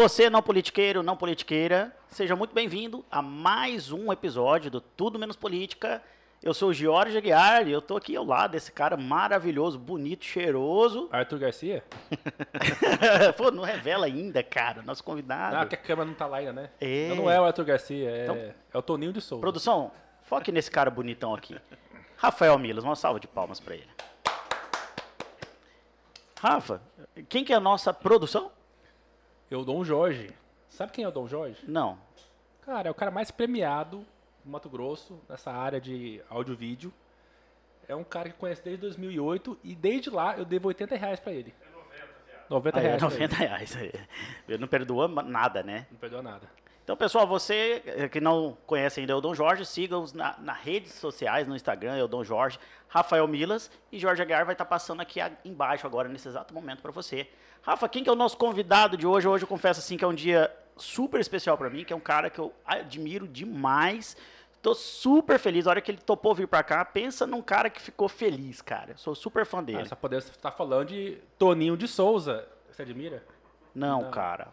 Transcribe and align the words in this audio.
Você, 0.00 0.30
não 0.30 0.40
politiqueiro, 0.40 1.02
não 1.02 1.16
politiqueira, 1.16 1.92
seja 2.08 2.36
muito 2.36 2.54
bem-vindo 2.54 3.04
a 3.10 3.20
mais 3.20 3.90
um 3.90 4.12
episódio 4.12 4.70
do 4.70 4.80
Tudo 4.80 5.18
Menos 5.18 5.34
Política. 5.34 6.00
Eu 6.40 6.54
sou 6.54 6.68
o 6.68 6.72
Jorge 6.72 7.18
Aguiar 7.18 7.66
e 7.66 7.72
eu 7.72 7.82
tô 7.82 7.96
aqui 7.96 8.14
ao 8.14 8.24
lado 8.24 8.52
desse 8.52 8.70
cara 8.70 8.96
maravilhoso, 8.96 9.76
bonito, 9.76 10.24
cheiroso. 10.24 11.08
Arthur 11.10 11.40
Garcia? 11.40 11.84
Pô, 13.36 13.50
não 13.50 13.64
revela 13.64 14.06
ainda, 14.06 14.40
cara, 14.40 14.82
nosso 14.82 15.02
convidado. 15.02 15.56
Ah, 15.56 15.66
que 15.66 15.74
a 15.74 15.78
câmera 15.78 16.06
não 16.06 16.14
tá 16.14 16.28
lá 16.28 16.36
ainda, 16.36 16.52
né? 16.52 16.70
É. 16.80 17.12
Não 17.16 17.28
é 17.28 17.40
o 17.40 17.44
Arthur 17.44 17.64
Garcia, 17.64 18.08
é, 18.08 18.22
Então- 18.22 18.36
é 18.36 18.78
o 18.78 18.82
Toninho 18.82 19.12
de 19.12 19.20
Souza. 19.20 19.40
Produção, 19.40 19.90
foque 20.22 20.52
nesse 20.52 20.70
cara 20.70 20.92
bonitão 20.92 21.34
aqui. 21.34 21.56
Rafael 22.16 22.56
Milas, 22.56 22.84
uma 22.84 22.94
salva 22.94 23.18
de 23.18 23.26
palmas 23.26 23.58
pra 23.58 23.74
ele. 23.74 23.88
Rafa, 26.40 26.80
quem 27.28 27.42
que 27.44 27.52
é 27.52 27.56
a 27.56 27.60
nossa 27.60 27.92
produção? 27.92 28.52
Eu, 29.50 29.64
Dom 29.64 29.84
Jorge. 29.84 30.30
Sabe 30.68 30.92
quem 30.92 31.04
é 31.04 31.08
o 31.08 31.12
Dom 31.12 31.26
Jorge? 31.26 31.58
Não. 31.66 31.98
Cara, 32.62 32.88
é 32.88 32.90
o 32.90 32.94
cara 32.94 33.10
mais 33.10 33.30
premiado 33.30 34.04
do 34.44 34.50
Mato 34.50 34.68
Grosso, 34.68 35.18
nessa 35.28 35.50
área 35.50 35.80
de 35.80 36.20
áudio 36.28 36.52
e 36.52 36.56
vídeo. 36.56 36.92
É 37.88 37.94
um 37.96 38.04
cara 38.04 38.28
que 38.28 38.34
eu 38.34 38.38
conheço 38.38 38.62
desde 38.62 38.82
2008 38.82 39.58
e 39.64 39.74
desde 39.74 40.10
lá 40.10 40.36
eu 40.36 40.44
devo 40.44 40.68
80 40.68 40.94
reais 40.96 41.18
pra 41.18 41.32
ele. 41.32 41.54
90 42.50 42.78
Ah, 42.78 42.82
é, 42.82 42.86
reais. 42.86 43.00
pra 43.00 43.10
90 43.10 43.36
reais. 43.36 43.76
Ele 44.46 44.58
não 44.58 44.68
perdoa 44.68 45.08
nada, 45.22 45.62
né? 45.62 45.86
Não 45.90 45.98
perdoa 45.98 46.22
nada. 46.22 46.46
Então, 46.88 46.96
pessoal, 46.96 47.26
você 47.26 47.82
que 48.10 48.18
não 48.18 48.56
conhece 48.66 49.00
ainda 49.00 49.14
o 49.14 49.20
Dom 49.20 49.34
Jorge, 49.34 49.62
siga-os 49.66 50.14
na, 50.14 50.38
nas 50.38 50.56
redes 50.56 50.94
sociais, 50.94 51.46
no 51.46 51.54
Instagram, 51.54 51.94
é 51.94 52.02
o 52.02 52.08
Dom 52.08 52.24
Jorge, 52.24 52.58
Rafael 52.88 53.28
Milas 53.28 53.70
e 53.92 53.98
Jorge 53.98 54.22
Aguiar 54.22 54.46
vai 54.46 54.54
estar 54.54 54.64
passando 54.64 55.02
aqui 55.02 55.20
a- 55.20 55.30
embaixo 55.44 55.86
agora, 55.86 56.08
nesse 56.08 56.26
exato 56.26 56.54
momento, 56.54 56.80
para 56.80 56.90
você. 56.90 57.28
Rafa, 57.60 57.86
quem 57.90 58.02
que 58.02 58.08
é 58.08 58.12
o 58.12 58.16
nosso 58.16 58.38
convidado 58.38 58.96
de 58.96 59.06
hoje? 59.06 59.28
Hoje 59.28 59.44
eu 59.44 59.48
confesso 59.48 59.80
assim 59.80 59.98
que 59.98 60.04
é 60.04 60.08
um 60.08 60.14
dia 60.14 60.50
super 60.78 61.20
especial 61.20 61.58
para 61.58 61.68
mim, 61.68 61.84
que 61.84 61.92
é 61.92 61.96
um 61.96 62.00
cara 62.00 62.30
que 62.30 62.38
eu 62.38 62.54
admiro 62.64 63.28
demais. 63.28 64.16
Tô 64.62 64.74
super 64.74 65.38
feliz. 65.38 65.66
A 65.66 65.70
hora 65.72 65.82
que 65.82 65.90
ele 65.90 66.00
topou 66.00 66.34
vir 66.34 66.48
para 66.48 66.62
cá, 66.62 66.82
pensa 66.86 67.26
num 67.26 67.42
cara 67.42 67.68
que 67.68 67.82
ficou 67.82 68.08
feliz, 68.08 68.62
cara. 68.62 68.92
Eu 68.92 68.96
sou 68.96 69.14
super 69.14 69.44
fã 69.44 69.62
dele. 69.62 69.82
Ah, 69.82 69.84
só 69.84 69.94
podemos 69.94 70.24
estar 70.30 70.52
falando 70.52 70.88
de 70.88 71.18
Toninho 71.38 71.76
de 71.76 71.86
Souza. 71.86 72.48
Você 72.70 72.80
admira? 72.80 73.22
não, 73.74 74.00
não. 74.04 74.10
cara. 74.10 74.48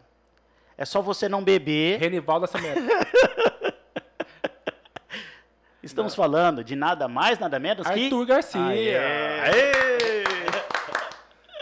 É 0.78 0.86
só 0.86 1.02
você 1.02 1.30
não 1.30 1.44
beber. 1.44 2.00
Renival 2.00 2.40
dessa 2.40 2.58
meta. 2.58 2.82
Estamos 5.82 6.16
falando 6.16 6.64
de 6.64 6.76
nada 6.76 7.08
mais, 7.08 7.38
nada 7.38 7.60
menos 7.60 7.88
que... 7.88 8.06
Arthur 8.06 8.26
Garcia. 8.26 8.62
Aê! 8.62 8.98
Aê! 8.98 10.24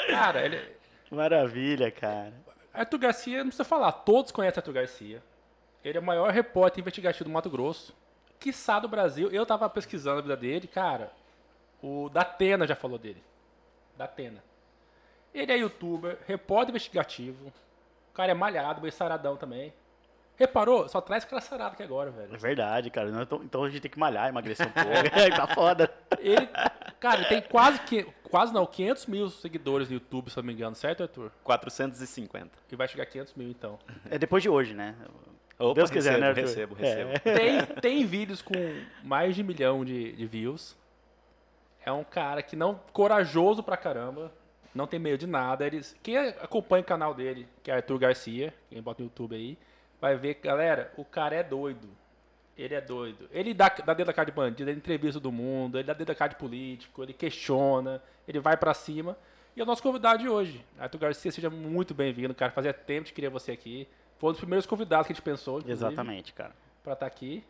Cara, 0.08 0.46
ele, 0.46 0.74
Maravilha, 1.14 1.92
cara. 1.92 2.34
Arthur 2.74 2.98
Garcia, 2.98 3.38
não 3.40 3.48
precisa 3.48 3.64
falar, 3.64 3.92
todos 3.92 4.32
conhecem 4.32 4.60
Arthur 4.60 4.74
Garcia. 4.74 5.24
Ele 5.84 5.98
é 5.98 6.02
o 6.02 6.04
maior 6.04 6.32
repórter 6.32 6.80
investigativo 6.80 7.26
do 7.26 7.30
Mato 7.30 7.50
Grosso, 7.50 7.94
quiçá 8.40 8.80
do 8.80 8.88
Brasil. 8.88 9.30
Eu 9.30 9.46
tava 9.46 9.70
pesquisando 9.70 10.20
a 10.20 10.22
vida 10.22 10.36
dele, 10.36 10.68
cara. 10.68 11.12
O 11.82 12.10
Datena 12.10 12.66
já 12.66 12.76
falou 12.76 12.98
dele. 12.98 13.22
Datena. 13.96 14.44
Ele 15.34 15.52
é 15.52 15.58
youtuber, 15.58 16.18
repórter 16.26 16.70
investigativo. 16.70 17.54
O 18.14 18.16
cara 18.16 18.32
é 18.32 18.36
malhado, 18.36 18.80
meio 18.80 18.94
saradão 18.94 19.36
também. 19.36 19.74
Reparou? 20.36 20.88
Só 20.88 21.02
traz 21.02 21.24
aquela 21.24 21.42
sarada 21.42 21.74
aqui 21.74 21.82
agora, 21.82 22.10
É 22.10 22.14
velho. 22.14 22.40
verdade, 22.40 22.92
cara. 22.92 23.10
Não, 23.10 23.24
Então, 23.24 23.42
então 23.44 23.64
a 23.64 23.70
gente 23.70 23.82
tem 23.82 23.90
que 23.90 23.98
malhar, 23.98 24.30
emagrecer 24.30 24.68
um 24.68 24.72
pouco. 24.72 24.90
tá 25.36 25.48
foda. 25.48 25.92
Ele, 26.20 26.48
cara, 27.00 27.18
ele 27.22 27.26
tem 27.26 27.42
quase 27.42 27.80
que, 27.82 28.04
quase 28.30 28.54
não, 28.54 28.66
500 28.68 29.06
mil 29.08 29.30
seguidores 29.30 29.88
no 29.90 29.96
YouTube, 29.96 30.30
se 30.30 30.38
eu 30.38 30.44
não 30.44 30.48
me 30.48 30.54
engano, 30.54 30.76
certo, 30.76 31.02
Arthur? 31.04 31.32
450. 31.44 32.52
E 32.72 32.76
vai 32.76 32.88
chegar 32.88 33.04
a 33.04 33.08
500 33.08 33.34
mil, 33.34 33.50
então. 33.50 33.80
É 34.10 34.18
depois 34.20 34.42
de 34.44 34.50
hoje, 34.50 34.74
né? 34.76 34.96
Opa, 35.58 35.74
Deus 35.74 35.90
quiser, 35.90 36.20
recebo, 36.20 36.22
né, 36.22 36.28
Arthur? 36.30 36.42
recebo, 36.42 36.76
recebo. 36.76 37.12
É. 37.12 37.20
Tem, 37.38 37.66
tem 37.82 38.06
vídeos 38.06 38.42
com 38.44 38.54
mais 39.04 39.36
de 39.36 39.42
um 39.42 39.46
milhão 39.46 39.84
de, 39.86 40.12
de 40.14 40.26
views. 40.28 40.76
É 41.86 41.92
um 41.92 42.04
cara 42.04 42.42
que 42.44 42.56
não. 42.56 42.80
corajoso 42.92 43.62
pra 43.64 43.76
caramba. 43.78 44.32
Não 44.74 44.88
tem 44.88 45.00
medo 45.00 45.18
de 45.18 45.28
nada. 45.28 45.66
Eles, 45.66 45.96
quem 46.02 46.18
acompanha 46.18 46.82
o 46.82 46.86
canal 46.86 47.14
dele, 47.14 47.48
que 47.62 47.70
é 47.70 47.76
Arthur 47.76 48.00
Garcia, 48.00 48.54
quem 48.70 48.82
bota 48.82 49.02
no 49.02 49.08
YouTube 49.08 49.36
aí, 49.36 49.58
vai 50.02 50.16
ver, 50.16 50.36
galera, 50.36 50.92
o 50.98 51.06
cara 51.06 51.36
é 51.36 51.44
doido. 51.44 51.88
Ele 52.58 52.76
é 52.76 52.82
doido. 52.82 53.28
Ele 53.32 53.54
dá, 53.54 53.70
dá 53.70 53.94
dedo 53.94 54.08
da 54.08 54.14
cara 54.14 54.28
de 54.28 54.32
bandido, 54.32 54.70
ele 54.70 54.78
entrevista 54.78 55.20
todo 55.20 55.32
mundo, 55.32 55.78
ele 55.78 55.86
dá 55.86 55.94
dedo 55.94 56.08
da 56.08 56.16
cara 56.16 56.32
de 56.32 56.38
político, 56.38 57.02
ele 57.02 57.14
questiona, 57.14 58.02
ele 58.28 58.40
vai 58.40 58.58
pra 58.58 58.74
cima. 58.74 59.18
E 59.56 59.60
é 59.60 59.64
o 59.64 59.66
nosso 59.66 59.84
convidado 59.84 60.20
de 60.20 60.30
hoje. 60.30 60.66
Arthur 60.80 60.98
Garcia, 60.98 61.32
seja 61.32 61.50
muito 61.50 61.94
bem-vindo, 61.94 62.34
cara. 62.34 62.52
Fazia 62.52 62.74
tempo 62.74 63.06
de 63.06 63.14
querer 63.14 63.30
você 63.30 63.52
aqui. 63.52 63.88
Foi 64.18 64.30
um 64.30 64.32
dos 64.34 64.40
primeiros 64.40 64.66
convidados 64.66 65.06
que 65.06 65.14
a 65.14 65.16
gente 65.16 65.24
pensou. 65.24 65.62
Exatamente, 65.66 66.34
cara. 66.34 66.56
pra 66.84 66.94
estar 66.94 67.06
aqui. 67.06 67.44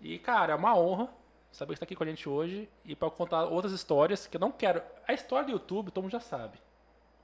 E, 0.00 0.18
cara, 0.18 0.54
é 0.54 0.56
uma 0.56 0.78
honra 0.78 1.08
saber 1.52 1.72
que 1.72 1.78
você 1.78 1.80
tá 1.80 1.84
aqui 1.84 1.96
com 1.96 2.04
a 2.04 2.06
gente 2.06 2.28
hoje 2.28 2.68
e 2.84 2.94
pra 2.94 3.10
contar 3.10 3.44
outras 3.44 3.72
histórias 3.72 4.26
que 4.26 4.36
eu 4.36 4.40
não 4.40 4.50
quero. 4.52 4.82
A 5.06 5.12
história 5.12 5.46
do 5.46 5.52
YouTube, 5.52 5.90
todo 5.90 6.02
mundo 6.04 6.12
já 6.12 6.20
sabe. 6.20 6.58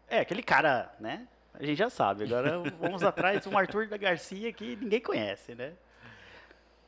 É, 0.09 0.21
aquele 0.21 0.43
cara, 0.43 0.93
né? 1.01 1.27
A 1.55 1.65
gente 1.65 1.79
já 1.79 1.89
sabe. 1.91 2.25
Agora 2.25 2.59
vamos 2.81 3.03
atrás 3.03 3.41
de 3.41 3.49
um 3.49 3.57
Arthur 3.57 3.89
da 3.89 3.97
Garcia 3.97 4.53
que 4.53 4.77
ninguém 4.77 5.01
conhece, 5.01 5.55
né? 5.55 5.73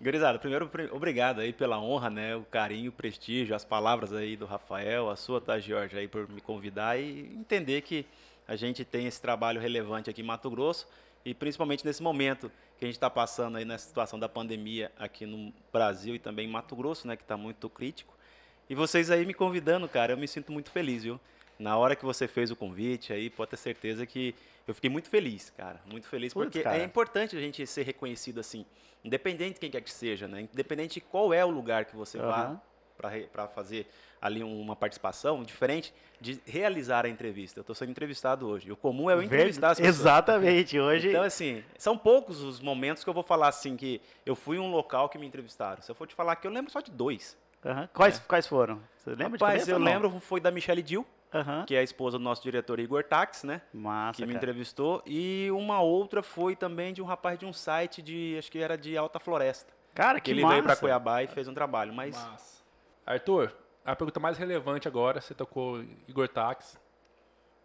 Gurizada, 0.00 0.38
primeiro, 0.38 0.68
pri- 0.68 0.88
obrigado 0.92 1.40
aí 1.40 1.52
pela 1.52 1.80
honra, 1.80 2.08
né? 2.08 2.36
O 2.36 2.42
carinho, 2.44 2.90
o 2.90 2.92
prestígio, 2.92 3.54
as 3.56 3.64
palavras 3.64 4.12
aí 4.12 4.36
do 4.36 4.46
Rafael, 4.46 5.10
a 5.10 5.16
sua, 5.16 5.40
tá, 5.40 5.58
Jorge, 5.58 5.98
aí 5.98 6.06
por 6.06 6.28
me 6.28 6.40
convidar 6.40 6.96
e 7.00 7.20
entender 7.34 7.80
que 7.82 8.06
a 8.46 8.54
gente 8.54 8.84
tem 8.84 9.06
esse 9.08 9.20
trabalho 9.20 9.60
relevante 9.60 10.08
aqui 10.08 10.20
em 10.20 10.24
Mato 10.24 10.48
Grosso 10.48 10.86
e 11.24 11.34
principalmente 11.34 11.84
nesse 11.84 12.00
momento 12.00 12.50
que 12.78 12.84
a 12.84 12.88
gente 12.88 12.96
está 12.96 13.10
passando 13.10 13.58
aí 13.58 13.64
nessa 13.64 13.88
situação 13.88 14.18
da 14.18 14.28
pandemia 14.28 14.92
aqui 14.96 15.26
no 15.26 15.52
Brasil 15.72 16.14
e 16.14 16.18
também 16.18 16.46
em 16.46 16.50
Mato 16.50 16.76
Grosso, 16.76 17.08
né? 17.08 17.16
Que 17.16 17.24
está 17.24 17.36
muito 17.36 17.68
crítico. 17.68 18.16
E 18.70 18.74
vocês 18.74 19.10
aí 19.10 19.26
me 19.26 19.34
convidando, 19.34 19.88
cara, 19.88 20.12
eu 20.12 20.16
me 20.16 20.28
sinto 20.28 20.52
muito 20.52 20.70
feliz, 20.70 21.02
viu? 21.02 21.18
Na 21.58 21.76
hora 21.76 21.96
que 21.96 22.04
você 22.04 22.28
fez 22.28 22.52
o 22.52 22.56
convite 22.56 23.12
aí, 23.12 23.30
pode 23.30 23.50
ter 23.50 23.56
certeza 23.56 24.06
que 24.06 24.32
eu 24.66 24.74
fiquei 24.74 24.88
muito 24.88 25.08
feliz, 25.08 25.50
cara. 25.50 25.80
Muito 25.90 26.06
feliz, 26.06 26.32
Putz, 26.32 26.46
porque 26.46 26.62
cara. 26.62 26.78
é 26.78 26.84
importante 26.84 27.36
a 27.36 27.40
gente 27.40 27.66
ser 27.66 27.82
reconhecido 27.82 28.38
assim, 28.38 28.64
independente 29.02 29.54
de 29.54 29.60
quem 29.60 29.70
quer 29.70 29.80
que 29.80 29.90
seja, 29.90 30.28
né? 30.28 30.42
Independente 30.52 30.94
de 30.94 31.00
qual 31.00 31.34
é 31.34 31.44
o 31.44 31.50
lugar 31.50 31.84
que 31.86 31.96
você 31.96 32.18
Aham. 32.18 32.28
vá 32.28 32.60
para 32.98 33.46
fazer 33.48 33.86
ali 34.20 34.42
uma 34.42 34.74
participação, 34.74 35.42
diferente 35.44 35.94
de 36.20 36.40
realizar 36.44 37.06
a 37.06 37.08
entrevista. 37.08 37.60
Eu 37.60 37.62
estou 37.62 37.74
sendo 37.74 37.90
entrevistado 37.90 38.46
hoje. 38.48 38.70
O 38.72 38.76
comum 38.76 39.08
é 39.08 39.14
eu 39.14 39.22
entrevistar 39.22 39.70
as 39.70 39.78
pessoas. 39.78 40.00
Exatamente. 40.00 40.78
Hoje. 40.80 41.10
Então, 41.10 41.22
assim, 41.22 41.62
são 41.78 41.96
poucos 41.96 42.42
os 42.42 42.60
momentos 42.60 43.04
que 43.04 43.10
eu 43.10 43.14
vou 43.14 43.22
falar 43.22 43.46
assim 43.48 43.76
que 43.76 44.00
eu 44.26 44.34
fui 44.34 44.56
em 44.56 44.60
um 44.60 44.70
local 44.70 45.08
que 45.08 45.16
me 45.16 45.26
entrevistaram. 45.26 45.80
Se 45.80 45.90
eu 45.90 45.94
for 45.94 46.06
te 46.08 46.14
falar 46.16 46.32
aqui, 46.32 46.46
eu 46.46 46.50
lembro 46.50 46.72
só 46.72 46.80
de 46.80 46.90
dois. 46.90 47.36
Aham. 47.64 47.88
Quais, 47.94 48.18
quais 48.20 48.46
foram? 48.48 48.80
Você 48.96 49.10
lembra 49.10 49.38
de 49.38 49.44
Rapaz, 49.44 49.52
cabeça 49.60 49.70
eu 49.70 49.78
lembro, 49.78 50.20
foi 50.20 50.40
da 50.40 50.50
Michelle 50.50 50.82
Dill, 50.82 51.06
Aham. 51.32 51.64
que 51.64 51.74
é 51.76 51.78
a 51.78 51.82
esposa 51.82 52.18
do 52.18 52.24
nosso 52.24 52.42
diretor 52.42 52.80
Igor 52.80 53.04
Tax, 53.04 53.44
né? 53.44 53.62
Massa, 53.72 54.16
que 54.16 54.22
me 54.22 54.32
cara. 54.32 54.38
entrevistou. 54.44 55.02
E 55.06 55.48
uma 55.52 55.80
outra 55.80 56.22
foi 56.22 56.56
também 56.56 56.92
de 56.92 57.00
um 57.00 57.04
rapaz 57.04 57.38
de 57.38 57.46
um 57.46 57.52
site 57.52 58.02
de, 58.02 58.36
acho 58.38 58.50
que 58.50 58.58
era 58.58 58.76
de 58.76 58.96
Alta 58.96 59.20
Floresta. 59.20 59.72
Cara, 59.94 60.18
Que 60.20 60.26
que 60.26 60.30
ele 60.32 60.42
massa. 60.42 60.54
veio 60.54 60.64
para 60.64 60.76
Cuiabá 60.76 61.22
e 61.22 61.26
fez 61.28 61.46
um 61.48 61.54
trabalho. 61.54 61.92
Mas 61.92 62.16
Mas... 62.16 62.57
Arthur, 63.08 63.54
a 63.84 63.96
pergunta 63.96 64.20
mais 64.20 64.36
relevante 64.36 64.86
agora, 64.86 65.18
você 65.18 65.32
tocou 65.32 65.82
Igor 66.06 66.28
Tax. 66.28 66.78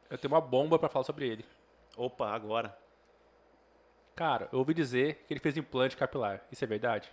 Eu 0.09 0.18
tenho 0.18 0.34
uma 0.34 0.40
bomba 0.40 0.80
pra 0.80 0.88
falar 0.88 1.04
sobre 1.04 1.28
ele. 1.28 1.46
Opa, 1.98 2.30
agora. 2.30 2.78
Cara, 4.16 4.48
eu 4.54 4.59
ouvi 4.59 4.74
dizer 4.74 5.26
que 5.28 5.34
ele 5.34 5.42
fez 5.42 5.58
implante 5.58 5.98
capilar. 5.98 6.42
Isso 6.50 6.64
é 6.64 6.68
verdade? 6.68 7.12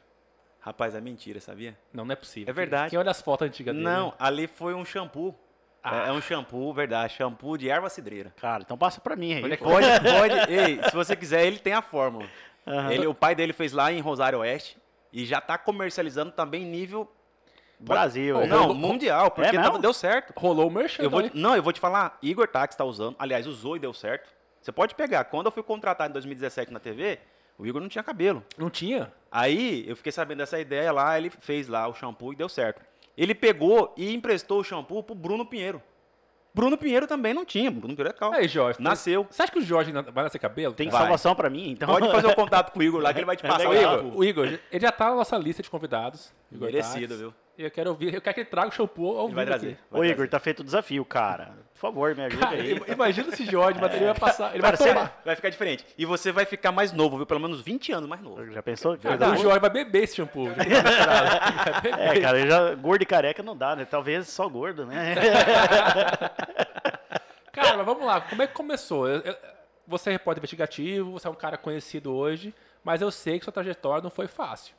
Rapaz, 0.61 0.95
é 0.95 1.01
mentira, 1.01 1.41
sabia? 1.41 1.77
Não, 1.93 2.05
não 2.05 2.13
é 2.13 2.17
possível. 2.17 2.51
É 2.51 2.53
verdade. 2.53 2.91
Quem 2.91 2.99
olha 2.99 3.11
as 3.11 3.21
fotos 3.21 3.49
antigas 3.49 3.75
dele... 3.75 3.85
Não, 3.85 4.15
ali 4.17 4.47
foi 4.47 4.75
um 4.75 4.85
shampoo. 4.85 5.35
Ah. 5.83 6.05
É, 6.05 6.09
é 6.11 6.13
um 6.13 6.21
shampoo, 6.21 6.73
verdade. 6.73 7.15
Shampoo 7.15 7.57
de 7.57 7.69
erva 7.69 7.89
cidreira. 7.89 8.33
Cara, 8.37 8.63
então 8.63 8.79
passa 8.79 9.01
pra 9.01 9.17
mim 9.17 9.33
aí. 9.33 9.43
Olha 9.43 9.59
Pode, 9.59 9.87
pode. 10.05 10.53
Ei, 10.53 10.81
se 10.85 10.95
você 10.95 11.17
quiser, 11.17 11.47
ele 11.47 11.59
tem 11.59 11.73
a 11.73 11.83
fórmula. 11.83 12.29
Aham. 12.65 12.93
Ele, 12.93 13.07
o 13.09 13.15
pai 13.15 13.35
dele 13.35 13.53
fez 13.53 13.73
lá 13.73 13.91
em 13.91 14.01
Rosário 14.01 14.39
Oeste 14.39 14.79
e 15.13 15.25
já 15.25 15.41
tá 15.41 15.59
comercializando 15.59 16.31
também 16.31 16.65
nível. 16.65 17.11
Brasil. 17.81 18.37
Oh, 18.39 18.43
é. 18.43 18.47
Não, 18.47 18.61
Rolou- 18.63 18.75
mundial, 18.75 19.31
porque 19.31 19.51
mesmo? 19.53 19.65
tava- 19.65 19.79
deu 19.79 19.93
certo. 19.93 20.33
Rolou 20.37 20.69
o 20.69 20.71
merchan 20.71 21.03
Eu 21.03 21.11
vou, 21.11 21.23
não, 21.35 21.57
eu 21.57 21.63
vou 21.63 21.73
te 21.73 21.81
falar, 21.81 22.19
Igor 22.23 22.47
Tax 22.49 22.77
tá 22.77 22.85
usando. 22.85 23.17
Aliás, 23.19 23.47
usou 23.47 23.77
e 23.77 23.79
deu 23.81 23.93
certo. 23.95 24.29
Você 24.61 24.71
pode 24.71 24.95
pegar. 24.95 25.25
Quando 25.25 25.47
eu 25.47 25.53
fui 25.53 25.63
contratado 25.63 26.11
em 26.11 26.13
2017 26.13 26.71
na 26.73 26.79
TV, 26.79 27.19
o 27.59 27.67
Igor 27.67 27.81
não 27.81 27.89
tinha 27.89 28.05
cabelo. 28.05 28.45
Não 28.59 28.69
tinha? 28.69 29.11
Aí 29.33 29.85
eu 29.89 29.97
fiquei 29.97 30.13
sabendo 30.13 30.39
dessa 30.39 30.59
ideia 30.61 30.93
lá, 30.93 31.17
ele 31.17 31.31
fez 31.31 31.67
lá 31.69 31.89
o 31.89 31.95
shampoo 31.95 32.33
e 32.33 32.37
deu 32.37 32.49
certo. 32.49 32.83
Ele 33.17 33.35
pegou 33.35 33.93
e 33.97 34.13
emprestou 34.15 34.61
o 34.61 34.65
shampoo 34.65 35.03
pro 35.03 35.15
Bruno 35.15 35.47
Pinheiro. 35.47 35.83
Bruno 36.53 36.77
Pinheiro 36.77 37.07
também 37.07 37.33
não 37.33 37.45
tinha. 37.45 37.71
Bruno 37.71 37.95
Pinheiro 37.95 38.11
é 38.11 38.13
calmo. 38.19 38.37
Aí, 38.37 38.49
Jorge. 38.49 38.83
Nasceu. 38.83 39.25
Você 39.31 39.41
acha 39.43 39.53
que 39.53 39.59
o 39.61 39.63
Jorge 39.63 39.93
vai 39.93 40.25
nascer 40.25 40.39
cabelo? 40.41 40.75
Tem 40.75 40.89
Vai. 40.89 41.03
salvação 41.03 41.33
pra 41.35 41.49
mim, 41.49 41.71
então. 41.71 41.89
Pode 41.89 42.11
fazer 42.11 42.27
o 42.27 42.35
contato 42.35 42.73
com 42.73 42.81
o 42.81 42.83
Igor 42.83 43.01
lá 43.01 43.13
que 43.13 43.21
ele 43.21 43.27
vai 43.27 43.37
te 43.37 43.45
É 43.47 43.49
passar 43.49 43.69
O 43.69 43.71
o. 43.71 43.75
Igor, 43.77 44.19
o 44.19 44.25
Igor, 44.25 44.47
ele 44.73 44.81
já 44.83 44.91
tá 44.91 45.11
na 45.11 45.17
nossa 45.17 45.37
lista 45.39 45.63
de 45.63 45.71
convidados. 45.71 46.33
Igor 46.51 46.67
Merecido, 46.67 47.09
Tax. 47.09 47.21
viu? 47.21 47.35
Eu 47.63 47.71
quero 47.71 47.91
ouvir, 47.91 48.15
eu 48.15 48.21
quero 48.23 48.33
que 48.35 48.41
ele 48.41 48.49
traga 48.49 48.69
o 48.69 48.73
shampoo 48.73 49.19
ao 49.19 49.27
Ele 49.27 49.35
vai 49.35 49.45
vivo 49.45 49.59
trazer. 49.59 49.73
aqui. 49.75 49.83
vai 49.91 50.01
Ô, 50.01 50.05
Igor, 50.05 50.17
trazer. 50.17 50.31
tá 50.31 50.41
feito 50.41 50.61
o 50.61 50.65
desafio, 50.65 51.05
cara. 51.05 51.53
Por 51.75 51.81
favor, 51.81 52.15
me 52.15 52.25
ajuda 52.25 52.47
Cara, 52.47 52.57
aí. 52.57 52.73
im- 52.73 52.93
imagina 52.93 53.33
se 53.37 53.45
Jorge, 53.45 53.79
mas 53.81 53.95
ele 53.95 54.05
vai 54.07 54.15
passar, 54.15 54.55
ele 54.55 54.63
Cara, 54.63 54.77
vai 54.77 54.89
tomar. 54.89 55.21
Vai 55.25 55.37
ficar 55.37 55.51
diferente. 55.51 55.85
E 55.99 56.07
você 56.07 56.33
vai 56.33 56.45
ficar 56.47 56.73
mais 56.73 56.91
novo, 56.93 57.17
viu? 57.19 57.27
Pelo 57.27 57.41
menos 57.41 57.61
20 57.61 57.93
anos 57.93 58.09
mais 58.09 58.23
novo. 58.23 58.51
Já 58.51 58.63
pensou? 58.63 58.97
Cara, 58.99 59.31
o 59.33 59.37
Jorge 59.37 59.59
vai 59.61 59.71
beber 59.71 60.05
esse 60.05 60.17
shampoo. 60.17 60.49
Beber. 60.49 60.67
É, 61.99 62.21
cara, 62.21 62.47
já, 62.49 62.75
gordo 62.77 63.03
e 63.03 63.07
careca 63.07 63.43
não 63.43 63.57
dá, 63.57 63.77
né? 63.77 63.85
Talvez 63.85 64.29
só 64.29 64.49
gordo, 64.49 64.87
né? 64.87 65.15
Cara, 67.53 67.77
mas 67.77 67.87
vamos 67.87 68.05
lá, 68.07 68.21
como 68.21 68.43
é 68.43 68.47
que 68.47 68.55
começou? 68.55 69.09
Eu- 69.09 69.21
eu- 69.21 69.37
Você 69.87 70.11
é 70.11 70.13
repórter 70.13 70.39
investigativo, 70.41 71.11
você 71.11 71.27
é 71.27 71.31
um 71.31 71.35
cara 71.35 71.57
conhecido 71.59 72.15
hoje, 72.15 72.55
mas 72.85 73.03
eu 73.03 73.11
sei 73.11 73.39
que 73.41 73.45
sua 73.45 73.53
trajetória 73.53 74.01
não 74.03 74.11
foi 74.11 74.29
fácil. 74.29 74.73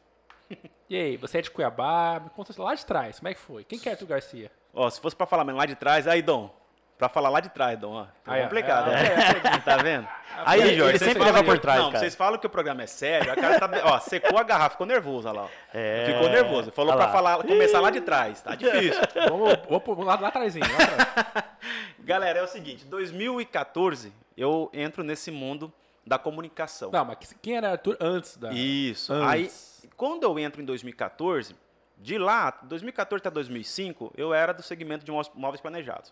E 0.90 0.96
aí, 0.98 1.18
você 1.18 1.38
é 1.38 1.42
de 1.42 1.50
Cuiabá, 1.52 2.20
me 2.24 2.30
conta 2.32 2.54
lá 2.62 2.76
de 2.76 2.86
trás, 2.86 3.20
como 3.20 3.30
é 3.30 3.34
que 3.34 3.40
foi? 3.40 3.64
Quem 3.64 3.80
que 3.80 3.88
é 3.88 3.94
Arthur 3.94 4.08
Garcia? 4.08 4.52
Ó, 4.74 4.90
se 4.90 5.00
fosse 5.00 5.16
pra 5.16 5.26
falar 5.26 5.44
mesmo 5.46 5.58
lá 5.58 5.66
de 5.66 5.76
trás, 5.76 6.08
aí, 6.08 6.22
Dom. 6.22 6.54
Pra 6.98 7.10
falar 7.10 7.30
lá 7.30 7.40
de 7.40 7.50
trás, 7.50 7.80
Dom, 7.80 7.94
ó. 7.94 8.04
Tá 8.24 8.34
Aí, 8.34 8.42
ó, 8.42 8.44
complicado, 8.44 8.92
é, 8.92 8.94
né? 8.94 9.60
Tá 9.66 9.78
vendo? 9.78 10.08
Aí, 10.46 10.62
Ele 10.62 10.76
Jorge, 10.78 11.00
vocês 11.00 11.12
sempre 11.12 11.20
falam 11.24 11.34
leva 11.34 11.44
que- 11.46 11.50
por 11.52 11.60
trás, 11.60 11.80
Não, 11.80 11.88
cara. 11.88 12.00
vocês 12.00 12.14
falam 12.16 12.40
que 12.40 12.46
o 12.46 12.50
programa 12.50 12.84
é 12.84 12.88
sério, 12.88 13.32
a 13.32 13.36
cara 13.36 13.60
tá... 13.60 13.70
Ó, 13.86 14.00
secou 14.00 14.38
a 14.38 14.44
garrafa, 14.44 14.72
ficou 14.72 14.86
nervoso, 14.86 15.28
olha 15.28 15.42
lá. 15.42 15.46
ó. 15.48 15.50
É. 15.74 16.06
Ficou 16.14 16.30
nervoso. 16.30 16.72
Falou 16.72 16.94
pra 16.96 17.08
falar, 17.08 17.38
começar 17.44 17.80
lá 17.80 17.90
de 17.90 18.02
trás. 18.02 18.42
Tá 18.42 18.54
difícil. 18.54 19.02
Vamos, 19.30 19.58
vamos 19.68 19.84
pro- 19.84 20.04
lá, 20.04 20.20
lá 20.20 20.28
atrasinho, 20.28 20.66
lá 20.72 20.84
atrás. 20.84 21.46
Galera, 22.00 22.40
é 22.40 22.44
o 22.44 22.48
seguinte, 22.48 22.86
2014 22.86 24.14
eu 24.38 24.70
entro 24.74 25.04
nesse 25.04 25.32
mundo 25.32 25.74
da 26.06 26.18
comunicação. 26.20 26.92
Não, 26.92 27.06
mas 27.06 27.18
quem 27.42 27.58
era 27.58 27.72
Arthur 27.72 27.98
antes 28.00 28.38
da... 28.38 28.52
Isso. 28.52 29.12
Antes. 29.14 29.28
Aí, 29.30 29.52
quando 30.02 30.24
eu 30.24 30.40
entro 30.40 30.60
em 30.60 30.66
2014, 30.66 31.56
de 31.96 32.18
lá, 32.18 32.58
2014 32.64 33.22
até 33.22 33.30
2005, 33.30 34.12
eu 34.18 34.34
era 34.34 34.52
do 34.52 34.64
segmento 34.64 35.06
de 35.06 35.12
móveis- 35.12 35.62
planejados. 35.62 36.12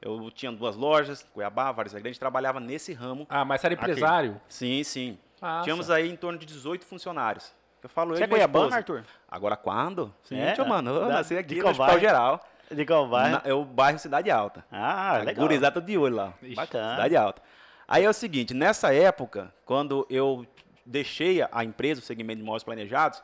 Eu 0.00 0.30
tinha 0.30 0.52
duas 0.52 0.76
lojas, 0.76 1.26
Cuiabá, 1.34 1.72
Várzea 1.72 1.98
Grande, 1.98 2.20
trabalhava 2.20 2.60
nesse 2.60 2.92
ramo. 2.92 3.26
Ah, 3.28 3.44
mas 3.44 3.60
você 3.60 3.66
era 3.66 3.74
empresário? 3.74 4.40
Sim, 4.48 4.84
sim. 4.84 5.18
Ah, 5.42 5.60
Tínhamos 5.64 5.90
aí 5.90 6.08
em 6.08 6.14
torno 6.14 6.38
de 6.38 6.46
18 6.46 6.86
funcionários. 6.86 7.52
Eu 7.82 7.88
falo 7.88 8.14
Você 8.14 8.22
eu 8.22 8.26
é 8.26 8.28
cuiabano. 8.28 8.72
Arthur? 8.72 9.02
Agora 9.28 9.56
quando? 9.56 10.14
Sim, 10.22 10.38
É? 10.38 10.52
tio, 10.52 10.64
mano. 10.64 10.90
Eu 10.92 11.00
Da- 11.08 11.14
nasci 11.14 11.36
aqui 11.36 11.54
de 11.56 11.62
Hospital 11.64 11.86
bairro? 11.88 12.00
Geral. 12.00 12.48
De 12.70 12.86
qual? 12.86 13.08
Na- 13.08 13.42
é 13.44 13.52
o 13.52 13.64
bairro 13.64 13.98
Cidade 13.98 14.30
Alta. 14.30 14.64
Ah, 14.70 15.18
legal. 15.24 15.44
Gurizada 15.44 15.80
de 15.80 15.98
olho 15.98 16.14
lá. 16.14 16.32
Ixi, 16.40 16.54
Bacana. 16.54 16.90
Cidade 16.92 17.16
Alta. 17.16 17.42
Aí 17.88 18.04
é 18.04 18.08
o 18.08 18.12
seguinte, 18.12 18.54
nessa 18.54 18.94
época, 18.94 19.52
quando 19.64 20.06
eu 20.08 20.46
deixei 20.86 21.42
a 21.50 21.64
empresa, 21.64 22.00
o 22.00 22.04
segmento 22.04 22.38
de 22.38 22.44
móveis 22.44 22.62
planejados, 22.64 23.22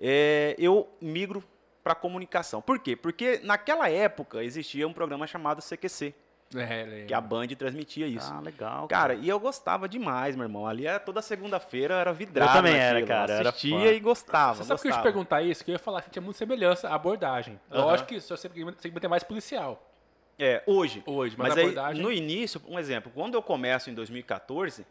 é, 0.00 0.54
eu 0.58 0.88
migro 1.00 1.42
para 1.82 1.94
comunicação. 1.94 2.60
Por 2.60 2.78
quê? 2.80 2.96
Porque 2.96 3.40
naquela 3.44 3.88
época 3.88 4.42
existia 4.42 4.86
um 4.88 4.92
programa 4.92 5.26
chamado 5.26 5.62
CQC, 5.62 6.12
É, 6.54 7.04
que 7.06 7.14
a 7.14 7.20
Band 7.20 7.46
transmitia 7.48 8.06
isso. 8.06 8.32
Ah, 8.32 8.40
legal. 8.40 8.86
Cara, 8.88 9.14
e 9.14 9.28
eu 9.28 9.38
gostava 9.40 9.88
demais, 9.88 10.34
meu 10.36 10.44
irmão. 10.44 10.66
Ali 10.66 10.86
era 10.86 10.98
toda 11.00 11.22
segunda-feira 11.22 11.94
era 11.94 12.12
vidrado. 12.12 12.50
Eu 12.50 12.54
também 12.56 12.74
era, 12.76 12.94
naquilo. 13.00 13.08
cara, 13.08 13.32
era 13.34 13.48
Assistia 13.50 13.78
fã. 13.78 13.86
e 13.92 14.00
gostava. 14.00 14.54
Você 14.56 14.64
sabe 14.64 14.80
que 14.80 14.86
eu 14.88 14.90
ia 14.92 14.96
te 14.98 15.02
perguntar 15.02 15.42
isso? 15.42 15.64
Que 15.64 15.70
eu 15.70 15.74
ia 15.74 15.78
falar 15.78 16.02
que 16.02 16.10
tinha 16.10 16.22
muita 16.22 16.38
semelhança 16.38 16.88
a 16.88 16.94
abordagem. 16.94 17.58
Aham. 17.70 17.84
Lógico 17.84 18.08
que 18.10 18.16
o 18.16 18.20
seu 18.20 18.36
segmento 18.36 18.78
é 19.04 19.08
mais 19.08 19.22
policial 19.24 19.90
É, 20.38 20.62
hoje. 20.66 21.02
hoje, 21.06 21.34
mas, 21.38 21.48
Mas 21.48 21.56
a 21.56 21.60
aí, 21.60 21.66
abordagem... 21.68 22.02
no 22.02 22.12
início, 22.12 22.60
um 22.68 22.78
exemplo, 22.78 23.10
quando 23.14 23.34
eu 23.34 23.42
começo 23.42 23.90
em 23.90 23.94
2014, 23.94 24.84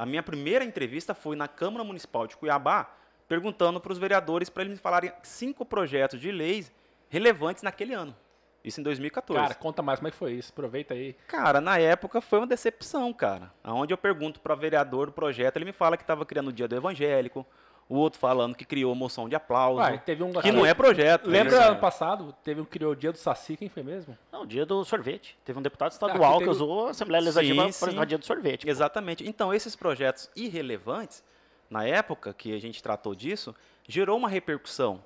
a 0.00 0.06
minha 0.06 0.22
primeira 0.22 0.64
entrevista 0.64 1.12
foi 1.12 1.36
na 1.36 1.46
Câmara 1.46 1.84
Municipal 1.84 2.26
de 2.26 2.34
Cuiabá, 2.34 2.90
perguntando 3.28 3.78
para 3.78 3.92
os 3.92 3.98
vereadores 3.98 4.48
para 4.48 4.62
eles 4.62 4.72
me 4.72 4.80
falarem 4.80 5.12
cinco 5.22 5.62
projetos 5.62 6.18
de 6.18 6.32
leis 6.32 6.72
relevantes 7.10 7.62
naquele 7.62 7.92
ano. 7.92 8.16
Isso 8.64 8.80
em 8.80 8.82
2014. 8.82 9.42
Cara, 9.42 9.54
conta 9.54 9.82
mais 9.82 9.98
como 9.98 10.08
é 10.08 10.10
que 10.10 10.16
foi 10.16 10.32
isso. 10.32 10.52
Aproveita 10.52 10.94
aí. 10.94 11.12
Cara, 11.26 11.60
na 11.60 11.76
época 11.76 12.22
foi 12.22 12.38
uma 12.38 12.46
decepção, 12.46 13.12
cara. 13.12 13.52
Aonde 13.62 13.92
eu 13.92 13.98
pergunto 13.98 14.40
para 14.40 14.54
vereador 14.54 15.10
o 15.10 15.12
projeto, 15.12 15.58
ele 15.58 15.66
me 15.66 15.72
fala 15.72 15.98
que 15.98 16.02
estava 16.02 16.24
criando 16.24 16.48
o 16.48 16.52
Dia 16.52 16.66
do 16.66 16.74
Evangélico, 16.74 17.46
o 17.90 17.96
outro 17.96 18.20
falando 18.20 18.54
que 18.54 18.64
criou 18.64 18.94
moção 18.94 19.28
de 19.28 19.34
aplauso, 19.34 19.80
Uai, 19.80 20.00
teve 20.06 20.22
um... 20.22 20.32
que 20.32 20.52
não 20.52 20.64
é 20.64 20.72
projeto. 20.72 21.28
Lembra 21.28 21.58
né? 21.58 21.66
ano 21.66 21.80
passado? 21.80 22.32
Teve 22.44 22.60
um 22.60 22.64
que 22.64 22.70
criou 22.70 22.92
o 22.92 22.96
dia 22.96 23.10
do 23.10 23.18
Saci, 23.18 23.56
quem 23.56 23.68
foi 23.68 23.82
mesmo? 23.82 24.16
Não, 24.32 24.46
dia 24.46 24.64
do 24.64 24.84
sorvete. 24.84 25.36
Teve 25.44 25.58
um 25.58 25.62
deputado 25.62 25.90
Ah, 25.90 25.94
estadual 25.94 26.34
que 26.34 26.38
que, 26.38 26.44
teve- 26.44 26.50
usou 26.52 26.86
a 26.86 26.90
Assembleia 26.90 27.20
Legislativa 27.20 27.68
para 27.80 28.02
o 28.02 28.06
dia 28.06 28.16
do 28.16 28.24
sorvete. 28.24 28.64
pô. 28.64 28.70
Exatamente. 28.70 29.28
Então, 29.28 29.52
esses 29.52 29.74
projetos 29.74 30.30
irrelevantes, 30.36 31.24
na 31.68 31.84
época 31.84 32.32
que 32.32 32.54
a 32.54 32.60
gente 32.60 32.80
tratou 32.80 33.12
disso, 33.12 33.52
gerou 33.88 34.16
uma 34.16 34.28
repercussão. 34.28 35.02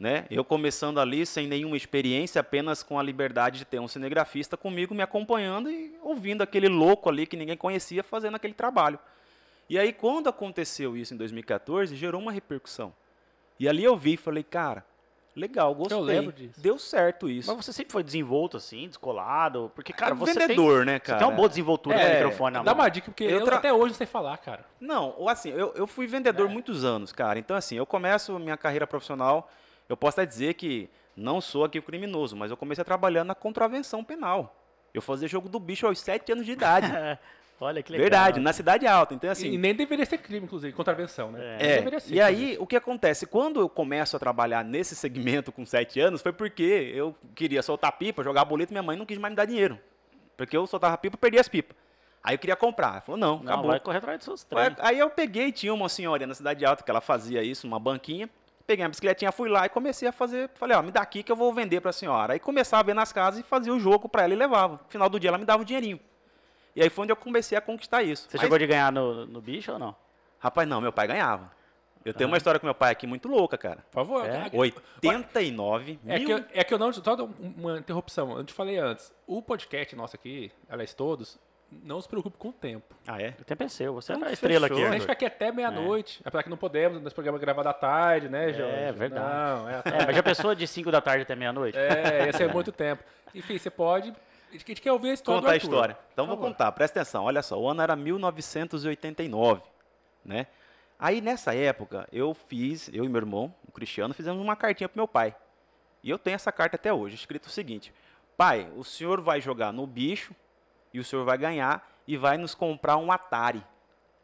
Né? 0.00 0.26
Eu 0.28 0.44
começando 0.44 0.98
ali 0.98 1.24
sem 1.24 1.46
nenhuma 1.46 1.76
experiência, 1.76 2.40
apenas 2.40 2.82
com 2.82 2.98
a 2.98 3.02
liberdade 3.02 3.58
de 3.58 3.64
ter 3.64 3.78
um 3.78 3.86
cinegrafista 3.86 4.56
comigo 4.56 4.92
me 4.92 5.02
acompanhando 5.02 5.70
e 5.70 5.96
ouvindo 6.02 6.42
aquele 6.42 6.68
louco 6.68 7.08
ali 7.08 7.28
que 7.28 7.36
ninguém 7.36 7.56
conhecia 7.56 8.02
fazendo 8.02 8.34
aquele 8.34 8.54
trabalho. 8.54 8.98
E 9.68 9.78
aí, 9.78 9.92
quando 9.92 10.28
aconteceu 10.28 10.96
isso 10.96 11.12
em 11.12 11.16
2014, 11.16 11.94
gerou 11.94 12.20
uma 12.20 12.32
repercussão. 12.32 12.92
E 13.60 13.68
ali 13.68 13.84
eu 13.84 13.96
vi 13.96 14.14
e 14.14 14.16
falei, 14.16 14.42
cara, 14.42 14.84
legal, 15.36 15.74
gostei. 15.74 15.98
lembro 16.00 16.32
disso. 16.32 16.60
Deu 16.60 16.78
certo 16.78 17.28
isso. 17.28 17.52
Mas 17.54 17.64
você 17.66 17.72
sempre 17.72 17.92
foi 17.92 18.02
desenvolto, 18.02 18.56
assim, 18.56 18.88
descolado? 18.88 19.70
Porque, 19.74 19.92
cara, 19.92 20.14
você 20.14 20.32
vendedor, 20.34 20.86
né, 20.86 20.92
tem, 20.92 21.00
cara? 21.00 21.18
você 21.18 21.24
tem 21.24 21.28
uma 21.30 21.36
boa 21.36 21.48
desenvoltura 21.48 21.96
É, 21.96 22.08
no 22.08 22.14
microfone 22.14 22.54
na 22.54 22.62
Dá 22.62 22.74
mão. 22.74 22.82
uma 22.84 22.88
dica, 22.88 23.10
porque 23.10 23.24
Eu 23.24 23.40
eu, 23.40 23.44
tra- 23.44 23.56
até 23.56 23.72
hoje 23.72 23.88
não 23.92 23.94
sei 23.98 24.06
falar, 24.06 24.36
cara. 24.38 24.64
Não, 24.80 25.14
ou 25.18 25.28
assim, 25.28 25.50
eu, 25.50 25.72
eu 25.74 25.86
fui 25.86 26.06
vendedor 26.06 26.48
muitos 26.48 26.84
anos, 26.84 27.12
cara. 27.12 27.38
Então, 27.38 27.56
assim, 27.56 27.76
eu 27.76 27.84
começo 27.84 28.38
minha 28.38 28.56
carreira 28.56 28.86
profissional, 28.86 29.50
eu 29.88 29.96
posso 29.96 30.20
até 30.20 30.26
dizer 30.26 30.54
que 30.54 30.88
não 31.16 31.40
sou 31.40 31.64
aqui 31.64 31.78
o 31.78 31.82
criminoso, 31.82 32.36
mas 32.36 32.50
eu 32.50 32.56
comecei 32.56 32.82
a 32.82 32.84
trabalhar 32.84 33.24
na 33.24 33.34
contravenção 33.34 34.02
penal. 34.04 34.54
Eu 34.94 35.02
fazia 35.02 35.28
jogo 35.28 35.48
do 35.48 35.58
bicho 35.60 35.86
aos 35.86 35.98
7 36.00 36.32
anos 36.32 36.46
de 36.46 36.52
idade. 36.52 36.86
Olha 37.60 37.82
que 37.82 37.90
legal. 37.90 38.04
Verdade, 38.04 38.40
na 38.40 38.52
cidade 38.52 38.86
alta. 38.86 39.14
Então, 39.14 39.30
assim. 39.30 39.52
e 39.52 39.58
nem 39.58 39.74
deveria 39.74 40.06
ser 40.06 40.18
crime, 40.18 40.46
inclusive, 40.46 40.72
contravenção, 40.72 41.32
né? 41.32 41.40
É. 41.40 41.56
Nem 41.58 41.66
É, 41.70 41.76
deveria 41.78 42.00
ser, 42.00 42.14
e 42.14 42.20
aí, 42.20 42.56
o 42.60 42.66
que 42.66 42.76
acontece? 42.76 43.26
Quando 43.26 43.60
eu 43.60 43.68
começo 43.68 44.16
a 44.16 44.18
trabalhar 44.20 44.64
nesse 44.64 44.94
segmento 44.94 45.50
com 45.50 45.66
7 45.66 45.98
anos, 45.98 46.22
foi 46.22 46.32
porque 46.32 46.92
eu 46.94 47.14
queria 47.34 47.60
soltar 47.62 47.92
pipa, 47.92 48.22
jogar 48.22 48.44
boleto, 48.44 48.72
minha 48.72 48.82
mãe 48.82 48.96
não 48.96 49.04
quis 49.04 49.18
mais 49.18 49.32
me 49.32 49.36
dar 49.36 49.44
dinheiro. 49.44 49.78
Porque 50.36 50.56
eu 50.56 50.66
soltava 50.68 50.96
pipa 50.96 51.16
e 51.16 51.18
perdia 51.18 51.40
as 51.40 51.48
pipas. 51.48 51.76
Aí 52.22 52.34
eu 52.34 52.38
queria 52.38 52.54
comprar. 52.56 52.90
Ela 52.92 53.00
falou, 53.00 53.18
não, 53.18 53.36
Não, 53.38 53.52
acabou. 53.52 53.70
vai 53.70 53.80
correr 53.80 53.98
atrás 53.98 54.18
dos 54.18 54.24
seus 54.24 54.44
treinos. 54.44 54.78
Aí 54.80 54.98
eu 54.98 55.10
peguei, 55.10 55.50
tinha 55.50 55.74
uma 55.74 55.88
senhora 55.88 56.26
na 56.26 56.34
Cidade 56.34 56.64
Alta 56.64 56.84
que 56.84 56.90
ela 56.90 57.00
fazia 57.00 57.42
isso, 57.42 57.66
uma 57.66 57.78
banquinha. 57.80 58.28
Peguei 58.66 58.84
a 58.84 58.88
bicicletinha, 58.88 59.32
fui 59.32 59.48
lá 59.48 59.64
e 59.64 59.68
comecei 59.68 60.06
a 60.06 60.12
fazer. 60.12 60.50
Falei, 60.54 60.76
ó, 60.76 60.82
me 60.82 60.90
dá 60.90 61.00
aqui 61.00 61.22
que 61.22 61.32
eu 61.32 61.36
vou 61.36 61.52
vender 61.54 61.80
pra 61.80 61.90
senhora. 61.90 62.34
Aí 62.34 62.38
começava 62.38 62.82
a 62.82 62.84
ver 62.84 62.94
nas 62.94 63.12
casas 63.12 63.40
e 63.40 63.42
fazia 63.42 63.72
o 63.72 63.80
jogo 63.80 64.08
pra 64.08 64.22
ela 64.24 64.34
e 64.34 64.36
levava. 64.36 64.74
No 64.74 64.90
final 64.90 65.08
do 65.08 65.18
dia 65.18 65.30
ela 65.30 65.38
me 65.38 65.44
dava 65.44 65.62
o 65.62 65.64
dinheirinho. 65.64 65.98
E 66.78 66.82
aí 66.82 66.88
foi 66.88 67.02
onde 67.02 67.12
eu 67.12 67.16
comecei 67.16 67.58
a 67.58 67.60
conquistar 67.60 68.04
isso. 68.04 68.28
Você 68.30 68.36
Mas, 68.36 68.40
chegou 68.42 68.56
de 68.56 68.64
ganhar 68.64 68.92
no, 68.92 69.26
no 69.26 69.40
bicho 69.40 69.72
ou 69.72 69.80
não? 69.80 69.96
Rapaz, 70.38 70.68
não, 70.68 70.80
meu 70.80 70.92
pai 70.92 71.08
ganhava. 71.08 71.50
Eu 72.04 72.14
tenho 72.14 72.30
uma 72.30 72.36
história 72.36 72.60
com 72.60 72.66
meu 72.66 72.74
pai 72.74 72.92
aqui 72.92 73.04
muito 73.04 73.26
louca, 73.28 73.58
cara. 73.58 73.78
Por 73.90 73.94
favor. 73.94 74.24
É? 74.24 74.48
cara. 74.48 74.50
89, 74.52 75.98
É 76.06 76.18
mil... 76.20 76.26
que, 76.26 76.32
eu, 76.32 76.44
é 76.54 76.62
que 76.62 76.72
eu 76.72 76.78
não. 76.78 76.92
Só 76.92 77.02
uma 77.56 77.78
interrupção. 77.78 78.38
Eu 78.38 78.44
te 78.44 78.52
falei 78.52 78.78
antes. 78.78 79.12
O 79.26 79.42
podcast 79.42 79.96
nosso 79.96 80.14
aqui, 80.14 80.52
aliás, 80.70 80.94
todos, 80.94 81.36
não 81.68 82.00
se 82.00 82.08
preocupe 82.08 82.38
com 82.38 82.50
o 82.50 82.52
tempo. 82.52 82.94
Ah, 83.08 83.20
é? 83.20 83.30
Eu 83.30 83.34
até 83.40 83.56
pensei, 83.56 83.88
você 83.88 84.12
é 84.12 84.14
Então, 84.14 84.28
a 84.28 84.32
estrela 84.32 84.68
fechou. 84.68 84.76
aqui. 84.76 84.86
A 84.86 84.92
gente 84.92 85.00
fica 85.00 85.12
aqui 85.14 85.26
até 85.26 85.50
meia-noite. 85.50 86.20
Apesar 86.24 86.44
que 86.44 86.48
não 86.48 86.56
podemos, 86.56 87.02
nosso 87.02 87.14
programa 87.14 87.38
é 87.38 87.40
gravado 87.40 87.68
à 87.68 87.72
tarde, 87.74 88.28
né, 88.28 88.52
Jorge? 88.52 88.72
É, 88.72 88.92
verdade. 88.92 89.26
Não, 89.26 89.68
é 89.68 89.74
à 89.74 89.82
É, 89.84 90.06
mas 90.06 90.14
já 90.14 90.22
pensou 90.22 90.54
de 90.54 90.64
5 90.64 90.92
da 90.92 91.00
tarde 91.00 91.22
até 91.22 91.34
meia-noite? 91.34 91.76
É, 91.76 92.26
ia 92.26 92.32
ser 92.32 92.48
muito 92.52 92.70
tempo. 92.70 93.02
Enfim, 93.34 93.58
você 93.58 93.68
pode. 93.68 94.14
A 94.50 94.52
gente 94.52 94.80
quer 94.80 94.92
ouvir 94.92 95.10
a 95.10 95.14
história 95.14 95.40
Contar 95.40 95.52
a 95.52 95.56
história. 95.56 95.98
Então 96.12 96.26
vou 96.26 96.36
contar, 96.36 96.72
presta 96.72 97.00
atenção. 97.00 97.24
Olha 97.24 97.42
só, 97.42 97.58
o 97.58 97.68
ano 97.68 97.82
era 97.82 97.94
1989, 97.94 99.62
né? 100.24 100.46
Aí 100.98 101.20
nessa 101.20 101.54
época 101.54 102.08
eu 102.10 102.34
fiz, 102.34 102.90
eu 102.92 103.04
e 103.04 103.08
meu 103.08 103.20
irmão, 103.20 103.54
o 103.66 103.70
Cristiano, 103.72 104.14
fizemos 104.14 104.42
uma 104.42 104.56
cartinha 104.56 104.88
pro 104.88 104.98
meu 104.98 105.06
pai. 105.06 105.34
E 106.02 106.10
eu 106.10 106.18
tenho 106.18 106.34
essa 106.34 106.50
carta 106.50 106.76
até 106.76 106.92
hoje, 106.92 107.14
escrito 107.14 107.46
o 107.46 107.50
seguinte: 107.50 107.92
Pai, 108.36 108.70
o 108.76 108.84
senhor 108.84 109.20
vai 109.20 109.40
jogar 109.40 109.72
no 109.72 109.86
bicho 109.86 110.34
e 110.92 110.98
o 110.98 111.04
senhor 111.04 111.24
vai 111.24 111.36
ganhar 111.36 111.86
e 112.06 112.16
vai 112.16 112.38
nos 112.38 112.54
comprar 112.54 112.96
um 112.96 113.12
Atari. 113.12 113.62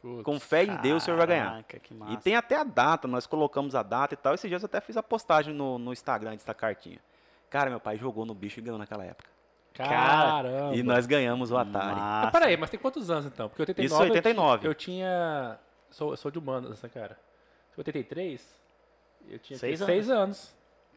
Putz. 0.00 0.22
Com 0.22 0.40
fé 0.40 0.64
em 0.64 0.76
Deus 0.76 1.02
o 1.02 1.04
senhor 1.04 1.16
vai 1.16 1.26
ganhar. 1.26 1.64
E 2.10 2.16
tem 2.18 2.36
até 2.36 2.56
a 2.56 2.64
data, 2.64 3.06
nós 3.08 3.26
colocamos 3.26 3.74
a 3.74 3.82
data 3.82 4.14
e 4.14 4.16
tal. 4.16 4.34
Esses 4.34 4.48
dias 4.48 4.62
eu 4.62 4.66
até 4.66 4.80
fiz 4.80 4.96
a 4.96 5.02
postagem 5.02 5.54
no, 5.54 5.78
no 5.78 5.92
Instagram 5.92 6.32
dessa 6.32 6.54
cartinha. 6.54 6.98
Cara, 7.48 7.70
meu 7.70 7.80
pai 7.80 7.96
jogou 7.96 8.26
no 8.26 8.34
bicho 8.34 8.60
e 8.60 8.62
ganhou 8.62 8.78
naquela 8.78 9.04
época. 9.04 9.33
Caramba. 9.74 10.74
E 10.74 10.82
nós 10.82 11.04
ganhamos 11.06 11.50
o 11.50 11.56
Atari. 11.56 11.86
Mas 11.86 11.96
Massa. 11.98 12.30
peraí, 12.30 12.56
mas 12.56 12.70
tem 12.70 12.78
quantos 12.80 13.10
anos 13.10 13.26
então? 13.26 13.48
Porque 13.48 13.62
89. 13.62 14.04
Isso, 14.04 14.12
89. 14.12 14.54
Eu, 14.54 14.58
ti- 14.60 14.66
eu 14.66 14.74
tinha. 14.74 15.58
Sou, 15.90 16.10
eu 16.12 16.16
sou 16.16 16.30
de 16.30 16.38
humanos, 16.38 16.70
essa 16.72 16.88
cara. 16.88 17.18
83? 17.76 18.40
Eu 19.28 19.38
tinha 19.38 19.58
Seis 19.58 19.80
seis 19.80 20.08
anos. 20.10 20.54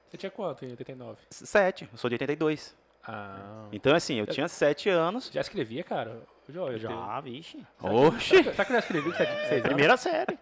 Você 0.10 0.17
tinha 0.17 0.29
quanto 0.31 0.63
em 0.63 0.69
89? 0.72 1.17
Sete, 1.29 1.89
eu 1.91 1.98
sou 1.98 2.10
de 2.10 2.13
82. 2.15 2.75
Ah. 3.05 3.65
Então, 3.72 3.96
assim, 3.96 4.19
eu 4.19 4.27
tinha 4.27 4.48
sete 4.48 4.89
anos. 4.89 5.29
Já 5.34 5.41
escrevia, 5.41 5.84
cara? 5.84 6.22
Eu 6.48 6.77
Já, 6.77 7.19
vixe. 7.22 7.62
Oxi! 7.81 8.43
Será 8.43 8.65
que 8.65 8.72
eu 8.72 8.75
já 8.75 8.79
escrevi 8.79 9.12
com 9.12 9.17
sete- 9.17 9.31
seis 9.34 9.51
anos? 9.51 9.63
Primeira 9.63 9.98
série. 9.98 10.38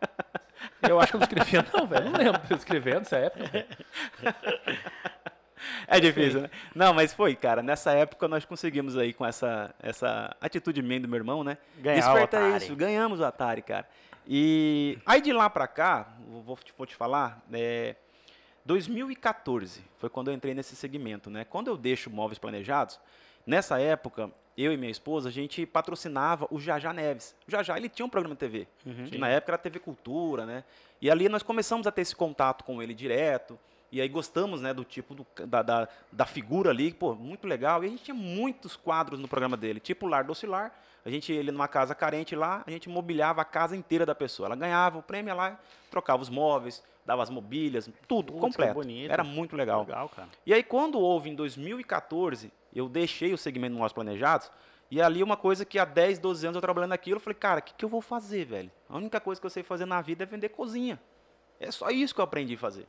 Eu 0.88 1.00
acho 1.00 1.12
que 1.12 1.16
eu 1.16 1.20
não 1.20 1.28
escrevia, 1.28 1.66
não, 1.74 1.88
velho. 1.88 2.06
Não 2.12 2.18
lembro 2.20 2.42
de 2.42 2.52
eu 2.54 2.58
escrevendo 2.58 3.00
nessa 3.00 3.18
época. 3.18 3.46
velho. 3.46 3.68
É 5.88 6.00
difícil, 6.00 6.42
né? 6.42 6.50
Não, 6.74 6.94
mas 6.94 7.14
foi, 7.14 7.36
cara. 7.36 7.62
Nessa 7.64 7.92
época 7.94 8.28
nós 8.28 8.44
conseguimos 8.46 8.98
aí 8.98 9.14
com 9.14 9.26
essa, 9.26 9.74
essa 9.80 10.36
atitude 10.42 10.82
minha 10.82 11.00
do 11.00 11.08
meu 11.08 11.18
irmão, 11.18 11.44
né? 11.44 11.58
Ganhar 11.78 11.98
o 11.98 12.14
Desperta 12.14 12.38
Atari. 12.40 12.64
isso, 12.64 12.76
ganhamos 12.76 13.20
o 13.20 13.26
Atari, 13.26 13.62
cara. 13.62 13.88
E 14.28 14.98
aí 15.06 15.22
de 15.22 15.32
lá 15.32 15.50
pra 15.50 15.68
cá, 15.68 16.14
vou- 16.28 16.42
vou 16.42 16.58
te, 16.58 16.74
vou 16.78 16.88
te 16.88 16.96
falar, 16.96 17.44
é, 17.54 17.96
2014 18.76 19.84
foi 19.98 20.10
quando 20.10 20.30
eu 20.30 20.34
entrei 20.34 20.54
nesse 20.54 20.76
segmento, 20.76 21.30
né? 21.30 21.46
Quando 21.46 21.68
eu 21.70 21.78
deixo 21.78 22.10
móveis 22.10 22.40
planejados, 22.40 23.00
nessa 23.46 23.80
época, 23.80 24.30
eu 24.58 24.74
e 24.74 24.78
minha 24.78 24.92
esposa, 24.92 25.30
a 25.30 25.32
gente 25.32 25.66
patrocinava 25.66 26.48
o 26.50 26.60
Jajá 26.60 26.92
Neves. 26.94 27.36
O 27.48 27.52
Jajá, 27.52 27.78
ele 27.78 27.90
tinha 27.90 28.06
um 28.06 28.10
programa 28.10 28.34
de 28.36 28.40
TV. 28.40 28.68
Uhum. 28.86 29.06
que 29.06 29.18
na 29.18 29.28
época 29.30 29.52
era 29.52 29.58
TV 29.58 29.80
Cultura, 29.80 30.46
né? 30.46 30.64
E 31.02 31.12
ali 31.12 31.30
nós 31.30 31.44
começamos 31.44 31.86
a 31.86 31.92
ter 31.92 32.02
esse 32.02 32.16
contato 32.16 32.64
com 32.64 32.82
ele 32.82 32.94
direto. 32.94 33.60
E 33.96 34.02
aí 34.02 34.10
gostamos, 34.10 34.60
né, 34.60 34.74
do 34.74 34.84
tipo 34.84 35.16
do- 35.16 35.26
da, 35.48 35.62
da, 35.62 35.88
da 36.12 36.26
figura 36.26 36.70
ali, 36.70 36.94
pô, 36.94 37.16
muito 37.16 37.48
legal. 37.48 37.82
E 37.82 37.88
a 37.88 37.90
gente 37.90 38.04
tinha 38.04 38.14
muitos 38.14 38.76
quadros 38.76 39.18
no 39.18 39.26
programa 39.26 39.56
dele, 39.56 39.80
tipo 39.80 40.06
Lar 40.06 40.26
Docilar. 40.26 40.74
A 41.06 41.10
gente, 41.10 41.32
ele 41.32 41.50
numa 41.50 41.70
casa 41.70 41.96
carente 41.96 42.36
lá, 42.36 42.62
a 42.68 42.72
gente 42.72 42.90
mobiliava 42.90 43.42
a 43.42 43.46
casa 43.46 43.74
inteira 43.74 44.06
da 44.06 44.14
pessoa. 44.14 44.48
Ela 44.48 44.56
ganhava 44.58 44.98
o 44.98 45.02
prêmio 45.02 45.34
lá, 45.34 45.58
trocava 45.90 46.22
os 46.22 46.28
móveis, 46.30 46.84
dava 47.06 47.24
as 47.24 47.30
mobílias, 47.30 47.90
tudo 48.06 48.34
Putz, 48.34 48.42
completo. 48.42 48.74
bonito. 48.74 49.10
Era 49.10 49.24
muito 49.24 49.56
legal. 49.56 49.82
Legal. 49.86 50.12
E 50.46 50.54
aí, 50.54 50.62
quando 50.62 51.00
houve 51.00 51.30
em 51.30 51.36
2014, 51.36 52.52
eu 52.76 52.90
deixei 52.90 53.32
o 53.34 53.38
segmento 53.38 53.78
Nós 53.78 53.94
Planejados, 53.94 54.52
e 54.92 55.02
ali 55.02 55.24
uma 55.24 55.38
coisa 55.38 55.64
que 55.64 55.80
há 55.80 55.86
10, 55.86 56.20
12 56.20 56.46
anos 56.48 56.56
eu 56.56 56.62
trabalhando 56.62 56.90
naquilo, 56.90 57.16
eu 57.16 57.22
falei, 57.22 57.36
cara, 57.40 57.60
o 57.62 57.64
que, 57.64 57.74
que 57.74 57.86
eu 57.86 57.90
vou 57.90 58.02
fazer, 58.02 58.44
velho? 58.44 58.70
A 58.90 58.98
única 58.98 59.22
coisa 59.22 59.40
que 59.40 59.46
eu 59.48 59.50
sei 59.50 59.64
fazer 59.64 59.86
na 59.86 60.02
vida 60.02 60.24
é 60.24 60.26
vender 60.26 60.50
cozinha. 60.50 61.00
É 61.62 61.72
só 61.72 61.90
isso 61.92 62.14
que 62.14 62.20
eu 62.20 62.26
aprendi 62.26 62.56
a 62.56 62.58
fazer. 62.58 62.86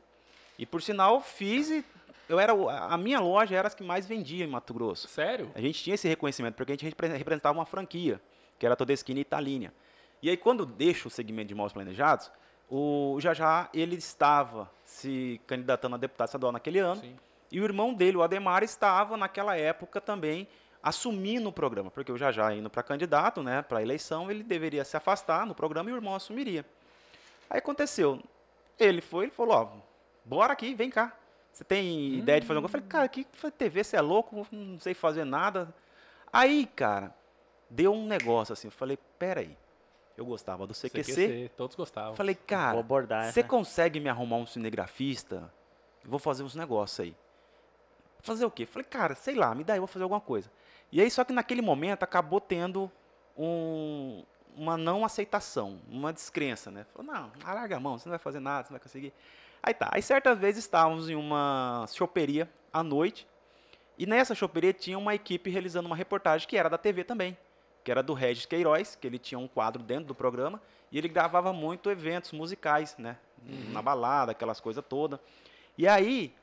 E 0.57 0.65
por 0.65 0.81
sinal, 0.81 1.21
fiz 1.21 1.69
e 1.69 1.85
eu 2.29 2.39
era, 2.39 2.51
a 2.51 2.97
minha 2.97 3.19
loja 3.19 3.55
era 3.55 3.67
as 3.67 3.73
que 3.73 3.83
mais 3.83 4.05
vendia 4.05 4.43
em 4.43 4.47
Mato 4.47 4.73
Grosso. 4.73 5.07
Sério? 5.07 5.49
A 5.55 5.61
gente 5.61 5.81
tinha 5.81 5.93
esse 5.93 6.07
reconhecimento, 6.07 6.55
porque 6.55 6.73
a 6.73 6.75
gente 6.75 6.83
repre- 6.85 7.07
representava 7.07 7.57
uma 7.57 7.65
franquia, 7.65 8.19
que 8.59 8.65
era 8.65 8.75
toda 8.75 8.91
esquina 8.91 9.19
Italínia. 9.19 9.73
E 10.21 10.29
aí, 10.29 10.35
quando 10.35 10.65
deixo 10.65 11.07
o 11.07 11.11
segmento 11.11 11.47
de 11.47 11.55
móveis 11.55 11.73
planejados, 11.73 12.29
o 12.69 13.17
Jajá, 13.21 13.69
ele 13.73 13.95
estava 13.95 14.69
se 14.83 15.39
candidatando 15.47 15.95
a 15.95 15.97
deputado 15.97 16.27
estadual 16.27 16.51
naquele 16.51 16.79
ano, 16.79 16.99
Sim. 16.99 17.15
e 17.49 17.61
o 17.61 17.63
irmão 17.63 17.93
dele, 17.93 18.17
o 18.17 18.23
Ademar, 18.23 18.61
estava 18.61 19.15
naquela 19.15 19.55
época 19.55 20.01
também 20.01 20.47
assumindo 20.83 21.47
o 21.47 21.51
programa, 21.51 21.89
porque 21.89 22.11
o 22.11 22.17
Jajá 22.17 22.53
indo 22.53 22.69
para 22.69 22.83
candidato, 22.83 23.41
né, 23.41 23.61
para 23.61 23.81
eleição, 23.81 24.29
ele 24.29 24.43
deveria 24.43 24.83
se 24.83 24.97
afastar 24.97 25.45
no 25.45 25.55
programa 25.55 25.89
e 25.89 25.93
o 25.93 25.95
irmão 25.95 26.13
assumiria. 26.15 26.65
Aí 27.49 27.59
aconteceu, 27.59 28.21
ele 28.77 29.01
foi, 29.01 29.25
ele 29.25 29.31
falou, 29.31 29.55
ó, 29.55 29.86
bora 30.27 30.53
aqui, 30.53 30.73
vem 30.75 30.89
cá. 30.89 31.15
Você 31.51 31.63
tem 31.63 32.13
ideia 32.15 32.39
de 32.39 32.45
fazer 32.45 32.57
alguma 32.57 32.69
coisa? 32.69 32.85
Eu 32.85 32.89
falei, 32.89 33.07
cara, 33.07 33.07
que 33.09 33.51
TV, 33.57 33.83
você 33.83 33.95
é 33.97 34.01
louco, 34.01 34.45
não 34.51 34.79
sei 34.79 34.93
fazer 34.93 35.23
nada. 35.25 35.73
Aí, 36.31 36.67
cara, 36.75 37.15
deu 37.69 37.93
um 37.93 38.05
negócio 38.05 38.53
assim, 38.53 38.67
eu 38.67 38.71
falei, 38.71 38.97
peraí, 39.17 39.57
eu 40.15 40.25
gostava 40.25 40.67
do 40.67 40.73
CQC, 40.73 41.03
CQC, 41.13 41.51
todos 41.57 41.75
gostavam. 41.75 42.15
falei, 42.15 42.35
cara, 42.35 42.73
Vou 42.73 42.81
abordar 42.81 43.23
você 43.31 43.39
essa. 43.39 43.49
consegue 43.49 43.99
me 43.99 44.09
arrumar 44.09 44.35
um 44.37 44.45
cinegrafista? 44.45 45.51
Eu 46.03 46.09
vou 46.11 46.19
fazer 46.19 46.43
uns 46.43 46.53
negócios 46.55 46.99
aí. 46.99 47.15
Fazer 48.21 48.45
o 48.45 48.51
quê? 48.51 48.65
Falei, 48.65 48.85
cara, 48.87 49.15
sei 49.15 49.35
lá, 49.35 49.53
me 49.55 49.63
dá 49.63 49.73
aí, 49.73 49.77
eu 49.77 49.81
vou 49.81 49.87
fazer 49.87 50.03
alguma 50.03 50.21
coisa. 50.21 50.51
E 50.91 51.01
aí, 51.01 51.09
só 51.09 51.23
que 51.23 51.33
naquele 51.33 51.61
momento 51.61 52.03
acabou 52.03 52.39
tendo 52.41 52.91
um- 53.37 54.23
uma 54.55 54.75
não 54.77 55.05
aceitação, 55.05 55.79
uma 55.87 56.11
descrença, 56.11 56.69
né? 56.71 56.85
Falou, 56.93 57.11
não, 57.13 57.31
larga 57.43 57.77
a 57.77 57.79
mão, 57.79 57.97
você 57.97 58.07
não 58.07 58.11
vai 58.11 58.19
fazer 58.19 58.39
nada, 58.39 58.63
você 58.67 58.73
não 58.73 58.79
vai 58.79 58.83
conseguir. 58.83 59.13
Aí 59.61 59.73
tá. 59.73 59.89
Aí 59.91 60.01
certa 60.01 60.33
vez 60.33 60.57
estávamos 60.57 61.09
em 61.09 61.15
uma 61.15 61.85
choperia 61.93 62.49
à 62.71 62.83
noite, 62.83 63.27
e 63.97 64.05
nessa 64.05 64.35
choperia 64.35 64.73
tinha 64.73 64.97
uma 64.97 65.15
equipe 65.15 65.49
realizando 65.49 65.87
uma 65.87 65.95
reportagem 65.95 66.47
que 66.47 66.55
era 66.55 66.69
da 66.69 66.77
TV 66.77 67.03
também, 67.03 67.37
que 67.83 67.89
era 67.89 68.03
do 68.03 68.13
Regis 68.13 68.45
Queiroz, 68.45 68.95
que 68.95 69.07
ele 69.07 69.17
tinha 69.17 69.39
um 69.39 69.47
quadro 69.47 69.81
dentro 69.81 70.05
do 70.05 70.15
programa, 70.15 70.61
e 70.91 70.97
ele 70.97 71.07
gravava 71.07 71.51
muito 71.51 71.89
eventos 71.89 72.31
musicais, 72.31 72.95
né? 72.97 73.17
Na 73.71 73.81
balada, 73.81 74.31
aquelas 74.31 74.59
coisas 74.59 74.83
todas. 74.87 75.19
E 75.77 75.87
aí, 75.87 76.33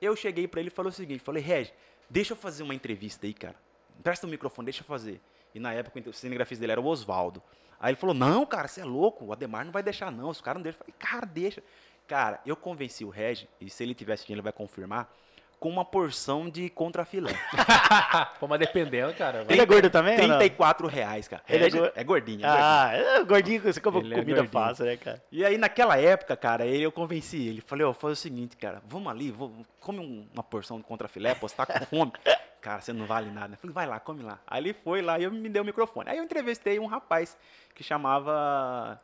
eu 0.00 0.14
cheguei 0.16 0.48
pra 0.48 0.60
ele 0.60 0.68
e 0.68 0.72
falei 0.72 0.90
o 0.90 0.92
seguinte, 0.92 1.20
falei, 1.20 1.42
Regis, 1.42 1.72
deixa 2.08 2.32
eu 2.32 2.36
fazer 2.36 2.62
uma 2.62 2.74
entrevista 2.74 3.26
aí, 3.26 3.34
cara. 3.34 3.56
Presta 4.02 4.26
o 4.26 4.30
microfone, 4.30 4.66
deixa 4.66 4.82
eu 4.82 4.86
fazer. 4.86 5.20
E 5.54 5.60
na 5.60 5.72
época 5.72 6.10
o 6.10 6.12
cinegrafista 6.12 6.60
dele 6.60 6.72
era 6.72 6.80
o 6.80 6.86
Oswaldo. 6.86 7.42
Aí 7.78 7.90
ele 7.90 7.96
falou, 7.96 8.14
não, 8.14 8.44
cara, 8.44 8.66
você 8.66 8.80
é 8.80 8.84
louco, 8.84 9.26
o 9.26 9.32
Ademar 9.32 9.64
não 9.64 9.72
vai 9.72 9.82
deixar 9.82 10.10
não, 10.10 10.28
os 10.28 10.40
caras 10.40 10.58
não 10.58 10.62
deixam. 10.62 10.80
Eu 10.80 10.84
falei, 10.86 10.94
cara, 10.98 11.26
deixa. 11.26 11.62
Cara, 12.06 12.40
eu 12.44 12.54
convenci 12.56 13.04
o 13.04 13.08
Regis, 13.08 13.48
e 13.60 13.70
se 13.70 13.82
ele 13.82 13.94
tivesse 13.94 14.24
dinheiro 14.26 14.40
ele 14.40 14.44
vai 14.44 14.52
confirmar, 14.52 15.10
com 15.58 15.70
uma 15.70 15.84
porção 15.84 16.50
de 16.50 16.68
contrafilé. 16.68 17.32
Pô, 18.38 18.46
mas 18.46 18.58
dependendo, 18.58 19.14
cara. 19.14 19.44
vai- 19.44 19.54
Ele 19.54 19.62
é 19.62 19.66
gordo 19.66 19.88
também? 19.88 20.12
ou 20.20 20.28
não? 20.28 20.36
34 20.38 20.86
reais, 20.86 21.26
cara. 21.26 21.42
Ele 21.48 21.64
é 21.64 21.70
go- 21.70 21.90
é 21.94 22.04
gordinho, 22.04 22.44
é 22.44 22.46
gordinho. 22.46 22.46
Ah, 22.46 22.90
é 22.92 23.24
gordinho, 23.24 23.62
você 23.62 23.80
come 23.80 24.00
Ele 24.00 24.12
é 24.14 24.18
comida 24.18 24.40
gordinho. 24.42 24.52
fácil, 24.52 24.84
né, 24.84 24.96
cara? 24.98 25.22
E 25.32 25.42
aí, 25.42 25.56
naquela 25.56 25.96
época, 25.98 26.36
cara, 26.36 26.66
eu 26.66 26.92
convenci 26.92 27.38
ele. 27.48 27.62
Falei, 27.62 27.86
ó, 27.86 27.94
faz 27.94 28.12
o 28.12 28.16
seguinte, 28.16 28.56
cara, 28.58 28.82
vamos 28.86 29.10
ali, 29.10 29.30
vou, 29.30 29.50
come 29.80 30.00
um- 30.00 30.28
uma 30.34 30.42
porção 30.42 30.76
de 30.76 30.84
contrafilé, 30.84 31.34
pô, 31.34 31.48
você 31.48 31.54
tá 31.56 31.64
com 31.64 31.86
fome. 31.86 32.12
cara, 32.60 32.82
você 32.82 32.92
não 32.92 33.06
vale 33.06 33.30
nada. 33.30 33.54
Eu 33.54 33.58
falei, 33.58 33.72
vai 33.72 33.86
lá, 33.86 33.98
come 33.98 34.22
lá. 34.22 34.38
Aí 34.46 34.60
ele 34.62 34.74
foi 34.74 35.00
lá 35.00 35.18
e 35.18 35.24
eu 35.24 35.30
me 35.30 35.48
deu 35.48 35.62
o 35.62 35.66
microfone. 35.66 36.10
Aí 36.10 36.18
eu 36.18 36.24
entrevistei 36.24 36.78
um 36.78 36.86
rapaz 36.86 37.38
que 37.74 37.82
chamava 37.82 39.00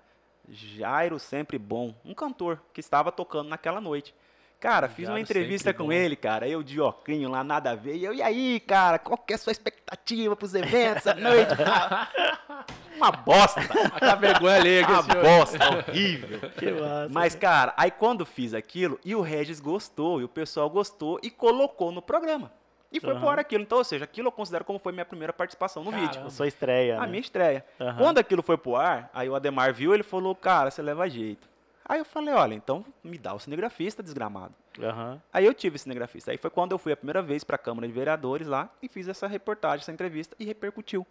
Jairo 0.49 1.19
Sempre 1.19 1.59
Bom, 1.59 1.95
um 2.05 2.15
cantor 2.15 2.61
que 2.73 2.81
estava 2.81 3.13
tocando 3.13 3.49
naquela 3.49 3.81
noite. 3.81 4.15
Cara, 4.59 4.89
fiz 4.89 5.09
uma 5.09 5.13
Jairo 5.15 5.23
entrevista 5.23 5.71
Sempre 5.71 5.79
com 5.79 5.85
Bom. 5.87 5.93
ele, 5.93 6.17
cara, 6.17 6.47
eu 6.47 6.63
de 6.63 6.81
ocrinho 6.81 7.31
lá, 7.31 7.43
nada 7.43 7.71
a 7.71 7.75
ver. 7.75 7.97
E 7.97 8.05
eu, 8.05 8.13
e 8.13 8.21
aí, 8.23 8.61
cara, 8.61 8.99
qual 8.99 9.17
que 9.17 9.33
é 9.33 9.37
a 9.37 9.39
sua 9.39 9.53
expectativa 9.53 10.37
pros 10.37 10.55
eventos 10.55 11.07
à 11.07 11.15
noite? 11.15 11.55
uma 12.95 13.11
bosta, 13.11 13.61
A 14.01 14.15
vergonha 14.17 14.57
alheia 14.57 14.85
que 14.85 14.93
uma 14.93 15.03
bosta 15.03 15.59
horrível. 15.71 16.41
Que 16.59 16.71
massa. 16.73 17.09
Mas, 17.11 17.35
cara, 17.35 17.73
aí 17.77 17.91
quando 17.91 18.27
fiz 18.27 18.53
aquilo, 18.53 19.01
e 19.03 19.15
o 19.15 19.23
Regis 19.23 19.61
gostou, 19.61 20.21
e 20.21 20.25
o 20.25 20.29
pessoal 20.29 20.69
gostou, 20.69 21.19
e 21.23 21.31
colocou 21.31 21.91
no 21.91 22.03
programa. 22.03 22.53
E 22.93 22.99
foi 22.99 23.13
Aham. 23.13 23.21
por 23.21 23.39
aquilo. 23.39 23.63
Então, 23.63 23.79
ou 23.79 23.85
seja, 23.85 24.05
aquilo 24.05 24.29
eu 24.29 24.33
considero 24.33 24.65
como 24.65 24.79
foi 24.79 24.93
minha 24.93 25.05
primeira 25.05 25.33
participação 25.33 25.85
no 25.85 25.91
vídeo. 25.93 26.23
A 26.27 26.31
sua 26.31 26.49
estreia, 26.49 26.97
A 26.99 27.03
né? 27.03 27.07
minha 27.07 27.21
estreia. 27.21 27.65
Aham. 27.81 27.97
Quando 27.99 28.19
aquilo 28.19 28.43
foi 28.43 28.57
pro 28.59 28.75
ar, 28.77 29.09
aí 29.15 29.29
o 29.29 29.35
Ademar 29.35 29.73
viu, 29.73 29.95
ele 29.95 30.03
falou, 30.03 30.35
cara, 30.35 30.71
você 30.71 30.83
leva 30.83 31.09
jeito. 31.09 31.49
Aí 31.85 31.99
eu 31.99 32.05
falei, 32.05 32.33
olha, 32.35 32.55
então 32.55 32.85
me 33.03 33.17
dá 33.19 33.33
o 33.35 33.39
cinegrafista 33.39 34.03
desgramado. 34.03 34.55
Aham. 34.81 35.21
Aí 35.33 35.45
eu 35.45 35.53
tive 35.55 35.79
cinegrafista. 35.79 36.31
Aí 36.33 36.37
foi 36.39 36.51
quando 36.51 36.73
eu 36.73 36.79
fui 36.79 36.93
a 36.93 36.97
primeira 36.97 37.21
vez 37.23 37.43
para 37.45 37.57
a 37.57 37.59
Câmara 37.59 37.87
de 37.87 37.93
Vereadores 37.93 38.47
lá 38.47 38.69
e 38.83 38.89
fiz 38.89 39.07
essa 39.09 39.27
reportagem, 39.27 39.83
essa 39.83 39.93
entrevista 39.93 40.35
e 40.39 40.45
repercutiu. 40.45 41.07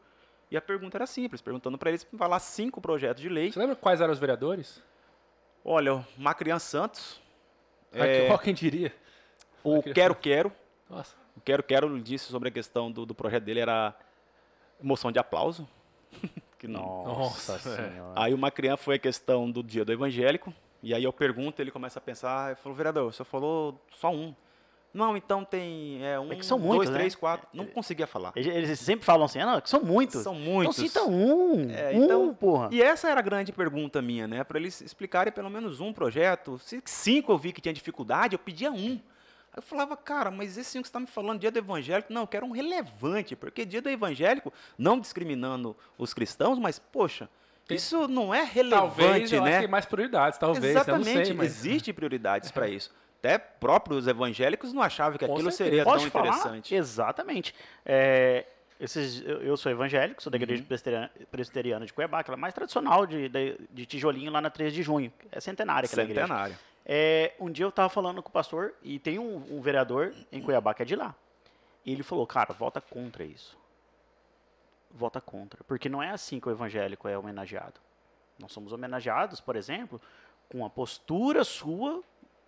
E 0.52 0.58
a 0.58 0.62
pergunta 0.62 0.98
era 0.98 1.06
simples, 1.06 1.42
perguntando 1.42 1.78
para 1.78 1.90
eles 1.92 2.06
falar 2.18 2.40
cinco 2.40 2.82
projetos 2.82 3.22
de 3.22 3.30
lei. 3.30 3.52
Você 3.52 3.60
lembra 3.60 3.76
quais 3.76 4.02
eram 4.02 4.12
os 4.12 4.20
vereadores? 4.20 4.82
Olha, 5.64 5.96
o 5.96 6.06
Macrian 6.18 6.60
Santos, 6.60 7.22
Ah, 7.94 8.06
É. 8.06 8.28
Qual 8.28 8.40
quem 8.40 8.54
diria? 8.54 8.94
o 9.64 9.76
Macrian 9.78 9.94
Quero 9.94 10.16
Quero, 10.16 10.52
Nossa. 10.90 11.16
O 11.40 11.42
Quero 11.42 11.64
Quero 11.64 12.00
disse 12.00 12.26
sobre 12.26 12.50
a 12.50 12.52
questão 12.52 12.92
do, 12.92 13.06
do 13.06 13.16
projeto 13.16 13.44
dele 13.44 13.62
era 13.62 13.96
moção 14.82 15.12
de 15.12 15.18
aplauso. 15.18 15.68
que 16.60 16.68
não. 16.68 17.04
Nossa, 17.06 17.54
Nossa, 17.54 17.70
é. 17.70 17.90
senhora. 17.90 18.14
Aí 18.16 18.34
uma 18.34 18.52
criança 18.52 18.84
foi 18.84 18.96
a 18.96 19.00
questão 19.00 19.50
do 19.50 19.64
dia 19.64 19.86
do 19.86 19.94
evangélico, 19.94 20.54
e 20.84 20.94
aí 20.94 21.04
eu 21.04 21.14
pergunto, 21.14 21.62
ele 21.62 21.72
começa 21.72 21.98
a 21.98 22.02
pensar, 22.02 22.52
eu 22.52 22.58
falo, 22.58 22.76
vereador, 22.76 23.14
você 23.14 23.24
falou 23.24 23.80
só 23.94 24.12
um. 24.12 24.36
Não, 24.92 25.16
então 25.16 25.46
tem 25.46 26.04
é, 26.04 26.20
um, 26.20 26.30
que 26.30 26.44
são 26.44 26.58
muitos, 26.58 26.78
dois, 26.78 26.90
né? 26.90 26.98
três, 26.98 27.16
quatro. 27.16 27.48
Não 27.54 27.68
conseguia 27.68 28.08
falar. 28.08 28.34
Eles, 28.36 28.54
eles 28.54 28.80
sempre 28.80 29.06
falam 29.06 29.26
assim, 29.26 29.40
ah, 29.40 29.46
não, 29.46 29.62
que 29.62 29.70
são 29.70 29.84
muitos. 29.84 30.24
São 30.24 30.34
muitos. 30.34 30.80
Então 30.80 30.88
cita 30.88 31.04
um. 31.04 31.70
É, 31.70 31.92
um, 31.94 32.06
então- 32.06 32.34
porra. 32.34 32.70
E 32.72 32.82
essa 32.82 33.08
era 33.08 33.20
a 33.20 33.24
grande 33.24 33.52
pergunta 33.52 34.02
minha, 34.02 34.28
né? 34.28 34.44
Para 34.44 34.58
eles 34.58 34.82
explicarem 34.82 35.32
pelo 35.32 35.50
menos 35.50 35.80
um 35.80 35.94
projeto. 35.94 36.58
Se 36.58 36.82
cinco 36.86 37.32
eu 37.32 37.38
vi 37.38 37.54
que 37.54 37.62
tinha 37.62 37.74
dificuldade, 37.74 38.34
eu 38.34 38.40
pedia 38.40 38.72
um. 38.72 39.00
Eu 39.60 39.62
falava, 39.62 39.98
cara, 39.98 40.32
mas 40.32 40.58
esse 40.58 40.70
cinco 40.72 40.84
que 40.84 40.88
você 40.88 40.90
está 40.92 41.00
me 41.02 41.06
falando, 41.08 41.38
dia 41.42 41.52
do 41.52 41.60
evangélico, 41.60 42.14
não, 42.14 42.22
eu 42.22 42.28
quero 42.28 42.46
um 42.46 42.52
relevante, 42.52 43.36
porque 43.36 43.66
dia 43.66 43.82
do 43.82 43.90
evangélico, 43.90 44.54
não 44.78 44.98
discriminando 44.98 45.76
os 45.98 46.14
cristãos, 46.14 46.58
mas, 46.58 46.80
poxa, 46.80 47.28
Tem- 47.68 47.76
isso 47.76 48.08
não 48.08 48.34
é 48.34 48.38
Talvez 48.38 48.54
relevante, 48.56 49.36
eu 49.36 49.44
que 49.44 49.50
né? 49.50 49.60
tem 49.60 49.68
mais 49.68 49.86
prioridades, 49.86 50.40
talvez. 50.40 50.64
Eu 50.64 50.72
Exatamente, 50.72 51.14
não 51.18 51.26
sei, 51.26 51.34
mas... 51.34 51.46
existe 51.48 51.92
prioridades 51.92 52.52
para 52.52 52.70
isso. 52.70 52.90
Até 53.20 53.38
próprios 53.38 54.08
evangélicos 54.08 54.72
não 54.72 54.82
achavam 54.82 55.18
que 55.18 55.26
Com 55.28 55.34
aquilo 55.34 55.52
certeza. 55.52 55.70
seria 55.70 55.84
Pode 55.84 56.04
tão 56.04 56.12
falar? 56.12 56.28
interessante. 56.30 56.74
Exatamente. 56.74 57.54
É, 57.86 58.46
esses, 58.80 59.22
eu, 59.26 59.42
eu 59.42 59.58
sou 59.58 59.70
evangélico, 59.70 60.24
sou 60.24 60.32
da 60.32 60.38
Uhum. 60.38 60.44
igreja 60.44 60.64
presbiteriana, 60.64 61.12
presbiteriana 61.30 61.86
de 61.86 61.92
Cuiabá, 61.92 62.20
aquela 62.22 62.38
mais 62.38 62.54
tradicional 62.54 63.06
de, 63.06 63.28
de, 63.28 63.58
de 63.72 63.86
tijolinho 63.86 64.32
lá 64.32 64.40
na 64.40 64.50
13 64.50 64.74
de 64.74 64.84
junho. 64.84 65.12
É 65.34 65.42
centenária 65.42 65.86
aquela 65.86 66.04
igreja. 66.04 66.22
Centenário. 66.22 66.56
É, 66.92 67.36
um 67.40 67.52
dia 67.52 67.66
eu 67.66 67.72
tava 67.72 67.88
falando 67.88 68.24
com 68.24 68.30
o 68.30 68.32
pastor 68.32 68.74
e 68.82 68.98
tem 68.98 69.20
um, 69.20 69.36
um 69.56 69.62
vereador 69.62 70.12
em 70.32 70.42
Cuiabá 70.42 70.74
que 70.74 70.82
é 70.82 70.86
de 70.86 70.96
lá. 70.96 71.14
E 71.86 71.92
ele 71.94 72.02
falou, 72.02 72.26
cara, 72.26 72.52
vota 72.52 72.82
contra 72.82 73.24
isso. 73.24 73.56
Vota 74.90 75.22
contra. 75.22 75.64
Porque 75.66 75.88
não 75.88 76.02
é 76.02 76.10
assim 76.10 76.40
que 76.40 76.50
o 76.50 76.52
evangélico 76.52 77.08
é 77.08 77.16
homenageado. 77.16 77.80
Nós 78.40 78.52
somos 78.52 78.74
homenageados, 78.74 79.40
por 79.40 79.56
exemplo, 79.56 80.02
com 80.52 80.66
a 80.66 80.70
postura 80.70 81.44
sua 81.44 82.02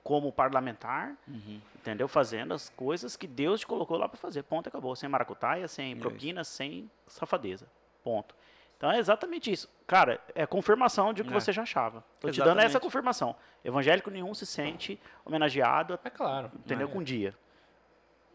como 0.04 0.32
parlamentar, 0.32 1.16
Uhum. 1.28 1.62
entendeu? 1.76 2.08
Fazendo 2.08 2.56
as 2.56 2.70
coisas 2.70 3.16
que 3.16 3.28
Deus 3.28 3.60
te 3.60 3.68
colocou 3.68 3.96
lá 3.96 4.10
para 4.10 4.18
fazer. 4.18 4.42
Ponto, 4.42 4.68
acabou. 4.68 4.96
Sem 4.96 5.08
maracutaia, 5.08 5.68
sem 5.68 5.96
propina, 5.96 6.44
sem 6.44 6.90
safadeza. 7.06 7.68
Ponto. 8.04 8.34
Então 8.82 8.92
é 8.92 8.98
exatamente 8.98 9.52
isso. 9.52 9.70
Cara, 9.86 10.20
é 10.34 10.44
confirmação 10.48 11.14
de 11.14 11.22
o 11.22 11.26
que 11.26 11.30
É. 11.30 11.40
você 11.40 11.52
já 11.52 11.62
achava. 11.62 12.04
Tô 12.20 12.32
te 12.32 12.40
dando 12.40 12.58
essa 12.58 12.62
Exatamente. 12.62 12.82
confirmação. 12.82 13.36
Evangélico 13.64 14.10
nenhum 14.10 14.34
se 14.34 14.44
sente 14.44 15.00
homenageado, 15.24 16.00
É 16.04 16.10
claro. 16.10 16.52
entendeu? 16.56 16.88
É. 16.88 16.92
Com 16.92 16.98
um 16.98 17.04
dia. 17.04 17.36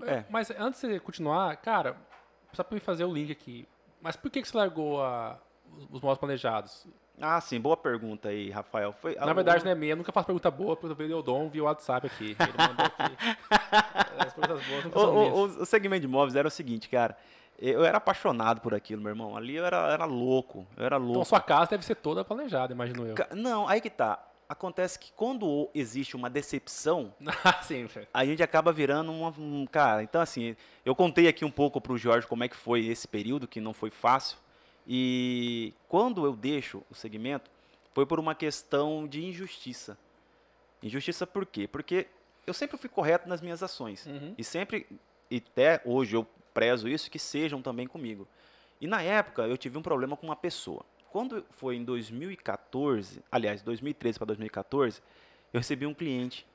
É. 0.02 0.22
Mas 0.30 0.52
antes 0.52 0.80
de 0.80 0.86
você 0.86 1.00
continuar, 1.00 1.56
cara, 1.56 1.96
só 2.52 2.62
pra 2.62 2.74
me 2.76 2.80
fazer 2.80 3.04
o 3.04 3.12
link 3.12 3.32
aqui. 3.32 3.66
Mas 4.00 4.14
por 4.14 4.30
que, 4.30 4.40
que 4.40 4.46
você 4.46 4.56
largou 4.56 5.02
a- 5.02 5.36
os, 5.90 6.00
modos 6.00 6.18
planejados? 6.18 6.86
Ah, 7.20 7.40
sim, 7.40 7.58
boa 7.60 7.76
pergunta 7.76 8.28
aí, 8.28 8.48
Rafael. 8.50 8.92
Foi, 8.92 9.16
Na 9.16 9.32
verdade, 9.32 9.64
não 9.64 9.72
é 9.72 9.74
minha, 9.74 9.94
eu 9.94 9.96
nunca 9.96 10.12
faço 10.12 10.26
pergunta 10.26 10.48
boa, 10.48 10.76
porque 10.76 10.92
eu 10.92 10.94
veio 10.96 11.18
o 11.18 11.22
Dom 11.22 11.48
via 11.48 11.62
o 11.62 11.66
WhatsApp 11.66 12.06
aqui. 12.06 12.36
Ele 12.38 12.68
mandou 12.68 12.86
aqui. 12.86 13.16
As 14.24 14.32
perguntas 14.32 14.64
boas 14.68 14.84
nunca 14.84 14.96
O, 14.98 15.02
são 15.02 15.16
o- 15.16 15.18
minhas. 15.48 15.56
o- 15.56 15.66
segmento 15.66 16.02
de 16.02 16.06
imóveis 16.06 16.36
era 16.36 16.46
o 16.46 16.50
seguinte, 16.52 16.88
cara. 16.88 17.16
Eu 17.58 17.84
era 17.84 17.98
apaixonado 17.98 18.60
por 18.60 18.74
aquilo, 18.74 19.00
meu 19.00 19.10
irmão. 19.10 19.36
Ali 19.36 19.56
eu 19.56 19.64
era, 19.64 19.92
era 19.92 20.04
louco. 20.04 20.66
Eu 20.76 20.84
era 20.84 20.96
louco. 20.96 21.12
Então 21.12 21.24
sua 21.24 21.40
casa 21.40 21.70
deve 21.70 21.84
ser 21.84 21.96
toda 21.96 22.24
planejada, 22.24 22.72
imagino 22.72 23.06
eu. 23.06 23.14
Não, 23.34 23.68
aí 23.68 23.80
que 23.80 23.90
tá. 23.90 24.22
Acontece 24.48 24.98
que 24.98 25.10
quando 25.12 25.68
existe 25.74 26.14
uma 26.14 26.30
decepção, 26.30 27.12
Ah, 27.44 27.62
sim, 27.62 27.88
a 28.14 28.24
gente 28.24 28.42
acaba 28.42 28.72
virando 28.72 29.10
uma, 29.10 29.30
um 29.38 29.66
cara. 29.66 30.02
Então 30.02 30.20
assim, 30.20 30.54
eu 30.84 30.94
contei 30.94 31.26
aqui 31.26 31.44
um 31.44 31.50
pouco 31.50 31.80
pro 31.80 31.96
Jorge 31.98 32.26
como 32.26 32.44
é 32.44 32.48
que 32.48 32.56
foi 32.56 32.86
esse 32.86 33.08
período 33.08 33.48
que 33.48 33.60
não 33.60 33.72
foi 33.72 33.90
fácil. 33.90 34.38
E 34.86 35.74
quando 35.88 36.24
eu 36.24 36.36
deixo 36.36 36.82
o 36.88 36.94
segmento, 36.94 37.50
foi 37.92 38.06
por 38.06 38.20
uma 38.20 38.34
questão 38.34 39.08
de 39.08 39.24
injustiça. 39.24 39.98
Injustiça 40.82 41.26
por 41.26 41.44
quê? 41.44 41.66
Porque 41.66 42.06
eu 42.46 42.54
sempre 42.54 42.76
fui 42.76 42.88
correto 42.88 43.28
nas 43.28 43.40
minhas 43.40 43.62
ações. 43.62 44.06
Uhum. 44.06 44.34
E 44.38 44.44
sempre, 44.44 44.86
e 45.28 45.38
até 45.38 45.80
hoje 45.84 46.14
eu 46.14 46.26
prezo 46.56 46.88
isso, 46.88 47.10
que 47.10 47.18
sejam 47.18 47.60
também 47.60 47.86
comigo. 47.86 48.26
E 48.80 48.86
na 48.86 49.02
época 49.02 49.42
eu 49.42 49.58
tive 49.58 49.76
um 49.76 49.82
problema 49.82 50.16
com 50.16 50.26
uma 50.26 50.34
pessoa. 50.34 50.86
Quando 51.10 51.44
foi 51.50 51.76
em 51.76 51.84
2014, 51.84 53.22
aliás, 53.30 53.60
2013 53.60 54.18
para 54.18 54.26
2014, 54.28 55.02
eu 55.52 55.60
recebi 55.60 55.84
um 55.84 55.92
cliente. 55.92 56.46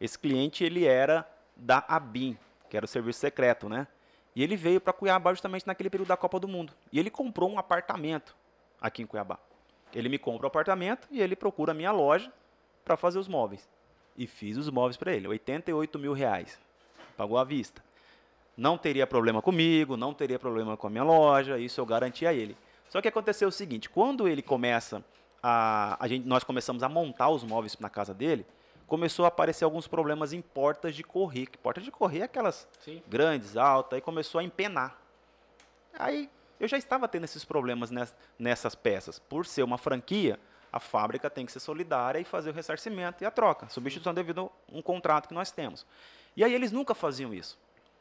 Esse 0.00 0.16
cliente 0.16 0.62
ele 0.62 0.84
era 0.84 1.28
da 1.56 1.84
ABIN, 1.88 2.38
que 2.70 2.76
era 2.76 2.84
o 2.84 2.88
serviço 2.88 3.18
secreto, 3.18 3.68
né? 3.68 3.88
E 4.34 4.44
ele 4.44 4.56
veio 4.56 4.80
para 4.80 4.92
Cuiabá 4.92 5.32
justamente 5.32 5.66
naquele 5.66 5.90
período 5.90 6.08
da 6.08 6.16
Copa 6.16 6.38
do 6.38 6.46
Mundo. 6.46 6.72
E 6.92 6.98
ele 7.00 7.10
comprou 7.10 7.50
um 7.50 7.58
apartamento 7.58 8.36
aqui 8.80 9.02
em 9.02 9.06
Cuiabá. 9.06 9.40
Ele 9.92 10.08
me 10.08 10.18
compra 10.18 10.46
o 10.46 10.48
apartamento 10.48 11.08
e 11.10 11.20
ele 11.20 11.34
procura 11.34 11.72
a 11.72 11.74
minha 11.74 11.90
loja 11.90 12.32
para 12.84 12.96
fazer 12.96 13.18
os 13.18 13.26
móveis. 13.26 13.68
E 14.16 14.24
fiz 14.24 14.56
os 14.56 14.70
móveis 14.70 14.96
para 14.96 15.12
ele, 15.12 15.26
88 15.26 15.98
mil 15.98 16.12
reais. 16.12 16.60
Pagou 17.16 17.36
à 17.36 17.42
vista. 17.42 17.87
Não 18.58 18.76
teria 18.76 19.06
problema 19.06 19.40
comigo, 19.40 19.96
não 19.96 20.12
teria 20.12 20.36
problema 20.36 20.76
com 20.76 20.88
a 20.88 20.90
minha 20.90 21.04
loja, 21.04 21.56
isso 21.58 21.80
eu 21.80 21.86
garanti 21.86 22.26
a 22.26 22.32
ele. 22.34 22.56
Só 22.88 23.00
que 23.00 23.06
aconteceu 23.06 23.46
o 23.48 23.52
seguinte, 23.52 23.88
quando 23.88 24.26
ele 24.26 24.42
começa 24.42 25.04
a, 25.40 25.96
a 26.04 26.08
gente, 26.08 26.26
nós 26.26 26.42
começamos 26.42 26.82
a 26.82 26.88
montar 26.88 27.28
os 27.28 27.44
móveis 27.44 27.78
na 27.78 27.88
casa 27.88 28.12
dele, 28.12 28.44
começou 28.88 29.24
a 29.24 29.28
aparecer 29.28 29.62
alguns 29.64 29.86
problemas 29.86 30.32
em 30.32 30.40
portas 30.42 30.96
de 30.96 31.04
correr. 31.04 31.46
Que 31.46 31.56
portas 31.56 31.84
de 31.84 31.92
correr 31.92 32.18
é 32.20 32.22
aquelas 32.24 32.66
Sim. 32.80 33.00
grandes, 33.06 33.56
altas, 33.56 33.94
aí 33.96 34.00
começou 34.00 34.40
a 34.40 34.42
empenar. 34.42 34.98
Aí 35.96 36.28
eu 36.58 36.66
já 36.66 36.76
estava 36.76 37.06
tendo 37.06 37.24
esses 37.24 37.44
problemas 37.44 37.92
nes- 37.92 38.16
nessas 38.36 38.74
peças. 38.74 39.20
Por 39.20 39.46
ser 39.46 39.62
uma 39.62 39.78
franquia, 39.78 40.36
a 40.72 40.80
fábrica 40.80 41.30
tem 41.30 41.46
que 41.46 41.52
ser 41.52 41.60
solidária 41.60 42.18
e 42.18 42.24
fazer 42.24 42.50
o 42.50 42.52
ressarcimento 42.52 43.22
e 43.22 43.26
a 43.26 43.30
troca, 43.30 43.68
substituição 43.68 44.12
devido 44.12 44.50
a 44.72 44.76
um 44.76 44.82
contrato 44.82 45.28
que 45.28 45.34
nós 45.34 45.52
temos. 45.52 45.86
E 46.36 46.42
aí 46.42 46.52
eles 46.52 46.72
nunca 46.72 46.92
faziam 46.94 47.32
isso. 47.32 47.56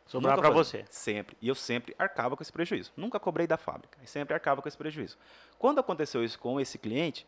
Sobrar 0.08 0.38
para 0.38 0.50
você. 0.50 0.86
Sempre. 0.90 1.38
E 1.42 1.48
eu 1.48 1.56
sempre 1.56 1.94
arcava 2.00 2.36
com 2.36 2.42
esse 2.42 2.52
prejuízo. 2.52 2.92
Nunca 2.96 3.20
cobrei 3.20 3.46
da 3.46 3.58
fábrica. 3.58 3.98
E 4.02 4.08
sempre 4.08 4.34
arcava 4.34 4.62
com 4.62 4.68
esse 4.68 4.78
prejuízo. 4.78 5.18
Quando 5.60 5.80
aconteceu 5.80 6.24
isso 6.24 6.40
com 6.40 6.60
esse 6.60 6.78
cliente, 6.78 7.28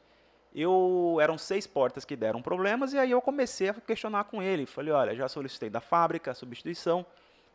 eu 0.56 1.18
eram 1.22 1.38
seis 1.38 1.68
portas 1.68 2.06
que 2.06 2.16
deram 2.16 2.42
problemas 2.42 2.94
e 2.94 2.98
aí 2.98 3.12
eu 3.12 3.22
comecei 3.22 3.70
a 3.70 3.74
questionar 3.74 4.24
com 4.26 4.42
ele. 4.42 4.66
Falei, 4.66 4.94
olha, 4.94 5.16
já 5.16 5.28
solicitei 5.28 5.70
da 5.70 5.82
fábrica 5.82 6.32
a 6.32 6.34
substituição, 6.34 7.06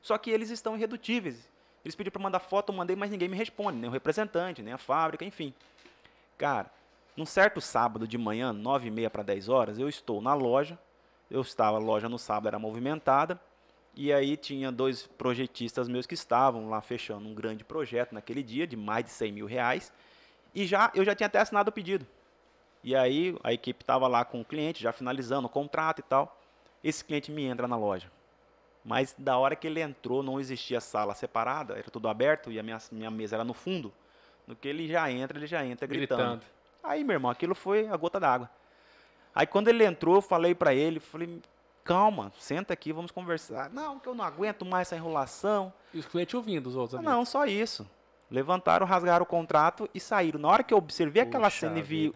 só 0.00 0.16
que 0.18 0.30
eles 0.30 0.50
estão 0.50 0.76
irredutíveis. 0.76 1.48
Eles 1.84 1.94
pediram 1.94 2.12
para 2.12 2.22
mandar 2.22 2.38
foto, 2.38 2.72
eu 2.72 2.76
mandei, 2.76 2.96
mas 2.96 3.10
ninguém 3.10 3.28
me 3.28 3.36
responde, 3.36 3.78
nem 3.78 3.90
o 3.90 3.92
representante, 3.92 4.62
nem 4.62 4.72
a 4.72 4.78
fábrica, 4.78 5.24
enfim. 5.24 5.52
Cara, 6.38 6.70
num 7.16 7.26
certo 7.26 7.60
sábado 7.60 8.08
de 8.08 8.16
manhã, 8.16 8.52
nove 8.52 8.88
e 8.88 8.90
meia 8.90 9.10
para 9.10 9.22
10 9.22 9.48
horas, 9.48 9.78
eu 9.78 9.88
estou 9.88 10.20
na 10.20 10.34
loja. 10.34 10.78
Eu 11.30 11.40
estava, 11.40 11.76
a 11.76 11.80
loja 11.80 12.08
no 12.08 12.18
sábado 12.18 12.48
era 12.48 12.58
movimentada. 12.58 13.40
E 13.96 14.12
aí 14.12 14.36
tinha 14.36 14.72
dois 14.72 15.06
projetistas 15.06 15.88
meus 15.88 16.06
que 16.06 16.14
estavam 16.14 16.68
lá 16.68 16.80
fechando 16.80 17.28
um 17.28 17.34
grande 17.34 17.64
projeto 17.64 18.12
naquele 18.12 18.42
dia, 18.42 18.66
de 18.66 18.76
mais 18.76 19.04
de 19.04 19.10
100 19.10 19.32
mil 19.32 19.46
reais. 19.46 19.92
E 20.54 20.66
já, 20.66 20.90
eu 20.94 21.04
já 21.04 21.14
tinha 21.14 21.26
até 21.26 21.38
assinado 21.38 21.70
o 21.70 21.72
pedido. 21.72 22.06
E 22.82 22.94
aí 22.94 23.36
a 23.42 23.52
equipe 23.52 23.82
estava 23.82 24.06
lá 24.08 24.24
com 24.24 24.40
o 24.40 24.44
cliente, 24.44 24.82
já 24.82 24.92
finalizando 24.92 25.46
o 25.46 25.50
contrato 25.50 26.00
e 26.00 26.02
tal. 26.02 26.40
Esse 26.82 27.04
cliente 27.04 27.30
me 27.30 27.44
entra 27.44 27.68
na 27.68 27.76
loja. 27.76 28.10
Mas 28.84 29.14
da 29.16 29.38
hora 29.38 29.56
que 29.56 29.66
ele 29.66 29.80
entrou, 29.80 30.22
não 30.22 30.38
existia 30.38 30.80
sala 30.80 31.14
separada, 31.14 31.74
era 31.74 31.90
tudo 31.90 32.08
aberto 32.08 32.52
e 32.52 32.58
a 32.58 32.62
minha, 32.62 32.78
minha 32.92 33.10
mesa 33.10 33.36
era 33.36 33.44
no 33.44 33.54
fundo. 33.54 33.92
No 34.46 34.54
que 34.54 34.68
ele 34.68 34.86
já 34.86 35.10
entra, 35.10 35.38
ele 35.38 35.46
já 35.46 35.64
entra 35.64 35.86
gritando. 35.86 36.20
Gritando. 36.20 36.44
Aí, 36.82 37.02
meu 37.02 37.14
irmão, 37.14 37.30
aquilo 37.30 37.54
foi 37.54 37.88
a 37.88 37.96
gota 37.96 38.20
d'água. 38.20 38.50
Aí 39.34 39.46
quando 39.46 39.68
ele 39.68 39.84
entrou, 39.84 40.16
eu 40.16 40.22
falei 40.22 40.54
pra 40.54 40.74
ele, 40.74 41.00
falei, 41.00 41.40
calma, 41.84 42.32
senta 42.38 42.72
aqui, 42.72 42.92
vamos 42.92 43.10
conversar. 43.10 43.68
Não, 43.70 43.98
que 43.98 44.08
eu 44.08 44.14
não 44.14 44.24
aguento 44.24 44.64
mais 44.64 44.88
essa 44.88 44.96
enrolação. 44.96 45.72
E 45.92 45.98
os 45.98 46.06
clientes 46.06 46.34
ouvindo 46.34 46.66
os 46.66 46.74
outros 46.76 46.94
Ah, 46.94 46.98
ali. 46.98 47.06
não, 47.06 47.24
só 47.24 47.44
isso. 47.46 47.86
Levantaram, 48.30 48.86
rasgaram 48.86 49.22
o 49.22 49.26
contrato 49.26 49.88
e 49.94 50.00
saíram. 50.00 50.40
Na 50.40 50.48
hora 50.48 50.62
que 50.64 50.72
eu 50.72 50.78
observei 50.78 51.22
aquela 51.22 51.50
cena 51.50 51.78
e 51.78 51.82
vi 51.82 52.14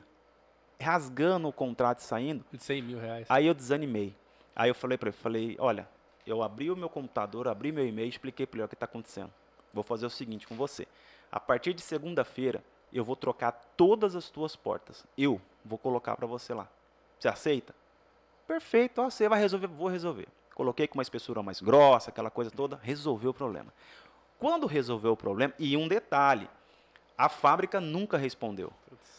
rasgando 0.81 1.49
o 1.49 1.53
contrato 1.53 1.99
e 2.01 2.03
saindo, 2.03 2.45
De 2.53 2.63
100 2.63 2.83
mil 2.83 2.99
reais. 2.99 3.27
aí 3.29 3.47
eu 3.47 3.55
desanimei. 3.55 4.15
Aí 4.57 4.71
eu 4.71 4.75
falei 4.75 4.97
pra 4.99 5.09
ele, 5.11 5.17
falei, 5.17 5.57
olha, 5.61 5.89
eu 6.27 6.43
abri 6.43 6.71
o 6.71 6.77
meu 6.77 6.89
computador, 6.89 7.47
abri 7.47 7.71
meu 7.71 7.87
e-mail 7.87 8.07
e 8.07 8.11
expliquei 8.11 8.47
pra 8.47 8.59
ele 8.59 8.65
o 8.65 8.69
que 8.69 8.75
está 8.75 8.87
acontecendo. 8.87 9.33
Vou 9.73 9.85
fazer 9.85 10.07
o 10.07 10.11
seguinte 10.11 10.47
com 10.47 10.55
você. 10.57 10.87
A 11.31 11.39
partir 11.39 11.75
de 11.75 11.83
segunda-feira, 11.83 12.63
eu 12.93 13.05
vou 13.05 13.15
trocar 13.15 13.53
todas 13.77 14.17
as 14.17 14.31
tuas 14.31 14.57
portas. 14.57 15.05
Eu 15.17 15.41
vou 15.65 15.79
colocar 15.79 16.17
pra 16.17 16.27
você 16.27 16.55
lá. 16.55 16.67
Você 17.19 17.29
aceita? 17.29 17.75
Perfeito, 18.49 19.03
ó, 19.03 19.11
você 19.11 19.29
vai 19.29 19.39
resolver, 19.39 19.67
vou 19.67 19.89
resolver. 19.89 20.27
Coloquei 20.55 20.89
com 20.89 20.97
uma 20.97 21.03
espessura 21.03 21.43
mais 21.43 21.61
grossa, 21.61 22.09
aquela 22.09 22.31
coisa 22.31 22.51
toda, 22.51 22.81
resolveu 22.83 23.31
o 23.31 23.35
problema. 23.35 23.71
Quando 24.39 24.67
resolveu 24.67 25.13
o 25.13 25.17
problema, 25.17 25.53
e 25.59 25.77
um 25.77 25.87
detalhe, 25.87 26.49
a 27.17 27.29
fábrica 27.29 27.79
nunca 27.79 28.17
respondeu. 28.17 28.73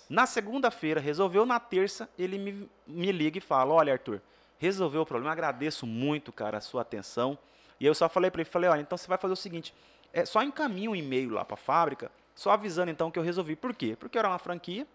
Na 0.09 0.25
segunda-feira 0.25 0.99
resolveu, 0.99 1.45
na 1.45 1.59
terça 1.59 2.09
ele 2.17 2.39
me, 2.39 2.69
me 2.87 3.11
liga 3.11 3.37
e 3.37 3.41
fala: 3.41 3.75
Olha, 3.75 3.93
Arthur, 3.93 4.19
resolveu 4.57 5.01
o 5.01 5.05
problema, 5.05 5.31
agradeço 5.31 5.85
muito, 5.85 6.33
cara, 6.33 6.57
a 6.57 6.61
sua 6.61 6.81
atenção. 6.81 7.37
E 7.79 7.85
eu 7.85 7.93
só 7.93 8.09
falei 8.09 8.31
para 8.31 8.41
ele: 8.41 8.49
falei, 8.49 8.67
Olha, 8.67 8.81
então 8.81 8.97
você 8.97 9.07
vai 9.07 9.19
fazer 9.19 9.33
o 9.33 9.37
seguinte: 9.37 9.75
é, 10.11 10.25
só 10.25 10.41
encaminha 10.41 10.89
um 10.89 10.95
e-mail 10.95 11.29
lá 11.29 11.45
para 11.45 11.53
a 11.53 11.57
fábrica, 11.57 12.11
só 12.33 12.49
avisando 12.49 12.89
então 12.89 13.11
que 13.11 13.19
eu 13.19 13.23
resolvi. 13.23 13.55
Por 13.55 13.75
quê? 13.75 13.95
Porque 13.95 14.17
era 14.17 14.27
uma 14.27 14.39
franquia 14.39 14.87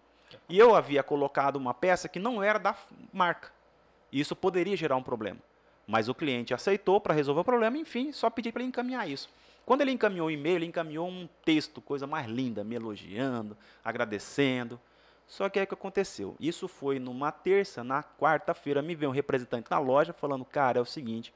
e 0.49 0.59
eu 0.59 0.75
havia 0.75 1.01
colocado 1.01 1.55
uma 1.55 1.73
peça 1.73 2.09
que 2.09 2.19
não 2.19 2.43
era 2.43 2.59
da 2.59 2.75
marca. 3.13 3.55
Isso 4.15 4.33
poderia 4.33 4.77
gerar 4.77 4.95
um 4.95 5.03
problema. 5.03 5.39
Mas 5.85 6.07
o 6.07 6.15
cliente 6.15 6.53
aceitou 6.53 7.01
para 7.01 7.13
resolver 7.13 7.41
o 7.41 7.43
problema, 7.43 7.77
enfim, 7.77 8.13
só 8.13 8.29
pedi 8.29 8.49
para 8.49 8.61
ele 8.61 8.69
encaminhar 8.69 9.09
isso. 9.09 9.29
Quando 9.65 9.81
ele 9.81 9.91
encaminhou 9.91 10.27
o 10.27 10.31
e-mail, 10.31 10.55
ele 10.55 10.65
encaminhou 10.65 11.05
um 11.05 11.27
texto, 11.43 11.81
coisa 11.81 12.07
mais 12.07 12.25
linda, 12.25 12.63
me 12.63 12.75
elogiando, 12.75 13.57
agradecendo. 13.83 14.79
Só 15.27 15.49
que 15.49 15.59
aí 15.59 15.65
o 15.65 15.67
que 15.67 15.73
aconteceu? 15.73 16.33
Isso 16.39 16.65
foi 16.65 16.97
numa 16.97 17.29
terça, 17.29 17.83
na 17.83 18.01
quarta-feira, 18.01 18.81
me 18.81 18.95
veio 18.95 19.09
um 19.09 19.13
representante 19.13 19.69
na 19.69 19.79
loja 19.79 20.13
falando, 20.13 20.45
cara, 20.45 20.79
é 20.79 20.81
o 20.81 20.85
seguinte, 20.85 21.33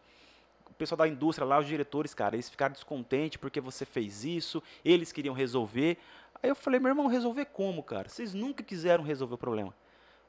o 0.65 0.74
pessoal 0.74 1.00
da 1.00 1.08
indústria 1.08 1.46
lá, 1.46 1.60
os 1.60 1.68
diretores, 1.68 2.13
cara, 2.13 2.36
eles 2.36 2.50
ficaram 2.50 2.72
descontentes 2.72 3.38
porque 3.38 3.60
você 3.60 3.84
fez 3.84 4.24
isso, 4.24 4.63
eles 4.86 5.12
queriam 5.12 5.36
resolver. 5.36 5.98
Aí 6.42 6.50
eu 6.50 6.56
falei, 6.56 6.80
meu 6.80 6.89
irmão, 6.89 7.08
resolver 7.08 7.46
como, 7.46 7.84
cara? 7.84 8.08
Vocês 8.08 8.34
nunca 8.34 8.63
quiseram 8.63 9.04
resolver 9.04 9.34
o 9.34 9.38
problema. 9.38 9.74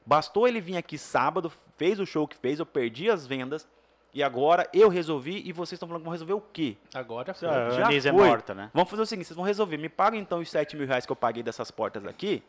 Bastou 0.05 0.47
ele 0.47 0.59
vir 0.59 0.77
aqui 0.77 0.97
sábado, 0.97 1.51
fez 1.77 1.99
o 1.99 2.05
show 2.05 2.27
que 2.27 2.35
fez, 2.35 2.59
eu 2.59 2.65
perdi 2.65 3.09
as 3.09 3.25
vendas, 3.27 3.67
e 4.13 4.21
agora 4.21 4.67
eu 4.73 4.89
resolvi 4.89 5.41
e 5.45 5.53
vocês 5.53 5.73
estão 5.73 5.87
falando 5.87 6.01
que 6.01 6.05
vão 6.05 6.11
resolver 6.11 6.33
o 6.33 6.41
quê? 6.41 6.75
Agora 6.93 7.27
já 7.27 7.33
foi. 7.33 7.47
A 7.47 7.69
Já 7.69 7.85
Anise 7.85 8.09
é 8.09 8.11
foi. 8.11 8.27
morta, 8.27 8.53
né? 8.53 8.69
Vamos 8.73 8.89
fazer 8.89 9.01
o 9.03 9.05
seguinte, 9.05 9.27
vocês 9.27 9.35
vão 9.37 9.45
resolver, 9.45 9.77
me 9.77 9.87
pagam 9.89 10.19
então 10.19 10.39
os 10.39 10.49
7 10.49 10.75
mil 10.75 10.85
reais 10.87 11.05
que 11.05 11.11
eu 11.11 11.15
paguei 11.15 11.41
dessas 11.43 11.71
portas 11.71 12.05
aqui 12.05 12.43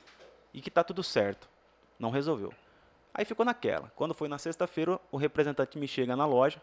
e 0.53 0.61
que 0.61 0.71
tá 0.71 0.83
tudo 0.83 1.03
certo. 1.03 1.49
Não 1.99 2.11
resolveu. 2.11 2.53
Aí 3.15 3.25
ficou 3.25 3.45
naquela. 3.45 3.93
Quando 3.95 4.13
foi 4.15 4.27
na 4.27 4.39
sexta-feira, 4.39 4.99
o 5.11 5.17
representante 5.17 5.79
me 5.79 5.87
chega 5.87 6.17
na 6.17 6.27
loja, 6.27 6.61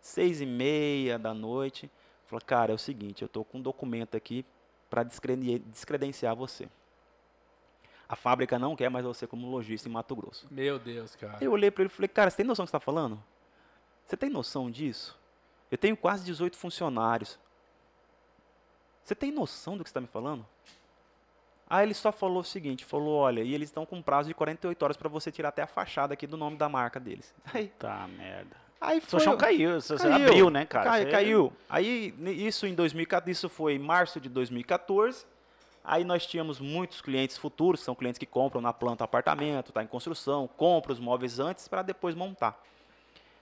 seis 0.00 0.40
e 0.40 0.46
meia 0.46 1.18
da 1.18 1.32
noite, 1.34 1.90
falou, 2.26 2.42
cara, 2.44 2.72
é 2.72 2.74
o 2.74 2.78
seguinte, 2.78 3.22
eu 3.22 3.28
tô 3.28 3.44
com 3.44 3.58
um 3.58 3.62
documento 3.62 4.16
aqui 4.16 4.44
para 4.88 5.04
descredenciar 5.04 6.34
você. 6.34 6.68
A 8.10 8.16
fábrica 8.16 8.58
não 8.58 8.74
quer 8.74 8.88
mais 8.90 9.04
você 9.04 9.24
como 9.24 9.48
lojista 9.48 9.88
em 9.88 9.92
Mato 9.92 10.16
Grosso. 10.16 10.44
Meu 10.50 10.80
Deus, 10.80 11.14
cara. 11.14 11.38
Eu 11.40 11.52
olhei 11.52 11.70
para 11.70 11.84
ele 11.84 11.92
e 11.92 11.94
falei, 11.94 12.08
cara, 12.08 12.28
você 12.28 12.38
tem 12.38 12.44
noção 12.46 12.64
do 12.64 12.66
que 12.66 12.70
você 12.72 12.76
está 12.76 12.84
falando? 12.84 13.22
Você 14.04 14.16
tem 14.16 14.28
noção 14.28 14.68
disso? 14.68 15.16
Eu 15.70 15.78
tenho 15.78 15.96
quase 15.96 16.24
18 16.24 16.56
funcionários. 16.56 17.38
Você 19.04 19.14
tem 19.14 19.30
noção 19.30 19.76
do 19.76 19.84
que 19.84 19.88
você 19.88 19.92
está 19.92 20.00
me 20.00 20.08
falando? 20.08 20.44
Aí 21.68 21.86
ele 21.86 21.94
só 21.94 22.10
falou 22.10 22.40
o 22.40 22.44
seguinte, 22.44 22.84
falou, 22.84 23.14
olha, 23.16 23.42
e 23.42 23.54
eles 23.54 23.68
estão 23.68 23.86
com 23.86 23.96
um 23.98 24.02
prazo 24.02 24.28
de 24.28 24.34
48 24.34 24.82
horas 24.82 24.96
para 24.96 25.08
você 25.08 25.30
tirar 25.30 25.50
até 25.50 25.62
a 25.62 25.68
fachada 25.68 26.12
aqui 26.14 26.26
do 26.26 26.36
nome 26.36 26.56
da 26.56 26.68
marca 26.68 26.98
deles. 26.98 27.32
Aí, 27.54 27.68
Tá, 27.78 28.08
merda. 28.08 28.56
aí 28.80 29.00
Seu 29.02 29.20
chão 29.20 29.36
caiu, 29.36 29.80
você 29.80 29.96
Caiu. 29.96 30.14
abriu, 30.26 30.50
né, 30.50 30.66
cara? 30.66 30.90
Cai- 30.90 31.04
Você- 31.04 31.10
Caiu. 31.12 31.52
Aí, 31.68 32.12
isso 32.44 32.66
em 32.66 32.74
2014, 32.74 33.30
isso 33.30 33.48
foi 33.48 33.74
em 33.74 33.78
março 33.78 34.20
de 34.20 34.28
2014. 34.28 35.24
Aí 35.82 36.04
nós 36.04 36.26
tínhamos 36.26 36.60
muitos 36.60 37.00
clientes 37.00 37.36
futuros, 37.36 37.80
são 37.80 37.94
clientes 37.94 38.18
que 38.18 38.26
compram 38.26 38.60
na 38.60 38.72
planta 38.72 39.04
apartamento, 39.04 39.68
está 39.70 39.82
em 39.82 39.86
construção, 39.86 40.48
compram 40.56 40.92
os 40.92 41.00
móveis 41.00 41.38
antes 41.38 41.66
para 41.68 41.82
depois 41.82 42.14
montar. 42.14 42.62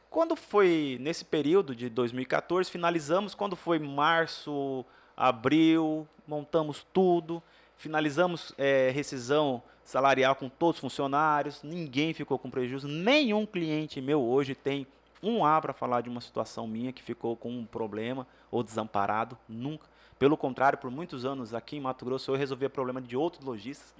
Quando 0.09 0.37
foi 0.37 0.96
nesse 1.01 1.24
período 1.24 1.74
de 1.74 1.90
2014, 1.90 2.70
finalizamos, 2.70 3.35
quando 3.35 3.55
foi 3.55 3.79
março, 3.79 4.85
abril, 5.16 6.07
montamos 6.27 6.87
tudo, 6.92 7.42
finalizamos 7.77 8.55
eh, 8.57 8.90
rescisão 8.94 9.62
salarial 9.85 10.35
com 10.35 10.48
todos 10.48 10.77
os 10.77 10.81
funcionários, 10.81 11.62
ninguém 11.62 12.14
ficou 12.14 12.38
com 12.38 12.51
prejuízo, 12.51 12.87
nenhum 12.88 13.44
cliente 13.44 14.01
meu 14.01 14.22
hoje 14.22 14.55
tem 14.55 14.87
um 15.22 15.44
A 15.44 15.61
para 15.61 15.72
falar 15.72 16.01
de 16.01 16.09
uma 16.09 16.20
situação 16.20 16.66
minha 16.66 16.92
que 16.92 17.03
ficou 17.03 17.37
com 17.37 17.51
um 17.51 17.64
problema 17.64 18.27
ou 18.51 18.62
desamparado, 18.62 19.37
nunca. 19.48 19.87
Pelo 20.18 20.37
contrário, 20.37 20.78
por 20.78 20.90
muitos 20.90 21.24
anos 21.24 21.54
aqui 21.54 21.76
em 21.76 21.81
Mato 21.81 22.04
Grosso 22.04 22.31
eu 22.33 22.35
resolvia 22.37 22.68
problema 22.68 23.00
de 23.00 23.16
outros 23.16 23.44
lojistas. 23.44 23.94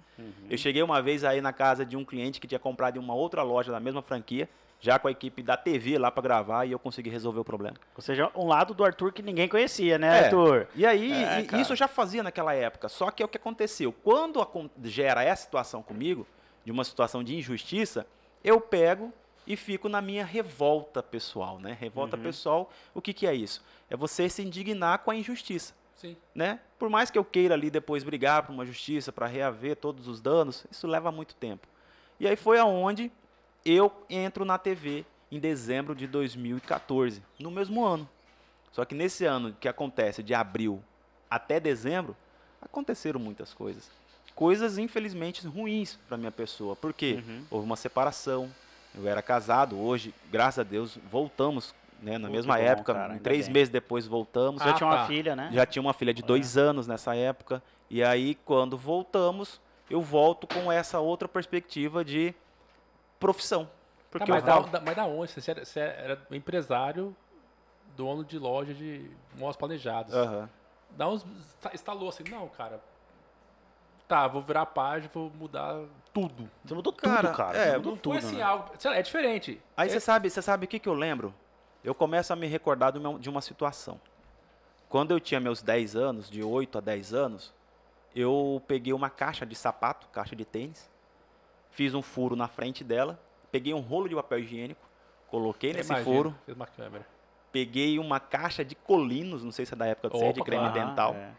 Eu 0.51 0.59
cheguei 0.59 0.83
uma 0.83 1.01
vez 1.01 1.23
aí 1.23 1.41
na 1.41 1.53
casa 1.53 1.85
de 1.87 1.97
um 1.97 2.05
cliente 2.05 2.41
que 2.41 2.49
tinha 2.49 2.59
comprado 2.59 2.97
em 2.97 2.99
uma 2.99 3.15
outra 3.15 3.43
loja 3.43 3.71
da 3.71 3.79
mesma 3.79 4.03
franquia, 4.03 4.49
já 4.81 4.99
com 4.99 5.07
a 5.07 5.11
equipe 5.13 5.43
da 5.43 5.57
TV 5.57 5.97
lá 5.97 6.11
para 6.11 6.23
gravar 6.23 6.65
e 6.65 6.73
eu 6.73 6.79
consegui 6.79 7.09
resolver 7.09 7.39
o 7.41 7.45
problema. 7.45 7.77
Ou 7.95 8.03
seja, 8.03 8.31
um 8.35 8.47
lado 8.49 8.75
do 8.75 8.85
Arthur 8.85 9.13
que 9.13 9.23
ninguém 9.23 9.49
conhecia, 9.49 9.97
né, 9.97 10.07
É. 10.09 10.25
Arthur? 10.25 10.67
E 10.75 10.85
aí, 10.85 11.13
É, 11.13 11.41
e- 11.53 11.61
isso 11.61 11.73
eu 11.73 11.77
já 11.77 11.87
fazia 11.89 12.23
naquela 12.23 12.53
época. 12.53 12.89
Só 12.89 13.11
que 13.13 13.23
é 13.23 13.27
o 13.27 13.29
que 13.29 13.37
aconteceu. 13.37 13.93
Quando 13.93 14.45
gera 14.85 15.23
essa 15.23 15.45
situação 15.45 15.83
comigo, 15.83 16.27
de 16.65 16.73
uma 16.73 16.83
situação 16.85 17.23
de 17.23 17.37
injustiça, 17.37 18.07
eu 18.43 18.61
pego 18.61 19.13
e 19.47 19.57
fico 19.57 19.89
na 19.89 20.03
minha 20.03 20.25
revolta 20.25 21.03
pessoal, 21.03 21.59
né? 21.59 21.77
Revolta 21.81 22.17
Uhum. 22.17 22.23
pessoal, 22.23 22.71
o 22.95 23.01
que, 23.01 23.13
que 23.15 23.27
é 23.27 23.35
isso? 23.35 23.65
É 23.89 23.97
você 23.97 24.29
se 24.29 24.43
indignar 24.43 24.99
com 24.99 25.11
a 25.11 25.17
injustiça, 25.17 25.73
Sim. 25.99 26.17
né? 26.35 26.61
Por 26.79 26.89
mais 26.89 27.11
que 27.11 27.19
eu 27.19 27.25
queira 27.25 27.55
ali 27.55 27.71
depois 27.71 28.05
brigar 28.05 28.45
por 28.45 28.53
uma 28.53 28.65
justiça, 28.65 29.13
para 29.13 29.27
reaver 29.27 29.77
todos 29.77 30.07
os 30.07 30.21
danos, 30.21 30.65
isso 30.71 30.87
leva 30.87 31.11
muito 31.11 31.35
tempo. 31.35 31.67
E 32.21 32.27
aí 32.27 32.37
foi 32.37 32.59
aonde 32.59 33.11
eu 33.65 33.93
entro 34.09 34.45
na 34.45 34.57
TV 34.57 35.05
em 35.31 35.39
dezembro 35.39 35.95
de 35.95 36.07
2014, 36.07 37.23
no 37.39 37.51
mesmo 37.51 37.85
ano. 37.85 38.09
Só 38.73 38.85
que 38.85 38.95
nesse 38.95 39.25
ano 39.25 39.55
que 39.61 39.69
acontece 39.69 40.23
de 40.23 40.35
abril 40.35 40.83
até 41.29 41.59
dezembro, 41.59 42.17
aconteceram 42.63 43.21
muitas 43.21 43.53
coisas. 43.53 43.91
Coisas 44.35 44.79
infelizmente 44.79 45.47
ruins 45.47 45.99
para 46.09 46.17
minha 46.17 46.31
pessoa. 46.31 46.77
Por 46.77 46.93
quê? 46.93 47.23
Uhum. 47.27 47.45
Houve 47.51 47.67
uma 47.67 47.77
separação. 47.77 48.51
Eu 48.95 49.07
era 49.07 49.21
casado, 49.21 49.79
hoje, 49.79 50.15
graças 50.31 50.61
a 50.61 50.63
Deus, 50.63 50.99
voltamos 51.11 51.75
né, 51.99 52.19
na 52.19 52.29
Pô, 52.29 52.33
mesma 52.35 52.57
bom, 52.57 52.63
época. 52.63 52.95
cara, 52.95 53.19
três 53.21 53.47
bem. 53.47 53.55
meses 53.55 53.69
depois 53.71 54.07
voltamos. 54.07 54.63
Já 54.63 54.71
Ah, 54.71 54.75
tinha 54.75 54.87
uma 54.89 54.97
tá. 54.99 55.07
filha, 55.07 55.35
né? 55.37 55.49
Já 55.53 55.67
tinha 55.67 55.81
uma 55.83 55.93
filha 55.93 56.13
de 56.15 56.23
dois 56.23 56.57
anos 56.57 56.87
nessa 56.87 57.15
época. 57.17 57.63
E 57.91 58.03
aí, 58.03 58.35
quando 58.45 58.77
voltamos, 58.77 59.61
eu 59.91 60.01
volto 60.03 60.47
com 60.47 60.71
essa 60.71 61.01
outra 61.01 61.27
perspectiva 61.29 62.05
de 62.05 62.35
profissão. 63.19 63.65
Tá, 63.65 63.71
Porque 64.11 64.31
mas, 64.31 64.43
eu 64.43 64.47
da, 64.47 64.61
da- 64.61 64.81
mas 64.81 64.97
da 64.97 65.05
onde? 65.07 65.33
Você 65.33 65.51
era, 65.51 65.65
você 65.65 65.81
era 65.81 66.27
empresário, 66.31 67.15
dono 67.97 68.25
de 68.25 68.39
loja 68.39 68.73
de 68.75 69.11
móveis 69.37 69.57
planejados. 69.57 70.15
Aham. 70.15 70.49
Dá 70.91 71.09
uns. 71.09 71.25
esta- 71.41 71.75
Estalou 71.75 72.09
assim, 72.09 72.25
não, 72.31 72.49
cara. 72.49 72.81
Tá, 74.07 74.27
vou 74.27 74.41
virar 74.41 74.63
a 74.63 74.67
página, 74.67 75.11
vou 75.13 75.31
mudar 75.31 75.83
tudo. 76.15 76.49
Você 76.65 76.75
mudou 76.75 76.93
Cara, 76.95 77.29
tudo, 77.29 77.37
cara. 77.37 77.59
é, 77.59 77.77
mudou 77.77 77.97
tudo, 77.99 78.13
foi 78.15 78.19
assim 78.27 78.37
né? 78.37 78.43
algo. 78.43 78.71
sei 78.79 78.91
lá, 78.91 78.97
é 78.97 79.03
diferente. 79.03 79.61
Aí 79.77 79.89
É- 79.89 79.93
você 79.93 80.01
sabe, 80.01 80.31
você 80.31 80.41
sabe 80.41 80.65
o 80.65 80.69
que, 80.69 80.79
que 80.79 80.89
eu 80.89 80.95
lembro? 80.95 81.35
Eu 81.83 81.95
começo 81.95 82.33
a 82.33 82.37
me 82.37 82.47
recordar 82.47 82.93
do 82.93 83.01
meu- 83.01 83.19
de 83.19 83.29
uma 83.29 83.41
situação. 83.41 84.01
Quando 84.89 85.11
eu 85.13 85.21
tinha 85.21 85.41
meus 85.41 85.63
10 85.63 85.95
anos, 85.95 86.31
de 86.31 86.43
8 86.43 86.79
a 86.79 86.81
10 86.81 87.13
anos, 87.15 87.53
eu 88.15 88.63
peguei 88.67 88.93
uma 88.93 89.11
caixa 89.11 89.45
de 89.47 89.55
sapato, 89.55 90.09
caixa 90.09 90.35
de 90.35 90.45
tênis, 90.45 90.91
fiz 91.71 91.95
um 91.95 92.03
furo 92.03 92.35
na 92.35 92.49
frente 92.49 92.83
dela, 92.83 93.21
peguei 93.53 93.75
um 93.75 93.81
rolo 93.81 94.09
de 94.09 94.15
papel 94.15 94.41
higiênico, 94.41 94.81
coloquei 95.29 95.73
nesse 95.73 95.91
Imagina, 95.91 96.05
furo, 96.05 96.35
Fez 96.45 96.57
uma 96.57 96.67
câmera. 96.67 97.07
peguei 97.53 97.99
uma 97.99 98.19
caixa 98.19 98.65
de 98.65 98.75
colinos, 98.75 99.45
não 99.45 99.53
sei 99.53 99.67
se 99.67 99.75
é 99.75 99.77
da 99.77 99.87
época 99.87 100.09
de 100.09 100.19
você, 100.19 100.33
de 100.33 100.43
creme 100.43 100.65
Aham, 100.65 100.73
dental. 100.73 101.15
é. 101.15 101.31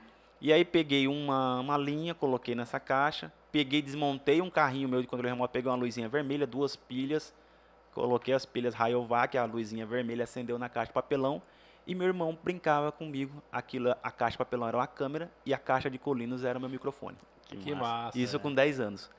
E 0.42 0.54
aí 0.54 0.64
peguei 0.64 1.08
uma, 1.08 1.60
uma 1.60 1.78
linha, 1.78 2.14
coloquei 2.16 2.56
nessa 2.56 2.80
caixa, 2.80 3.34
peguei, 3.52 3.82
desmontei 3.82 4.42
um 4.42 4.50
carrinho 4.50 4.88
meu 4.88 5.02
de 5.02 5.08
controle 5.08 5.28
remoto, 5.30 5.52
peguei 5.52 5.70
uma 5.70 5.78
luzinha 5.78 6.08
vermelha, 6.08 6.48
duas 6.48 6.76
pilhas, 6.78 7.34
coloquei 7.94 8.34
as 8.34 8.46
pilhas 8.46 8.74
Rayovac, 8.74 9.38
a 9.38 9.46
luzinha 9.46 9.86
vermelha 9.86 10.24
acendeu 10.24 10.58
na 10.60 10.70
caixa 10.70 10.88
de 10.88 10.94
papelão, 10.94 11.42
e 11.88 11.96
meu 11.96 12.08
irmão 12.08 12.38
brincava 12.44 12.92
comigo, 12.92 13.42
aquilo, 13.52 13.96
a 14.04 14.12
caixa 14.12 14.34
de 14.34 14.38
papelão 14.38 14.68
era 14.68 14.78
uma 14.78 14.88
câmera 14.88 15.32
e 15.46 15.54
a 15.54 15.58
caixa 15.58 15.90
de 15.90 15.98
colinos 15.98 16.44
era 16.44 16.58
o 16.58 16.62
meu 16.62 16.70
microfone. 16.70 17.18
Que, 17.48 17.74
massa. 17.74 18.18
Isso 18.18 18.36
é. 18.36 18.40
com 18.40 18.54
10 18.54 18.80
anos. 18.80 19.10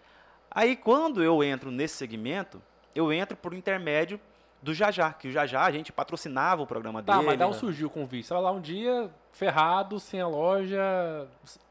Aí 0.51 0.77
quando 0.77 1.23
eu 1.23 1.43
entro 1.43 1.71
nesse 1.71 1.97
segmento, 1.97 2.63
eu 2.95 3.13
entro 3.13 3.37
por 3.37 3.55
intermédio 3.55 4.21
do 4.63 4.73
Jajá, 4.75 5.13
que 5.13 5.27
o 5.29 5.33
Jajá 5.33 5.63
a 5.65 5.71
gente 5.73 5.91
patrocinava 5.91 6.63
o 6.63 6.67
programa 6.67 7.03
Tá, 7.03 7.15
dele. 7.15 7.27
mas 7.27 7.39
da 7.39 7.47
onde 7.47 7.57
né? 7.57 7.61
surgiu 7.61 7.89
o 7.89 7.91
convite? 7.91 8.27
Você 8.29 8.35
lá 8.35 8.53
um 8.53 8.61
dia, 8.61 9.11
ferrado, 9.33 9.99
sem 9.99 10.21
a 10.21 10.29
loja. 10.29 11.27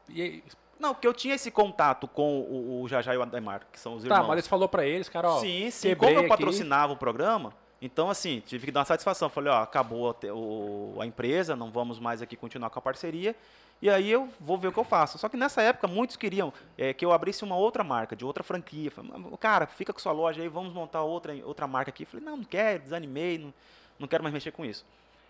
E 0.08 0.42
Não, 0.80 0.94
porque 0.94 1.06
eu 1.06 1.12
tinha 1.14 1.34
esse 1.34 1.50
contato 1.50 2.08
com 2.08 2.40
o, 2.40 2.82
o 2.82 2.88
Jajá 2.88 3.14
e 3.14 3.18
o 3.18 3.22
Ademar, 3.22 3.66
que 3.70 3.78
são 3.78 3.94
os 3.94 4.02
tá, 4.02 4.14
irmãos. 4.14 4.28
mas 4.28 4.44
você 4.44 4.48
falou 4.50 4.68
pra 4.68 4.86
eles, 4.86 5.08
cara, 5.08 5.28
ó. 5.30 5.38
sim, 5.38 5.70
sim. 5.70 5.94
Como 5.94 6.10
eu 6.10 6.20
aqui. 6.20 6.28
patrocinava 6.28 6.92
o 6.92 6.96
programa, 6.96 7.52
então 7.82 8.08
assim, 8.10 8.42
tive 8.46 8.66
que 8.66 8.72
dar 8.72 8.80
uma 8.80 8.86
satisfação. 8.86 9.28
Falei, 9.28 9.52
ó, 9.52 9.62
acabou 9.62 10.08
a, 10.10 10.14
o- 10.32 10.96
a 11.00 11.06
empresa, 11.06 11.54
não 11.54 11.70
vamos 11.70 11.98
mais 11.98 12.22
aqui 12.22 12.34
continuar 12.34 12.70
com 12.70 12.78
a 12.78 12.82
parceria. 12.82 13.36
E 13.82 13.88
aí 13.88 14.10
eu 14.10 14.28
vou 14.38 14.58
ver 14.58 14.68
o 14.68 14.72
que 14.72 14.78
eu 14.78 14.84
faço. 14.84 15.16
Só 15.18 15.26
que 15.28 15.36
nessa 15.38 15.62
época 15.62 15.86
muitos 15.88 16.14
queriam 16.16 16.52
eh, 16.76 16.92
que 16.92 17.02
eu 17.04 17.12
abrisse 17.12 17.42
uma 17.44 17.56
outra 17.56 17.82
marca, 17.82 18.14
de 18.14 18.24
outra 18.26 18.44
franquia. 18.44 18.90
Falei, 18.90 19.10
"Mas, 19.16 19.38
cara, 19.40 19.66
fica 19.66 19.90
com 19.92 19.98
sua 19.98 20.12
loja 20.12 20.42
aí, 20.42 20.48
vamos 20.48 20.72
montar 20.74 21.02
outra, 21.02 21.34
outra 21.46 21.66
marca 21.66 21.90
aqui. 21.90 22.04
Falei, 22.04 22.24
não, 22.24 22.36
não 22.38 22.44
quero, 22.44 22.82
desanimei, 22.82 23.38
não, 23.38 23.54
não 23.98 24.06
quero 24.06 24.22
mais 24.22 24.32
mexer 24.34 24.50
com 24.52 24.64
isso. 24.66 24.84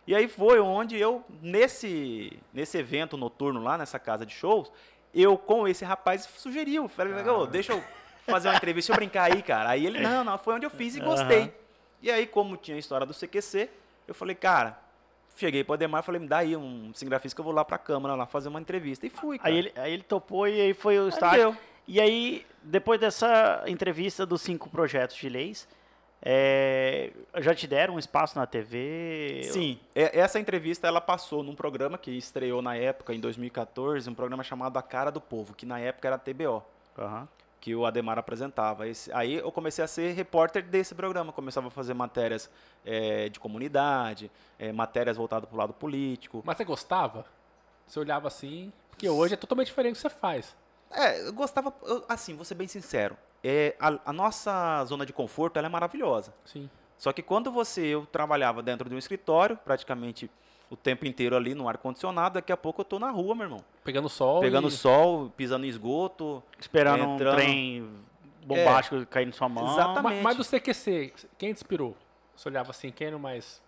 E 0.04 0.14
aí 0.16 0.26
foi 0.26 0.58
onde 0.58 0.96
eu, 0.96 1.22
nesse, 1.40 2.32
nesse 2.52 2.76
evento 2.78 3.16
noturno 3.16 3.62
lá, 3.62 3.78
nessa 3.78 3.98
casa 4.00 4.26
de 4.26 4.32
shows, 4.34 4.72
eu 5.14 5.36
com 5.36 5.66
esse 5.66 5.84
rapaz 5.84 6.28
sugeriu. 6.36 6.88
Falei, 6.88 7.12
"Ô, 7.28 7.46
deixa 7.46 7.72
eu 7.72 7.82
fazer 8.26 8.48
uma 8.48 8.56
entrevista, 8.56 8.92
deixa 8.92 8.92
eu 8.92 8.96
brincar 8.96 9.32
aí, 9.32 9.42
cara. 9.42 9.70
Aí 9.70 9.86
ele, 9.86 10.00
não, 10.00 10.24
não, 10.24 10.38
foi 10.38 10.54
onde 10.54 10.66
eu 10.66 10.70
fiz 10.70 10.94
e 10.96 11.00
gostei. 11.00 11.42
Aham. 11.42 11.50
E 12.02 12.10
aí, 12.10 12.26
como 12.26 12.56
tinha 12.56 12.76
a 12.76 12.80
história 12.80 13.06
do 13.06 13.12
CQC, 13.12 13.68
eu 14.08 14.14
falei, 14.14 14.34
cara, 14.34 14.78
cheguei 15.36 15.62
para 15.62 15.72
o 15.72 15.74
Ademar, 15.74 16.02
falei, 16.02 16.20
me 16.20 16.26
dá 16.26 16.38
aí 16.38 16.56
um 16.56 16.92
cinegrafista 16.94 17.34
que 17.36 17.40
eu 17.40 17.44
vou 17.44 17.52
lá 17.52 17.64
para 17.64 17.76
a 17.76 17.78
Câmara 17.78 18.14
lá 18.14 18.26
fazer 18.26 18.48
uma 18.48 18.60
entrevista. 18.60 19.06
E 19.06 19.10
fui, 19.10 19.38
cara. 19.38 19.50
Aí 19.50 19.58
ele, 19.58 19.72
aí 19.76 19.92
ele 19.92 20.02
topou 20.02 20.48
e 20.48 20.60
aí 20.60 20.74
foi 20.74 20.98
o 20.98 21.10
Aí 21.22 21.38
deu. 21.38 21.56
E 21.86 22.00
aí, 22.00 22.46
depois 22.62 23.00
dessa 23.00 23.64
entrevista 23.66 24.24
dos 24.24 24.42
cinco 24.42 24.70
projetos 24.70 25.16
de 25.16 25.28
leis, 25.28 25.68
é, 26.22 27.10
já 27.38 27.54
te 27.54 27.66
deram 27.66 27.94
um 27.94 27.98
espaço 27.98 28.38
na 28.38 28.46
TV? 28.46 29.42
Sim, 29.44 29.78
é- 29.94 30.18
essa 30.18 30.38
entrevista 30.38 30.86
ela 30.86 31.00
passou 31.00 31.42
num 31.42 31.54
programa 31.54 31.96
que 31.98 32.10
estreou 32.10 32.60
na 32.62 32.76
época, 32.76 33.14
em 33.14 33.20
2014, 33.20 34.08
um 34.08 34.14
programa 34.14 34.42
chamado 34.42 34.76
A 34.78 34.82
Cara 34.82 35.10
do 35.10 35.20
Povo, 35.20 35.54
que 35.54 35.64
na 35.66 35.78
época 35.80 36.08
era 36.08 36.18
TBO. 36.18 36.62
Aham. 36.98 37.28
que 37.62 37.74
o 37.76 37.84
Ademar 37.84 38.18
apresentava. 38.18 38.88
Esse- 38.88 39.12
aí 39.12 39.34
eu 39.34 39.52
comecei 39.52 39.84
a 39.84 39.86
ser 39.86 40.14
repórter 40.14 40.62
desse 40.64 40.94
programa, 40.94 41.30
começava 41.30 41.66
a 41.68 41.70
fazer 41.70 41.92
matérias 41.92 42.48
eh, 42.86 43.28
de 43.28 43.38
comunidade, 43.38 44.30
eh, 44.58 44.72
matérias 44.72 45.18
voltadas 45.18 45.46
para 45.46 45.54
o 45.54 45.58
lado 45.58 45.74
político. 45.74 46.42
Mas 46.42 46.56
você 46.56 46.64
gostava? 46.64 47.26
Você 47.86 48.00
olhava 48.00 48.28
assim? 48.28 48.72
Porque 48.88 49.06
hoje 49.06 49.34
é 49.34 49.36
totalmente 49.36 49.66
diferente 49.66 49.92
do 49.92 49.96
que 49.96 50.00
você 50.00 50.08
faz. 50.08 50.56
É, 50.90 51.26
eu 51.28 51.34
gostava, 51.34 51.70
eu- 51.82 52.02
assim, 52.08 52.34
vou 52.34 52.46
ser 52.46 52.54
bem 52.54 52.66
sincero, 52.66 53.14
é, 53.42 53.74
a, 53.78 53.98
a 54.06 54.12
nossa 54.12 54.84
zona 54.84 55.04
de 55.06 55.12
conforto 55.12 55.56
ela 55.56 55.66
é 55.66 55.70
maravilhosa. 55.70 56.32
Sim. 56.44 56.68
Só 56.98 57.12
que 57.12 57.22
quando 57.22 57.50
você, 57.50 57.86
eu 57.86 58.06
trabalhava 58.06 58.62
dentro 58.62 58.88
de 58.88 58.94
um 58.94 58.98
escritório, 58.98 59.56
praticamente 59.64 60.30
o 60.68 60.76
tempo 60.76 61.06
inteiro 61.06 61.34
ali 61.34 61.54
no 61.54 61.68
ar-condicionado, 61.68 62.34
daqui 62.34 62.52
a 62.52 62.56
pouco 62.56 62.82
eu 62.82 62.84
tô 62.84 62.98
na 62.98 63.10
rua, 63.10 63.34
meu 63.34 63.44
irmão. 63.44 63.64
Pegando 63.82 64.08
sol. 64.08 64.40
Pegando 64.40 64.68
e... 64.68 64.70
sol, 64.70 65.32
pisando 65.36 65.66
em 65.66 65.68
esgoto. 65.68 66.42
Esperando 66.58 67.02
Entrando. 67.02 67.32
um 67.32 67.36
trem 67.36 67.90
bombástico 68.44 69.04
cair 69.06 69.26
na 69.26 69.32
sua 69.32 69.48
mão. 69.48 69.72
Exatamente. 69.72 70.16
Ma- 70.16 70.22
Mas 70.22 70.36
do 70.36 70.44
CQC, 70.44 71.12
quem 71.38 71.52
te 71.52 71.56
inspirou? 71.56 71.96
Você 72.36 72.48
olhava 72.48 72.70
assim, 72.70 72.90
quem 72.92 73.08
era 73.08 73.16
o 73.16 73.20
mais. 73.20 73.60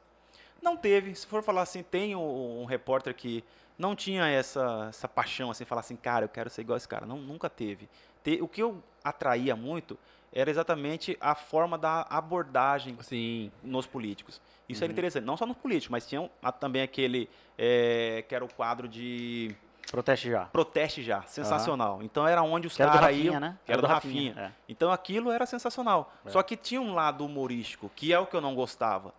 Não 0.62 0.76
teve. 0.76 1.14
Se 1.14 1.26
for 1.26 1.42
falar 1.42 1.62
assim, 1.62 1.82
tem 1.82 2.14
um, 2.14 2.62
um 2.62 2.64
repórter 2.64 3.14
que 3.14 3.42
não 3.76 3.96
tinha 3.96 4.28
essa, 4.28 4.86
essa 4.88 5.08
paixão, 5.08 5.50
assim, 5.50 5.64
falar 5.64 5.80
assim, 5.80 5.96
cara, 5.96 6.26
eu 6.26 6.28
quero 6.28 6.48
ser 6.48 6.60
igual 6.60 6.76
esse 6.76 6.86
cara. 6.86 7.04
Não, 7.04 7.16
nunca 7.16 7.50
teve. 7.50 7.88
Ter, 8.22 8.42
o 8.42 8.48
que 8.48 8.62
eu 8.62 8.82
atraía 9.04 9.54
muito 9.56 9.98
era 10.32 10.50
exatamente 10.50 11.16
a 11.20 11.34
forma 11.34 11.76
da 11.76 12.06
abordagem 12.08 12.96
Sim. 13.02 13.50
nos 13.62 13.86
políticos. 13.86 14.40
Isso 14.68 14.80
Uhum. 14.80 14.84
era 14.86 14.92
interessante, 14.92 15.24
não 15.24 15.36
só 15.36 15.44
nos 15.44 15.56
políticos, 15.58 15.90
mas 15.90 16.06
tinha 16.06 16.30
também 16.58 16.80
aquele 16.82 17.28
é, 17.58 18.24
que 18.26 18.34
era 18.34 18.42
o 18.44 18.48
quadro 18.52 18.88
de 18.88 19.54
Proteste 19.90 20.30
já. 20.30 20.46
proteste 20.46 21.02
já, 21.02 21.20
sensacional. 21.22 22.02
Então 22.02 22.26
era 22.26 22.42
onde 22.42 22.66
os 22.66 22.74
Que 22.74 22.80
era 22.82 22.92
do 22.92 22.94
caras 22.98 23.10
Rafinha, 23.14 23.32
iam, 23.32 23.40
né? 23.40 23.58
que 23.66 23.72
era 23.72 23.82
do 23.82 23.86
Rafinha. 23.86 24.34
é. 24.38 24.52
Então 24.66 24.90
aquilo 24.90 25.30
era 25.30 25.44
sensacional. 25.44 26.10
É. 26.24 26.30
Só 26.30 26.42
que 26.42 26.56
tinha 26.56 26.80
um 26.80 26.94
lado 26.94 27.26
humorístico, 27.26 27.90
que 27.94 28.10
é 28.10 28.18
o 28.18 28.24
que 28.26 28.34
eu 28.34 28.40
não 28.40 28.54
gostava. 28.54 29.12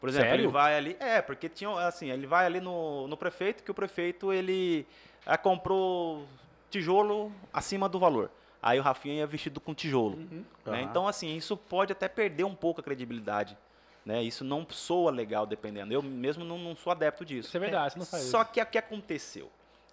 Por 0.00 0.08
exemplo, 0.08 0.28
Sério? 0.30 0.44
ele 0.44 0.52
vai 0.52 0.76
ali. 0.76 0.96
É, 1.00 1.20
porque 1.20 1.48
tinha 1.48 1.70
assim, 1.86 2.10
ele 2.10 2.26
vai 2.28 2.46
ali 2.46 2.60
no, 2.60 3.08
no 3.08 3.16
prefeito, 3.16 3.64
que 3.64 3.70
o 3.70 3.74
prefeito 3.74 4.32
ele 4.32 4.86
ah, 5.26 5.36
comprou 5.36 6.26
tijolo 6.70 7.32
acima 7.52 7.88
do 7.88 7.98
valor. 7.98 8.30
Aí 8.62 8.78
o 8.78 8.82
Rafinha 8.82 9.14
ia 9.16 9.26
vestido 9.26 9.60
com 9.60 9.74
tijolo. 9.74 10.16
né? 10.16 10.42
Aham. 10.66 10.80
Então, 10.82 11.08
assim, 11.08 11.34
isso 11.36 11.56
pode 11.56 11.92
até 11.92 12.08
perder 12.08 12.44
um 12.44 12.54
pouco 12.54 12.80
a 12.80 12.84
credibilidade. 12.84 13.56
Né? 14.04 14.22
Isso 14.22 14.44
não 14.44 14.66
soa 14.68 15.10
legal, 15.10 15.46
dependendo. 15.46 15.92
Eu 15.92 16.02
mesmo 16.02 16.44
não, 16.44 16.58
não 16.58 16.74
sou 16.76 16.90
adepto 16.90 17.24
disso. 17.24 17.48
Isso 17.48 17.56
é 17.56 17.60
verdade, 17.60 17.92
você 17.94 17.98
não 17.98 18.06
faz 18.06 18.22
Só 18.24 18.42
isso. 18.42 18.52
que 18.52 18.60
o 18.62 18.66
que 18.66 18.78
aconteceu? 18.78 19.50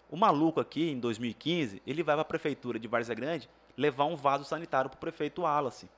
O 0.09 0.15
maluco 0.15 0.59
aqui, 0.59 0.89
em 0.89 0.99
2015, 0.99 1.81
ele 1.85 2.01
vai 2.03 2.15
para 2.15 2.21
a 2.21 2.25
prefeitura 2.25 2.79
de 2.79 2.87
Várzea 2.87 3.13
Grande 3.15 3.49
levar 3.77 4.05
um 4.05 4.15
vaso 4.15 4.43
sanitário 4.45 4.89
pro 4.89 4.97
prefeito 4.99 5.41
Wallace. 5.41 5.89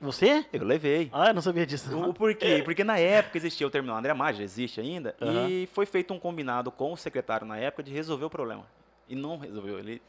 Você? 0.00 0.44
Eu 0.52 0.64
levei. 0.64 1.08
Ah, 1.12 1.28
eu 1.28 1.34
não 1.34 1.42
sabia 1.42 1.66
disso. 1.66 1.96
O, 1.96 2.10
o 2.10 2.14
porquê? 2.14 2.62
Porque 2.64 2.84
na 2.84 2.98
época 2.98 3.38
existia 3.38 3.66
o 3.66 3.70
terminal 3.70 3.96
André 3.96 4.12
Maggi, 4.14 4.42
existe 4.42 4.80
ainda, 4.80 5.14
Aham. 5.20 5.48
e 5.48 5.66
foi 5.72 5.86
feito 5.86 6.12
um 6.12 6.18
combinado 6.18 6.70
com 6.70 6.92
o 6.92 6.96
secretário 6.96 7.46
na 7.46 7.56
época 7.58 7.82
de 7.82 7.90
resolver 7.92 8.24
o 8.24 8.30
problema. 8.30 8.66
E 9.08 9.14
não 9.16 9.38
resolveu, 9.38 9.78
ele 9.78 10.00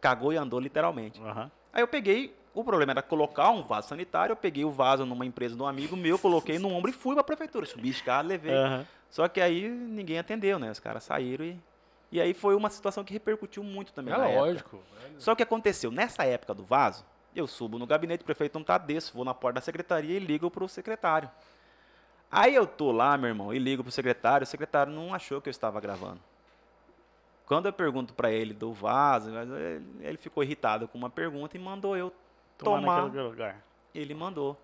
cagou 0.00 0.32
e 0.32 0.36
andou 0.36 0.60
literalmente. 0.60 1.20
Aham. 1.22 1.50
Aí 1.72 1.82
eu 1.82 1.88
peguei, 1.88 2.34
o 2.54 2.64
problema 2.64 2.92
era 2.92 3.02
colocar 3.02 3.50
um 3.50 3.62
vaso 3.62 3.88
sanitário, 3.88 4.32
eu 4.32 4.36
peguei 4.36 4.64
o 4.64 4.70
vaso 4.70 5.04
numa 5.04 5.26
empresa 5.26 5.54
de 5.54 5.62
um 5.62 5.66
amigo 5.66 5.94
meu, 5.96 6.18
coloquei 6.18 6.58
no 6.58 6.72
ombro 6.72 6.90
e 6.90 6.94
fui 6.94 7.14
para 7.14 7.20
a 7.20 7.24
prefeitura. 7.24 7.66
Subi 7.66 7.90
escada, 7.90 8.26
levei. 8.26 8.54
Aham. 8.54 8.86
Só 9.10 9.28
que 9.28 9.40
aí 9.40 9.68
ninguém 9.68 10.18
atendeu, 10.18 10.58
né? 10.58 10.70
Os 10.70 10.80
caras 10.80 11.04
saíram 11.04 11.44
e. 11.44 11.58
E 12.10 12.20
aí 12.20 12.32
foi 12.32 12.54
uma 12.54 12.70
situação 12.70 13.02
que 13.02 13.12
repercutiu 13.12 13.64
muito 13.64 13.92
também. 13.92 14.14
É 14.14 14.16
na 14.16 14.26
época. 14.26 14.40
lógico. 14.40 14.82
Só 15.18 15.34
que 15.34 15.42
aconteceu? 15.42 15.90
Nessa 15.90 16.24
época 16.24 16.54
do 16.54 16.64
vaso, 16.64 17.04
eu 17.34 17.46
subo 17.46 17.78
no 17.78 17.86
gabinete, 17.86 18.22
o 18.22 18.24
prefeito 18.24 18.54
não 18.54 18.64
tá 18.64 18.78
desse, 18.78 19.12
vou 19.12 19.24
na 19.24 19.34
porta 19.34 19.56
da 19.56 19.60
secretaria 19.60 20.16
e 20.16 20.20
ligo 20.20 20.50
pro 20.50 20.68
secretário. 20.68 21.28
Aí 22.30 22.54
eu 22.54 22.66
tô 22.66 22.92
lá, 22.92 23.16
meu 23.16 23.28
irmão, 23.28 23.52
e 23.52 23.58
ligo 23.58 23.82
pro 23.82 23.92
secretário, 23.92 24.44
o 24.44 24.46
secretário 24.46 24.92
não 24.92 25.14
achou 25.14 25.40
que 25.40 25.48
eu 25.48 25.50
estava 25.50 25.80
gravando. 25.80 26.20
Quando 27.46 27.66
eu 27.66 27.72
pergunto 27.72 28.12
pra 28.12 28.30
ele 28.30 28.52
do 28.52 28.72
vaso, 28.72 29.30
ele- 30.00 30.16
ficou 30.18 30.42
irritado 30.42 30.88
com 30.88 30.98
uma 30.98 31.08
pergunta 31.08 31.56
e 31.56 31.60
mandou 31.60 31.96
eu 31.96 32.12
Tomar 32.58 32.80
tomar. 32.80 33.02
naquele 33.04 33.22
lugar. 33.22 33.62
Ele 33.94 34.14
mandou. 34.14 34.58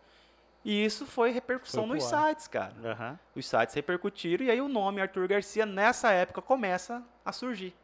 E 0.65 0.85
isso 0.85 1.07
foi 1.07 1.31
repercussão 1.31 1.87
Foi 1.89 1.97
nos 1.97 2.05
sites, 2.05 2.47
cara 2.47 2.73
Aham. 2.85 3.19
os 3.35 3.45
sites 3.47 3.75
repercutiram 3.75 4.45
e 4.45 4.51
aí 4.51 4.61
o 4.61 4.69
nome 4.69 5.01
Arthur 5.01 5.27
Garcia 5.27 5.67
nessa 5.67 6.11
época 6.13 6.41
começa 6.41 7.03
a 7.25 7.33
surgir, 7.33 7.75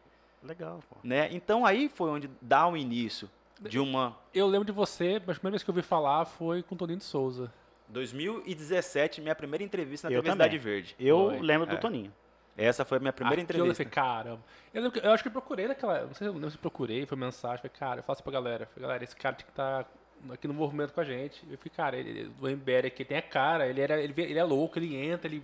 Legal, 0.42 0.78
pô. 0.88 0.96
né? 1.02 1.28
Então 1.32 1.66
aí 1.66 1.88
foi 1.88 2.08
onde 2.10 2.30
dá 2.40 2.68
o 2.68 2.76
início 2.76 3.28
de 3.60 3.80
uma 3.80 4.16
Eu 4.32 4.46
lembro 4.46 4.64
de 4.64 4.70
você, 4.70 5.20
mas 5.26 5.36
a 5.36 5.40
primeira 5.40 5.52
vez 5.54 5.64
que 5.64 5.70
eu 5.70 5.74
ouvi 5.74 5.82
falar 5.82 6.24
foi 6.24 6.62
com 6.62 6.76
o 6.76 6.78
Toninho 6.78 6.98
de 6.98 7.04
Souza. 7.04 7.52
2017, 7.88 9.20
minha 9.20 9.34
primeira 9.34 9.64
entrevista 9.64 10.08
na 10.08 10.14
Eu 10.14 10.22
TV 10.22 10.30
também. 10.32 10.44
Cidade 10.46 10.58
Verde. 10.58 10.96
Eu 11.00 11.30
Foi. 11.30 11.40
lembro 11.40 11.66
do 11.66 11.74
É. 11.74 11.78
Toninho. 11.78 12.12
Essa 12.58 12.84
foi 12.84 12.98
a 12.98 13.00
minha 13.00 13.12
primeira 13.12 13.40
Aquilo 13.40 13.60
Eu 13.60 13.70
entrevista. 13.70 13.96
falei, 13.96 14.22
caramba. 14.22 14.42
Eu, 14.74 14.82
lembro 14.82 15.00
eu 15.00 15.12
acho 15.12 15.22
que 15.22 15.28
eu 15.28 15.32
procurei 15.32 15.68
naquela. 15.68 16.04
Não 16.04 16.14
sei, 16.14 16.26
eu 16.26 16.32
lembro 16.32 16.50
se 16.50 16.56
eu 16.56 16.60
procurei, 16.60 17.06
foi 17.06 17.16
mensagem. 17.16 17.58
Falei, 17.58 17.72
cara, 17.78 18.00
eu 18.00 18.02
falo 18.02 18.14
assim 18.14 18.22
pra 18.24 18.32
galera. 18.32 18.66
Falei, 18.66 18.82
galera, 18.82 19.04
esse 19.04 19.14
cara 19.14 19.36
tinha 19.36 19.46
que 19.46 19.52
estar 19.52 19.88
aqui 20.30 20.48
no 20.48 20.54
movimento 20.54 20.92
com 20.92 21.00
a 21.00 21.04
gente. 21.04 21.40
Eu 21.48 21.56
falei, 21.56 21.72
cara, 21.74 21.96
ele, 21.96 22.32
o 22.40 22.48
MBR 22.48 22.88
aqui 22.88 23.04
tem 23.04 23.16
a 23.16 23.22
cara, 23.22 23.68
ele, 23.68 23.80
era, 23.80 24.02
ele, 24.02 24.12
ele 24.20 24.38
é 24.38 24.44
louco, 24.44 24.76
ele 24.78 24.96
entra, 24.96 25.28
ele. 25.28 25.42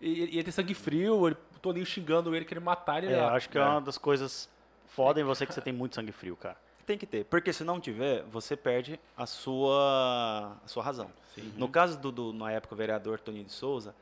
Ele, 0.00 0.22
ele 0.22 0.42
tem 0.42 0.52
sangue 0.52 0.74
frio, 0.74 1.26
ele, 1.26 1.36
o 1.56 1.58
Toninho 1.58 1.86
xingando 1.86 2.36
ele, 2.36 2.44
querendo 2.44 2.64
matar 2.64 3.02
ele. 3.02 3.14
É, 3.14 3.22
lá. 3.22 3.34
acho 3.34 3.48
que 3.48 3.56
é. 3.56 3.62
É. 3.62 3.64
uma 3.64 3.80
das 3.80 3.96
coisas 3.96 4.50
foda 4.86 5.18
em 5.18 5.24
você 5.24 5.46
que 5.46 5.54
você 5.54 5.62
tem 5.62 5.72
muito 5.72 5.94
sangue 5.94 6.12
frio, 6.12 6.36
cara. 6.36 6.56
Tem 6.84 6.98
que 6.98 7.06
ter, 7.06 7.24
porque 7.24 7.50
se 7.50 7.64
não 7.64 7.80
tiver, 7.80 8.24
você 8.24 8.54
perde 8.54 9.00
a 9.16 9.24
sua, 9.24 10.58
a 10.62 10.68
sua 10.68 10.82
razão. 10.82 11.10
No 11.56 11.66
caso 11.66 11.98
do, 11.98 12.12
do, 12.12 12.32
na 12.34 12.52
época, 12.52 12.74
o 12.74 12.76
vereador 12.76 13.18
Toninho 13.18 13.44
de 13.44 13.52
Souza, 13.52 13.94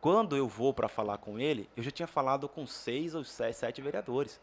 quando 0.00 0.36
eu 0.36 0.46
vou 0.46 0.72
para 0.72 0.88
falar 0.88 1.18
com 1.18 1.38
ele, 1.38 1.68
eu 1.76 1.82
já 1.82 1.90
tinha 1.90 2.06
falado 2.06 2.48
com 2.48 2.66
seis 2.66 3.14
ou 3.14 3.24
sete, 3.24 3.56
sete 3.56 3.82
vereadores. 3.82 4.40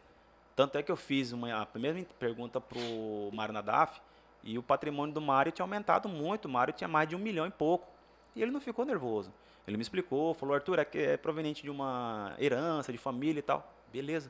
Tanto 0.55 0.77
é 0.77 0.83
que 0.83 0.91
eu 0.91 0.95
fiz 0.97 1.31
uma, 1.31 1.61
a 1.61 1.65
primeira 1.65 2.05
pergunta 2.19 2.61
para 2.61 2.77
o 2.77 3.31
Mário 3.33 3.53
Nadaf 3.53 4.01
e 4.43 4.57
o 4.57 4.63
patrimônio 4.63 5.13
do 5.13 5.21
Mário 5.21 5.51
tinha 5.51 5.63
aumentado 5.63 6.09
muito. 6.09 6.45
O 6.45 6.49
Mário 6.49 6.73
tinha 6.73 6.87
mais 6.87 7.07
de 7.07 7.15
um 7.15 7.19
milhão 7.19 7.47
e 7.47 7.51
pouco. 7.51 7.87
E 8.35 8.41
ele 8.41 8.51
não 8.51 8.59
ficou 8.59 8.85
nervoso. 8.85 9.31
Ele 9.67 9.77
me 9.77 9.81
explicou, 9.81 10.33
falou, 10.33 10.55
Arthur, 10.55 10.79
é, 10.79 10.87
é 10.93 11.17
proveniente 11.17 11.63
de 11.63 11.69
uma 11.69 12.33
herança, 12.37 12.91
de 12.91 12.97
família 12.97 13.39
e 13.39 13.43
tal. 13.43 13.71
Beleza. 13.91 14.29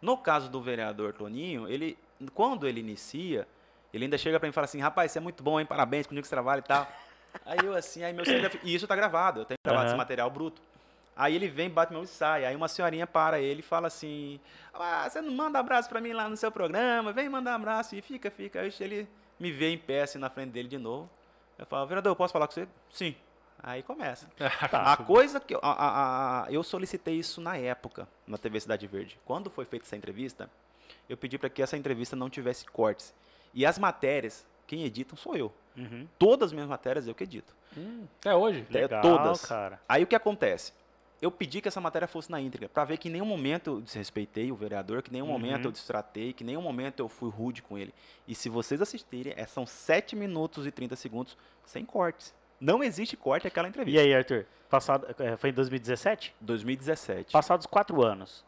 No 0.00 0.16
caso 0.16 0.48
do 0.48 0.60
vereador 0.60 1.12
Toninho, 1.12 1.66
ele, 1.68 1.98
quando 2.34 2.68
ele 2.68 2.80
inicia, 2.80 3.48
ele 3.92 4.04
ainda 4.04 4.16
chega 4.16 4.38
para 4.38 4.46
mim 4.46 4.50
e 4.50 4.54
fala 4.54 4.66
assim, 4.66 4.80
rapaz, 4.80 5.10
você 5.10 5.18
é 5.18 5.20
muito 5.20 5.42
bom, 5.42 5.58
hein? 5.58 5.66
Parabéns, 5.66 6.06
comigo 6.06 6.22
que 6.22 6.28
você 6.28 6.34
trabalha 6.34 6.60
e 6.60 6.62
tal. 6.62 6.86
Aí 7.44 7.64
eu 7.64 7.74
assim, 7.74 8.02
aí 8.02 8.12
meu 8.12 8.24
CPF, 8.24 8.58
e 8.62 8.74
isso 8.74 8.86
tá 8.86 8.94
gravado, 8.96 9.40
eu 9.40 9.44
tenho 9.44 9.58
gravado 9.64 9.86
Aham. 9.86 9.92
esse 9.92 9.96
material 9.96 10.30
bruto. 10.30 10.60
Aí 11.16 11.34
ele 11.36 11.46
vem, 11.48 11.70
bate 11.70 11.92
meu 11.92 12.02
e 12.02 12.06
sai. 12.08 12.44
Aí 12.44 12.56
uma 12.56 12.66
senhorinha 12.66 13.06
para 13.06 13.38
ele 13.40 13.60
e 13.60 13.62
fala 13.62 13.86
assim: 13.86 14.40
Ah, 14.72 15.08
você 15.08 15.20
não 15.20 15.32
manda 15.32 15.58
abraço 15.60 15.88
pra 15.88 16.00
mim 16.00 16.12
lá 16.12 16.28
no 16.28 16.36
seu 16.36 16.50
programa? 16.50 17.12
Vem 17.12 17.28
mandar 17.28 17.54
abraço 17.54 17.94
e 17.94 18.02
fica, 18.02 18.30
fica. 18.32 18.60
Aí 18.60 18.74
ele 18.80 19.08
me 19.38 19.52
vê 19.52 19.70
em 19.70 19.78
pé 19.78 20.02
assim 20.02 20.18
na 20.18 20.28
frente 20.28 20.50
dele 20.50 20.66
de 20.68 20.76
novo. 20.78 21.08
Eu 21.56 21.66
falo, 21.66 21.86
vereador, 21.86 22.10
eu 22.10 22.16
posso 22.16 22.32
falar 22.32 22.48
com 22.48 22.52
você? 22.54 22.66
Sim. 22.90 23.14
Aí 23.62 23.80
começa. 23.84 24.28
A 24.72 24.96
coisa 24.96 25.38
que 25.38 25.54
eu, 25.54 25.60
a- 25.62 25.72
a- 25.72 26.44
a- 26.46 26.52
eu 26.52 26.64
solicitei 26.64 27.14
isso 27.14 27.40
na 27.40 27.56
época, 27.56 28.08
na 28.26 28.36
TV 28.36 28.58
Cidade 28.58 28.84
Verde. 28.88 29.16
Quando 29.24 29.48
foi 29.50 29.64
feita 29.64 29.86
essa 29.86 29.96
entrevista, 29.96 30.50
eu 31.08 31.16
pedi 31.16 31.38
para 31.38 31.48
que 31.48 31.62
essa 31.62 31.76
entrevista 31.76 32.16
não 32.16 32.28
tivesse 32.28 32.64
cortes. 32.66 33.14
E 33.54 33.64
as 33.64 33.78
matérias, 33.78 34.44
quem 34.66 34.82
editam 34.82 35.16
sou 35.16 35.36
eu. 35.36 35.54
Uhum. 35.76 36.06
Todas 36.18 36.46
as 36.48 36.52
minhas 36.52 36.68
matérias 36.68 37.06
eu 37.06 37.14
que 37.14 37.24
edito. 37.24 37.54
Hum, 37.76 38.04
até 38.20 38.34
hoje. 38.34 38.64
É, 38.70 38.72
Legal, 38.72 39.02
todas. 39.02 39.44
cara. 39.44 39.80
Aí 39.88 40.02
o 40.02 40.06
que 40.06 40.14
acontece? 40.14 40.72
Eu 41.22 41.30
pedi 41.30 41.60
que 41.60 41.68
essa 41.68 41.80
matéria 41.80 42.06
fosse 42.06 42.30
na 42.30 42.40
íntegra, 42.40 42.68
para 42.68 42.84
ver 42.84 42.98
que 42.98 43.08
em 43.08 43.12
nenhum 43.12 43.24
momento 43.24 43.70
eu 43.70 43.80
desrespeitei 43.80 44.52
o 44.52 44.54
vereador, 44.54 45.02
que 45.02 45.10
em 45.10 45.14
nenhum 45.14 45.26
Uhum. 45.26 45.32
momento 45.32 45.64
eu 45.66 45.72
destratei, 45.72 46.32
que 46.32 46.44
em 46.44 46.46
nenhum 46.46 46.60
momento 46.60 47.00
eu 47.00 47.08
fui 47.08 47.30
rude 47.30 47.62
com 47.62 47.78
ele. 47.78 47.94
E 48.28 48.34
se 48.34 48.48
vocês 48.48 48.82
assistirem, 48.82 49.32
é, 49.36 49.46
são 49.46 49.64
7 49.64 50.14
minutos 50.14 50.66
e 50.66 50.70
30 50.70 50.96
segundos 50.96 51.36
sem 51.64 51.84
cortes. 51.84 52.34
Não 52.60 52.84
existe 52.84 53.16
corte 53.16 53.46
aquela 53.46 53.66
E 53.66 53.70
entrevista. 53.70 54.00
aí, 54.00 54.14
Arthur? 54.14 54.44
Passado, 54.68 55.06
é, 55.18 55.36
foi 55.36 55.50
em 55.50 55.52
2017? 55.52 56.34
2017. 56.40 57.32
Passados 57.32 57.66
quatro 57.66 58.02
anos, 58.04 58.44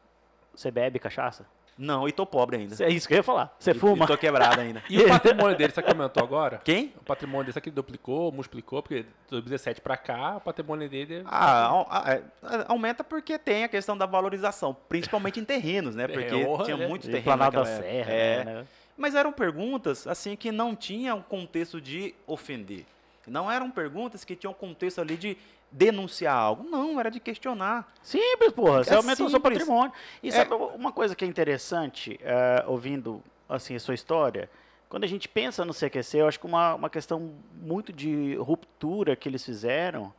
você 0.54 0.70
bebe 0.70 0.98
cachaça? 0.98 1.46
Não, 1.78 2.08
e 2.08 2.12
tô 2.12 2.24
pobre 2.24 2.56
ainda. 2.56 2.74
É 2.82 2.88
isso 2.88 3.06
que 3.06 3.12
eu 3.14 3.18
ia 3.18 3.22
falar. 3.22 3.54
Você 3.58 3.74
fuma? 3.74 4.04
E 4.04 4.08
tô 4.08 4.16
quebrado 4.16 4.60
ainda. 4.60 4.82
E 4.88 4.98
o 5.00 5.08
patrimônio 5.08 5.56
dele, 5.56 5.72
você 5.72 5.82
que 5.82 5.90
aumentou 5.90 6.22
agora? 6.22 6.60
Quem? 6.64 6.94
O 7.00 7.04
patrimônio 7.04 7.44
dele, 7.44 7.52
será 7.52 7.62
que 7.62 7.70
duplicou, 7.70 8.32
multiplicou? 8.32 8.82
Porque 8.82 9.02
de 9.02 9.08
2017 9.30 9.80
pra 9.82 9.96
cá, 9.96 10.36
o 10.36 10.40
patrimônio 10.40 10.88
dele... 10.88 11.22
Ah, 11.26 11.64
au- 11.66 11.86
ah, 11.90 12.12
é, 12.14 12.22
aumenta 12.66 13.04
porque 13.04 13.38
tem 13.38 13.64
a 13.64 13.68
questão 13.68 13.96
da 13.96 14.06
valorização, 14.06 14.74
principalmente 14.88 15.38
em 15.38 15.44
terrenos, 15.44 15.94
né? 15.94 16.06
Porque 16.16 16.34
honra, 16.46 16.64
tinha 16.64 16.76
né? 16.78 16.86
muito 16.88 17.04
E 17.04 17.10
terreno 17.10 17.24
Planalto 17.24 17.56
da 17.56 17.62
naquela 17.64 17.76
época. 17.78 17.92
Serra, 17.92 18.12
É. 18.12 18.44
né? 18.44 18.64
Mas 18.96 19.14
eram 19.14 19.30
perguntas 19.30 20.06
assim 20.06 20.34
que 20.36 20.50
não 20.50 20.74
tinham 20.74 21.20
contexto 21.20 21.78
de 21.80 22.14
ofender. 22.26 22.86
Não 23.26 23.50
eram 23.50 23.70
perguntas 23.70 24.24
que 24.24 24.36
tinham 24.36 24.54
contexto 24.54 25.00
ali 25.00 25.16
de 25.16 25.36
denunciar 25.70 26.34
algo. 26.36 26.62
Não, 26.68 26.98
era 27.00 27.10
de 27.10 27.18
questionar. 27.20 27.92
Simples, 28.02 28.52
porra. 28.52 28.84
Você 28.84 28.94
É 28.94 28.96
aumenta 28.96 29.24
o 29.24 29.28
seu 29.30 29.40
patrimônio. 29.40 29.92
E 30.22 30.28
É. 30.28 30.32
sabe 30.32 30.54
uma 30.54 30.92
coisa 30.92 31.14
que 31.16 31.24
é 31.24 31.28
interessante, 31.28 32.18
eh, 32.22 32.64
ouvindo 32.66 33.22
assim, 33.48 33.74
a 33.74 33.80
sua 33.80 33.94
história? 33.94 34.48
Quando 34.88 35.02
a 35.04 35.08
gente 35.08 35.28
pensa 35.28 35.64
no 35.64 35.74
CQC, 35.74 36.18
eu 36.18 36.28
acho 36.28 36.38
que 36.38 36.46
uma, 36.46 36.74
uma 36.74 36.88
questão 36.88 37.32
muito 37.60 37.92
de 37.92 38.36
ruptura 38.36 39.16
que 39.16 39.28
eles 39.28 39.44
fizeram 39.44 40.14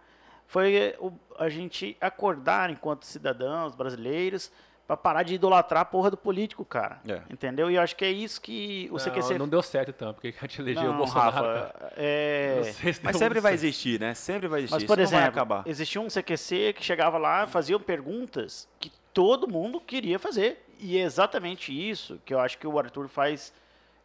foi 0.45 0.93
o- 0.99 1.13
a 1.39 1.47
gente 1.49 1.95
acordar 2.01 2.69
enquanto 2.69 3.05
cidadãos 3.05 3.73
brasileiros 3.75 4.51
para 4.87 4.95
parar 4.95 5.23
de 5.23 5.35
idolatrar 5.35 5.81
a 5.81 5.85
porra 5.85 6.09
do 6.09 6.15
político, 6.15 6.63
cara. 6.63 7.01
É. 7.05 7.21
Entendeu? 7.29 7.69
E 7.69 7.75
eu 7.75 7.81
acho 7.81 7.93
que 7.93 8.05
é 8.05 8.09
isso 8.09 8.39
que 8.39 8.87
o 8.89 8.93
Não, 8.93 8.99
CQC... 9.03 9.37
não 9.37 9.47
deu 9.47 9.61
certo 9.61 9.89
então, 9.89 10.13
porque 10.13 10.33
a 10.37 10.41
gente 10.47 10.61
elegeu 10.61 10.83
o 10.83 10.87
Não, 10.87 10.97
Bolsonaro. 10.97 11.31
Rafa, 11.35 11.73
cara. 11.73 11.93
é... 11.97 12.61
Se 12.73 13.01
Mas 13.03 13.17
sempre 13.17 13.41
vai 13.41 13.51
certo. 13.51 13.65
existir, 13.65 13.99
né? 13.99 14.13
Sempre 14.13 14.47
vai 14.47 14.61
existir. 14.61 14.75
Mas, 14.75 14.83
Isso 14.83 14.87
por 14.87 14.97
não 14.97 15.05
vai 15.05 15.19
exemplo, 15.19 15.29
acabar. 15.29 15.63
existia 15.67 15.99
um 15.99 16.07
CQC 16.07 16.73
que 16.73 16.83
chegava 16.85 17.17
lá, 17.17 17.45
fazia 17.45 17.77
perguntas 17.77 18.65
que 18.79 18.89
todo 19.13 19.45
mundo 19.47 19.81
queria 19.81 20.17
fazer. 20.17 20.63
E 20.79 20.97
é 20.97 21.01
exatamente 21.01 21.73
isso 21.73 22.21
que 22.23 22.33
eu 22.33 22.39
acho 22.39 22.57
que 22.57 22.65
o 22.65 22.79
Arthur 22.79 23.09
faz 23.09 23.51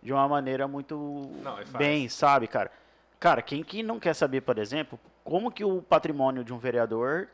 de 0.03 0.13
uma 0.13 0.27
maneira 0.27 0.67
muito 0.67 1.31
Não, 1.43 1.59
bem, 1.79 2.09
sabe, 2.09 2.49
cara? 2.49 2.73
Cara, 3.21 3.41
quem 3.41 3.63
que 3.63 3.85
não 3.85 4.01
quer 4.01 4.15
saber, 4.15 4.41
por 4.41 4.59
exemplo, 4.59 4.99
como 5.23 5.53
que 5.53 5.65
o 5.65 5.81
patrimônio 5.81 6.43
de 6.43 6.53
um 6.53 6.59
vereador 6.59 7.29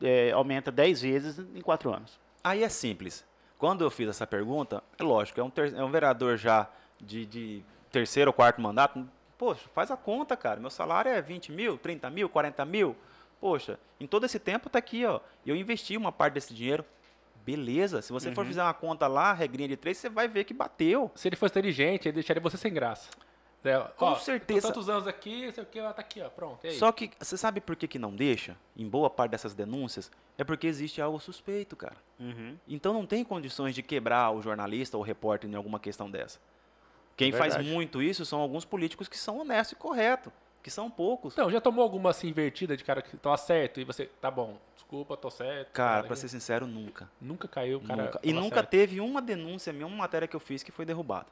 é, 0.00 0.30
aumenta 0.30 0.70
10 0.70 1.02
vezes 1.02 1.38
em 1.52 1.60
4 1.60 1.92
anos? 1.92 2.21
Aí 2.42 2.62
é 2.62 2.68
simples. 2.68 3.24
quando 3.58 3.84
eu 3.84 3.90
fiz 3.90 4.08
essa 4.08 4.26
pergunta, 4.26 4.82
é 4.98 5.02
lógico, 5.04 5.38
é 5.40 5.44
um, 5.44 5.50
ter- 5.50 5.72
é 5.74 5.84
um 5.84 5.90
vereador 5.90 6.36
já 6.36 6.68
de, 7.00 7.24
de 7.24 7.62
terceiro 7.92 8.30
ou 8.30 8.32
quarto 8.34 8.60
mandato. 8.60 9.08
Poxa, 9.38 9.68
faz 9.72 9.90
a 9.90 9.96
conta, 9.96 10.36
cara. 10.36 10.58
Meu 10.58 10.70
salário 10.70 11.10
é 11.12 11.22
20 11.22 11.52
mil, 11.52 11.78
30 11.78 12.10
mil, 12.10 12.28
40 12.28 12.64
mil. 12.64 12.96
Poxa, 13.40 13.78
em 14.00 14.06
todo 14.06 14.24
esse 14.26 14.38
tempo 14.40 14.68
tá 14.68 14.78
aqui, 14.80 15.04
ó. 15.06 15.20
Eu 15.46 15.54
investi 15.54 15.96
uma 15.96 16.10
parte 16.10 16.34
desse 16.34 16.52
dinheiro. 16.54 16.84
Beleza. 17.44 18.00
Se 18.02 18.12
você 18.12 18.28
for 18.34 18.44
fazer 18.46 18.60
uma 18.60 18.74
conta 18.74 19.06
lá, 19.08 19.32
regrinha 19.32 19.68
de 19.68 19.76
três, 19.76 19.98
você 19.98 20.08
vai 20.08 20.28
ver 20.28 20.44
que 20.44 20.54
bateu. 20.54 21.10
Se 21.14 21.28
ele 21.28 21.34
fosse 21.36 21.52
inteligente, 21.52 22.06
ele 22.06 22.14
deixaria 22.14 22.40
você 22.42 22.56
sem 22.56 22.72
graça. 22.72 23.08
É, 23.64 23.78
Com 23.96 24.06
ó, 24.06 24.14
certeza. 24.16 24.68
Tantos 24.68 24.88
anos 24.88 25.06
aqui, 25.06 25.50
sei 25.52 25.62
o 25.62 25.66
que, 25.66 25.80
ó, 25.80 25.92
tá 25.92 26.00
aqui, 26.00 26.20
ó, 26.20 26.28
pronto. 26.28 26.64
E 26.64 26.70
aí? 26.70 26.78
Só 26.78 26.90
que 26.90 27.10
você 27.18 27.36
sabe 27.36 27.60
por 27.60 27.76
que, 27.76 27.86
que 27.86 27.98
não 27.98 28.14
deixa, 28.14 28.56
em 28.76 28.88
boa 28.88 29.08
parte 29.08 29.30
dessas 29.30 29.54
denúncias? 29.54 30.10
É 30.36 30.42
porque 30.42 30.66
existe 30.66 31.00
algo 31.00 31.20
suspeito, 31.20 31.76
cara. 31.76 31.96
Uhum. 32.18 32.56
Então 32.66 32.92
não 32.92 33.06
tem 33.06 33.24
condições 33.24 33.74
de 33.74 33.82
quebrar 33.82 34.32
o 34.32 34.42
jornalista 34.42 34.96
ou 34.96 35.02
o 35.02 35.06
repórter 35.06 35.48
em 35.48 35.54
alguma 35.54 35.78
questão 35.78 36.10
dessa. 36.10 36.40
Quem 37.16 37.30
faz 37.30 37.56
muito 37.58 38.02
isso 38.02 38.24
são 38.24 38.40
alguns 38.40 38.64
políticos 38.64 39.06
que 39.06 39.18
são 39.18 39.38
honestos 39.38 39.72
e 39.72 39.76
corretos, 39.76 40.32
que 40.62 40.70
são 40.70 40.90
poucos. 40.90 41.34
Então, 41.34 41.50
já 41.50 41.60
tomou 41.60 41.82
alguma 41.82 42.10
assim 42.10 42.28
invertida 42.28 42.76
de 42.76 42.82
cara 42.82 43.02
que 43.02 43.16
tá 43.16 43.36
certo 43.36 43.78
e 43.78 43.84
você, 43.84 44.06
tá 44.20 44.30
bom, 44.30 44.58
desculpa, 44.74 45.16
tô 45.16 45.30
certo. 45.30 45.72
Cara, 45.72 46.06
aqui. 46.06 46.16
ser 46.16 46.28
sincero, 46.28 46.66
nunca. 46.66 47.08
Nunca 47.20 47.46
caiu, 47.46 47.80
cara. 47.80 48.02
nunca. 48.02 48.20
E 48.22 48.32
nunca 48.32 48.56
certo. 48.56 48.70
teve 48.70 49.00
uma 49.00 49.22
denúncia 49.22 49.72
minha, 49.72 49.86
uma 49.86 49.96
matéria 49.96 50.26
que 50.26 50.34
eu 50.34 50.40
fiz 50.40 50.62
que 50.62 50.72
foi 50.72 50.84
derrubada. 50.84 51.26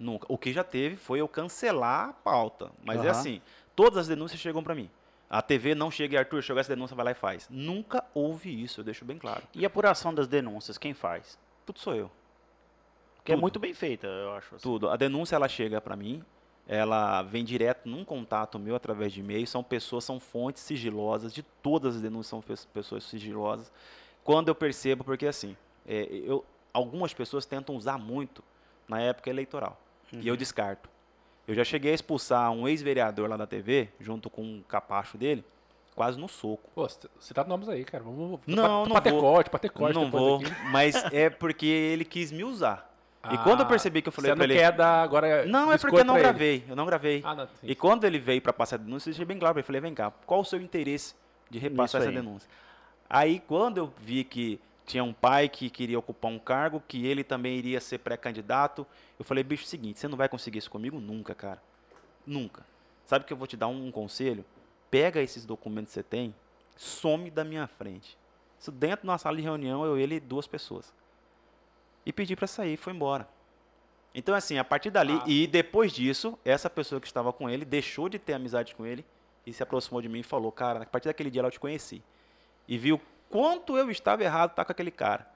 Nunca. 0.00 0.24
O 0.30 0.38
que 0.38 0.50
já 0.52 0.64
teve 0.64 0.96
foi 0.96 1.20
eu 1.20 1.28
cancelar 1.28 2.08
a 2.08 2.12
pauta. 2.14 2.72
Mas 2.82 2.96
é 3.04 3.08
Aham. 3.08 3.10
assim, 3.10 3.42
todas 3.76 3.98
as 3.98 4.08
denúncias 4.08 4.40
chegam 4.40 4.62
pra 4.62 4.74
mim. 4.74 4.88
A 5.28 5.40
TV 5.42 5.74
não 5.74 5.90
chega 5.90 6.14
e 6.14 6.18
Arthur, 6.18 6.42
chegou 6.42 6.58
essa 6.58 6.74
denúncia, 6.74 6.96
vai 6.96 7.04
lá 7.04 7.10
e 7.12 7.14
faz. 7.14 7.46
Nunca 7.50 8.02
houve 8.14 8.50
isso, 8.62 8.80
eu 8.80 8.84
deixo 8.84 9.04
bem 9.04 9.18
claro. 9.18 9.42
E 9.54 9.62
a 9.64 9.68
apuração 9.68 10.12
das 10.12 10.26
denúncias, 10.26 10.76
quem 10.78 10.94
faz? 10.94 11.38
Tudo 11.66 11.78
sou 11.78 11.94
eu. 11.94 12.10
Que 13.22 13.32
é 13.32 13.36
muito 13.36 13.60
bem 13.60 13.74
feita, 13.74 14.06
eu 14.06 14.32
acho. 14.32 14.54
assim. 14.56 14.62
Tudo. 14.62 14.88
A 14.88 14.96
denúncia 14.96 15.36
ela 15.36 15.46
chega 15.48 15.80
para 15.80 15.94
mim, 15.94 16.24
ela 16.66 17.22
vem 17.22 17.44
direto 17.44 17.88
num 17.88 18.04
contato 18.04 18.58
meu 18.58 18.74
através 18.74 19.12
de 19.12 19.20
e-mail. 19.20 19.46
São 19.46 19.62
pessoas, 19.62 20.02
são 20.04 20.18
fontes 20.18 20.62
sigilosas. 20.62 21.32
De 21.32 21.42
todas 21.42 21.96
as 21.96 22.02
denúncias 22.02 22.26
são 22.28 22.40
pes- 22.40 22.64
pessoas 22.64 23.04
sigilosas. 23.04 23.70
Quando 24.24 24.48
eu 24.48 24.54
percebo, 24.54 25.04
porque 25.04 25.26
assim, 25.26 25.56
é, 25.86 26.08
eu, 26.10 26.44
algumas 26.72 27.12
pessoas 27.14 27.44
tentam 27.46 27.76
usar 27.76 27.98
muito 27.98 28.42
na 28.88 29.00
época 29.00 29.28
eleitoral 29.30 29.78
e 30.12 30.26
eu 30.28 30.36
descarto. 30.36 30.88
Eu 31.46 31.54
já 31.54 31.64
cheguei 31.64 31.92
a 31.92 31.94
expulsar 31.94 32.50
um 32.52 32.68
ex-vereador 32.68 33.28
lá 33.28 33.36
da 33.36 33.46
TV, 33.46 33.88
junto 33.98 34.30
com 34.30 34.42
um 34.42 34.62
capacho 34.68 35.18
dele, 35.18 35.44
quase 35.94 36.18
no 36.18 36.28
soco. 36.28 36.70
Pô, 36.74 36.86
você 37.18 37.34
tá 37.34 37.42
nomes 37.44 37.68
aí, 37.68 37.84
cara. 37.84 38.04
Vamos. 38.04 38.40
Não, 38.46 38.84
não 38.86 39.00
pra 39.00 39.10
vou. 39.10 39.20
corte, 39.20 39.50
pra 39.50 39.68
corte 39.68 39.94
não 39.94 40.10
vou, 40.10 40.36
aqui. 40.36 40.52
mas 40.70 40.94
é 41.12 41.28
porque 41.30 41.66
ele 41.66 42.04
quis 42.04 42.30
me 42.30 42.44
usar. 42.44 42.88
E 43.30 43.36
quando 43.38 43.60
eu 43.60 43.66
Ah, 43.66 43.68
percebi 43.68 44.00
que 44.00 44.08
eu 44.08 44.12
falei 44.12 44.30
você 44.30 44.36
pra 44.36 44.46
não 44.46 44.52
ele. 44.54 44.60
quer 44.62 44.72
dar 44.72 45.02
agora. 45.02 45.44
Não, 45.44 45.70
é 45.70 45.76
porque 45.76 45.96
eu 45.96 46.04
não 46.04 46.14
pra 46.14 46.22
ele. 46.22 46.28
gravei. 46.30 46.64
Eu 46.68 46.74
não 46.76 46.86
gravei. 46.86 47.20
Ah, 47.22 47.34
não. 47.34 47.48
E 47.62 47.74
quando 47.74 48.04
ele 48.04 48.18
veio 48.18 48.40
para 48.40 48.52
passar 48.52 48.76
a 48.76 48.78
denúncia, 48.78 49.08
eu 49.08 49.12
deixei 49.12 49.26
bem 49.26 49.38
claro 49.38 49.52
para 49.52 49.60
ele. 49.60 49.66
Falei, 49.66 49.80
vem 49.80 49.94
cá, 49.94 50.10
qual 50.24 50.40
o 50.40 50.44
seu 50.44 50.58
interesse 50.60 51.14
de 51.50 51.58
repassar 51.58 52.00
Isso 52.00 52.08
essa 52.08 52.08
aí. 52.08 52.14
denúncia? 52.14 52.48
Aí, 53.10 53.40
quando 53.40 53.76
eu 53.78 53.92
vi 53.98 54.24
que 54.24 54.58
tinha 54.90 55.04
um 55.04 55.12
pai 55.12 55.48
que 55.48 55.70
queria 55.70 55.98
ocupar 55.98 56.30
um 56.32 56.38
cargo, 56.38 56.82
que 56.88 57.06
ele 57.06 57.22
também 57.22 57.56
iria 57.56 57.80
ser 57.80 57.98
pré-candidato, 57.98 58.84
eu 59.18 59.24
falei, 59.24 59.44
bicho, 59.44 59.64
seguinte, 59.64 60.00
você 60.00 60.08
não 60.08 60.16
vai 60.16 60.28
conseguir 60.28 60.58
isso 60.58 60.70
comigo 60.70 60.98
nunca, 60.98 61.32
cara. 61.32 61.62
Nunca. 62.26 62.66
Sabe 63.06 63.24
que 63.24 63.32
eu 63.32 63.36
vou 63.36 63.46
te 63.46 63.56
dar 63.56 63.68
um 63.68 63.90
conselho? 63.92 64.44
Pega 64.90 65.20
esses 65.20 65.46
documentos 65.46 65.90
que 65.90 65.94
você 65.94 66.02
tem, 66.02 66.34
some 66.76 67.30
da 67.30 67.44
minha 67.44 67.68
frente. 67.68 68.18
Isso 68.58 68.72
dentro 68.72 69.02
de 69.02 69.08
uma 69.08 69.16
sala 69.16 69.36
de 69.36 69.42
reunião, 69.42 69.84
eu, 69.84 69.96
ele 69.96 70.16
e 70.16 70.20
duas 70.20 70.48
pessoas. 70.48 70.92
E 72.04 72.12
pedi 72.12 72.34
para 72.34 72.48
sair, 72.48 72.76
foi 72.76 72.92
embora. 72.92 73.28
Então, 74.12 74.34
assim, 74.34 74.58
a 74.58 74.64
partir 74.64 74.90
dali, 74.90 75.20
Ah. 75.22 75.24
e 75.24 75.46
depois 75.46 75.92
disso, 75.92 76.36
essa 76.44 76.68
pessoa 76.68 77.00
que 77.00 77.06
estava 77.06 77.32
com 77.32 77.48
ele 77.48 77.64
deixou 77.64 78.08
de 78.08 78.18
ter 78.18 78.32
amizade 78.32 78.74
com 78.74 78.84
ele 78.84 79.04
e 79.46 79.52
se 79.52 79.62
aproximou 79.62 80.02
de 80.02 80.08
mim 80.08 80.18
e 80.18 80.24
falou: 80.24 80.50
Cara, 80.50 80.82
a 80.82 80.86
partir 80.86 81.06
daquele 81.06 81.30
dia 81.30 81.42
lá 81.42 81.48
eu 81.48 81.52
te 81.52 81.60
conheci. 81.60 82.02
E 82.66 82.76
viu 82.76 83.00
quanto 83.30 83.78
eu 83.78 83.90
estava 83.90 84.22
errado 84.22 84.50
estar 84.50 84.64
com 84.64 84.72
aquele 84.72 84.90
cara. 84.90 85.26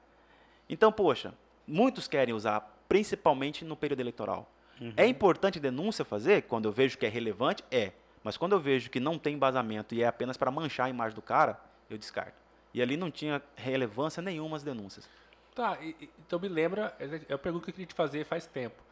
Então, 0.68 0.92
poxa, 0.92 1.33
muitos 1.66 2.07
querem 2.07 2.35
usar, 2.35 2.61
principalmente 2.88 3.64
no 3.64 3.76
período 3.76 4.00
eleitoral. 4.00 4.50
É 4.96 5.07
importante 5.07 5.61
denúncia 5.61 6.04
fazer 6.04 6.42
quando 6.42 6.64
eu 6.66 6.72
vejo 6.72 6.98
que 6.98 7.07
é 7.07 7.09
relevante? 7.09 7.64
É. 7.70 7.92
Mas 8.24 8.37
quando 8.37 8.52
eu 8.52 8.61
vejo 8.61 8.90
que 8.90 8.98
não 8.98 9.18
tem 9.18 9.35
embasamento 9.35 9.94
e 9.94 10.02
é 10.02 10.07
apenas 10.07 10.37
para 10.37 10.50
manchar 10.50 10.87
a 10.87 10.90
imagem 10.90 11.14
do 11.14 11.22
cara, 11.22 11.61
eu 11.88 11.96
descarto. 11.96 12.35
E 12.72 12.83
ali 12.83 12.96
não 12.96 13.11
tinha 13.11 13.40
relevância 13.54 14.20
nenhuma 14.20 14.57
as 14.57 14.64
denúncias. 14.64 15.09
Tá, 15.54 15.78
e- 15.80 16.11
então 16.26 16.40
me 16.40 16.48
lembra, 16.48 16.92
é 16.98 17.33
a 17.33 17.38
pergunta 17.38 17.66
que 17.66 17.70
eu 17.70 17.74
queria 17.74 17.87
te 17.87 17.94
fazer 17.94 18.24
faz 18.24 18.46
tempo. 18.46 18.83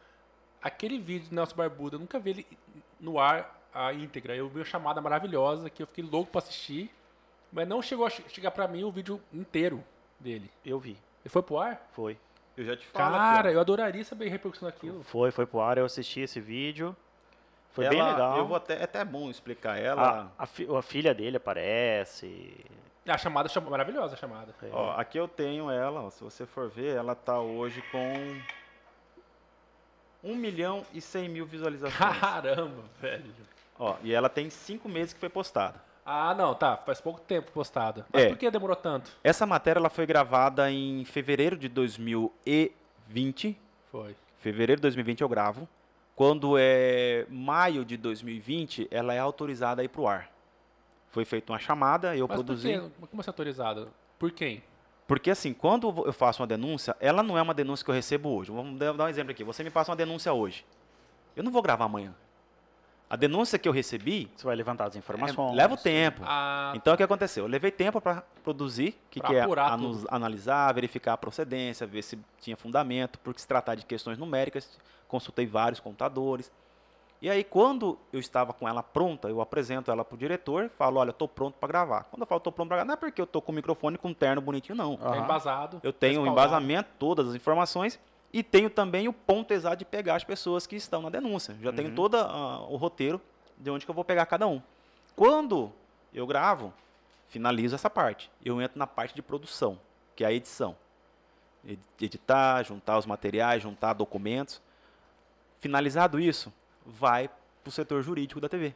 Aquele 0.61 0.97
vídeo 0.97 1.27
do 1.29 1.35
Nelson 1.35 1.55
Barbuda, 1.55 1.95
eu 1.97 1.99
nunca 1.99 2.17
vi 2.17 2.29
ele 2.29 2.47
no 2.99 3.19
ar 3.19 3.61
a 3.73 3.91
íntegra. 3.91 4.33
Eu 4.33 4.47
vi 4.47 4.59
uma 4.59 4.65
chamada 4.65 5.01
maravilhosa 5.01 5.69
que 5.69 5.83
eu 5.83 5.87
fiquei 5.87 6.03
louco 6.05 6.31
pra 6.31 6.39
assistir, 6.39 6.89
mas 7.53 7.67
não 7.67 7.81
chegou 7.81 8.05
a 8.05 8.09
che- 8.09 8.23
chegar 8.27 8.51
pra 8.51 8.67
mim 8.67 8.83
o 8.83 8.91
vídeo 8.91 9.21
inteiro 9.31 9.81
dele. 10.19 10.49
Eu 10.65 10.79
vi, 10.79 10.91
Ele 11.23 11.29
foi 11.29 11.41
pro 11.41 11.57
ar? 11.59 11.87
foi. 11.93 12.17
Eu 12.57 12.65
já 12.65 12.75
te 12.77 12.85
Cara, 12.87 13.51
eu 13.51 13.59
adoraria 13.59 14.03
saber 14.05 14.27
a 14.27 14.29
repercussão 14.29 14.67
daquilo. 14.69 15.01
Foi, 15.03 15.31
foi 15.31 15.45
pro 15.45 15.59
ar, 15.61 15.77
eu 15.77 15.85
assisti 15.85 16.19
esse 16.19 16.39
vídeo. 16.39 16.95
Foi 17.71 17.87
bem 17.89 17.99
legal. 18.03 18.37
Eu 18.37 18.45
vou 18.45 18.55
até, 18.55 18.75
é 18.79 18.83
até 18.83 19.03
bom 19.03 19.27
explicar 19.31 19.73
a, 19.73 19.79
ela. 19.79 20.31
a, 20.37 20.45
fi- 20.45 20.67
a 20.75 20.81
filha 20.83 21.13
dele 21.15 21.37
aparece. 21.37 22.63
A 23.07 23.17
chamada 23.17 23.49
chama, 23.49 23.69
maravilhosa 23.71 24.13
a 24.13 24.17
chamada. 24.17 24.53
É. 24.61 24.69
Ó, 24.71 24.91
aqui 24.91 25.17
eu 25.17 25.27
tenho 25.27 25.71
ela, 25.71 26.01
ó, 26.03 26.09
se 26.11 26.23
você 26.23 26.45
for 26.45 26.69
ver, 26.69 26.95
ela 26.95 27.15
tá 27.15 27.39
hoje 27.39 27.81
com 27.91 28.39
1 30.23 30.35
milhão 30.35 30.85
e 30.93 31.01
100 31.01 31.27
mil 31.29 31.45
visualizações. 31.45 31.97
Caramba, 32.19 32.83
velho. 33.01 33.33
ó, 33.79 33.95
e 34.03 34.13
ela 34.13 34.29
tem 34.29 34.49
5 34.49 34.87
meses 34.87 35.11
que 35.13 35.19
foi 35.19 35.29
postada. 35.29 35.81
Ah, 36.05 36.33
não, 36.35 36.53
tá. 36.53 36.75
Faz 36.77 36.99
pouco 36.99 37.19
tempo 37.21 37.51
postada. 37.51 38.05
Mas 38.11 38.23
É. 38.23 38.27
por 38.29 38.37
que 38.37 38.51
demorou 38.51 38.75
tanto? 38.75 39.11
Essa 39.23 39.45
matéria 39.45 39.79
ela 39.79 39.89
foi 39.89 40.05
gravada 40.05 40.69
em 40.69 41.05
fevereiro 41.05 41.55
de 41.57 41.69
2020. 41.69 43.57
Foi. 43.91 44.15
Fevereiro 44.39 44.79
de 44.79 44.81
2020 44.83 45.21
eu 45.21 45.29
gravo. 45.29 45.67
Quando 46.15 46.55
é 46.59 47.25
maio 47.29 47.83
de 47.85 47.97
2020, 47.97 48.87
ela 48.91 49.13
é 49.13 49.19
autorizada 49.19 49.81
a 49.81 49.85
ir 49.85 49.87
pro 49.87 50.07
ar. 50.07 50.29
Foi 51.09 51.25
feita 51.25 51.51
uma 51.53 51.59
chamada, 51.59 52.15
eu 52.15 52.27
Mas 52.27 52.35
produzi. 52.37 52.73
por 52.73 52.81
quê? 52.89 52.91
Como 53.09 53.21
assim 53.21 53.29
autorizado? 53.29 53.89
Por 54.19 54.31
quem? 54.31 54.63
Porque 55.07 55.29
assim, 55.31 55.53
quando 55.53 56.03
eu 56.05 56.13
faço 56.13 56.41
uma 56.41 56.47
denúncia, 56.47 56.95
ela 56.99 57.21
não 57.23 57.37
é 57.37 57.41
uma 57.41 57.53
denúncia 57.53 57.83
que 57.83 57.91
eu 57.91 57.95
recebo 57.95 58.29
hoje. 58.29 58.51
Vamos 58.51 58.77
dar 58.79 58.93
um 58.93 59.07
exemplo 59.07 59.31
aqui. 59.31 59.43
Você 59.43 59.63
me 59.63 59.69
passa 59.69 59.91
uma 59.91 59.97
denúncia 59.97 60.31
hoje. 60.33 60.65
Eu 61.35 61.43
não 61.43 61.51
vou 61.51 61.61
gravar 61.61 61.85
amanhã. 61.85 62.13
A 63.13 63.15
denúncia 63.15 63.59
que 63.59 63.69
eu 63.69 63.71
recebi 63.71 64.27
Você 64.35 64.43
vai 64.43 64.55
levantar 64.55 64.85
as 64.87 64.95
é, 64.95 64.97
informações. 64.97 65.55
leva 65.55 65.75
o 65.75 65.77
tempo. 65.77 66.23
Ah, 66.25 66.73
Então 66.75 66.95
o 66.95 66.97
que 66.97 67.03
aconteceu? 67.03 67.43
Eu 67.43 67.47
levei 67.47 67.69
tempo 67.69 68.01
para 68.01 68.23
produzir, 68.43 68.99
que, 69.11 69.19
Pra 69.19 69.29
que 69.29 69.35
é 69.35 69.41
apurar 69.41 69.71
anu- 69.71 69.91
tudo. 69.97 70.07
analisar, 70.09 70.73
verificar 70.73 71.13
a 71.13 71.17
procedência, 71.17 71.85
ver 71.85 72.01
se 72.01 72.17
tinha 72.41 72.57
fundamento, 72.57 73.19
porque 73.19 73.39
se 73.39 73.47
tratar 73.47 73.75
de 73.75 73.85
questões 73.85 74.17
numéricas, 74.17 74.67
consultei 75.07 75.45
vários 75.45 75.79
contadores. 75.79 76.51
E 77.21 77.29
aí, 77.29 77.43
quando 77.43 77.99
eu 78.11 78.19
estava 78.19 78.51
com 78.51 78.67
ela 78.67 78.81
pronta, 78.81 79.29
eu 79.29 79.41
apresento 79.41 79.91
ela 79.91 80.03
para 80.03 80.15
o 80.15 80.17
diretor, 80.17 80.71
falo, 80.75 80.99
olha, 80.99 81.11
estou 81.11 81.27
pronto 81.27 81.53
para 81.59 81.67
gravar. 81.69 82.05
Quando 82.05 82.21
eu 82.23 82.27
falo 82.27 82.39
estou 82.39 82.51
pronto 82.51 82.67
para 82.69 82.77
gravar, 82.77 82.87
não 82.87 82.93
é 82.95 82.97
porque 82.97 83.21
eu 83.21 83.25
estou 83.25 83.43
com 83.43 83.51
o 83.51 83.55
microfone 83.55 83.95
com 83.95 84.07
um 84.07 84.13
terno 84.15 84.41
bonitinho, 84.41 84.75
não. 84.75 84.97
tá 84.97 85.09
Aham. 85.09 85.23
embasado. 85.23 85.79
Eu 85.83 85.93
tenho 85.93 86.21
o 86.21 86.23
respaldado. 86.23 86.47
embasamento, 86.47 86.89
todas 86.97 87.27
as 87.29 87.35
informações, 87.35 87.99
e 88.33 88.41
tenho 88.43 88.69
também 88.69 89.07
o 89.07 89.13
ponto 89.13 89.53
exato 89.53 89.77
de 89.77 89.85
pegar 89.85 90.15
as 90.15 90.23
pessoas 90.23 90.65
que 90.67 90.75
estão 90.75 91.01
na 91.03 91.09
denúncia. 91.09 91.55
Já 91.61 91.71
tenho 91.71 91.89
Uhum. 91.89 91.95
todo 91.95 92.15
o 92.17 92.75
roteiro 92.75 93.21
de 93.57 93.69
onde 93.69 93.85
que 93.85 93.91
eu 93.91 93.95
vou 93.95 94.03
pegar 94.03 94.25
cada 94.25 94.47
um. 94.47 94.61
Quando 95.15 95.71
eu 96.13 96.25
gravo, 96.25 96.73
finalizo 97.29 97.75
essa 97.75 97.89
parte. 97.89 98.29
Eu 98.43 98.59
entro 98.61 98.77
na 98.79 98.87
parte 98.87 99.13
de 99.13 99.21
produção, 99.21 99.79
que 100.15 100.23
é 100.23 100.27
a 100.27 100.33
edição. 100.33 100.75
Ed- 101.65 101.79
Editar, 102.01 102.63
juntar 102.63 102.97
os 102.97 103.05
materiais, 103.05 103.61
juntar 103.63 103.93
documentos. 103.93 104.59
Finalizado 105.59 106.19
isso, 106.19 106.51
vai 106.85 107.27
para 107.27 107.69
o 107.69 107.71
setor 107.71 108.01
jurídico 108.01 108.41
da 108.41 108.49
TV. 108.49 108.73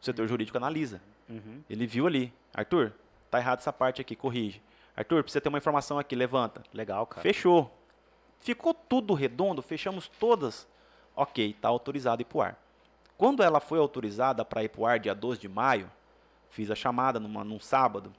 O 0.00 0.04
setor 0.04 0.28
jurídico 0.28 0.56
analisa. 0.56 1.00
Uhum. 1.28 1.62
Ele 1.68 1.86
viu 1.86 2.06
ali. 2.06 2.32
Arthur, 2.54 2.92
tá 3.30 3.38
errado 3.38 3.58
essa 3.58 3.72
parte 3.72 4.00
aqui, 4.00 4.14
corrige. 4.14 4.62
Arthur, 4.96 5.22
precisa 5.22 5.40
ter 5.40 5.48
uma 5.48 5.58
informação 5.58 5.98
aqui, 5.98 6.14
levanta. 6.14 6.62
Legal, 6.72 7.06
cara. 7.06 7.22
Fechou. 7.22 7.70
Ficou 8.40 8.72
tudo 8.74 9.14
redondo, 9.14 9.60
fechamos 9.62 10.08
todas. 10.18 10.66
Ok, 11.14 11.50
está 11.50 11.68
autorizado 11.68 12.22
ir 12.22 12.24
para 12.24 12.38
o 12.38 12.42
ar. 12.42 12.58
Quando 13.18 13.42
ela 13.42 13.60
foi 13.60 13.78
autorizada 13.78 14.44
para 14.44 14.64
ir 14.64 14.68
para 14.70 14.80
o 14.80 14.86
ar, 14.86 14.98
dia 14.98 15.14
12 15.14 15.38
de 15.40 15.48
maio, 15.48 15.90
fiz 16.48 16.70
a 16.70 16.74
chamada 16.74 17.20
numa, 17.20 17.44
num 17.44 17.60
sábado. 17.60 18.12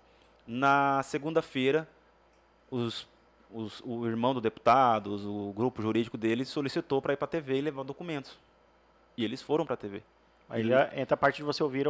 Na 0.46 1.02
segunda-feira, 1.04 1.88
os, 2.70 3.08
os- 3.52 3.82
o 3.84 4.06
irmão 4.06 4.34
do 4.34 4.42
deputado, 4.42 5.14
os- 5.14 5.26
o 5.26 5.52
grupo 5.56 5.82
jurídico 5.82 6.18
dele 6.18 6.46
solicitou 6.46 7.02
para 7.02 7.14
ir 7.14 7.18
para 7.18 7.26
a 7.26 7.30
TV 7.30 7.58
e 7.58 7.62
levar 7.62 7.84
documentos. 7.84 8.38
E 9.18 9.26
eles 9.26 9.42
foram 9.42 9.66
para 9.66 9.74
a 9.74 9.78
TV. 9.78 10.04
Aí 10.50 10.62
entra 10.96 11.16
a 11.16 11.18
parte 11.18 11.38
de 11.38 11.44
você 11.44 11.64
ouvir 11.64 11.88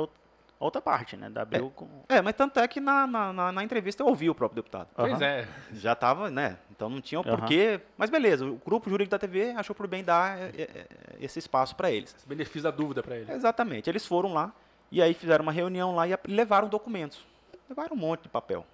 outra 0.63 0.81
parte, 0.81 1.17
né? 1.17 1.29
Da 1.29 1.41
Abril 1.41 1.71
com... 1.75 1.87
É, 2.07 2.21
mas 2.21 2.35
tanto 2.35 2.59
é 2.59 2.67
que 2.67 2.79
na, 2.79 3.05
na, 3.07 3.33
na- 3.33 3.51
na 3.51 3.63
entrevista 3.63 4.03
eu 4.03 4.07
ouvi 4.07 4.29
o 4.29 4.35
próprio 4.35 4.61
deputado. 4.61 4.87
Pois 4.95 5.13
Aham. 5.13 5.23
é. 5.25 5.47
Já 5.73 5.95
tava, 5.95 6.29
né? 6.29 6.57
Então 6.71 6.89
não 6.89 7.01
tinha 7.01 7.19
o 7.19 7.27
Aham. 7.27 7.37
porquê. 7.37 7.81
Mas 7.97 8.09
beleza, 8.09 8.45
o 8.45 8.55
grupo 8.63 8.89
jurídico 8.89 9.11
da 9.11 9.19
TV 9.19 9.51
achou 9.51 9.75
por 9.75 9.87
bem 9.87 10.03
dar 10.03 10.37
é, 10.39 10.43
é, 10.57 10.61
é, 10.61 10.87
esse 11.19 11.39
espaço 11.39 11.75
para 11.75 11.91
eles. 11.91 12.13
Esse 12.15 12.27
benefício 12.27 12.61
da 12.63 12.71
dúvida 12.71 13.01
pra 13.03 13.17
ele. 13.17 13.31
Exatamente. 13.31 13.89
Eles 13.89 14.05
foram 14.05 14.33
lá 14.33 14.51
e 14.91 15.01
aí 15.01 15.13
fizeram 15.13 15.43
uma 15.43 15.51
reunião 15.51 15.95
lá 15.95 16.07
e 16.07 16.17
levaram 16.27 16.67
documentos. 16.69 17.25
Levaram 17.69 17.95
um 17.95 17.99
monte 17.99 18.23
de 18.23 18.29
papel. 18.29 18.65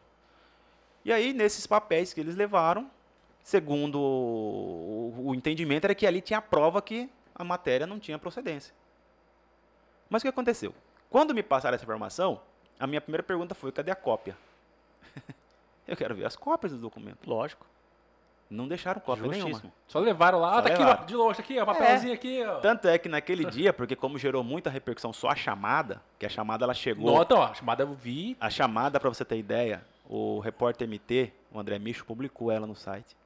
E 1.06 1.14
aí, 1.14 1.32
nesses 1.32 1.66
papéis 1.66 2.14
que 2.14 2.20
eles 2.20 2.36
levaram, 2.36 2.90
segundo 3.44 3.98
o, 4.00 5.14
o 5.28 5.36
entendimento, 5.36 5.86
era 5.86 5.96
que 5.96 6.06
ali 6.06 6.20
tinha 6.20 6.40
a 6.40 6.42
prova 6.42 6.82
que 6.82 7.10
a 7.34 7.44
matéria 7.44 7.88
não 7.88 7.98
tinha 8.00 8.18
procedência. 8.20 8.74
Mas 10.10 10.22
o 10.22 10.26
que 10.26 10.30
aconteceu? 10.30 10.74
Quando 11.10 11.34
me 11.34 11.42
passaram 11.44 11.76
essa 11.76 11.84
informação, 11.84 12.40
a 12.80 12.86
minha 12.86 13.02
primeira 13.02 13.24
pergunta 13.24 13.56
foi: 13.56 13.72
cadê 13.72 13.92
a 13.92 13.96
cópia? 13.96 14.38
Eu 15.88 15.96
quero 15.96 16.16
ver 16.16 16.26
as 16.26 16.36
cópias 16.36 16.72
dos 16.72 16.82
documentos. 16.82 17.26
Lógico. 17.26 17.66
Não 18.50 18.68
deixaram 18.68 19.02
cópia 19.02 19.28
nenhuma. 19.28 19.50
Justíssimo. 19.50 19.74
Só 19.88 20.00
levaram 20.00 20.40
lá, 20.40 20.54
Só 20.54 20.58
ah, 20.58 20.62
tá 20.62 20.70
aqui, 20.70 20.80
levaram. 20.80 21.02
ó, 21.02 21.06
de 21.06 21.16
longe, 21.16 21.36
tá 21.36 21.44
aqui, 21.44 21.60
ó, 21.60 21.66
papelzinho 21.66 22.14
aqui, 22.14 22.46
ó. 22.46 22.60
Tanto 22.60 22.88
é 22.88 22.98
que 22.98 23.10
naquele 23.10 23.44
dia, 23.52 23.74
porque 23.74 23.96
como 23.96 24.18
gerou 24.18 24.42
muita 24.44 24.70
repercussão 24.70 25.12
só 25.12 25.30
a 25.30 25.36
chamada, 25.36 26.02
que 26.18 26.26
a 26.26 26.30
chamada 26.30 26.64
ela 26.64 26.74
chegou. 26.74 27.14
Nota, 27.14 27.36
ó, 27.36 27.44
a 27.48 27.54
chamada 27.54 27.84
eu 27.84 27.94
vi. 27.94 28.38
A 28.40 28.50
chamada, 28.50 29.00
para 29.02 29.10
você 29.10 29.26
ter 29.26 29.38
ideia, 29.38 29.84
o 30.10 30.40
repórter 30.40 30.88
MT, 30.88 31.34
o 31.52 31.60
André 31.60 31.78
Micho, 31.78 32.06
publicou 32.06 32.50
ela 32.50 32.66
no 32.66 32.76
site. 32.76 33.18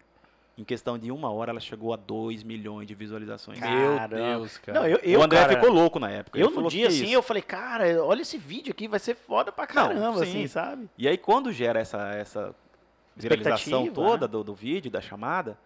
Em 0.62 0.64
questão 0.64 0.95
de 0.95 1.12
uma 1.12 1.32
hora, 1.32 1.49
ela 1.49 1.59
chegou 1.59 1.91
a 1.91 1.95
2 1.95 2.43
milhões 2.43 2.88
de 2.88 2.93
visualizações. 2.93 3.59
Meu. 3.59 4.07
Deus, 4.07 4.59
cara. 4.59 4.80
Não, 4.80 4.88
eu, 4.88 4.97
eu, 4.97 5.20
o 5.20 5.24
André 5.24 5.39
cara, 5.39 5.53
ficou 5.55 5.72
louco 5.72 5.97
na 5.97 6.12
época. 6.12 6.38
Eu 6.38 6.51
no 6.51 6.70
dia 6.70 6.86
"Que 6.86 6.93
assim, 6.93 7.05
isso?" 7.05 7.14
eu 7.14 7.24
falei, 7.24 7.41
cara, 7.41 8.03
olha 8.03 8.22
esse 8.22 8.38
vídeo 8.38 8.70
aqui, 8.70 8.88
vai 8.88 8.99
ser 8.99 9.16
foda 9.16 9.51
pra 9.51 9.66
caramba, 9.66 10.22
assim, 10.22 10.41
sim. 10.41 10.47
sabe? 10.47 10.88
E 10.95 11.07
aí, 11.07 11.18
quando 11.18 11.51
gera 11.51 11.80
essa, 11.80 12.14
essa 12.14 12.53
viralização 13.16 13.55
Expectativa, 13.55 13.95
toda 13.95 14.28
né? 14.28 14.32
do, 14.32 14.43
do 14.43 14.53
vídeo, 14.53 14.91
da 14.91 15.01
chamada, 15.01 15.57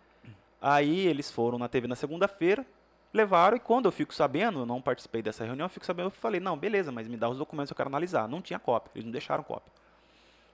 aí 0.61 1.05
eles 1.05 1.29
foram 1.29 1.57
na 1.57 1.67
TV 1.67 1.89
na 1.89 1.95
segunda-feira, 1.95 2.65
levaram, 3.13 3.57
e 3.57 3.59
quando 3.59 3.87
eu 3.87 3.91
fico 3.91 4.15
sabendo, 4.15 4.59
eu 4.59 4.65
não 4.65 4.81
participei 4.81 5.21
dessa 5.21 5.43
reunião, 5.43 5.65
eu 5.65 5.69
fico 5.69 5.85
sabendo, 5.85 6.05
eu 6.05 6.11
falei, 6.11 6.39
não, 6.39 6.57
beleza, 6.57 6.89
mas 6.89 7.05
me 7.05 7.17
dá 7.17 7.27
os 7.27 7.37
documentos, 7.37 7.69
eu 7.69 7.75
quero 7.75 7.89
analisar. 7.89 8.29
Não 8.29 8.41
tinha 8.41 8.59
cópia, 8.59 8.91
eles 8.95 9.03
não 9.03 9.11
deixaram 9.11 9.43
cópia. 9.43 9.73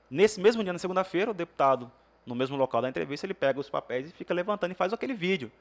Nesse 0.10 0.42
mesmo 0.42 0.64
dia, 0.64 0.74
na 0.74 0.80
segunda-feira, 0.80 1.30
o 1.30 1.34
deputado, 1.34 1.92
no 2.26 2.36
mesmo 2.36 2.56
local 2.58 2.82
da 2.82 2.90
entrevista, 2.90 3.26
ele 3.26 3.34
pega 3.34 3.60
os 3.60 3.70
papéis 3.70 4.10
e 4.10 4.14
fica 4.14 4.34
levantando 4.34 4.72
e 4.72 4.76
faz 4.76 4.94
aquele 4.94 5.14
vídeo. 5.14 5.52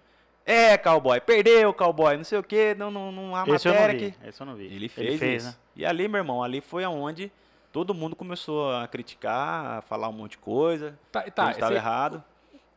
É, 0.45 0.77
cowboy, 0.79 1.21
perdeu, 1.21 1.73
cowboy, 1.75 2.17
não 2.17 2.25
sei 2.25 2.39
o 2.39 2.43
quê, 2.43 2.75
não, 2.77 2.91
não, 2.91 3.13
não 3.13 3.37
há 3.37 3.45
Esse 3.49 3.69
eu 3.69 3.73
não 3.75 3.81
matéria 3.81 4.01
vi, 4.01 4.13
que... 4.13 4.29
esse 4.29 4.41
eu 4.41 4.47
não 4.47 4.55
vi. 4.55 4.65
Ele 4.67 4.89
fez, 4.89 5.21
isso. 5.21 5.47
né? 5.47 5.55
E 5.77 5.85
ali, 5.85 6.09
meu 6.09 6.19
irmão, 6.19 6.43
ali 6.43 6.61
foi 6.61 6.83
aonde 6.83 7.31
todo 7.73 7.95
mundo 7.95 8.17
começou 8.17 8.75
a 8.75 8.89
criticar, 8.89 9.79
a 9.79 9.83
falar 9.83 10.09
um 10.09 10.13
monte 10.13 10.33
de 10.33 10.39
coisa, 10.39 10.99
Tá, 11.13 11.23
tá, 11.31 11.51
estava 11.51 11.75
errado. 11.75 12.25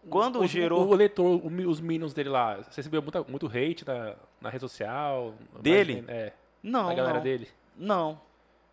Quando 0.09 0.39
o, 0.41 0.45
gerou 0.47 0.85
O, 0.85 0.93
leitor, 0.93 1.41
os 1.45 1.79
minions 1.79 2.13
dele 2.13 2.27
lá, 2.29 2.57
você 2.57 2.75
recebeu 2.75 3.01
muita, 3.01 3.23
muito 3.23 3.47
hate 3.47 3.85
na, 3.87 4.13
na 4.41 4.49
rede 4.49 4.61
social? 4.61 5.33
Dele? 5.61 6.01
Mais- 6.01 6.09
É, 6.09 6.33
não, 6.61 6.89
a 6.89 6.93
galera 6.93 7.15
não, 7.15 7.23
dele. 7.23 7.47
não, 7.77 8.19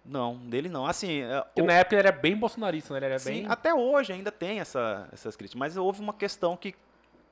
não, 0.05 0.37
dele 0.37 0.69
não. 0.69 0.87
Assim, 0.87 1.23
é, 1.23 1.41
Porque 1.43 1.63
o- 1.63 1.67
na 1.67 1.75
época 1.75 1.95
ele 1.97 2.09
era 2.09 2.13
bem 2.13 2.37
bolsonarista, 2.37 2.93
né? 2.95 2.99
Ele 2.99 3.07
era 3.07 3.19
sim, 3.19 3.33
bem... 3.33 3.47
até 3.49 3.75
hoje 3.75 4.13
ainda 4.13 4.33
tem 4.33 4.61
essa, 4.61 5.09
essas 5.13 5.37
críticas, 5.37 5.59
mas 5.59 5.77
houve 5.77 6.01
uma 6.01 6.13
questão 6.15 6.57
que 6.57 6.75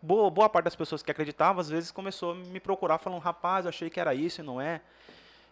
boa, 0.02 0.30
boa 0.30 0.48
parte 0.48 0.64
das 0.66 0.76
pessoas 0.76 1.02
que 1.02 1.10
acreditavam 1.10 1.60
às 1.60 1.68
vezes 1.68 1.90
começou 1.90 2.32
a 2.32 2.34
me 2.34 2.60
procurar 2.60 2.98
falando, 2.98 3.20
rapaz, 3.20 3.64
eu 3.64 3.70
achei 3.70 3.90
que 3.90 3.98
era 3.98 4.14
isso 4.14 4.40
e 4.40 4.44
não 4.44 4.60
é. 4.60 4.80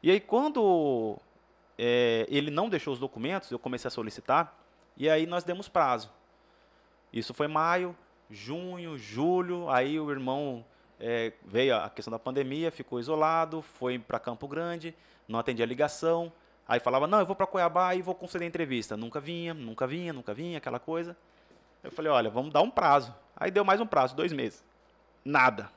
E 0.03 0.11
aí 0.11 0.21
quando 0.21 1.17
é, 1.79 2.27
ele 2.29 2.51
não 2.51 2.69
deixou 2.69 2.93
os 2.93 3.01
documentos, 3.01 3.51
eu 3.51 3.59
comecei 3.59 3.89
a 3.89 3.91
solicitar 3.91 4.57
e 4.97 5.09
aí 5.09 5.27
nós 5.27 5.43
demos 5.43 5.69
prazo. 5.69 6.11
Isso 7.13 7.33
foi 7.33 7.49
maio, 7.49 7.97
junho, 8.31 8.99
julho, 8.99 9.69
aí 9.71 9.99
o 9.99 10.11
irmão 10.11 10.65
é, 11.01 11.33
veio 11.45 11.77
a 11.77 11.89
questão 11.89 12.11
da 12.11 12.19
pandemia, 12.19 12.71
ficou 12.71 13.01
isolado, 13.01 13.63
foi 13.63 13.99
para 13.99 14.19
Campo 14.19 14.47
Grande, 14.47 14.95
não 15.27 15.39
atendia 15.39 15.65
a 15.65 15.69
ligação, 15.69 16.33
aí 16.67 16.81
falava, 16.81 17.07
não, 17.07 17.21
eu 17.21 17.27
vou 17.27 17.37
para 17.37 17.47
Cuiabá 17.47 17.95
e 17.95 18.03
vou 18.03 18.15
conceder 18.15 18.47
entrevista. 18.47 18.97
Nunca 18.97 19.21
vinha, 19.21 19.55
nunca 19.55 19.87
vinha, 19.87 20.13
nunca 20.13 20.35
vinha, 20.35 20.59
aquela 20.59 20.79
coisa. 20.79 21.17
Eu 21.83 21.91
falei, 21.91 22.11
olha, 22.11 22.29
vamos 22.31 22.53
dar 22.53 22.63
um 22.63 22.71
prazo. 22.71 23.15
Aí 23.37 23.51
deu 23.51 23.65
mais 23.65 23.81
um 23.81 23.87
prazo, 23.87 24.17
dois 24.17 24.33
meses. 24.33 24.65
Nada. 25.25 25.71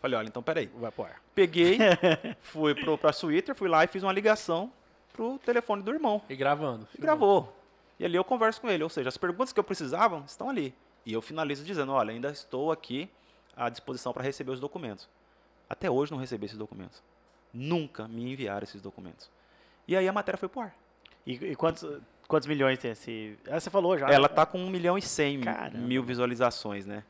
Falei, 0.00 0.18
olha, 0.18 0.28
então 0.28 0.42
peraí. 0.42 0.66
Vai 0.66 0.90
pro 0.90 1.04
ar. 1.04 1.22
Peguei, 1.34 1.78
fui 2.40 2.74
pro, 2.74 2.96
pra 2.96 3.12
Twitter, 3.12 3.54
fui 3.54 3.68
lá 3.68 3.84
e 3.84 3.86
fiz 3.86 4.02
uma 4.02 4.12
ligação 4.12 4.72
pro 5.12 5.38
telefone 5.38 5.82
do 5.82 5.92
irmão. 5.92 6.22
E 6.28 6.36
gravando. 6.36 6.88
E 6.96 7.00
gravou. 7.00 7.54
E 7.98 8.04
ali 8.04 8.16
eu 8.16 8.24
converso 8.24 8.60
com 8.60 8.70
ele. 8.70 8.82
Ou 8.82 8.88
seja, 8.88 9.08
as 9.08 9.16
perguntas 9.16 9.52
que 9.52 9.60
eu 9.60 9.64
precisava 9.64 10.22
estão 10.26 10.48
ali. 10.48 10.74
E 11.04 11.12
eu 11.12 11.20
finalizo 11.20 11.64
dizendo, 11.64 11.92
olha, 11.92 12.12
ainda 12.12 12.30
estou 12.30 12.72
aqui 12.72 13.10
à 13.56 13.68
disposição 13.68 14.12
para 14.12 14.22
receber 14.22 14.52
os 14.52 14.60
documentos. 14.60 15.08
Até 15.68 15.90
hoje 15.90 16.10
não 16.10 16.18
recebi 16.18 16.46
esses 16.46 16.58
documentos. 16.58 17.02
Nunca 17.52 18.08
me 18.08 18.32
enviaram 18.32 18.64
esses 18.64 18.80
documentos. 18.80 19.30
E 19.90 19.96
aí 19.96 20.06
a 20.06 20.12
matéria 20.12 20.38
foi 20.38 20.48
pro 20.48 20.60
ar. 20.60 20.72
E, 21.26 21.32
e 21.32 21.56
quantos, 21.56 21.84
quantos 22.28 22.46
milhões 22.46 22.78
tem 22.78 22.92
esse... 22.92 23.36
Ah, 23.50 23.58
você 23.58 23.68
falou 23.68 23.98
já. 23.98 24.08
Ela 24.08 24.28
tá 24.28 24.46
com 24.46 24.56
1 24.56 24.70
milhão 24.70 24.96
e 24.96 25.02
100 25.02 25.40
Caramba. 25.40 25.78
mil 25.78 26.00
visualizações, 26.04 26.86
né? 26.86 27.02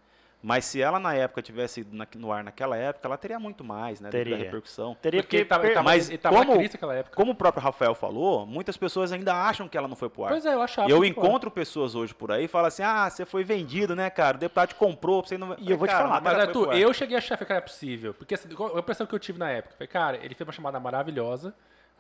Mas 0.42 0.64
se 0.64 0.80
ela 0.80 0.98
na 0.98 1.14
época 1.14 1.42
tivesse 1.42 1.86
na- 1.92 2.06
no 2.16 2.32
ar 2.32 2.42
naquela 2.42 2.74
época, 2.74 3.06
ela 3.06 3.18
teria 3.18 3.38
muito 3.38 3.62
mais, 3.62 4.00
né? 4.00 4.08
Teria. 4.08 4.34
repercussão. 4.34 4.96
Teria 5.02 5.22
Porque 5.22 5.36
ele 5.36 5.44
tava, 5.44 5.64
per- 5.64 5.82
mas 5.84 6.08
tava 6.16 6.36
como- 6.38 6.56
naquela 6.62 6.94
época. 6.94 7.14
Como 7.14 7.32
o 7.32 7.34
próprio 7.34 7.62
Rafael 7.62 7.94
falou, 7.94 8.46
muitas 8.46 8.78
pessoas 8.78 9.12
ainda 9.12 9.34
acham 9.34 9.68
que 9.68 9.76
ela 9.76 9.86
não 9.86 9.94
foi 9.94 10.08
pro 10.08 10.24
ar. 10.24 10.30
Pois 10.30 10.46
é, 10.46 10.54
eu 10.54 10.62
achava. 10.62 10.88
eu 10.90 11.02
que, 11.02 11.12
pô, 11.12 11.20
encontro 11.26 11.50
pessoas 11.50 11.94
hoje 11.94 12.14
por 12.14 12.32
aí 12.32 12.46
e 12.46 12.48
falam 12.48 12.68
assim: 12.68 12.82
ah, 12.82 13.10
você 13.10 13.26
foi 13.26 13.44
vendido, 13.44 13.94
né, 13.94 14.08
cara? 14.08 14.38
O 14.38 14.40
deputado 14.40 14.70
te 14.70 14.74
comprou, 14.76 15.22
você 15.22 15.36
não. 15.36 15.54
E 15.58 15.70
eu 15.70 15.76
vou 15.76 15.86
te 15.86 15.90
Cara, 15.90 16.04
falar, 16.04 16.16
a 16.16 16.20
Mas, 16.22 16.38
Arthur, 16.38 16.72
eu 16.74 16.94
cheguei 16.94 17.16
a 17.16 17.18
achar 17.18 17.36
que 17.36 17.52
era 17.52 17.60
possível. 17.60 18.14
Porque 18.14 18.32
assim, 18.32 18.48
a 18.74 18.78
impressão 18.78 19.06
que 19.06 19.14
eu 19.14 19.18
tive 19.18 19.38
na 19.38 19.50
época 19.50 19.74
foi, 19.76 19.86
cara, 19.86 20.16
ele 20.24 20.34
fez 20.34 20.48
uma 20.48 20.54
chamada 20.54 20.80
maravilhosa. 20.80 21.54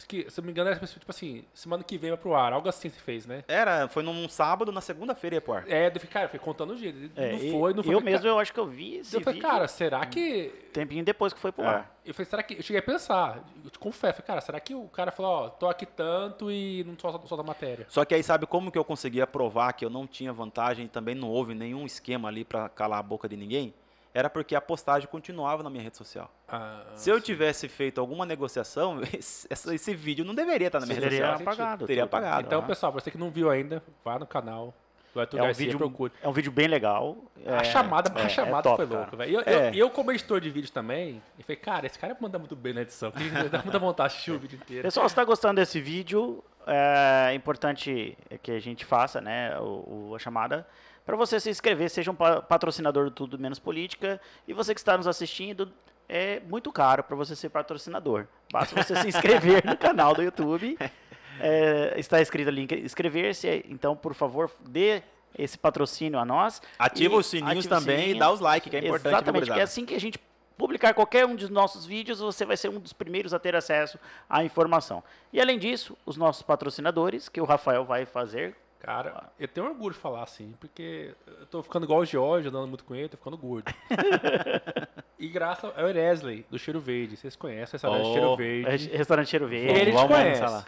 Que, 0.06 0.30
se 0.30 0.38
eu 0.40 0.42
não 0.42 0.46
me 0.46 0.52
engano, 0.52 0.70
era 0.70 0.78
tipo 0.78 1.10
assim, 1.10 1.44
semana 1.54 1.84
que 1.84 1.98
vem 1.98 2.10
vai 2.10 2.18
pro 2.18 2.34
ar. 2.34 2.52
Algo 2.52 2.68
assim 2.68 2.88
se 2.88 2.98
fez, 3.00 3.26
né? 3.26 3.44
Era, 3.46 3.88
foi 3.88 4.02
num 4.02 4.28
sábado, 4.28 4.72
na 4.72 4.80
segunda-feira 4.80 5.36
ia 5.36 5.40
pro 5.40 5.52
ar. 5.54 5.64
É, 5.68 5.86
eu 5.88 5.92
fiquei, 5.92 6.08
cara, 6.08 6.24
eu 6.24 6.28
fiquei 6.28 6.44
contando 6.44 6.72
os 6.72 6.80
dias. 6.80 6.94
É, 7.16 7.32
não 7.32 7.38
foi, 7.38 7.74
não 7.74 7.82
foi. 7.82 7.94
Eu 7.94 7.98
falei, 7.98 8.12
mesmo, 8.12 8.18
cara, 8.24 8.28
eu 8.28 8.38
acho 8.38 8.52
que 8.52 8.60
eu 8.60 8.66
vi 8.66 8.96
esse 8.96 9.14
eu 9.16 9.20
falei, 9.20 9.40
cara, 9.40 9.68
será 9.68 10.04
que. 10.06 10.52
tempinho 10.72 11.04
depois 11.04 11.32
que 11.32 11.38
foi 11.38 11.52
pro 11.52 11.64
É. 11.64 11.68
ar. 11.68 12.00
Eu 12.04 12.14
falei, 12.14 12.28
será 12.28 12.42
que. 12.42 12.54
Eu 12.54 12.62
cheguei 12.62 12.80
a 12.80 12.82
pensar, 12.82 13.44
eu 13.64 13.70
te 13.70 13.78
confesso, 13.78 14.14
falei, 14.14 14.26
cara, 14.26 14.40
será 14.40 14.58
que 14.60 14.74
o 14.74 14.88
cara 14.88 15.10
falou, 15.10 15.30
ó, 15.30 15.48
tô 15.48 15.68
aqui 15.68 15.86
tanto 15.86 16.50
e 16.50 16.82
não 16.84 16.98
solta, 16.98 17.26
solta 17.26 17.44
matéria? 17.44 17.86
Só 17.88 18.04
que 18.04 18.14
aí 18.14 18.22
sabe 18.22 18.46
como 18.46 18.70
que 18.70 18.78
eu 18.78 18.84
conseguia 18.84 19.26
provar 19.26 19.72
que 19.74 19.84
eu 19.84 19.90
não 19.90 20.06
tinha 20.06 20.32
vantagem 20.32 20.86
e 20.86 20.88
também 20.88 21.14
não 21.14 21.28
houve 21.28 21.54
nenhum 21.54 21.84
esquema 21.86 22.28
ali 22.28 22.44
pra 22.44 22.68
calar 22.68 22.98
a 22.98 23.02
boca 23.02 23.28
de 23.28 23.36
ninguém? 23.36 23.74
Era 24.12 24.28
porque 24.28 24.56
a 24.56 24.60
postagem 24.60 25.08
continuava 25.08 25.62
na 25.62 25.70
minha 25.70 25.84
rede 25.84 25.96
social. 25.96 26.30
Ah, 26.48 26.82
Se 26.94 27.08
eu 27.08 27.20
tivesse 27.20 27.68
feito 27.68 28.00
alguma 28.00 28.26
negociação, 28.26 29.00
esse, 29.16 29.46
esse 29.52 29.94
vídeo 29.94 30.24
não 30.24 30.34
deveria 30.34 30.66
estar 30.66 30.80
na 30.80 30.86
minha 30.86 30.96
Você 30.96 31.04
rede 31.04 31.16
teria 31.16 31.32
social. 31.32 31.48
apagado. 31.52 31.86
Teria 31.86 32.02
tudo. 32.06 32.08
apagado. 32.16 32.46
Então, 32.46 32.58
Aham. 32.58 32.66
pessoal, 32.68 32.92
você 32.92 33.10
que 33.10 33.18
não 33.18 33.30
viu 33.30 33.48
ainda, 33.48 33.82
vá 34.04 34.18
no 34.18 34.26
canal 34.26 34.74
É 35.14 35.20
um, 35.20 35.26
Garcia, 35.38 35.66
vídeo, 35.66 36.10
é 36.22 36.28
um 36.28 36.32
vídeo 36.32 36.50
bem 36.52 36.66
legal. 36.68 37.16
a 37.46 37.56
É- 37.56 37.64
chamada, 37.64 38.12
é- 38.16 38.22
a 38.22 38.24
é 38.24 38.28
chamada 38.28 38.62
top, 38.62 38.76
foi 38.86 38.96
louca, 38.96 39.16
velho. 39.16 39.30
E 39.30 39.34
Eu, 39.34 39.40
É. 39.46 39.68
eu, 39.70 39.74
eu, 39.74 39.90
como 39.90 40.10
editor 40.12 40.40
de 40.40 40.50
vídeo 40.50 40.70
também, 40.72 41.22
eu 41.38 41.44
falei, 41.44 41.56
cara, 41.56 41.86
esse 41.86 41.98
cara 41.98 42.16
manda 42.20 42.38
muito 42.38 42.54
bem 42.56 42.72
na 42.74 42.82
edição. 42.82 43.12
Dá 43.50 43.62
muita 43.62 43.78
vontade 43.78 44.08
de 44.10 44.14
assistir 44.14 44.30
o 44.32 44.38
vídeo 44.40 44.58
inteiro. 44.60 44.82
Pessoal, 44.82 45.08
se 45.08 45.12
está 45.12 45.24
gostando 45.24 45.54
desse 45.56 45.80
vídeo, 45.80 46.42
é 46.66 47.32
importante 47.34 48.16
que 48.42 48.50
a 48.52 48.60
gente 48.60 48.84
faça 48.84 49.20
né, 49.20 49.56
o, 49.60 50.10
o- 50.10 50.14
a 50.16 50.18
chamada 50.18 50.66
para 51.04 51.16
você 51.16 51.40
se 51.40 51.50
inscrever, 51.50 51.90
seja 51.90 52.10
um 52.10 52.14
pa- 52.14 52.40
patrocinador 52.42 53.04
do 53.04 53.10
Tudo 53.10 53.38
Menos 53.38 53.58
Política. 53.58 54.20
E 54.46 54.52
você 54.52 54.74
que 54.74 54.80
está 54.80 54.96
nos 54.96 55.06
assistindo, 55.06 55.72
é 56.08 56.40
muito 56.40 56.70
caro 56.72 57.02
para 57.02 57.16
você 57.16 57.34
ser 57.34 57.48
patrocinador. 57.50 58.26
Basta 58.52 58.82
você 58.82 58.94
se 58.96 59.08
inscrever 59.08 59.64
no 59.64 59.76
canal 59.76 60.14
do 60.14 60.22
YouTube. 60.22 60.76
É, 61.42 61.94
está 61.98 62.20
escrito 62.20 62.48
ali 62.48 62.68
inscrever-se, 62.84 63.64
então, 63.66 63.96
por 63.96 64.12
favor, 64.12 64.50
dê 64.68 65.02
esse 65.38 65.56
patrocínio 65.56 66.18
a 66.18 66.24
nós. 66.24 66.60
Ativa 66.78 67.16
os 67.16 67.24
sininhos 67.28 67.64
ativa 67.64 67.76
também 67.80 67.98
sininho. 68.00 68.16
e 68.16 68.18
dá 68.18 68.30
os 68.30 68.40
likes, 68.40 68.68
que 68.68 68.76
é 68.76 68.80
importante. 68.80 69.14
Exatamente, 69.14 69.50
que 69.50 69.60
assim 69.60 69.86
que 69.86 69.94
a 69.94 70.00
gente 70.00 70.18
publicar 70.58 70.92
qualquer 70.92 71.24
um 71.24 71.34
dos 71.34 71.48
nossos 71.48 71.86
vídeos, 71.86 72.18
você 72.20 72.44
vai 72.44 72.58
ser 72.58 72.68
um 72.68 72.78
dos 72.78 72.92
primeiros 72.92 73.32
a 73.32 73.38
ter 73.38 73.56
acesso 73.56 73.98
à 74.28 74.44
informação. 74.44 75.02
E 75.32 75.40
além 75.40 75.58
disso, 75.58 75.96
os 76.04 76.18
nossos 76.18 76.42
patrocinadores, 76.42 77.30
que 77.30 77.40
o 77.40 77.44
Rafael 77.46 77.86
vai 77.86 78.04
fazer. 78.04 78.54
Cara, 78.80 79.30
eu 79.38 79.46
tenho 79.46 79.66
orgulho 79.66 79.94
de 79.94 80.00
falar 80.00 80.22
assim, 80.22 80.54
porque 80.58 81.14
eu 81.26 81.46
tô 81.46 81.62
ficando 81.62 81.84
igual 81.84 82.00
o 82.00 82.04
George, 82.04 82.48
andando 82.48 82.66
muito 82.66 82.82
com 82.84 82.94
ele, 82.94 83.08
tô 83.10 83.16
ficando 83.18 83.36
gordo. 83.36 83.70
e 85.18 85.28
graças 85.28 85.70
ao 85.76 85.88
Eresley, 85.88 86.46
do 86.50 86.58
Cheiro 86.58 86.80
Verde. 86.80 87.16
Vocês 87.16 87.36
conhecem 87.36 87.76
essa 87.76 87.90
Oh, 87.90 88.12
Cheiro 88.12 88.32
é, 88.32 88.36
Verde. 88.36 88.88
Restaurante 88.88 89.28
Cheiro 89.28 89.46
Verde. 89.46 89.80
Ele 89.80 89.90
te 89.90 89.94
vamos 89.94 90.10
conhece. 90.16 90.42
almoçar 90.42 90.58
lá. 90.58 90.64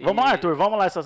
Vamos 0.00 0.24
lá, 0.24 0.30
Arthur, 0.30 0.54
vamos 0.54 0.78
lá 0.78 0.86
essa 0.86 1.02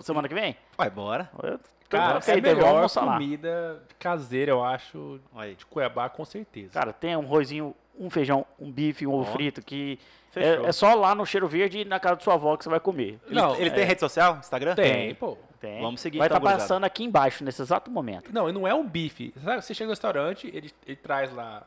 semana 0.00 0.26
que 0.26 0.34
vem? 0.34 0.56
Vai, 0.78 0.88
bora. 0.88 1.30
Eu 1.42 1.60
Cara, 1.90 2.14
é 2.14 2.16
a 2.16 2.20
vamos 2.20 2.42
melhor 2.42 2.88
comida 2.88 3.82
caseira, 3.98 4.52
eu 4.52 4.64
acho, 4.64 5.20
Aí. 5.34 5.56
de 5.56 5.66
Cuiabá, 5.66 6.08
com 6.08 6.24
certeza. 6.24 6.72
Cara, 6.72 6.92
tem 6.92 7.16
um 7.16 7.22
arrozinho 7.22 7.74
um 7.98 8.08
feijão, 8.08 8.46
um 8.58 8.72
bife, 8.72 9.06
um 9.06 9.12
ovo 9.12 9.28
Ó, 9.28 9.32
frito, 9.32 9.60
que 9.60 9.98
é, 10.34 10.68
é 10.68 10.72
só 10.72 10.94
lá 10.94 11.14
no 11.14 11.26
Cheiro 11.26 11.46
Verde 11.46 11.80
e 11.80 11.84
na 11.84 12.00
casa 12.00 12.16
de 12.16 12.24
sua 12.24 12.34
avó 12.34 12.56
que 12.56 12.64
você 12.64 12.70
vai 12.70 12.80
comer. 12.80 13.18
Ele, 13.26 13.34
Não, 13.34 13.54
ele 13.56 13.70
tem 13.70 13.84
rede 13.84 14.00
social? 14.00 14.36
Instagram? 14.38 14.74
Tem, 14.74 15.14
pô. 15.14 15.36
Tem. 15.60 15.80
Vamos 15.82 16.00
seguir 16.00 16.18
Vai 16.18 16.26
então, 16.26 16.38
estar 16.38 16.48
gurizada. 16.48 16.62
passando 16.68 16.84
aqui 16.84 17.04
embaixo, 17.04 17.44
nesse 17.44 17.60
exato 17.60 17.90
momento. 17.90 18.32
Não, 18.32 18.48
e 18.48 18.52
não 18.52 18.66
é 18.66 18.72
um 18.74 18.86
bife. 18.86 19.32
Sabe, 19.44 19.62
você 19.62 19.74
chega 19.74 19.86
no 19.88 19.92
restaurante, 19.92 20.46
ele, 20.52 20.72
ele 20.86 20.96
traz 20.96 21.32
lá. 21.34 21.66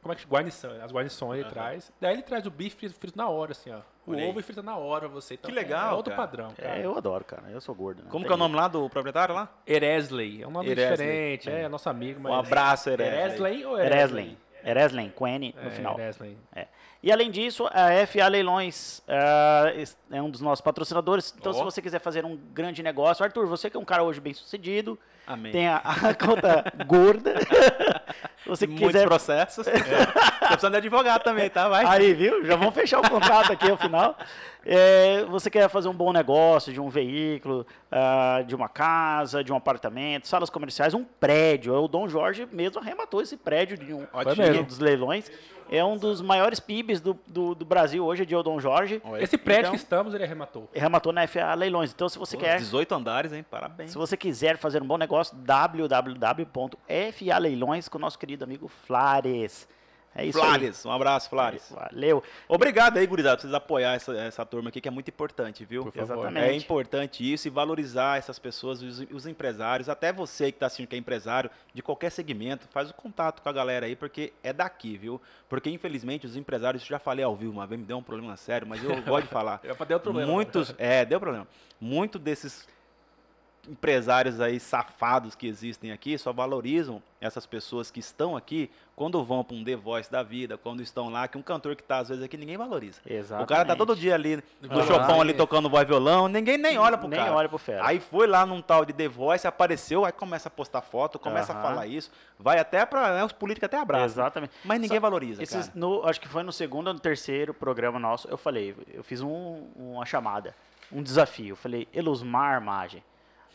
Como 0.00 0.12
é 0.14 0.16
que 0.16 0.24
guarnição? 0.26 0.70
As 0.82 0.90
guarnições 0.92 1.40
ele 1.40 1.50
traz. 1.50 1.92
Daí 2.00 2.14
ele 2.14 2.22
traz 2.22 2.46
o 2.46 2.50
bife 2.50 2.74
frito, 2.76 2.94
frito 2.94 3.18
na 3.18 3.28
hora, 3.28 3.52
assim, 3.52 3.70
ó. 3.70 3.80
O 4.06 4.12
Olha 4.12 4.22
aí. 4.22 4.30
ovo 4.30 4.40
e 4.40 4.42
frita 4.42 4.62
na 4.62 4.76
hora 4.76 5.06
você. 5.08 5.34
Então, 5.34 5.50
Que 5.50 5.54
legal, 5.54 5.90
É 5.92 5.94
outro 5.94 6.14
cara. 6.14 6.26
padrão, 6.26 6.48
cara. 6.56 6.78
É, 6.78 6.86
eu 6.86 6.96
adoro, 6.96 7.22
cara. 7.24 7.42
Eu 7.50 7.60
sou 7.60 7.74
gordo. 7.74 8.02
né? 8.02 8.08
Como 8.10 8.22
Tem 8.24 8.28
que 8.28 8.32
é 8.32 8.34
o 8.34 8.38
nome 8.38 8.54
lá 8.56 8.66
do 8.68 8.88
proprietário 8.88 9.34
lá? 9.34 9.48
Eresley. 9.66 10.42
É 10.42 10.46
um 10.48 10.50
nome 10.50 10.70
Eresley. 10.70 10.96
diferente. 11.36 11.50
É, 11.50 11.68
nosso 11.68 11.90
amigo, 11.90 12.18
mas. 12.20 12.32
Um 12.32 12.36
abraço, 12.36 12.88
Eresley. 12.88 13.18
Eresley 13.20 13.64
ou 13.66 13.78
Ereslen. 13.78 14.38
Ereslen, 14.64 15.10
com 15.10 15.26
N 15.26 15.54
no 15.60 15.68
É, 15.68 15.70
final. 15.70 15.96
É. 16.54 16.66
E 17.02 17.10
além 17.10 17.30
disso, 17.30 17.66
a 17.72 17.92
FA 18.06 18.28
Leilões 18.28 19.02
es- 19.76 19.96
é 20.10 20.20
um 20.20 20.28
dos 20.30 20.40
nossos 20.42 20.60
patrocinadores. 20.60 21.34
Então, 21.38 21.50
Ó. 21.52 21.54
se 21.54 21.62
você 21.64 21.80
quiser 21.80 21.98
fazer 21.98 22.24
um 22.26 22.36
grande 22.36 22.82
negócio, 22.82 23.24
Arthur, 23.24 23.46
você 23.46 23.70
que 23.70 23.76
é 23.76 23.80
um 23.80 23.84
cara 23.84 24.02
hoje 24.02 24.20
bem 24.20 24.34
sucedido, 24.34 24.98
Amém. 25.26 25.50
tem 25.50 25.66
a, 25.66 25.76
a 25.78 26.14
conta 26.14 26.64
gorda. 26.86 27.34
você 28.50 28.66
Muitos 28.66 28.86
quiser. 28.88 29.06
processos. 29.06 29.66
É. 29.66 29.72
Tô 30.40 30.46
precisando 30.48 30.72
de 30.72 30.78
advogado 30.78 31.22
também, 31.22 31.48
tá? 31.48 31.68
Vai. 31.68 31.84
Aí, 31.86 32.12
viu? 32.12 32.44
Já 32.44 32.56
vamos 32.56 32.74
fechar 32.74 32.98
o 33.00 33.08
contrato 33.08 33.52
aqui 33.52 33.70
ao 33.70 33.76
final. 33.76 34.16
É, 34.66 35.24
você 35.24 35.48
quer 35.48 35.68
fazer 35.70 35.88
um 35.88 35.94
bom 35.94 36.12
negócio 36.12 36.70
de 36.72 36.80
um 36.80 36.88
veículo, 36.90 37.66
ah, 37.90 38.42
de 38.46 38.54
uma 38.54 38.68
casa, 38.68 39.42
de 39.42 39.50
um 39.52 39.56
apartamento, 39.56 40.28
salas 40.28 40.50
comerciais, 40.50 40.92
um 40.92 41.02
prédio. 41.04 41.72
O 41.74 41.88
Dom 41.88 42.06
Jorge 42.08 42.46
mesmo 42.52 42.78
arrematou 42.80 43.22
esse 43.22 43.36
prédio 43.38 43.78
de 43.78 43.94
um 43.94 44.00
de 44.00 44.58
um 44.58 44.64
dos 44.64 44.78
leilões. 44.78 45.30
É 45.72 45.84
um 45.84 45.96
dos 45.96 46.20
maiores 46.20 46.58
PIBs 46.58 47.00
do, 47.00 47.16
do, 47.28 47.54
do 47.54 47.64
Brasil 47.64 48.04
hoje, 48.04 48.22
é 48.22 48.24
de 48.26 48.34
Dom 48.42 48.58
Jorge. 48.58 49.00
Esse 49.20 49.38
prédio 49.38 49.60
Então- 49.60 49.70
que 49.70 49.76
estamos, 49.78 50.12
ele 50.14 50.24
arrematou. 50.24 50.68
Arrematou 50.76 51.12
na 51.12 51.24
FA 51.28 51.54
Leilões. 51.54 51.92
Então, 51.92 52.08
se 52.08 52.18
você 52.18 52.36
pô, 52.36 52.42
quer 52.42 52.58
18 52.58 52.92
andares, 52.92 53.32
hein? 53.32 53.46
Parabéns. 53.48 53.92
se 53.92 53.96
você 53.96 54.16
quiser 54.16 54.56
fazer 54.58 54.82
um 54.82 54.86
bom 54.86 54.98
negócio, 54.98 55.36
www.faleilões 55.36 57.88
com 57.88 57.98
o 57.98 58.00
nosso 58.00 58.18
querido 58.18 58.39
amigo 58.44 58.68
Flares. 58.68 59.68
É 60.14 60.24
isso 60.24 60.38
Flores, 60.38 60.84
um 60.84 60.90
abraço, 60.90 61.30
Flores. 61.30 61.72
aí. 61.72 61.88
Valeu. 61.92 62.22
Obrigado 62.48 62.96
aí, 62.96 63.06
gurizada, 63.06 63.36
por 63.36 63.42
vocês 63.42 63.54
apoiar 63.54 63.94
essa, 63.94 64.12
essa 64.16 64.44
turma 64.44 64.68
aqui, 64.68 64.80
que 64.80 64.88
é 64.88 64.90
muito 64.90 65.08
importante, 65.08 65.64
viu? 65.64 65.84
Por 65.84 65.92
favor. 65.92 66.14
Exatamente. 66.14 66.46
É 66.46 66.56
importante 66.56 67.32
isso 67.32 67.46
e 67.46 67.50
valorizar 67.50 68.18
essas 68.18 68.36
pessoas, 68.36 68.82
os, 68.82 69.06
os 69.12 69.26
empresários, 69.26 69.88
até 69.88 70.12
você 70.12 70.50
que 70.50 70.56
está 70.56 70.66
assistindo 70.66 70.88
que 70.88 70.96
é 70.96 70.98
empresário 70.98 71.48
de 71.72 71.80
qualquer 71.80 72.10
segmento, 72.10 72.66
faz 72.72 72.90
o 72.90 72.94
contato 72.94 73.40
com 73.40 73.48
a 73.48 73.52
galera 73.52 73.86
aí, 73.86 73.94
porque 73.94 74.32
é 74.42 74.52
daqui, 74.52 74.96
viu? 74.96 75.20
Porque 75.48 75.70
infelizmente 75.70 76.26
os 76.26 76.34
empresários, 76.34 76.84
já 76.84 76.98
falei 76.98 77.24
ao 77.24 77.36
vivo 77.36 77.52
uma 77.52 77.66
vez, 77.66 77.80
me 77.80 77.86
deu 77.86 77.98
um 77.98 78.02
problema 78.02 78.36
sério, 78.36 78.66
mas 78.66 78.82
eu 78.82 79.00
gosto 79.02 79.26
de 79.26 79.32
falar. 79.32 79.60
Deu 79.86 79.98
problema. 79.98 80.30
Muitos, 80.30 80.74
é, 80.78 81.04
deu 81.04 81.18
problema. 81.18 81.48
Muito 81.80 82.18
desses 82.18 82.66
empresários 83.68 84.40
aí 84.40 84.58
safados 84.58 85.34
que 85.34 85.46
existem 85.46 85.92
aqui 85.92 86.16
só 86.18 86.32
valorizam 86.32 87.02
essas 87.20 87.44
pessoas 87.46 87.90
que 87.90 88.00
estão 88.00 88.36
aqui 88.36 88.70
quando 88.96 89.22
vão 89.22 89.44
para 89.44 89.56
um 89.56 89.62
The 89.64 89.76
Voice 89.76 90.10
da 90.10 90.22
vida, 90.22 90.56
quando 90.58 90.82
estão 90.82 91.08
lá, 91.10 91.26
que 91.28 91.36
um 91.38 91.42
cantor 91.42 91.76
que 91.76 91.82
tá 91.82 91.98
às 91.98 92.08
vezes 92.08 92.22
aqui 92.24 92.36
ninguém 92.36 92.56
valoriza. 92.56 93.00
Exatamente. 93.06 93.44
O 93.44 93.48
cara 93.48 93.64
tá 93.66 93.76
todo 93.76 93.94
dia 93.96 94.14
ali 94.14 94.42
no 94.60 94.82
chopão 94.84 95.20
ali 95.20 95.32
tocando 95.34 95.68
voz 95.70 95.86
violão, 95.86 96.28
ninguém 96.28 96.56
nem 96.58 96.78
olha 96.78 96.96
pro 96.98 97.08
Nem 97.08 97.18
cara. 97.18 97.32
olha 97.34 97.48
pro 97.48 97.58
fera. 97.58 97.86
Aí 97.86 98.00
foi 98.00 98.26
lá 98.26 98.44
num 98.46 98.60
tal 98.62 98.84
de 98.84 98.92
The 98.92 99.08
Voice, 99.08 99.46
apareceu, 99.46 100.04
aí 100.04 100.12
começa 100.12 100.48
a 100.48 100.50
postar 100.50 100.80
foto, 100.82 101.18
começa 101.18 101.52
a 101.52 101.56
Aham. 101.56 101.62
falar 101.62 101.86
isso, 101.86 102.10
vai 102.38 102.58
até 102.58 102.84
para 102.86 103.14
né, 103.14 103.24
os 103.24 103.32
políticos 103.32 103.66
até 103.66 103.78
abraçam. 103.78 104.06
Exatamente. 104.06 104.52
Mas 104.64 104.80
ninguém 104.80 104.96
Só- 104.98 105.02
valoriza, 105.02 105.42
Esses, 105.42 105.66
cara. 105.68 105.78
no, 105.78 106.06
acho 106.06 106.20
que 106.20 106.28
foi 106.28 106.42
no 106.42 106.52
segundo 106.52 106.88
ou 106.88 106.94
no 106.94 107.00
terceiro 107.00 107.52
programa 107.54 107.98
nosso, 107.98 108.28
eu 108.28 108.38
falei, 108.38 108.74
eu 108.92 109.02
fiz 109.04 109.20
um- 109.22 109.66
uma 109.76 110.04
chamada, 110.06 110.54
um 110.92 111.02
desafio. 111.02 111.50
Eu 111.52 111.56
falei, 111.56 111.86
Elusmar 111.94 112.60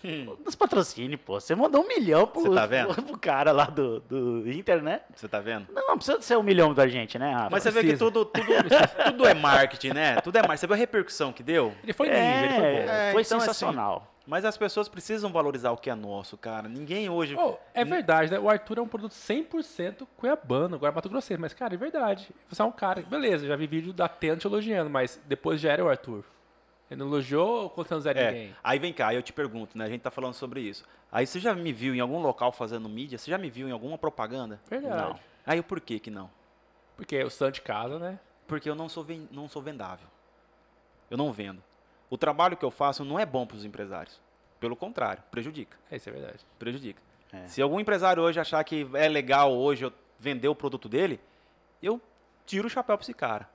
Armagem. 0.05 0.37
Nos 0.45 0.55
patrocine, 0.55 1.17
pô. 1.17 1.39
Você 1.39 1.55
mandou 1.55 1.83
um 1.83 1.87
milhão 1.87 2.27
pro, 2.27 2.51
Hum. 2.51 2.55
Tá 2.55 2.65
vendo? 2.65 2.93
pro, 2.93 3.03
pro 3.03 3.17
cara 3.17 3.51
lá 3.51 3.65
do, 3.65 3.99
do 4.01 4.49
Inter, 4.51 4.81
né? 4.81 5.01
Você 5.15 5.27
tá 5.27 5.39
vendo? 5.39 5.67
Não, 5.73 5.87
não 5.87 5.97
precisa 5.97 6.21
ser 6.21 6.37
um 6.37 6.43
milhão 6.43 6.73
da 6.73 6.87
gente, 6.87 7.17
né, 7.19 7.31
Rafa? 7.33 7.49
Mas 7.51 7.63
você 7.63 7.71
vê 7.71 7.81
que 7.81 7.87
precisa. 7.87 8.05
tudo, 8.11 8.25
tudo, 8.25 8.45
tudo 9.11 9.27
é 9.27 9.33
marketing, 9.33 9.89
né? 9.89 10.21
Tudo 10.21 10.37
é 10.37 10.41
marketing. 10.41 10.59
Você 10.59 10.67
viu 10.67 10.73
a 10.75 10.77
repercussão 10.77 11.33
que 11.33 11.43
deu? 11.43 11.73
Ele 11.83 11.93
foi 11.93 12.07
ninja, 12.07 12.19
ele 12.45 12.53
foi 12.53 12.61
bom. 12.61 12.91
É, 12.91 13.09
É, 13.09 13.11
foi 13.11 13.21
então, 13.21 13.37
assim, 13.37 13.47
sensacional. 13.47 14.11
Mas 14.27 14.43
as 14.43 14.57
pessoas 14.57 14.89
precisam 14.89 15.31
valorizar 15.31 15.69
o 15.71 15.77
que 15.77 15.87
é 15.87 15.93
nosso, 15.93 16.35
cara. 16.35 16.67
Ninguém 16.67 17.07
hoje. 17.09 17.35
Oh, 17.37 17.53
é 17.75 17.85
verdade, 17.85 18.31
né? 18.31 18.39
O 18.39 18.49
Arthur 18.49 18.79
é 18.79 18.81
um 18.81 18.87
produto 18.87 19.11
100% 19.11 20.07
cuiabano, 20.17 20.75
agora 20.75 20.91
Mato 20.91 21.07
Grosseiro. 21.09 21.39
Mas, 21.39 21.53
cara, 21.53 21.75
é 21.75 21.77
verdade. 21.77 22.29
Você 22.49 22.59
é 22.59 22.65
um 22.65 22.71
cara... 22.71 23.03
Beleza, 23.03 23.45
já 23.45 23.55
vi 23.55 23.67
vídeo 23.67 23.93
da 23.93 24.07
Tena 24.07 24.37
te 24.37 24.47
elogiando, 24.47 24.89
mas 24.89 25.21
depois 25.27 25.61
já 25.61 25.71
era 25.71 25.85
o 25.85 25.89
Arthur. 25.89 26.23
Ele 26.89 26.99
não 26.99 27.07
elogiou 27.07 27.71
você 27.75 27.93
não 27.93 28.01
zero 28.01 28.19
É, 28.19 28.31
ninguém. 28.31 28.55
aí 28.63 28.77
vem 28.79 28.93
cá, 28.93 29.13
eu 29.13 29.21
te 29.23 29.33
pergunto, 29.33 29.77
né? 29.77 29.85
A 29.85 29.89
gente 29.89 30.01
tá 30.01 30.11
falando 30.11 30.33
sobre 30.33 30.61
isso. 30.61 30.85
Aí 31.11 31.25
você 31.25 31.39
já 31.39 31.53
me 31.55 31.73
viu 31.73 31.95
em 31.95 31.99
algum 31.99 32.19
local 32.21 32.51
fazendo 32.51 32.87
mídia? 32.87 33.17
Você 33.17 33.31
já 33.31 33.37
me 33.37 33.49
viu 33.49 33.67
em 33.67 33.71
alguma 33.71 33.97
propaganda? 33.97 34.59
Verdade. 34.69 34.95
Não. 35.13 35.19
Aí 35.45 35.59
o 35.59 35.63
porquê 35.63 35.99
que 35.99 36.11
não? 36.11 36.29
Porque 36.95 37.21
o 37.23 37.29
santo 37.29 37.55
de 37.55 37.61
casa, 37.61 37.97
né? 37.99 38.19
Porque 38.47 38.69
eu 38.69 38.75
não 38.75 38.87
sou, 38.87 39.03
ven- 39.03 39.27
não 39.31 39.49
sou 39.49 39.61
vendável. 39.61 40.07
Eu 41.09 41.17
não 41.17 41.31
vendo. 41.31 41.61
O 42.09 42.17
trabalho 42.17 42.55
que 42.55 42.63
eu 42.65 42.71
faço 42.71 43.03
não 43.03 43.19
é 43.19 43.25
bom 43.25 43.45
para 43.47 43.57
os 43.57 43.65
empresários. 43.65 44.19
Pelo 44.59 44.75
contrário, 44.75 45.23
prejudica. 45.31 45.77
É, 45.89 45.95
isso 45.97 46.07
é 46.09 46.11
verdade. 46.11 46.39
Prejudica. 46.59 47.01
É. 47.33 47.47
Se 47.47 47.61
algum 47.61 47.79
empresário 47.79 48.21
hoje 48.21 48.39
achar 48.39 48.63
que 48.63 48.87
é 48.93 49.07
legal 49.09 49.51
hoje 49.53 49.85
eu 49.85 49.93
vender 50.19 50.47
o 50.47 50.55
produto 50.55 50.87
dele, 50.87 51.19
eu 51.81 51.99
tiro 52.45 52.67
o 52.67 52.69
chapéu 52.69 52.95
para 52.97 53.03
esse 53.03 53.13
cara. 53.13 53.49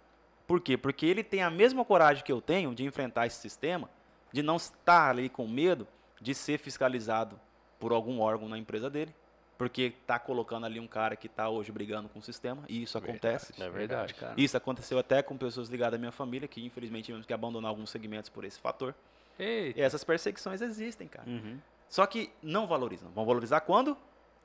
Por 0.51 0.61
quê? 0.61 0.76
Porque 0.76 1.07
ele 1.07 1.22
tem 1.22 1.44
a 1.44 1.48
mesma 1.48 1.84
coragem 1.84 2.24
que 2.24 2.32
eu 2.32 2.40
tenho 2.40 2.74
de 2.74 2.84
enfrentar 2.84 3.24
esse 3.24 3.36
sistema, 3.36 3.88
de 4.32 4.42
não 4.42 4.57
estar 4.57 5.09
ali 5.09 5.28
com 5.28 5.46
medo 5.46 5.86
de 6.20 6.34
ser 6.34 6.59
fiscalizado 6.59 7.38
por 7.78 7.92
algum 7.92 8.18
órgão 8.20 8.48
na 8.48 8.59
empresa 8.59 8.90
dele, 8.90 9.14
porque 9.57 9.94
está 10.03 10.18
colocando 10.18 10.66
ali 10.66 10.80
um 10.80 10.88
cara 10.88 11.14
que 11.14 11.28
está 11.28 11.48
hoje 11.48 11.70
brigando 11.70 12.09
com 12.09 12.18
o 12.18 12.22
sistema, 12.22 12.64
e 12.68 12.82
isso 12.82 12.98
acontece. 12.98 13.53
É 13.62 13.70
verdade, 13.70 14.12
cara. 14.14 14.34
Isso 14.36 14.57
aconteceu 14.57 14.98
até 14.98 15.22
com 15.22 15.36
pessoas 15.36 15.68
ligadas 15.68 15.94
à 15.94 16.01
minha 16.01 16.11
família, 16.11 16.48
que 16.48 16.66
infelizmente 16.66 17.05
tivemos 17.05 17.26
que 17.26 17.32
abandonar 17.32 17.68
alguns 17.68 17.88
segmentos 17.88 18.28
por 18.28 18.44
esse 18.44 18.59
fator. 18.59 18.92
Eita. 19.38 19.78
E 19.78 19.82
essas 19.84 20.03
perseguições 20.03 20.61
existem, 20.61 21.07
cara. 21.07 21.30
Uhum. 21.30 21.61
Só 21.88 22.05
que 22.07 22.28
não 22.42 22.66
valorizam. 22.66 23.09
Vão 23.12 23.24
valorizar 23.24 23.61
quando? 23.61 23.96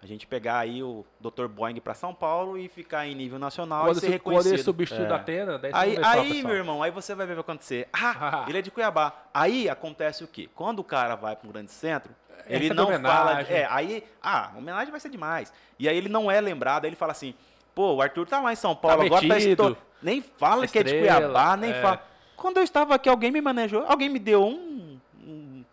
A 0.01 0.05
gente 0.07 0.27
pegar 0.27 0.59
aí 0.59 0.83
o 0.83 1.03
Dr. 1.19 1.47
Boeing 1.47 1.79
para 1.79 1.93
São 1.95 2.13
Paulo 2.13 2.57
e 2.59 2.67
ficar 2.67 3.07
em 3.07 3.15
nível 3.15 3.39
nacional 3.39 3.85
Quando, 3.85 3.97
e 3.97 3.99
ser 4.01 4.11
se- 4.11 4.19
quando 4.19 4.35
ele 4.35 4.43
reconhecido. 4.43 4.65
substitui 4.65 5.05
É. 5.05 5.07
da 5.07 5.15
Atena, 5.15 5.57
daí 5.57 5.71
Aí, 5.73 5.97
aí 6.03 6.43
meu 6.43 6.55
irmão, 6.55 6.83
aí 6.83 6.91
você 6.91 7.15
vai 7.15 7.25
ver 7.25 7.33
o 7.33 7.37
que 7.37 7.41
vai 7.47 7.53
acontecer. 7.55 7.87
Ah, 7.93 8.45
ele 8.47 8.59
é 8.59 8.61
de 8.61 8.69
Cuiabá. 8.69 9.13
Aí 9.33 9.67
acontece 9.67 10.23
o 10.23 10.27
quê? 10.27 10.47
Quando 10.53 10.79
o 10.79 10.83
cara 10.83 11.15
vai 11.15 11.35
para 11.35 11.47
um 11.47 11.51
grande 11.51 11.71
centro, 11.71 12.13
ele 12.45 12.67
Recebe 12.69 12.75
não 12.75 13.01
fala. 13.01 13.41
É, 13.41 13.65
aí, 13.69 14.03
ah, 14.21 14.51
homenagem 14.55 14.91
vai 14.91 14.99
ser 14.99 15.09
demais. 15.09 15.51
E 15.79 15.89
aí 15.89 15.97
ele 15.97 16.09
não 16.09 16.29
é 16.29 16.39
lembrado, 16.39 16.85
aí 16.85 16.89
ele 16.89 16.95
fala 16.95 17.11
assim: 17.13 17.33
pô, 17.73 17.93
o 17.95 18.01
Arthur 18.01 18.27
tá 18.27 18.39
lá 18.39 18.53
em 18.53 18.55
São 18.57 18.75
Paulo, 18.75 19.01
agora 19.03 19.21
tá 19.27 19.33
metido. 19.33 19.69
esto... 19.69 19.77
Nem 20.03 20.21
fala 20.21 20.67
que 20.67 20.77
é 20.77 20.83
de 20.83 20.93
Estrela, 20.93 21.19
Cuiabá, 21.21 21.57
nem 21.57 21.71
é. 21.71 21.81
fala. 21.81 22.03
Quando 22.37 22.57
eu 22.57 22.63
estava 22.63 22.93
aqui, 22.93 23.09
alguém 23.09 23.31
me 23.31 23.41
manejou, 23.41 23.83
alguém 23.87 24.07
me 24.09 24.19
deu 24.19 24.43
um. 24.45 24.99
um... 25.25 25.63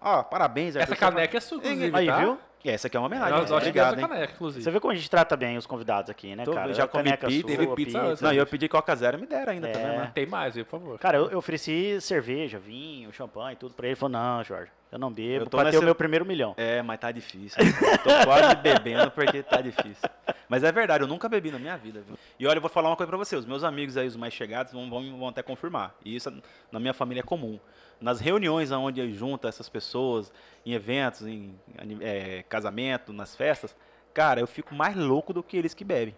Ó, 0.00 0.22
parabéns, 0.22 0.76
Arthur. 0.76 0.92
Essa 0.92 0.96
caneca 0.96 1.36
é 1.36 1.40
sua, 1.40 1.58
inclusive, 1.58 1.96
Aí, 1.96 2.06
tá? 2.06 2.18
viu? 2.18 2.38
E 2.64 2.70
essa 2.70 2.86
aqui 2.86 2.96
é 2.96 3.00
uma 3.00 3.06
homenagem. 3.06 3.30
Nós, 3.38 3.50
nós 3.50 3.58
Obrigado, 3.62 3.90
tivemos 3.90 3.98
hein? 3.98 4.04
essa 4.04 4.14
caneca, 4.14 4.32
inclusive. 4.34 4.64
Você 4.64 4.70
vê 4.70 4.80
como 4.80 4.92
a 4.92 4.96
gente 4.96 5.10
trata 5.10 5.36
bem 5.36 5.58
os 5.58 5.66
convidados 5.66 6.08
aqui, 6.10 6.34
né, 6.34 6.44
Tô- 6.44 6.52
cara? 6.54 6.72
já 6.72 6.86
comi 6.88 7.10
pizza, 7.12 7.30
sua, 7.30 7.42
teve 7.46 7.66
pizza 7.74 8.00
antes, 8.00 8.22
Não, 8.22 8.32
eu 8.32 8.46
pedi 8.46 8.68
Coca 8.68 8.96
Zero, 8.96 9.18
me 9.18 9.26
deram 9.26 9.52
ainda 9.52 9.68
É. 9.68 9.72
também, 9.72 9.98
né? 9.98 10.10
Tem 10.14 10.24
mais, 10.26 10.54
viu, 10.54 10.64
por 10.64 10.80
favor. 10.80 10.98
Cara, 10.98 11.18
eu, 11.18 11.30
eu 11.30 11.38
ofereci 11.38 12.00
cerveja, 12.00 12.58
vinho, 12.58 13.12
champanhe, 13.12 13.54
tudo 13.56 13.74
pra 13.74 13.84
ele. 13.86 13.92
Ele 13.92 13.96
falou, 14.00 14.12
não, 14.18 14.42
Jorge, 14.42 14.70
eu 14.94 14.98
não 15.00 15.12
bebo 15.12 15.44
Eu 15.44 15.50
tô 15.50 15.56
pra 15.56 15.64
ter 15.64 15.72
nessa- 15.72 15.80
o 15.80 15.84
meu 15.84 15.94
primeiro 15.94 16.24
milhão. 16.24 16.54
É, 16.56 16.80
mas 16.80 17.00
tá 17.00 17.10
difícil. 17.10 17.58
Tô 18.04 18.24
quase 18.24 18.54
bebendo 18.62 19.10
porque 19.10 19.42
tá 19.42 19.60
difícil. 19.60 20.08
Mas 20.48 20.62
é 20.62 20.70
verdade, 20.70 21.02
eu 21.02 21.08
nunca 21.08 21.28
bebi 21.28 21.50
na 21.50 21.58
minha 21.58 21.76
vida, 21.76 22.00
viu? 22.00 22.16
E 22.38 22.46
olha, 22.46 22.58
eu 22.58 22.60
vou 22.60 22.70
falar 22.70 22.88
uma 22.90 22.96
coisa 22.96 23.08
pra 23.08 23.18
você. 23.18 23.34
Os 23.34 23.44
meus 23.44 23.64
amigos 23.64 23.96
aí, 23.96 24.06
os 24.06 24.14
mais 24.14 24.32
chegados, 24.32 24.72
vão, 24.72 24.88
vão, 24.88 25.28
até 25.28 25.42
confirmar. 25.42 25.94
E 26.04 26.14
isso 26.14 26.32
na 26.70 26.78
minha 26.78 26.94
família 26.94 27.20
é 27.20 27.24
comum. 27.24 27.58
Nas 28.00 28.20
reuniões 28.20 28.70
onde 28.70 29.00
eu 29.00 29.10
junto 29.10 29.48
essas 29.48 29.68
pessoas, 29.68 30.32
em 30.64 30.72
eventos, 30.72 31.26
em 31.26 31.54
é, 32.00 32.44
casamento, 32.48 33.12
nas 33.12 33.34
festas, 33.34 33.74
cara, 34.12 34.40
eu 34.40 34.46
fico 34.46 34.74
mais 34.74 34.96
louco 34.96 35.32
do 35.32 35.42
que 35.42 35.56
eles 35.56 35.74
que 35.74 35.82
bebem. 35.84 36.14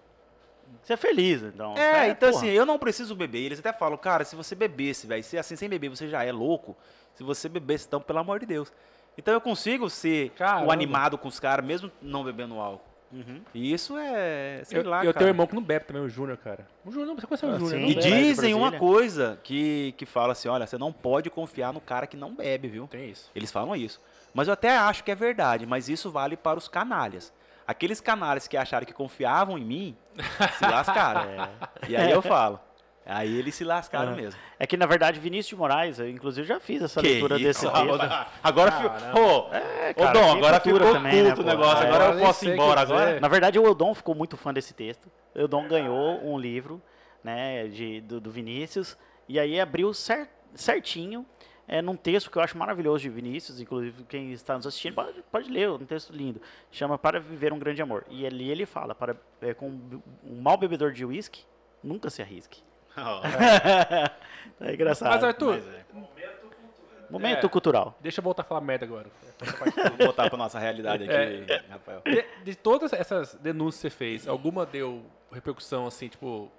Você 0.83 0.93
é 0.93 0.97
feliz, 0.97 1.43
então. 1.43 1.77
É, 1.77 2.09
então 2.11 2.31
porra. 2.31 2.43
assim, 2.43 2.51
eu 2.53 2.65
não 2.65 2.79
preciso 2.79 3.15
beber. 3.15 3.41
Eles 3.41 3.59
até 3.59 3.73
falam, 3.73 3.97
cara, 3.99 4.25
se 4.25 4.37
você 4.37 4.55
bebesse, 4.55 5.07
velho, 5.07 5.23
se 5.25 5.37
assim 5.37 5.57
sem 5.57 5.69
beber 5.69 5.89
você 5.89 6.09
já 6.09 6.23
é 6.25 6.31
louco. 6.33 6.77
Se 7.15 7.23
você 7.25 7.49
bebesse, 7.49 7.87
então, 7.87 8.01
pelo 8.01 8.19
amor 8.19 8.39
de 8.41 8.47
Deus. 8.47 8.73
Então 9.19 9.33
eu 9.33 9.41
consigo 9.41 9.89
ser 9.89 10.27
o 10.29 10.31
Caramba. 10.39 10.73
animado 10.73 11.17
com 11.19 11.27
os 11.29 11.41
caras, 11.41 11.65
mesmo 11.65 11.91
não 12.03 12.23
bebendo 12.23 12.55
álcool. 12.61 12.85
Uhum. 13.13 13.41
E 13.55 13.73
isso 13.73 13.97
é, 13.97 14.63
sei 14.65 14.81
Eu, 14.81 14.89
lá, 14.91 14.99
eu 14.99 15.13
cara. 15.13 15.15
tenho 15.15 15.29
um 15.29 15.31
irmão 15.33 15.47
que 15.47 15.55
não 15.55 15.63
bebe 15.63 15.87
também, 15.87 16.03
o 16.03 16.09
Júnior, 16.09 16.37
cara. 16.37 16.67
O 16.85 16.91
Júnior, 16.91 17.15
você 17.15 17.27
conhece 17.27 17.47
o 17.47 17.51
Ah, 17.51 17.59
Júnior, 17.59 17.81
não 17.81 17.89
E 17.89 17.95
bebe. 17.95 18.07
dizem 18.11 18.53
uma 18.53 18.73
coisa 18.73 19.39
que, 19.43 19.95
que 19.97 20.05
fala 20.05 20.33
assim, 20.33 20.49
olha, 20.49 20.67
você 20.67 20.77
não 20.77 20.93
pode 20.93 21.31
confiar 21.31 21.73
no 21.73 21.81
cara 21.81 22.07
que 22.07 22.17
não 22.17 22.35
bebe, 22.35 22.69
viu? 22.69 22.87
Tem 22.89 23.09
isso. 23.09 23.31
Eles 23.35 23.51
falam 23.51 23.75
isso. 23.77 24.01
Mas 24.35 24.49
eu 24.49 24.53
até 24.55 24.77
acho 24.77 25.03
que 25.05 25.11
é 25.11 25.15
verdade, 25.15 25.65
mas 25.65 25.89
isso 25.89 26.11
vale 26.11 26.37
para 26.37 26.59
os 26.59 26.69
canalhas. 26.69 27.33
Aqueles 27.67 28.01
canais 28.01 28.47
que 28.47 28.57
acharam 28.57 28.87
que 28.87 28.93
confiavam 28.93 29.59
em 29.59 29.65
mim, 29.65 29.97
se 30.59 30.65
lascaram. 30.65 31.49
E 31.89 31.97
aí 31.97 32.11
eu 32.11 32.23
falo. 32.23 32.61
Aí 33.09 33.37
eles 33.39 33.55
se 33.55 33.63
lascaram 33.65 34.13
É. 34.13 34.17
mesmo. 34.17 34.41
É 34.59 34.67
que, 34.67 34.77
na 34.77 34.85
verdade, 34.87 35.21
Vinícius 35.21 35.51
de 35.51 35.57
Moraes, 35.57 35.99
eu 36.01 36.09
inclusive 36.11 36.45
já 36.47 36.59
fiz 36.59 36.83
essa 36.83 37.01
Que 37.01 37.07
leitura 37.09 37.37
isso? 37.37 37.45
desse 37.45 37.67
Ah, 37.73 37.85
texto. 37.85 38.27
Agora 38.43 38.73
ficou. 38.73 38.91
Ô, 38.91 39.55
É, 39.55 39.91
Ô, 39.91 39.95
cara, 39.95 40.33
agora 40.33 40.61
ficou 40.61 40.93
também, 40.93 41.23
né, 41.23 41.29
culto 41.29 41.41
o 41.43 41.45
pô? 41.45 41.51
negócio. 41.51 41.85
É. 41.85 41.89
Agora 41.89 42.05
eu 42.07 42.15
nem 42.15 42.25
posso 42.27 42.45
ir 42.45 42.49
o 42.49 42.55
embora 42.55 42.81
agora? 42.81 43.21
Na 43.21 43.29
verdade, 43.29 43.59
o 43.61 43.65
Eudon 43.65 43.95
ficou 43.95 44.13
muito 44.15 44.37
fã 44.37 44.53
desse 44.53 44.75
texto. 44.75 45.09
O 45.35 45.39
Eudon 45.39 45.69
ganhou 45.69 46.21
um 46.27 46.37
livro 46.37 46.83
né, 47.23 47.69
de, 47.69 48.01
do, 48.01 48.21
do 48.21 48.31
Vinícius 48.31 48.99
e 49.29 49.39
aí 49.39 49.61
abriu 49.61 49.95
cer- 49.95 50.29
certinho 50.55 51.25
é, 51.69 51.83
num 51.83 51.97
texto 51.97 52.31
que 52.31 52.39
eu 52.39 52.43
acho 52.43 52.57
maravilhoso 52.57 53.03
de 53.03 53.09
Vinícius, 53.11 53.61
inclusive 53.61 54.05
quem 54.05 54.33
está 54.33 54.55
nos 54.55 54.67
assistindo 54.67 54.95
pode, 54.95 55.23
pode 55.31 55.51
ler, 55.51 55.69
um 55.71 55.79
texto 55.85 56.13
lindo. 56.13 56.41
Chama 56.71 56.97
Para 56.99 57.19
Viver 57.21 57.53
um 57.53 57.59
Grande 57.59 57.83
Amor. 57.83 58.05
E 58.09 58.27
ali 58.27 58.51
ele 58.51 58.67
fala, 58.67 58.95
para, 58.95 59.17
é, 59.41 59.53
com 59.55 59.69
um 60.25 60.41
mau 60.41 60.57
bebedor 60.57 60.93
de 60.93 61.05
uísque, 61.05 61.45
nunca 61.83 62.09
se 62.11 62.23
arrisque. 62.23 62.63
Ó, 62.97 63.21
é 64.61 64.75
engraçado. 64.75 65.11
Mas, 65.11 65.25
Arthur, 65.25 65.55
mas 65.57 65.69
é. 65.69 65.87
Momento 67.09 67.47
É. 67.47 67.49
cultural. 67.49 67.97
deixa 68.01 68.19
eu 68.21 68.25
voltar 68.25 68.43
a 68.43 68.45
falar 68.45 68.61
merda 68.61 68.85
agora. 68.85 69.07
Vamos 69.77 70.07
botar 70.07 70.29
pra 70.29 70.37
nossa 70.37 70.59
realidade 70.59 71.05
aqui, 71.05 71.69
Rafael. 71.71 72.03
De, 72.05 72.25
de 72.45 72.57
todas 72.57 72.93
essas 72.93 73.35
denúncias 73.37 73.77
que 73.77 73.89
você 73.91 73.91
fez, 73.91 74.27
alguma 74.27 74.67
deu 74.67 75.05
repercussão 75.31 75.87
assim, 75.87 76.09
tipo, 76.09 76.51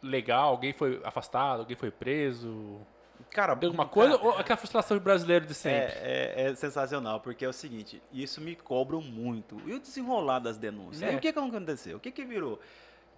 legal? 0.00 0.50
Alguém 0.50 0.72
foi 0.72 1.00
afastado? 1.04 1.60
Alguém 1.60 1.76
foi 1.76 1.90
preso? 1.90 2.78
Cara, 3.30 3.52
alguma 3.52 3.84
cara, 3.84 3.88
coisa? 3.88 4.16
Ou 4.22 4.30
aquela 4.38 4.56
frustração 4.56 4.96
de 4.96 5.02
brasileiro 5.04 5.46
de 5.46 5.54
sempre? 5.54 5.92
É, 5.98 6.34
é- 6.36 6.50
é 6.50 6.54
sensacional, 6.54 7.20
porque 7.20 7.44
é 7.44 7.48
o 7.48 7.52
seguinte, 7.52 8.02
isso 8.12 8.40
me 8.40 8.56
cobra 8.56 8.96
muito. 8.98 9.60
E 9.66 9.74
o 9.74 9.78
desenrolar 9.80 10.38
das 10.38 10.56
denúncias? 10.56 11.02
É. 11.02 11.12
E 11.12 11.16
o 11.16 11.20
que, 11.20 11.32
que 11.32 11.38
aconteceu? 11.38 11.96
O 11.98 12.00
que, 12.00 12.10
que 12.10 12.24
virou? 12.24 12.58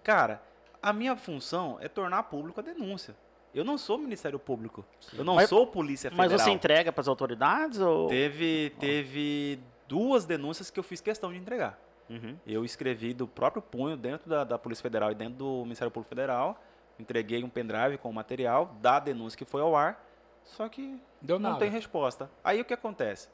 Cara, 0.03 0.43
a 0.83 0.93
minha 0.93 1.17
função 1.17 1.79
é 1.81 1.89
tornar 1.89 2.25
público 2.25 2.61
a 2.61 2.63
denúncia. 2.63 3.15
Eu 3.55 3.65
não 3.65 3.77
sou 3.77 3.99
Ministério 3.99 4.39
Público. 4.39 4.85
Eu 5.17 5.25
não 5.25 5.35
Mas- 5.37 5.49
sou 5.49 5.67
Polícia 5.67 6.11
Mas 6.11 6.31
Federal. 6.31 6.39
você 6.47 6.51
entrega 6.51 6.93
para 6.93 7.01
as 7.01 7.09
autoridades 7.09 7.81
ou... 7.81 8.09
Teve, 8.09 8.71
teve 8.79 9.59
duas 9.89 10.25
denúncias 10.25 10.71
que 10.71 10.79
eu 10.79 10.85
fiz 10.85 11.01
questão 11.01 11.33
de 11.33 11.39
entregar. 11.39 11.79
Uhum. 12.09 12.37
Eu 12.47 12.65
escrevi 12.65 13.13
do 13.15 13.27
próprio 13.27 13.61
punho 13.63 13.97
dentro 13.97 14.29
da, 14.29 14.45
da 14.45 14.59
Polícia 14.59 14.83
Federal 14.83 15.11
e 15.11 15.15
dentro 15.15 15.35
do 15.35 15.63
Ministério 15.63 15.91
Público 15.91 16.09
Federal. 16.09 16.61
Entreguei 17.01 17.43
um 17.43 17.49
pendrive 17.49 17.99
com 17.99 18.11
o 18.11 18.13
material 18.13 18.77
da 18.81 18.99
denúncia 19.01 19.37
que 19.37 19.45
foi 19.45 19.61
ao 19.63 19.75
ar. 19.75 20.05
Só 20.45 20.69
que 20.69 21.01
Deu 21.21 21.39
não 21.39 21.51
nada. 21.51 21.61
tem 21.61 21.71
resposta. 21.71 22.31
Aí 22.43 22.61
o 22.61 22.65
que 22.65 22.75
acontece? 22.75 23.29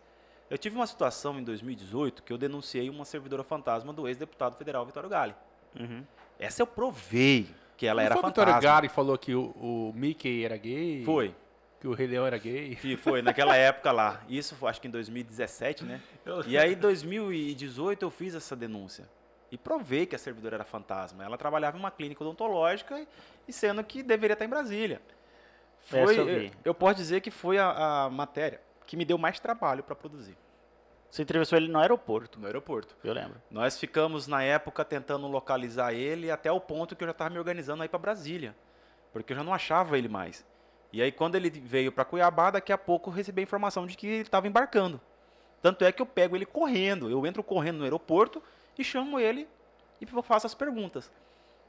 Eu 0.49 0.57
tive 0.57 0.77
uma 0.77 0.87
situação 0.87 1.39
em 1.39 1.43
2018 1.43 2.23
que 2.23 2.33
eu 2.33 2.39
denunciei 2.39 2.89
uma 2.89 3.05
servidora 3.05 3.43
fantasma 3.43 3.93
do 3.93 4.07
ex-deputado 4.07 4.57
federal 4.57 4.87
Vitório 4.87 5.09
Gale. 5.09 5.35
Uhum. 5.79 6.05
Essa 6.39 6.63
eu 6.63 6.67
provei 6.67 7.49
que 7.77 7.87
ela 7.87 8.01
Não 8.01 8.07
era 8.07 8.15
foi 8.15 8.21
o 8.21 8.27
fantasma. 8.27 8.55
Vitório 8.55 8.63
Gari 8.63 8.89
falou 8.89 9.19
que 9.19 9.35
o, 9.35 9.51
o 9.61 9.93
Mickey 9.95 10.45
era 10.45 10.57
gay? 10.57 11.05
Foi. 11.05 11.35
Que 11.81 11.89
o 11.89 11.93
Rei 11.93 12.07
Leão 12.07 12.27
era 12.27 12.39
gay? 12.39 12.77
Que 12.77 12.97
foi 12.97 13.23
naquela 13.23 13.55
época 13.57 13.93
lá. 13.93 14.23
Isso 14.29 14.55
foi, 14.55 14.71
acho 14.71 14.81
que 14.81 14.89
em 14.89 14.91
2017, 14.91 15.85
né? 15.85 16.01
E 16.47 16.57
aí, 16.57 16.73
em 16.73 16.77
2018, 16.77 18.03
eu 18.03 18.11
fiz 18.11 18.35
essa 18.35 18.57
denúncia. 18.57 19.09
E 19.57 19.59
provei 19.59 20.05
que 20.05 20.15
a 20.15 20.19
servidora 20.19 20.57
era 20.57 20.65
fantasma. 20.65 21.25
Ela 21.25 21.39
trabalhava 21.39 21.79
em 21.79 21.81
uma 21.81 21.91
clínica 21.91 22.23
odontológica 22.23 23.01
e- 23.49 23.53
sendo 23.53 23.83
que 23.83 24.03
deveria 24.03 24.35
estar 24.35 24.45
em 24.45 24.49
Brasília. 24.51 25.01
Foi, 25.81 26.19
eu 26.19 26.51
eu 26.63 26.75
posso 26.75 26.97
dizer 26.97 27.23
que 27.23 27.31
foi 27.31 27.57
a, 27.59 28.05
a 28.05 28.11
matéria 28.11 28.61
que 28.87 28.99
me 28.99 29.05
deu 29.07 29.17
mais 29.17 29.41
trabalho 29.41 29.83
para 29.83 29.95
produzir 29.95 30.37
Você 31.11 31.23
entrevistou 31.23 31.57
ele 31.57 31.69
no 31.69 31.79
aeroporto, 31.79 32.39
no 32.39 32.47
aeroporto. 32.47 32.95
eu 33.03 33.15
lembro. 33.15 33.41
Nós 33.51 33.79
ficamos, 33.79 34.27
na 34.27 34.43
época, 34.43 34.85
tentando 34.85 35.27
localizar 35.27 35.95
ele 35.95 36.31
até 36.31 36.53
o 36.53 36.61
ponto 36.61 36.95
que 36.95 37.03
eu 37.03 37.09
já 37.09 37.13
estava 37.13 37.31
me 37.31 37.39
organizando 37.39 37.83
aí 37.83 37.89
para 37.89 37.99
Brasília. 37.99 38.55
Porque 39.11 39.33
eu 39.33 39.37
já 39.39 39.43
não 39.43 39.55
achava 39.55 39.97
ele 39.97 40.09
mais. 40.09 40.45
E 40.93 41.01
aí, 41.01 41.11
quando 41.11 41.35
ele 41.37 41.49
veio 41.49 41.91
para 41.91 42.05
Cuiabá, 42.05 42.51
daqui 42.51 42.73
a 42.75 42.79
pouco 42.79 43.09
eu 43.09 43.15
recebi 43.15 43.41
a 43.41 43.45
informação 43.45 43.87
de 43.87 43.97
que 43.97 44.07
ele 44.07 44.21
estava 44.23 44.47
embarcando. 44.47 45.01
Tanto 45.63 45.83
é 45.85 45.91
que 45.91 46.03
eu 46.03 46.07
pego 46.07 46.37
ele 46.37 46.45
correndo. 46.45 47.09
Eu 47.09 47.25
entro 47.27 47.43
correndo 47.43 47.79
no 47.79 47.85
aeroporto 47.85 48.43
e 48.79 48.85
chamo 48.85 49.19
ele 49.19 49.49
e 50.01 50.07
faço 50.07 50.47
as 50.47 50.55
perguntas. 50.55 51.11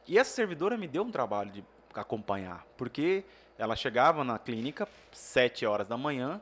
E 0.08 0.18
essa 0.18 0.32
servidora 0.32 0.78
me 0.78 0.88
deu 0.88 1.04
um 1.04 1.12
trabalho 1.12 1.52
de 1.52 1.64
acompanhar. 1.94 2.66
Porque 2.78 3.26
ela 3.58 3.76
chegava 3.76 4.24
na 4.24 4.38
clínica, 4.38 4.88
7 5.12 5.66
horas 5.66 5.88
da 5.88 5.98
manhã, 5.98 6.42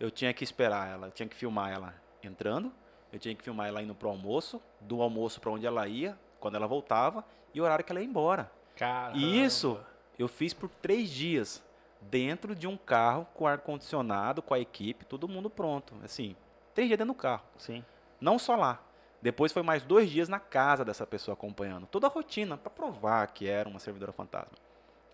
eu 0.00 0.10
tinha 0.10 0.32
que 0.32 0.42
esperar 0.44 0.88
ela, 0.88 1.08
eu 1.08 1.12
tinha 1.12 1.28
que 1.28 1.36
filmar 1.36 1.72
ela 1.72 1.94
entrando, 2.22 2.72
eu 3.12 3.18
tinha 3.18 3.34
que 3.34 3.42
filmar 3.42 3.68
ela 3.68 3.82
indo 3.82 3.94
pro 3.94 4.08
almoço, 4.08 4.60
do 4.80 5.00
almoço 5.00 5.40
para 5.40 5.50
onde 5.50 5.66
ela 5.66 5.86
ia, 5.86 6.18
quando 6.40 6.56
ela 6.56 6.66
voltava, 6.66 7.24
e 7.54 7.60
o 7.60 7.64
horário 7.64 7.84
que 7.84 7.92
ela 7.92 8.00
ia 8.00 8.06
embora. 8.06 8.50
Caramba. 8.76 9.18
E 9.18 9.42
isso 9.42 9.80
eu 10.18 10.28
fiz 10.28 10.52
por 10.52 10.68
três 10.68 11.10
dias, 11.10 11.62
dentro 12.00 12.54
de 12.54 12.66
um 12.66 12.76
carro 12.76 13.26
com 13.34 13.46
ar-condicionado, 13.46 14.42
com 14.42 14.54
a 14.54 14.60
equipe, 14.60 15.04
todo 15.04 15.28
mundo 15.28 15.48
pronto. 15.48 15.94
Assim, 16.04 16.36
três 16.74 16.88
dias 16.88 16.98
dentro 16.98 17.14
do 17.14 17.18
carro. 17.18 17.42
Sim. 17.56 17.84
Não 18.20 18.38
só 18.38 18.56
lá. 18.56 18.80
Depois 19.26 19.50
foi 19.50 19.64
mais 19.64 19.82
dois 19.82 20.08
dias 20.08 20.28
na 20.28 20.38
casa 20.38 20.84
dessa 20.84 21.04
pessoa 21.04 21.32
acompanhando. 21.32 21.84
Toda 21.84 22.06
a 22.06 22.08
rotina 22.08 22.56
para 22.56 22.70
provar 22.70 23.26
que 23.32 23.48
era 23.48 23.68
uma 23.68 23.80
servidora 23.80 24.12
fantasma. 24.12 24.56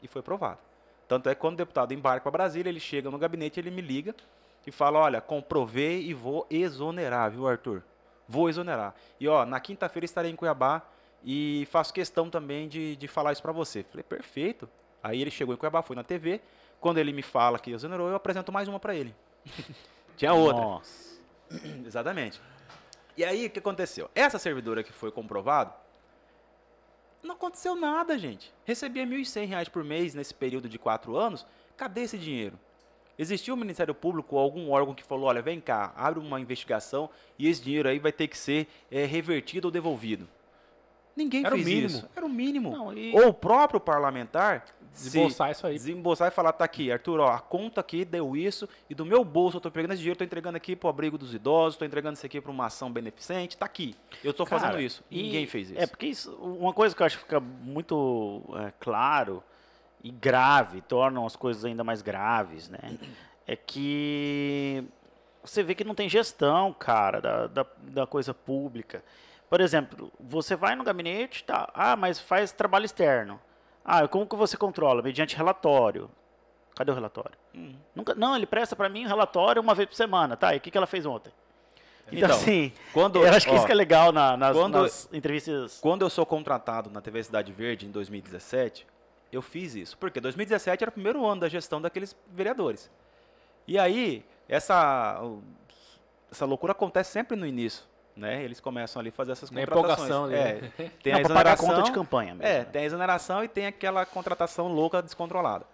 E 0.03 0.07
foi 0.07 0.21
provado. 0.21 0.59
Tanto 1.09 1.31
é 1.31 1.35
que 1.35 1.41
quando 1.41 1.55
o 1.55 1.57
deputado 1.57 1.95
embarca 1.95 2.21
para 2.21 2.31
Brasília, 2.31 2.69
ele 2.69 2.79
chega 2.79 3.11
no 3.11 3.17
gabinete, 3.17 3.59
ele 3.59 3.71
me 3.71 3.81
liga 3.81 4.15
e 4.67 4.71
fala: 4.71 4.99
Olha, 4.99 5.19
comprovei 5.19 6.03
e 6.03 6.13
vou 6.13 6.47
exonerar, 6.51 7.31
viu, 7.31 7.49
Arthur? 7.49 7.83
Vou 8.29 8.51
exonerar. 8.51 8.95
E 9.19 9.27
ó, 9.27 9.47
na 9.47 9.59
quinta-feira 9.59 10.05
estarei 10.05 10.31
em 10.31 10.37
Cuiabá 10.37 10.83
e 11.25 11.67
faço 11.71 11.95
questão 11.95 12.29
também 12.29 12.69
de, 12.69 12.97
de 12.97 13.09
falar 13.09 13.33
isso 13.33 13.41
para 13.41 13.53
você. 13.53 13.83
Falei: 13.83 14.05
Perfeito. 14.05 14.69
Aí 15.03 15.23
ele 15.23 15.31
chegou 15.31 15.55
em 15.55 15.57
Cuiabá, 15.57 15.81
foi 15.81 15.97
na 15.97 16.05
TV. 16.05 16.39
Quando 16.83 16.99
ele 16.99 17.15
me 17.15 17.23
fala 17.23 17.59
que 17.59 17.71
exonerou, 17.71 18.11
eu 18.11 18.15
apresento 18.15 18.53
mais 18.53 18.69
uma 18.69 18.79
para 18.79 18.95
ele. 18.95 19.15
Tinha 20.19 20.35
outra. 20.35 20.61
Nossa. 20.61 21.19
Exatamente. 21.87 22.43
E 23.17 23.25
aí, 23.25 23.47
o 23.47 23.51
que 23.51 23.59
aconteceu? 23.59 24.11
Essa 24.15 24.39
servidora 24.39 24.83
que 24.83 24.93
foi 24.93 25.11
comprovado, 25.11 25.73
não 27.23 27.35
aconteceu 27.35 27.77
nada, 27.77 28.19
gente. 28.19 28.53
Recebia 28.65 29.07
1.100 29.07 29.47
reais 29.47 29.69
por 29.69 29.85
mês 29.85 30.15
nesse 30.15 30.35
período 30.35 30.69
de 30.69 30.79
quatro 30.79 31.17
anos. 31.17 31.47
Cadê 31.77 32.03
esse 32.03 32.19
dinheiro? 32.19 32.59
Existiu 33.19 33.55
o 33.55 33.57
Ministério 33.57 33.95
Público 33.95 34.35
ou 34.35 34.43
algum 34.43 34.71
órgão 34.71 34.95
que 34.95 35.05
falou, 35.05 35.27
olha, 35.27 35.43
vem 35.43 35.61
cá, 35.61 35.93
abre 35.95 36.19
uma 36.19 36.41
investigação 36.41 37.09
e 37.39 37.49
esse 37.49 37.63
dinheiro 37.63 37.89
aí 37.89 37.99
vai 37.99 38.11
ter 38.11 38.27
que 38.27 38.37
ser 38.37 38.67
eh, 38.91 39.05
revertido 39.05 39.69
ou 39.69 39.71
devolvido. 39.71 40.29
Ninguém 41.17 41.45
Era 41.45 41.55
o 41.55 41.59
fez 41.59 41.67
mínimo. 41.69 41.87
isso. 41.89 42.09
Era 42.17 42.27
o 42.27 42.29
mínimo. 42.29 42.71
Não, 42.71 42.93
e- 42.97 43.15
Ou 43.15 43.29
o 43.29 43.35
próprio 43.35 43.79
parlamentar 43.79 44.65
se- 44.93 45.05
Desembolsar 45.05 45.51
isso 45.51 45.67
aí. 45.67 45.75
desembolsar 45.75 46.29
e 46.29 46.31
falar, 46.31 46.53
tá 46.53 46.65
aqui, 46.65 46.91
Arthur, 46.93 47.21
ó, 47.21 47.29
a 47.31 47.39
conta 47.39 47.81
aqui 47.81 48.05
deu 48.05 48.37
isso, 48.37 48.69
e 48.91 48.95
do 48.95 49.05
meu 49.07 49.25
bolso 49.25 49.57
eu 49.57 49.61
tô 49.61 49.71
pegando 49.71 49.93
esse 49.93 50.01
dinheiro, 50.01 50.19
tô 50.19 50.25
entregando 50.25 50.57
aqui 50.57 50.75
pro 50.77 50.89
abrigo 50.89 51.17
dos 51.17 51.35
idosos, 51.35 51.79
tô 51.79 51.85
entregando 51.85 52.15
isso 52.15 52.25
aqui 52.27 52.41
para 52.41 52.51
uma 52.51 52.67
ação 52.67 52.91
beneficente, 52.93 53.57
tá 53.57 53.65
aqui. 53.67 53.95
Eu 54.25 54.33
tô 54.35 54.45
fazendo 54.47 54.71
Cara, 54.71 54.83
isso. 54.83 55.03
e- 55.11 55.23
Ninguém 55.23 55.47
fez 55.47 55.71
isso. 55.71 55.81
É, 55.81 55.87
porque 55.87 56.07
isso, 56.07 56.33
uma 56.37 56.73
coisa 56.75 56.95
que 56.95 57.03
eu 57.03 57.07
acho 57.07 57.17
que 57.19 57.25
fica 57.25 57.41
muito 57.41 58.43
é, 58.67 58.73
claro 58.81 59.43
e 60.05 60.11
grave, 60.11 60.81
tornam 60.83 61.25
as 61.25 61.37
coisas 61.37 61.65
ainda 61.65 61.83
mais 61.85 62.03
graves, 62.03 62.69
né? 62.69 62.99
É 63.47 63.57
que 63.57 64.85
você 65.45 65.63
vê 65.63 65.75
que 65.75 65.85
não 65.85 65.95
tem 65.95 66.09
gestão, 66.09 66.73
cara, 66.73 67.21
da, 67.21 67.47
da, 67.47 67.67
da 67.83 68.07
coisa 68.07 68.33
pública. 68.35 69.03
Por 69.53 69.61
exemplo, 69.61 70.11
você 70.19 70.57
vai 70.57 70.75
no 70.75 70.83
gabinete, 70.83 71.45
tá, 71.45 71.71
ah, 71.75 71.95
mas 71.95 72.19
faz 72.19 72.53
trabalho 72.53 72.87
externo. 72.87 73.39
Ah, 73.85 74.09
como 74.09 74.27
que 74.27 74.35
você 74.35 74.57
controla? 74.57 75.03
Mediante 75.03 75.37
relatório. 75.37 76.11
Cadê 76.75 76.91
o 76.91 76.95
relatório? 76.95 77.37
Hum. 77.55 77.75
Nunca, 77.95 78.15
não, 78.15 78.35
ele 78.35 78.47
presta 78.47 78.75
para 78.75 78.89
mim 78.89 79.05
um 79.05 79.09
relatório 79.09 79.61
uma 79.61 79.75
vez 79.75 79.87
por 79.91 79.95
semana, 79.95 80.39
tá? 80.39 80.55
E 80.55 80.57
o 80.57 80.61
que, 80.63 80.71
que 80.71 80.79
ela 80.79 80.87
fez 80.87 81.05
ontem? 81.05 81.31
Então, 82.11 82.19
Então, 82.31 82.31
assim, 82.39 82.73
Quando, 82.95 83.23
eu 83.23 83.31
acho 83.31 83.45
que 83.47 83.53
ó, 83.53 83.57
isso 83.57 83.67
que 83.67 83.73
é 83.73 83.75
legal 83.75 84.11
na- 84.11 84.39
nas, 84.39 84.57
quando- 84.57 84.79
nas 84.81 85.07
entrevistas. 85.13 85.79
Quando 85.83 86.01
eu 86.01 86.09
sou 86.09 86.25
contratado 86.25 86.89
na 86.89 87.03
TV 87.03 87.23
Cidade 87.23 87.53
Verde 87.53 87.85
em 87.85 87.91
2017, 87.91 88.87
eu 89.31 89.43
fiz 89.43 89.75
isso. 89.75 89.99
Porque 89.99 90.19
2017 90.19 90.83
era 90.83 90.89
o 90.89 90.93
primeiro 90.95 91.27
ano 91.27 91.43
da 91.43 91.49
gestão 91.51 91.79
daqueles 91.79 92.17
vereadores. 92.31 92.91
E 93.69 93.79
aí, 93.79 94.25
essa, 94.49 95.21
essa 96.31 96.47
loucura 96.47 96.73
acontece 96.73 97.11
sempre 97.13 97.37
no 97.37 97.45
início. 97.47 97.92
Né? 98.15 98.43
Eles 98.43 98.61
começam 98.61 99.01
ali 99.01 99.09
a 99.09 99.13
fazer 99.13 99.33
essas 99.33 99.51
Na 99.51 99.61
contratações. 99.61 100.09
empolgação 100.11 100.25
ali, 100.27 100.35
É, 100.35 100.55
né? 100.61 100.91
tem 101.03 101.13
Não, 101.15 101.21
a 101.21 101.23
pra 101.25 101.35
pagar 101.35 101.51
a 101.51 101.55
exoneração. 101.55 101.69
conta 101.69 101.83
de 101.83 101.93
campanha 101.93 102.35
mesmo. 102.35 102.47
É, 102.47 102.59
né? 102.59 102.65
tem 102.67 102.83
a 102.83 102.85
exoneração 102.85 103.43
e 103.45 103.49
tem 103.49 103.67
aquela 103.67 104.05
contratação 104.05 104.69
louca, 104.69 105.01
descontrolada. 105.03 105.65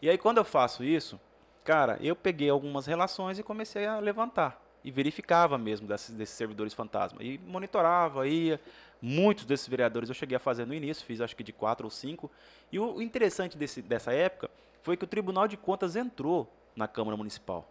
E 0.00 0.08
aí, 0.08 0.16
quando 0.16 0.38
eu 0.38 0.44
faço 0.44 0.84
isso, 0.84 1.18
cara, 1.64 1.98
eu 2.00 2.14
peguei 2.14 2.48
algumas 2.50 2.86
relações 2.86 3.38
e 3.38 3.42
comecei 3.42 3.84
a 3.86 3.98
levantar. 3.98 4.62
E 4.84 4.92
verificava 4.92 5.58
mesmo 5.58 5.88
desses, 5.88 6.14
desses 6.14 6.36
servidores 6.36 6.72
fantasma. 6.72 7.20
E 7.22 7.36
monitorava, 7.38 8.26
ia. 8.28 8.60
Muitos 9.02 9.44
desses 9.44 9.66
vereadores 9.68 10.08
eu 10.08 10.14
cheguei 10.14 10.36
a 10.36 10.40
fazer 10.40 10.66
no 10.66 10.74
início, 10.74 11.04
fiz 11.06 11.20
acho 11.20 11.34
que 11.36 11.42
de 11.44 11.52
quatro 11.52 11.84
ou 11.86 11.90
cinco. 11.90 12.30
E 12.72 12.78
o 12.78 13.00
interessante 13.02 13.56
desse, 13.58 13.80
dessa 13.82 14.12
época 14.12 14.48
foi 14.82 14.96
que 14.96 15.04
o 15.04 15.06
Tribunal 15.06 15.46
de 15.48 15.56
Contas 15.56 15.94
entrou 15.96 16.48
na 16.74 16.86
Câmara 16.88 17.16
Municipal. 17.16 17.68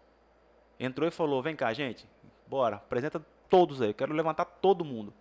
Entrou 0.80 1.08
e 1.08 1.12
falou: 1.12 1.42
vem 1.42 1.56
cá, 1.56 1.74
gente, 1.74 2.06
bora, 2.46 2.76
apresenta 2.78 3.22
todos 3.50 3.82
aí, 3.82 3.90
eu 3.90 3.94
quero 3.94 4.14
levantar 4.14 4.46
todo 4.46 4.84
mundo. 4.86 5.14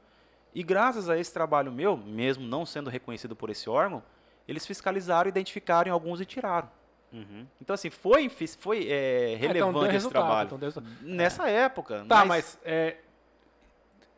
E 0.54 0.62
graças 0.62 1.08
a 1.08 1.18
esse 1.18 1.32
trabalho 1.32 1.70
meu, 1.70 1.96
mesmo 1.96 2.46
não 2.46 2.64
sendo 2.64 2.88
reconhecido 2.90 3.36
por 3.36 3.50
esse 3.50 3.68
órgão, 3.68 4.02
eles 4.48 4.64
fiscalizaram, 4.66 5.28
identificaram 5.28 5.92
alguns 5.92 6.20
e 6.20 6.24
tiraram. 6.24 6.70
Uhum. 7.12 7.46
Então, 7.60 7.74
assim, 7.74 7.90
foi, 7.90 8.28
foi 8.28 8.88
é, 8.88 9.32
É, 9.32 9.34
então 9.34 9.48
relevante 9.48 9.84
esse 9.86 9.92
resultado, 9.92 10.22
trabalho. 10.24 10.46
então 10.46 10.58
resultado. 10.58 10.96
Nessa 11.02 11.48
época. 11.48 12.04
Tá, 12.08 12.24
mas, 12.24 12.58
é, 12.64 12.96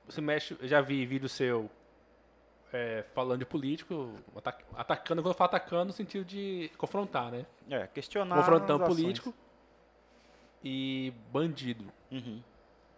você 0.07 0.21
mexe, 0.21 0.57
já 0.63 0.81
vi 0.81 1.05
vídeo 1.05 1.29
seu 1.29 1.71
é, 2.73 3.05
falando 3.15 3.41
de 3.41 3.47
político, 3.47 4.13
ata- 4.37 4.59
atacando, 4.77 5.23
quando 5.23 5.33
eu 5.33 5.37
falo 5.39 5.49
atacando, 5.49 5.87
no 5.87 5.93
sentido 5.93 6.25
de 6.25 6.71
confrontar, 6.79 7.31
né? 7.31 7.47
É, 7.71 7.87
questionar. 7.89 8.37
Confrontando 8.37 8.85
ações. 8.85 8.97
político 9.01 9.35
e 10.63 11.13
bandido. 11.33 11.85
Uhum. 12.11 12.43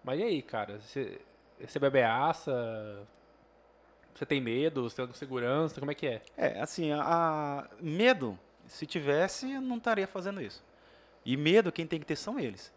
Mas 0.02 0.18
e 0.20 0.22
aí, 0.22 0.42
cara? 0.42 0.80
Você, 0.80 1.20
você 1.58 1.78
bebe 1.78 2.02
aça? 2.02 3.06
Você 4.14 4.26
tem 4.26 4.40
medo? 4.40 4.82
Você 4.88 4.96
tem 5.04 5.14
segurança? 5.14 5.78
Como 5.80 5.90
é 5.90 5.94
que 5.94 6.06
é? 6.06 6.22
É, 6.36 6.60
assim, 6.60 6.92
a, 6.92 7.00
a- 7.02 7.68
medo, 7.80 8.38
se 8.66 8.86
tivesse, 8.86 9.50
eu 9.52 9.60
não 9.60 9.76
estaria 9.76 10.06
fazendo 10.06 10.40
isso. 10.40 10.62
E 11.24 11.36
medo, 11.36 11.70
quem 11.70 11.86
tem 11.86 12.00
que 12.00 12.06
ter 12.06 12.16
são 12.16 12.38
eles. 12.38 12.72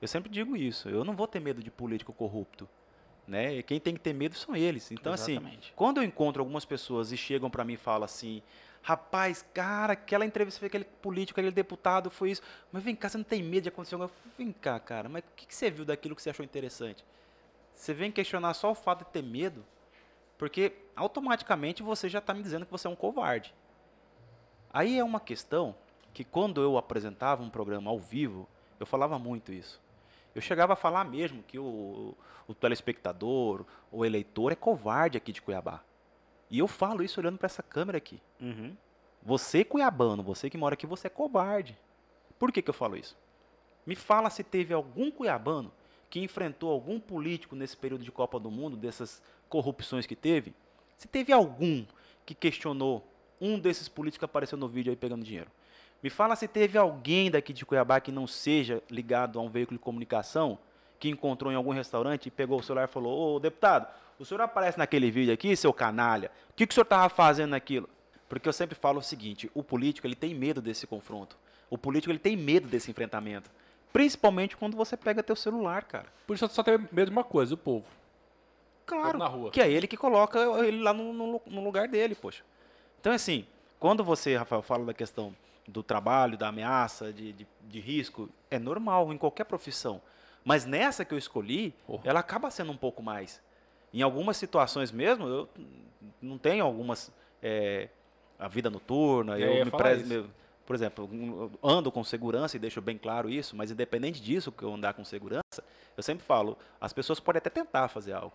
Eu 0.00 0.08
sempre 0.08 0.30
digo 0.30 0.56
isso. 0.56 0.88
Eu 0.88 1.04
não 1.04 1.14
vou 1.14 1.26
ter 1.28 1.40
medo 1.40 1.62
de 1.62 1.70
político 1.70 2.12
corrupto. 2.12 2.68
Né? 3.26 3.54
E 3.54 3.62
quem 3.62 3.78
tem 3.78 3.94
que 3.94 4.00
ter 4.00 4.12
medo 4.12 4.34
são 4.34 4.56
eles. 4.56 4.90
Então, 4.90 5.12
assim, 5.12 5.32
Exatamente. 5.32 5.72
quando 5.76 5.98
eu 5.98 6.02
encontro 6.02 6.42
algumas 6.42 6.64
pessoas 6.64 7.12
e 7.12 7.16
chegam 7.16 7.48
pra 7.48 7.64
mim 7.64 7.74
e 7.74 7.76
falam 7.76 8.04
assim: 8.04 8.42
rapaz, 8.82 9.44
cara, 9.54 9.92
aquela 9.92 10.26
entrevista 10.26 10.58
foi 10.58 10.66
aquele 10.66 10.84
político, 10.84 11.38
aquele 11.38 11.54
deputado, 11.54 12.10
foi 12.10 12.32
isso. 12.32 12.42
Mas 12.70 12.82
vem 12.82 12.94
cá, 12.94 13.08
você 13.08 13.16
não 13.16 13.24
tem 13.24 13.42
medo 13.42 13.62
de 13.62 13.68
acontecer 13.68 13.94
alguma 13.94 14.08
coisa? 14.08 14.36
Vem 14.36 14.52
cá, 14.52 14.78
cara, 14.80 15.08
mas 15.08 15.22
o 15.22 15.26
que, 15.36 15.46
que 15.46 15.54
você 15.54 15.70
viu 15.70 15.84
daquilo 15.84 16.16
que 16.16 16.22
você 16.22 16.30
achou 16.30 16.44
interessante? 16.44 17.04
Você 17.74 17.94
vem 17.94 18.10
questionar 18.10 18.54
só 18.54 18.70
o 18.70 18.74
fato 18.74 19.04
de 19.04 19.10
ter 19.10 19.22
medo, 19.22 19.64
porque 20.36 20.72
automaticamente 20.96 21.82
você 21.82 22.08
já 22.08 22.18
está 22.18 22.34
me 22.34 22.42
dizendo 22.42 22.66
que 22.66 22.72
você 22.72 22.86
é 22.86 22.90
um 22.90 22.96
covarde. 22.96 23.54
Aí 24.72 24.98
é 24.98 25.04
uma 25.04 25.20
questão 25.20 25.74
que 26.12 26.24
quando 26.24 26.60
eu 26.60 26.76
apresentava 26.76 27.42
um 27.42 27.50
programa 27.50 27.90
ao 27.90 27.98
vivo, 27.98 28.48
eu 28.78 28.86
falava 28.86 29.18
muito 29.18 29.52
isso. 29.52 29.80
Eu 30.34 30.40
chegava 30.40 30.72
a 30.72 30.76
falar 30.76 31.04
mesmo 31.04 31.42
que 31.42 31.58
o, 31.58 32.16
o 32.48 32.54
telespectador, 32.54 33.64
o 33.90 34.04
eleitor 34.04 34.50
é 34.50 34.56
covarde 34.56 35.18
aqui 35.18 35.32
de 35.32 35.42
Cuiabá. 35.42 35.82
E 36.52 36.58
eu 36.58 36.68
falo 36.68 37.02
isso 37.02 37.18
olhando 37.18 37.38
para 37.38 37.46
essa 37.46 37.62
câmera 37.62 37.96
aqui. 37.96 38.20
Uhum. 38.38 38.76
Você, 39.22 39.64
cuiabano, 39.64 40.22
você 40.22 40.50
que 40.50 40.58
mora 40.58 40.74
aqui, 40.74 40.86
você 40.86 41.06
é 41.06 41.10
covarde. 41.10 41.78
Por 42.38 42.52
que, 42.52 42.60
que 42.60 42.68
eu 42.68 42.74
falo 42.74 42.94
isso? 42.94 43.16
Me 43.86 43.96
fala 43.96 44.28
se 44.28 44.44
teve 44.44 44.74
algum 44.74 45.10
cuiabano 45.10 45.72
que 46.10 46.20
enfrentou 46.20 46.70
algum 46.70 47.00
político 47.00 47.56
nesse 47.56 47.74
período 47.74 48.04
de 48.04 48.12
Copa 48.12 48.38
do 48.38 48.50
Mundo, 48.50 48.76
dessas 48.76 49.22
corrupções 49.48 50.04
que 50.04 50.14
teve. 50.14 50.54
Se 50.98 51.08
teve 51.08 51.32
algum 51.32 51.86
que 52.26 52.34
questionou 52.34 53.02
um 53.40 53.58
desses 53.58 53.88
políticos 53.88 54.18
que 54.18 54.24
apareceu 54.26 54.58
no 54.58 54.68
vídeo 54.68 54.90
aí 54.90 54.96
pegando 54.96 55.24
dinheiro. 55.24 55.50
Me 56.02 56.10
fala 56.10 56.36
se 56.36 56.46
teve 56.46 56.76
alguém 56.76 57.30
daqui 57.30 57.54
de 57.54 57.64
Cuiabá 57.64 57.98
que 57.98 58.12
não 58.12 58.26
seja 58.26 58.82
ligado 58.90 59.38
a 59.38 59.42
um 59.42 59.48
veículo 59.48 59.78
de 59.78 59.82
comunicação, 59.82 60.58
que 61.02 61.08
encontrou 61.10 61.50
em 61.50 61.56
algum 61.56 61.72
restaurante 61.72 62.26
e 62.26 62.30
pegou 62.30 62.60
o 62.60 62.62
celular 62.62 62.84
e 62.84 62.86
falou: 62.86 63.34
Ô 63.34 63.40
deputado, 63.40 63.88
o 64.20 64.24
senhor 64.24 64.40
aparece 64.40 64.78
naquele 64.78 65.10
vídeo 65.10 65.34
aqui, 65.34 65.56
seu 65.56 65.72
canalha, 65.72 66.30
o 66.50 66.52
que, 66.54 66.64
que 66.64 66.70
o 66.70 66.74
senhor 66.74 66.84
estava 66.84 67.08
fazendo 67.08 67.50
naquilo? 67.50 67.88
Porque 68.28 68.48
eu 68.48 68.52
sempre 68.52 68.76
falo 68.76 69.00
o 69.00 69.02
seguinte: 69.02 69.50
o 69.52 69.64
político 69.64 70.06
ele 70.06 70.14
tem 70.14 70.32
medo 70.32 70.62
desse 70.62 70.86
confronto. 70.86 71.36
O 71.68 71.76
político 71.76 72.12
ele 72.12 72.20
tem 72.20 72.36
medo 72.36 72.68
desse 72.68 72.88
enfrentamento. 72.88 73.50
Principalmente 73.92 74.56
quando 74.56 74.76
você 74.76 74.96
pega 74.96 75.24
teu 75.24 75.34
celular, 75.34 75.82
cara. 75.82 76.06
Por 76.24 76.34
isso 76.36 76.48
só 76.50 76.62
tenho 76.62 76.78
medo 76.92 77.06
de 77.06 77.16
uma 77.16 77.24
coisa, 77.24 77.52
o 77.54 77.58
povo. 77.58 77.84
Claro, 78.86 79.18
na 79.18 79.26
rua. 79.26 79.50
que 79.50 79.60
é 79.60 79.68
ele 79.68 79.88
que 79.88 79.96
coloca 79.96 80.38
ele 80.64 80.80
lá 80.82 80.92
no, 80.92 81.12
no- 81.12 81.42
no 81.44 81.64
lugar 81.64 81.88
dele, 81.88 82.14
poxa. 82.14 82.44
Então, 83.00 83.12
assim, 83.12 83.44
quando 83.80 84.04
você, 84.04 84.36
Rafael, 84.36 84.62
fala 84.62 84.84
da 84.84 84.94
questão 84.94 85.34
do 85.66 85.82
trabalho, 85.82 86.38
da 86.38 86.46
ameaça, 86.48 87.12
de, 87.12 87.32
de, 87.32 87.46
de 87.62 87.80
risco, 87.80 88.28
é 88.50 88.58
normal 88.58 89.12
em 89.12 89.18
qualquer 89.18 89.44
profissão. 89.44 90.00
Mas 90.44 90.64
nessa 90.64 91.04
que 91.04 91.14
eu 91.14 91.18
escolhi, 91.18 91.72
Porra. 91.86 92.02
ela 92.04 92.20
acaba 92.20 92.50
sendo 92.50 92.72
um 92.72 92.76
pouco 92.76 93.02
mais. 93.02 93.40
Em 93.94 94.02
algumas 94.02 94.36
situações 94.36 94.90
mesmo, 94.90 95.26
eu 95.28 95.48
não 96.20 96.38
tenho 96.38 96.64
algumas. 96.64 97.12
é, 97.42 97.88
a 98.38 98.48
vida 98.48 98.68
noturna, 98.70 99.38
É, 99.38 99.42
eu 99.42 99.52
eu 99.54 99.64
me 99.64 99.70
prezo, 99.70 100.28
por 100.66 100.74
exemplo, 100.74 101.50
ando 101.62 101.92
com 101.92 102.02
segurança 102.02 102.56
e 102.56 102.58
deixo 102.60 102.80
bem 102.80 102.98
claro 102.98 103.28
isso, 103.30 103.54
mas 103.54 103.70
independente 103.70 104.20
disso, 104.20 104.50
que 104.50 104.64
eu 104.64 104.72
andar 104.74 104.94
com 104.94 105.04
segurança, 105.04 105.62
eu 105.96 106.02
sempre 106.02 106.24
falo, 106.24 106.56
as 106.80 106.92
pessoas 106.92 107.20
podem 107.20 107.38
até 107.38 107.50
tentar 107.50 107.86
fazer 107.88 108.12
algo, 108.14 108.34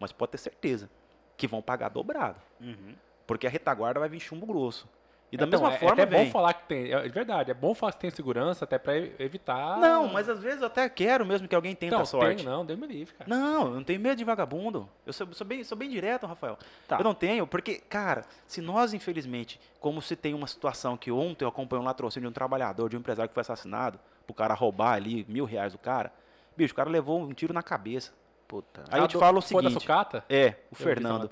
mas 0.00 0.10
pode 0.12 0.32
ter 0.32 0.38
certeza 0.38 0.88
que 1.36 1.46
vão 1.46 1.60
pagar 1.60 1.90
dobrado, 1.90 2.38
Uhum. 2.60 2.94
porque 3.26 3.46
a 3.46 3.50
retaguarda 3.50 4.00
vai 4.00 4.08
vir 4.08 4.20
chumbo 4.20 4.46
grosso. 4.46 4.88
E 5.32 5.36
da 5.38 5.46
Então, 5.46 5.60
mesma 5.62 5.74
é, 5.74 5.78
forma 5.78 6.00
é 6.02 6.04
até 6.04 6.06
vem. 6.14 6.26
bom 6.26 6.30
falar 6.30 6.52
que 6.52 6.66
tem. 6.68 6.92
É 6.92 7.08
verdade, 7.08 7.50
é 7.50 7.54
bom 7.54 7.74
falar 7.74 7.92
que 7.92 8.00
tem 8.00 8.10
segurança 8.10 8.66
até 8.66 8.76
pra 8.76 8.98
e- 8.98 9.14
evitar. 9.18 9.78
Não, 9.78 10.06
mas 10.06 10.28
às 10.28 10.42
vezes 10.42 10.60
eu 10.60 10.66
até 10.66 10.86
quero 10.90 11.24
mesmo 11.24 11.48
que 11.48 11.54
alguém 11.54 11.74
tente 11.74 11.92
não, 11.92 12.02
a 12.02 12.04
sorte. 12.04 12.36
Tem, 12.36 12.44
não, 12.44 12.66
Deus 12.66 12.78
me 12.78 12.86
livre, 12.86 13.14
cara. 13.14 13.30
Não, 13.30 13.68
eu 13.68 13.74
não 13.76 13.82
tenho 13.82 13.98
medo 13.98 14.16
de 14.18 14.24
vagabundo. 14.24 14.86
Eu 15.06 15.12
sou, 15.14 15.26
sou 15.32 15.46
bem, 15.46 15.64
sou 15.64 15.76
bem 15.78 15.88
direto, 15.88 16.26
Rafael. 16.26 16.58
Tá. 16.86 16.98
Eu 16.98 17.04
não 17.04 17.14
tenho, 17.14 17.46
porque, 17.46 17.76
cara, 17.78 18.26
se 18.46 18.60
nós, 18.60 18.92
infelizmente, 18.92 19.58
como 19.80 20.02
se 20.02 20.14
tem 20.14 20.34
uma 20.34 20.46
situação 20.46 20.98
que 20.98 21.10
ontem 21.10 21.46
eu 21.46 21.48
acompanhei 21.48 21.82
um 21.82 21.86
latrocínio 21.86 22.28
de 22.28 22.30
um 22.30 22.34
trabalhador, 22.34 22.90
de 22.90 22.96
um 22.96 23.00
empresário 23.00 23.30
que 23.30 23.34
foi 23.34 23.40
assassinado, 23.40 23.98
pro 24.26 24.34
cara 24.34 24.52
roubar 24.52 24.92
ali 24.92 25.24
mil 25.26 25.46
reais 25.46 25.72
do 25.72 25.78
cara, 25.78 26.12
bicho, 26.54 26.74
o 26.74 26.76
cara 26.76 26.90
levou 26.90 27.18
um 27.18 27.32
tiro 27.32 27.54
na 27.54 27.62
cabeça. 27.62 28.12
Puta. 28.46 28.82
Aí 28.90 29.00
Ah, 29.00 29.04
eu 29.04 29.08
te 29.08 29.16
falo 29.16 29.38
o 29.38 29.40
Foi 29.40 29.62
da 29.62 29.70
seguinte. 29.70 29.80
sucata? 29.80 30.22
É, 30.28 30.56
o 30.70 30.74
Eu 30.74 30.76
Fernando. 30.76 31.30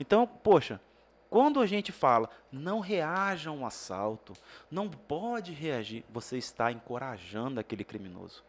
Então, 0.00 0.26
poxa, 0.26 0.80
quando 1.32 1.60
a 1.60 1.66
gente 1.66 1.90
fala 1.90 2.28
não 2.52 2.78
reaja 2.78 3.48
a 3.48 3.52
um 3.54 3.64
assalto, 3.64 4.34
não 4.70 4.86
pode 4.88 5.50
reagir, 5.52 6.04
você 6.12 6.36
está 6.36 6.70
encorajando 6.70 7.58
aquele 7.58 7.84
criminoso. 7.84 8.44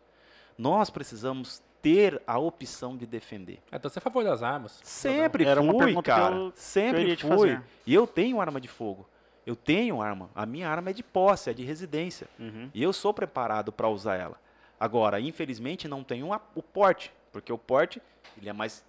Nós 0.57 0.89
precisamos 0.89 1.63
ter 1.81 2.21
a 2.27 2.37
opção 2.37 2.97
de 2.97 3.05
defender. 3.05 3.59
Ah, 3.71 3.77
Então 3.77 3.89
você 3.89 3.99
é 3.99 4.01
a 4.01 4.03
favor 4.03 4.23
das 4.23 4.43
armas? 4.43 4.81
Sempre 4.83 5.45
Era 5.45 5.61
fui, 5.61 6.01
cara. 6.03 6.35
eu- 6.35 6.41
que 6.41 6.45
eu 6.45 6.53
Sempre 6.55 7.15
fui. 7.15 7.29
fazer. 7.29 7.63
E 7.85 7.93
eu 7.93 8.05
tenho 8.05 8.41
arma 8.41 8.59
de 8.59 8.67
fogo. 8.67 9.07
Eu 9.45 9.55
tenho 9.55 10.01
arma. 10.01 10.29
A 10.35 10.45
minha 10.45 10.69
arma 10.69 10.89
é 10.89 10.93
de 10.93 11.03
posse, 11.03 11.49
é 11.49 11.53
de 11.53 11.63
residência. 11.63 12.27
Uhum. 12.39 12.69
E 12.73 12.83
eu 12.83 12.91
sou 12.93 13.13
preparado 13.13 13.71
para 13.71 13.87
usar 13.89 14.15
ela. 14.17 14.37
Agora, 14.79 15.19
infelizmente, 15.21 15.87
não 15.87 16.03
tenho 16.03 16.33
a- 16.33 16.41
o 16.53 16.61
porte, 16.61 17.13
porque 17.31 17.51
o 17.51 17.57
porte 17.57 18.01
ele 18.37 18.49
é 18.49 18.53
mais 18.53 18.83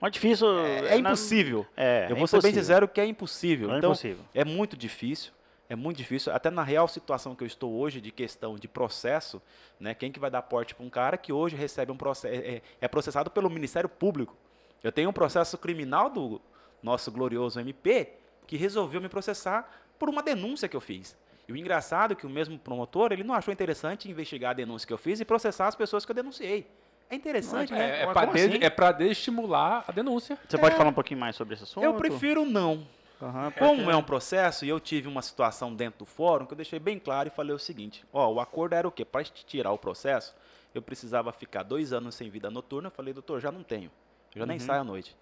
Mas 0.00 0.12
difícil. 0.12 0.58
é, 0.58 0.78
é 0.78 0.90
na- 0.98 1.10
impossível. 1.10 1.66
É, 1.76 2.06
eu 2.10 2.16
é 2.16 2.18
vou 2.18 2.26
ser 2.26 2.36
bem 2.42 2.50
impossível. 2.50 2.62
sincero 2.62 2.88
que 2.88 3.00
é 3.00 3.06
impossível. 3.06 3.72
É 3.72 3.78
então, 3.78 3.90
impossível. 3.90 4.24
é 4.34 4.44
muito 4.44 4.76
difícil. 4.76 5.32
É 5.68 5.74
muito 5.74 5.96
difícil. 5.96 6.32
Até 6.32 6.50
na 6.50 6.62
real 6.62 6.86
situação 6.86 7.34
que 7.34 7.42
eu 7.42 7.46
estou 7.46 7.72
hoje, 7.72 8.00
de 8.00 8.10
questão 8.10 8.56
de 8.56 8.68
processo, 8.68 9.40
né? 9.80 9.94
Quem 9.94 10.12
que 10.12 10.20
vai 10.20 10.30
dar 10.30 10.42
porte 10.42 10.74
para 10.74 10.84
um 10.84 10.90
cara 10.90 11.16
que 11.16 11.32
hoje 11.32 11.56
recebe 11.56 11.90
um 11.90 11.96
processo, 11.96 12.34
é, 12.34 12.60
é 12.80 12.86
processado 12.86 13.30
pelo 13.30 13.48
Ministério 13.48 13.88
Público. 13.88 14.36
Eu 14.82 14.92
tenho 14.92 15.08
um 15.08 15.12
processo 15.12 15.56
criminal 15.56 16.10
do 16.10 16.40
nosso 16.82 17.10
glorioso 17.10 17.58
MP 17.58 18.10
que 18.46 18.58
resolveu 18.58 19.00
me 19.00 19.08
processar 19.08 19.70
por 19.98 20.10
uma 20.10 20.22
denúncia 20.22 20.68
que 20.68 20.76
eu 20.76 20.80
fiz. 20.82 21.16
E 21.48 21.52
o 21.52 21.56
engraçado 21.56 22.12
é 22.12 22.14
que 22.14 22.26
o 22.26 22.30
mesmo 22.30 22.58
promotor, 22.58 23.12
ele 23.12 23.24
não 23.24 23.34
achou 23.34 23.52
interessante 23.52 24.10
investigar 24.10 24.50
a 24.50 24.54
denúncia 24.54 24.86
que 24.86 24.92
eu 24.92 24.98
fiz 24.98 25.18
e 25.20 25.24
processar 25.24 25.66
as 25.66 25.74
pessoas 25.74 26.04
que 26.04 26.10
eu 26.12 26.14
denunciei. 26.14 26.66
É 27.10 27.14
interessante, 27.14 27.72
É, 27.72 27.76
né? 27.76 28.02
é, 28.02 28.06
como 28.14 28.32
des- 28.32 28.46
assim? 28.46 28.58
é 28.64 28.70
pra 28.70 28.92
desestimular 28.92 29.84
a 29.86 29.92
denúncia. 29.92 30.38
Você 30.48 30.58
pode 30.58 30.74
falar 30.76 30.90
um 30.90 30.94
pouquinho 30.94 31.20
mais 31.20 31.36
sobre 31.36 31.54
esse 31.54 31.62
assunto? 31.64 31.84
Eu 31.84 31.94
prefiro 31.94 32.44
não. 32.44 32.86
Aham, 33.22 33.52
Como 33.52 33.90
é 33.90 33.96
um 33.96 34.02
processo 34.02 34.64
e 34.64 34.68
eu 34.68 34.80
tive 34.80 35.06
uma 35.08 35.22
situação 35.22 35.74
dentro 35.74 36.00
do 36.00 36.04
fórum 36.04 36.44
que 36.44 36.52
eu 36.52 36.56
deixei 36.56 36.78
bem 36.78 36.98
claro 36.98 37.28
e 37.28 37.30
falei 37.30 37.54
o 37.54 37.58
seguinte: 37.58 38.04
ó, 38.12 38.28
o 38.32 38.40
acordo 38.40 38.74
era 38.74 38.86
o 38.88 38.90
quê? 38.92 39.04
Para 39.04 39.22
tirar 39.24 39.70
o 39.70 39.78
processo, 39.78 40.34
eu 40.74 40.82
precisava 40.82 41.32
ficar 41.32 41.62
dois 41.62 41.92
anos 41.92 42.14
sem 42.16 42.28
vida 42.28 42.50
noturna. 42.50 42.88
Eu 42.88 42.90
falei, 42.90 43.14
doutor, 43.14 43.40
já 43.40 43.52
não 43.52 43.62
tenho, 43.62 43.90
eu 44.34 44.40
já 44.40 44.46
nem 44.46 44.58
Uhum. 44.58 44.64
saio 44.66 44.80
à 44.80 44.84
noite. 44.84 45.16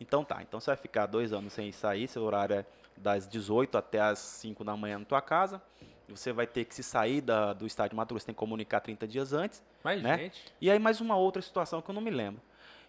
Então 0.00 0.24
tá, 0.24 0.42
então 0.42 0.58
você 0.60 0.66
vai 0.70 0.76
ficar 0.76 1.06
dois 1.06 1.32
anos 1.32 1.52
sem 1.52 1.70
sair, 1.72 2.08
seu 2.08 2.22
horário 2.24 2.56
é 2.56 2.66
das 2.96 3.26
18 3.28 3.78
até 3.78 4.00
as 4.00 4.18
5 4.18 4.64
da 4.64 4.76
manhã 4.76 4.98
na 4.98 5.04
tua 5.04 5.22
casa. 5.22 5.62
Você 6.08 6.32
vai 6.32 6.46
ter 6.46 6.64
que 6.64 6.74
se 6.74 6.82
sair 6.82 7.20
da- 7.20 7.52
do 7.52 7.66
estádio 7.66 7.90
de 7.90 7.96
Mato 7.96 8.14
Grosso, 8.14 8.26
tem 8.26 8.34
que 8.34 8.38
comunicar 8.38 8.80
30 8.80 9.06
dias 9.08 9.32
antes. 9.32 9.62
Mas, 9.82 10.00
Né? 10.02 10.18
gente, 10.18 10.44
E 10.60 10.70
aí 10.70 10.78
mais 10.78 11.00
uma 11.00 11.16
outra 11.16 11.42
situação 11.42 11.82
que 11.82 11.90
eu 11.90 11.94
não 11.94 12.00
me 12.02 12.10
lembro. 12.10 12.40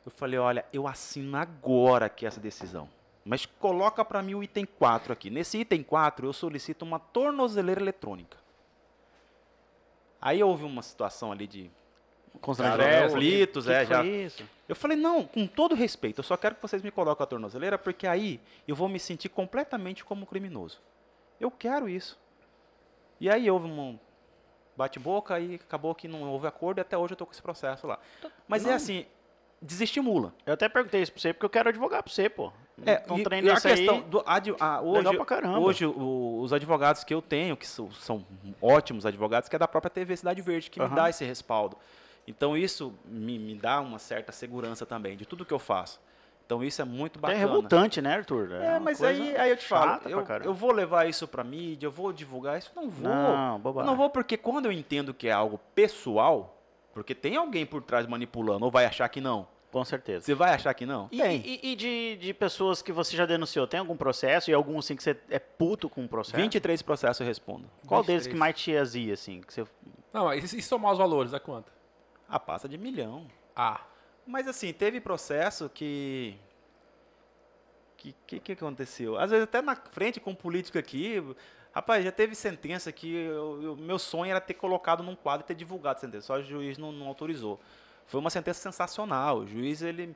Eu 0.05 0.11
falei, 0.11 0.39
olha, 0.39 0.65
eu 0.71 0.87
assino 0.87 1.35
agora 1.37 2.05
aqui 2.05 2.25
essa 2.25 2.39
decisão. 2.39 2.87
Mas 3.25 3.45
coloca 3.45 4.05
para 4.05 4.21
mim 4.21 4.35
o 4.35 4.43
item 4.43 4.65
4 4.65 5.11
aqui. 5.11 5.29
Nesse 5.29 5.57
item 5.57 5.83
4 5.83 6.27
eu 6.27 6.31
solicito 6.33 6.83
uma 6.83 6.99
tornozeleira 6.99 7.81
eletrônica. 7.81 8.37
Aí 10.21 10.41
houve 10.41 10.63
uma 10.63 10.81
situação 10.81 11.31
ali 11.31 11.45
de 11.47 11.69
que- 12.33 12.39
conflitos, 13.09 13.65
que 13.65 13.71
é, 13.71 13.85
foi 13.85 13.95
já- 13.95 14.03
Isso? 14.05 14.43
Eu 14.69 14.75
falei, 14.75 14.95
não, 14.97 15.23
com 15.25 15.45
todo 15.47 15.73
respeito, 15.75 16.19
eu 16.19 16.23
só 16.23 16.37
quero 16.37 16.55
que 16.55 16.61
vocês 16.61 16.81
me 16.81 16.91
coloquem 16.91 17.23
a 17.23 17.27
tornozeleira, 17.27 17.77
porque 17.77 18.05
aí 18.07 18.39
eu 18.67 18.75
vou 18.75 18.87
me 18.87 18.99
sentir 18.99 19.29
completamente 19.29 20.03
como 20.05 20.25
criminoso. 20.25 20.79
Eu 21.39 21.49
quero 21.51 21.87
isso. 21.89 22.17
E 23.19 23.29
aí 23.29 23.49
houve 23.49 23.67
um 23.67 23.97
bate-boca 24.75 25.39
e 25.39 25.55
acabou 25.55 25.93
que 25.95 26.07
não 26.07 26.23
houve 26.29 26.47
acordo 26.47 26.77
e 26.79 26.81
até 26.81 26.97
hoje 26.97 27.13
eu 27.13 27.17
tô 27.17 27.25
com 27.25 27.31
esse 27.31 27.41
processo 27.41 27.87
lá. 27.87 27.97
Mas 28.47 28.63
é 28.65 28.69
Não. 28.69 28.75
assim, 28.75 29.05
desestimula. 29.61 30.33
Eu 30.45 30.53
até 30.53 30.69
perguntei 30.69 31.01
isso 31.01 31.11
pra 31.11 31.21
você 31.21 31.33
porque 31.33 31.45
eu 31.45 31.49
quero 31.49 31.69
advogar 31.69 32.03
pra 32.03 32.11
você, 32.13 32.29
pô. 32.29 32.51
É, 32.85 33.01
Então, 33.07 33.17
e, 33.39 33.43
e 33.45 33.49
a 33.49 33.59
questão 33.59 34.01
do 34.01 34.21
ad- 34.23 34.53
a- 34.59 34.81
hoje, 34.81 35.15
pra 35.15 35.25
caramba. 35.25 35.59
hoje 35.59 35.83
o- 35.87 36.39
os 36.41 36.53
advogados 36.53 37.03
que 37.03 37.11
eu 37.11 37.23
tenho, 37.23 37.57
que 37.57 37.65
são, 37.65 37.91
são 37.91 38.23
ótimos 38.61 39.03
advogados, 39.03 39.49
que 39.49 39.55
é 39.55 39.59
da 39.59 39.67
própria 39.67 39.89
TV 39.89 40.15
Cidade 40.15 40.41
Verde, 40.43 40.69
que 40.69 40.79
me 40.79 40.85
Aham. 40.85 40.93
dá 40.95 41.09
esse 41.09 41.25
respaldo. 41.25 41.75
Então 42.27 42.55
isso 42.55 42.93
me, 43.05 43.39
me 43.39 43.55
dá 43.55 43.79
uma 43.79 43.97
certa 43.97 44.31
segurança 44.31 44.85
também 44.85 45.17
de 45.17 45.25
tudo 45.25 45.43
que 45.43 45.53
eu 45.53 45.57
faço. 45.59 45.99
Então 46.47 46.63
isso 46.63 46.81
é 46.81 46.85
muito 46.85 47.19
É 47.19 47.21
bacana. 47.21 47.39
revoltante, 47.39 48.01
né, 48.01 48.15
Arthur? 48.15 48.53
É, 48.53 48.71
uma 48.71 48.79
mas 48.79 49.03
aí, 49.03 49.35
aí 49.35 49.49
eu 49.49 49.57
te 49.57 49.65
falo, 49.65 49.99
eu, 50.09 50.25
eu 50.45 50.53
vou 50.53 50.71
levar 50.71 51.05
isso 51.07 51.27
pra 51.27 51.43
mídia, 51.43 51.87
eu 51.87 51.91
vou 51.91 52.13
divulgar 52.13 52.57
isso? 52.57 52.71
Não 52.73 52.89
vou. 52.89 53.09
Não, 53.09 53.53
eu 53.55 53.59
bobagem. 53.59 53.89
não 53.91 53.97
vou 53.97 54.09
porque 54.09 54.37
quando 54.37 54.65
eu 54.67 54.71
entendo 54.71 55.13
que 55.13 55.27
é 55.27 55.31
algo 55.33 55.59
pessoal, 55.75 56.57
porque 56.93 57.13
tem 57.13 57.35
alguém 57.35 57.65
por 57.65 57.83
trás 57.83 58.07
manipulando, 58.07 58.63
ou 58.63 58.71
vai 58.71 58.85
achar 58.85 59.09
que 59.09 59.19
não? 59.19 59.45
Com 59.69 59.83
certeza. 59.83 60.25
Você 60.25 60.33
vai 60.33 60.53
achar 60.53 60.73
que 60.73 60.85
não? 60.85 61.09
E, 61.11 61.21
tem. 61.21 61.41
e- 61.45 61.71
e 61.73 61.75
de, 61.75 62.15
de 62.15 62.33
pessoas 62.33 62.81
que 62.81 62.93
você 62.93 63.17
já 63.17 63.25
denunciou, 63.25 63.67
tem 63.67 63.81
algum 63.81 63.97
processo? 63.97 64.49
E 64.49 64.53
algum, 64.53 64.79
assim, 64.79 64.95
que 64.95 65.03
você 65.03 65.17
é 65.29 65.39
puto 65.39 65.89
com 65.89 66.05
o 66.05 66.07
processo? 66.07 66.37
23 66.37 66.81
processos 66.81 67.19
eu 67.19 67.27
respondo. 67.27 67.69
Qual 67.85 68.01
deles 68.01 68.23
23. 68.23 68.33
que 68.33 68.39
mais 68.39 68.55
te 68.55 68.75
azia, 68.77 69.13
assim? 69.13 69.41
Que 69.41 69.53
você... 69.53 69.65
Não, 70.13 70.25
mas 70.25 70.41
e 70.45 70.47
se 70.47 70.61
somar 70.61 70.93
os 70.93 70.97
valores, 70.97 71.31
dá 71.33 71.39
quanto? 71.41 71.69
Ah, 72.29 72.39
passa 72.39 72.69
de 72.69 72.77
milhão. 72.77 73.25
Ah. 73.53 73.81
Mas 74.27 74.47
assim, 74.47 74.73
teve 74.73 74.99
processo 74.99 75.69
que. 75.69 76.35
Que, 77.95 78.13
que 78.27 78.39
que 78.39 78.51
aconteceu? 78.51 79.17
Às 79.17 79.31
vezes 79.31 79.43
até 79.45 79.61
na 79.61 79.75
frente 79.75 80.19
com 80.19 80.35
política 80.35 80.79
aqui. 80.79 81.23
Rapaz, 81.73 82.03
já 82.03 82.11
teve 82.11 82.33
sentença 82.35 82.91
que 82.91 83.13
eu- 83.13 83.61
eu- 83.61 83.75
meu 83.75 83.99
sonho 83.99 84.31
era 84.31 84.41
ter 84.41 84.53
colocado 84.55 85.03
num 85.03 85.15
quadro 85.15 85.45
e 85.45 85.47
ter 85.47 85.55
divulgado 85.55 85.97
a 85.97 86.01
sentença. 86.01 86.27
Só 86.27 86.35
o 86.35 86.43
juiz 86.43 86.77
não, 86.77 86.91
não 86.91 87.07
autorizou. 87.07 87.59
Foi 88.07 88.19
uma 88.19 88.29
sentença 88.29 88.59
sensacional. 88.61 89.39
O 89.39 89.47
juiz 89.47 89.81
ele 89.81 90.15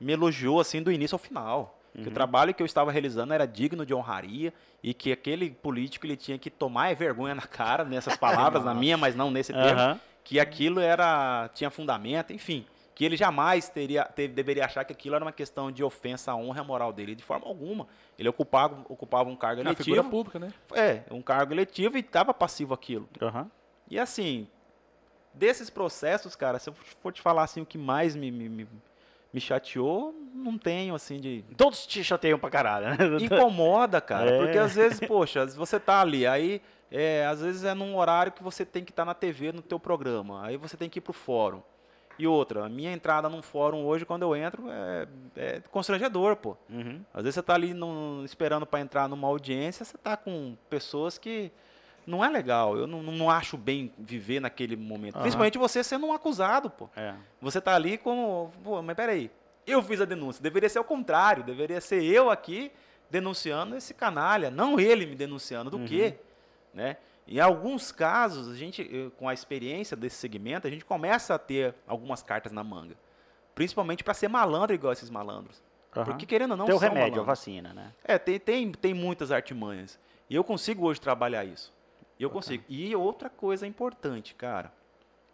me 0.00 0.12
elogiou 0.12 0.60
assim 0.60 0.82
do 0.82 0.90
início 0.92 1.14
ao 1.14 1.18
final. 1.18 1.78
Que 1.94 2.08
o 2.08 2.12
trabalho 2.12 2.52
que 2.52 2.62
eu 2.62 2.66
estava 2.66 2.92
realizando 2.92 3.32
era 3.32 3.46
digno 3.46 3.86
de 3.86 3.94
honraria 3.94 4.52
e 4.82 4.92
que 4.92 5.10
aquele 5.10 5.50
político 5.50 6.04
ele 6.04 6.14
tinha 6.16 6.38
que 6.38 6.50
tomar 6.50 6.94
vergonha 6.94 7.34
na 7.34 7.42
cara 7.46 7.84
nessas 7.84 8.16
palavras, 8.18 8.62
na 8.64 8.74
minha, 8.74 8.98
mas 8.98 9.14
não 9.16 9.30
nesse 9.30 9.50
termo 9.52 9.80
Aham. 9.80 10.00
que 10.22 10.38
aquilo 10.38 10.78
era 10.78 11.48
tinha 11.54 11.70
fundamento, 11.70 12.34
enfim, 12.34 12.66
que 12.96 13.04
ele 13.04 13.14
jamais 13.16 13.68
teria 13.68 14.04
teve- 14.04 14.32
deveria 14.32 14.64
achar 14.64 14.82
que 14.82 14.90
aquilo 14.92 15.14
era 15.14 15.24
uma 15.24 15.30
questão 15.30 15.70
de 15.70 15.84
ofensa 15.84 16.32
à 16.32 16.34
honra 16.34 16.58
e 16.58 16.60
à 16.62 16.64
moral 16.64 16.92
dele 16.94 17.14
de 17.14 17.22
forma 17.22 17.46
alguma. 17.46 17.86
Ele 18.18 18.26
ocupava 18.28 18.84
ocupava 18.88 19.28
um 19.28 19.36
cargo 19.36 19.60
É 19.60 19.64
uma 19.64 19.74
figura 19.74 19.96
eletivo, 20.00 20.10
pública, 20.10 20.38
né? 20.38 20.50
é, 20.74 21.02
um 21.10 21.20
cargo 21.20 21.52
eletivo 21.52 21.96
e 21.98 22.00
estava 22.00 22.32
passivo 22.32 22.72
aquilo. 22.72 23.06
Aham. 23.20 23.50
E 23.90 23.98
assim, 23.98 24.48
desses 25.34 25.68
processos, 25.68 26.34
cara, 26.34 26.58
se 26.58 26.70
eu 26.70 26.74
for 27.02 27.12
te 27.12 27.20
falar 27.20 27.42
assim 27.44 27.60
o 27.60 27.66
que 27.66 27.76
mais 27.76 28.16
me, 28.16 28.30
me, 28.30 28.48
me, 28.48 28.66
me 29.30 29.40
chateou, 29.42 30.14
não 30.34 30.56
tenho 30.56 30.94
assim 30.94 31.20
de 31.20 31.44
Todos 31.54 31.86
te 31.86 32.02
chateiam 32.02 32.38
pra 32.38 32.48
caralho, 32.48 32.86
né? 32.88 32.96
incomoda, 33.20 34.00
cara. 34.00 34.30
É. 34.30 34.38
Porque 34.42 34.56
às 34.56 34.74
vezes, 34.74 35.00
poxa, 35.06 35.44
você 35.46 35.78
tá 35.78 36.00
ali, 36.00 36.26
aí 36.26 36.62
é, 36.90 37.26
às 37.26 37.42
vezes 37.42 37.62
é 37.62 37.74
num 37.74 37.94
horário 37.98 38.32
que 38.32 38.42
você 38.42 38.64
tem 38.64 38.82
que 38.82 38.90
estar 38.90 39.04
na 39.04 39.12
TV, 39.12 39.52
no 39.52 39.60
teu 39.60 39.78
programa, 39.78 40.46
aí 40.46 40.56
você 40.56 40.78
tem 40.78 40.88
que 40.88 40.98
ir 40.98 41.02
pro 41.02 41.12
fórum. 41.12 41.60
E 42.18 42.26
outra, 42.26 42.64
a 42.64 42.68
minha 42.68 42.92
entrada 42.92 43.28
num 43.28 43.42
fórum 43.42 43.84
hoje, 43.84 44.04
quando 44.06 44.22
eu 44.22 44.34
entro, 44.34 44.70
é, 44.70 45.06
é 45.36 45.62
constrangedor, 45.70 46.36
pô. 46.36 46.56
Uhum. 46.70 47.02
Às 47.12 47.24
vezes 47.24 47.34
você 47.34 47.42
tá 47.42 47.54
ali 47.54 47.74
esperando 48.24 48.64
para 48.64 48.80
entrar 48.80 49.08
numa 49.08 49.28
audiência, 49.28 49.84
você 49.84 49.98
tá 49.98 50.16
com 50.16 50.56
pessoas 50.70 51.18
que 51.18 51.52
não 52.06 52.24
é 52.24 52.30
legal. 52.30 52.76
Eu 52.76 52.86
não, 52.86 53.02
não 53.02 53.30
acho 53.30 53.56
bem 53.58 53.92
viver 53.98 54.40
naquele 54.40 54.76
momento. 54.76 55.16
Aham. 55.16 55.22
Principalmente 55.22 55.58
você 55.58 55.84
sendo 55.84 56.06
um 56.06 56.12
acusado, 56.12 56.70
pô. 56.70 56.88
É. 56.96 57.14
Você 57.40 57.60
tá 57.60 57.74
ali 57.74 57.98
como, 57.98 58.50
pô, 58.64 58.80
mas 58.80 58.96
peraí, 58.96 59.30
eu 59.66 59.82
fiz 59.82 60.00
a 60.00 60.04
denúncia, 60.04 60.42
deveria 60.42 60.68
ser 60.68 60.78
o 60.78 60.84
contrário, 60.84 61.42
deveria 61.42 61.80
ser 61.80 62.02
eu 62.02 62.30
aqui 62.30 62.70
denunciando 63.10 63.76
esse 63.76 63.92
canalha, 63.92 64.50
não 64.50 64.80
ele 64.80 65.06
me 65.06 65.14
denunciando 65.14 65.70
do 65.70 65.80
quê, 65.80 66.16
né? 66.72 66.96
Em 67.28 67.40
alguns 67.40 67.90
casos, 67.90 68.48
a 68.48 68.54
gente, 68.54 68.88
eu, 68.90 69.10
com 69.12 69.28
a 69.28 69.34
experiência 69.34 69.96
desse 69.96 70.16
segmento, 70.16 70.66
a 70.66 70.70
gente 70.70 70.84
começa 70.84 71.34
a 71.34 71.38
ter 71.38 71.74
algumas 71.86 72.22
cartas 72.22 72.52
na 72.52 72.62
manga, 72.62 72.96
principalmente 73.54 74.04
para 74.04 74.14
ser 74.14 74.28
malandro 74.28 74.74
igual 74.74 74.92
esses 74.92 75.10
malandros, 75.10 75.60
Aham. 75.94 76.04
porque 76.04 76.24
querendo 76.24 76.52
ou 76.52 76.56
não 76.56 76.66
Tem 76.66 76.74
o 76.74 76.78
remédio, 76.78 77.00
a 77.00 77.02
malandros. 77.02 77.26
vacina, 77.26 77.72
né? 77.74 77.92
É, 78.04 78.16
tem, 78.18 78.38
tem, 78.38 78.70
tem 78.70 78.94
muitas 78.94 79.32
artimanhas. 79.32 79.98
E 80.30 80.34
eu 80.34 80.44
consigo 80.44 80.86
hoje 80.86 81.00
trabalhar 81.00 81.44
isso. 81.44 81.72
E 82.18 82.22
eu 82.22 82.30
consigo. 82.30 82.64
E 82.68 82.94
outra 82.94 83.28
coisa 83.28 83.66
importante, 83.66 84.34
cara. 84.34 84.72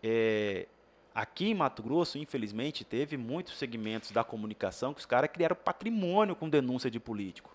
É, 0.02 0.66
aqui 1.14 1.50
em 1.50 1.54
Mato 1.54 1.82
Grosso, 1.82 2.18
infelizmente, 2.18 2.84
teve 2.84 3.16
muitos 3.16 3.58
segmentos 3.58 4.10
da 4.10 4.24
comunicação 4.24 4.92
que 4.92 5.00
os 5.00 5.06
caras 5.06 5.30
criaram 5.30 5.54
patrimônio 5.54 6.34
com 6.34 6.48
denúncia 6.48 6.90
de 6.90 6.98
político. 6.98 7.54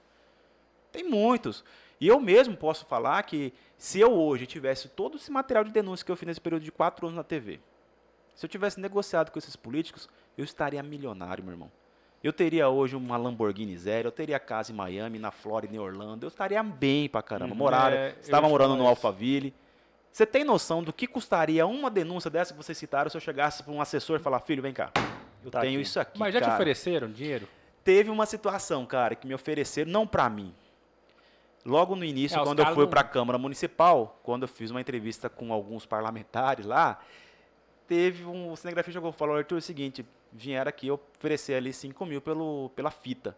Tem 0.91 1.03
muitos. 1.03 1.63
E 1.99 2.07
eu 2.07 2.19
mesmo 2.19 2.55
posso 2.55 2.85
falar 2.85 3.21
que 3.23 3.53
se 3.77 3.99
eu 3.99 4.13
hoje 4.13 4.45
tivesse 4.45 4.87
todo 4.89 5.17
esse 5.17 5.31
material 5.31 5.63
de 5.63 5.71
denúncia 5.71 6.05
que 6.05 6.11
eu 6.11 6.15
fiz 6.15 6.27
nesse 6.27 6.41
período 6.41 6.63
de 6.63 6.71
quatro 6.71 7.07
anos 7.07 7.15
na 7.17 7.23
TV, 7.23 7.59
se 8.35 8.45
eu 8.45 8.49
tivesse 8.49 8.79
negociado 8.79 9.31
com 9.31 9.39
esses 9.39 9.55
políticos, 9.55 10.07
eu 10.37 10.43
estaria 10.43 10.81
milionário, 10.83 11.43
meu 11.43 11.53
irmão. 11.53 11.71
Eu 12.23 12.31
teria 12.33 12.67
hoje 12.69 12.95
uma 12.95 13.15
Lamborghini 13.17 13.75
Zero, 13.77 14.07
eu 14.07 14.11
teria 14.11 14.39
casa 14.39 14.71
em 14.71 14.75
Miami, 14.75 15.17
na 15.17 15.31
Flórida, 15.31 15.75
em 15.75 15.79
Orlando, 15.79 16.25
eu 16.25 16.27
estaria 16.27 16.61
bem 16.61 17.07
pra 17.09 17.21
caramba. 17.21 17.55
Moraram, 17.55 17.95
É, 17.95 18.09
eu 18.11 18.19
estava 18.21 18.47
morando 18.49 18.75
no. 18.75 18.87
Alphaville. 18.87 19.53
Você 20.11 20.25
tem 20.25 20.43
noção 20.43 20.83
do 20.83 20.91
que 20.91 21.05
custaria 21.05 21.65
uma 21.67 21.91
denúncia 21.91 22.29
dessa 22.29 22.53
que 22.53 22.57
vocês 22.57 22.77
citaram 22.77 23.09
se 23.09 23.15
eu 23.17 23.21
chegasse 23.21 23.61
para 23.63 23.71
um 23.71 23.79
assessor 23.81 24.19
e 24.19 24.23
falar, 24.23 24.39
filho, 24.39 24.63
vem 24.63 24.73
cá, 24.73 24.91
eu 25.43 25.51
Tá 25.51 25.61
tenho 25.61 25.73
aqui. 25.79 25.81
isso 25.83 25.99
aqui, 25.99 26.17
Mas 26.19 26.33
já 26.33 26.39
te 26.39 26.43
cara." 26.45 26.55
ofereceram 26.55 27.11
dinheiro? 27.11 27.47
Teve 27.83 28.09
uma 28.09 28.25
situação, 28.25 28.83
cara, 28.85 29.13
que 29.15 29.27
me 29.27 29.33
ofereceram, 29.35 29.91
não 29.91 30.07
pra 30.07 30.27
mim. 30.27 30.53
Logo 31.67 31.97
no 31.97 32.05
início, 32.05 32.39
É, 32.39 32.43
quando 32.43 32.59
eu 32.59 32.65
fui 32.67 32.83
não- 32.85 32.89
pra 32.89 33.03
Câmara 33.03 33.37
Municipal, 33.37 34.17
quando 34.23 34.43
eu 34.43 34.47
fiz 34.47 34.71
uma 34.71 34.79
entrevista 34.79 35.29
com 35.29 35.51
alguns 35.51 35.85
parlamentares 35.85 36.65
lá, 36.65 36.97
teve 37.85 38.23
um 38.23 38.53
o 38.53 38.55
cinegrafista 38.55 38.97
chegou 38.99 39.09
e 39.09 39.13
falou, 39.13 39.35
Arthur, 39.35 39.55
é 39.55 39.57
o 39.57 39.61
seguinte, 39.61 40.05
vieram 40.31 40.69
aqui 40.69 40.89
oferecer 40.89 41.55
ali 41.55 41.73
5 41.73 42.05
mil 42.05 42.21
pelo, 42.21 42.69
pela 42.73 42.89
fita. 42.89 43.35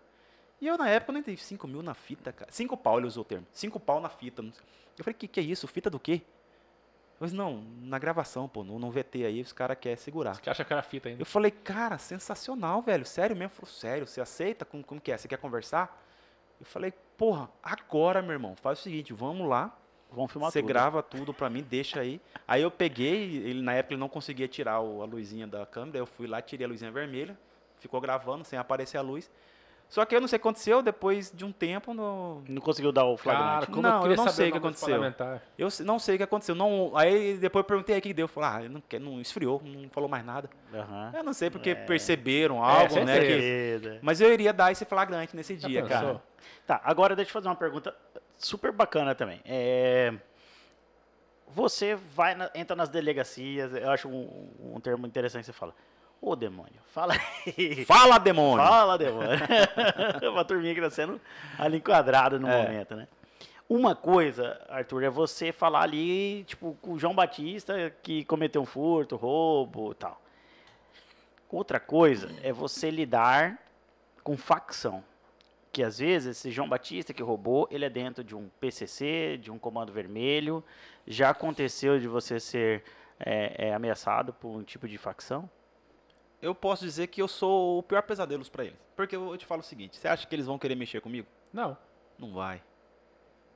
E 0.62 0.68
eu, 0.68 0.78
na 0.78 0.88
época, 0.88 1.12
não 1.12 1.20
entendi, 1.22 1.42
5 1.42 1.68
mil 1.68 1.82
na 1.82 1.96
fita, 1.96 2.32
cara. 2.32 2.52
5 2.52 2.78
pau, 2.78 3.00
ele 3.00 3.08
usou 3.08 3.22
o 3.22 3.26
termo. 3.26 3.48
5 3.52 3.80
pau 3.80 4.00
na 4.00 4.10
fita. 4.10 4.44
Eu 4.44 5.04
falei, 5.04 5.16
que 5.18 5.28
que 5.28 5.40
é 5.40 5.44
isso? 5.44 5.68
Fita 5.68 5.90
do 5.90 6.00
quê? 6.00 6.22
Mas 7.20 7.34
não, 7.34 7.64
na 7.82 7.98
gravação, 7.98 8.48
pô, 8.48 8.64
no, 8.64 8.78
no 8.78 8.92
VT 8.92 9.26
aí, 9.26 9.42
os 9.42 9.52
caras 9.52 9.78
querem 9.80 9.98
segurar. 9.98 10.36
Você 10.36 10.50
acha 10.50 10.64
que 10.64 10.72
era 10.72 10.84
fita 10.84 11.10
ainda? 11.10 11.22
Eu 11.22 11.26
falei, 11.26 11.50
cara, 11.52 11.98
sensacional, 11.98 12.82
velho. 12.82 13.06
Sério 13.06 13.36
mesmo? 13.36 13.50
Falou, 13.56 13.72
sério, 13.74 14.06
você 14.06 14.22
aceita? 14.22 14.66
Como, 14.66 14.84
como 14.84 15.02
que 15.02 15.12
é? 15.12 15.18
Você 15.18 15.28
quer 15.28 15.38
conversar? 15.38 16.06
Eu 16.60 16.66
falei, 16.66 16.94
porra, 17.18 17.50
agora, 17.64 18.22
meu 18.22 18.32
irmão, 18.34 18.56
faz 18.56 18.80
o 18.80 18.82
seguinte, 18.84 19.14
vamos 19.14 19.48
lá. 19.48 19.76
Vamos 20.12 20.32
filmar 20.32 20.52
Você 20.52 20.60
tudo. 20.62 20.68
grava 20.70 21.04
tudo 21.04 21.34
pra 21.34 21.50
mim, 21.50 21.62
deixa 21.62 22.00
aí. 22.00 22.20
Aí 22.48 22.62
eu 22.64 22.72
peguei, 22.72 23.38
ele 23.38 23.62
na 23.62 23.74
época 23.74 23.94
ele 23.94 24.00
não 24.00 24.10
conseguia 24.10 24.48
tirar 24.48 24.80
o- 24.82 25.04
a 25.04 25.06
luzinha 25.06 25.46
da 25.46 25.66
câmera, 25.68 26.00
eu 26.00 26.06
fui 26.08 26.26
lá, 26.26 26.42
tirei 26.42 26.66
a 26.66 26.68
luzinha 26.68 26.92
vermelha, 26.92 27.38
ficou 27.80 28.02
gravando 28.02 28.44
sem 28.44 28.58
aparecer 28.58 28.98
a 28.98 29.02
luz. 29.02 29.30
Só 29.90 30.06
que 30.06 30.16
eu 30.16 30.22
não 30.22 30.28
sei 30.28 30.38
o 30.38 30.40
que 30.40 30.48
aconteceu, 30.48 30.84
depois 30.84 31.32
de 31.32 31.44
um 31.44 31.52
tempo, 31.52 31.96
no... 31.96 32.44
Não 32.48 32.62
conseguiu 32.62 32.92
dar 32.92 33.06
o 33.06 33.18
Cara, 33.18 33.24
flagrante. 33.38 33.66
como 33.72 33.82
Não, 33.82 34.04
eu 34.06 34.12
eu 34.12 34.18
não 34.18 34.24
saber 34.26 34.36
sei 34.36 34.50
o 34.50 34.52
que 34.52 34.58
aconteceu. 34.60 35.04
eu 35.58 35.70
não 35.84 35.98
sei 35.98 36.14
o 36.14 36.18
que 36.20 36.24
aconteceu. 36.24 36.54
Não, 36.54 36.96
aí 36.96 37.38
depois 37.40 37.64
eu 37.64 37.68
perguntei 37.68 37.96
aí 37.96 38.00
o 38.00 38.02
que 38.04 38.14
deu, 38.14 38.28
falou, 38.28 38.50
ah, 38.50 38.60
não, 38.70 38.84
não 39.00 39.20
esfriou, 39.20 39.60
não 39.66 39.90
falou 39.90 40.08
mais 40.08 40.24
nada. 40.24 40.48
Aham. 40.72 41.12
Eu 41.16 41.24
não 41.24 41.34
sei 41.34 41.50
porque 41.50 41.72
É. 41.72 41.76
perceberam 41.76 42.64
algo, 42.64 43.04
né? 43.04 43.20
que-. 43.20 44.00
Mas 44.04 44.22
eu 44.22 44.32
iria 44.32 44.54
dar 44.54 44.72
esse 44.72 44.86
flagrante 44.86 45.36
nesse 45.36 45.58
Já 45.58 45.68
dia, 45.68 45.82
pensou? 45.82 46.00
cara. 46.00 46.24
Tá, 46.68 46.80
agora 46.84 47.16
deixa 47.16 47.30
eu 47.30 47.34
fazer 47.34 47.48
uma 47.48 47.56
pergunta 47.56 47.96
super 48.38 48.72
bacana 48.72 49.16
também. 49.16 49.42
É, 49.44 50.14
Você 51.48 51.96
vai 51.96 52.36
na- 52.36 52.52
entra 52.54 52.76
nas 52.76 52.90
delegacias, 52.90 53.74
eu 53.74 53.90
acho 53.90 54.08
um, 54.08 54.76
um 54.76 54.80
termo 54.80 55.08
interessante 55.08 55.42
que 55.46 55.46
você 55.48 55.54
fala. 55.54 55.74
Ô 56.22 56.36
demônio, 56.36 56.82
fala 56.88 57.14
aí. 57.14 57.86
Fala, 57.86 58.18
demônio! 58.18 58.66
Fala, 58.66 58.98
demônio. 58.98 59.30
uma 60.32 60.44
turminha 60.44 60.76
que 60.76 60.82
tá 60.82 60.90
sendo 60.90 61.20
ali 61.58 61.78
enquadrada 61.78 62.38
no 62.38 62.48
É. 62.48 62.64
momento, 62.64 62.96
né? 62.96 63.08
Uma 63.70 63.96
coisa, 63.96 64.60
Arthur, 64.68 65.04
é 65.04 65.10
você 65.10 65.52
falar 65.52 65.84
ali, 65.84 66.44
tipo, 66.46 66.76
com 66.82 66.94
o 66.94 67.00
João 67.00 67.14
Batista 67.14 67.94
que 68.02 68.26
cometeu 68.26 68.62
um 68.62 68.66
furto, 68.66 69.16
roubo 69.16 69.92
e 69.92 69.96
tal. 69.96 70.20
Outra 71.50 71.80
coisa 71.80 72.30
é 72.44 72.52
você 72.52 72.90
lidar 72.90 73.58
com 74.24 74.36
facção. 74.36 75.04
Que 75.72 75.84
às 75.84 76.00
vezes 76.00 76.38
esse 76.38 76.52
João 76.52 76.68
Batista 76.68 77.14
que 77.14 77.22
roubou, 77.22 77.68
ele 77.72 77.86
é 77.86 77.90
dentro 77.90 78.24
de 78.24 78.36
um 78.36 78.50
PCC, 78.60 79.38
de 79.40 79.52
um 79.52 79.60
comando 79.60 79.94
vermelho. 79.94 80.64
Já 81.08 81.30
aconteceu 81.30 82.00
de 82.00 82.08
você 82.08 82.40
ser 82.40 82.84
é, 83.20 83.68
é, 83.70 83.74
ameaçado 83.74 84.34
por 84.34 84.50
um 84.50 84.64
tipo 84.64 84.88
de 84.88 84.98
facção? 84.98 85.48
Eu 86.42 86.56
posso 86.56 86.84
dizer 86.86 87.08
que 87.08 87.22
eu 87.22 87.28
sou 87.28 87.80
o 87.80 87.84
pior 87.84 88.02
pesadelo 88.04 88.44
pra 88.50 88.64
eles. 88.66 88.78
Porque 88.96 89.16
eu 89.16 89.36
te 89.38 89.46
falo 89.46 89.62
o 89.62 89.64
seguinte: 89.64 89.98
você 89.98 90.08
acha 90.08 90.26
que 90.28 90.34
eles 90.36 90.46
vão 90.46 90.58
querer 90.58 90.76
mexer 90.76 91.02
comigo? 91.02 91.28
Não. 91.52 91.78
Não 92.18 92.32
vai. 92.34 92.62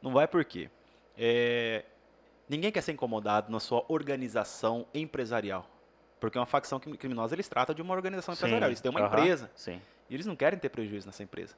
Não 0.02 0.12
vai 0.12 0.28
por 0.28 0.44
quê? 0.44 0.70
É, 1.18 1.86
Ninguém 2.50 2.72
quer 2.72 2.82
ser 2.82 2.92
incomodado 2.92 3.50
na 3.52 3.60
sua 3.60 3.86
organização 3.88 4.86
empresarial. 4.94 5.66
Porque 6.20 6.38
uma 6.38 6.46
facção 6.46 6.80
crim- 6.80 6.96
criminosa, 6.96 7.34
eles 7.36 7.48
tratam 7.48 7.74
de 7.74 7.82
uma 7.82 7.94
organização 7.94 8.34
empresarial. 8.34 8.70
Eles 8.70 8.82
têm 8.82 8.92
uma 8.92 9.00
empresa. 9.22 9.50
Sim. 9.56 9.82
E 10.10 10.14
eles 10.14 10.26
não 10.26 10.36
querem 10.36 10.60
ter 10.60 10.70
prejuízo 10.70 11.06
nessa 11.08 11.24
empresa. 11.24 11.56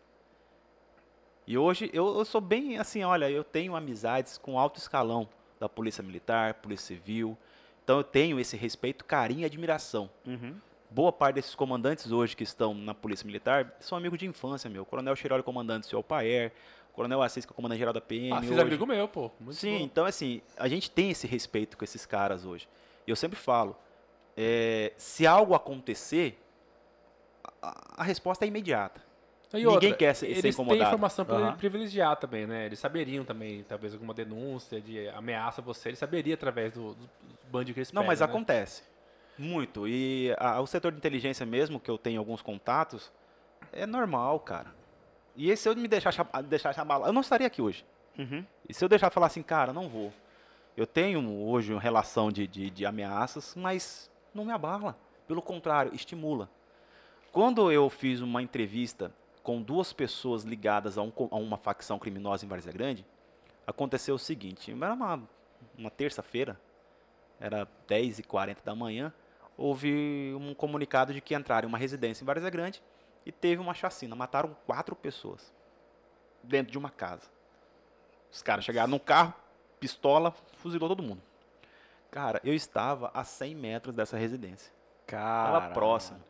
E 1.48 1.58
hoje 1.58 1.90
eu, 1.94 2.18
eu 2.18 2.26
sou 2.26 2.42
bem 2.42 2.78
assim, 2.80 3.04
olha, 3.04 3.30
eu 3.30 3.44
tenho 3.44 3.76
amizades 3.76 4.38
com 4.38 4.58
alto 4.60 4.80
escalão 4.80 5.28
da 5.60 5.70
Polícia 5.70 6.04
Militar, 6.04 6.56
Polícia 6.56 6.96
Civil. 6.96 7.38
Então 7.84 7.98
eu 7.98 8.04
tenho 8.04 8.40
esse 8.40 8.56
respeito, 8.58 9.06
carinho 9.06 9.42
e 9.42 9.46
admiração. 9.46 10.10
Uhum. 10.26 10.56
Boa 10.90 11.12
parte 11.12 11.36
desses 11.36 11.56
comandantes 11.56 12.12
hoje 12.12 12.36
que 12.36 12.44
estão 12.44 12.74
na 12.74 12.94
Polícia 12.94 13.26
Militar 13.26 13.74
são 13.80 13.98
amigos 13.98 14.18
de 14.18 14.26
infância, 14.26 14.70
meu. 14.70 14.86
Coronel 14.86 15.16
Chiroli, 15.16 15.44
comandante 15.44 15.82
do 15.82 15.90
seu 15.90 16.02
Paer, 16.04 16.54
Coronel 16.94 17.22
Assis, 17.22 17.46
que 17.46 17.52
é 17.52 17.54
o 17.54 17.56
comandante 17.56 17.80
geral 17.80 17.94
da 17.94 18.00
PM. 18.02 18.32
Ah, 18.32 18.40
fiz 18.42 18.52
hoje. 18.52 18.62
amigo 18.62 18.86
meu, 18.86 19.08
pô. 19.08 19.30
Muito 19.40 19.58
Sim, 19.58 19.80
bom. 19.80 19.84
então 19.84 20.06
assim, 20.06 20.42
a 20.58 20.68
gente 20.68 20.90
tem 20.90 21.10
esse 21.12 21.28
respeito 21.28 21.78
com 21.78 21.84
esses 21.84 22.06
caras 22.06 22.46
hoje. 22.46 22.68
E 23.06 23.10
eu 23.10 23.16
sempre 23.16 23.38
falo, 23.38 23.76
é, 24.38 24.94
se 24.96 25.28
algo 25.28 25.54
acontecer, 25.54 26.42
a, 27.62 28.02
a 28.02 28.04
resposta 28.04 28.46
é 28.46 28.48
imediata. 28.48 29.04
E 29.54 29.58
ninguém 29.58 29.74
outra, 29.74 29.94
quer 29.96 30.14
ser- 30.16 30.26
ser 30.28 30.32
Eles 30.32 30.42
têm 30.42 30.52
incomodado. 30.52 30.84
informação 30.90 31.26
Aham. 31.30 31.56
privilegiada 31.58 32.16
também, 32.18 32.46
né? 32.46 32.66
Eles 32.66 32.80
saberiam 32.80 33.24
também, 33.24 33.64
talvez, 33.64 33.94
alguma 33.94 34.14
denúncia 34.14 34.82
de 34.82 35.08
ameaça 35.10 35.62
a 35.62 35.64
você. 35.64 35.90
Eles 35.90 36.00
saberiam 36.00 36.34
através 36.34 36.74
do, 36.74 36.94
do 36.94 37.10
band 37.50 37.66
que 37.66 37.72
eles 37.78 37.92
Não, 37.94 38.04
mas 38.04 38.20
pegam, 38.20 38.28
né? 38.34 38.40
acontece. 38.40 38.84
Muito. 39.38 39.88
E 39.88 40.34
a- 40.38 40.62
o 40.62 40.68
setor 40.68 40.92
de 40.92 40.98
inteligência 40.98 41.46
mesmo, 41.46 41.80
que 41.80 41.90
eu 41.92 41.98
tenho 41.98 42.20
alguns 42.20 42.42
contatos, 42.42 43.12
é 43.72 43.86
normal, 43.86 44.40
cara. 44.40 44.74
E 45.36 45.54
se 45.58 45.68
eu 45.68 45.76
me 45.76 45.88
deixar, 45.88 46.14
deixar 46.44 46.80
abalar, 46.80 47.10
eu 47.10 47.14
não 47.14 47.22
estaria 47.22 47.48
aqui 47.48 47.62
hoje. 47.62 47.86
Uhum. 48.18 48.46
E 48.70 48.74
se 48.74 48.84
eu 48.84 48.88
deixar 48.88 49.10
falar 49.10 49.28
assim, 49.28 49.44
cara, 49.44 49.74
não 49.74 49.90
vou. 49.90 50.14
Eu 50.78 50.88
tenho 50.88 51.30
hoje 51.46 51.74
uma 51.74 51.82
relação 51.82 52.32
de, 52.32 52.48
de, 52.48 52.70
de 52.70 52.86
ameaças, 52.86 53.54
mas 53.56 54.10
não 54.34 54.46
me 54.46 54.52
abala. 54.52 54.98
Pelo 55.28 55.42
contrário, 55.42 55.94
estimula. 55.94 56.50
Quando 57.32 57.70
eu 57.72 57.90
fiz 57.90 58.22
uma 58.22 58.42
entrevista 58.42 59.12
com 59.44 59.62
duas 59.62 59.92
pessoas 59.92 60.44
ligadas 60.44 60.98
a, 60.98 61.02
um 61.02 61.12
a 61.32 61.36
uma 61.36 61.58
facção 61.58 62.00
criminosa 62.00 62.46
em 62.46 62.48
Várzea 62.48 62.72
Grande, 62.72 63.06
aconteceu 63.68 64.16
o 64.16 64.20
seguinte: 64.20 64.72
era 64.72 64.94
uma, 64.94 65.22
uma 65.78 65.90
terça-feira, 65.90 66.60
era 67.40 67.68
10h40 67.90 68.58
da 68.64 68.74
manhã, 68.74 69.14
houve 69.58 70.34
um 70.36 70.54
comunicado 70.54 71.14
de 71.14 71.22
que 71.22 71.36
entraram 71.36 71.68
em 71.68 71.72
uma 71.72 71.78
residência 71.78 72.24
em 72.24 72.26
Várzea 72.26 72.50
Grande 72.50 72.84
e 73.26 73.32
teve 73.32 73.62
uma 73.62 73.74
chacina. 73.74 74.16
Mataram 74.16 74.56
quatro 74.66 74.96
pessoas 74.96 75.54
dentro 76.44 76.72
de 76.72 76.78
uma 76.78 76.90
casa. 76.90 77.30
Os 78.32 78.42
caras 78.42 78.66
chegaram 78.66 78.90
num 78.90 79.00
carro, 79.00 79.34
pistola, 79.80 80.32
fuzilou 80.58 80.90
todo 80.90 81.02
mundo. 81.02 81.22
Cara, 82.12 82.40
eu 82.44 82.54
estava 82.54 83.12
a 83.14 83.24
100 83.24 83.56
metros 83.56 83.96
dessa 83.96 84.18
residência. 84.18 84.72
Estava 85.04 85.74
próximo. 85.74 86.22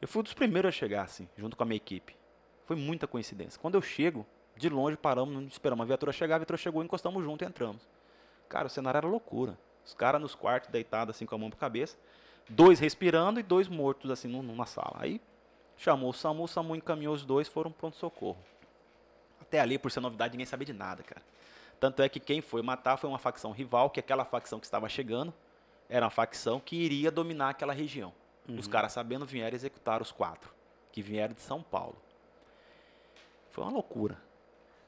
Eu 0.00 0.08
fui 0.08 0.20
um 0.20 0.22
dos 0.22 0.34
primeiros 0.34 0.68
a 0.68 0.72
chegar, 0.72 1.02
assim, 1.02 1.28
junto 1.36 1.56
com 1.56 1.62
a 1.62 1.66
minha 1.66 1.76
equipe. 1.76 2.16
Foi 2.64 2.74
muita 2.74 3.06
coincidência. 3.06 3.60
Quando 3.60 3.74
eu 3.74 3.82
chego, 3.82 4.26
de 4.56 4.68
longe 4.68 4.96
paramos, 4.96 5.34
não 5.34 5.42
esperamos 5.42 5.82
a 5.82 5.86
viatura 5.86 6.12
chegar, 6.12 6.36
a 6.36 6.38
viatura 6.38 6.56
chegou, 6.56 6.82
encostamos 6.82 7.22
junto 7.22 7.44
e 7.44 7.46
entramos. 7.46 7.88
Cara, 8.48 8.66
o 8.66 8.70
cenário 8.70 8.98
era 8.98 9.06
loucura. 9.06 9.58
Os 9.84 9.94
caras 9.94 10.20
nos 10.20 10.34
quartos, 10.34 10.70
deitados 10.70 11.14
assim 11.16 11.26
com 11.26 11.34
a 11.34 11.38
mão 11.38 11.50
pra 11.50 11.58
cabeça. 11.58 11.96
Dois 12.48 12.78
respirando 12.78 13.40
e 13.40 13.42
dois 13.42 13.68
mortos 13.68 14.10
assim 14.10 14.28
num- 14.28 14.42
numa 14.42 14.66
sala. 14.66 14.96
Aí 15.00 15.20
chamou 15.76 16.10
o 16.10 16.12
SAMU, 16.12 16.44
o 16.44 16.48
SAMU 16.48 16.76
encaminhou 16.76 17.14
os 17.14 17.24
dois, 17.24 17.48
foram 17.48 17.70
pronto 17.72 17.96
socorro. 17.96 18.38
Até 19.40 19.60
ali, 19.60 19.78
por 19.78 19.90
ser 19.90 20.00
novidade, 20.00 20.32
ninguém 20.32 20.46
sabia 20.46 20.66
de 20.66 20.72
nada, 20.72 21.02
cara. 21.02 21.22
Tanto 21.80 22.00
é 22.02 22.08
que 22.08 22.20
quem 22.20 22.40
foi 22.40 22.62
matar 22.62 22.96
foi 22.96 23.08
uma 23.10 23.18
facção 23.18 23.50
rival, 23.50 23.90
que 23.90 23.98
aquela 24.00 24.24
facção 24.24 24.58
que 24.60 24.66
estava 24.66 24.88
chegando 24.88 25.34
era 25.88 26.04
uma 26.06 26.10
facção 26.10 26.60
que 26.60 26.76
iria 26.76 27.10
dominar 27.10 27.50
aquela 27.50 27.72
região. 27.72 28.12
Os 28.48 28.66
caras, 28.66 28.92
sabendo, 28.92 29.24
vieram 29.26 29.54
executar 29.54 30.00
os 30.02 30.10
quatro, 30.12 30.52
que 30.90 31.02
vieram 31.02 31.34
de 31.34 31.40
São 31.40 31.62
Paulo. 31.62 31.96
Foi 33.50 33.62
uma 33.64 33.72
loucura. 33.72 34.16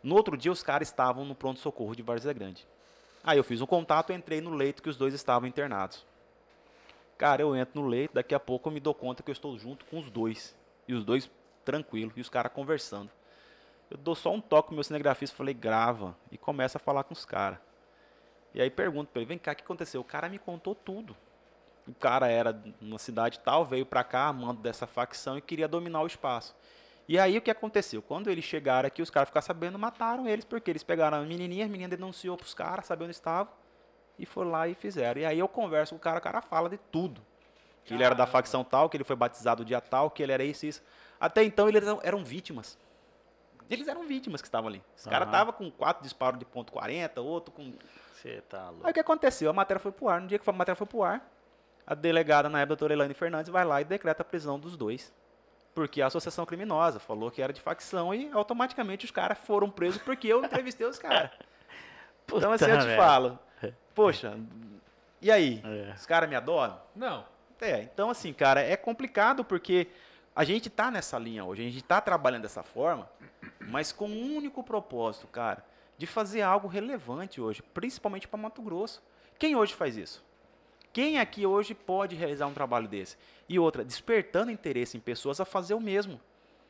No 0.02 0.14
outro 0.14 0.36
dia, 0.36 0.50
os 0.52 0.62
caras 0.62 0.88
estavam 0.88 1.24
no 1.24 1.34
pronto-socorro 1.34 1.94
de 1.94 2.02
Várzea 2.02 2.32
Grande. 2.32 2.66
Aí 3.24 3.38
eu 3.38 3.44
fiz 3.44 3.62
um 3.62 3.66
contato, 3.66 4.12
entrei 4.12 4.42
no 4.42 4.50
leito 4.50 4.82
que 4.82 4.88
os 4.90 4.98
dois 4.98 5.14
estavam 5.14 5.48
internados. 5.48 6.04
Cara, 7.16 7.40
eu 7.40 7.56
entro 7.56 7.80
no 7.80 7.88
leito, 7.88 8.14
daqui 8.14 8.34
a 8.34 8.40
pouco 8.40 8.68
eu 8.68 8.72
me 8.72 8.80
dou 8.80 8.92
conta 8.92 9.22
que 9.22 9.30
eu 9.30 9.32
estou 9.32 9.58
junto 9.58 9.86
com 9.86 9.98
os 9.98 10.10
dois. 10.10 10.54
E 10.86 10.92
os 10.92 11.04
dois 11.04 11.30
tranquilo, 11.64 12.12
e 12.14 12.20
os 12.20 12.28
caras 12.28 12.52
conversando. 12.52 13.10
Eu 13.90 13.96
dou 13.96 14.14
só 14.14 14.30
um 14.30 14.40
toque 14.40 14.68
pro 14.68 14.74
meu 14.74 14.84
cinegrafista, 14.84 15.34
falei, 15.34 15.54
grava, 15.54 16.14
e 16.30 16.36
começa 16.36 16.76
a 16.76 16.80
falar 16.80 17.04
com 17.04 17.14
os 17.14 17.24
caras. 17.24 17.58
E 18.52 18.60
aí 18.60 18.68
pergunto 18.68 19.10
pra 19.10 19.22
ele, 19.22 19.28
vem 19.28 19.38
cá, 19.38 19.52
o 19.52 19.56
que 19.56 19.62
aconteceu? 19.62 20.00
O 20.02 20.04
cara 20.04 20.28
me 20.28 20.38
contou 20.38 20.74
tudo. 20.74 21.16
O 21.88 21.94
cara 21.94 22.28
era 22.28 22.58
numa 22.80 22.98
cidade 22.98 23.40
tal, 23.40 23.64
veio 23.64 23.86
pra 23.86 24.04
cá, 24.04 24.32
mando 24.32 24.60
dessa 24.60 24.86
facção 24.86 25.38
e 25.38 25.40
queria 25.40 25.68
dominar 25.68 26.02
o 26.02 26.06
espaço. 26.06 26.54
E 27.06 27.18
aí 27.18 27.36
o 27.36 27.42
que 27.42 27.50
aconteceu? 27.50 28.00
Quando 28.00 28.30
eles 28.30 28.44
chegaram 28.44 28.86
aqui, 28.86 29.02
os 29.02 29.10
caras 29.10 29.28
ficaram 29.28 29.46
sabendo, 29.46 29.78
mataram 29.78 30.26
eles, 30.26 30.44
porque 30.44 30.70
eles 30.70 30.82
pegaram 30.82 31.18
a 31.18 31.20
menininha, 31.20 31.66
a 31.66 31.68
menina 31.68 31.96
denunciou 31.96 32.36
pros 32.36 32.54
caras, 32.54 32.86
sabia 32.86 33.04
onde 33.04 33.14
estavam, 33.14 33.52
e 34.18 34.24
foram 34.24 34.50
lá 34.50 34.66
e 34.66 34.74
fizeram. 34.74 35.20
E 35.20 35.26
aí 35.26 35.38
eu 35.38 35.48
converso 35.48 35.94
com 35.94 35.98
o 35.98 36.00
cara, 36.00 36.18
o 36.18 36.22
cara 36.22 36.40
fala 36.40 36.68
de 36.68 36.78
tudo. 36.90 37.20
Que 37.84 37.92
ele 37.92 38.02
era 38.02 38.14
da 38.14 38.26
facção 38.26 38.64
tal, 38.64 38.88
que 38.88 38.96
ele 38.96 39.04
foi 39.04 39.14
batizado 39.14 39.62
dia 39.62 39.80
tal, 39.80 40.10
que 40.10 40.22
ele 40.22 40.32
era 40.32 40.42
isso 40.42 40.64
e 40.64 40.70
isso. 40.70 40.82
Até 41.20 41.44
então 41.44 41.68
eles 41.68 41.84
eram, 42.02 42.24
vítimas. 42.24 42.78
Eles 43.68 43.88
eram 43.88 44.04
vítimas 44.04 44.40
que 44.40 44.48
estavam 44.48 44.68
ali. 44.68 44.82
Os 44.96 45.04
caras 45.04 45.28
estavam 45.28 45.52
com 45.52 45.70
quatro 45.70 46.02
disparos 46.02 46.38
de 46.38 46.46
ponto 46.46 46.72
.40, 46.72 47.22
outro 47.22 47.52
com 47.52 47.74
Você 48.14 48.40
tá 48.48 48.70
louco. 48.70 48.86
Aí 48.86 48.90
o 48.90 48.94
que 48.94 49.00
aconteceu? 49.00 49.50
A 49.50 49.52
matéria 49.52 49.78
foi 49.78 49.92
pro 49.92 50.08
ar. 50.08 50.22
No 50.22 50.26
dia 50.26 50.38
que 50.38 50.48
a 50.48 50.52
matéria 50.52 50.76
foi 50.76 50.86
pro 50.86 51.02
ar, 51.02 51.30
a 51.86 51.94
delegada 51.94 52.48
na 52.48 52.60
época, 52.60 52.68
doutora 52.68 52.94
Elaine 52.94 53.12
Fernandes, 53.12 53.50
vai 53.50 53.64
lá 53.64 53.82
e 53.82 53.84
decreta 53.84 54.22
a 54.22 54.24
prisão 54.24 54.58
dos 54.58 54.78
dois. 54.78 55.12
Porque 55.74 56.00
a 56.00 56.06
associação 56.06 56.46
criminosa 56.46 57.00
falou 57.00 57.30
que 57.30 57.42
era 57.42 57.52
de 57.52 57.60
facção 57.60 58.14
e 58.14 58.30
automaticamente 58.32 59.04
os 59.04 59.10
caras 59.10 59.38
foram 59.38 59.68
presos 59.68 60.00
porque 60.00 60.28
eu 60.28 60.44
entrevistei 60.44 60.86
os 60.86 60.98
caras. 60.98 61.30
Então 62.26 62.52
assim 62.52 62.64
eu 62.64 62.78
te 62.78 62.86
merda. 62.86 62.96
falo, 62.96 63.38
poxa, 63.94 64.34
e 65.20 65.30
aí? 65.30 65.62
É. 65.62 65.92
Os 65.94 66.06
caras 66.06 66.26
me 66.26 66.34
adoram? 66.34 66.80
Não. 66.96 67.22
É, 67.60 67.82
então 67.82 68.08
assim, 68.08 68.32
cara, 68.32 68.62
é 68.62 68.78
complicado 68.78 69.44
porque 69.44 69.88
a 70.34 70.42
gente 70.42 70.70
tá 70.70 70.90
nessa 70.90 71.18
linha 71.18 71.44
hoje, 71.44 71.60
a 71.60 71.64
gente 71.70 71.84
tá 71.84 72.00
trabalhando 72.00 72.42
dessa 72.42 72.62
forma, 72.62 73.08
mas 73.60 73.92
com 73.92 74.08
um 74.08 74.36
único 74.36 74.64
propósito, 74.64 75.26
cara, 75.26 75.62
de 75.98 76.06
fazer 76.06 76.42
algo 76.42 76.66
relevante 76.66 77.40
hoje, 77.40 77.62
principalmente 77.62 78.26
para 78.26 78.40
Mato 78.40 78.62
Grosso. 78.62 79.02
Quem 79.38 79.54
hoje 79.54 79.74
faz 79.74 79.96
isso? 79.96 80.24
Quem 80.94 81.18
aqui 81.18 81.44
hoje 81.44 81.74
pode 81.74 82.16
realizar 82.16 82.46
um 82.46 82.54
trabalho 82.54 82.88
desse? 82.88 83.18
E 83.48 83.58
outra, 83.58 83.84
despertando 83.84 84.50
interesse 84.50 84.96
em 84.96 85.00
pessoas 85.00 85.38
a 85.40 85.44
fazer 85.44 85.74
o 85.74 85.80
mesmo. 85.80 86.18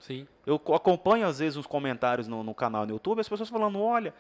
Sim. 0.01 0.27
Eu 0.45 0.59
co- 0.59 0.75
acompanho 0.75 1.27
às 1.27 1.39
vezes 1.39 1.57
uns 1.57 1.67
comentários 1.67 2.27
no, 2.27 2.43
no 2.43 2.53
canal 2.55 2.85
no 2.85 2.93
YouTube, 2.93 3.21
as 3.21 3.29
pessoas 3.29 3.49
falando, 3.49 3.81
olha, 3.81 4.13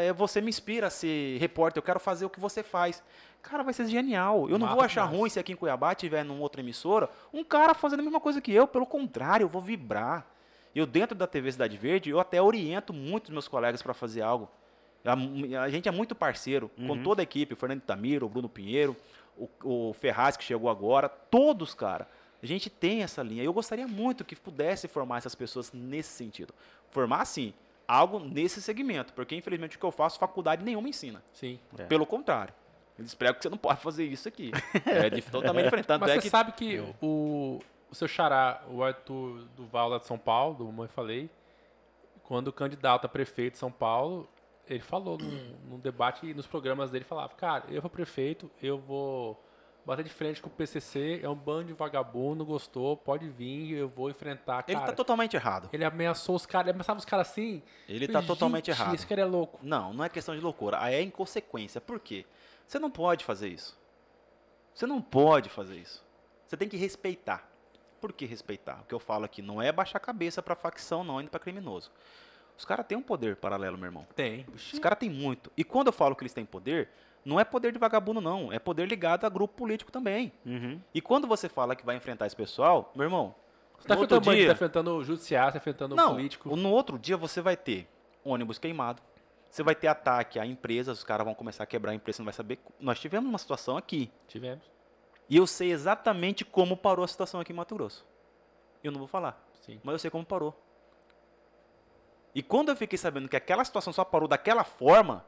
é, 0.00 0.12
você 0.12 0.40
me 0.40 0.48
inspira 0.48 0.88
a 0.88 0.90
ser 0.90 1.38
repórter, 1.38 1.78
eu 1.80 1.84
quero 1.84 1.98
fazer 1.98 2.26
o 2.26 2.30
que 2.30 2.38
você 2.38 2.62
faz. 2.62 3.02
Cara, 3.42 3.62
vai 3.62 3.72
ser 3.72 3.86
genial. 3.86 4.48
Eu 4.50 4.58
não 4.58 4.66
vou 4.66 4.76
Massa 4.76 4.86
achar 4.86 5.04
ruim 5.04 5.28
se 5.30 5.38
aqui 5.40 5.52
em 5.52 5.56
Cuiabá 5.56 5.94
tiver 5.94 6.24
numa 6.24 6.40
outra 6.42 6.60
emissora, 6.60 7.08
um 7.32 7.42
cara 7.42 7.74
fazendo 7.74 8.00
a 8.00 8.02
mesma 8.02 8.20
coisa 8.20 8.40
que 8.40 8.52
eu, 8.52 8.66
pelo 8.66 8.86
contrário, 8.86 9.44
eu 9.44 9.48
vou 9.48 9.62
vibrar. 9.62 10.26
Eu 10.74 10.84
dentro 10.86 11.16
da 11.16 11.26
TV 11.26 11.52
Cidade 11.52 11.76
Verde, 11.76 12.10
eu 12.10 12.18
até 12.20 12.42
oriento 12.42 12.92
muito 12.92 13.24
os 13.26 13.30
meus 13.30 13.46
colegas 13.48 13.80
para 13.82 13.94
fazer 13.94 14.22
algo. 14.22 14.48
A, 15.04 15.12
a 15.62 15.68
gente 15.68 15.88
é 15.88 15.92
muito 15.92 16.14
parceiro 16.14 16.68
com 16.76 16.88
Uhum. 16.90 17.02
toda 17.02 17.22
a 17.22 17.24
equipe, 17.24 17.52
o 17.54 17.56
Fernando 17.56 17.82
Tamiro, 17.82 18.24
o 18.26 18.28
Bruno 18.28 18.48
Pinheiro, 18.48 18.96
o, 19.36 19.48
o 19.62 19.92
Ferraz 19.94 20.36
que 20.36 20.44
chegou 20.44 20.70
agora, 20.70 21.08
todos, 21.08 21.74
cara. 21.74 22.08
A 22.42 22.46
gente 22.46 22.68
tem 22.68 23.02
essa 23.02 23.22
linha. 23.22 23.42
Eu 23.42 23.52
gostaria 23.52 23.88
muito 23.88 24.24
que 24.24 24.36
pudesse 24.36 24.86
formar 24.86 25.18
essas 25.18 25.34
pessoas 25.34 25.72
nesse 25.72 26.10
sentido. 26.10 26.52
Formar, 26.90 27.24
sim, 27.24 27.54
algo 27.88 28.18
nesse 28.18 28.60
segmento. 28.60 29.12
Porque, 29.14 29.34
infelizmente, 29.34 29.76
o 29.76 29.80
que 29.80 29.84
eu 29.84 29.90
faço, 29.90 30.18
faculdade 30.18 30.64
nenhuma 30.64 30.88
ensina. 30.88 31.22
Sim. 31.32 31.58
É. 31.78 31.84
Pelo 31.84 32.04
contrário. 32.04 32.52
Eles 32.98 33.14
pregam 33.14 33.36
que 33.36 33.42
você 33.42 33.48
não 33.48 33.58
pode 33.58 33.80
fazer 33.80 34.04
isso 34.04 34.28
aqui. 34.28 34.52
É 34.86 35.10
totalmente 35.22 35.64
diferente. 35.64 35.86
Tanto 35.86 36.02
Mas 36.02 36.10
é 36.10 36.14
você 36.14 36.20
que 36.20 36.30
sabe 36.30 36.52
que 36.52 36.78
o, 37.00 37.60
o 37.90 37.94
seu 37.94 38.06
xará, 38.06 38.62
o 38.68 38.82
Arthur 38.84 39.44
Duval 39.56 39.88
lá 39.88 39.98
de 39.98 40.06
São 40.06 40.18
Paulo, 40.18 40.54
do 40.54 40.64
Mãe 40.70 40.88
Falei, 40.88 41.30
quando 42.22 42.52
candidato 42.52 43.04
a 43.04 43.08
prefeito 43.08 43.54
de 43.54 43.58
São 43.58 43.70
Paulo, 43.70 44.28
ele 44.68 44.80
falou 44.80 45.18
num, 45.18 45.56
num 45.70 45.78
debate 45.78 46.32
nos 46.34 46.46
programas 46.46 46.90
dele, 46.90 47.04
falava, 47.04 47.34
cara, 47.34 47.64
eu 47.68 47.80
vou 47.82 47.90
prefeito, 47.90 48.50
eu 48.62 48.78
vou 48.78 49.42
bater 49.84 50.02
de 50.02 50.10
frente 50.10 50.40
com 50.40 50.48
o 50.48 50.52
PCC, 50.52 51.20
é 51.22 51.28
um 51.28 51.34
bando 51.34 51.64
de 51.64 51.72
vagabundo, 51.74 52.44
gostou, 52.44 52.96
pode 52.96 53.28
vir, 53.28 53.72
eu 53.72 53.88
vou 53.88 54.08
enfrentar, 54.08 54.62
cara. 54.62 54.72
ele 54.72 54.80
está 54.80 54.92
totalmente 54.92 55.34
errado. 55.36 55.68
Ele 55.72 55.84
ameaçou 55.84 56.34
os 56.34 56.46
caras, 56.46 56.68
ele 56.68 56.76
ameaçava 56.76 56.98
os 56.98 57.04
caras 57.04 57.28
assim. 57.28 57.62
Ele 57.88 58.06
falei, 58.06 58.26
totalmente 58.26 58.66
"Gente, 58.66 58.80
errado. 58.80 58.94
Esse 58.94 59.06
cara 59.06 59.20
é 59.20 59.26
louco. 59.26 59.58
Não, 59.62 59.92
não 59.92 60.04
é 60.04 60.08
questão 60.08 60.34
de 60.34 60.40
loucura. 60.40 60.78
Aí 60.80 60.94
é 60.94 61.02
inconsequência. 61.02 61.80
Por 61.80 62.00
quê? 62.00 62.24
Você 62.66 62.78
não 62.78 62.90
pode 62.90 63.24
fazer 63.24 63.48
isso. 63.48 63.78
Você 64.74 64.86
não 64.86 65.02
pode 65.02 65.50
fazer 65.50 65.76
isso. 65.76 66.02
Você 66.46 66.56
tem 66.56 66.68
que 66.68 66.76
respeitar. 66.76 67.48
Por 68.00 68.12
que 68.12 68.26
respeitar? 68.26 68.80
O 68.82 68.84
que 68.86 68.94
eu 68.94 69.00
falo 69.00 69.24
aqui 69.24 69.40
não 69.42 69.60
é 69.60 69.70
baixar 69.70 69.98
a 69.98 70.00
cabeça 70.00 70.42
para 70.42 70.54
facção, 70.54 71.04
não, 71.04 71.20
indo 71.20 71.30
para 71.30 71.40
criminoso. 71.40 71.90
Os 72.56 72.64
caras 72.64 72.86
têm 72.86 72.96
um 72.96 73.02
poder 73.02 73.36
paralelo, 73.36 73.76
meu 73.76 73.86
irmão. 73.86 74.06
Tem. 74.14 74.46
Os 74.54 74.78
caras 74.78 74.98
têm 74.98 75.10
muito. 75.10 75.50
E 75.56 75.64
quando 75.64 75.88
eu 75.88 75.92
falo 75.92 76.14
que 76.14 76.22
eles 76.22 76.32
têm 76.32 76.44
poder, 76.44 76.88
não 77.24 77.40
é 77.40 77.44
poder 77.44 77.72
de 77.72 77.78
vagabundo, 77.78 78.20
não. 78.20 78.52
É 78.52 78.58
poder 78.58 78.86
ligado 78.86 79.24
a 79.24 79.28
grupo 79.28 79.54
político 79.54 79.90
também. 79.90 80.32
Uhum. 80.46 80.80
E 80.94 81.00
quando 81.00 81.26
você 81.26 81.48
fala 81.48 81.74
que 81.74 81.84
vai 81.84 81.96
enfrentar 81.96 82.26
esse 82.26 82.36
pessoal, 82.36 82.92
meu 82.94 83.04
irmão, 83.04 83.34
Você 83.78 83.88
tá 83.88 83.94
enfrentando 83.94 84.30
dia- 84.32 84.46
tá 84.46 84.52
enfrentando 84.52 84.96
o 84.96 85.04
judiciário, 85.04 85.52
tá 85.52 85.58
enfrentando 85.58 85.94
o 85.94 85.96
Não, 85.96 86.10
político. 86.14 86.54
no 86.56 86.70
outro 86.70 86.98
dia 86.98 87.16
você 87.16 87.40
vai 87.40 87.56
ter 87.56 87.88
ônibus 88.24 88.56
queimado. 88.58 89.02
Você 89.50 89.62
vai 89.62 89.74
ter 89.74 89.86
ataque 89.88 90.38
a 90.38 90.46
empresas, 90.46 90.98
os 90.98 91.04
caras 91.04 91.24
vão 91.24 91.34
começar 91.34 91.62
a 91.64 91.66
quebrar 91.66 91.92
a 91.92 91.94
empresa, 91.94 92.16
você 92.16 92.22
não 92.22 92.26
vai 92.26 92.32
saber. 92.34 92.58
Nós 92.80 92.98
tivemos 92.98 93.28
uma 93.28 93.38
situação 93.38 93.76
aqui. 93.76 94.10
Tivemos. 94.26 94.64
E 95.28 95.36
eu 95.36 95.46
sei 95.46 95.70
exatamente 95.72 96.44
como 96.44 96.76
parou 96.76 97.04
a 97.04 97.08
situação 97.08 97.40
aqui 97.40 97.52
em 97.52 97.56
Mato 97.56 97.74
Grosso. 97.74 98.04
Eu 98.82 98.90
não 98.92 98.98
vou 98.98 99.06
falar, 99.08 99.42
Sim. 99.60 99.80
mas 99.84 99.92
eu 99.94 99.98
sei 99.98 100.10
como 100.10 100.24
parou. 100.24 100.54
E 102.34 102.42
quando 102.42 102.70
eu 102.70 102.76
fiquei 102.76 102.98
sabendo 102.98 103.28
que 103.28 103.36
aquela 103.36 103.64
situação 103.64 103.92
só 103.92 104.04
parou 104.04 104.26
daquela 104.28 104.64
forma, 104.64 105.24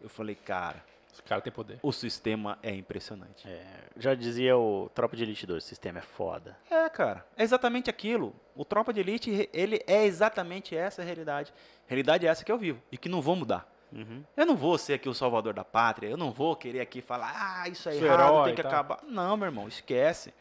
eu 0.00 0.08
falei, 0.08 0.34
cara, 0.34 0.84
Os 1.12 1.20
caras 1.20 1.44
têm 1.44 1.52
poder. 1.52 1.78
o 1.82 1.92
sistema 1.92 2.58
é 2.62 2.74
impressionante. 2.74 3.46
É, 3.48 3.64
já 3.96 4.14
dizia 4.14 4.56
o 4.56 4.90
Tropa 4.92 5.16
de 5.16 5.22
Elite 5.22 5.46
2, 5.46 5.62
o 5.62 5.66
sistema 5.66 6.00
é 6.00 6.02
foda. 6.02 6.56
É, 6.68 6.88
cara, 6.88 7.24
é 7.36 7.44
exatamente 7.44 7.88
aquilo. 7.88 8.34
O 8.56 8.64
Tropa 8.64 8.92
de 8.92 9.00
Elite, 9.00 9.48
ele 9.52 9.80
é 9.86 10.04
exatamente 10.04 10.76
essa 10.76 11.02
a 11.02 11.04
realidade. 11.04 11.54
Realidade 11.86 12.26
é 12.26 12.30
essa 12.30 12.44
que 12.44 12.50
eu 12.50 12.58
vivo 12.58 12.82
e 12.90 12.98
que 12.98 13.08
não 13.08 13.22
vou 13.22 13.36
mudar. 13.36 13.72
Uhum. 13.92 14.24
Eu 14.36 14.44
não 14.44 14.56
vou 14.56 14.76
ser 14.76 14.94
aqui 14.94 15.08
o 15.08 15.14
salvador 15.14 15.54
da 15.54 15.64
pátria, 15.64 16.08
eu 16.08 16.16
não 16.16 16.32
vou 16.32 16.56
querer 16.56 16.80
aqui 16.80 17.00
falar, 17.00 17.32
ah, 17.36 17.68
isso 17.68 17.88
é 17.88 17.92
Sou 17.92 18.04
errado, 18.04 18.20
herói 18.20 18.44
tem 18.46 18.54
que 18.56 18.60
acabar. 18.60 18.98
Não, 19.04 19.36
meu 19.36 19.46
irmão, 19.46 19.68
esquece. 19.68 20.34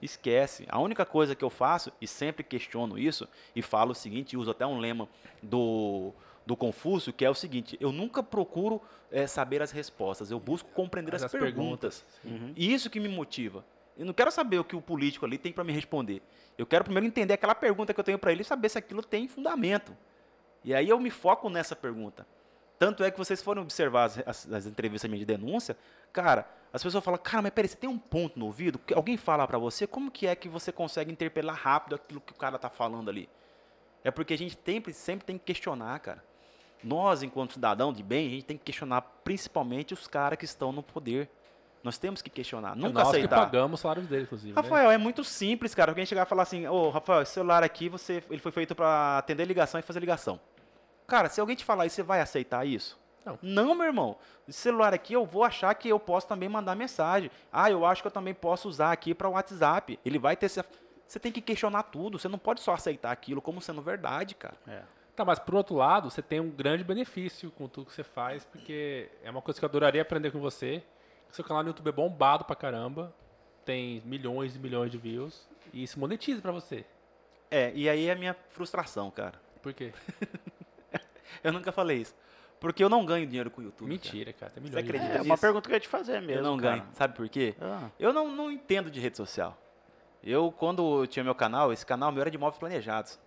Esquece. 0.00 0.66
A 0.68 0.78
única 0.78 1.04
coisa 1.04 1.34
que 1.34 1.44
eu 1.44 1.50
faço, 1.50 1.92
e 2.00 2.06
sempre 2.06 2.42
questiono 2.42 2.98
isso, 2.98 3.28
e 3.54 3.60
falo 3.62 3.92
o 3.92 3.94
seguinte, 3.94 4.32
e 4.32 4.36
uso 4.36 4.50
até 4.50 4.66
um 4.66 4.78
lema 4.78 5.08
do, 5.42 6.12
do 6.46 6.56
Confúcio, 6.56 7.12
que 7.12 7.24
é 7.24 7.30
o 7.30 7.34
seguinte, 7.34 7.76
eu 7.80 7.92
nunca 7.92 8.22
procuro 8.22 8.80
eh, 9.12 9.26
saber 9.26 9.60
as 9.62 9.70
respostas, 9.70 10.30
eu 10.30 10.40
busco 10.40 10.70
compreender 10.72 11.14
as, 11.14 11.22
as 11.22 11.32
perguntas. 11.32 12.04
Uhum. 12.24 12.52
E 12.56 12.72
isso 12.72 12.88
que 12.88 12.98
me 12.98 13.08
motiva. 13.08 13.64
Eu 13.98 14.06
não 14.06 14.14
quero 14.14 14.30
saber 14.30 14.58
o 14.58 14.64
que 14.64 14.74
o 14.74 14.80
político 14.80 15.26
ali 15.26 15.36
tem 15.36 15.52
para 15.52 15.62
me 15.64 15.72
responder. 15.72 16.22
Eu 16.56 16.64
quero 16.64 16.84
primeiro 16.84 17.06
entender 17.06 17.34
aquela 17.34 17.54
pergunta 17.54 17.92
que 17.92 18.00
eu 18.00 18.04
tenho 18.04 18.18
para 18.18 18.32
ele 18.32 18.40
e 18.40 18.44
saber 18.44 18.68
se 18.70 18.78
aquilo 18.78 19.02
tem 19.02 19.28
fundamento. 19.28 19.94
E 20.64 20.74
aí 20.74 20.88
eu 20.88 20.98
me 20.98 21.10
foco 21.10 21.50
nessa 21.50 21.76
pergunta. 21.76 22.26
Tanto 22.78 23.04
é 23.04 23.10
que 23.10 23.18
vocês 23.18 23.42
forem 23.42 23.62
observar 23.62 24.04
as, 24.04 24.18
as- 24.26 24.52
as 24.52 24.66
entrevistas 24.66 25.10
minhas 25.10 25.20
de 25.26 25.26
denúncia, 25.26 25.76
cara, 26.14 26.48
as 26.72 26.82
pessoas 26.82 27.02
falam, 27.04 27.18
cara, 27.22 27.42
mas 27.42 27.52
peraí, 27.52 27.68
você 27.68 27.76
tem 27.76 27.90
um 27.90 27.98
ponto 27.98 28.38
no 28.38 28.46
ouvido? 28.46 28.80
Alguém 28.94 29.16
fala 29.16 29.46
para 29.46 29.58
você, 29.58 29.86
como 29.86 30.10
que 30.10 30.26
é 30.26 30.34
que 30.36 30.48
você 30.48 30.70
consegue 30.70 31.10
interpelar 31.10 31.56
rápido 31.56 31.96
aquilo 31.96 32.20
que 32.20 32.32
o 32.32 32.36
cara 32.36 32.58
tá 32.58 32.70
falando 32.70 33.08
ali? 33.08 33.28
É 34.04 34.10
porque 34.10 34.34
a 34.34 34.38
gente 34.38 34.58
sempre, 34.64 34.92
sempre 34.92 35.26
tem 35.26 35.36
que 35.36 35.44
questionar, 35.44 35.98
cara. 36.00 36.24
Nós, 36.82 37.22
enquanto 37.22 37.54
cidadão 37.54 37.92
de 37.92 38.02
bem, 38.02 38.26
a 38.26 38.30
gente 38.30 38.44
tem 38.44 38.56
que 38.56 38.64
questionar 38.64 39.02
principalmente 39.24 39.92
os 39.92 40.06
caras 40.06 40.38
que 40.38 40.44
estão 40.44 40.72
no 40.72 40.82
poder. 40.82 41.28
Nós 41.82 41.98
temos 41.98 42.22
que 42.22 42.30
questionar, 42.30 42.76
nunca 42.76 42.88
É 42.88 42.92
Nós 42.92 43.10
que 43.10 43.16
aceitar. 43.16 43.36
pagamos 43.36 43.74
os 43.74 43.80
salários 43.80 44.06
dele, 44.06 44.22
inclusive. 44.24 44.52
né? 44.52 44.60
Rafael, 44.60 44.90
é 44.90 44.98
muito 44.98 45.24
simples, 45.24 45.74
cara. 45.74 45.90
Alguém 45.90 46.04
chegar 46.06 46.26
e 46.26 46.28
falar 46.28 46.42
assim, 46.42 46.66
ô, 46.66 46.90
Rafael, 46.90 47.22
esse 47.22 47.32
celular 47.32 47.62
aqui, 47.64 47.88
você, 47.88 48.22
ele 48.30 48.40
foi 48.40 48.52
feito 48.52 48.74
para 48.74 49.18
atender 49.18 49.44
ligação 49.46 49.80
e 49.80 49.82
fazer 49.82 49.98
ligação. 50.00 50.38
Cara, 51.06 51.28
se 51.28 51.40
alguém 51.40 51.56
te 51.56 51.64
falar 51.64 51.86
isso, 51.86 51.96
você 51.96 52.02
vai 52.02 52.20
aceitar 52.20 52.66
isso? 52.66 52.99
Não. 53.42 53.74
meu 53.74 53.86
irmão. 53.86 54.16
Esse 54.48 54.58
celular 54.58 54.92
aqui, 54.94 55.12
eu 55.12 55.24
vou 55.24 55.44
achar 55.44 55.74
que 55.74 55.88
eu 55.88 55.98
posso 56.00 56.26
também 56.26 56.48
mandar 56.48 56.74
mensagem. 56.74 57.30
Ah, 57.52 57.70
eu 57.70 57.84
acho 57.84 58.02
que 58.02 58.08
eu 58.08 58.12
também 58.12 58.34
posso 58.34 58.68
usar 58.68 58.92
aqui 58.92 59.14
para 59.14 59.28
o 59.28 59.32
WhatsApp. 59.32 59.98
Ele 60.04 60.18
vai 60.18 60.36
ter... 60.36 60.46
essa- 60.46 60.64
Você 61.06 61.18
tem 61.20 61.30
que 61.32 61.40
questionar 61.40 61.84
tudo. 61.84 62.18
Você 62.18 62.28
não 62.28 62.38
pode 62.38 62.60
só 62.60 62.72
aceitar 62.74 63.10
aquilo 63.12 63.40
como 63.42 63.60
sendo 63.60 63.82
verdade, 63.82 64.34
cara. 64.34 64.56
É. 64.66 64.82
Tá, 65.16 65.24
mas 65.24 65.38
por 65.38 65.54
outro 65.54 65.74
lado, 65.76 66.08
você 66.10 66.22
tem 66.22 66.40
um 66.40 66.48
grande 66.50 66.82
benefício 66.82 67.50
com 67.50 67.68
tudo 67.68 67.86
que 67.86 67.92
você 67.92 68.02
faz, 68.04 68.44
porque 68.44 69.10
é 69.22 69.30
uma 69.30 69.42
coisa 69.42 69.58
que 69.60 69.64
eu 69.64 69.68
adoraria 69.68 70.00
aprender 70.00 70.30
com 70.30 70.40
você. 70.40 70.82
Seu 71.30 71.44
canal 71.44 71.62
no 71.62 71.68
YouTube 71.70 71.88
é 71.88 71.92
bombado 71.92 72.44
pra 72.44 72.56
caramba, 72.56 73.14
tem 73.64 74.00
milhões 74.06 74.56
e 74.56 74.58
milhões 74.58 74.90
de 74.90 74.96
views, 74.98 75.46
e 75.72 75.82
isso 75.82 75.98
monetiza 76.00 76.40
pra 76.40 76.52
você. 76.52 76.86
É, 77.50 77.70
e 77.74 77.88
aí 77.88 78.06
é 78.06 78.12
a 78.12 78.16
minha 78.16 78.34
frustração, 78.50 79.10
cara. 79.10 79.38
Por 79.62 79.74
quê? 79.74 79.92
Eu 81.44 81.52
nunca 81.52 81.70
falei 81.72 81.98
isso. 81.98 82.14
Porque 82.60 82.84
eu 82.84 82.88
não 82.90 83.04
ganho 83.06 83.26
dinheiro 83.26 83.50
com 83.50 83.60
o 83.62 83.64
YouTube. 83.64 83.88
cara. 83.88 83.90
Mentira, 83.90 84.32
cara. 84.34 84.52
Tem 84.52 84.62
Você 84.62 84.78
acredita 84.78 85.04
É 85.10 85.12
views. 85.14 85.26
uma 85.26 85.38
pergunta 85.38 85.66
que 85.68 85.72
eu 85.72 85.76
ia 85.76 85.80
te 85.80 85.88
fazer 85.88 86.20
mesmo. 86.20 86.40
Eu 86.40 86.42
não 86.42 86.58
cara. 86.58 86.76
ganho. 86.76 86.88
Sabe 86.92 87.16
por 87.16 87.28
quê? 87.28 87.54
Ah, 87.60 87.88
Eu 87.98 88.12
não, 88.12 88.30
não 88.30 88.50
entendo 88.50 88.90
de 88.90 89.00
rede 89.00 89.16
social. 89.16 89.56
Eu, 90.22 90.52
quando 90.52 91.00
eu 91.02 91.06
tinha 91.06 91.24
meu 91.24 91.34
canal, 91.34 91.72
esse 91.72 91.84
canal 91.86 92.12
meu 92.12 92.20
era 92.20 92.30
de 92.30 92.36
imóveis 92.36 92.58
planejados. 92.58 93.18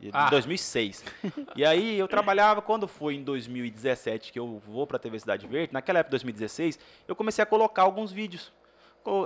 De 0.00 0.10
Ah. 0.12 0.28
2006. 0.30 1.04
e 1.54 1.64
aí 1.64 1.98
eu 1.98 2.08
trabalhava, 2.08 2.60
quando 2.60 2.88
foi 2.88 3.14
em 3.14 3.22
2017 3.22 4.32
que 4.32 4.38
eu 4.38 4.58
vou 4.66 4.86
pra 4.86 4.98
TV 4.98 5.18
Cidade 5.20 5.46
Verde, 5.46 5.72
naquela 5.72 6.00
época, 6.00 6.10
2016, 6.12 6.78
eu 7.06 7.14
comecei 7.14 7.42
a 7.42 7.46
colocar 7.46 7.82
alguns 7.82 8.10
vídeos. 8.10 8.52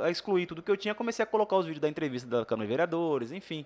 A 0.03 0.11
excluir 0.11 0.47
tudo 0.47 0.63
que 0.63 0.71
eu 0.71 0.77
tinha, 0.77 0.95
comecei 0.95 1.23
a 1.23 1.27
colocar 1.27 1.57
os 1.57 1.65
vídeos 1.67 1.81
da 1.81 1.89
entrevista 1.89 2.29
da 2.29 2.45
Câmara 2.45 2.67
de 2.67 2.71
Vereadores, 2.71 3.33
enfim. 3.33 3.65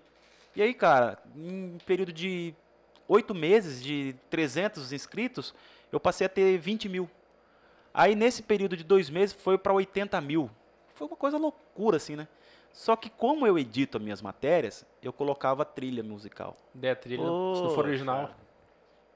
E 0.55 0.63
aí, 0.63 0.73
cara, 0.73 1.19
em 1.37 1.75
um 1.75 1.79
período 1.85 2.13
de 2.13 2.55
oito 3.09 3.35
meses, 3.35 3.83
de 3.83 4.15
300 4.31 4.93
inscritos, 4.93 5.55
eu 5.93 6.01
passei 6.01 6.27
a 6.27 6.31
ter 6.31 6.59
20 6.59 6.89
mil. 6.89 7.09
Aí 7.93 8.15
nesse 8.15 8.43
período 8.43 8.77
de 8.77 8.85
dois 8.85 9.11
meses 9.11 9.35
foi 9.35 9.59
para 9.59 9.73
80 9.73 10.21
mil. 10.21 10.51
Foi 10.95 11.07
uma 11.07 11.17
coisa 11.17 11.39
loucura, 11.39 11.97
assim, 11.97 12.17
né? 12.17 12.29
Só 12.73 12.95
que 12.95 13.11
como 13.11 13.47
eu 13.47 13.59
edito 13.59 13.97
as 13.97 14.03
minhas 14.03 14.23
matérias, 14.23 14.85
eu 15.03 15.13
colocava 15.13 15.65
trilha 15.65 16.03
musical. 16.03 16.57
Der 16.75 16.97
trilha, 16.97 17.23
se 17.23 17.63
não 17.63 17.71
for 17.71 17.87
original. 17.87 18.31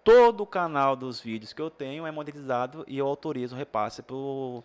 Todo 0.02 0.42
o 0.42 0.46
canal 0.46 0.96
dos 0.96 1.20
vídeos 1.20 1.52
que 1.52 1.62
eu 1.62 1.70
tenho 1.70 2.04
é 2.04 2.10
monetizado 2.10 2.84
e 2.88 2.98
eu 2.98 3.06
autorizo 3.06 3.54
o 3.54 3.58
repasse 3.58 4.02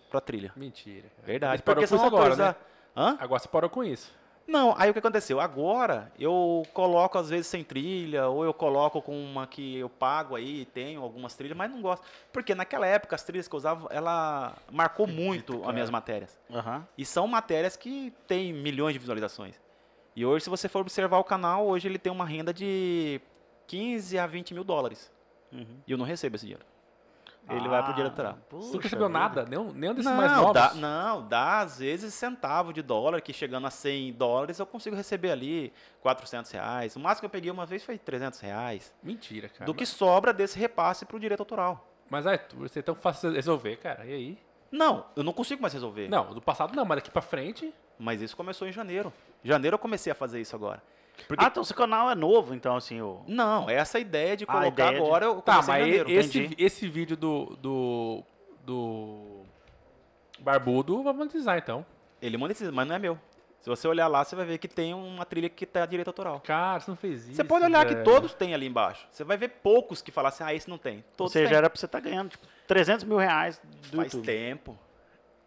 para 0.10 0.20
trilha. 0.20 0.52
Mentira. 0.56 1.12
Verdade. 1.24 1.58
Você 1.58 1.64
parou 1.64 1.88
com 1.88 1.96
isso 1.96 2.06
agora, 2.06 2.36
né? 2.36 2.56
Hã? 2.96 3.18
Agora 3.20 3.40
você 3.40 3.48
parou 3.48 3.70
com 3.70 3.84
isso. 3.84 4.12
Não, 4.48 4.74
aí 4.78 4.90
o 4.90 4.94
que 4.94 5.00
aconteceu? 5.00 5.42
Agora 5.42 6.10
eu 6.18 6.64
coloco 6.74 7.18
às 7.18 7.30
vezes 7.30 7.48
sem 7.48 7.64
trilha, 7.64 8.28
ou 8.30 8.46
eu 8.46 8.54
coloco 8.54 9.02
com 9.02 9.22
uma 9.22 9.46
que 9.46 9.78
eu 9.78 9.90
pago 9.90 10.36
aí, 10.36 10.66
tenho 10.68 11.02
algumas 11.02 11.36
trilhas, 11.36 11.58
mas 11.58 11.70
não 11.70 11.82
gosto. 11.82 12.06
Porque 12.32 12.56
naquela 12.56 12.88
época 12.88 13.16
as 13.16 13.24
trilhas 13.24 13.48
que 13.48 13.54
eu 13.54 13.58
usava, 13.58 13.88
ela 13.92 14.56
marcou 14.72 15.06
muito 15.06 15.64
as 15.68 15.74
minhas 15.74 15.90
matérias. 15.90 16.40
aham. 16.50 16.88
E 16.98 17.04
são 17.04 17.28
matérias 17.28 17.76
que 17.76 18.14
têm 18.26 18.54
milhões 18.54 18.94
de 18.94 19.00
visualizações. 19.00 19.60
E 20.16 20.26
hoje, 20.26 20.46
se 20.46 20.50
você 20.50 20.68
for 20.70 20.80
observar 20.80 21.20
o 21.20 21.24
canal, 21.24 21.68
hoje 21.68 21.88
ele 21.88 22.00
tem 22.00 22.12
uma 22.12 22.26
renda 22.26 22.54
de 22.54 23.22
15 23.68 24.18
a 24.18 24.26
20 24.26 24.54
mil 24.54 24.64
dólares. 24.64 25.12
Uhum. 25.52 25.78
E 25.86 25.92
eu 25.92 25.98
não 25.98 26.06
recebo 26.06 26.36
esse 26.38 26.46
dinheiro. 26.46 26.66
Ele 27.50 27.68
vai 27.70 27.82
pro. 27.84 27.94
Ah, 27.94 28.36
Você 28.36 28.38
puxa 28.50 28.74
não 28.74 28.82
recebeu 28.82 29.08
vida. 29.08 29.20
nada? 29.20 29.46
Nenhum, 29.46 29.72
nenhum 29.72 29.94
desses 29.94 30.10
Não, 30.10 30.18
mais 30.18 30.32
novos? 30.34 30.54
dá, 30.54 30.74
não, 30.74 31.28
dá 31.28 31.60
às 31.60 31.80
vezes 31.80 32.14
centavo 32.14 32.74
de 32.74 32.82
dólar, 32.82 33.22
que 33.22 33.32
chegando 33.32 33.66
a 33.68 33.72
100 33.72 34.14
dólares 34.14 34.60
eu 34.60 34.66
consigo 34.66 34.96
receber 34.96 35.32
ali 35.32 35.72
400 36.02 36.52
reais. 36.52 36.96
O 36.96 37.00
máximo 37.00 37.22
que 37.22 37.26
eu 37.28 37.30
peguei 37.30 37.50
uma 37.52 37.66
vez 37.66 37.84
foi 37.84 37.98
300 37.98 38.40
reais. 38.40 38.94
Mentira, 39.02 39.48
cara. 39.50 39.66
do 39.66 39.74
que 39.74 39.86
sobra 39.86 40.34
desse 40.34 40.60
repasse 40.60 41.06
pro 41.06 41.20
direito 41.20 41.40
autoral. 41.40 41.88
Mas, 42.10 42.26
Arthur, 42.28 42.68
você 42.70 42.80
é 42.80 42.82
tão 42.82 42.96
fácil 42.96 43.30
de 43.32 43.36
resolver, 43.36 43.76
cara. 43.78 44.06
E 44.06 44.14
aí? 44.14 44.38
Não, 44.72 45.06
eu 45.16 45.24
não 45.24 45.34
consigo 45.34 45.62
mais 45.62 45.74
resolver. 45.74 46.10
Não, 46.10 46.34
do 46.34 46.42
passado 46.42 46.76
não, 46.76 46.86
mas 46.86 46.98
daqui 46.98 47.12
pra 47.12 47.22
frente... 47.22 47.74
Mas 48.00 48.22
isso 48.22 48.38
começou 48.38 48.68
em 48.68 48.72
janeiro. 48.72 49.12
Janeiro 49.44 49.74
eu 49.74 49.80
comecei 49.80 50.12
a 50.12 50.16
fazer 50.16 50.40
isso 50.40 50.56
agora. 50.56 50.84
Porque 51.28 51.44
Ah, 51.44 51.48
então 51.48 51.64
seu 51.64 51.76
canal 51.76 52.10
é 52.10 52.16
novo, 52.16 52.54
então, 52.54 52.76
assim, 52.76 53.02
o... 53.02 53.22
Não, 53.28 53.70
essa 53.70 54.00
ideia 54.00 54.36
de 54.38 54.46
colocar 54.46 54.68
ideia 54.68 54.92
de- 54.92 54.98
agora 54.98 55.26
eu 55.26 55.42
Tá, 55.42 55.54
comecei 55.54 55.74
em 55.74 55.78
mas 55.78 55.88
janeiro. 55.88 56.10
esse, 56.12 56.40
entendi. 56.40 56.56
esse 56.64 56.88
vídeo 56.88 57.18
do, 57.18 57.58
do, 57.62 58.24
do 58.64 59.42
Barbudo 60.40 61.02
vai 61.04 61.14
monetizar, 61.14 61.58
então. 61.58 61.86
Ele 62.22 62.38
monetiza, 62.38 62.72
mas 62.72 62.88
não 62.88 62.96
é 62.96 63.00
meu. 63.00 63.20
Se 63.60 63.70
você 63.70 63.88
olhar 63.88 64.08
lá, 64.08 64.24
você 64.24 64.36
vai 64.36 64.46
ver 64.46 64.60
que 64.60 64.68
tem 64.68 64.94
uma 64.94 65.26
trilha 65.26 65.50
que 65.50 65.66
tá 65.66 65.86
direito 65.86 66.08
autoral. 66.08 66.40
Cara, 66.42 66.80
você 66.80 66.90
não 66.92 66.96
fez 66.96 67.24
isso, 67.28 67.36
Você 67.36 67.44
pode 67.44 67.66
olhar 67.66 67.86
que 67.86 67.94
velho. 67.96 68.06
todos 68.06 68.34
têm 68.34 68.54
ali 68.54 68.68
embaixo. 68.68 69.08
Você 69.12 69.24
vai 69.24 69.36
ver 69.36 69.50
poucos 69.50 70.02
que 70.02 70.12
falam 70.12 70.30
assim, 70.30 70.44
ah, 70.44 70.54
esse 70.54 70.70
não 70.70 70.78
tem. 70.78 70.98
Ou 70.98 71.04
Todos 71.18 71.34
seja, 71.34 71.50
têm. 71.50 71.58
era 71.58 71.70
pra 71.70 71.78
você 71.80 71.86
estar 71.86 72.00
ganhando, 72.00 72.30
tipo, 72.30 72.46
300 72.68 73.04
mil 73.04 73.18
reais 73.18 73.60
do 73.92 73.98
Faz 73.98 74.14
YouTube. 74.14 74.26
tempo. 74.26 74.78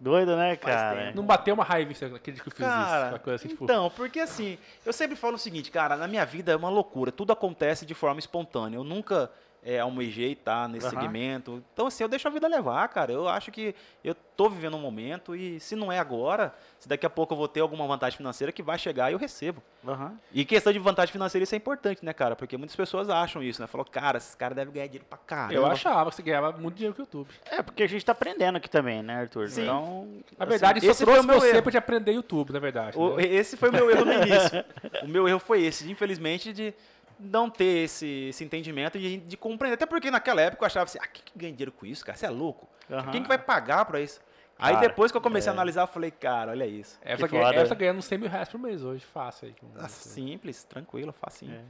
Doido, 0.00 0.34
né, 0.34 0.56
cara? 0.56 1.12
Não 1.14 1.22
bateu 1.24 1.52
uma 1.52 1.62
raiva 1.62 1.92
isso, 1.92 2.06
aquele 2.06 2.40
que 2.40 2.48
eu 2.48 2.52
fiz 2.52 2.66
isso. 2.66 2.68
Cara, 2.68 3.08
Uma 3.10 3.18
coisa 3.18 3.36
assim, 3.36 3.48
tipo... 3.48 3.64
então, 3.64 3.90
porque 3.90 4.18
assim, 4.20 4.56
eu 4.84 4.94
sempre 4.94 5.14
falo 5.14 5.34
o 5.34 5.38
seguinte, 5.38 5.70
cara, 5.70 5.94
na 5.94 6.08
minha 6.08 6.24
vida 6.24 6.52
é 6.52 6.56
uma 6.56 6.70
loucura, 6.70 7.12
tudo 7.12 7.32
acontece 7.32 7.84
de 7.84 7.92
forma 7.92 8.18
espontânea. 8.18 8.78
Eu 8.78 8.84
nunca 8.84 9.30
é, 9.62 9.78
almejei 9.78 10.32
estar 10.32 10.68
nesse 10.68 10.86
Aham. 10.86 11.00
segmento. 11.00 11.62
Então, 11.74 11.86
assim, 11.86 12.02
eu 12.02 12.08
deixo 12.08 12.26
a 12.26 12.30
vida 12.30 12.48
levar, 12.48 12.88
cara. 12.88 13.12
Eu 13.12 13.28
acho 13.28 13.50
que 13.52 13.74
eu 14.02 14.14
tô 14.14 14.48
vivendo 14.48 14.74
um 14.76 14.80
momento 14.80 15.36
e 15.36 15.60
se 15.60 15.76
não 15.76 15.92
é 15.92 15.98
agora, 15.98 16.54
se 16.78 16.88
daqui 16.88 17.04
a 17.04 17.10
pouco 17.10 17.34
eu 17.34 17.36
vou 17.38 17.46
ter 17.46 17.60
alguma 17.60 17.86
vantagem 17.86 18.16
financeira 18.16 18.50
que 18.52 18.62
vai 18.62 18.78
chegar, 18.78 19.12
eu 19.12 19.18
recebo. 19.18 19.62
Aham. 19.86 20.18
E 20.32 20.44
questão 20.46 20.72
de 20.72 20.78
vantagem 20.78 21.12
financeira, 21.12 21.42
isso 21.44 21.54
é 21.54 21.58
importante, 21.58 22.02
né, 22.04 22.14
cara? 22.14 22.34
Porque 22.34 22.56
muitas 22.56 22.74
pessoas 22.74 23.10
acham 23.10 23.42
isso, 23.42 23.60
né? 23.60 23.66
Falou, 23.66 23.84
cara, 23.84 24.16
esses 24.16 24.34
caras 24.34 24.56
devem 24.56 24.72
ganhar 24.72 24.86
dinheiro 24.86 25.04
pra 25.08 25.18
caramba. 25.18 25.52
Eu 25.52 25.66
achava 25.66 26.08
que 26.08 26.16
você 26.16 26.22
ganhava 26.22 26.52
muito 26.52 26.76
dinheiro 26.76 26.94
com 26.94 27.02
o 27.02 27.04
YouTube. 27.04 27.28
É, 27.50 27.62
porque 27.62 27.82
a 27.82 27.88
gente 27.88 28.02
tá 28.04 28.12
aprendendo 28.12 28.56
aqui 28.56 28.70
também, 28.70 29.02
né, 29.02 29.20
Arthur? 29.20 29.48
Sim. 29.50 29.62
Então, 29.64 30.08
Na 30.38 30.44
assim, 30.44 30.50
verdade, 30.50 30.78
esse 30.78 30.88
isso 30.90 31.04
foi 31.04 31.20
o 31.20 31.22
meu 31.22 31.38
você 31.38 31.50
erro. 31.50 31.62
pra 31.62 31.72
te 31.72 31.76
aprender 31.78 32.12
YouTube, 32.12 32.50
na 32.52 32.58
verdade. 32.60 32.96
O- 32.98 33.16
né? 33.16 33.24
esse 33.26 33.58
foi 33.58 33.68
o 33.68 33.72
meu 33.72 33.90
erro 33.90 34.06
no 34.06 34.12
início. 34.14 34.64
O 35.04 35.08
meu 35.08 35.28
erro 35.28 35.38
foi 35.38 35.62
esse, 35.62 35.90
infelizmente, 35.90 36.52
de 36.52 36.74
não 37.20 37.50
ter 37.50 37.84
esse, 37.84 38.28
esse 38.30 38.42
entendimento 38.44 38.96
e 38.98 39.00
de, 39.00 39.16
de 39.18 39.36
compreender. 39.36 39.74
Até 39.74 39.86
porque 39.86 40.10
naquela 40.10 40.40
época 40.40 40.62
eu 40.62 40.66
achava 40.66 40.84
assim, 40.84 40.98
ah, 41.00 41.06
quem 41.06 41.22
que 41.24 41.38
ganha 41.38 41.52
dinheiro 41.52 41.72
com 41.72 41.84
isso, 41.86 42.04
cara? 42.04 42.16
Você 42.16 42.26
é 42.26 42.30
louco? 42.30 42.68
aham. 42.90 43.10
Quem 43.12 43.22
que 43.22 43.28
vai 43.28 43.38
pagar 43.38 43.84
pra 43.84 44.00
isso? 44.00 44.20
Aí 44.58 44.74
Cara, 44.74 44.88
depois 44.88 45.10
que 45.10 45.16
eu 45.16 45.22
comecei 45.22 45.48
a 45.48 45.52
é. 45.52 45.56
analisar, 45.56 45.82
eu 45.82 45.86
falei, 45.86 46.10
cara, 46.10 46.50
olha 46.50 46.66
isso. 46.66 46.98
Essa, 47.00 47.26
Que 47.26 47.32
ganha, 47.32 47.46
foda. 47.46 47.60
essa 47.60 47.74
ganhando 47.74 47.96
uns 47.98 48.04
100 48.04 48.18
mil 48.18 48.28
reais 48.28 48.46
por 48.48 48.58
mês 48.60 48.84
hoje, 48.84 49.02
fácil 49.06 49.48
aí. 49.48 49.54
Ah, 49.76 49.88
simples, 49.88 50.64
tranquilo, 50.64 51.12
facinho. 51.12 51.54
É. 51.54 51.62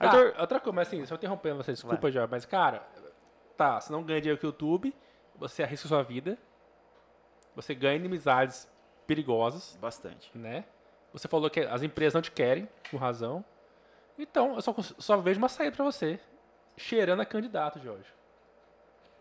Ah, 0.00 0.06
Arthur, 0.06 0.34
outra 0.40 0.58
coisa, 0.58 0.74
mas 0.74 0.88
assim, 0.88 1.04
só 1.04 1.14
interrompendo 1.16 1.56
você, 1.62 1.72
desculpa 1.72 2.10
já, 2.10 2.26
mas 2.26 2.46
cara, 2.46 2.82
tá, 3.54 3.78
você 3.78 3.92
não 3.92 4.02
ganha 4.02 4.20
dinheiro 4.22 4.40
com 4.40 4.46
o 4.46 4.50
YouTube, 4.50 4.94
você 5.36 5.62
arrisca 5.62 5.88
sua 5.88 6.02
vida, 6.02 6.38
você 7.54 7.74
ganha 7.74 7.96
inimizades 7.96 8.66
perigosas, 9.06 9.76
Bastante. 9.80 10.30
né? 10.34 10.64
Você 11.12 11.28
falou 11.28 11.50
que 11.50 11.60
as 11.60 11.82
empresas 11.82 12.14
não 12.14 12.22
te 12.22 12.30
querem, 12.30 12.66
com 12.90 12.96
razão. 12.96 13.44
Então, 14.18 14.56
eu 14.56 14.62
só, 14.62 14.74
só 14.98 15.16
vejo 15.18 15.38
uma 15.38 15.48
saída 15.48 15.76
pra 15.76 15.84
você. 15.84 16.18
Cheirando 16.76 17.20
a 17.20 17.24
candidato, 17.24 17.78
Jorge. 17.80 18.06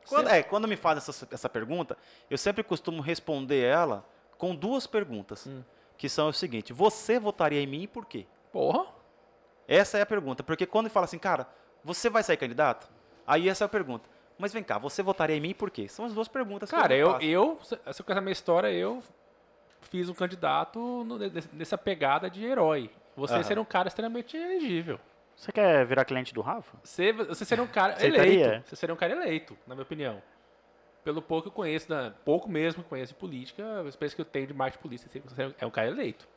Quando, 0.08 0.30
é, 0.30 0.42
quando 0.42 0.68
me 0.68 0.76
fazem 0.76 1.00
essa, 1.00 1.28
essa 1.32 1.50
pergunta, 1.50 1.98
eu 2.30 2.38
sempre 2.38 2.64
costumo 2.64 3.02
responder 3.02 3.62
ela 3.62 4.06
com 4.38 4.56
duas 4.56 4.88
perguntas. 4.88 5.46
Hum. 5.48 5.64
Que 5.98 6.08
são 6.08 6.30
o 6.30 6.34
seguinte: 6.34 6.72
você 6.72 7.20
votaria 7.20 7.62
em 7.62 7.68
mim 7.68 7.84
e 7.84 7.88
por 7.88 8.06
quê? 8.06 8.26
Porra. 8.52 8.86
Essa 9.68 9.98
é 9.98 10.02
a 10.02 10.06
pergunta. 10.06 10.44
Porque 10.44 10.66
quando 10.66 10.90
fala 10.90 11.06
assim, 11.06 11.18
cara, 11.20 11.48
você 11.84 12.10
vai 12.10 12.24
sair 12.24 12.38
candidato? 12.38 12.90
Aí 13.26 13.50
essa 13.50 13.64
é 13.64 13.66
a 13.66 13.70
pergunta. 13.70 14.08
Mas 14.38 14.54
vem 14.54 14.64
cá, 14.64 14.78
você 14.78 15.02
votaria 15.02 15.36
em 15.36 15.42
mim 15.42 15.50
e 15.50 15.54
por 15.54 15.72
quê? 15.72 15.88
São 15.88 16.06
as 16.06 16.14
duas 16.14 16.28
perguntas 16.28 16.70
Cara, 16.70 16.90
que 16.90 16.94
eu, 16.94 17.20
eu, 17.20 17.22
eu, 17.22 17.60
se 17.64 17.76
você 17.86 18.04
conhece 18.04 18.20
a 18.20 18.22
minha 18.22 18.32
história, 18.32 18.72
eu 18.72 19.04
fiz 19.82 20.08
um 20.08 20.14
candidato 20.14 20.80
no- 21.04 21.18
nessa 21.54 21.78
pegada 21.78 22.30
de 22.30 22.46
herói. 22.46 22.92
Você 23.18 23.34
Aham. 23.34 23.44
seria 23.44 23.62
um 23.62 23.66
cara 23.66 23.88
extremamente 23.88 24.38
elegível. 24.38 25.00
você 25.36 25.52
quer 25.52 25.86
virar 25.86 26.06
cliente 26.06 26.34
do 26.34 26.42
Rafa? 26.42 26.78
Você, 26.84 27.12
você 27.12 27.44
seria 27.44 27.64
um 27.64 27.68
cara 27.68 27.94
Aceitaria? 27.94 28.46
eleito. 28.46 28.70
Você 28.70 28.76
seria 28.76 28.94
um 28.94 28.98
cara 28.98 29.14
eleito, 29.14 29.58
na 29.68 29.74
minha 29.76 29.84
opinião. 29.84 30.22
Pelo 31.04 31.22
pouco 31.22 31.44
que 31.44 31.48
eu 31.48 31.52
conheço, 31.52 31.90
da- 31.90 32.12
pouco 32.24 32.48
mesmo 32.50 32.84
que 32.84 32.86
eu 32.86 32.90
conheço 32.90 33.14
de 33.14 33.20
política, 33.20 33.82
a 33.82 33.88
experiência 33.88 34.16
que 34.16 34.22
eu 34.22 34.26
tenho 34.26 34.46
de 34.48 34.54
marketing 34.54 34.82
política, 34.82 35.10
você 35.26 35.56
é 35.60 35.66
um 35.66 35.72
cara 35.72 35.88
eleito. 35.88 36.28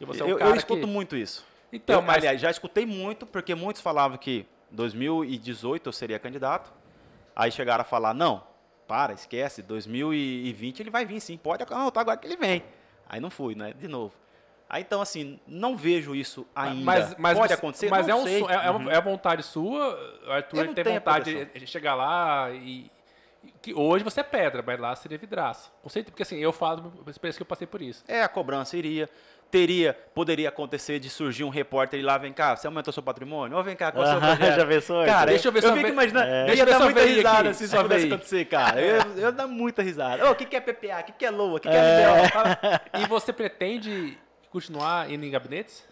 Você 0.00 0.22
é 0.22 0.24
um 0.24 0.28
eu, 0.30 0.38
cara 0.38 0.50
eu 0.50 0.56
escuto 0.56 0.80
que... 0.80 0.86
muito 0.86 1.16
isso. 1.16 1.44
Então, 1.72 1.96
Eu, 1.96 2.02
mas... 2.02 2.18
Aliás, 2.18 2.40
já 2.40 2.50
escutei 2.50 2.84
muito, 2.86 3.26
porque 3.26 3.54
muitos 3.54 3.80
falavam 3.82 4.16
que 4.18 4.46
2018 4.70 5.88
eu 5.88 5.92
seria 5.92 6.18
candidato. 6.18 6.72
Aí 7.36 7.50
chegaram 7.50 7.82
a 7.82 7.84
falar, 7.84 8.14
não, 8.14 8.42
para, 8.88 9.12
esquece, 9.12 9.62
2020 9.62 10.80
ele 10.80 10.90
vai 10.90 11.04
vir 11.04 11.20
sim, 11.20 11.36
pode 11.36 11.62
anotar 11.62 12.00
agora 12.00 12.16
que 12.16 12.26
ele 12.26 12.36
vem. 12.36 12.62
Aí 13.08 13.20
não 13.20 13.30
fui, 13.30 13.54
né? 13.54 13.72
De 13.72 13.88
novo. 13.88 14.14
Aí 14.74 14.82
então, 14.82 15.00
assim, 15.00 15.38
não 15.46 15.76
vejo 15.76 16.16
isso 16.16 16.44
ainda. 16.52 16.84
Mas, 16.84 17.14
mas 17.16 17.38
pode 17.38 17.48
você- 17.48 17.54
acontecer? 17.54 17.88
Mas 17.90 18.08
não 18.08 18.18
é, 18.18 18.20
um, 18.20 18.24
sei. 18.24 18.44
é, 18.48 18.66
é 18.66 18.70
Uhum. 18.72 18.90
é 18.90 18.96
a 18.96 19.00
vontade 19.00 19.44
sua, 19.44 19.96
Arthur 20.28 20.64
ele 20.64 20.74
tem 20.74 20.94
vontade 20.94 21.44
de, 21.44 21.64
chegar 21.68 21.94
lá 21.94 22.50
e, 22.50 22.90
que 23.62 23.72
hoje 23.72 24.02
você 24.02 24.18
é 24.18 24.24
pedra, 24.24 24.64
mas 24.66 24.80
lá 24.80 24.96
seria 24.96 25.16
vidraça. 25.16 25.70
Com 25.80 25.88
certeza, 25.88 26.10
porque 26.10 26.24
assim, 26.24 26.38
eu 26.38 26.52
falo 26.52 26.92
experiência 27.08 27.38
que 27.38 27.42
eu 27.42 27.46
passei 27.46 27.68
por 27.68 27.80
isso. 27.80 28.02
É, 28.08 28.22
a 28.24 28.28
cobrança 28.28 28.76
iria. 28.76 29.08
Teria, 29.50 29.96
poderia 30.12 30.48
acontecer 30.48 30.98
de 30.98 31.08
surgir 31.08 31.44
um 31.44 31.48
repórter 31.48 32.00
e 32.00 32.02
lá, 32.02 32.18
vem 32.18 32.32
cá, 32.32 32.56
você 32.56 32.66
aumentou 32.66 32.92
seu 32.92 33.02
patrimônio? 33.04 33.56
Ou 33.56 33.62
vem 33.62 33.76
cá, 33.76 33.92
qual 33.92 34.04
é 34.04 34.08
o 34.08 34.10
seu 34.10 34.18
projeto? 34.36 34.56
já 34.58 34.66
pensou? 34.66 35.04
Cara, 35.04 35.26
Deixa 35.30 35.46
eu 35.46 35.52
ver 35.52 35.58
eu 35.62 35.68
sua 35.68 35.76
fico 35.76 35.88
imaginando, 35.90 36.26
É. 36.28 36.42
eu 36.42 36.46
Deixa 36.46 36.56
ia 36.56 36.62
eu 36.62 36.66
ver 36.66 36.72
dar 36.72 36.80
muita 36.84 37.00
risada 37.04 37.48
aqui, 37.50 37.58
se 37.58 37.64
isso 37.64 37.76
pudesse 37.76 38.06
acontecer, 38.06 38.44
cara. 38.46 38.80
Eu, 38.80 38.96
eu 39.12 39.18
ia 39.20 39.30
dar 39.30 39.46
muita 39.46 39.80
risada. 39.82 40.26
Ô, 40.26 40.32
o 40.32 40.34
que, 40.34 40.44
que 40.46 40.56
é 40.56 40.60
PPA? 40.60 40.98
O 41.00 41.04
que, 41.04 41.12
que 41.12 41.24
é 41.26 41.30
LOA? 41.30 41.56
O 41.58 41.60
que, 41.60 41.68
que 41.68 41.74
é, 41.76 41.78
É. 42.98 42.98
E 43.00 43.06
você 43.06 43.32
pretende 43.32 44.18
continuar 44.54 45.10
indo 45.10 45.24
em 45.24 45.30
gabinetes? 45.30 45.84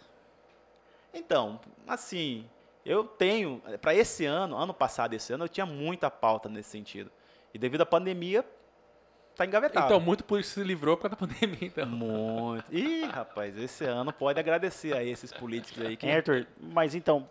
Então, 1.13 1.61
assim, 1.87 2.49
eu 2.87 3.03
tenho, 3.05 3.61
para 3.81 3.93
esse 3.93 4.25
ano, 4.25 4.57
ano 4.57 4.73
passado, 4.73 5.15
esse 5.15 5.33
ano, 5.33 5.45
eu 5.45 5.49
tinha 5.49 5.67
muita 5.67 6.09
pauta 6.09 6.49
nesse 6.49 6.71
sentido. 6.71 7.11
E 7.53 7.59
devido 7.59 7.81
à 7.81 7.87
pandemia, 7.87 8.45
tá 9.35 9.45
engavetado. 9.45 9.87
Então, 9.87 10.01
muito 10.01 10.23
por 10.23 10.39
isso 10.39 10.55
se 10.55 10.63
livrou 10.63 10.97
por 10.97 11.09
causa 11.09 11.17
da 11.17 11.27
pandemia, 11.27 11.59
então. 11.69 11.87
Muito. 11.87 12.65
Ih, 12.73 13.05
rapaz, 13.07 13.59
esse 13.59 13.85
ano 13.85 14.13
pode 14.13 14.39
agradecer 14.39 14.97
a 14.97 15.03
esses 15.03 15.33
políticos 15.33 15.85
aí 15.85 15.97
que. 15.97 16.07
Hein, 16.07 16.17
Arthur, 16.17 16.47
mas 16.61 16.95
então, 16.95 17.29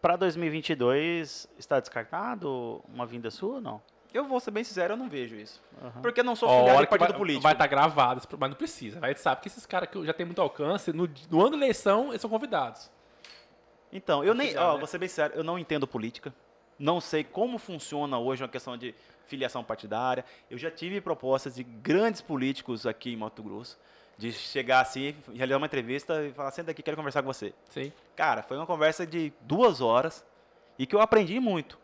para 0.00 0.16
2022, 0.16 1.48
está 1.58 1.78
descartado 1.78 2.82
uma 2.88 3.04
vinda 3.04 3.30
sua 3.30 3.56
ou 3.56 3.60
não? 3.60 3.82
Eu 4.16 4.24
vou 4.24 4.40
ser 4.40 4.50
bem 4.50 4.64
sincero, 4.64 4.94
eu 4.94 4.96
não 4.96 5.10
vejo 5.10 5.36
isso. 5.36 5.62
Aham. 5.82 6.00
Porque 6.00 6.20
eu 6.20 6.24
não 6.24 6.34
sou 6.34 6.48
filiado 6.48 6.80
de 6.80 6.86
que 6.86 6.90
partido 6.90 7.08
vai, 7.08 7.18
político. 7.18 7.42
Vai 7.42 7.52
estar 7.52 7.66
gravado, 7.66 8.22
mas 8.38 8.50
não 8.50 8.56
precisa. 8.56 8.98
A 9.02 9.08
gente 9.08 9.20
sabe 9.20 9.42
que 9.42 9.48
esses 9.48 9.66
caras 9.66 9.90
que 9.90 10.06
já 10.06 10.14
tem 10.14 10.24
muito 10.24 10.40
alcance, 10.40 10.90
no, 10.90 11.06
no 11.30 11.40
ano 11.42 11.50
da 11.50 11.56
eleição, 11.58 12.08
eles 12.08 12.22
são 12.22 12.30
convidados. 12.30 12.90
Então, 13.92 14.24
eu 14.24 14.32
nem, 14.32 14.56
ó, 14.56 14.72
né? 14.72 14.78
vou 14.78 14.86
ser 14.86 14.96
bem 14.96 15.08
sincero, 15.08 15.34
eu 15.34 15.44
não 15.44 15.58
entendo 15.58 15.86
política. 15.86 16.34
Não 16.78 16.98
sei 16.98 17.24
como 17.24 17.58
funciona 17.58 18.18
hoje 18.18 18.42
uma 18.42 18.48
questão 18.48 18.74
de 18.76 18.94
filiação 19.26 19.62
partidária. 19.62 20.24
Eu 20.50 20.56
já 20.56 20.70
tive 20.70 20.98
propostas 21.00 21.54
de 21.54 21.62
grandes 21.62 22.22
políticos 22.22 22.86
aqui 22.86 23.12
em 23.12 23.16
Mato 23.16 23.42
Grosso 23.42 23.78
de 24.16 24.32
chegar 24.32 24.80
assim, 24.80 25.14
realizar 25.34 25.58
uma 25.58 25.66
entrevista 25.66 26.24
e 26.24 26.32
falar: 26.32 26.50
senta 26.52 26.70
aqui, 26.70 26.82
quero 26.82 26.96
conversar 26.96 27.22
com 27.22 27.32
você. 27.32 27.52
Sim. 27.68 27.92
Cara, 28.14 28.42
foi 28.42 28.56
uma 28.56 28.66
conversa 28.66 29.06
de 29.06 29.30
duas 29.42 29.82
horas 29.82 30.24
e 30.78 30.86
que 30.86 30.96
eu 30.96 31.02
aprendi 31.02 31.38
muito. 31.38 31.78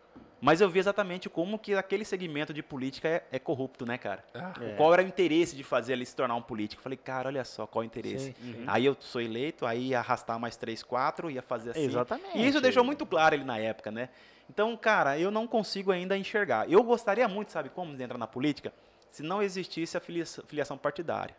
Mas 0.44 0.60
eu 0.60 0.68
vi 0.68 0.80
exatamente 0.80 1.30
como 1.30 1.56
que 1.56 1.72
aquele 1.72 2.04
segmento 2.04 2.52
de 2.52 2.64
política 2.64 3.06
é, 3.08 3.22
é 3.30 3.38
corrupto, 3.38 3.86
né, 3.86 3.96
cara? 3.96 4.24
Ah, 4.34 4.52
É. 4.60 4.74
Qual 4.74 4.92
era 4.92 5.00
o 5.00 5.06
interesse 5.06 5.54
de 5.54 5.62
fazer 5.62 5.92
ele 5.92 6.04
se 6.04 6.16
tornar 6.16 6.34
um 6.34 6.42
político? 6.42 6.82
Falei, 6.82 6.98
cara, 6.98 7.28
olha 7.28 7.44
só 7.44 7.64
qual 7.64 7.82
o 7.82 7.86
interesse. 7.86 8.34
sim. 8.42 8.52
Uhum. 8.58 8.64
Aí 8.66 8.84
eu 8.84 8.96
sou 8.98 9.20
eleito, 9.20 9.64
aí 9.64 9.90
ia 9.90 10.00
arrastar 10.00 10.40
mais 10.40 10.56
três, 10.56 10.82
quatro, 10.82 11.30
ia 11.30 11.42
fazer 11.42 11.70
assim. 11.70 11.84
Exatamente. 11.84 12.36
E 12.36 12.44
isso 12.44 12.60
deixou 12.60 12.82
muito 12.82 13.06
claro 13.06 13.36
ele 13.36 13.44
na 13.44 13.56
época, 13.56 13.92
né? 13.92 14.08
Então, 14.50 14.76
cara, 14.76 15.16
eu 15.16 15.30
não 15.30 15.46
consigo 15.46 15.92
ainda 15.92 16.18
enxergar. 16.18 16.68
Eu 16.68 16.82
gostaria 16.82 17.28
muito, 17.28 17.52
sabe 17.52 17.68
como, 17.68 17.94
de 17.96 18.02
entrar 18.02 18.18
na 18.18 18.26
política, 18.26 18.72
se 19.12 19.22
não 19.22 19.40
existisse 19.40 19.96
a 19.96 20.00
filia- 20.00 20.26
filiação 20.26 20.76
partidária. 20.76 21.36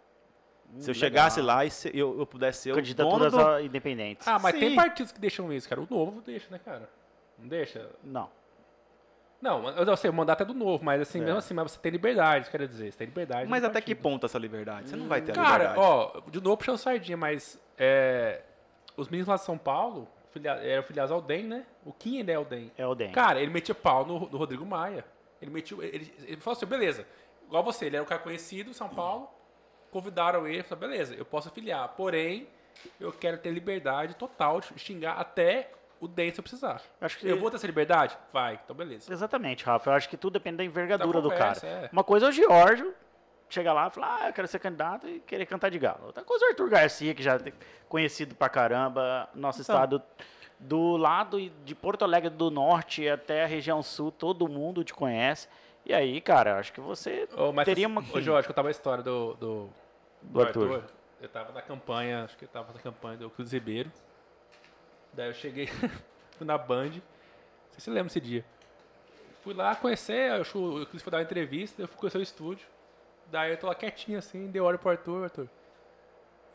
Se 0.80 0.90
eu 0.90 0.92
Hum, 0.94 0.96
chegasse 0.96 1.42
legal. 1.42 1.58
lá 1.58 1.66
e 1.66 1.70
se 1.70 1.92
eu, 1.94 2.18
eu 2.20 2.26
pudesse 2.26 2.62
ser 2.62 2.72
o 2.72 2.76
dono 2.76 2.82
Candidaturas 2.86 3.34
do... 3.34 3.60
independentes. 3.66 4.26
Ah, 4.26 4.40
mas 4.40 4.58
tem 4.58 4.70
Sim. 4.70 4.76
partidos 4.78 5.12
que 5.12 5.20
deixam 5.20 5.52
isso, 5.52 5.68
cara. 5.68 5.82
O 5.82 5.88
novo 5.90 6.22
deixa, 6.22 6.48
né, 6.50 6.58
cara? 6.64 6.90
Não 7.38 7.50
deixa? 7.50 7.90
Não. 8.02 8.30
Não, 9.44 9.68
eu 9.72 9.86
não 9.86 9.95
sei, 9.98 10.10
o 10.10 10.14
mandato 10.14 10.41
é 10.44 10.45
do 10.45 10.53
novo, 10.53 10.86
mas 10.86 11.02
assim, 11.02 11.20
É. 11.20 11.26
mesmo 11.26 11.38
assim, 11.40 11.53
mas 11.53 11.70
você 11.74 11.78
tem 11.80 11.91
liberdade, 11.91 12.49
quer 12.49 12.65
dizer, 12.65 12.90
você 12.94 12.98
tem 12.99 13.07
liberdade. 13.07 13.49
Mas 13.49 13.61
até 13.61 13.82
que 13.82 13.94
ponto 13.94 14.26
essa 14.26 14.40
liberdade? 14.40 14.88
Você 14.88 14.95
não 14.95 15.10
vai 15.10 15.22
ter 15.22 15.34
a 15.34 15.36
Cara, 15.36 15.52
liberdade. 15.72 15.80
ó, 15.80 16.22
de 16.30 16.41
novo 16.41 16.56
puxando 16.56 16.78
sardinha, 16.78 17.18
mas 17.18 17.60
é, 17.78 18.41
os 18.95 19.10
meninos 19.10 19.28
lá 19.28 19.36
de 19.36 19.41
São 19.44 19.57
Paulo 19.57 20.07
filia, 20.32 20.52
eram 20.53 20.82
filiados 20.84 21.11
ao 21.11 21.22
DEM, 21.22 21.44
né? 21.44 21.65
O 21.84 21.91
Kim 21.91 22.20
ainda 22.20 22.32
é 22.32 22.40
o 22.40 22.45
DEM. 22.45 22.72
É 22.78 22.88
o 22.88 22.95
DEM. 22.95 23.11
Cara, 23.11 23.41
ele 23.41 23.52
metia 23.52 23.76
pau 23.76 24.06
no, 24.06 24.18
no 24.30 24.38
Rodrigo 24.38 24.65
Maia. 24.65 25.03
Ele 25.41 25.52
metia. 25.52 25.78
Ele, 25.84 26.14
ele 26.26 26.38
falou 26.40 26.56
assim, 26.56 26.65
beleza, 26.65 27.06
igual 27.45 27.61
você, 27.61 27.88
ele 27.88 27.98
era 27.98 28.03
um 28.03 28.07
cara 28.07 28.22
conhecido 28.22 28.70
em 28.70 28.74
São 28.74 28.88
Paulo, 28.88 29.30
convidaram 29.91 30.48
ele, 30.48 30.64
falou, 30.64 30.88
beleza, 30.88 31.15
eu 31.15 31.26
posso 31.26 31.49
afiliar, 31.49 31.86
porém, 31.90 32.48
eu 32.98 33.11
quero 33.11 33.38
ter 33.38 33.52
liberdade 33.52 34.15
total 34.15 34.61
de 34.61 34.68
xingar 34.80 35.15
até 35.20 35.70
o 36.04 36.08
DEM 36.08 36.32
se 36.34 36.40
eu 36.40 36.44
precisar. 36.44 36.82
Acho 37.00 37.18
que 37.18 37.28
Eu 37.28 37.40
vou 37.40 37.50
ter 37.50 37.56
essa 37.56 37.68
liberdade? 37.68 38.18
Vai, 38.32 38.60
então 38.64 38.76
beleza. 38.76 39.12
Exatamente, 39.12 39.64
Rafa. 39.64 39.90
Eu 39.90 39.94
acho 39.96 40.10
que 40.10 40.18
tudo 40.18 40.34
depende 40.34 40.58
da 40.58 40.64
envergadura 40.64 41.22
do 41.22 41.30
cara. 41.30 41.56
conversa, 41.56 41.68
é. 41.68 41.90
Uma 41.92 42.04
coisa 42.04 42.26
é 42.26 42.30
o 42.30 42.32
Giorgio 42.32 42.94
chegar 43.50 43.72
lá 43.74 43.88
e 43.88 43.92
falar, 43.92 44.20
ah, 44.22 44.28
eu 44.30 44.34
quero 44.34 44.48
ser 44.48 44.60
candidato 44.60 45.08
e 45.08 45.20
querer 45.20 45.46
cantar 45.46 45.70
de 45.70 45.78
galo. 45.78 46.08
Outra 46.08 46.24
coisa 46.24 46.44
é 46.44 46.48
o 46.48 46.50
Arthur 46.52 46.70
Garcia, 46.70 47.14
que 47.14 47.22
já 47.22 47.36
é 47.36 47.54
conhecido 47.88 48.34
pra 48.36 48.50
caramba, 48.50 49.30
nosso 49.36 49.62
Então. 49.62 49.76
estado 49.76 50.02
do 50.60 50.98
lado 50.98 51.40
de 51.64 51.76
Porto 51.76 52.04
Alegre 52.04 52.30
do 52.30 52.50
Norte 52.50 53.08
até 53.08 53.44
a 53.44 53.48
região 53.48 53.84
sul, 53.84 54.12
todo 54.12 54.48
mundo 54.48 54.84
te 54.84 54.94
conhece. 54.94 55.48
E 55.86 55.94
aí, 55.94 56.20
cara, 56.22 56.52
eu 56.52 56.56
acho 56.58 56.74
que 56.74 56.82
você 56.82 57.28
mas 57.54 57.66
teria 57.66 57.88
uma... 57.88 58.02
Ô, 58.14 58.22
Jorge, 58.22 58.48
contar 58.48 58.62
uma 58.62 58.72
história 58.72 59.04
do, 59.04 59.34
do, 59.36 59.70
Do 60.22 60.42
Arthur. 60.42 60.84
Eu 61.22 61.30
tava 61.30 61.52
na 61.52 61.62
campanha, 61.62 62.24
acho 62.24 62.38
que 62.38 62.46
eu 62.46 62.50
tava 62.50 62.74
na 62.74 62.80
campanha 62.80 63.18
do 63.18 63.30
Cruz 63.30 63.52
Ribeiro. 63.52 63.92
Daí 65.14 65.27
eu 65.30 65.34
cheguei 65.34 65.68
fui 66.38 66.45
na 66.45 66.57
Band. 66.57 66.85
Não 66.85 66.91
sei 66.91 67.02
se 67.77 67.81
você 67.81 67.91
lembra 67.91 68.07
esse 68.07 68.19
dia. 68.19 68.45
Fui 69.44 69.53
lá 69.53 69.76
conhecer, 69.76 70.31
eu 70.31 70.45
foi 70.45 71.11
dar 71.11 71.18
uma 71.18 71.23
entrevista, 71.23 71.81
eu 71.81 71.88
fui 71.88 71.98
conhecer 71.98 72.18
o 72.18 72.22
estúdio. 72.22 72.65
Daí 73.30 73.52
eu 73.52 73.57
tô 73.57 73.68
lá 73.68 73.76
quietinho 73.76 74.18
assim, 74.18 74.48
dei 74.48 74.61
hora 74.61 74.77
pro 74.77 74.90
Arthur, 74.90 75.23
Arthur. 75.26 75.48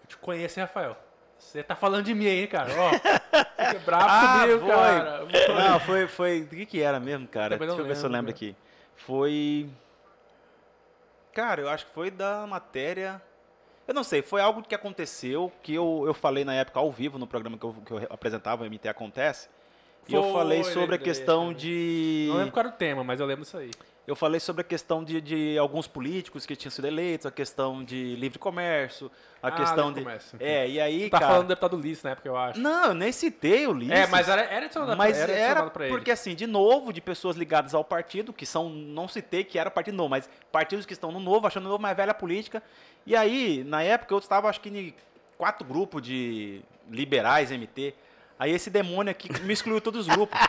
Eu 0.02 0.06
te 0.08 0.16
conheço, 0.16 0.58
hein, 0.58 0.64
Rafael? 0.66 0.96
Você 1.38 1.62
tá 1.62 1.76
falando 1.76 2.04
de 2.04 2.14
mim 2.14 2.26
aí, 2.26 2.46
cara. 2.46 2.70
Ó, 2.76 2.90
fica 2.90 3.78
bravo 3.84 4.04
Ah, 4.08 4.40
comigo, 4.42 4.60
foi. 4.60 4.68
cara. 4.70 5.24
Não, 5.54 5.80
foi, 5.80 6.08
foi. 6.08 6.40
O 6.42 6.46
que, 6.48 6.66
que 6.66 6.82
era 6.82 6.98
mesmo, 6.98 7.28
cara? 7.28 7.56
Deixa 7.56 7.74
eu 7.74 7.84
ver 7.84 7.94
se 7.94 8.04
eu 8.04 8.08
lembro, 8.08 8.28
lembro 8.28 8.30
aqui. 8.30 8.56
Foi. 8.96 9.68
Cara, 11.32 11.60
eu 11.60 11.68
acho 11.68 11.86
que 11.86 11.92
foi 11.92 12.10
da 12.10 12.46
matéria. 12.46 13.22
Eu 13.88 13.94
não 13.94 14.04
sei, 14.04 14.20
foi 14.20 14.42
algo 14.42 14.62
que 14.62 14.74
aconteceu 14.74 15.50
que 15.62 15.72
eu, 15.74 16.04
eu 16.06 16.12
falei 16.12 16.44
na 16.44 16.52
época 16.52 16.78
ao 16.78 16.92
vivo 16.92 17.18
no 17.18 17.26
programa 17.26 17.56
que 17.56 17.64
eu, 17.64 17.74
que 17.86 17.90
eu 17.90 18.06
apresentava, 18.10 18.62
o 18.62 18.66
MT 18.66 18.86
Acontece. 18.86 19.48
E 20.06 20.12
eu 20.12 20.22
Foi, 20.22 20.32
falei 20.32 20.62
sobre 20.62 20.94
a 20.94 20.98
questão 20.98 21.54
de. 21.54 22.26
Não 22.28 22.36
lembro 22.36 22.52
qual 22.52 22.66
era 22.66 22.74
o 22.74 22.76
tema, 22.76 23.02
mas 23.02 23.18
eu 23.18 23.26
lembro 23.26 23.44
disso 23.44 23.56
aí. 23.56 23.70
Eu 24.08 24.16
falei 24.16 24.40
sobre 24.40 24.62
a 24.62 24.64
questão 24.64 25.04
de, 25.04 25.20
de 25.20 25.58
alguns 25.58 25.86
políticos 25.86 26.46
que 26.46 26.56
tinham 26.56 26.70
sido 26.70 26.86
eleitos, 26.86 27.26
a 27.26 27.30
questão 27.30 27.84
de 27.84 28.16
livre 28.16 28.38
comércio, 28.38 29.10
a 29.42 29.48
Ah, 29.48 29.50
questão 29.52 29.88
livre 29.88 30.00
de. 30.00 30.04
comércio. 30.06 30.38
É, 30.40 30.66
e 30.66 30.80
aí, 30.80 31.00
Você 31.04 31.10
tá 31.10 31.18
cara. 31.18 31.30
falando 31.32 31.44
do 31.44 31.48
deputado 31.50 31.76
Ulisses 31.76 32.02
na 32.02 32.10
época, 32.12 32.26
eu 32.26 32.34
acho. 32.34 32.58
Não, 32.58 32.86
eu 32.86 32.94
nem 32.94 33.12
citei 33.12 33.66
o 33.66 33.72
Ulisses. 33.72 33.94
É, 33.94 34.06
mas 34.06 34.26
era, 34.26 34.40
era 34.44 34.64
adicionado, 34.64 34.96
Mas 34.96 35.18
era 35.18 35.30
era, 35.32 35.70
pra 35.70 35.84
ele. 35.84 35.94
porque 35.94 36.10
assim, 36.10 36.34
de 36.34 36.46
novo, 36.46 36.90
de 36.90 37.02
pessoas 37.02 37.36
ligadas 37.36 37.74
ao 37.74 37.84
partido, 37.84 38.32
que 38.32 38.46
são, 38.46 38.70
não 38.70 39.06
citei 39.06 39.44
que 39.44 39.58
era 39.58 39.70
partido 39.70 39.94
novo, 39.94 40.08
mas 40.08 40.26
partidos 40.50 40.86
que 40.86 40.94
estão 40.94 41.12
no 41.12 41.20
novo, 41.20 41.46
achando 41.46 41.66
o 41.66 41.68
novo 41.68 41.82
mais 41.82 41.94
velha 41.94 42.14
política. 42.14 42.62
E 43.04 43.14
aí, 43.14 43.62
na 43.62 43.82
época, 43.82 44.14
eu 44.14 44.18
estava, 44.18 44.48
acho 44.48 44.62
que 44.62 44.70
em 44.70 44.94
quatro 45.36 45.66
grupos 45.68 46.00
de 46.00 46.62
liberais, 46.90 47.50
MT. 47.50 47.92
Aí 48.38 48.52
esse 48.52 48.70
demônio 48.70 49.10
aqui 49.10 49.30
me 49.42 49.52
excluiu 49.52 49.82
todos 49.82 50.08
os 50.08 50.14
grupos. 50.14 50.40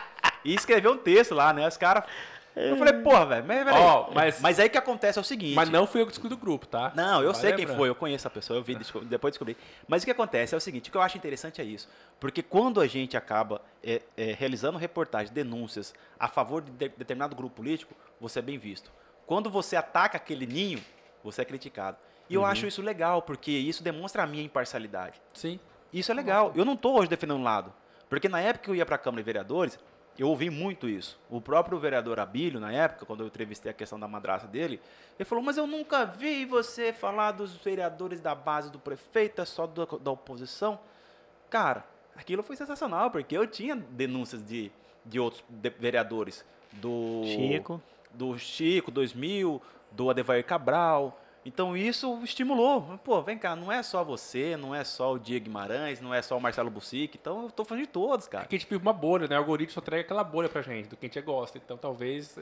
e 0.46 0.54
escreveu 0.54 0.92
um 0.92 0.96
texto 0.96 1.34
lá, 1.34 1.52
né? 1.52 1.68
Os 1.68 1.76
caras. 1.76 2.04
Eu 2.68 2.76
falei, 2.76 2.92
porra, 2.94 3.26
velho, 3.26 3.44
mas, 3.46 3.64
peraí. 3.64 3.82
Ó, 3.82 4.10
mas- 4.14 4.40
mas 4.40 4.58
aí 4.60 4.66
o 4.66 4.70
que 4.70 4.78
acontece 4.78 5.18
é 5.18 5.22
o 5.22 5.24
seguinte. 5.24 5.54
Mas 5.54 5.68
não 5.70 5.86
fui 5.86 6.00
eu 6.02 6.06
que 6.06 6.12
excluí 6.12 6.28
do 6.30 6.36
grupo, 6.36 6.66
tá? 6.66 6.92
Não, 6.94 7.22
eu 7.22 7.32
Vai 7.32 7.40
sei 7.40 7.50
quem 7.52 7.60
lembrando. 7.60 7.76
foi, 7.78 7.88
eu 7.88 7.94
conheço 7.94 8.26
a 8.26 8.30
pessoa, 8.30 8.58
eu 8.58 8.62
vi, 8.62 8.76
depois 9.04 9.32
descobri. 9.32 9.56
Mas 9.88 10.02
o 10.02 10.06
que 10.06 10.10
acontece 10.12 10.54
é 10.54 10.58
o 10.58 10.60
seguinte, 10.60 10.88
o 10.88 10.92
que 10.92 10.96
eu 10.98 11.02
acho 11.02 11.16
interessante 11.16 11.60
é 11.60 11.64
isso. 11.64 11.88
Porque 12.18 12.42
quando 12.42 12.80
a 12.80 12.86
gente 12.86 13.16
acaba 13.16 13.60
é, 13.82 14.02
é, 14.16 14.32
realizando 14.38 14.78
reportagens, 14.78 15.30
denúncias 15.30 15.94
a 16.18 16.28
favor 16.28 16.60
de, 16.62 16.70
de- 16.72 16.88
determinado 16.90 17.34
grupo 17.34 17.56
político, 17.56 17.94
você 18.20 18.38
é 18.40 18.42
bem 18.42 18.58
visto. 18.58 18.90
Quando 19.26 19.48
você 19.48 19.76
ataca 19.76 20.16
aquele 20.16 20.46
ninho, 20.46 20.80
você 21.22 21.42
é 21.42 21.44
criticado. 21.44 21.96
E 22.28 22.36
Uhum. 22.36 22.42
eu 22.42 22.46
acho 22.46 22.66
isso 22.66 22.82
legal, 22.82 23.22
porque 23.22 23.50
isso 23.50 23.82
demonstra 23.82 24.22
a 24.22 24.26
minha 24.26 24.42
imparcialidade. 24.44 25.20
Sim. 25.32 25.58
Isso 25.92 26.12
é 26.12 26.14
legal. 26.14 26.52
Eu 26.54 26.64
não 26.64 26.74
estou 26.74 26.98
hoje 26.98 27.08
defendendo 27.08 27.38
um 27.38 27.42
lado. 27.42 27.72
Porque 28.08 28.28
na 28.28 28.40
época 28.40 28.64
que 28.64 28.70
eu 28.70 28.74
ia 28.74 28.84
para 28.86 28.96
a 28.96 28.98
Câmara 28.98 29.22
de 29.22 29.26
Vereadores, 29.26 29.78
eu 30.18 30.28
ouvi 30.28 30.50
muito 30.50 30.88
isso. 30.88 31.18
O 31.30 31.40
próprio 31.40 31.78
vereador 31.78 32.20
Abílio, 32.20 32.60
na 32.60 32.72
época, 32.72 33.06
quando 33.06 33.20
eu 33.20 33.26
entrevistei 33.26 33.70
a 33.70 33.74
questão 33.74 33.98
da 33.98 34.06
madraça 34.06 34.46
dele, 34.46 34.80
ele 35.18 35.24
falou, 35.24 35.42
mas 35.42 35.56
eu 35.56 35.66
nunca 35.66 36.04
vi 36.04 36.44
você 36.44 36.92
falar 36.92 37.32
dos 37.32 37.54
vereadores 37.56 38.20
da 38.20 38.34
base 38.34 38.70
do 38.70 38.78
prefeito, 38.78 39.40
é 39.40 39.44
só 39.44 39.66
da, 39.66 39.84
da 40.00 40.10
oposição. 40.10 40.78
Cara, 41.48 41.84
aquilo 42.14 42.42
foi 42.42 42.56
sensacional, 42.56 43.10
porque 43.10 43.36
eu 43.36 43.46
tinha 43.46 43.74
denúncias 43.76 44.44
de, 44.44 44.70
de 45.04 45.18
outros 45.18 45.42
de- 45.48 45.70
vereadores. 45.70 46.44
Do 46.72 47.22
Chico. 47.24 47.82
do 48.12 48.38
Chico 48.38 48.90
2000, 48.90 49.60
do 49.90 50.08
Adevair 50.10 50.44
Cabral. 50.44 51.18
Então 51.44 51.74
isso 51.76 52.20
estimulou. 52.22 52.98
Pô, 53.02 53.22
vem 53.22 53.38
cá, 53.38 53.56
não 53.56 53.72
é 53.72 53.82
só 53.82 54.04
você, 54.04 54.56
não 54.56 54.74
é 54.74 54.84
só 54.84 55.14
o 55.14 55.18
Diego 55.18 55.46
Guimarães, 55.46 56.00
não 56.00 56.12
é 56.12 56.20
só 56.20 56.36
o 56.36 56.40
Marcelo 56.40 56.70
Bussic. 56.70 57.16
Então 57.18 57.44
eu 57.44 57.50
tô 57.50 57.64
falando 57.64 57.84
de 57.84 57.88
todos, 57.90 58.28
cara. 58.28 58.44
Aqui 58.44 58.56
a 58.56 58.58
gente 58.58 58.68
vive 58.68 58.82
uma 58.82 58.92
bolha, 58.92 59.26
né? 59.26 59.36
O 59.36 59.38
algoritmo 59.38 59.72
só 59.72 59.80
entrega 59.80 60.02
aquela 60.02 60.22
bolha 60.22 60.48
pra 60.50 60.60
gente, 60.60 60.88
do 60.88 60.96
que 60.96 61.06
a 61.06 61.08
gente 61.08 61.20
gosta. 61.22 61.56
Então 61.56 61.76
talvez. 61.78 62.38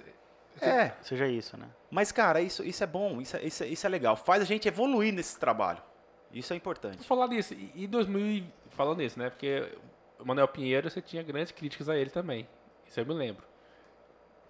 É, 0.60 0.92
Seja 1.02 1.28
isso, 1.28 1.56
né? 1.56 1.66
mas 1.88 2.10
cara, 2.10 2.40
isso, 2.40 2.64
isso 2.64 2.82
é 2.82 2.86
bom, 2.86 3.20
isso 3.20 3.36
é, 3.36 3.44
isso, 3.44 3.62
é, 3.62 3.66
isso 3.68 3.86
é 3.86 3.88
legal. 3.88 4.16
Faz 4.16 4.42
a 4.42 4.44
gente 4.44 4.66
evoluir 4.66 5.12
nesse 5.14 5.38
trabalho. 5.38 5.80
Isso 6.32 6.52
é 6.52 6.56
Vou 6.56 6.58
importante. 6.58 7.06
falar 7.06 7.28
disso. 7.28 7.54
E 7.54 7.84
em 7.84 7.88
2000, 7.88 8.20
e- 8.26 8.44
falando 8.70 8.98
nisso, 8.98 9.16
né? 9.18 9.30
Porque 9.30 9.72
o 10.18 10.24
Manuel 10.24 10.48
Pinheiro, 10.48 10.90
você 10.90 11.00
tinha 11.00 11.22
grandes 11.22 11.52
críticas 11.52 11.88
a 11.88 11.96
ele 11.96 12.10
também. 12.10 12.48
Isso 12.84 12.98
eu 12.98 13.06
me 13.06 13.14
lembro. 13.14 13.44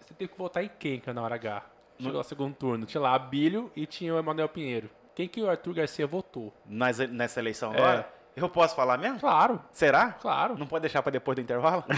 Você 0.01 0.15
teve 0.15 0.33
que 0.33 0.39
votar 0.39 0.65
em 0.65 0.71
quem, 0.79 0.99
que 0.99 1.13
na 1.13 1.23
hora 1.23 1.35
H? 1.35 1.63
Chegou 2.01 2.19
ao 2.19 2.25
segundo 2.25 2.55
turno. 2.55 2.87
Tinha 2.87 3.01
lá 3.01 3.15
Abílio 3.15 3.71
e 3.75 3.87
tinha 3.87 4.15
o 4.15 4.19
Emanuel 4.19 4.49
Pinheiro. 4.49 4.89
Quem 5.15 5.27
que 5.29 5.43
o 5.43 5.51
Arthur 5.51 5.75
Garcia 5.75 6.07
votou? 6.07 6.53
Nas, 6.67 6.99
nessa 6.99 7.41
eleição 7.41 7.73
É. 7.75 7.77
agora, 7.77 8.09
eu 8.37 8.49
posso 8.49 8.77
falar 8.77 8.97
mesmo? 8.99 9.19
Claro, 9.19 9.61
Será? 9.73 10.13
claro. 10.13 10.57
Não 10.57 10.67
pode 10.67 10.83
deixar 10.83 11.03
para 11.03 11.11
depois 11.11 11.35
do 11.35 11.41
intervalo? 11.43 11.85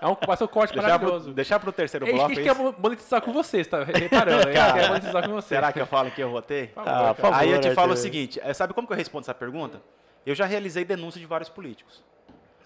É 0.00 0.06
um, 0.06 0.14
vai 0.26 0.36
ser 0.36 0.44
um 0.44 0.48
corte 0.48 0.72
deixar, 0.74 0.98
pro, 0.98 1.08
maravilhoso. 1.08 1.32
deixar 1.32 1.58
pro 1.58 1.72
terceiro 1.72 2.04
É 2.06 2.08
isso 2.10 2.16
bloco? 2.16 2.32
que 2.34 2.38
a 2.38 2.42
é 2.42 2.44
gente 2.44 2.56
isso? 2.60 2.72
quer 2.72 2.80
monetizar 2.82 3.22
com 3.22 3.32
você, 3.32 3.64
você 3.64 3.70
tá 3.70 3.84
reparando? 3.84 4.42
A 4.48 4.52
gente 4.52 4.72
quer 4.74 4.88
monetizar 4.88 5.26
com 5.26 5.32
você. 5.34 5.48
Será 5.48 5.72
que 5.72 5.80
eu 5.80 5.86
falo 5.86 6.10
que 6.10 6.20
eu 6.22 6.30
votei? 6.30 6.66
Favor, 6.68 6.88
Ah, 6.90 6.94
cara. 6.94 7.14
favor. 7.14 7.36
Aí 7.38 7.50
eu 7.50 7.60
te 7.60 7.70
falo 7.74 7.94
o 7.94 7.96
seguinte, 7.96 8.38
eh, 8.44 8.52
sabe 8.52 8.74
como 8.74 8.86
que 8.86 8.92
eu 8.92 8.96
respondo 8.96 9.22
essa 9.24 9.34
pergunta? 9.34 9.80
Eu 10.26 10.34
já 10.34 10.44
realizei 10.44 10.84
denúncia 10.84 11.18
de 11.18 11.26
vários 11.26 11.48
políticos. 11.48 12.04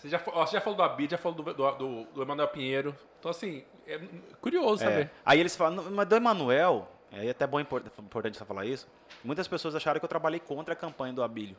Você 0.03 0.09
já, 0.09 0.21
ó, 0.27 0.45
você 0.45 0.55
já 0.55 0.61
falou 0.61 0.77
do 0.77 0.83
Abid, 0.83 1.13
já 1.13 1.17
falou 1.19 1.41
do, 1.43 1.55
do, 1.55 1.71
do, 1.73 2.05
do 2.07 2.23
Emanuel 2.23 2.49
Pinheiro. 2.49 2.93
Então, 3.21 3.31
assim, 3.31 3.63
é 3.87 4.01
curioso 4.41 4.83
É, 4.83 4.87
saber. 4.89 5.11
Aí 5.25 5.39
eles 5.39 5.55
falam, 5.55 5.77
"Não, 5.85 5.91
mas 5.93 6.09
do 6.09 6.17
Emanuel, 6.17 6.89
é 7.13 7.31
até 7.31 7.47
bom 7.47 7.61
impor- 7.61 7.85
importante 8.01 8.37
você 8.37 8.45
falar 8.45 8.67
isso, 8.67 8.89
muitas 9.23 9.47
pessoas 9.47 9.77
acharam 9.77 10.01
que 10.01 10.05
eu 10.05 10.09
trabalhei 10.09 10.41
contra 10.41 10.73
a 10.75 10.77
campanha 10.77 11.13
do 11.13 11.23
Abílio. 11.23 11.57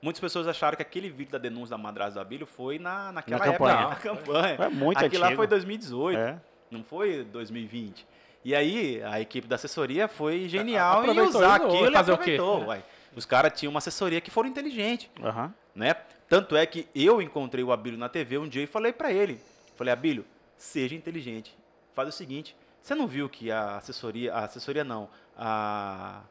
Muitas 0.00 0.20
pessoas 0.20 0.48
acharam 0.48 0.74
que 0.74 0.82
aquele 0.82 1.10
vídeo 1.10 1.32
da 1.32 1.38
denúncia 1.38 1.76
da 1.76 1.78
madrasta 1.82 2.14
do 2.14 2.20
Abílio 2.20 2.46
foi 2.46 2.78
na, 2.78 3.12
naquela 3.12 3.38
Na 3.40 3.52
época, 3.52 3.58
campanha. 3.68 3.88
na 3.88 3.96
campanha. 3.96 4.56
É 4.58 4.68
muito 4.70 5.04
Aquilo 5.04 5.20
lá 5.20 5.26
antigo. 5.26 5.40
foi 5.40 5.46
2018, 5.46 6.18
É. 6.18 6.40
não 6.70 6.82
foi 6.82 7.24
2020. 7.24 8.06
E 8.42 8.54
aí 8.54 9.02
a 9.02 9.20
equipe 9.20 9.46
da 9.46 9.56
assessoria 9.56 10.08
foi 10.08 10.48
genial 10.48 11.04
em 11.04 11.20
usar 11.20 11.60
e 11.60 11.64
aquilo 11.66 11.88
e 11.90 11.92
fazer 11.92 12.12
o 12.12 12.18
quê? 12.18 12.38
uai. 12.40 12.82
Os 13.14 13.26
caras 13.26 13.52
tinham 13.58 13.70
uma 13.70 13.78
assessoria 13.78 14.20
que 14.20 14.30
foram 14.30 14.48
inteligentes 14.48 15.10
Aham. 15.22 15.52
né? 15.74 15.94
Tanto 16.28 16.56
é 16.56 16.66
que 16.66 16.88
eu 16.94 17.22
encontrei 17.22 17.62
o 17.62 17.72
Abílio 17.72 17.98
na 17.98 18.08
TV 18.08 18.38
um 18.38 18.48
dia 18.48 18.62
e 18.62 18.66
falei 18.66 18.92
pra 18.92 19.12
ele, 19.12 19.40
falei, 19.76 19.92
Abílio, 19.92 20.24
seja 20.56 20.94
inteligente. 20.94 21.56
Faz 21.94 22.08
o 22.08 22.12
seguinte, 22.12 22.56
você 22.82 22.94
não 22.94 23.06
viu 23.06 23.28
que 23.28 23.50
a 23.50 23.76
assessoria, 23.76 24.34
a 24.34 24.44
assessoria 24.44 24.84
não, 24.84 25.08
a 25.36 26.22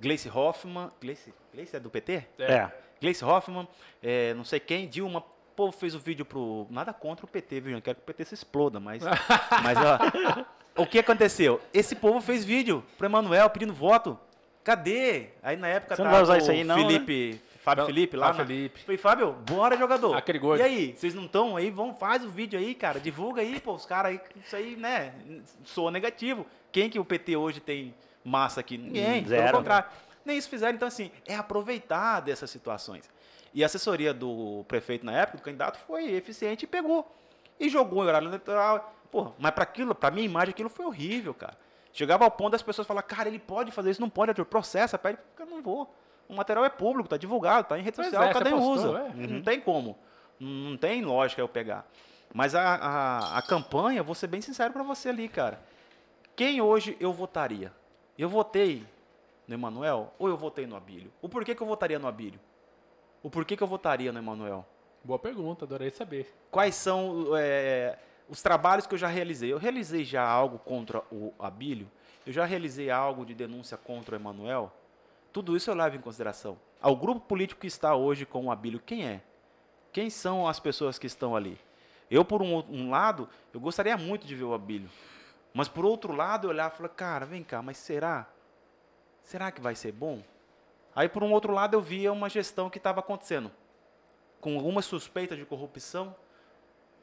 Gleice 0.00 0.28
Hoffmann, 0.28 0.90
Gleice, 1.00 1.32
Gleice 1.52 1.76
é 1.76 1.80
do 1.80 1.90
PT? 1.90 2.24
É. 2.38 2.70
Gleice 3.00 3.24
Hoffmann, 3.24 3.68
é, 4.02 4.34
não 4.34 4.44
sei 4.44 4.60
quem, 4.60 4.88
Dilma, 4.88 5.22
pô, 5.54 5.70
fez 5.70 5.94
o 5.94 5.98
vídeo 5.98 6.24
pro, 6.24 6.66
nada 6.70 6.92
contra 6.92 7.26
o 7.26 7.28
PT, 7.28 7.60
viu? 7.60 7.72
Não 7.72 7.80
quero 7.80 7.96
que 7.96 8.02
o 8.02 8.06
PT 8.06 8.24
se 8.24 8.34
exploda, 8.34 8.80
mas, 8.80 9.02
mas 9.62 9.78
ó, 9.78 10.82
o 10.82 10.86
que 10.86 10.98
aconteceu? 10.98 11.60
Esse 11.72 11.94
povo 11.94 12.20
fez 12.20 12.44
vídeo 12.44 12.84
pro 12.96 13.06
Emanuel 13.06 13.50
pedindo 13.50 13.74
voto. 13.74 14.18
Cadê? 14.62 15.30
Aí 15.42 15.56
na 15.56 15.68
época 15.68 15.96
Você 15.96 16.02
não 16.02 16.10
vai 16.10 16.22
usar 16.22 16.34
o 16.34 16.36
isso 16.38 16.50
aí, 16.50 16.62
não, 16.62 16.76
né? 16.76 17.38
Felipe, 17.68 17.76
Fábio 17.76 17.82
Não, 17.82 17.86
Felipe 17.86 18.16
lá. 18.16 18.26
Fábio 18.26 18.40
na- 18.40 18.46
Felipe. 18.46 18.80
Falei, 18.80 18.98
Fábio, 18.98 19.32
bora 19.32 19.76
jogador. 19.76 20.14
Aquele 20.16 20.38
gordo. 20.38 20.60
E 20.60 20.62
aí, 20.64 20.94
vocês 20.96 21.14
não 21.14 21.24
estão 21.26 21.56
aí? 21.56 21.70
Vão, 21.70 21.94
faz 21.94 22.24
o 22.24 22.28
vídeo 22.28 22.58
aí, 22.58 22.74
cara. 22.74 22.98
Divulga 23.00 23.42
aí, 23.42 23.60
pô, 23.60 23.74
os 23.74 23.84
caras 23.86 24.12
aí, 24.12 24.20
isso 24.44 24.56
aí, 24.56 24.76
né? 24.76 25.14
Soa 25.64 25.90
negativo. 25.90 26.46
Quem 26.72 26.88
que 26.90 26.98
o 26.98 27.04
PT 27.04 27.36
hoje 27.36 27.60
tem 27.60 27.94
massa 28.24 28.60
aqui? 28.60 28.76
Ninguém. 28.78 29.24
Zero. 29.26 29.44
Pelo 29.46 29.58
contrário. 29.58 29.88
Nem 30.24 30.36
isso 30.36 30.48
fizeram. 30.48 30.74
Então, 30.74 30.88
assim, 30.88 31.10
é 31.26 31.34
aproveitar 31.34 32.20
dessas 32.20 32.50
situações. 32.50 33.08
E 33.54 33.62
a 33.62 33.66
assessoria 33.66 34.12
do 34.12 34.64
prefeito 34.68 35.06
na 35.06 35.12
época, 35.12 35.38
do 35.38 35.42
candidato, 35.42 35.78
foi 35.86 36.12
eficiente 36.12 36.64
e 36.64 36.66
pegou. 36.68 37.10
E 37.58 37.68
jogou 37.68 38.04
em 38.04 38.06
horário 38.08 38.28
eleitoral. 38.28 38.94
Porra, 39.10 39.32
mas 39.38 39.52
para 39.52 39.62
aquilo, 39.62 39.94
para 39.94 40.10
minha 40.14 40.26
imagem, 40.26 40.50
aquilo 40.50 40.68
foi 40.68 40.84
horrível, 40.84 41.32
cara. 41.32 41.56
Chegava 41.92 42.24
ao 42.24 42.30
ponto 42.30 42.52
das 42.52 42.62
pessoas 42.62 42.86
falar, 42.86 43.02
cara, 43.02 43.28
ele 43.28 43.38
pode 43.38 43.72
fazer 43.72 43.90
isso, 43.90 44.00
não 44.00 44.10
pode, 44.10 44.30
Arthur, 44.30 44.44
processa, 44.44 44.98
pede, 44.98 45.18
eu 45.40 45.46
não 45.46 45.62
vou. 45.62 45.92
O 46.28 46.34
material 46.34 46.64
é 46.64 46.68
público, 46.68 47.08
tá 47.08 47.16
divulgado, 47.16 47.68
tá 47.68 47.78
em 47.78 47.82
rede 47.82 47.96
Pois 47.96 48.08
social, 48.08 48.24
é, 48.24 48.28
um 48.28 48.32
postou, 48.32 48.72
usa. 48.72 48.98
é. 48.98 49.26
Não 49.26 49.42
tem 49.42 49.60
como. 49.60 49.98
Não 50.38 50.76
tem 50.76 51.02
lógica 51.02 51.40
eu 51.40 51.48
pegar. 51.48 51.86
Mas 52.32 52.54
a, 52.54 52.74
a, 52.74 53.38
a 53.38 53.42
campanha, 53.42 54.02
vou 54.02 54.14
ser 54.14 54.26
bem 54.26 54.40
sincero 54.40 54.72
para 54.72 54.82
você 54.82 55.08
ali, 55.08 55.28
cara. 55.28 55.60
Quem 56.36 56.60
hoje 56.60 56.96
eu 57.00 57.12
votaria? 57.12 57.72
Eu 58.16 58.28
votei 58.28 58.86
no 59.46 59.54
Emanuel 59.54 60.12
ou 60.18 60.28
eu 60.28 60.36
votei 60.36 60.66
no 60.66 60.76
Abílio? 60.76 61.10
O 61.22 61.28
porquê 61.28 61.54
que 61.54 61.62
eu 61.62 61.66
votaria 61.66 61.98
no 61.98 62.06
Abílio? 62.06 62.38
O 63.22 63.30
porquê 63.30 63.56
que 63.56 63.62
eu 63.62 63.66
votaria 63.66 64.12
no 64.12 64.18
Emanuel? 64.18 64.64
Boa 65.02 65.18
pergunta, 65.18 65.64
adorei 65.64 65.90
saber. 65.90 66.32
Quais 66.50 66.74
são 66.74 67.36
é, 67.36 67.98
os 68.28 68.42
trabalhos 68.42 68.86
que 68.86 68.94
eu 68.94 68.98
já 68.98 69.08
realizei? 69.08 69.52
Eu 69.52 69.58
realizei 69.58 70.04
já 70.04 70.22
algo 70.22 70.58
contra 70.58 71.02
o 71.10 71.32
Abílio? 71.38 71.90
Eu 72.26 72.32
já 72.32 72.44
realizei 72.44 72.90
algo 72.90 73.24
de 73.24 73.34
denúncia 73.34 73.76
contra 73.76 74.14
o 74.14 74.18
Emanuel? 74.18 74.70
Tudo 75.32 75.56
isso 75.56 75.70
eu 75.70 75.74
levo 75.74 75.96
em 75.96 76.00
consideração. 76.00 76.58
Ao 76.80 76.96
grupo 76.96 77.20
político 77.20 77.60
que 77.60 77.66
está 77.66 77.94
hoje 77.94 78.24
com 78.24 78.46
o 78.46 78.50
Abílio, 78.50 78.80
quem 78.80 79.06
é? 79.06 79.22
Quem 79.92 80.10
são 80.10 80.46
as 80.46 80.60
pessoas 80.60 80.98
que 80.98 81.06
estão 81.06 81.34
ali? 81.34 81.58
Eu, 82.10 82.24
por 82.24 82.40
um, 82.42 82.64
um 82.68 82.90
lado, 82.90 83.28
eu 83.52 83.60
gostaria 83.60 83.96
muito 83.96 84.26
de 84.26 84.34
ver 84.34 84.44
o 84.44 84.54
Abílio. 84.54 84.88
Mas, 85.52 85.68
por 85.68 85.84
outro 85.84 86.12
lado, 86.14 86.46
eu 86.46 86.50
olhar 86.50 86.70
e 86.72 86.76
falar, 86.76 86.88
cara, 86.90 87.26
vem 87.26 87.42
cá, 87.42 87.60
mas 87.60 87.76
será? 87.76 88.26
Será 89.22 89.50
que 89.50 89.60
vai 89.60 89.74
ser 89.74 89.92
bom? 89.92 90.22
Aí, 90.94 91.08
por 91.08 91.22
um 91.22 91.32
outro 91.32 91.52
lado, 91.52 91.74
eu 91.74 91.80
via 91.80 92.12
uma 92.12 92.28
gestão 92.28 92.70
que 92.70 92.78
estava 92.78 93.00
acontecendo. 93.00 93.50
Com 94.40 94.56
algumas 94.56 94.84
suspeitas 94.84 95.36
de 95.36 95.44
corrupção, 95.44 96.14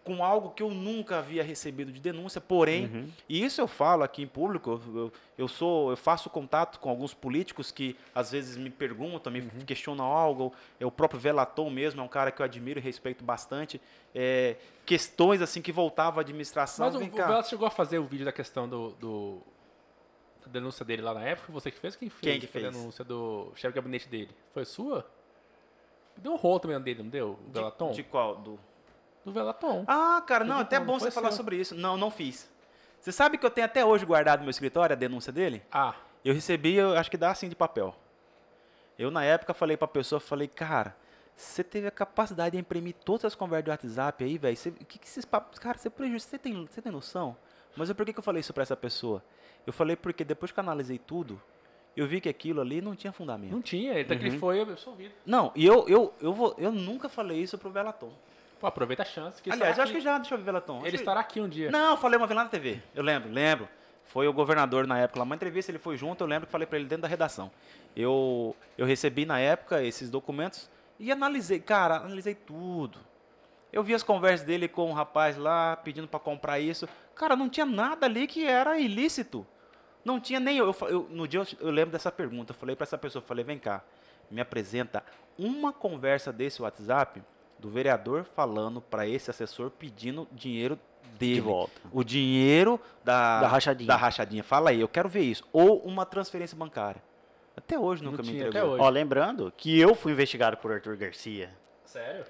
com 0.06 0.24
algo 0.24 0.52
que 0.52 0.62
eu 0.62 0.70
nunca 0.70 1.18
havia 1.18 1.44
recebido 1.44 1.92
de 1.92 2.00
denúncia, 2.00 2.40
porém, 2.40 2.86
Uhum. 2.86 3.10
e 3.28 3.44
isso 3.44 3.60
eu 3.60 3.68
falo 3.68 4.04
aqui 4.04 4.22
em 4.22 4.28
público, 4.28 4.80
eu, 4.94 5.12
eu- 5.36 5.48
sou, 5.48 5.90
eu 5.90 5.98
faço 5.98 6.30
contato 6.30 6.80
com 6.80 6.92
alguns 6.92 7.12
políticos 7.12 7.72
que 7.72 7.98
às 8.14 8.32
vezes 8.32 8.56
me 8.56 8.70
perguntam, 8.70 9.34
me 9.34 9.42
questionam 9.66 10.06
algo. 10.06 10.54
É 10.80 10.86
o 10.86 10.92
próprio 10.92 11.20
Velaton 11.20 11.70
mesmo, 11.72 12.02
é 12.02 12.04
um 12.04 12.08
cara 12.08 12.32
que 12.32 12.40
eu 12.40 12.46
admiro 12.46 12.80
e 12.80 12.82
respeito 12.84 13.24
bastante. 13.24 13.82
É, 14.14 14.56
questões 14.86 15.42
assim 15.42 15.60
que 15.60 15.72
voltavam 15.72 16.20
à 16.20 16.22
administração. 16.22 16.86
Mas 16.86 16.96
o, 16.96 17.04
o 17.04 17.10
cá. 17.10 17.26
Velas 17.26 17.50
chegou 17.50 17.68
a 17.68 17.72
fazer 17.72 17.98
o 17.98 18.06
vídeo 18.06 18.26
da 18.26 18.32
questão 18.32 18.70
do, 18.70 18.92
do- 18.92 19.42
da 20.46 20.52
denúncia 20.52 20.86
dele 20.86 21.02
lá 21.02 21.16
na 21.16 21.24
época? 21.24 21.52
Você 21.52 21.72
que 21.72 21.80
fez? 21.80 21.96
Quem 21.96 22.10
fez? 22.12 22.22
Quem 22.22 22.40
que 22.40 22.46
a 22.46 22.50
fez? 22.50 22.72
denúncia 22.72 23.04
do 23.04 23.52
chefe 23.56 23.70
de 23.74 23.76
gabinete 23.76 24.08
dele? 24.08 24.30
Foi 24.54 24.64
sua? 24.66 25.04
Deu 26.16 26.32
um 26.34 26.36
rolo 26.38 26.60
também 26.60 26.80
dele, 26.80 27.02
não 27.02 27.10
deu? 27.10 27.40
O 27.48 27.52
Velaton? 27.52 27.90
De, 27.90 27.96
de 27.96 28.04
qual? 28.04 28.36
Do... 28.36 28.60
Do 29.26 29.32
Velaton. 29.32 29.84
Ah, 29.88 30.24
cara, 30.26 30.46
não, 30.46 30.60
até 30.60 30.80
bom, 30.80 30.86
bom 30.86 31.00
você 31.00 31.10
falar 31.10 31.32
seu. 31.32 31.38
sobre 31.38 31.58
isso. 31.58 31.74
Não, 31.74 31.98
não 31.98 32.12
fiz. 32.12 32.50
Você 33.00 33.12
sabe 33.12 33.38
que 33.38 33.46
eu 33.46 33.50
tenho 33.50 33.66
até 33.66 33.84
hoje 33.84 34.06
guardado 34.06 34.40
no 34.40 34.46
meu 34.46 34.52
escritório 34.52 34.94
a 34.94 34.96
denúncia 34.96 35.34
dele? 35.34 35.64
Ah, 35.72 35.96
Eu 36.24 36.34
recebi, 36.34 36.76
eu 36.76 36.96
acho 36.98 37.10
que 37.10 37.18
dá 37.18 37.32
assim 37.32 37.50
de 37.50 37.56
papel. 37.56 37.96
Eu, 38.98 39.12
na 39.12 39.24
época, 39.24 39.54
falei 39.54 39.76
pra 39.76 39.88
pessoa, 39.88 40.20
falei, 40.20 40.48
cara, 40.48 40.96
você 41.36 41.64
teve 41.64 41.88
a 41.88 41.92
capacidade 41.92 42.54
de 42.54 42.60
imprimir 42.60 42.96
todas 43.04 43.26
as 43.26 43.36
conversas 43.36 43.66
do 43.66 43.72
WhatsApp 43.72 44.24
aí, 44.24 44.38
velho. 44.38 44.58
O 44.82 44.86
que, 44.86 45.00
que 45.00 45.08
esses 45.08 45.26
papos. 45.26 45.60
Cara, 45.60 45.78
você 45.78 45.90
prejudica, 45.90 46.30
você 46.30 46.38
tem, 46.40 46.66
você 46.66 46.82
tem 46.82 46.92
noção? 46.92 47.36
Mas 47.76 47.90
eu, 47.90 47.96
por 47.96 48.06
que, 48.06 48.14
que 48.14 48.20
eu 48.20 48.24
falei 48.24 48.40
isso 48.40 48.54
pra 48.54 48.64
essa 48.64 48.76
pessoa? 48.76 49.24
Eu 49.68 49.74
falei 49.74 49.96
porque 49.96 50.24
depois 50.24 50.52
que 50.52 50.60
eu 50.60 50.64
analisei 50.64 50.98
tudo, 50.98 51.42
eu 51.96 52.08
vi 52.08 52.22
que 52.22 52.30
aquilo 52.30 52.62
ali 52.62 52.82
não 52.82 52.96
tinha 52.96 53.12
fundamento. 53.12 53.52
não 53.52 53.62
tinha. 53.62 53.94
Ele, 53.94 54.14
uhum. 54.14 54.22
ele 54.22 54.38
foi 54.40 54.62
absolvido. 54.62 55.14
Não, 55.26 55.52
e 55.56 55.66
eu, 55.66 55.88
eu, 55.90 56.14
eu, 56.22 56.34
vou, 56.34 56.56
eu 56.58 56.72
nunca 56.72 57.10
falei 57.10 57.42
isso 57.42 57.58
pro 57.58 57.70
Velaton. 57.70 58.14
Pô, 58.60 58.68
aproveita 58.68 59.04
a 59.04 59.06
chance. 59.06 59.42
Que 59.42 59.52
Aliás, 59.52 59.78
eu 59.78 59.84
acho 59.84 59.94
que 59.94 60.00
já, 60.00 60.18
deixa 60.18 60.34
eu 60.34 60.38
ver, 60.38 60.44
Velaton. 60.46 60.78
Ele 60.78 60.82
Acho 60.88 60.92
que- 60.92 60.96
estará 60.98 61.20
aqui 61.20 61.40
um 61.42 61.50
dia. 61.50 61.70
Não, 61.72 61.92
eu 61.92 61.98
falei 61.98 62.18
uma 62.18 62.26
vez 62.28 62.36
lá 62.38 62.44
na 62.44 62.50
TV. 62.50 62.82
Eu 62.94 63.04
lembro, 63.04 63.30
lembro. 63.32 63.68
Foi 64.06 64.28
o 64.28 64.34
governador 64.34 64.86
na 64.86 65.00
época 65.00 65.20
lá, 65.20 65.26
uma 65.26 65.36
entrevista, 65.36 65.72
ele 65.72 65.80
foi 65.80 65.98
junto, 65.98 66.24
eu 66.24 66.28
lembro 66.28 66.46
que 66.46 66.52
falei 66.52 66.68
pra 66.68 66.78
ele 66.78 66.88
dentro 66.88 67.02
da 67.02 67.08
redação. 67.08 67.52
Eu, 67.96 68.56
eu 68.78 68.86
recebi 68.86 69.26
na 69.26 69.40
época 69.40 69.82
esses 69.84 70.10
documentos 70.12 70.70
e 71.00 71.12
analisei, 71.12 71.60
cara, 71.60 71.98
analisei 71.98 72.36
tudo. 72.36 73.00
Eu 73.74 73.84
vi 73.84 73.94
as 73.94 74.04
conversas 74.04 74.46
dele 74.46 74.68
com 74.68 74.90
o 74.92 74.94
rapaz 74.94 75.36
lá, 75.38 75.76
pedindo 75.76 76.08
pra 76.08 76.20
comprar 76.20 76.60
isso. 76.60 76.88
Cara, 77.16 77.36
não 77.36 77.50
tinha 77.50 77.66
nada 77.66 78.06
ali 78.06 78.28
que 78.28 78.46
era 78.46 78.78
ilícito. 78.80 79.46
Não 80.04 80.20
tinha 80.20 80.40
nem. 80.40 80.58
Eu, 80.60 80.72
fa- 80.72 80.86
eu- 80.86 81.08
no 81.10 81.28
dia 81.28 81.40
eu, 81.42 81.48
eu 81.60 81.72
lembro 81.72 81.92
dessa 81.92 82.12
pergunta. 82.12 82.52
Eu 82.52 82.56
falei 82.56 82.76
pra 82.76 82.84
essa 82.84 82.98
pessoa, 82.98 83.22
eu 83.24 83.28
falei, 83.28 83.44
vem 83.44 83.58
cá, 83.58 83.82
me 84.30 84.40
apresenta 84.40 85.04
uma 85.38 85.74
conversa 85.74 86.32
desse 86.32 86.62
WhatsApp 86.62 87.22
do 87.60 87.70
vereador 87.70 88.26
falando 88.36 88.82
pra 88.82 89.08
esse 89.08 89.30
assessor 89.30 89.70
pedindo 89.72 90.28
dinheiro 90.32 90.78
dele. 91.18 91.36
De 91.36 91.42
volta. 91.42 91.82
O 91.92 92.04
dinheiro 92.04 92.80
da, 93.04 93.42
Da 93.42 93.48
rachadinha. 93.48 93.88
da 93.88 93.96
rachadinha. 93.96 94.44
Fala 94.44 94.70
aí, 94.72 94.82
eu 94.82 94.88
quero 94.88 95.08
ver 95.10 95.22
isso. 95.22 95.44
Ou 95.54 95.80
uma 95.80 96.06
transferência 96.06 96.58
bancária. 96.58 97.02
Até 97.56 97.80
hoje 97.80 98.04
Não 98.04 98.12
nunca 98.12 98.22
me 98.24 98.30
tinha, 98.30 98.48
entregou. 98.48 98.62
até 98.62 98.70
hoje. 98.74 98.84
Ó, 98.84 98.90
lembrando 98.90 99.54
que 99.56 99.80
eu 99.80 99.96
fui 99.96 100.12
investigado 100.12 100.58
por 100.58 100.72
Arthur 100.74 100.98
Garcia. 100.98 101.50
Sério? 101.86 102.26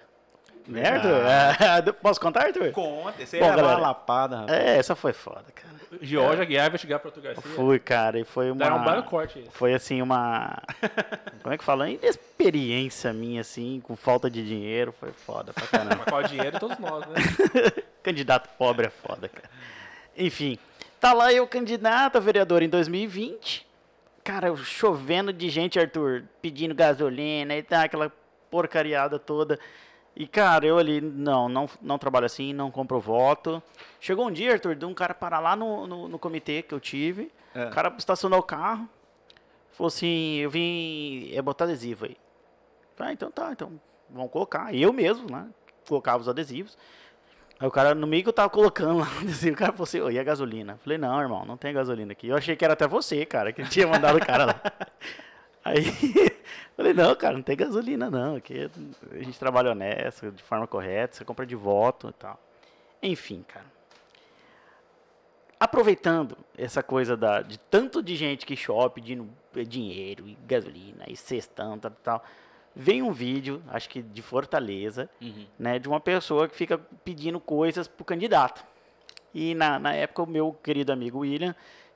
Né, 0.68 0.88
Arthur? 0.88 1.22
É, 1.90 1.92
posso 1.92 2.20
contar, 2.20 2.46
Arthur? 2.46 2.72
Conta, 2.72 3.26
você 3.26 3.40
Bom, 3.40 3.48
galera, 3.48 3.68
uma 3.68 3.78
lapada, 3.78 4.42
rapaz. 4.42 4.60
É, 4.60 4.78
essa 4.78 4.96
foi 4.96 5.14
foda, 5.14 5.46
cara. 5.54 5.76
Georgia 6.02 6.46
Guiar 6.46 6.70
vai 6.70 6.78
chegar 6.78 7.00
para 7.00 7.10
o 7.10 7.22
Garcia. 7.22 7.52
Fui, 7.52 7.80
cara, 7.80 8.20
e 8.20 8.24
foi 8.24 8.52
uma... 8.52 8.60
Dará 8.60 8.76
um 8.76 8.84
belo 8.84 9.04
corte. 9.04 9.46
Foi 9.52 9.74
assim 9.74 10.02
uma. 10.02 10.62
Como 11.42 11.54
é 11.54 11.58
que 11.58 11.64
fala? 11.64 11.90
Inexperiência 11.90 13.14
minha, 13.14 13.42
assim, 13.42 13.82
com 13.82 13.96
falta 13.96 14.30
de 14.30 14.46
dinheiro. 14.46 14.94
Foi 15.00 15.12
foda 15.12 15.54
pra 15.54 15.66
caramba. 15.68 15.96
Mas 15.98 16.06
qual 16.06 16.22
é 16.22 16.26
o 16.26 16.28
dinheiro? 16.28 16.60
Todos 16.60 16.78
nós, 16.80 17.06
né? 17.08 17.16
Candidato 18.04 18.50
pobre 18.58 18.88
é 18.88 18.90
foda, 18.90 19.30
cara. 19.30 19.50
Enfim, 20.18 20.58
tá 21.00 21.14
lá 21.14 21.32
eu 21.32 21.48
candidato 21.48 22.18
a 22.18 22.20
vereador 22.20 22.62
em 22.62 22.70
2020. 22.70 23.66
Cara, 24.24 24.48
eu 24.48 24.58
chovendo 24.58 25.32
de 25.32 25.50
gente, 25.50 25.80
Arthur, 25.80 26.24
pedindo 26.42 26.74
gasolina 26.74 27.56
e 27.56 27.62
tá 27.62 27.84
aquela 27.84 28.12
porcariada 28.50 29.20
toda. 29.20 29.60
E, 30.16 30.26
cara, 30.26 30.66
eu 30.66 30.78
ali, 30.78 31.02
não, 31.02 31.50
não, 31.50 31.70
não 31.82 31.98
trabalho 31.98 32.26
assim, 32.26 32.54
não 32.54 32.72
compro 32.72 33.00
voto. 33.00 33.62
Chegou 34.00 34.28
um 34.28 34.32
dia, 34.32 34.54
Arthur, 34.54 34.76
de 34.76 34.86
um 34.86 34.94
cara 34.94 35.14
parar 35.14 35.40
lá 35.40 35.56
no, 35.56 35.86
no, 35.86 36.08
no 36.08 36.18
comitê 36.18 36.62
que 36.62 36.74
eu 36.74 36.80
tive. 36.80 37.32
É. 37.54 37.66
O 37.66 37.70
cara 37.72 37.94
estacionou 37.98 38.40
o 38.40 38.44
carro. 38.44 38.88
Falou 39.74 39.88
assim, 39.88 40.38
eu 40.38 40.50
vim 40.50 41.30
é, 41.34 41.42
botar 41.42 41.66
adesivo 41.66 42.06
aí. 42.06 42.16
Ah, 42.98 43.12
então 43.12 43.30
tá, 43.30 43.52
então 43.52 43.80
vamos 44.10 44.32
colocar. 44.32 44.74
Eu 44.74 44.94
mesmo, 44.94 45.30
né? 45.30 45.48
Colocava 45.86 46.22
os 46.22 46.30
adesivos. 46.30 46.78
Aí 47.60 47.68
o 47.68 47.72
cara, 47.72 47.94
no 47.94 48.08
meio 48.08 48.24
que 48.24 48.30
eu 48.30 48.34
tava 48.34 48.50
colocando 48.50 49.00
lá, 49.00 49.08
o 49.52 49.56
cara 49.56 49.74
falou 49.74 49.84
assim, 49.84 50.00
e 50.10 50.20
a 50.20 50.24
gasolina? 50.24 50.80
Falei, 50.82 50.98
não, 50.98 51.20
irmão, 51.20 51.46
não 51.46 51.58
tem 51.58 51.74
gasolina 51.74 52.14
aqui. 52.14 52.30
Eu 52.30 52.38
achei 52.38 52.56
que 52.56 52.64
era 52.64 52.74
até 52.74 52.88
você, 52.88 53.26
cara, 53.26 53.52
que 53.52 53.64
tinha 53.66 53.86
mandado 53.86 54.18
o 54.18 54.26
cara 54.26 54.46
lá. 54.46 54.62
Aí, 55.66 55.82
falei, 56.78 56.94
não, 56.94 57.16
cara, 57.16 57.34
não 57.36 57.42
tem 57.42 57.58
gasolina 57.58 58.08
não, 58.12 58.36
aqui 58.36 58.70
a 59.12 59.24
gente 59.24 59.40
trabalha 59.40 59.72
honesto, 59.72 60.32
de 60.32 60.44
forma 60.44 60.68
correta, 60.68 61.16
você 61.16 61.26
compra 61.26 61.44
de 61.44 61.56
voto 61.56 62.10
e 62.10 62.14
tal. 62.14 62.40
Enfim, 63.02 63.44
cara. 63.48 63.66
Aproveitando 65.60 66.38
essa 66.58 66.84
coisa 66.84 67.18
da, 67.18 67.42
de 67.42 67.58
tanto 67.58 68.04
de 68.04 68.16
gente 68.16 68.46
que 68.46 68.56
chove 68.56 68.96
pedindo 68.96 69.28
eh, 69.56 69.64
dinheiro 69.64 70.28
e 70.28 70.38
gasolina 70.46 71.06
e 71.08 71.16
cestão, 71.16 71.80
tal, 71.80 71.92
tal, 72.04 72.24
vem 72.76 73.02
um 73.02 73.12
vídeo, 73.12 73.64
acho 73.70 73.90
que 73.90 74.02
de 74.02 74.22
Fortaleza, 74.22 75.10
Uhum. 75.22 75.46
né, 75.58 75.80
de 75.80 75.88
uma 75.88 76.00
pessoa 76.00 76.48
que 76.48 76.56
fica 76.56 76.78
pedindo 76.78 77.40
coisas 77.40 77.88
pro 77.88 78.06
candidato. 78.06 78.64
E 79.34 79.56
na, 79.56 79.80
na 79.80 79.94
época 79.94 80.24
o 80.24 80.28
meu 80.28 80.54
querido 80.62 80.92
amigo 80.92 81.20
William, 81.20 81.56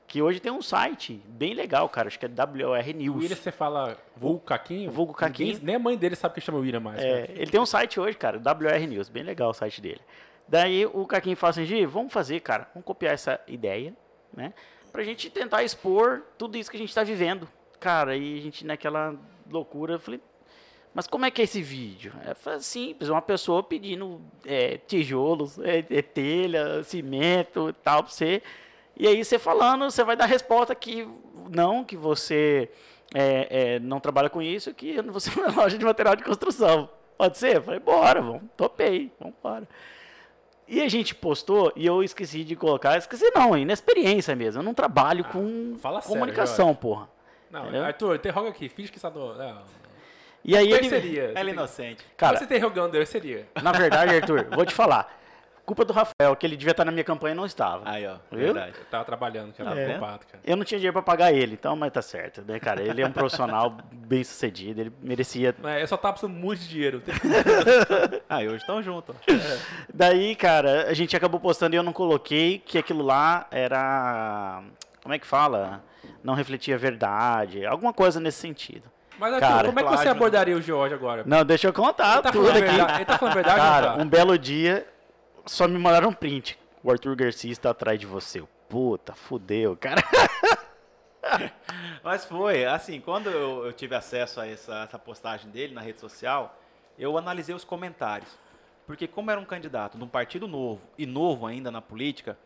que 0.10 0.22
hoje 0.22 0.40
tem 0.40 0.52
um 0.52 0.62
site 0.62 1.22
bem 1.28 1.54
legal, 1.54 1.88
cara, 1.88 2.08
acho 2.08 2.20
que 2.20 2.26
é 2.26 2.30
WR 2.30 2.90
O 2.90 2.98
News. 2.98 3.16
William, 3.22 3.36
você 3.36 3.52
fala 3.52 3.96
vulgo 4.18 4.40
Caquinho? 4.42 4.92
Vulgo 4.92 5.14
Caquinho. 5.14 5.50
Ninguém- 5.54 5.66
Nem 5.66 5.76
a 5.76 5.80
mãe 5.80 5.96
dele 5.96 6.16
sabe 6.16 6.34
que 6.34 6.42
chama 6.42 6.58
William 6.58 6.80
mais. 6.80 7.00
É, 7.00 7.28
cara. 7.28 7.40
ele 7.42 7.52
tem 7.52 7.60
um 7.62 7.66
site 7.66 8.00
hoje, 8.00 8.18
cara, 8.18 8.38
WR 8.40 8.88
News, 8.88 9.08
bem 9.08 9.24
legal 9.24 9.52
o 9.52 9.54
site 9.54 9.80
dele. 9.80 10.02
Daí 10.48 10.86
o 10.88 11.06
Caquinho 11.06 11.38
fala 11.38 11.52
assim, 11.52 11.64
Gi, 11.64 11.86
vamos 11.86 12.12
fazer, 12.12 12.40
cara, 12.40 12.68
vamos 12.74 12.86
copiar 12.86 13.14
essa 13.14 13.40
ideia, 13.48 13.94
né? 14.36 14.52
Pra 14.92 15.04
gente 15.04 15.30
tentar 15.30 15.64
expor 15.64 16.24
tudo 16.38 16.58
isso 16.58 16.72
que 16.72 16.76
a 16.78 16.80
gente 16.80 16.94
tá 16.94 17.04
vivendo. 17.04 17.48
Cara, 17.80 18.18
e 18.18 18.40
a 18.40 18.42
gente 18.42 18.66
naquela 18.66 19.16
loucura, 19.50 19.94
eu 19.94 20.00
falei, 20.00 20.20
mas 20.92 21.06
como 21.06 21.24
é 21.24 21.30
que 21.30 21.40
é 21.40 21.44
esse 21.44 21.62
vídeo? 21.62 22.12
É 22.26 22.60
simples, 22.60 23.10
uma 23.10 23.22
pessoa 23.22 23.62
pedindo 23.62 24.20
é, 24.44 24.78
tijolos, 24.80 25.60
é, 25.60 25.86
é 25.88 26.02
telha, 26.02 26.82
cimento 26.84 27.70
e 27.70 27.74
tal 27.74 28.02
pra 28.04 28.12
você. 28.12 28.42
E 29.00 29.08
aí 29.08 29.24
você 29.24 29.40
falando, 29.40 29.90
você 29.90 30.04
vai 30.04 30.18
dar 30.18 30.26
resposta 30.26 30.76
que 30.76 31.08
não, 31.50 31.86
que 31.86 31.96
você 31.96 32.70
é, 33.14 33.48
é, 33.76 33.80
não 33.80 34.00
trabalha 34.00 34.30
com 34.30 34.42
isso, 34.42 34.74
que 34.74 35.02
você 35.10 35.32
é 35.32 35.44
uma 35.44 35.64
loja 35.64 35.78
de 35.78 35.86
material 35.86 36.18
de 36.18 36.24
construção. 36.24 36.90
Pode 37.18 37.38
ser? 37.38 37.56
Eu 37.58 37.64
falei, 37.64 37.80
bora, 37.80 38.22
vamos, 38.22 38.44
topei, 38.56 39.12
vamos 39.20 39.36
embora. 39.40 39.68
E 40.68 40.82
a 40.82 40.88
gente 40.88 41.16
postou, 41.16 41.74
e 41.76 41.86
eu 41.86 42.04
esqueci 42.04 42.44
de 42.44 42.56
colocar, 42.56 42.98
esqueci 42.98 43.32
não, 43.34 43.56
é 43.56 43.60
inexperiência 43.60 44.36
mesmo, 44.36 44.60
eu 44.62 44.64
não 44.64 44.74
trabalho 44.74 45.24
com 45.26 45.76
fala 45.80 46.00
sério, 46.00 46.14
comunicação, 46.14 46.76
porra. 46.76 47.10
Não, 47.50 47.64
Entendeu? 47.64 47.84
Arthur, 47.84 48.16
interroga 48.16 48.50
aqui. 48.50 48.70
Finge 48.70 48.92
que 48.92 48.98
está 48.98 49.10
do... 49.10 49.34
Não. 49.34 49.64
E 50.44 50.56
aí 50.56 50.66
Como 50.66 50.76
é 50.76 50.80
que 50.80 50.86
ele, 50.86 50.90
seria? 50.90 51.28
Você 51.28 51.40
Ela 51.40 51.50
é 51.50 51.54
inocente. 51.54 52.06
cara, 52.16 52.38
você 52.38 52.44
interrogando 52.44 52.96
ele, 52.96 53.06
seria. 53.06 53.48
na 53.62 53.72
verdade, 53.72 54.16
Arthur, 54.16 54.48
vou 54.52 54.66
te 54.66 54.74
falar, 54.74 55.19
culpa 55.70 55.86
do 55.86 55.94
Rafael, 55.94 56.36
que 56.36 56.48
ele 56.48 56.58
devia 56.58 56.72
estar 56.72 56.84
na 56.84 56.92
minha 56.92 57.04
campanha 57.04 57.34
e 57.34 57.38
não 57.38 57.46
estava. 57.46 57.88
Aí, 57.88 58.06
ó, 58.08 58.16
Viu? 58.32 58.54
verdade. 58.54 58.74
Eu 58.80 58.86
tava 58.86 59.06
trabalhando, 59.06 59.54
que 59.54 59.64
tava 59.64 59.80
É. 59.80 59.92
ocupado, 59.92 60.26
cara. 60.26 60.44
Eu 60.44 60.58
não 60.58 60.64
tinha 60.64 60.80
dinheiro 60.80 60.94
pra 60.94 61.02
pagar 61.04 61.32
ele, 61.32 61.54
então, 61.54 61.76
mas 61.76 61.92
tá 61.92 62.02
certo, 62.02 62.42
né, 62.42 62.60
cara? 62.60 62.82
Ele 62.82 63.02
é 63.02 63.06
um 63.06 63.12
profissional 63.12 63.78
bem 63.92 64.24
sucedido, 64.24 64.82
ele 64.82 64.92
merecia. 65.02 65.54
Mas 65.62 65.82
eu 65.82 65.88
só 65.88 65.96
tava 65.96 66.14
precisando 66.14 66.36
muito 66.36 66.62
de 66.62 66.70
dinheiro. 66.70 67.04
Aí, 68.28 68.48
hoje 68.48 68.58
estão 68.58 68.82
juntos. 68.82 69.16
Daí, 69.94 70.36
cara, 70.36 70.88
a 70.90 70.94
gente 70.94 71.16
acabou 71.16 71.40
postando 71.40 71.76
e 71.76 71.78
eu 71.78 71.84
não 71.84 71.94
coloquei 71.94 72.58
que 72.60 72.78
aquilo 72.78 73.04
lá 73.04 73.46
era. 73.52 74.64
Como 75.04 75.14
é 75.14 75.20
que 75.20 75.28
fala? 75.28 75.84
Não 76.24 76.34
refletia 76.34 76.76
a 76.76 76.78
verdade, 76.78 77.66
alguma 77.66 77.94
coisa 77.94 78.20
nesse 78.20 78.40
sentido. 78.40 78.84
Mas, 79.18 79.34
Arthur, 79.34 79.48
Cara, 79.48 79.68
como 79.68 79.80
é 79.80 79.84
que 79.84 79.90
você 79.90 80.08
abordaria 80.08 80.56
o 80.56 80.62
George 80.62 80.94
agora? 80.94 81.24
Não, 81.26 81.44
deixa 81.44 81.68
eu 81.68 81.74
contar 81.74 82.14
ele, 82.14 82.22
tá 82.24 82.32
tudo 82.32 82.48
falando 82.48 82.64
aqui. 82.64 82.72
verdade, 82.76 82.94
ele 83.00 83.06
tá 83.06 83.18
falando 83.18 83.32
a 83.32 83.36
verdade 83.36 83.58
Cara, 83.60 83.88
tá? 83.88 83.96
um 84.02 84.08
belo 84.08 84.38
dia, 84.38 84.88
só 85.50 85.68
me 85.68 85.78
mandaram 85.78 86.10
um 86.10 86.14
print. 86.14 86.58
O 86.84 86.92
Arthur 86.92 87.16
Garcia 87.16 87.52
está 87.52 87.72
atrás 87.72 88.00
de 88.00 88.06
você. 88.06 88.42
Puta, 88.70 89.14
fudeu, 89.14 89.76
cara. 89.76 90.02
Mas 92.04 92.24
foi, 92.24 92.66
assim, 92.66 93.02
quando 93.02 93.30
eu, 93.30 93.66
eu 93.66 93.74
tive 93.74 93.96
acesso 93.96 94.40
a 94.40 94.48
essa, 94.48 94.84
essa 94.84 95.00
postagem 95.00 95.50
dele 95.50 95.74
na 95.74 95.82
rede 95.82 96.00
social, 96.00 96.58
eu 96.98 97.18
analisei 97.18 97.54
os 97.54 97.64
comentários. 97.64 98.30
Porque 98.86 99.08
como 99.08 99.30
era 99.30 99.40
um 99.40 99.46
candidato 99.46 99.98
de 99.98 100.04
um 100.04 100.08
partido 100.08 100.48
novo, 100.48 100.82
e 100.98 101.06
novo 101.06 101.46
ainda 101.46 101.70
na 101.70 101.82
política, 101.82 102.38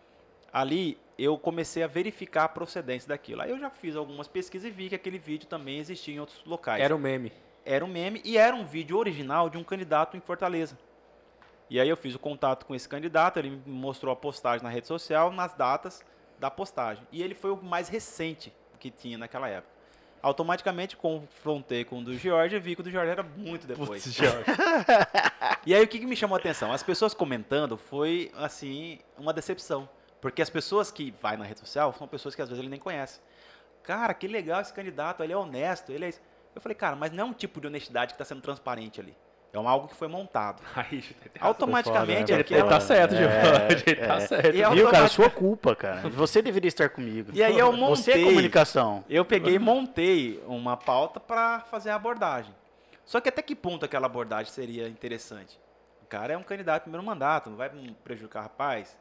ali 0.52 0.98
eu 1.18 1.38
comecei 1.38 1.84
a 1.84 1.88
verificar 1.88 2.46
a 2.46 2.50
procedência 2.50 3.08
daquilo. 3.08 3.42
Aí 3.42 3.52
eu 3.52 3.60
já 3.60 3.70
fiz 3.70 3.96
algumas 3.96 4.28
pesquisas 4.28 4.68
e 4.68 4.72
vi 4.72 4.90
que 4.90 4.96
aquele 4.96 5.20
vídeo 5.20 5.48
também 5.48 5.78
existia 5.78 6.16
em 6.16 6.20
outros 6.20 6.42
locais. 6.46 6.82
Era 6.82 6.96
um 6.96 7.00
meme. 7.00 7.32
era 7.66 7.86
um 7.86 7.88
meme 7.88 8.22
e 8.26 8.38
era 8.38 8.56
um 8.56 8.66
vídeo 8.66 8.98
original 8.98 9.50
de 9.50 9.58
um 9.58 9.64
candidato 9.64 10.18
em 10.18 10.22
Fortaleza. 10.22 10.78
E 11.70 11.80
aí 11.80 11.90
eu 11.90 11.98
fiz 11.98 12.14
o 12.16 12.20
contato 12.20 12.66
com 12.66 12.76
esse 12.76 12.88
candidato, 12.88 13.38
ele 13.38 13.50
me 13.50 13.62
mostrou 13.66 14.12
a 14.12 14.16
postagem 14.16 14.64
na 14.64 14.70
rede 14.70 14.88
social, 14.88 15.32
nas 15.32 15.54
datas 15.54 16.04
da 16.40 16.52
postagem. 16.52 17.06
E 17.12 17.22
ele 17.24 17.34
foi 17.34 17.52
o 17.52 17.58
mais 17.58 17.90
recente 17.90 18.54
que 18.80 18.92
tinha 18.92 19.18
naquela 19.18 19.48
época. 19.48 19.74
Automaticamente 20.22 20.96
confrontei 20.96 21.84
com 21.84 22.00
o 22.00 22.04
do 22.04 22.18
George 22.18 22.56
e 22.56 22.60
vi 22.60 22.76
que 22.76 22.82
o 22.82 22.84
do 22.84 22.92
George 22.92 23.12
era 23.12 23.24
muito 23.24 23.68
depois. 23.68 24.04
George. 24.04 24.46
E 25.66 25.74
aí 25.74 25.82
o 25.82 25.88
que, 25.88 25.98
que 25.98 26.06
me 26.06 26.16
chamou 26.16 26.36
a 26.36 26.40
atenção? 26.40 26.74
As 26.74 26.84
pessoas 26.84 27.14
comentando 27.14 27.78
foi, 27.78 28.30
assim, 28.36 29.00
uma 29.18 29.32
decepção. 29.32 29.88
Porque 30.20 30.42
as 30.42 30.50
pessoas 30.50 30.92
que 30.92 31.12
vai 31.22 31.38
na 31.38 31.46
rede 31.46 31.62
social 31.62 31.94
são 31.94 32.06
pessoas 32.06 32.36
que 32.36 32.42
às 32.42 32.50
vezes 32.50 32.60
ele 32.60 32.70
nem 32.70 32.80
conhece. 32.80 33.22
Cara, 33.82 34.14
que 34.14 34.28
legal 34.28 34.60
esse 34.62 34.74
candidato, 34.74 35.24
ele 35.24 35.32
é 35.32 35.38
honesto, 35.38 35.90
ele 35.92 36.04
é 36.04 36.10
isso. 36.10 36.22
Eu 36.54 36.62
falei, 36.62 36.76
cara, 36.76 36.98
mas 36.98 37.12
não 37.14 37.24
é 37.24 37.28
um 37.28 37.34
tipo 37.34 37.62
de 37.62 37.68
honestidade 37.68 38.08
que 38.08 38.16
está 38.16 38.26
sendo 38.26 38.42
transparente 38.42 39.00
ali. 39.00 39.16
É 39.54 39.60
um 39.60 39.70
algo 39.70 39.88
que 39.88 39.96
foi 39.96 40.08
montado. 40.08 40.64
Aí, 40.76 41.00
razão. 41.00 41.14
Automaticamente, 41.40 42.32
foda, 42.32 42.38
né? 42.38 42.46
Ele, 42.50 42.56
ele 42.56 42.64
tá 42.68 42.80
certo, 42.80 43.16
Gil. 43.16 43.28
ele 43.86 43.96
tá 44.08 44.20
certo. 44.20 44.48
E 44.48 44.52
Viu, 44.54 44.66
automatic- 44.66 44.92
cara? 44.92 45.08
Sua 45.08 45.30
culpa, 45.30 45.76
cara. 45.76 46.10
Você 46.10 46.42
deveria 46.42 46.68
estar 46.68 46.90
comigo. 46.90 47.30
E 47.34 47.44
aí 47.44 47.60
eu 47.60 47.72
montei. 47.72 47.96
Você 47.96 48.12
é 48.14 48.24
comunicação. 48.24 49.06
Eu 49.08 49.24
peguei 49.24 49.54
e 49.54 49.60
montei 49.60 50.44
uma 50.48 50.76
pauta 50.76 51.20
para 51.20 51.60
fazer 51.62 51.92
a 51.92 51.96
abordagem. 51.96 52.54
Só 53.06 53.22
que 53.22 53.30
até 53.30 53.44
que 53.44 53.56
ponto 53.56 53.86
aquela 53.86 54.08
abordagem 54.08 54.52
seria 54.52 54.88
interessante? 54.90 55.60
O 56.02 56.08
cara 56.08 56.34
é 56.34 56.38
um 56.38 56.44
candidato 56.44 56.78
ao 56.78 56.82
primeiro 56.84 57.06
mandato, 57.06 57.50
não 57.52 57.58
vai 57.58 57.70
prejudicar 58.04 58.40
o 58.40 58.44
rapaz? 58.44 58.98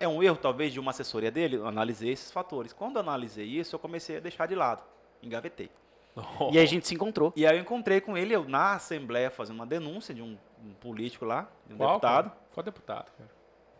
É 0.00 0.08
um 0.08 0.20
erro, 0.22 0.36
talvez, 0.36 0.72
de 0.72 0.80
uma 0.80 0.90
assessoria 0.90 1.30
dele? 1.30 1.56
Eu 1.56 1.68
analisei 1.68 2.10
esses 2.10 2.32
fatores. 2.32 2.72
Quando 2.72 2.96
eu 2.96 3.00
analisei 3.00 3.46
isso, 3.46 3.76
eu 3.76 3.78
comecei 3.78 4.16
a 4.16 4.20
deixar 4.20 4.46
de 4.46 4.56
lado. 4.56 4.82
Engavetei. 5.22 5.70
E 6.52 6.58
aí 6.58 6.64
a 6.64 6.66
gente 6.66 6.86
se 6.86 6.94
encontrou. 6.94 7.32
E 7.34 7.46
aí 7.46 7.56
eu 7.56 7.60
encontrei 7.60 8.00
com 8.00 8.16
ele, 8.16 8.34
eu 8.34 8.44
na 8.44 8.74
Assembleia, 8.74 9.30
fazendo 9.30 9.56
uma 9.56 9.66
denúncia 9.66 10.14
de 10.14 10.22
um, 10.22 10.36
um 10.64 10.72
político 10.74 11.24
lá, 11.24 11.48
de 11.66 11.74
um 11.74 11.76
Qual, 11.76 11.90
deputado. 11.90 12.24
cara? 12.30 12.36
Qual 12.52 12.64
deputado, 12.64 13.06
cara? 13.18 13.30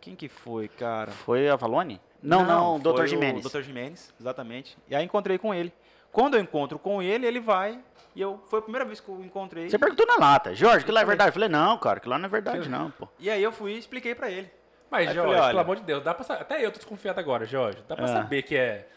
Quem 0.00 0.14
que 0.16 0.28
foi, 0.28 0.68
cara? 0.68 1.10
Foi 1.12 1.48
a 1.48 1.56
Valone? 1.56 2.00
Não, 2.22 2.44
não, 2.44 2.80
foi 2.80 2.92
Dr. 2.92 3.00
o 3.02 3.06
Jimenez. 3.06 3.44
Dr. 3.50 3.60
Jimenez, 3.62 4.12
exatamente. 4.20 4.76
E 4.88 4.94
aí 4.96 5.04
encontrei 5.04 5.38
com 5.38 5.54
ele. 5.54 5.72
Quando 6.10 6.34
eu 6.34 6.40
encontro 6.40 6.78
com 6.78 7.00
ele, 7.02 7.26
ele 7.26 7.40
vai. 7.40 7.80
E 8.14 8.20
eu 8.20 8.40
foi 8.46 8.58
a 8.58 8.62
primeira 8.62 8.84
vez 8.84 9.00
que 9.00 9.08
eu 9.08 9.20
encontrei. 9.24 9.68
Você 9.68 9.78
perguntou 9.78 10.06
na 10.06 10.16
lata, 10.16 10.54
Jorge, 10.54 10.84
que 10.84 10.92
lá 10.92 11.00
é 11.00 11.04
verdade? 11.04 11.30
Eu 11.30 11.32
falei, 11.34 11.48
não, 11.48 11.76
cara, 11.78 11.98
que 12.00 12.08
lá 12.08 12.18
não 12.18 12.26
é 12.26 12.28
verdade, 12.28 12.68
não, 12.68 12.90
pô. 12.90 13.08
E 13.18 13.28
aí 13.30 13.42
eu 13.42 13.50
fui 13.52 13.72
e 13.74 13.78
expliquei 13.78 14.14
pra 14.14 14.30
ele. 14.30 14.50
Mas, 14.90 15.08
Aí 15.08 15.14
Jorge, 15.14 15.28
falei, 15.28 15.40
olha- 15.40 15.48
pelo 15.50 15.60
amor 15.60 15.76
de 15.76 15.82
Deus, 15.82 16.04
dá 16.04 16.14
pra 16.14 16.22
sa- 16.24 16.34
Até 16.34 16.64
eu 16.64 16.70
tô 16.70 16.76
desconfiado 16.78 17.18
agora, 17.18 17.44
Jorge. 17.46 17.78
Dá 17.88 17.96
pra 17.96 18.04
Ah. 18.04 18.08
saber 18.08 18.42
que 18.42 18.56
é. 18.56 18.88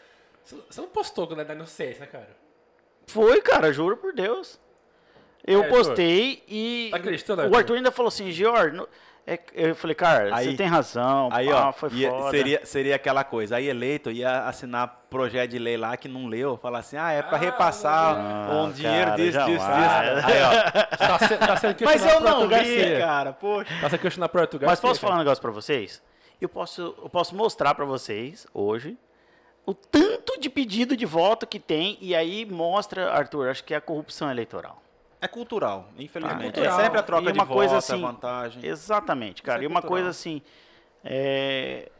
Você 0.44 0.56
você 0.70 0.80
não 0.80 0.88
postou 0.88 1.26
quando 1.26 1.40
é 1.40 1.44
da 1.44 1.54
inocência, 1.54 2.00
né, 2.00 2.06
cara? 2.06 2.28
Foi, 3.08 3.40
cara, 3.40 3.72
juro 3.72 3.96
por 3.96 4.12
Deus. 4.12 4.60
Eu 5.46 5.60
É, 5.60 5.64
Arthur, 5.64 5.76
postei 5.78 6.42
e 6.46 6.88
tá 6.90 6.96
acreditando, 6.98 7.40
o 7.42 7.44
Arthur? 7.46 7.56
Arthur 7.58 7.76
ainda 7.76 7.90
falou 7.90 8.08
assim, 8.08 8.30
no- 8.72 8.88
é- 9.26 9.40
eu 9.54 9.74
falei, 9.74 9.94
cara, 9.94 10.34
Aí- 10.36 10.50
você 10.50 10.56
tem 10.56 10.66
razão, 10.66 11.30
Aí, 11.32 11.48
pá, 11.48 11.68
ó, 11.68 11.72
foi 11.72 11.90
ia- 11.92 12.10
foda. 12.10 12.30
seria, 12.30 12.66
seria 12.66 12.96
aquela 12.96 13.24
coisa. 13.24 13.56
Aí 13.56 13.66
eleito 13.66 14.10
ia 14.10 14.40
assinar 14.46 15.04
projeto 15.08 15.50
de 15.50 15.58
lei 15.58 15.76
lá 15.78 15.96
que 15.96 16.06
não 16.06 16.26
leu, 16.26 16.58
falar 16.58 16.80
assim, 16.80 16.98
ah, 16.98 17.12
é 17.12 17.22
pra 17.22 17.36
Ah, 17.38 17.40
repassar 17.40 18.16
não, 18.48 18.64
um 18.66 18.72
dinheiro 18.72 19.06
cara, 19.10 19.16
disso, 19.16 19.38
disso, 19.38 19.50
disso. 19.50 19.66
Aí, 19.66 20.42
ó. 20.42 20.96
Tá, 20.96 21.18
se- 21.18 21.36
tá 21.38 21.56
sendo 21.56 21.74
Mas 21.84 22.04
eu 22.04 22.20
não 22.20 22.28
Arthur 22.28 22.42
vi, 22.48 22.54
Garcia. 22.54 22.98
cara, 22.98 23.32
poxa. 23.32 23.70
Tá 23.80 23.88
sendo 23.90 24.00
questionado 24.00 24.30
por 24.30 24.40
Arthur 24.42 24.60
Mas 24.66 24.80
posso 24.80 25.00
falar 25.00 25.14
um 25.14 25.18
negócio 25.18 25.40
pra 25.40 25.50
vocês? 25.50 26.02
Eu 26.40 26.48
posso, 26.48 26.94
eu 27.02 27.08
posso 27.08 27.34
mostrar 27.34 27.74
pra 27.74 27.84
vocês 27.86 28.46
hoje 28.52 28.98
o 29.68 29.74
tanto 29.74 30.40
de 30.40 30.48
pedido 30.48 30.96
de 30.96 31.04
voto 31.04 31.46
que 31.46 31.60
tem 31.60 31.98
e 32.00 32.14
aí 32.14 32.46
mostra, 32.46 33.12
Arthur, 33.12 33.50
acho 33.50 33.62
que 33.62 33.74
é 33.74 33.76
a 33.76 33.80
corrupção 33.82 34.30
eleitoral. 34.30 34.82
É 35.20 35.28
cultural, 35.28 35.90
infelizmente. 35.98 36.40
Ah, 36.40 36.42
cultural. 36.44 36.80
É 36.80 36.82
sempre 36.84 36.98
a 36.98 37.02
troca 37.02 37.22
uma 37.30 37.32
de 37.32 37.38
coisa 37.52 37.74
voto, 37.74 37.76
assim, 37.76 38.02
a 38.02 38.06
vantagem. 38.06 38.64
Exatamente, 38.66 39.42
cara. 39.42 39.60
É 39.60 39.64
e 39.64 39.66
uma 39.66 39.82
cultural. 39.82 39.90
coisa 40.04 40.08
assim, 40.08 40.40
é, 41.04 41.90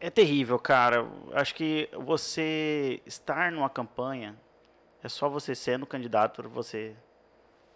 é 0.00 0.10
terrível, 0.10 0.58
cara. 0.58 1.06
Acho 1.32 1.54
que 1.54 1.88
você 1.92 3.00
estar 3.06 3.52
numa 3.52 3.70
campanha 3.70 4.34
é 5.00 5.08
só 5.08 5.28
você 5.28 5.54
sendo 5.54 5.86
candidato 5.86 6.42
para 6.42 6.48
você 6.48 6.92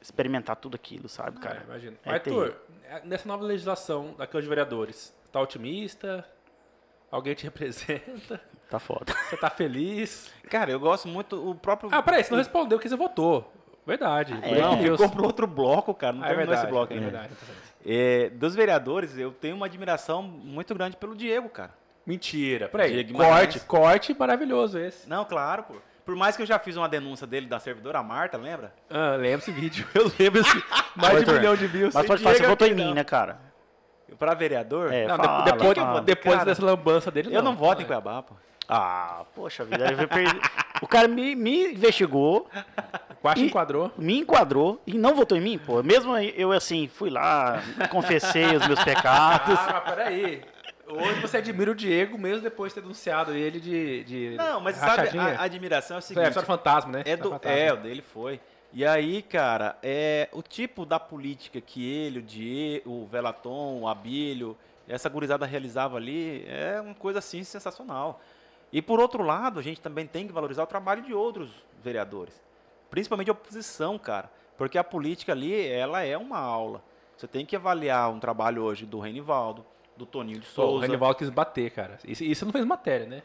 experimentar 0.00 0.56
tudo 0.56 0.74
aquilo, 0.74 1.08
sabe, 1.08 1.38
Cara, 1.38 1.54
cara? 1.56 1.66
imagina. 1.68 1.96
É 2.04 2.10
Arthur, 2.14 2.56
é- 2.82 3.00
nessa 3.04 3.28
nova 3.28 3.44
legislação 3.44 4.14
da 4.18 4.26
Câmara 4.26 4.42
de 4.42 4.48
Vereadores, 4.48 5.14
tá 5.30 5.40
otimista? 5.40 6.26
Alguém 7.10 7.34
te 7.34 7.44
representa? 7.44 8.40
Tá 8.68 8.78
foda. 8.78 9.12
Você 9.28 9.36
tá 9.36 9.50
feliz? 9.50 10.32
Cara, 10.48 10.70
eu 10.70 10.78
gosto 10.78 11.08
muito 11.08 11.50
o 11.50 11.54
próprio. 11.54 11.90
Ah, 11.92 12.02
peraí, 12.02 12.22
você 12.22 12.30
não 12.30 12.38
respondeu 12.38 12.78
que 12.78 12.88
você 12.88 12.96
votou. 12.96 13.52
Verdade. 13.86 14.38
é, 14.42 14.60
Não, 14.60 14.76
news. 14.76 14.92
ficou 15.00 15.10
pro 15.10 15.24
outro 15.24 15.46
bloco, 15.46 15.92
cara. 15.92 16.12
Não 16.12 16.22
Ah, 16.22 16.26
é 16.26 16.28
terminou 16.28 16.46
verdade, 16.54 16.66
esse 16.66 16.70
bloco 16.72 16.92
é 16.92 16.96
ainda. 16.96 17.10
verdade. 17.10 17.34
É, 17.84 18.28
dos 18.30 18.54
vereadores, 18.54 19.18
eu 19.18 19.32
tenho 19.32 19.56
uma 19.56 19.66
admiração 19.66 20.22
muito 20.22 20.72
grande 20.74 20.96
pelo 20.96 21.16
Diego, 21.16 21.48
cara. 21.48 21.72
Mentira. 22.06 22.68
Peraí, 22.68 22.92
Diego 22.92 23.12
corte, 23.14 23.28
Guimarães. 23.28 23.64
corte 23.64 24.16
maravilhoso 24.18 24.78
esse. 24.78 25.08
Não, 25.08 25.24
claro, 25.24 25.64
pô. 25.64 25.74
Por 26.04 26.14
mais 26.16 26.36
que 26.36 26.42
eu 26.42 26.46
já 26.46 26.58
fiz 26.58 26.76
uma 26.76 26.88
denúncia 26.88 27.26
dele 27.26 27.46
da 27.46 27.58
servidora 27.58 28.02
Marta, 28.02 28.36
lembra? 28.36 28.72
Ah, 28.88 29.16
lembro 29.16 29.38
esse 29.40 29.50
vídeo. 29.50 29.86
Eu 29.94 30.10
lembro 30.18 30.40
esse. 30.40 30.64
Mais 30.96 31.24
de 31.24 31.30
um 31.30 31.34
milhão 31.34 31.56
de 31.56 31.66
views. 31.66 31.94
Mas 31.94 32.06
pode 32.06 32.22
falar, 32.22 32.34
você 32.36 32.46
votou 32.46 32.66
em 32.68 32.74
mim, 32.74 32.84
não. 32.86 32.94
né, 32.94 33.04
cara? 33.04 33.38
Pra 34.18 34.34
vereador? 34.34 34.92
É, 34.92 35.06
Não, 35.06 35.16
fala, 35.16 35.42
depois, 35.44 35.78
fala. 35.78 36.00
depois 36.02 36.34
Cara. 36.36 36.44
dessa 36.46 36.64
lambança 36.64 37.10
dele, 37.10 37.34
eu 37.34 37.42
não, 37.42 37.54
voto 37.56 37.80
em 37.80 37.84
Ah, 37.84 37.86
Cuiabá, 37.86 38.22
pô. 38.22 38.34
Ah, 38.68 39.22
poxa 39.34 39.64
vida. 39.64 39.84
O 40.82 40.86
cara 40.86 41.08
me, 41.08 41.34
me 41.34 41.72
investigou, 41.72 42.48
Quase 43.20 43.44
enquadrou. 43.44 43.92
me 43.98 44.18
enquadrou 44.20 44.80
e 44.86 44.94
não 44.96 45.14
votou 45.14 45.36
em 45.36 45.40
mim, 45.40 45.58
pô. 45.58 45.82
Mesmo 45.82 46.16
eu, 46.16 46.52
assim, 46.52 46.88
fui 46.88 47.10
lá, 47.10 47.60
confessei 47.90 48.56
os 48.56 48.66
meus 48.66 48.82
pecados. 48.82 49.58
Ah, 49.58 49.82
mas 49.84 49.94
peraí. 49.94 50.42
Hoje 50.88 51.20
você 51.20 51.36
admira 51.36 51.70
o 51.70 51.74
Diego 51.74 52.18
mesmo 52.18 52.42
depois 52.42 52.70
de 52.72 52.74
ter 52.76 52.80
denunciado 52.80 53.32
ele 53.32 53.60
de. 53.60 54.02
de 54.04 54.34
Não, 54.36 54.60
mas 54.60 54.76
sabe, 54.76 55.16
a, 55.18 55.40
a 55.40 55.42
admiração 55.44 55.96
é 55.96 55.98
o 55.98 55.98
É, 55.98 56.02
seguinte. 56.02 56.26
história 56.28 56.46
fantasma, 56.46 56.92
né? 56.92 57.02
É, 57.06 57.16
do, 57.16 57.38
é, 57.44 57.72
o 57.72 57.76
dele 57.76 58.02
foi. 58.02 58.40
E 58.72 58.86
aí, 58.86 59.20
cara, 59.20 59.76
é 59.82 60.28
o 60.32 60.42
tipo 60.42 60.86
da 60.86 61.00
política 61.00 61.60
que 61.60 61.84
ele, 61.84 62.20
o 62.20 62.22
Diego, 62.22 62.90
o 62.90 63.06
Velaton, 63.06 63.80
o 63.80 63.88
Abílio, 63.88 64.56
essa 64.88 65.08
gurizada 65.08 65.44
realizava 65.44 65.96
ali, 65.96 66.44
é 66.46 66.80
uma 66.80 66.94
coisa 66.94 67.18
assim 67.18 67.42
sensacional. 67.42 68.20
E 68.72 68.80
por 68.80 69.00
outro 69.00 69.24
lado, 69.24 69.58
a 69.58 69.62
gente 69.62 69.80
também 69.80 70.06
tem 70.06 70.26
que 70.26 70.32
valorizar 70.32 70.62
o 70.62 70.66
trabalho 70.66 71.02
de 71.02 71.12
outros 71.12 71.50
vereadores, 71.82 72.40
principalmente 72.90 73.28
a 73.28 73.32
oposição, 73.32 73.98
cara, 73.98 74.30
porque 74.56 74.78
a 74.78 74.84
política 74.84 75.32
ali, 75.32 75.66
ela 75.66 76.02
é 76.02 76.16
uma 76.16 76.38
aula. 76.38 76.82
Você 77.16 77.26
tem 77.26 77.44
que 77.44 77.56
avaliar 77.56 78.10
um 78.10 78.20
trabalho 78.20 78.62
hoje 78.62 78.86
do 78.86 79.00
Renivaldo, 79.00 79.64
do 79.96 80.06
Toninho 80.06 80.38
de 80.38 80.46
Pô, 80.46 80.62
o 80.62 80.66
Souza, 80.66 80.86
Renivaldo 80.86 81.18
quis 81.18 81.28
bater, 81.28 81.70
cara. 81.70 81.98
Isso, 82.04 82.22
isso 82.24 82.44
não 82.44 82.52
fez 82.52 82.64
matéria, 82.64 83.06
né? 83.06 83.22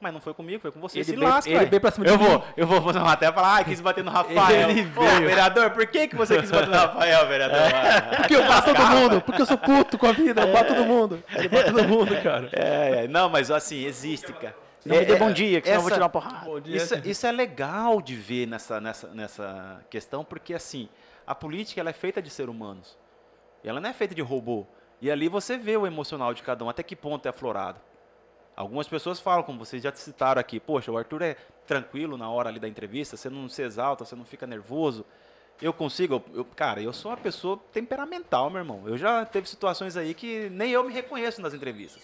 Mas 0.00 0.12
não 0.12 0.20
foi 0.20 0.32
comigo, 0.34 0.60
foi 0.60 0.72
com 0.72 0.80
você. 0.80 0.98
Ele 0.98 1.04
Se 1.04 1.16
veio- 1.16 1.28
lasca, 1.28 1.50
ele 1.50 1.66
veio 1.66 1.80
pra 1.80 1.90
cima 1.90 2.06
de 2.06 2.12
eu 2.12 2.18
mim. 2.18 2.24
vou, 2.24 2.44
eu 2.56 2.66
vou 2.66 2.80
fazer 2.82 2.98
uma 2.98 3.04
matéria 3.06 3.32
e 3.32 3.34
falar, 3.34 3.58
ah, 3.58 3.64
quis 3.64 3.80
bater 3.80 4.02
no 4.02 4.10
Rafael. 4.12 4.70
Ele 4.70 4.84
Pô, 4.90 5.00
veio. 5.02 5.20
vereador, 5.28 5.70
por 5.70 5.86
que, 5.86 6.08
que 6.08 6.16
você 6.16 6.40
quis 6.40 6.50
bater 6.50 6.68
no 6.68 6.74
Rafael, 6.76 7.28
vereador? 7.28 7.58
Ah, 7.58 8.16
Porque 8.16 8.34
eu 8.36 8.46
bato 8.46 8.74
todo 8.74 8.86
mundo, 8.86 9.20
porque 9.20 9.42
eu 9.42 9.46
sou 9.46 9.58
puto 9.58 9.98
com 9.98 10.06
a 10.06 10.12
vida, 10.12 10.40
eu 10.42 10.52
bato 10.52 10.74
todo 10.74 10.84
mundo. 10.86 11.22
Ele 11.34 11.48
bate 11.48 11.72
todo 11.72 11.86
mundo, 11.86 12.22
cara. 12.22 12.48
É, 12.52 13.04
é, 13.04 13.08
não, 13.08 13.28
mas 13.28 13.50
assim, 13.50 13.84
existe, 13.84 14.32
cara. 14.32 14.56
Não 14.84 14.96
me 14.96 15.02
É, 15.02 15.04
dê 15.04 15.12
é, 15.12 15.16
bom 15.16 15.30
dia, 15.30 15.60
que 15.60 15.66
senão 15.66 15.76
eu 15.78 15.82
vou 15.82 15.88
essa- 15.90 15.96
tirar 15.96 16.04
uma 16.06 16.10
porrada. 16.10 16.44
Bom 16.46 16.58
dia. 16.58 16.76
Isso, 16.76 16.94
isso 17.04 17.26
é 17.26 17.32
legal 17.32 18.00
de 18.00 18.14
ver 18.16 18.46
nessa, 18.46 18.80
nessa, 18.80 19.08
nessa 19.08 19.80
questão, 19.90 20.24
porque 20.24 20.54
assim, 20.54 20.88
a 21.26 21.34
política 21.34 21.80
ela 21.80 21.90
é 21.90 21.92
feita 21.92 22.22
de 22.22 22.30
seres 22.30 22.50
humanos. 22.50 22.98
E 23.62 23.68
ela 23.68 23.78
não 23.78 23.90
é 23.90 23.92
feita 23.92 24.14
de 24.14 24.22
robô. 24.22 24.66
E 25.02 25.10
ali 25.10 25.28
você 25.28 25.58
vê 25.58 25.76
o 25.76 25.86
emocional 25.86 26.32
de 26.32 26.42
cada 26.42 26.64
um, 26.64 26.68
até 26.70 26.82
que 26.82 26.96
ponto 26.96 27.26
é 27.26 27.28
aflorado. 27.28 27.78
Algumas 28.60 28.86
pessoas 28.86 29.18
falam, 29.18 29.42
como 29.42 29.58
vocês 29.58 29.82
já 29.82 29.90
citaram 29.92 30.38
aqui, 30.38 30.60
poxa, 30.60 30.92
o 30.92 30.98
Arthur 30.98 31.22
é 31.22 31.36
tranquilo 31.66 32.18
na 32.18 32.28
hora 32.28 32.50
ali 32.50 32.60
da 32.60 32.68
entrevista, 32.68 33.16
você 33.16 33.30
não 33.30 33.48
se 33.48 33.62
exalta, 33.62 34.04
você 34.04 34.14
não 34.14 34.24
fica 34.24 34.46
nervoso. 34.46 35.02
Eu 35.62 35.72
consigo, 35.72 36.22
eu- 36.34 36.44
cara, 36.44 36.82
eu 36.82 36.92
sou 36.92 37.10
uma 37.10 37.16
pessoa 37.16 37.58
temperamental, 37.72 38.50
meu 38.50 38.60
irmão. 38.60 38.82
Eu 38.86 38.98
já 38.98 39.24
teve 39.24 39.48
situações 39.48 39.96
aí 39.96 40.12
que 40.12 40.50
nem 40.50 40.70
eu 40.72 40.84
me 40.84 40.92
reconheço 40.92 41.40
nas 41.40 41.54
entrevistas. 41.54 42.02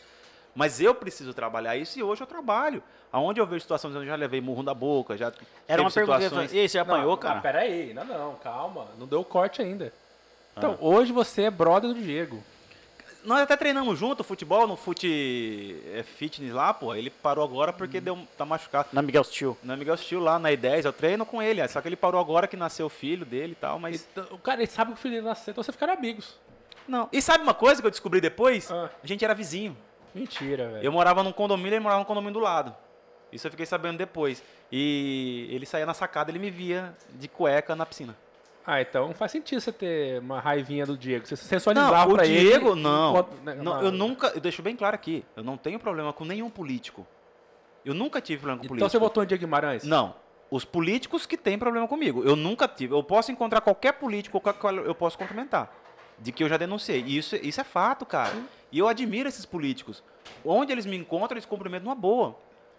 Mas 0.54 0.80
eu 0.80 0.94
preciso 0.94 1.34
trabalhar 1.34 1.76
isso 1.76 1.98
e 1.98 2.02
hoje 2.02 2.22
eu 2.22 2.26
trabalho. 2.26 2.82
Aonde 3.12 3.38
eu 3.38 3.46
vejo 3.46 3.60
situações 3.60 3.94
onde 3.94 4.04
eu 4.06 4.10
já 4.10 4.16
levei 4.16 4.40
murro 4.40 4.62
na 4.62 4.72
boca, 4.72 5.14
já 5.14 5.30
Era 5.68 5.82
uma 5.82 5.90
pergunta. 5.90 6.18
situações. 6.20 6.46
fazer. 6.48 6.56
E 6.56 6.60
aí, 6.60 6.68
você 6.70 6.78
apanhou, 6.78 7.10
não, 7.10 7.16
cara? 7.18 7.34
Não, 7.34 7.42
pera 7.42 7.58
aí, 7.60 7.92
não, 7.92 8.04
não, 8.06 8.34
calma. 8.36 8.86
Não 8.98 9.06
deu 9.06 9.22
corte 9.22 9.60
ainda. 9.60 9.92
Então, 10.56 10.78
hoje 10.80 11.12
você 11.12 11.42
é 11.42 11.50
brother 11.50 11.92
do 11.92 12.00
Diego. 12.00 12.42
Nós 13.26 13.40
até 13.40 13.56
treinamos 13.56 13.98
junto 13.98 14.22
futebol 14.22 14.68
no 14.68 14.76
fute 14.76 15.82
é, 15.92 16.04
fitness 16.04 16.52
lá, 16.52 16.72
pô. 16.72 16.94
Ele 16.94 17.10
parou 17.10 17.44
agora 17.44 17.72
porque 17.72 18.00
deu, 18.00 18.16
tá 18.38 18.44
machucado. 18.44 18.88
Na 18.92 19.02
Miguel 19.02 19.24
Steel. 19.24 19.58
Na 19.64 19.76
Miguel 19.76 19.96
Steel 19.96 20.20
lá 20.20 20.38
na 20.38 20.50
E10, 20.50 20.84
eu 20.84 20.92
treino 20.92 21.26
com 21.26 21.42
ele. 21.42 21.66
Só 21.66 21.80
que 21.80 21.88
ele 21.88 21.96
parou 21.96 22.20
agora 22.20 22.46
que 22.46 22.56
nasceu 22.56 22.86
o 22.86 22.88
filho 22.88 23.26
dele 23.26 23.52
e 23.52 23.56
tal, 23.56 23.80
mas. 23.80 24.06
Então, 24.12 24.24
o 24.30 24.38
cara, 24.38 24.62
ele 24.62 24.70
sabe 24.70 24.92
que 24.92 24.98
o 24.98 25.00
filho 25.00 25.16
dele 25.16 25.26
nasceu, 25.26 25.50
então 25.50 25.64
vocês 25.64 25.74
ficaram 25.74 25.94
amigos. 25.94 26.38
Não. 26.86 27.08
E 27.12 27.20
sabe 27.20 27.42
uma 27.42 27.52
coisa 27.52 27.80
que 27.80 27.86
eu 27.86 27.90
descobri 27.90 28.20
depois? 28.20 28.70
Ah. 28.70 28.88
A 29.02 29.06
gente 29.06 29.24
era 29.24 29.34
vizinho. 29.34 29.76
Mentira, 30.14 30.68
velho. 30.68 30.84
Eu 30.84 30.92
morava 30.92 31.24
num 31.24 31.32
condomínio, 31.32 31.74
ele 31.74 31.80
morava 31.80 31.98
num 31.98 32.06
condomínio 32.06 32.34
do 32.34 32.40
lado. 32.40 32.76
Isso 33.32 33.48
eu 33.48 33.50
fiquei 33.50 33.66
sabendo 33.66 33.98
depois. 33.98 34.40
E 34.70 35.48
ele 35.50 35.66
saía 35.66 35.84
na 35.84 35.94
sacada, 35.94 36.30
ele 36.30 36.38
me 36.38 36.50
via 36.50 36.94
de 37.10 37.26
cueca 37.26 37.74
na 37.74 37.84
piscina. 37.84 38.16
Ah, 38.66 38.80
então 38.80 39.14
faz 39.14 39.30
sentido 39.30 39.60
você 39.60 39.70
ter 39.70 40.18
uma 40.20 40.40
raivinha 40.40 40.84
do 40.84 40.96
Diego. 40.98 41.24
Você 41.26 41.36
sensualizar 41.36 41.92
Não, 42.06 42.12
o 42.12 42.14
pra 42.16 42.26
ele. 42.26 42.40
Diego, 42.40 42.74
não. 42.74 43.10
enquanto- 43.10 43.42
né, 43.44 43.54
não 43.54 43.72
uma- 43.72 43.82
eu 43.82 43.92
nunca, 43.92 44.26
eu 44.34 44.40
deixo 44.40 44.60
bem 44.62 44.74
claro 44.74 44.94
aqui, 44.94 45.24
eu 45.36 45.44
não 45.44 45.56
tenho 45.56 45.78
problema 45.78 46.12
com 46.12 46.24
nenhum 46.24 46.50
político. 46.50 47.06
Eu 47.84 47.94
nunca 47.94 48.20
tive 48.20 48.38
problema 48.40 48.58
com 48.58 48.64
Então 48.64 48.68
político. 48.76 48.90
você 48.90 48.98
votou 48.98 49.22
em 49.22 49.26
Diego 49.26 49.40
Guimarães? 49.44 49.84
Não. 49.84 50.16
Os 50.50 50.64
políticos 50.64 51.26
que 51.26 51.36
têm 51.36 51.56
problema 51.58 51.86
comigo. 51.86 52.24
Eu 52.24 52.34
nunca 52.34 52.66
tive. 52.66 52.92
Eu 52.94 53.02
posso 53.04 53.30
encontrar 53.30 53.60
qualquer 53.60 53.92
político 53.92 54.40
com 54.40 54.50
o 54.50 54.54
qual 54.54 54.74
eu 54.74 54.94
posso 54.94 55.16
cumprimentar. 55.16 55.72
De 56.18 56.32
que 56.32 56.42
eu 56.42 56.48
já 56.48 56.56
denunciei. 56.56 57.04
E 57.06 57.18
isso, 57.18 57.36
isso 57.36 57.60
é 57.60 57.64
fato, 57.64 58.04
cara. 58.06 58.32
E 58.72 58.78
eu 58.78 58.88
admiro 58.88 59.28
esses 59.28 59.44
políticos. 59.46 60.02
Onde 60.44 60.72
eles 60.72 60.86
me 60.86 60.96
encontram, 60.96 61.34
eles 61.36 61.44
cumprimentam 61.46 61.84
numa 61.84 61.94
boa. 61.94 62.36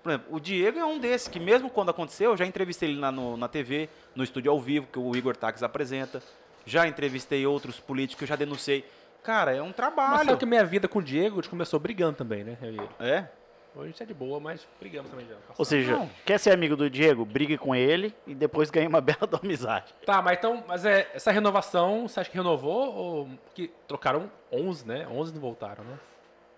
Por 0.07 0.11
exemplo, 0.11 0.35
o 0.37 0.39
Diego 0.39 0.79
é 0.79 0.85
um 0.85 0.97
desses 0.97 1.27
que, 1.27 1.37
mesmo 1.37 1.69
quando 1.69 1.89
aconteceu, 1.89 2.31
eu 2.31 2.37
já 2.37 2.45
entrevistei 2.45 2.87
ele 2.91 2.97
na, 2.99 3.11
no- 3.11 3.35
na 3.35 3.49
TV, 3.49 3.89
no 4.15 4.23
estúdio 4.23 4.49
ao 4.49 4.57
vivo, 4.57 4.87
que 4.87 4.97
o 4.97 5.13
Igor 5.17 5.35
Taques 5.35 5.61
apresenta. 5.63 6.23
já 6.65 6.87
entrevistei 6.87 7.45
outros 7.45 7.77
políticos, 7.77 8.21
eu 8.21 8.27
já 8.27 8.35
denunciei. 8.37 8.85
Cara, 9.21 9.53
é 9.53 9.61
um 9.61 9.67
Mas 9.67 9.75
trabalho. 9.75 10.25
sabe 10.25 10.37
que 10.37 10.45
a 10.45 10.47
minha 10.47 10.63
vida 10.63 10.87
com 10.87 10.99
o 10.99 11.01
Diego, 11.03 11.39
a 11.39 11.41
gente 11.41 11.49
começou 11.49 11.77
brigando 11.77 12.15
também, 12.15 12.43
né? 12.45 12.57
eu 12.61 12.71
e 12.71 12.77
ele. 12.77 12.89
É? 13.01 13.27
Hoje 13.75 13.83
a 13.83 13.87
gente 13.87 14.03
é 14.03 14.05
de 14.05 14.13
boa, 14.13 14.39
mas 14.39 14.65
brigamos 14.79 15.09
também 15.11 15.25
já. 15.27 15.35
Ou 15.57 15.65
seja, 15.65 15.91
Não. 15.97 16.09
quer 16.25 16.37
ser 16.39 16.51
amigo 16.51 16.75
do 16.77 16.89
Diego? 16.89 17.25
Brigue 17.25 17.57
com 17.57 17.75
ele 17.75 18.15
e 18.25 18.33
depois 18.33 18.69
ganhe 18.69 18.87
uma 18.87 18.99
bela 19.01 19.27
da 19.29 19.37
amizade. 19.39 19.93
Tá, 20.05 20.21
mas 20.21 20.37
então, 20.37 20.63
mas 20.67 20.85
é, 20.85 21.09
essa 21.13 21.31
renovação, 21.31 22.07
você 22.07 22.21
acha 22.21 22.29
que 22.29 22.37
renovou 22.37 22.93
ou 22.95 23.29
que 23.53 23.69
trocaram 23.89 24.31
11, 24.53 24.87
né? 24.87 25.05
11 25.11 25.33
não 25.33 25.41
voltaram, 25.41 25.83
né? 25.83 25.97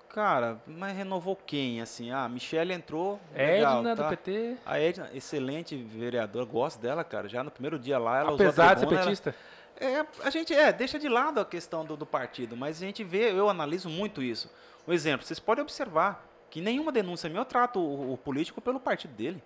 Cara, 0.10 0.60
mas 0.66 0.96
renovou 0.98 1.36
quem, 1.36 1.82
assim? 1.82 2.12
Ah, 2.12 2.24
a 2.26 2.30
Michelle 2.30 2.74
entrou, 2.74 3.20
legal, 3.34 3.78
Edna 3.80 3.96
tá? 3.96 4.04
do 4.04 4.10
PT, 4.10 4.58
A 4.66 4.80
Edna, 4.80 5.10
excelente 5.14 5.76
vereadora, 5.76 6.46
gosto 6.46 6.82
dela, 6.82 7.04
cara. 7.04 7.30
Já 7.30 7.44
no 7.44 7.52
primeiro 7.52 7.78
dia 7.78 8.00
lá, 8.00 8.20
ela 8.20 8.32
usou 8.32 8.46
a 8.46 8.50
apesar 8.50 8.74
de 8.74 8.80
ser 8.82 8.88
tribuna, 8.88 9.02
ela- 9.02 9.10
petista. 9.10 9.36
É, 9.80 10.06
a 10.26 10.30
gente 10.30 10.54
é, 10.54 10.74
deixa 10.74 11.00
de 11.00 11.08
lado 11.08 11.40
a 11.40 11.46
questão 11.46 11.86
do, 11.86 11.96
do 11.96 12.06
partido, 12.06 12.58
mas 12.58 12.82
a 12.82 12.86
gente 12.86 13.04
vê, 13.04 13.32
eu 13.32 13.48
analiso 13.50 13.88
muito 13.90 14.22
isso. 14.22 14.52
Um 14.86 14.92
exemplo, 14.92 15.26
vocês 15.26 15.40
podem 15.40 15.62
observar 15.62 16.28
que 16.50 16.60
nenhuma 16.60 16.92
denúncia 16.92 17.30
minha 17.30 17.42
eu 17.42 17.46
trato 17.46 17.80
o, 17.80 18.14
o 18.14 18.18
político 18.18 18.60
pelo 18.60 18.80
partido 18.80 19.14
dele. 19.14 19.42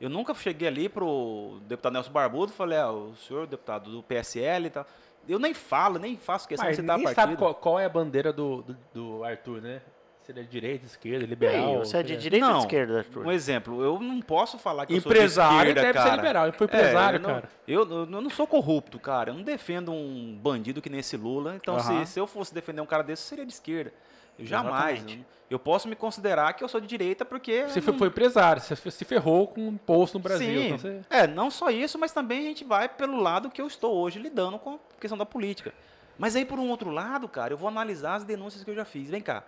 Eu 0.00 0.08
nunca 0.08 0.32
cheguei 0.32 0.66
ali 0.66 0.88
pro 0.88 1.60
deputado 1.66 1.92
Nelson 1.92 2.10
Barbudo 2.10 2.50
e 2.52 2.56
falei, 2.56 2.78
ah, 2.78 2.90
o 2.90 3.14
senhor 3.16 3.46
deputado 3.46 3.90
do 3.90 4.02
PSL 4.02 4.66
e 4.66 4.70
tal. 4.70 4.86
Eu 5.28 5.38
nem 5.38 5.54
falo, 5.54 5.98
nem 5.98 6.16
faço 6.16 6.48
questão 6.48 6.66
Mas 6.66 6.76
de 6.76 6.82
citar 6.82 6.96
ninguém 6.98 7.14
partido. 7.14 7.30
sabe 7.30 7.36
qual, 7.38 7.54
qual 7.54 7.78
é 7.80 7.84
a 7.84 7.88
bandeira 7.88 8.32
do, 8.32 8.62
do, 8.62 8.76
do 8.92 9.24
Arthur, 9.24 9.60
né? 9.62 9.80
Se 10.22 10.30
ele 10.30 10.38
é 10.40 10.42
de 10.44 10.48
direita, 10.50 10.86
esquerda, 10.86 11.26
liberal. 11.26 11.72
Ei, 11.72 11.78
você 11.78 11.96
é 11.96 12.02
de 12.02 12.12
ele 12.12 12.22
direita 12.22 12.46
ou 12.46 12.52
Não, 12.52 12.58
de 12.60 12.64
esquerda, 12.66 12.98
Arthur? 12.98 13.26
Um 13.26 13.32
exemplo, 13.32 13.82
eu 13.82 13.98
não 13.98 14.20
posso 14.20 14.56
falar 14.56 14.86
que 14.86 14.92
eu 14.92 14.98
Empresário 14.98 15.52
sou 15.56 15.64
de 15.64 15.68
esquerda, 15.70 15.82
deve 15.82 15.98
ser 15.98 16.04
cara. 16.10 16.16
liberal. 16.22 16.44
Ele 16.46 16.52
foi 16.56 16.64
empresário, 16.66 17.16
É, 17.16 17.18
eu 17.18 17.22
não- 17.22 17.34
cara. 17.34 17.48
Eu, 17.66 17.90
eu 17.90 18.06
não 18.06 18.30
sou 18.30 18.46
corrupto, 18.46 19.00
cara. 19.00 19.30
Eu 19.30 19.34
não 19.34 19.42
defendo 19.42 19.90
um 19.92 20.38
bandido 20.40 20.80
que 20.80 20.88
nem 20.88 21.00
esse 21.00 21.16
Lula. 21.16 21.56
Então, 21.56 21.78
se, 21.80 22.06
se 22.06 22.20
eu 22.20 22.26
fosse 22.28 22.54
defender 22.54 22.80
um 22.80 22.86
cara 22.86 23.02
desse, 23.02 23.22
seria 23.22 23.44
de 23.44 23.52
esquerda. 23.52 23.92
Eu 24.38 24.46
jamais. 24.46 25.04
Eu, 25.08 25.18
eu 25.50 25.58
posso 25.58 25.86
me 25.88 25.94
considerar 25.94 26.52
que 26.54 26.64
eu 26.64 26.68
sou 26.68 26.80
de 26.80 26.86
direita 26.86 27.24
porque. 27.24 27.64
Você 27.68 27.80
não- 27.80 27.98
foi 27.98 28.08
empresário, 28.08 28.60
você 28.62 28.90
se 28.90 29.04
ferrou 29.04 29.48
com 29.48 29.60
um 29.62 29.68
imposto 29.68 30.18
no 30.18 30.22
Brasil. 30.24 30.46
Sim. 30.60 30.66
então 30.66 30.78
você- 30.78 31.00
É, 31.10 31.26
não 31.26 31.50
só 31.50 31.70
isso, 31.70 31.98
mas 31.98 32.12
também 32.12 32.38
a 32.40 32.42
gente 32.42 32.64
vai 32.64 32.88
pelo 32.88 33.20
lado 33.20 33.50
que 33.50 33.60
eu 33.60 33.66
estou 33.66 33.94
hoje 33.96 34.18
lidando 34.18 34.58
com 34.58 34.74
a 34.74 35.00
questão 35.00 35.18
da 35.18 35.26
política. 35.26 35.72
Mas 36.18 36.36
aí, 36.36 36.44
por 36.44 36.58
um 36.58 36.68
outro 36.70 36.90
lado, 36.90 37.28
cara, 37.28 37.52
eu 37.52 37.56
vou 37.58 37.68
analisar 37.68 38.14
as 38.14 38.24
denúncias 38.24 38.62
que 38.64 38.70
eu 38.70 38.74
já 38.74 38.84
fiz. 38.84 39.08
Vem 39.10 39.20
cá, 39.20 39.44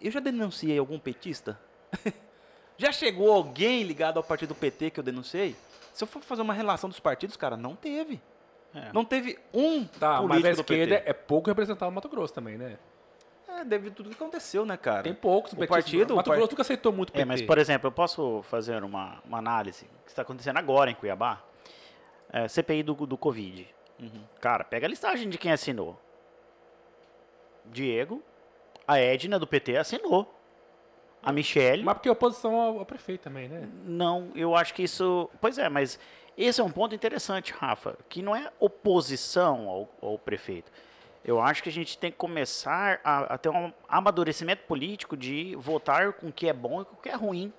eu 0.00 0.10
já 0.10 0.20
denunciei 0.20 0.78
algum 0.78 0.98
petista? 0.98 1.58
já 2.76 2.90
chegou 2.92 3.32
alguém 3.32 3.82
ligado 3.82 4.16
ao 4.16 4.22
partido 4.22 4.54
PT 4.54 4.90
que 4.90 5.00
eu 5.00 5.04
denunciei? 5.04 5.54
Se 5.92 6.02
eu 6.04 6.08
for 6.08 6.22
fazer 6.22 6.42
uma 6.42 6.54
relação 6.54 6.88
dos 6.88 6.98
partidos, 7.00 7.36
cara, 7.36 7.56
não 7.56 7.76
teve. 7.76 8.20
É. 8.74 8.90
Não 8.92 9.04
teve 9.04 9.38
um 9.52 9.84
Tá, 9.84 10.22
mas 10.22 10.40
político 10.40 10.48
a 10.48 10.54
do 10.54 10.60
esquerda 10.60 10.96
PT. 10.96 11.10
é 11.10 11.12
pouco 11.12 11.50
representada 11.50 11.86
no 11.90 11.94
Mato 11.94 12.08
Grosso 12.08 12.32
também, 12.32 12.56
né? 12.56 12.78
É, 13.60 13.64
devido 13.64 13.92
a 13.92 13.94
tudo 13.96 14.08
que 14.10 14.14
aconteceu, 14.16 14.64
né, 14.64 14.76
cara? 14.76 15.02
Tem 15.02 15.14
poucos 15.14 15.52
O 15.52 15.56
petistas. 15.56 15.84
partido- 15.84 16.12
O 16.14 16.16
Mato 16.16 16.30
o 16.30 16.34
Grosso 16.34 16.50
nunca 16.52 16.62
aceitou 16.62 16.92
muito 16.92 17.12
PT. 17.12 17.22
É, 17.22 17.24
mas 17.24 17.42
por 17.42 17.58
exemplo, 17.58 17.86
eu 17.88 17.92
posso 17.92 18.42
fazer 18.44 18.82
uma, 18.82 19.20
uma 19.24 19.38
análise 19.38 19.84
que 20.04 20.10
está 20.10 20.22
acontecendo 20.22 20.56
agora 20.58 20.90
em 20.90 20.94
Cuiabá? 20.94 21.42
É, 22.32 22.48
CPI 22.48 22.82
do, 22.82 22.94
do 23.06 23.16
Covid. 23.18 23.68
Uhum. 24.00 24.24
Cara, 24.40 24.64
pega 24.64 24.86
a 24.86 24.88
listagem 24.88 25.28
de 25.28 25.36
quem 25.38 25.52
assinou. 25.52 26.00
Diego, 27.66 28.22
a 28.86 28.98
Edna 28.98 29.38
do 29.38 29.46
PT 29.46 29.76
assinou. 29.76 30.32
A 31.22 31.30
Michelle. 31.30 31.84
Mas 31.84 31.94
porque 31.94 32.08
é 32.08 32.12
oposição 32.12 32.56
ao, 32.60 32.80
ao 32.80 32.86
prefeito 32.86 33.20
também, 33.22 33.48
né? 33.48 33.68
Não, 33.84 34.32
eu 34.34 34.56
acho 34.56 34.74
que 34.74 34.82
isso. 34.82 35.30
Pois 35.40 35.56
é, 35.56 35.68
mas 35.68 35.96
esse 36.36 36.60
é 36.60 36.64
um 36.64 36.70
ponto 36.70 36.96
interessante, 36.96 37.52
Rafa, 37.52 37.96
que 38.08 38.20
não 38.20 38.34
é 38.34 38.50
oposição 38.58 39.68
ao, 39.68 39.88
ao 40.02 40.18
prefeito. 40.18 40.72
Eu 41.24 41.40
acho 41.40 41.62
que 41.62 41.68
a 41.68 41.72
gente 41.72 41.96
tem 41.96 42.10
que 42.10 42.16
começar 42.16 43.00
a, 43.04 43.34
a 43.34 43.38
ter 43.38 43.48
um 43.48 43.72
amadurecimento 43.88 44.64
político 44.64 45.16
de 45.16 45.54
votar 45.56 46.12
com 46.14 46.28
o 46.28 46.32
que 46.32 46.48
é 46.48 46.52
bom 46.52 46.82
e 46.82 46.84
com 46.84 46.94
o 46.94 46.98
que 46.98 47.08
é 47.08 47.14
ruim. 47.14 47.52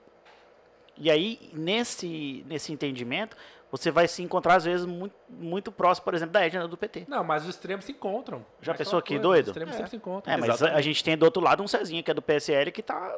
E 0.98 1.10
aí, 1.10 1.50
nesse, 1.54 2.44
nesse 2.48 2.72
entendimento, 2.74 3.36
você 3.72 3.90
vai 3.90 4.08
se 4.08 4.22
encontrar, 4.22 4.56
às 4.56 4.66
vezes, 4.66 4.86
muito, 4.86 5.16
muito 5.30 5.72
próximo, 5.72 6.06
por 6.06 6.14
exemplo, 6.14 6.34
da 6.34 6.46
Edna 6.46 6.68
do 6.68 6.78
PT. 6.78 7.06
Não, 7.08 7.24
mas 7.24 7.44
os 7.44 7.50
extremos 7.50 7.86
se 7.86 7.94
encontram. 7.94 8.46
Já 8.62 8.74
pensou 8.76 9.02
que 9.02 9.16
coisa, 9.16 9.24
doido? 9.24 9.44
Os 9.46 9.48
extremos 9.50 9.74
É. 9.74 9.78
sempre 9.78 9.90
se 9.90 9.96
encontram. 9.96 10.32
É, 10.34 10.38
mas 10.38 10.50
a, 10.50 10.54
Exatamente. 10.54 10.78
a 10.78 10.82
gente 10.82 11.04
tem 11.04 11.18
do 11.18 11.24
outro 11.24 11.42
lado 11.42 11.64
um 11.64 11.68
Cezinha, 11.68 12.04
que 12.04 12.12
é 12.12 12.14
do 12.14 12.22
PSL, 12.22 12.72
que 12.72 12.84
tá. 12.84 13.16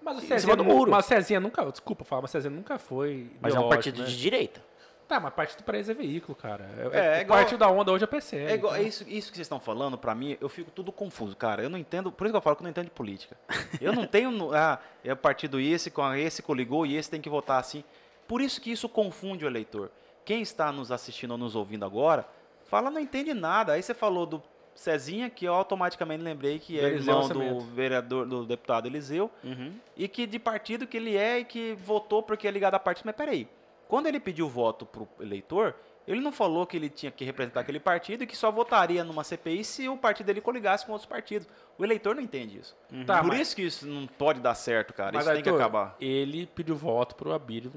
Mas 0.00 0.14
o 0.14 0.18
em 0.18 0.20
Cezinha, 0.22 0.38
cima 0.38 0.56
do 0.56 0.64
muro. 0.64 0.90
mas 0.90 1.04
o 1.04 1.08
Cezinha 1.08 1.38
nunca, 1.40 1.62
desculpa 1.70 2.02
falar, 2.04 2.22
mas 2.22 2.30
o 2.30 2.32
Cezinha 2.32 2.54
nunca 2.54 2.78
foi 2.78 3.30
Mas 3.42 3.54
é 3.54 3.60
um 3.60 3.68
partido 3.68 4.00
né? 4.00 4.06
de 4.06 4.16
direita. 4.16 4.62
Tá, 5.08 5.18
mas 5.18 5.32
partido 5.32 5.62
pra 5.64 5.76
eles 5.78 5.88
é 5.88 5.94
veículo, 5.94 6.36
cara. 6.36 6.68
É, 6.92 6.98
É, 6.98 7.18
é, 7.18 7.20
igual- 7.22 7.38
partido 7.38 7.58
da 7.58 7.68
onda 7.70 7.90
hoje 7.90 8.04
é 8.04 8.06
PCL. 8.06 8.50
É 8.50 8.54
igual, 8.54 8.74
é 8.74 8.76
então- 8.78 8.88
isso, 8.88 9.04
isso 9.08 9.30
que 9.30 9.36
vocês 9.36 9.46
estão 9.46 9.58
falando, 9.58 9.96
pra 9.96 10.14
mim, 10.14 10.36
eu 10.38 10.48
fico 10.50 10.70
tudo 10.70 10.92
confuso, 10.92 11.34
cara. 11.34 11.62
Eu 11.62 11.70
não 11.70 11.78
entendo, 11.78 12.12
por 12.12 12.26
isso 12.26 12.32
que 12.32 12.36
eu 12.36 12.42
falo 12.42 12.56
que 12.56 12.62
eu 12.62 12.64
não 12.64 12.70
entendo 12.70 12.84
de 12.84 12.90
política. 12.90 13.34
Eu 13.80 13.92
não 13.94 14.06
tenho, 14.06 14.52
ah, 14.54 14.78
é 15.02 15.14
partido 15.14 15.58
esse, 15.58 15.90
com 15.90 16.12
esse 16.14 16.42
coligou 16.42 16.84
e 16.84 16.94
esse 16.94 17.10
tem 17.10 17.22
que 17.22 17.30
votar 17.30 17.58
assim. 17.58 17.82
Por 18.26 18.42
isso 18.42 18.60
que 18.60 18.70
isso 18.70 18.86
confunde 18.86 19.46
o 19.46 19.48
eleitor. 19.48 19.90
Quem 20.26 20.42
está 20.42 20.70
nos 20.70 20.92
assistindo 20.92 21.30
ou 21.30 21.38
nos 21.38 21.56
ouvindo 21.56 21.86
agora, 21.86 22.28
fala, 22.66 22.90
não 22.90 23.00
entende 23.00 23.32
nada. 23.32 23.72
Aí 23.72 23.82
você 23.82 23.94
falou 23.94 24.26
do 24.26 24.42
Cezinha, 24.74 25.30
que 25.30 25.46
eu 25.46 25.54
automaticamente 25.54 26.22
lembrei 26.22 26.58
que 26.58 26.78
é 26.78 26.84
Eliseu 26.84 27.14
irmão 27.14 27.28
do 27.28 27.34
Nascimento. 27.38 27.64
vereador, 27.74 28.26
do 28.26 28.44
deputado 28.44 28.86
Eliseu, 28.86 29.30
Uhum. 29.42 29.72
e 29.96 30.06
que 30.06 30.26
de 30.26 30.38
partido 30.38 30.86
que 30.86 30.98
ele 30.98 31.16
é 31.16 31.38
e 31.38 31.44
que 31.46 31.72
votou 31.82 32.22
porque 32.22 32.46
é 32.46 32.50
ligado 32.50 32.74
a 32.74 32.78
partido. 32.78 33.06
Mas 33.06 33.16
peraí, 33.16 33.48
quando 33.88 34.06
ele 34.06 34.20
pediu 34.20 34.48
voto 34.48 34.84
pro 34.86 35.08
eleitor, 35.18 35.74
ele 36.06 36.20
não 36.20 36.30
falou 36.32 36.66
que 36.66 36.76
ele 36.76 36.88
tinha 36.88 37.10
que 37.12 37.24
representar 37.24 37.60
aquele 37.60 37.80
partido 37.80 38.22
e 38.24 38.26
que 38.26 38.36
só 38.36 38.50
votaria 38.50 39.02
numa 39.04 39.24
CPI 39.24 39.62
se 39.64 39.88
o 39.88 39.96
partido 39.96 40.26
dele 40.26 40.40
coligasse 40.40 40.86
com 40.86 40.92
outros 40.92 41.08
partidos. 41.08 41.46
O 41.76 41.84
eleitor 41.84 42.14
não 42.14 42.22
entende 42.22 42.58
isso. 42.58 42.76
Tá, 43.06 43.18
Por 43.20 43.28
mas- 43.28 43.40
isso 43.40 43.56
que 43.56 43.62
isso 43.62 43.86
não 43.86 44.06
pode 44.06 44.40
dar 44.40 44.54
certo, 44.54 44.94
cara. 44.94 45.10
Mas, 45.12 45.24
isso 45.24 45.34
tem 45.34 45.42
que 45.42 45.48
Arthur, 45.50 45.60
acabar. 45.60 45.96
Ele 46.00 46.46
pediu 46.46 46.76
voto 46.76 47.14
pro 47.14 47.32
Abílio 47.32 47.70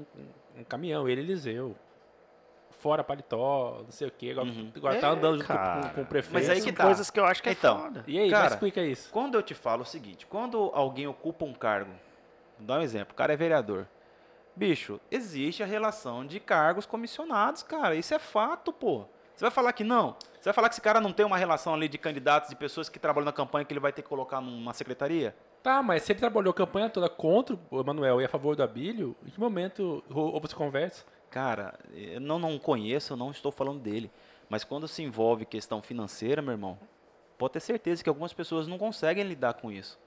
um, 0.56 0.60
um 0.60 0.64
caminhão, 0.64 1.08
ele 1.08 1.20
e 1.20 1.24
Eliseu. 1.24 1.74
Fora 2.80 3.04
paletó, 3.04 3.82
não 3.84 3.90
sei 3.92 4.08
o 4.08 4.10
quê. 4.10 4.30
Agora, 4.32 4.48
Uhum. 4.48 4.72
agora 4.74 4.98
tá 4.98 5.06
É, 5.06 5.10
andando 5.10 5.34
junto 5.36 5.46
cara. 5.46 5.88
com, 5.88 5.94
com 5.96 6.00
o 6.02 6.06
prefeito. 6.06 6.34
Mas 6.34 6.50
aí 6.50 6.56
São 6.60 6.66
que 6.66 6.72
tá. 6.72 6.82
coisas 6.84 7.10
que 7.10 7.20
eu 7.20 7.24
acho 7.24 7.40
que 7.42 7.48
é 7.48 7.52
Então, 7.52 7.78
foda. 7.78 8.04
E 8.08 8.18
aí, 8.18 8.28
Cara, 8.30 8.48
explica 8.48 8.82
isso. 8.82 9.08
Quando 9.12 9.36
eu 9.36 9.42
te 9.42 9.54
falo 9.54 9.82
o 9.82 9.86
seguinte, 9.86 10.26
quando 10.26 10.70
alguém 10.74 11.06
ocupa 11.06 11.44
um 11.44 11.52
cargo, 11.52 11.92
vou 12.58 12.66
dar 12.66 12.80
um 12.80 12.82
exemplo, 12.82 13.12
o 13.12 13.16
cara 13.16 13.34
é 13.34 13.36
vereador. 13.36 13.86
Bicho, 14.54 15.00
existe 15.10 15.62
a 15.62 15.66
relação 15.66 16.26
de 16.26 16.38
cargos 16.38 16.84
comissionados, 16.84 17.62
cara. 17.62 17.94
Isso 17.94 18.14
é 18.14 18.18
fato, 18.18 18.72
pô. 18.72 19.06
Você 19.34 19.44
vai 19.44 19.50
falar 19.50 19.72
que 19.72 19.82
não? 19.82 20.14
Você 20.34 20.44
vai 20.44 20.52
falar 20.52 20.68
que 20.68 20.74
esse 20.74 20.80
cara 20.80 21.00
não 21.00 21.12
tem 21.12 21.24
uma 21.24 21.38
relação 21.38 21.72
ali 21.72 21.88
de 21.88 21.96
candidatos, 21.96 22.50
de 22.50 22.56
pessoas 22.56 22.88
que 22.88 22.98
trabalham 22.98 23.24
na 23.24 23.32
campanha 23.32 23.64
que 23.64 23.72
ele 23.72 23.80
vai 23.80 23.92
ter 23.92 24.02
que 24.02 24.08
colocar 24.08 24.40
numa 24.40 24.74
secretaria? 24.74 25.34
Tá, 25.62 25.82
mas 25.82 26.02
se 26.02 26.12
ele 26.12 26.18
trabalhou 26.18 26.50
a 26.50 26.54
campanha 26.54 26.90
toda 26.90 27.08
contra 27.08 27.56
o 27.70 27.80
Emanuel 27.80 28.20
e 28.20 28.24
a 28.24 28.28
favor 28.28 28.54
do 28.54 28.62
Abílio, 28.62 29.16
em 29.24 29.30
que 29.30 29.40
momento 29.40 30.04
ou 30.10 30.40
você 30.40 30.54
conversa? 30.54 31.04
Cara, 31.30 31.78
eu 31.94 32.20
não, 32.20 32.38
não 32.38 32.58
conheço, 32.58 33.14
eu 33.14 33.16
não 33.16 33.30
estou 33.30 33.50
falando 33.50 33.80
dele. 33.80 34.10
Mas 34.50 34.64
quando 34.64 34.86
se 34.86 35.02
envolve 35.02 35.46
questão 35.46 35.80
financeira, 35.80 36.42
meu 36.42 36.52
irmão, 36.52 36.78
pode 37.38 37.54
ter 37.54 37.60
certeza 37.60 38.02
que 38.02 38.08
algumas 38.08 38.32
pessoas 38.32 38.66
não 38.66 38.76
conseguem 38.76 39.24
lidar 39.24 39.54
com 39.54 39.72
isso. 39.72 39.98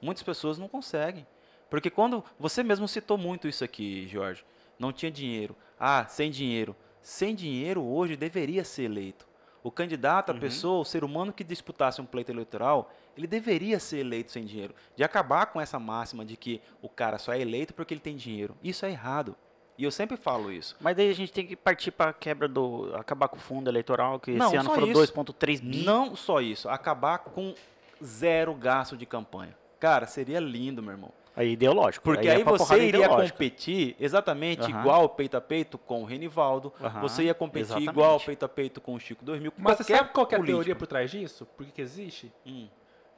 Muitas 0.00 0.22
pessoas 0.22 0.56
não 0.56 0.68
conseguem. 0.68 1.26
Porque 1.70 1.90
quando. 1.90 2.24
Você 2.38 2.62
mesmo 2.62 2.88
citou 2.88 3.18
muito 3.18 3.48
isso 3.48 3.64
aqui, 3.64 4.06
Jorge. 4.08 4.44
Não 4.78 4.92
tinha 4.92 5.10
dinheiro. 5.10 5.56
Ah, 5.78 6.06
sem 6.06 6.30
dinheiro. 6.30 6.74
Sem 7.02 7.34
dinheiro 7.34 7.82
hoje 7.84 8.16
deveria 8.16 8.64
ser 8.64 8.84
eleito. 8.84 9.26
O 9.62 9.70
candidato, 9.70 10.30
a 10.30 10.34
pessoa, 10.34 10.80
o 10.80 10.84
ser 10.84 11.02
humano 11.02 11.32
que 11.32 11.42
disputasse 11.42 12.00
um 12.00 12.06
pleito 12.06 12.30
eleitoral, 12.30 12.90
ele 13.16 13.26
deveria 13.26 13.78
ser 13.80 13.98
eleito 13.98 14.30
sem 14.30 14.44
dinheiro. 14.44 14.74
De 14.96 15.02
acabar 15.02 15.46
com 15.46 15.60
essa 15.60 15.78
máxima 15.78 16.24
de 16.24 16.36
que 16.36 16.60
o 16.80 16.88
cara 16.88 17.18
só 17.18 17.32
é 17.32 17.40
eleito 17.40 17.74
porque 17.74 17.92
ele 17.92 18.00
tem 18.00 18.16
dinheiro. 18.16 18.56
Isso 18.62 18.86
é 18.86 18.90
errado. 18.90 19.36
E 19.76 19.84
eu 19.84 19.90
sempre 19.90 20.16
falo 20.16 20.50
isso. 20.50 20.76
Mas 20.80 20.96
daí 20.96 21.08
a 21.08 21.14
gente 21.14 21.32
tem 21.32 21.46
que 21.46 21.54
partir 21.54 21.92
para 21.92 22.10
a 22.10 22.14
quebra 22.14 22.48
do. 22.48 22.92
acabar 22.96 23.28
com 23.28 23.36
o 23.36 23.40
fundo 23.40 23.70
eleitoral, 23.70 24.18
que 24.18 24.32
Não, 24.32 24.46
esse 24.46 24.56
ano 24.56 24.70
foram 24.70 24.90
isso. 24.90 25.12
2,3 25.12 25.60
bi. 25.60 25.84
Não 25.84 26.16
só 26.16 26.40
isso, 26.40 26.68
acabar 26.68 27.18
com 27.18 27.54
zero 28.02 28.54
gasto 28.54 28.96
de 28.96 29.06
campanha. 29.06 29.56
Cara, 29.78 30.06
seria 30.06 30.40
lindo, 30.40 30.82
meu 30.82 30.92
irmão. 30.92 31.12
Aí 31.38 31.52
ideológico. 31.52 32.02
Porque 32.02 32.26
é 32.26 32.32
aí, 32.32 32.42
pra 32.42 32.54
porrada 32.54 32.64
você 32.80 32.88
iria 32.88 32.98
ideológica. 33.04 33.32
competir 33.32 33.94
exatamente 34.00 34.62
Aham. 34.62 34.80
igual 34.80 35.08
peito 35.10 35.36
a 35.36 35.40
peito 35.40 35.78
com 35.78 36.02
o 36.02 36.04
Renivaldo. 36.04 36.72
Aham, 36.82 37.00
Você 37.00 37.22
ia 37.22 37.34
competir 37.34 37.66
exatamente. 37.66 37.90
igual 37.90 38.18
peito 38.18 38.44
a 38.44 38.48
peito 38.48 38.80
com 38.80 38.94
o 38.94 38.98
Chico 38.98 39.24
2000. 39.24 39.52
com 39.52 39.62
Mas 39.62 39.76
você 39.76 39.84
qualquer 39.84 39.98
sabe 39.98 40.12
qual 40.12 40.26
que 40.26 40.34
é 40.34 40.38
a 40.38 40.42
teoria 40.42 40.74
por 40.74 40.88
trás 40.88 41.08
disso? 41.08 41.46
Por 41.56 41.64
que, 41.64 41.70
que 41.70 41.80
existe? 41.80 42.32
Hum. 42.44 42.66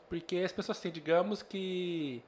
Porque 0.06 0.36
as 0.36 0.52
pessoas 0.52 0.78
têm, 0.78 0.92
digamos 0.92 1.42
que 1.42 2.22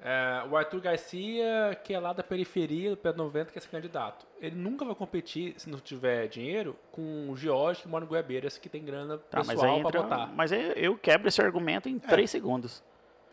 é, 0.00 0.44
o 0.48 0.56
Arthur 0.56 0.80
Garcia, 0.80 1.76
que 1.82 1.92
é 1.92 1.98
lá 1.98 2.12
da 2.12 2.22
periferia 2.22 2.90
do 2.90 2.96
P90, 2.96 3.46
que 3.46 3.56
é 3.56 3.58
esse 3.58 3.68
candidato, 3.68 4.24
ele 4.40 4.54
nunca 4.54 4.84
vai 4.84 4.94
competir, 4.94 5.54
se 5.56 5.68
não 5.68 5.80
tiver 5.80 6.28
dinheiro, 6.28 6.76
com 6.92 7.28
o 7.30 7.36
George 7.36 7.82
que 7.82 7.88
mora 7.88 8.04
em 8.04 8.08
Goiabeiras, 8.08 8.56
que 8.58 8.68
tem 8.68 8.84
grana 8.84 9.18
Tá, 9.18 9.38
mas 9.38 9.48
aí 9.50 9.56
pessoal 9.56 9.80
pra 9.80 9.88
entra, 9.88 10.02
votar. 10.02 10.32
Mas 10.34 10.52
aí 10.52 10.72
eu 10.76 10.96
quebro 10.96 11.26
esse 11.26 11.42
argumento 11.42 11.88
em 11.88 11.98
3 11.98 12.30
segundos. 12.30 12.80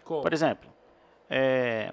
Como? 0.04 0.22
Por 0.24 0.34
exemplo, 0.34 0.70
é, 1.30 1.92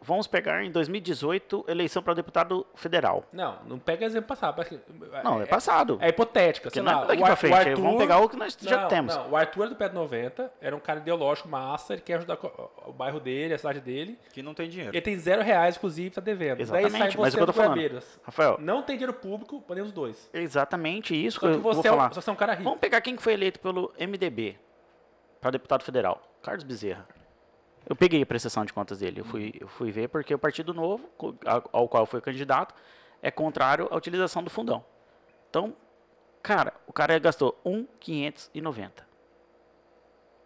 vamos 0.00 0.26
pegar 0.26 0.64
em 0.64 0.70
2018, 0.70 1.64
eleição 1.68 2.02
para 2.02 2.14
deputado 2.14 2.66
federal. 2.74 3.24
Não, 3.32 3.58
não 3.66 3.78
pega 3.78 4.04
exemplo 4.04 4.26
passado. 4.28 4.56
porque- 4.56 4.78
Não, 5.22 5.40
é 5.40 5.46
passado. 5.46 5.96
É 6.00 6.08
hipotética, 6.08 6.70
sei 6.70 6.82
não 6.82 6.92
lá. 6.92 7.04
é 7.04 7.06
daqui 7.06 7.20
o 7.22 7.24
pra 7.24 7.32
Ar- 7.32 7.36
frente, 7.36 7.54
Arthur, 7.54 7.82
vamos 7.82 7.98
pegar 7.98 8.18
o 8.18 8.28
que 8.28 8.36
nós 8.36 8.56
já 8.60 8.80
Não, 8.82 8.88
temos. 8.88 9.14
Não, 9.16 9.30
o 9.30 9.36
Arthur 9.36 9.60
era 9.62 9.70
do 9.70 9.76
PET 9.76 9.94
90, 9.94 10.52
era 10.60 10.74
um 10.74 10.80
cara 10.80 10.98
ideológico 10.98 11.48
massa, 11.48 11.92
ele 11.92 12.02
quer 12.02 12.14
ajudar 12.16 12.36
o 12.84 12.92
bairro 12.92 13.20
dele, 13.20 13.54
a 13.54 13.58
cidade 13.58 13.80
dele. 13.80 14.18
Que 14.32 14.42
não 14.42 14.54
tem 14.54 14.68
dinheiro. 14.68 14.92
Ele 14.92 15.00
tem 15.02 15.16
zero 15.18 15.42
reais, 15.42 15.76
inclusive, 15.76 16.10
tá 16.10 16.20
devendo. 16.20 16.60
Exatamente, 16.60 16.90
Daí 16.92 17.00
sai 17.00 17.10
você 17.12 17.18
mas 17.18 17.34
é 17.34 17.36
o 17.36 17.38
que 17.38 17.42
eu 17.42 17.46
tô 17.46 17.52
do 17.52 17.56
falando. 17.56 18.02
Rafael, 18.24 18.56
Não 18.60 18.82
tem 18.82 18.96
dinheiro 18.96 19.14
público, 19.14 19.60
podemos 19.62 19.90
os 19.90 19.94
dois. 19.94 20.28
exatamente 20.32 21.14
isso 21.14 21.38
que 21.38 21.46
Só 21.46 21.52
eu 21.52 21.56
que 21.58 21.62
vou 21.62 21.74
você 21.74 21.86
é, 21.88 21.92
um, 21.92 21.94
falar. 21.96 22.12
só 22.12 22.20
você 22.20 22.28
é 22.28 22.32
um 22.32 22.36
cara 22.36 22.52
rico. 22.54 22.64
Vamos 22.64 22.80
pegar 22.80 23.00
quem 23.00 23.14
que 23.14 23.22
foi 23.22 23.34
eleito 23.34 23.60
pelo 23.60 23.92
MDB 23.98 24.58
para 25.40 25.50
deputado 25.52 25.84
federal. 25.84 26.20
Carlos 26.42 26.64
Bezerra. 26.64 27.06
Eu 27.86 27.96
peguei 27.96 28.22
a 28.22 28.26
prestação 28.26 28.64
de 28.64 28.72
contas 28.72 28.98
dele. 29.00 29.20
Eu 29.20 29.24
fui, 29.24 29.54
eu 29.60 29.68
fui 29.68 29.90
ver 29.90 30.08
porque 30.08 30.34
o 30.34 30.38
Partido 30.38 30.72
Novo, 30.72 31.08
ao 31.72 31.88
qual 31.88 32.06
foi 32.06 32.20
candidato, 32.20 32.74
é 33.20 33.30
contrário 33.30 33.88
à 33.90 33.96
utilização 33.96 34.42
do 34.42 34.50
fundão. 34.50 34.84
Então, 35.50 35.76
cara, 36.42 36.74
o 36.86 36.92
cara 36.92 37.18
gastou 37.18 37.60
1,590. 37.64 39.06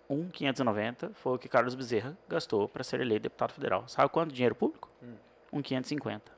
1,590 0.08 1.10
foi 1.14 1.34
o 1.34 1.38
que 1.38 1.48
Carlos 1.48 1.74
Bezerra 1.74 2.16
gastou 2.28 2.68
para 2.68 2.84
ser 2.84 3.00
eleito 3.00 3.24
deputado 3.24 3.52
federal. 3.52 3.88
Sabe 3.88 4.08
quanto 4.10 4.32
dinheiro 4.32 4.54
público? 4.54 4.88
1,550. 5.52 6.35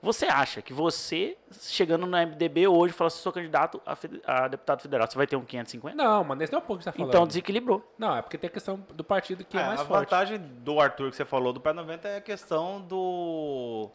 Você 0.00 0.26
acha 0.26 0.62
que 0.62 0.72
você, 0.72 1.36
chegando 1.50 2.06
no 2.06 2.16
MDB 2.16 2.68
hoje, 2.68 2.92
fala 2.94 3.08
assim, 3.08 3.18
sou 3.20 3.32
candidato 3.32 3.80
a, 3.84 3.96
a 4.44 4.46
deputado 4.48 4.80
federal, 4.80 5.10
você 5.10 5.16
vai 5.16 5.26
ter 5.26 5.34
um 5.34 5.44
550? 5.44 5.96
Não, 5.96 6.22
mas 6.22 6.38
nesse 6.38 6.52
não 6.52 6.60
é 6.60 6.62
um 6.62 6.64
pouco 6.64 6.78
que 6.78 6.84
você 6.84 6.90
tá 6.92 6.96
falando. 6.96 7.10
Então 7.10 7.26
desequilibrou. 7.26 7.82
Não, 7.98 8.16
é 8.16 8.22
porque 8.22 8.38
tem 8.38 8.46
a 8.48 8.52
questão 8.52 8.78
do 8.94 9.02
partido 9.02 9.44
que 9.44 9.56
é, 9.58 9.60
É, 9.60 9.66
mais 9.66 9.80
a 9.80 9.84
forte. 9.84 10.04
vantagem 10.10 10.38
do 10.38 10.80
Arthur 10.80 11.10
que 11.10 11.16
você 11.16 11.24
falou 11.24 11.52
do 11.52 11.60
Pé 11.60 11.72
90 11.72 12.08
é 12.08 12.16
a 12.18 12.20
questão 12.20 12.80
do 12.80 13.90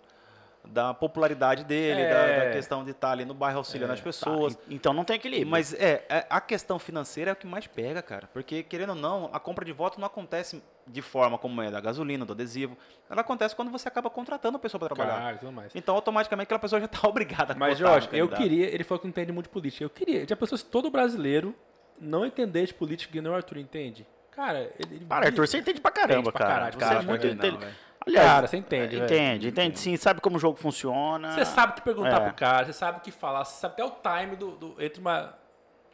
da 0.65 0.93
popularidade 0.93 1.63
dele, 1.65 2.01
É. 2.01 2.09
da, 2.39 2.45
da 2.45 2.51
questão 2.53 2.83
de 2.85 2.91
estar 2.91 3.11
ali 3.11 3.25
no 3.25 3.33
bairro 3.33 3.57
auxiliando 3.57 3.93
as 3.93 3.99
pessoas. 4.01 4.55
Tá, 4.55 4.61
en- 4.69 4.75
então 4.75 4.93
não 4.93 5.03
tem 5.03 5.17
equilíbrio. 5.17 5.47
Mas 5.49 5.73
é, 5.73 6.05
é, 6.09 6.25
a 6.29 6.39
questão 6.39 6.79
financeira 6.79 7.31
é 7.31 7.33
o 7.33 7.35
que 7.35 7.45
mais 7.45 7.67
pega, 7.67 8.01
cara. 8.01 8.29
Porque, 8.33 8.63
querendo 8.63 8.91
ou 8.91 8.95
não, 8.95 9.29
a 9.33 9.39
compra 9.39 9.65
de 9.65 9.71
voto 9.73 9.99
não 9.99 10.07
acontece 10.07 10.63
de 10.87 11.01
forma 11.01 11.37
como 11.37 11.61
é 11.61 11.69
da 11.69 11.79
gasolina, 11.81 12.25
do 12.25 12.33
adesivo. 12.33 12.77
Ela 13.09 13.21
acontece 13.21 13.55
quando 13.55 13.71
você 13.71 13.87
acaba 13.87 14.09
contratando 14.09 14.55
a 14.55 14.59
pessoa 14.59 14.79
para 14.79 14.95
trabalhar. 14.95 15.17
Caralho, 15.17 15.39
tudo 15.39 15.51
mais. 15.51 15.75
Então, 15.75 15.95
automaticamente, 15.95 16.45
aquela 16.45 16.59
pessoa 16.59 16.79
já 16.79 16.85
está 16.85 16.99
obrigada 17.07 17.53
a 17.53 17.55
Mas, 17.55 17.77
Jorge, 17.77 18.07
eu 18.13 18.27
queria. 18.29 18.65
Ele 18.73 18.83
falou 18.83 18.99
que 18.99 19.05
não 19.05 19.09
entende 19.11 19.31
muito 19.31 19.45
de 19.47 19.51
política. 19.51 19.83
Eu 19.83 19.89
queria. 19.89 20.25
Já 20.27 20.35
pensou 20.35 20.57
se 20.57 20.65
todo 20.65 20.89
brasileiro 20.89 21.53
não 21.99 22.25
entender 22.25 22.65
de 22.65 22.73
política 22.73 23.11
que 23.11 23.21
nem 23.21 23.31
o 23.31 23.35
Arthur 23.35 23.57
entende? 23.57 24.07
Cara, 24.35 24.71
ele. 24.79 25.05
Para, 25.05 25.27
Arthur, 25.27 25.47
você 25.47 25.57
entende 25.59 25.79
pra 25.81 25.91
caramba, 25.91 26.13
Entende 26.13 26.31
pra 26.31 26.39
cara. 26.39 26.53
caralho, 26.53 26.73
você 26.73 26.79
cara, 26.79 26.99
é 26.99 27.01
muito 27.03 27.27
não, 27.27 27.33
inteligente. 27.33 27.77
Aliás, 28.05 28.27
Cara, 28.27 28.47
você 28.47 28.57
entende, 28.57 28.95
velho. 28.97 29.05
entende, 29.05 29.47
entende 29.47 29.79
sim, 29.79 29.95
sabe 29.95 30.19
como 30.19 30.35
o 30.35 30.39
jogo 30.39 30.57
funciona. 30.57 31.31
Você 31.35 31.45
sabe 31.45 31.71
o 31.71 31.75
que 31.75 31.81
perguntar 31.81 32.21
É. 32.21 32.25
pro 32.25 32.33
cara, 32.33 32.65
você 32.65 32.73
sabe 32.73 32.97
o 32.97 33.01
que 33.01 33.11
falar, 33.11 33.45
você 33.45 33.59
sabe 33.61 33.73
até 33.81 33.85
o 33.85 33.91
time 33.91 34.35
do, 34.35 34.51
do- 34.57 34.81
entre 34.83 34.99
uma 34.99 35.33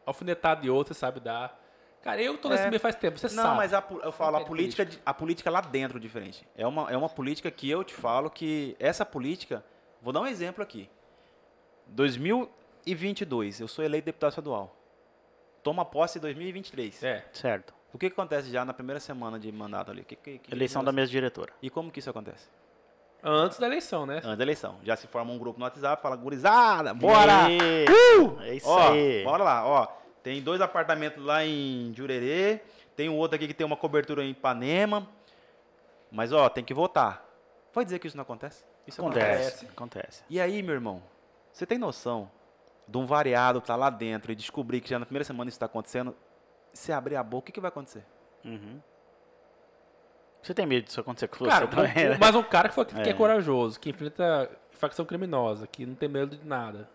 alfinetada 0.06 0.66
e 0.66 0.70
outra, 0.72 0.94
você 0.94 0.99
sabe 0.99 1.20
dar. 1.20 1.60
Cara, 2.02 2.20
eu 2.22 2.36
tô 2.38 2.49
nesse 2.49 2.64
É. 2.64 2.70
meio 2.70 2.80
faz 2.80 2.95
tempo, 2.95 3.20
você 3.20 3.28
Não, 3.36 3.44
sabe. 3.44 3.57
mas 3.57 3.74
a 3.76 3.84
eu 4.03 4.11
falo, 4.11 4.38
a 4.38 4.40
entende 4.41 4.48
política, 4.48 4.88
a 5.06 5.14
política 5.14 5.52
lá 5.52 5.61
dentro 5.61 5.98
é 5.98 6.02
diferente. 6.02 6.48
É 6.56 6.66
uma, 6.66 6.90
é 6.90 6.98
uma 6.98 7.10
política 7.10 7.52
que 7.52 7.70
eu 7.70 7.84
te 7.84 7.94
falo 7.94 8.30
que 8.30 8.76
essa 8.80 9.06
política. 9.06 9.64
Vou 10.02 10.11
dar 10.14 10.22
um 10.22 10.28
exemplo 10.28 10.64
aqui. 10.64 10.90
2022, 11.90 13.60
eu 13.60 13.68
sou 13.68 13.84
eleito 13.84 14.06
deputado 14.06 14.30
estadual. 14.32 14.76
Toma 15.61 15.84
posse 15.86 16.18
em 16.18 16.22
2023. 16.22 17.03
É. 17.03 17.26
Certo. 17.34 17.74
O 17.94 17.98
que, 17.98 18.07
que 18.10 18.14
acontece 18.14 18.52
já 18.52 18.64
na 18.64 18.74
primeira 18.74 18.99
semana 18.99 19.40
de 19.40 19.52
mandato 19.52 19.90
ali? 19.91 20.03
Que, 20.03 20.16
que, 20.16 20.38
que- 20.40 20.53
Eleição 20.53 20.84
da 20.84 20.91
mesa 20.91 21.10
diretora. 21.11 21.52
E 21.61 21.70
como 21.70 21.91
que 21.91 21.99
isso 21.99 22.10
acontece? 22.10 22.48
Antes 23.24 23.57
da 23.60 23.68
eleição, 23.68 24.06
né? 24.06 24.18
Antes 24.24 24.38
da 24.38 24.44
eleição. 24.44 24.78
Já 24.84 24.95
se 24.95 25.07
forma 25.07 25.32
um 25.34 25.38
grupo 25.38 25.60
no 25.60 25.66
WhatsApp, 25.66 26.02
fala, 26.02 26.16
gurizada, 26.16 26.94
bora! 26.94 27.49
E- 27.49 27.86
Uh! 28.20 28.40
É 28.41 28.53
isso 28.56 28.70
Ó, 28.70 28.91
aí. 28.91 29.24
bora 29.24 29.44
lá, 29.44 29.66
ó. 29.66 29.88
Tem 30.24 30.41
dois 30.41 30.61
apartamentos 30.61 31.24
lá 31.24 31.44
em 31.45 31.91
Jurerê, 31.95 32.61
tem 32.95 33.10
um 33.10 33.18
outro 33.18 33.36
aqui 33.36 33.48
que 33.48 33.53
tem 33.53 33.66
uma 33.66 33.76
cobertura 33.78 34.24
em 34.24 34.30
Ipanema. 34.32 35.07
Mas, 36.11 36.32
ó, 36.32 36.48
tem 36.49 36.64
que 36.64 36.74
votar. 36.74 37.26
Vai 37.74 37.84
dizer 37.86 37.99
que 37.99 38.07
isso 38.07 38.18
não 38.18 38.22
acontece? 38.24 38.64
Isso 38.88 38.99
Acontece, 39.02 39.66
acontece. 39.68 40.24
E 40.30 40.40
aí, 40.41 40.64
meu 40.64 40.74
irmão, 40.74 41.03
você 41.52 41.66
tem 41.66 41.78
noção 41.78 42.30
de 42.88 42.98
um 42.98 43.06
variado 43.06 43.60
estar 43.60 43.76
lá 43.76 43.90
dentro 43.90 44.32
e 44.32 44.36
descobrir 44.36 44.82
que 44.82 44.90
já 44.90 44.98
na 44.98 45.06
primeira 45.06 45.24
semana 45.24 45.48
isso 45.49 45.56
está 45.57 45.68
acontecendo? 45.68 46.16
Se 46.74 46.91
abrir 46.91 47.16
a 47.16 47.24
boca, 47.24 47.40
o 47.40 47.46
que, 47.48 47.52
que 47.52 47.60
vai 47.60 47.70
acontecer? 47.70 48.04
Uhum. 48.46 48.80
Você 50.41 50.54
tem 50.54 50.66
medo 50.66 50.86
disso 50.86 51.00
acontecer 51.00 51.28
com 51.28 51.40
você 51.40 51.50
Cara, 51.50 51.68
também, 51.68 51.91
um- 51.91 52.10
né? 52.12 52.18
mas 52.20 52.36
um 52.36 52.44
cara 52.44 52.70
que, 52.70 52.76
foi, 52.76 52.86
que 52.86 52.96
É. 52.98 53.10
é 53.10 53.14
corajoso, 53.14 53.80
que 53.80 53.90
enfrenta 53.90 54.50
facção 54.72 55.06
criminosa, 55.06 55.68
que 55.68 55.86
não 55.86 55.96
tem 55.96 56.08
medo 56.08 56.38
de 56.38 56.46
nada. 56.48 56.90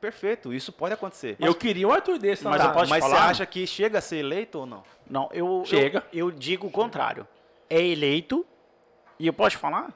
Perfeito, 0.00 0.52
isso 0.52 0.72
pode 0.72 0.92
acontecer. 0.92 1.36
eu 1.40 1.54
queria 1.54 1.86
um 1.88 1.92
Arthur 1.92 2.18
desse 2.18 2.44
mas 2.44 2.62
posso 2.72 2.90
mas 2.90 3.02
falar? 3.04 3.16
você 3.16 3.22
acha 3.30 3.46
que 3.46 3.66
chega 3.66 3.98
a 3.98 4.00
ser 4.02 4.16
eleito 4.18 4.58
ou 4.58 4.66
não? 4.66 4.82
Não, 5.08 5.28
eu, 5.32 5.62
Chega. 5.64 6.04
Eu, 6.12 6.28
eu 6.28 6.30
digo 6.30 6.66
o 6.66 6.70
contrário. 6.70 7.26
É 7.70 7.80
eleito, 7.80 8.44
e 9.18 9.26
eu 9.26 9.32
posso 9.32 9.50
te 9.50 9.56
falar, 9.56 9.94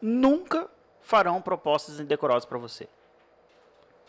nunca 0.00 0.68
farão 1.00 1.42
propostas 1.42 2.00
indecorosas 2.00 2.46
pra 2.46 2.56
você. 2.56 2.88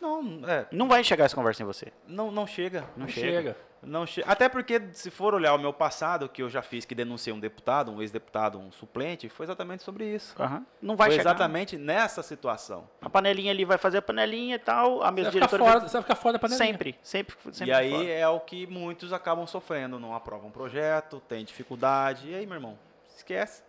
Não, 0.01 0.41
é, 0.49 0.65
Não 0.71 0.87
vai 0.87 1.03
chegar 1.03 1.25
essa 1.25 1.35
conversa 1.35 1.61
em 1.61 1.65
você. 1.65 1.93
não, 2.07 2.31
não 2.31 2.47
chega. 2.47 2.81
Não 2.97 3.05
Não 3.05 3.07
chega. 3.07 3.27
chega. 3.27 3.57
Não 3.83 4.05
che... 4.05 4.23
Até 4.27 4.47
porque, 4.49 4.79
se 4.93 5.09
for 5.09 5.33
olhar 5.33 5.53
o 5.55 5.57
meu 5.59 5.71
passado, 5.73 6.27
que 6.29 6.41
eu 6.43 6.49
já 6.49 6.61
fiz, 6.61 6.85
que 6.85 6.93
denunciei 6.93 7.33
um 7.33 7.39
deputado, 7.39 7.91
um 7.91 7.99
ex-deputado, 8.01 8.59
um 8.59 8.71
suplente, 8.71 9.27
foi 9.29 9.45
exatamente 9.45 9.81
sobre 9.83 10.05
isso. 10.05 10.35
Aham. 10.39 10.63
Não 10.81 10.95
vai 10.95 11.09
foi 11.09 11.17
chegar. 11.17 11.31
exatamente 11.31 11.77
nessa 11.77 12.21
situação. 12.21 12.87
A 13.01 13.09
panelinha 13.09 13.51
ali 13.51 13.65
vai 13.65 13.77
fazer 13.79 13.97
a 13.99 14.01
panelinha 14.01 14.55
e 14.55 14.59
tal, 14.59 15.01
a 15.01 15.07
Você 15.07 15.11
mesa 15.11 15.23
vai, 15.23 15.31
ficar 15.33 15.45
diretora... 15.47 15.63
fora, 15.63 15.79
vai- 15.79 15.89
você 15.89 15.93
vai 15.93 16.01
ficar 16.03 16.15
fora 16.15 16.33
da 16.33 16.39
panelinha. 16.39 16.67
Sempre, 16.67 16.99
sempre, 17.01 17.35
sempre. 17.51 17.69
e 17.69 17.73
aí 17.73 17.91
fora. 17.91 18.03
é 18.05 18.27
o 18.27 18.39
que 18.39 18.67
muitos 18.67 19.11
acabam 19.13 19.47
sofrendo. 19.47 19.99
Não 19.99 20.15
aprovam 20.15 20.49
um 20.49 20.51
projeto, 20.51 21.19
tem 21.27 21.43
dificuldade. 21.43 22.29
E 22.29 22.35
aí, 22.35 22.45
meu 22.45 22.55
irmão, 22.55 22.77
esquece. 23.15 23.63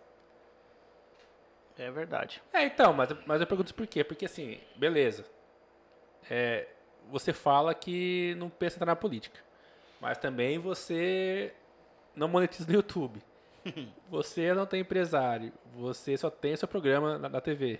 É 1.77 1.89
verdade. 1.89 2.41
É, 2.53 2.63
então, 2.65 2.93
mas, 2.93 3.09
mas 3.25 3.41
eu 3.41 3.47
pergunto 3.47 3.73
por 3.73 3.87
quê? 3.87 4.03
Porque 4.03 4.25
assim, 4.25 4.59
beleza. 4.75 5.25
É, 6.29 6.67
você 7.09 7.33
fala 7.33 7.73
que 7.73 8.35
não 8.37 8.49
pensa 8.49 8.77
entrar 8.77 8.87
na 8.87 8.95
política. 8.95 9.39
Mas 9.99 10.17
também 10.17 10.57
você 10.59 11.53
não 12.15 12.27
monetiza 12.27 12.67
no 12.67 12.75
YouTube. 12.75 13.21
Você 14.09 14.53
não 14.53 14.65
tem 14.65 14.81
empresário. 14.81 15.53
Você 15.77 16.17
só 16.17 16.29
tem 16.29 16.53
seu 16.53 16.67
programa 16.67 17.17
na, 17.17 17.29
na 17.29 17.39
TV. 17.39 17.79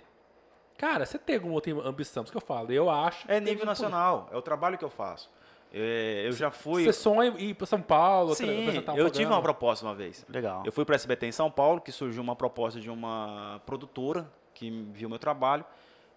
Cara, 0.78 1.04
você 1.04 1.18
tem 1.18 1.36
alguma 1.36 1.54
outra 1.54 1.72
ambição? 1.86 2.22
Isso 2.22 2.32
que 2.32 2.36
eu 2.38 2.40
falo. 2.40 2.72
Eu 2.72 2.88
acho. 2.90 3.30
É 3.30 3.38
nível 3.38 3.66
nacional, 3.66 4.28
é 4.32 4.36
o 4.36 4.42
trabalho 4.42 4.78
que 4.78 4.84
eu 4.84 4.90
faço. 4.90 5.30
É, 5.72 6.26
eu 6.26 6.32
já 6.32 6.50
fui. 6.50 6.84
Você 6.84 6.92
sonha 6.92 7.34
ir 7.36 7.54
para 7.54 7.66
São 7.66 7.82
Paulo? 7.82 8.34
Sim, 8.34 8.68
um 8.68 8.96
eu 8.96 9.10
tive 9.10 9.26
uma 9.26 9.42
proposta 9.42 9.84
uma 9.84 9.94
vez. 9.94 10.24
Legal. 10.28 10.62
Eu 10.64 10.70
fui 10.70 10.84
para 10.84 10.94
a 10.94 10.96
SBT 10.96 11.26
em 11.26 11.32
São 11.32 11.50
Paulo, 11.50 11.80
que 11.80 11.90
surgiu 11.90 12.22
uma 12.22 12.36
proposta 12.36 12.80
de 12.80 12.88
uma 12.88 13.60
produtora 13.66 14.30
que 14.52 14.70
viu 14.92 15.08
meu 15.08 15.18
trabalho. 15.18 15.64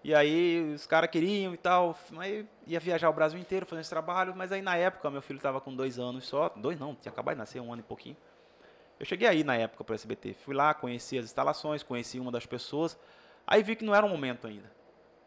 E 0.04 0.14
aí 0.14 0.74
os 0.74 0.86
caras 0.86 1.10
queriam 1.10 1.54
e 1.54 1.58
tal, 1.58 1.98
aí 2.18 2.48
ia 2.66 2.80
viajar 2.80 3.10
o 3.10 3.14
Brasil 3.14 3.40
inteiro 3.40 3.66
fazendo 3.66 3.82
esse 3.82 3.90
trabalho, 3.90 4.34
mas 4.36 4.52
aí 4.52 4.62
na 4.62 4.76
época 4.76 5.10
meu 5.10 5.22
filho 5.22 5.38
estava 5.38 5.60
com 5.60 5.76
dois 5.76 6.00
anos 6.00 6.26
só, 6.26 6.50
dois 6.56 6.80
não, 6.80 6.96
tinha 6.96 7.12
acabado 7.12 7.36
de 7.36 7.40
nascer 7.40 7.60
um 7.60 7.74
ano 7.74 7.82
e 7.82 7.84
pouquinho. 7.84 8.16
Eu 9.00 9.06
cheguei 9.06 9.28
aí 9.28 9.44
na 9.44 9.56
época 9.56 9.84
para 9.84 9.94
a 9.94 9.98
SBT, 9.98 10.34
fui 10.34 10.56
lá, 10.56 10.74
conheci 10.74 11.18
as 11.18 11.26
instalações, 11.26 11.84
conheci 11.84 12.20
uma 12.20 12.32
das 12.32 12.46
pessoas, 12.46 12.98
aí 13.46 13.62
vi 13.62 13.76
que 13.76 13.84
não 13.84 13.94
era 13.94 14.06
o 14.06 14.10
momento 14.10 14.48
ainda. 14.48 14.72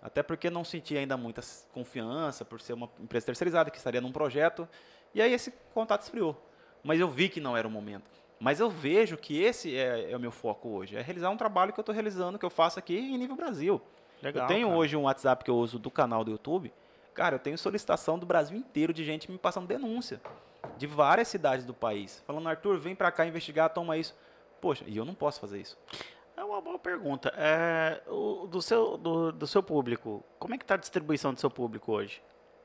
Até 0.03 0.23
porque 0.23 0.49
não 0.49 0.65
senti 0.65 0.97
ainda 0.97 1.17
muita 1.17 1.43
confiança 1.73 2.45
por 2.45 2.61
ser 2.61 2.73
uma 2.73 2.89
empresa 2.99 3.27
terceirizada 3.27 3.71
que 3.71 3.77
estaria 3.77 4.01
num 4.01 4.13
projeto, 4.13 4.69
e 5.15 5.21
aí 5.21 5.33
esse 5.33 5.53
contato 5.75 6.03
esfriou. 6.03 6.41
Mas 6.83 6.99
eu 6.99 7.09
vi 7.09 7.29
que 7.29 7.41
não 7.41 7.57
era 7.57 7.69
o 7.69 7.71
momento. 7.71 8.11
Mas 8.39 8.59
eu 8.59 8.71
vejo 8.71 9.19
que 9.19 9.41
esse 9.43 9.77
é, 9.77 10.11
é 10.11 10.17
o 10.17 10.21
meu 10.21 10.33
foco 10.33 10.71
hoje, 10.71 10.97
é 10.97 11.03
realizar 11.03 11.29
um 11.29 11.37
trabalho 11.37 11.73
que 11.75 11.79
eu 11.79 11.83
estou 11.83 11.93
realizando, 11.93 12.39
que 12.39 12.45
eu 12.45 12.51
faço 12.51 12.79
aqui 12.79 12.97
em 12.97 13.19
nível 13.19 13.37
Brasil. 13.37 13.81
Legal, 14.23 14.45
eu 14.45 14.49
tenho 14.49 14.69
cara. 14.69 14.79
hoje 14.79 14.97
um 14.97 15.03
WhatsApp 15.03 15.45
que 15.45 15.51
eu 15.51 15.57
uso 15.57 15.79
do 15.79 15.91
canal 15.91 16.25
do 16.25 16.31
YouTube. 16.31 16.73
Cara, 17.15 17.37
eu 17.37 17.39
tenho 17.39 17.59
solicitação 17.59 18.19
do 18.19 18.27
Brasil 18.27 18.57
inteiro 18.57 18.93
de 18.93 19.05
gente 19.05 19.31
me 19.31 19.39
passando 19.39 19.67
denúncia. 19.67 20.21
De 20.77 20.87
várias 20.87 21.29
cidades 21.29 21.65
do 21.65 21.75
país. 21.75 22.23
Falando, 22.27 22.49
Arthur, 22.49 22.79
vem 22.79 22.95
pra 22.95 23.11
cá 23.11 23.27
investigar, 23.27 23.71
toma 23.71 23.97
isso. 23.97 24.15
Poxa, 24.61 24.85
e 24.87 24.97
eu 24.97 25.05
não 25.05 25.15
posso 25.15 25.41
fazer 25.41 25.61
isso. 25.61 25.77
É 26.37 26.45
uma 26.45 26.61
boa 26.61 26.79
pergunta. 26.79 27.33
É, 27.37 28.01
o, 28.07 28.47
do, 28.47 28.63
seu, 28.63 28.97
do, 28.97 29.33
do 29.33 29.47
seu 29.47 29.63
público, 29.63 30.25
como 30.39 30.55
é 30.55 30.59
que 30.59 30.65
está 30.65 30.75
a 30.75 30.79
distribuição 30.79 31.35
do 31.35 31.41
seu 31.41 31.51
público 31.51 31.93
hoje? 31.93 32.23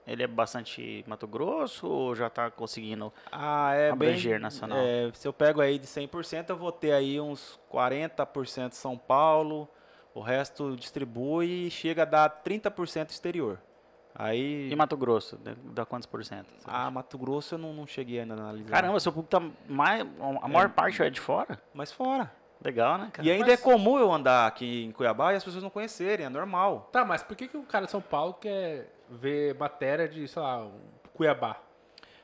Ele 0.07 0.21
é 0.21 0.27
bastante 0.27 1.03
Mato 1.07 1.27
Grosso 1.27 1.87
ou 1.87 2.15
já 2.15 2.27
está 2.27 2.51
conseguindo? 2.51 3.11
Ah, 3.31 3.73
é 3.73 3.89
Abranger 3.89 4.33
bem, 4.33 4.39
nacional. 4.39 4.77
é, 4.77 5.11
se 5.13 5.27
eu 5.27 5.33
pego 5.33 5.61
aí 5.61 5.79
de 5.79 5.87
100%, 5.87 6.49
eu 6.49 6.57
vou 6.57 6.71
ter 6.71 6.91
aí 6.91 7.19
uns 7.19 7.59
40% 7.73 8.73
São 8.73 8.97
Paulo, 8.97 9.67
o 10.15 10.21
resto 10.21 10.75
distribui 10.75 11.67
e 11.67 11.69
chega 11.71 12.01
a 12.01 12.05
dar 12.05 12.41
30% 12.43 13.09
exterior. 13.11 13.59
Aí, 14.17 14.69
E 14.71 14.75
Mato 14.77 14.95
Grosso, 14.95 15.37
dá 15.73 15.85
quantos 15.85 16.05
por 16.07 16.23
cento? 16.23 16.47
ah, 16.65 16.83
acha? 16.83 16.91
Mato 16.91 17.17
Grosso 17.17 17.55
eu 17.55 17.59
não, 17.59 17.73
não 17.73 17.85
cheguei 17.85 18.21
ainda 18.21 18.33
a 18.33 18.37
analisar. 18.37 18.69
Caramba, 18.69 18.97
seu 19.01 19.11
público 19.11 19.29
tá 19.29 19.45
mais. 19.67 20.07
A 20.41 20.47
maior 20.47 20.69
parte 20.69 21.03
é 21.03 21.09
de 21.09 21.19
fora? 21.19 21.61
Mas 21.73 21.91
fora. 21.91 22.31
Legal, 22.63 22.97
né, 22.97 23.09
cara? 23.11 23.27
E 23.27 23.29
ainda 23.29 23.45
Mas- 23.47 23.59
é 23.59 23.61
comum 23.61 23.99
eu 23.99 24.11
andar 24.11 24.47
aqui 24.47 24.85
em 24.85 24.91
Cuiabá 24.93 25.33
e 25.33 25.35
as 25.35 25.43
pessoas 25.43 25.61
não 25.61 25.69
conhecerem, 25.69 26.25
é 26.25 26.29
normal. 26.29 26.89
Tá, 26.93 27.03
mas 27.03 27.21
por 27.21 27.35
que, 27.35 27.49
que 27.49 27.57
o 27.57 27.63
cara 27.63 27.85
de 27.85 27.91
São 27.91 28.01
Paulo 28.01 28.33
quer 28.35 28.89
ver 29.09 29.53
matéria 29.55 30.07
de, 30.07 30.25
sei 30.29 30.41
lá, 30.41 30.63
um 30.63 30.79
Cuiabá? 31.13 31.57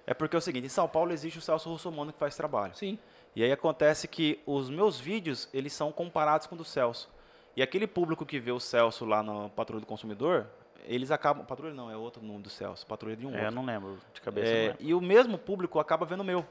É 0.07 0.13
porque 0.13 0.35
é 0.35 0.39
o 0.39 0.41
seguinte, 0.41 0.65
em 0.65 0.69
São 0.69 0.88
Paulo 0.88 1.11
existe 1.11 1.38
o 1.38 1.41
Celso 1.41 1.69
Russomano 1.69 2.13
que 2.13 2.18
faz 2.18 2.35
trabalho. 2.38 2.73
Sim. 2.73 2.97
E 3.35 3.43
aí 3.43 3.51
acontece 3.51 4.07
que 4.07 4.41
os 4.45 4.69
meus 4.69 4.97
vídeos, 4.97 5.49
eles 5.53 5.73
são 5.73 5.91
comparados 5.91 6.47
com 6.47 6.55
o 6.55 6.57
do 6.57 6.63
Celso. 6.65 7.09
E 7.56 7.61
aquele 7.61 7.86
público 7.88 8.26
que 8.26 8.40
vê 8.40 8.52
o 8.52 8.60
Celso 8.60 9.06
lá 9.06 9.22
no 9.22 9.49
Patrulha 9.49 9.82
do 9.82 9.86
Consumidor, 9.88 10.48
eles 10.86 11.11
acabam... 11.11 11.45
Patrulha 11.45 11.73
não, 11.73 11.91
é 11.91 11.98
outro 11.98 12.23
nome 12.23 12.44
do 12.44 12.49
Celso. 12.49 12.86
Patrulha 12.88 13.15
de 13.15 13.26
um 13.28 13.32
É, 13.36 13.40
eu 13.40 13.45
outro. 13.45 13.56
não 13.56 13.65
lembro 13.65 13.99
de 14.14 14.22
cabeça. 14.22 14.52
É, 14.52 14.68
lembro. 14.69 14.78
e 14.80 14.94
o 14.94 15.02
mesmo 15.02 15.38
público 15.38 15.80
acaba 15.80 16.06
vendo 16.06 16.22
o 16.22 16.23
meu. 16.23 16.45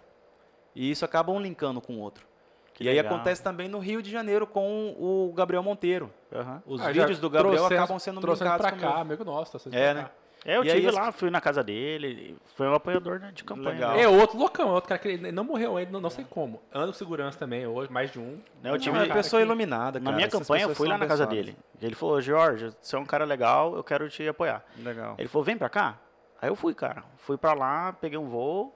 E 0.74 0.90
isso 0.90 1.04
acaba 1.04 1.32
um 1.32 1.40
linkando 1.40 1.80
com 1.80 1.94
o 1.94 2.00
outro. 2.00 2.26
Que 2.74 2.84
e 2.84 2.88
aí 2.88 2.96
legal. 2.96 3.14
acontece 3.14 3.42
também 3.42 3.66
no 3.68 3.78
Rio 3.78 4.00
de 4.02 4.10
Janeiro 4.10 4.46
com 4.46 4.94
o 4.98 5.32
Gabriel 5.34 5.62
Monteiro. 5.62 6.10
Aham. 6.32 6.62
Os 6.66 6.80
Ah, 6.80 6.92
vídeos 6.92 7.18
do 7.18 7.28
Gabriel 7.28 7.66
acabam 7.66 7.98
sendo 7.98 8.20
linkados 8.20 8.56
pra 8.58 8.70
com 8.70 8.76
o 8.76 8.80
meu. 8.80 8.90
cá, 8.92 9.00
amigo 9.00 9.24
nosso. 9.24 9.52
Tá 9.52 9.58
sendo 9.58 9.74
É, 9.74 9.94
né? 9.94 10.02
cá. 10.04 10.10
É, 10.44 10.56
eu 10.56 10.64
E 10.64 10.68
tive 10.70 10.90
lá, 10.90 11.12
fui 11.12 11.28
na 11.28 11.40
casa 11.40 11.62
dele, 11.62 12.34
foi 12.56 12.66
um 12.66 12.74
apoiador 12.74 13.20
né, 13.20 13.30
de 13.34 13.44
campanha. 13.44 13.70
Legal. 13.74 13.92
né? 13.94 14.02
É 14.02 14.08
outro 14.08 14.38
loucão, 14.38 14.70
é 14.70 14.72
outro 14.72 14.88
cara 14.88 14.98
que 14.98 15.08
ele 15.08 15.30
não 15.30 15.44
morreu 15.44 15.76
ainda, 15.76 15.90
não, 15.92 16.00
não 16.00 16.08
sei 16.08 16.24
como. 16.28 16.62
Ando 16.72 16.92
com 16.92 16.98
segurança 16.98 17.38
também 17.38 17.66
hoje, 17.66 17.92
mais 17.92 18.10
de 18.10 18.18
um. 18.18 18.40
Eu 18.64 18.78
tive 18.78 18.96
é 18.96 19.02
cara 19.02 19.14
pessoa 19.14 19.40
que- 19.40 19.46
iluminada, 19.46 19.98
Na 19.98 20.04
cara. 20.06 20.16
minha 20.16 20.26
Essas 20.28 20.40
campanha, 20.40 20.64
eu 20.64 20.74
fui 20.74 20.88
lá 20.88 20.96
na 20.96 21.06
casa 21.06 21.26
dele. 21.26 21.54
Ele 21.80 21.94
falou, 21.94 22.20
Jorge, 22.22 22.72
você 22.80 22.96
é 22.96 22.98
um 22.98 23.04
cara 23.04 23.24
legal, 23.26 23.76
eu 23.76 23.84
quero 23.84 24.08
te 24.08 24.26
apoiar. 24.26 24.64
Legal. 24.78 25.14
Ele 25.18 25.28
falou, 25.28 25.44
vem 25.44 25.58
pra 25.58 25.68
cá. 25.68 25.98
Aí 26.40 26.48
eu 26.48 26.56
fui, 26.56 26.74
cara. 26.74 27.04
Fui 27.18 27.36
pra 27.36 27.52
lá, 27.52 27.92
peguei 27.92 28.16
um 28.18 28.28
voo. 28.28 28.74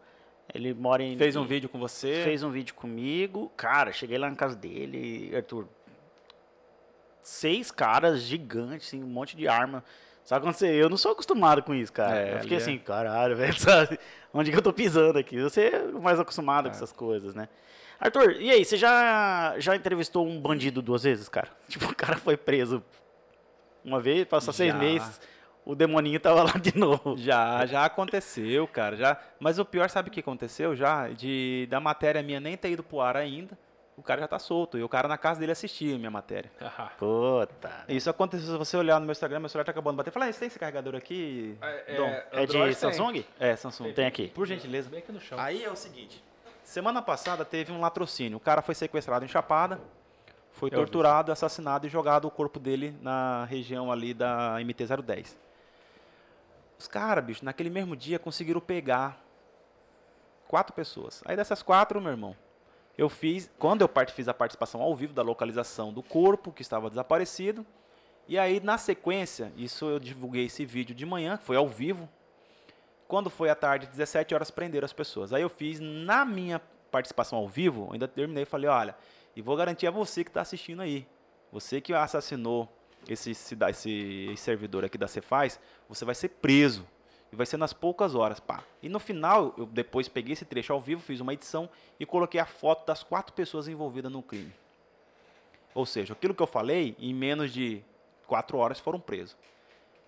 Ele 0.55 0.75
mora 0.75 1.03
em. 1.03 1.17
Fez 1.17 1.35
um 1.35 1.47
vídeo 1.47 1.71
com 1.71 1.79
você. 1.79 2.21
Fez 2.25 2.43
um 2.43 2.51
vídeo 2.51 2.75
comigo. 2.75 3.51
Cara, 3.57 3.91
cheguei 3.91 4.19
lá 4.19 4.29
na 4.29 4.37
casa 4.37 4.55
dele, 4.55 5.35
Arthur. 5.35 5.67
Seis 7.23 7.71
caras 7.71 8.21
gigantes, 8.21 8.89
assim, 8.89 9.03
um 9.03 9.07
monte 9.07 9.35
de 9.35 9.49
arma. 9.49 9.83
Quando 10.29 10.53
você. 10.55 10.67
Eu 10.69 10.89
não 10.89 10.97
sou 10.97 11.13
acostumado 11.13 11.63
com 11.63 11.75
isso, 11.75 11.93
cara. 11.93 12.17
É, 12.17 12.35
eu 12.37 12.41
fiquei 12.41 12.57
é- 12.57 12.61
assim, 12.61 12.79
caralho, 12.79 13.37
velho, 13.37 13.59
sabe? 13.59 13.99
Onde 14.33 14.51
que 14.51 14.57
eu 14.57 14.63
tô 14.63 14.73
pisando 14.73 15.19
aqui? 15.19 15.41
Você 15.43 15.67
é 15.67 15.83
mais 15.93 16.19
acostumado 16.19 16.67
É. 16.67 16.71
com 16.71 16.77
essas 16.77 16.93
coisas, 16.93 17.35
né? 17.35 17.49
Arthur, 18.01 18.33
e 18.41 18.51
aí, 18.51 18.65
você 18.65 18.77
já, 18.77 19.55
já 19.59 19.77
entrevistou 19.77 20.27
um 20.27 20.41
bandido 20.41 20.83
duas 20.83 21.05
vezes, 21.05 21.29
cara? 21.29 21.49
Tipo, 21.69 21.87
o 21.87 21.95
cara 21.95 22.17
foi 22.17 22.37
preso 22.37 22.83
uma 23.85 24.01
vez, 24.01 24.25
passou 24.27 24.53
seis 24.53 24.73
Já. 24.73 24.79
meses, 24.79 25.21
o 25.65 25.75
demoninho 25.75 26.19
tava 26.19 26.43
lá 26.43 26.53
de 26.53 26.75
novo. 26.79 27.17
Já, 27.17 27.65
já 27.67 27.85
aconteceu, 27.85 28.67
cara. 28.67 28.97
Já. 28.97 29.17
Mas 29.39 29.59
o 29.59 29.65
pior, 29.65 29.89
sabe 29.91 30.09
o 30.09 30.13
que 30.13 30.21
aconteceu 30.21 30.75
já? 30.75 31.09
De 31.09 31.67
da 31.71 31.79
matéria 31.81 32.23
minha 32.23 32.41
nem 32.41 32.57
ter 32.57 32.71
ido 32.71 32.83
pro 32.83 33.01
ar 33.01 33.17
ainda. 33.17 33.57
O 33.97 34.03
cara 34.03 34.21
já 34.23 34.29
tá 34.29 34.39
solto. 34.39 34.77
E 34.77 34.83
o 34.83 34.89
cara 34.89 35.07
na 35.07 35.17
casa 35.17 35.39
dele 35.41 35.53
assistia 35.53 35.95
a 35.95 35.99
minha 35.99 36.11
matéria. 36.11 36.51
Puta. 36.99 37.85
Isso 37.89 38.11
aconteceu, 38.11 38.53
se 38.53 38.59
você 38.59 38.77
olhar 38.77 38.99
no 38.99 39.07
meu 39.07 39.13
Instagram, 39.13 39.39
meu 39.41 39.49
celular 39.49 39.65
tá 39.65 39.71
acabando 39.71 39.95
de 39.95 39.97
bater. 39.99 40.11
Fala, 40.11 40.27
"Ah, 40.27 40.33
você 40.33 40.41
tem 40.41 40.49
esse 40.49 40.59
carregador 40.59 40.95
aqui? 40.97 41.57
Dom?" 41.97 42.09
É 42.33 42.47
de 42.47 42.53
tem. 42.53 42.73
Samsung? 42.73 43.25
É, 43.39 43.55
Samsung. 43.57 43.93
Tem 43.93 44.07
aqui. 44.07 44.29
Por 44.29 44.47
gentileza. 44.47 44.91
Bem 44.91 44.99
aqui 44.99 45.13
no 45.13 45.21
chão. 45.21 45.39
Aí 45.39 45.63
é 45.65 45.71
o 45.71 45.77
seguinte. 45.77 46.23
Semana 46.65 47.01
passada 47.03 47.45
teve 47.45 47.71
um 47.71 47.81
latrocínio. 47.81 48.37
O 48.39 48.41
cara 48.41 48.63
foi 48.63 48.75
sequestrado 48.75 49.25
em 49.25 49.29
Chapada, 49.29 49.79
foi 50.53 50.69
Eu 50.69 50.71
vi. 50.71 50.77
torturado, 50.77 51.31
assassinado 51.31 51.87
e 51.87 51.91
jogado 51.91 52.27
o 52.27 52.31
corpo 52.31 52.59
dele 52.59 52.97
na 53.01 53.45
região 53.45 53.93
ali 53.93 54.13
da 54.15 54.57
MT-010. 54.61 55.37
Os 56.79 56.89
caras, 56.89 57.25
bicho, 57.25 57.45
naquele 57.45 57.71
mesmo 57.71 57.95
dia 57.95 58.19
conseguiram 58.19 58.61
pegar 58.61 59.21
quatro 60.49 60.73
pessoas. 60.75 61.23
Aí 61.27 61.37
dessas 61.37 61.63
quatro, 61.63 62.01
meu 62.01 62.11
irmão, 62.11 62.35
eu 62.97 63.09
fiz, 63.09 63.51
quando 63.59 63.83
eu 63.83 63.89
part- 63.89 64.13
fiz 64.13 64.29
a 64.29 64.35
participação 64.35 64.81
ao 64.81 64.95
vivo 64.95 65.13
da 65.13 65.23
localização 65.23 65.93
do 65.93 66.03
corpo 66.03 66.53
que 66.53 66.63
estava 66.63 66.89
desaparecido, 66.89 67.67
e 68.29 68.39
aí 68.39 68.61
na 68.61 68.79
sequência, 68.79 69.53
isso 69.57 69.85
eu 69.87 69.99
divulguei 69.99 70.47
esse 70.47 70.65
vídeo 70.65 70.95
de 70.95 71.05
manhã, 71.05 71.37
que 71.37 71.45
foi 71.45 71.57
ao 71.57 71.69
vivo, 71.69 72.09
quando 73.07 73.29
foi 73.29 73.51
à 73.51 73.55
tarde, 73.55 73.87
17 73.87 74.35
horas, 74.35 74.51
prenderam 74.51 74.85
as 74.85 74.93
pessoas. 74.93 75.33
Aí 75.33 75.43
eu 75.43 75.51
fiz, 75.51 75.79
na 75.81 76.25
minha 76.25 76.61
participação 76.91 77.39
ao 77.39 77.49
vivo, 77.49 77.91
ainda 77.93 78.09
terminei 78.09 78.45
e 78.45 78.47
falei, 78.47 78.69
olha, 78.71 78.97
e 79.37 79.43
vou 79.43 79.57
garantir 79.57 79.87
a 79.87 79.91
você 79.91 80.25
que 80.25 80.31
está 80.31 80.41
assistindo 80.41 80.81
aí, 80.81 81.07
você 81.53 81.81
que 81.81 81.93
assassinou 81.93 82.69
esse, 83.09 83.33
esse, 83.33 83.57
esse 83.61 84.37
servidor 84.37 84.85
aqui 84.85 84.97
da 84.97 85.07
Cefaz, 85.07 85.61
você 85.89 86.05
vai 86.05 86.15
ser 86.15 86.29
preso. 86.29 86.87
E 87.35 87.37
vai 87.37 87.45
ser 87.47 87.57
nas 87.57 87.73
poucas 87.73 88.15
horas, 88.15 88.39
pá. 88.39 88.63
E 88.81 88.89
no 88.89 89.01
final, 89.01 89.53
eu 89.59 89.67
depois 89.67 90.07
peguei 90.09 90.35
esse 90.35 90.45
trecho 90.45 90.73
ao 90.73 90.81
vivo, 90.81 91.03
fiz 91.03 91.19
uma 91.19 91.35
edição 91.35 91.69
e 91.99 92.07
coloquei 92.07 92.41
a 92.41 92.47
foto 92.47 92.87
das 92.87 93.03
quatro 93.03 93.33
pessoas 93.35 93.67
envolvidas 93.67 94.13
no 94.13 94.23
crime. 94.23 94.53
Ou 95.75 95.85
seja, 95.85 96.13
aquilo 96.13 96.33
que 96.33 96.41
eu 96.41 96.47
falei, 96.47 96.95
em 96.97 97.13
menos 97.13 97.53
de 97.53 97.83
quatro 98.29 98.57
horas 98.59 98.79
foram 98.79 99.01
presos. 99.01 99.37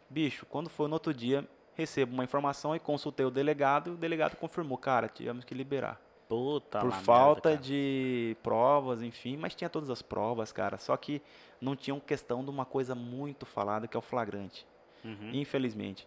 Bicho, 0.08 0.46
quando 0.46 0.70
foi 0.70 0.86
no 0.86 0.94
outro 0.94 1.12
dia, 1.12 1.44
recebo 1.74 2.14
uma 2.14 2.22
informação 2.22 2.76
e 2.76 2.78
consultei 2.78 3.26
o 3.26 3.30
delegado, 3.30 3.90
e 3.90 3.94
o 3.94 3.96
delegado 3.96 4.36
confirmou, 4.36 4.78
cara, 4.78 5.08
tivemos 5.08 5.44
que 5.44 5.52
liberar. 5.52 6.00
Puta 6.28 6.78
por 6.78 6.92
falta 6.92 7.48
merda, 7.50 7.64
de 7.64 8.36
provas, 8.40 9.02
enfim, 9.02 9.36
mas 9.36 9.52
tinha 9.52 9.68
todas 9.68 9.90
as 9.90 10.00
provas, 10.00 10.52
cara. 10.52 10.78
Só 10.78 10.96
que 10.96 11.20
não 11.60 11.74
tinha 11.74 11.98
questão 11.98 12.44
de 12.44 12.50
uma 12.50 12.64
coisa 12.64 12.94
muito 12.94 13.44
falada, 13.44 13.88
que 13.88 13.96
é 13.96 13.98
o 13.98 14.02
flagrante, 14.02 14.64
Uhum. 15.04 15.30
infelizmente. 15.32 16.06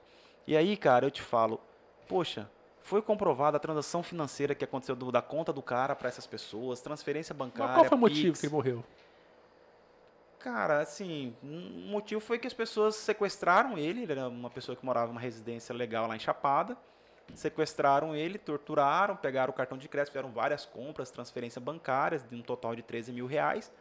E 0.50 0.58
aí, 0.58 0.76
cara, 0.76 1.06
eu 1.06 1.12
te 1.12 1.22
falo, 1.22 1.62
poxa, 2.08 2.50
foi 2.82 3.04
comprovada 3.04 3.58
a 3.58 3.60
transação 3.60 4.02
financeira 4.02 4.56
que 4.56 4.64
aconteceu 4.66 4.96
do- 4.96 5.12
da 5.12 5.22
conta 5.22 5.54
do 5.54 5.62
cara 5.62 5.96
para 5.96 6.10
essas 6.10 6.26
pessoas, 6.26 6.82
transferência 6.82 7.36
bancária. 7.36 7.68
Mas 7.68 7.76
qual 7.76 7.86
foi 7.86 7.96
o 7.96 8.02
motivo 8.02 8.36
que 8.40 8.48
ele 8.48 8.54
morreu? 8.56 8.84
Cara, 10.40 10.82
assim, 10.82 11.36
o 11.44 11.92
motivo 11.92 12.20
foi 12.20 12.40
que 12.40 12.48
as 12.48 12.54
pessoas 12.54 12.96
sequestraram 12.96 13.78
ele, 13.78 14.02
ele 14.02 14.12
era 14.12 14.28
uma 14.28 14.50
pessoa 14.50 14.76
que 14.76 14.84
morava 14.84 15.10
numa 15.10 15.22
residência 15.22 15.76
legal 15.76 16.08
lá 16.08 16.16
em 16.16 16.20
Chapada, 16.20 16.76
sequestraram 17.36 18.16
ele, 18.16 18.40
torturaram, 18.40 19.16
pegaram 19.16 19.52
o 19.52 19.56
cartão 19.56 19.78
de 19.78 19.88
crédito, 19.88 20.14
fizeram 20.14 20.32
várias 20.32 20.66
compras, 20.66 21.12
transferências 21.12 21.64
bancárias, 21.64 22.28
de 22.28 22.36
um 22.36 22.42
total 22.42 22.76
de 22.76 22.82
13 22.82 23.12
mil 23.12 23.28
reais, 23.28 23.72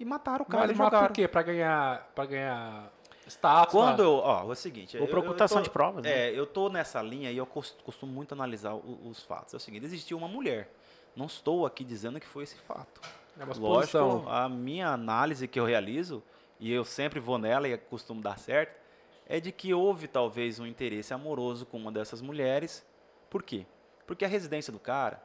e 0.00 0.04
mataram 0.06 0.44
o 0.44 0.46
cara 0.46 0.62
Mas, 0.62 0.70
e 0.70 0.74
mas 0.78 0.86
jogaram. 0.86 1.08
por 1.08 1.14
quê? 1.14 1.28
Pra 1.28 1.42
ganhar, 1.42 2.10
pra 2.14 2.24
ganhar 2.24 2.95
status? 3.26 3.72
Quando 3.72 3.96
pra- 3.96 4.04
eu, 4.04 4.12
ó, 4.14 4.42
é 4.42 4.44
o 4.44 4.54
seguinte... 4.54 4.96
Ou 4.96 5.04
eu- 5.04 5.10
tô- 5.56 5.60
de 5.62 5.70
provas, 5.70 6.04
né? 6.04 6.10
É, 6.28 6.30
eu 6.38 6.46
tô 6.46 6.68
nessa 6.68 7.02
linha 7.02 7.30
e 7.30 7.36
eu 7.36 7.46
cos- 7.46 7.76
costumo 7.84 8.12
muito 8.12 8.32
analisar 8.32 8.74
o- 8.74 9.08
os 9.08 9.22
fatos. 9.22 9.54
É 9.54 9.56
o 9.56 9.60
seguinte, 9.60 9.84
existiu 9.84 10.16
uma 10.18 10.28
mulher, 10.28 10.70
não 11.14 11.26
estou 11.26 11.66
aqui 11.66 11.84
dizendo 11.84 12.20
que 12.20 12.26
foi 12.26 12.44
esse 12.44 12.56
fato. 12.56 13.00
É 13.38 13.44
uma 13.44 13.54
Lógico, 13.54 13.98
a 14.28 14.48
minha 14.48 14.88
análise 14.88 15.46
que 15.46 15.58
eu 15.60 15.64
realizo, 15.64 16.22
e 16.58 16.72
eu 16.72 16.84
sempre 16.84 17.20
vou 17.20 17.36
nela 17.38 17.68
e 17.68 17.76
costumo 17.76 18.22
dar 18.22 18.38
certo, 18.38 18.74
é 19.28 19.40
de 19.40 19.50
que 19.52 19.74
houve 19.74 20.06
talvez 20.08 20.58
um 20.60 20.66
interesse 20.66 21.12
amoroso 21.12 21.66
com 21.66 21.76
uma 21.76 21.90
dessas 21.92 22.22
mulheres. 22.22 22.86
Por 23.28 23.42
quê? 23.42 23.66
Porque 24.06 24.24
a 24.24 24.28
residência 24.28 24.72
do 24.72 24.78
cara, 24.78 25.20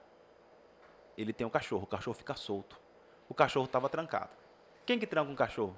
ele 1.18 1.32
tem 1.32 1.46
um 1.46 1.50
cachorro, 1.50 1.84
o 1.84 1.88
cachorro 1.88 2.16
fica 2.16 2.34
solto. 2.36 2.80
O 3.30 3.34
cachorro 3.34 3.66
estava 3.66 3.88
trancado. 3.88 4.30
Quem 4.86 4.98
que 5.00 5.06
tranca 5.08 5.32
um 5.32 5.36
cachorro? 5.36 5.76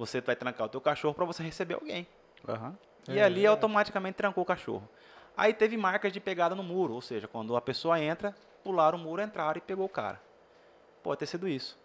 Você 0.00 0.18
vai 0.22 0.34
trancar 0.34 0.66
o 0.66 0.70
teu 0.70 0.80
cachorro 0.80 1.12
para 1.12 1.26
você 1.26 1.42
receber 1.42 1.74
alguém. 1.74 2.06
Aham. 2.48 2.74
E 3.06 3.18
É, 3.18 3.22
ali 3.22 3.44
é. 3.44 3.48
automaticamente 3.48 4.16
trancou 4.16 4.42
o 4.42 4.46
cachorro. 4.46 4.88
Aí 5.36 5.52
teve 5.52 5.76
marcas 5.76 6.10
de 6.10 6.18
pegada 6.18 6.54
no 6.54 6.62
muro, 6.62 6.94
ou 6.94 7.02
seja, 7.02 7.28
quando 7.28 7.54
a 7.54 7.60
pessoa 7.60 8.00
entra, 8.00 8.34
pularam 8.64 8.96
o 8.96 9.00
muro, 9.02 9.20
entraram 9.20 9.58
e 9.58 9.60
pegou 9.60 9.84
o 9.84 9.90
cara. 9.90 10.18
Pode 11.02 11.18
ter 11.18 11.26
sido 11.26 11.46
isso. 11.46 11.78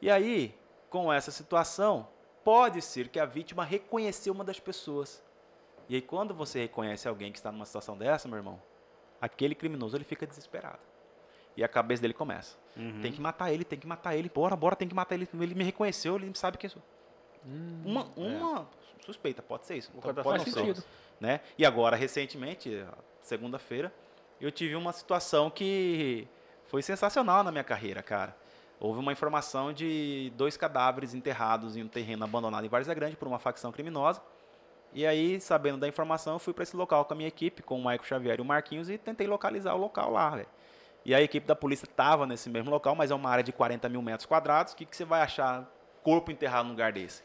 E 0.00 0.10
aí, 0.10 0.58
com 0.88 1.12
essa 1.12 1.30
situação, 1.30 2.08
pode 2.42 2.80
ser 2.80 3.08
que 3.08 3.20
a 3.20 3.26
vítima 3.26 3.62
reconheceu 3.62 4.32
uma 4.32 4.42
das 4.42 4.58
pessoas. 4.58 5.22
E 5.86 5.96
aí, 5.96 6.00
quando 6.00 6.32
você 6.32 6.60
reconhece 6.60 7.06
alguém 7.06 7.30
que 7.30 7.36
está 7.38 7.52
numa 7.52 7.66
situação 7.66 7.94
dessa, 7.94 8.26
meu 8.26 8.38
irmão, 8.38 8.58
aquele 9.20 9.54
criminoso 9.54 9.98
ele 9.98 10.04
fica 10.04 10.26
desesperado. 10.26 10.78
E 11.54 11.62
a 11.62 11.68
cabeça 11.68 12.00
dele 12.00 12.14
começa. 12.14 12.56
Uhum. 12.74 13.02
Tem 13.02 13.12
que 13.12 13.20
matar 13.20 13.52
ele, 13.52 13.64
tem 13.64 13.78
que 13.78 13.86
matar 13.86 14.16
ele. 14.16 14.30
Bora, 14.30 14.56
bora, 14.56 14.74
tem 14.74 14.88
que 14.88 14.94
matar 14.94 15.14
ele. 15.14 15.28
Ele 15.34 15.54
me 15.54 15.64
reconheceu, 15.64 16.16
ele 16.16 16.32
sabe 16.34 16.56
quem 16.56 16.70
sou. 16.70 16.82
Hum, 17.46 17.82
Uma, 17.84 18.06
uma 18.16 18.68
suspeita, 19.04 19.42
pode 19.42 19.66
ser 19.66 19.76
isso. 19.76 19.90
Pode 19.92 20.22
pode 20.22 20.38
não 20.38 20.74
ser 20.74 20.84
né? 21.20 21.40
E 21.58 21.64
agora, 21.64 21.96
recentemente, 21.96 22.84
segunda-feira, 23.20 23.92
eu 24.40 24.50
tive 24.50 24.74
uma 24.74 24.92
situação 24.92 25.50
que 25.50 26.26
foi 26.66 26.82
sensacional 26.82 27.42
na 27.44 27.50
minha 27.50 27.64
carreira, 27.64 28.02
cara. 28.02 28.34
Houve 28.78 28.98
uma 28.98 29.12
informação 29.12 29.72
de 29.72 30.32
dois 30.36 30.56
cadáveres 30.56 31.12
enterrados 31.12 31.76
em 31.76 31.82
um 31.82 31.88
terreno 31.88 32.24
abandonado 32.24 32.64
em 32.64 32.68
Várzea 32.68 32.94
Grande 32.94 33.16
por 33.16 33.28
uma 33.28 33.38
facção 33.38 33.70
criminosa. 33.70 34.22
E 34.92 35.06
aí, 35.06 35.40
sabendo 35.40 35.78
da 35.78 35.86
informação, 35.86 36.34
eu 36.34 36.38
fui 36.38 36.54
para 36.54 36.62
esse 36.62 36.74
local 36.74 37.04
com 37.04 37.12
a 37.12 37.16
minha 37.16 37.28
equipe, 37.28 37.62
com 37.62 37.78
o 37.78 37.82
Maico 37.82 38.06
Xavier 38.06 38.38
e 38.38 38.42
o 38.42 38.44
Marquinhos, 38.44 38.88
e 38.88 38.96
tentei 38.96 39.26
localizar 39.26 39.74
o 39.74 39.78
local 39.78 40.10
lá, 40.10 40.30
velho. 40.30 40.48
E 41.04 41.14
a 41.14 41.20
equipe 41.20 41.46
da 41.46 41.54
polícia 41.54 41.84
estava 41.84 42.26
nesse 42.26 42.48
mesmo 42.48 42.70
local, 42.70 42.94
mas 42.94 43.10
é 43.10 43.14
uma 43.14 43.30
área 43.30 43.44
de 43.44 43.52
40 43.52 43.88
mil 43.88 44.02
metros 44.02 44.26
quadrados. 44.26 44.72
O 44.72 44.76
que, 44.76 44.84
que 44.84 44.96
você 44.96 45.04
vai 45.04 45.20
achar 45.20 45.70
corpo 46.02 46.30
enterrado 46.30 46.64
num 46.64 46.70
lugar 46.72 46.92
desse? 46.92 47.22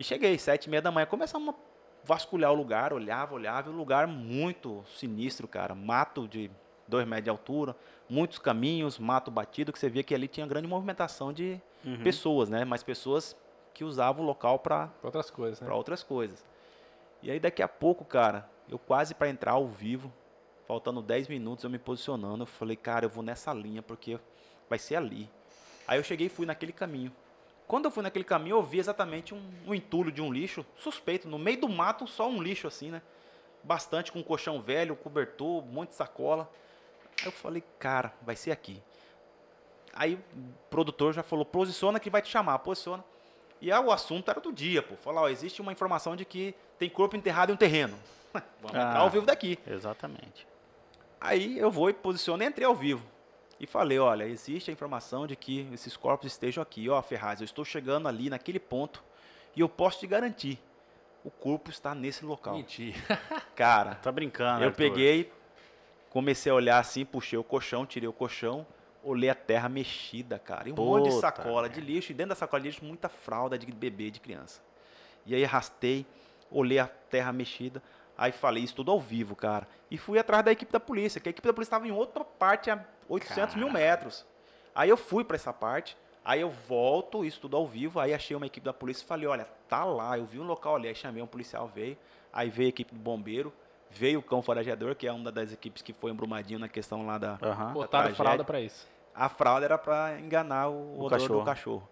E 0.00 0.02
cheguei, 0.04 0.38
sete 0.38 0.64
e 0.64 0.70
meia 0.70 0.80
da 0.80 0.90
manhã, 0.90 1.04
começamos 1.04 1.54
a 1.54 1.58
vasculhar 2.02 2.50
o 2.50 2.54
lugar, 2.54 2.90
olhava, 2.90 3.34
olhava, 3.34 3.68
e 3.68 3.72
o 3.72 3.76
lugar 3.76 4.06
muito 4.06 4.82
sinistro, 4.96 5.46
cara. 5.46 5.74
Mato 5.74 6.26
de 6.26 6.50
dois 6.88 7.06
metros 7.06 7.24
de 7.24 7.28
altura, 7.30 7.76
muitos 8.08 8.38
caminhos, 8.38 8.98
mato 8.98 9.30
batido, 9.30 9.70
que 9.70 9.78
você 9.78 9.90
via 9.90 10.02
que 10.02 10.14
ali 10.14 10.26
tinha 10.26 10.46
grande 10.46 10.66
movimentação 10.66 11.34
de 11.34 11.60
Uhum. 11.84 12.02
pessoas, 12.02 12.48
né? 12.48 12.64
Mas 12.64 12.82
pessoas 12.82 13.36
que 13.74 13.84
usavam 13.84 14.24
o 14.24 14.26
local 14.26 14.58
para 14.58 14.88
outras 15.02 15.30
coisas, 15.30 15.60
né? 15.60 15.66
para 15.66 15.76
outras 15.76 16.02
coisas. 16.02 16.42
E 17.22 17.30
aí 17.30 17.38
daqui 17.38 17.62
a 17.62 17.68
pouco, 17.68 18.02
cara, 18.02 18.48
eu 18.70 18.78
quase 18.78 19.14
para 19.14 19.28
entrar 19.28 19.52
ao 19.52 19.66
vivo, 19.66 20.10
faltando 20.66 21.02
10 21.02 21.28
minutos 21.28 21.62
eu 21.62 21.68
me 21.68 21.78
posicionando, 21.78 22.44
eu 22.44 22.46
falei, 22.46 22.74
cara, 22.74 23.04
eu 23.04 23.10
vou 23.10 23.22
nessa 23.22 23.52
linha 23.52 23.82
porque 23.82 24.18
vai 24.66 24.78
ser 24.78 24.96
ali. 24.96 25.28
Aí 25.86 25.98
eu 25.98 26.02
cheguei 26.02 26.28
e 26.28 26.30
fui 26.30 26.46
naquele 26.46 26.72
caminho. 26.72 27.12
Quando 27.70 27.84
eu 27.84 27.90
fui 27.92 28.02
naquele 28.02 28.24
caminho, 28.24 28.56
eu 28.56 28.62
vi 28.64 28.80
exatamente 28.80 29.32
um, 29.32 29.40
um 29.64 29.72
entulho 29.72 30.10
de 30.10 30.20
um 30.20 30.32
lixo 30.32 30.66
suspeito, 30.76 31.28
no 31.28 31.38
meio 31.38 31.60
do 31.60 31.68
mato, 31.68 32.04
só 32.04 32.28
um 32.28 32.42
lixo 32.42 32.66
assim, 32.66 32.90
né? 32.90 33.00
Bastante 33.62 34.10
com 34.10 34.20
colchão 34.24 34.60
velho, 34.60 34.96
cobertor, 34.96 35.62
um 35.62 35.66
monte 35.68 35.90
de 35.90 35.94
sacola. 35.94 36.50
Aí 37.20 37.26
eu 37.26 37.30
falei, 37.30 37.62
cara, 37.78 38.12
vai 38.22 38.34
ser 38.34 38.50
aqui. 38.50 38.82
Aí 39.94 40.14
o 40.14 40.20
produtor 40.68 41.14
já 41.14 41.22
falou, 41.22 41.44
posiciona 41.44 42.00
que 42.00 42.10
vai 42.10 42.20
te 42.20 42.28
chamar, 42.28 42.58
posiciona. 42.58 43.04
E 43.60 43.70
aí 43.70 43.78
o 43.84 43.92
assunto 43.92 44.28
era 44.28 44.40
do 44.40 44.52
dia, 44.52 44.82
pô. 44.82 44.96
Falar, 44.96 45.20
ó, 45.20 45.28
existe 45.28 45.62
uma 45.62 45.70
informação 45.70 46.16
de 46.16 46.24
que 46.24 46.52
tem 46.76 46.90
corpo 46.90 47.14
enterrado 47.14 47.50
em 47.50 47.54
um 47.54 47.56
terreno. 47.56 47.96
Vamos 48.60 48.76
Ah. 48.76 48.88
entrar 48.88 48.98
ao 48.98 49.10
vivo 49.10 49.26
daqui. 49.26 49.56
Exatamente. 49.64 50.44
Aí 51.20 51.56
eu 51.56 51.70
vou 51.70 51.88
e 51.88 51.92
posiciono 51.92 52.42
e 52.42 52.46
entrei 52.46 52.66
ao 52.66 52.74
vivo. 52.74 53.06
E 53.60 53.66
falei, 53.66 53.98
olha, 53.98 54.24
existe 54.24 54.70
a 54.70 54.72
informação 54.72 55.26
de 55.26 55.36
que 55.36 55.68
esses 55.72 55.94
corpos 55.96 56.26
estejam 56.32 56.62
aqui. 56.62 56.88
Ó, 56.88 57.00
Ferraz, 57.02 57.40
eu 57.40 57.44
estou 57.44 57.64
chegando 57.64 58.08
ali 58.08 58.30
naquele 58.30 58.58
ponto 58.58 59.04
e 59.54 59.60
eu 59.60 59.68
posso 59.68 60.00
te 60.00 60.06
garantir, 60.06 60.58
o 61.22 61.30
corpo 61.30 61.68
está 61.68 61.94
nesse 61.94 62.24
local. 62.24 62.54
Mentira. 62.56 62.96
Cara, 63.54 63.96
Tá 63.96 64.10
brincando, 64.10 64.62
eu 64.62 64.68
Arthur. 64.68 64.76
peguei, 64.78 65.30
comecei 66.08 66.50
a 66.50 66.54
olhar 66.54 66.78
assim, 66.78 67.04
puxei 67.04 67.38
o 67.38 67.44
colchão, 67.44 67.84
tirei 67.84 68.08
o 68.08 68.12
colchão, 68.14 68.66
olhei 69.04 69.28
a 69.28 69.34
terra 69.34 69.68
mexida, 69.68 70.38
cara. 70.38 70.68
E 70.68 70.72
um 70.72 70.76
monte 70.76 71.04
de 71.04 71.10
Puta 71.10 71.20
sacola 71.20 71.68
de 71.68 71.80
lixo, 71.80 72.12
e 72.12 72.14
dentro 72.14 72.30
da 72.30 72.34
sacola 72.36 72.62
de 72.62 72.68
lixo, 72.68 72.84
muita 72.84 73.08
fralda 73.10 73.58
de 73.58 73.70
bebê, 73.70 74.10
de 74.10 74.20
criança. 74.20 74.62
E 75.26 75.34
aí 75.34 75.44
arrastei, 75.44 76.06
olhei 76.50 76.78
a 76.78 76.86
terra 76.86 77.30
mexida, 77.32 77.82
aí 78.20 78.32
falei 78.32 78.62
isso 78.62 78.74
tudo 78.76 78.90
ao 78.90 79.00
vivo, 79.00 79.34
cara. 79.34 79.66
E 79.90 79.96
fui 79.96 80.18
atrás 80.18 80.44
da 80.44 80.52
equipe 80.52 80.70
da 80.70 80.78
polícia, 80.78 81.18
que 81.20 81.28
a 81.28 81.30
equipe 81.30 81.48
da 81.48 81.54
polícia 81.54 81.70
estava 81.70 81.88
em 81.88 81.90
outra 81.90 82.22
parte, 82.22 82.70
a 82.70 82.84
800 83.08 83.54
mil 83.54 83.70
metros. 83.72 84.26
Aí 84.74 84.90
eu 84.90 84.96
fui 84.98 85.24
para 85.24 85.36
essa 85.36 85.54
parte, 85.54 85.96
aí 86.22 86.42
eu 86.42 86.50
volto, 86.50 87.24
isso 87.24 87.40
tudo 87.40 87.56
ao 87.56 87.66
vivo, 87.66 87.98
aí 87.98 88.12
achei 88.12 88.36
uma 88.36 88.44
equipe 88.44 88.64
da 88.64 88.74
polícia 88.74 89.02
e 89.02 89.06
falei, 89.06 89.26
olha, 89.26 89.48
tá 89.66 89.84
lá, 89.84 90.18
eu 90.18 90.26
vi 90.26 90.38
um 90.38 90.44
local 90.44 90.76
ali, 90.76 90.86
aí 90.88 90.94
chamei 90.94 91.22
um 91.22 91.26
policial, 91.26 91.66
veio, 91.66 91.96
aí 92.30 92.50
veio 92.50 92.66
a 92.66 92.68
equipe 92.68 92.94
do 92.94 93.00
bombeiro, 93.00 93.50
veio 93.90 94.18
o 94.20 94.22
cão 94.22 94.42
forajador, 94.42 94.94
que 94.94 95.06
é 95.06 95.12
uma 95.12 95.32
das 95.32 95.50
equipes 95.50 95.82
que 95.82 95.94
foi 95.94 96.10
embrumadinho 96.10 96.60
na 96.60 96.68
questão 96.68 97.06
lá 97.06 97.16
da... 97.16 97.38
Aham. 97.42 97.72
Botaram 97.72 98.14
fralda 98.14 98.44
pra 98.44 98.60
isso. 98.60 98.86
A 99.14 99.28
fralda 99.30 99.64
era 99.64 99.78
para 99.78 100.20
enganar 100.20 100.68
o, 100.68 100.74
O 100.74 100.98
odor 101.06 101.10
cachorro. 101.18 101.40
do 101.40 101.44
cachorro. 101.46 101.88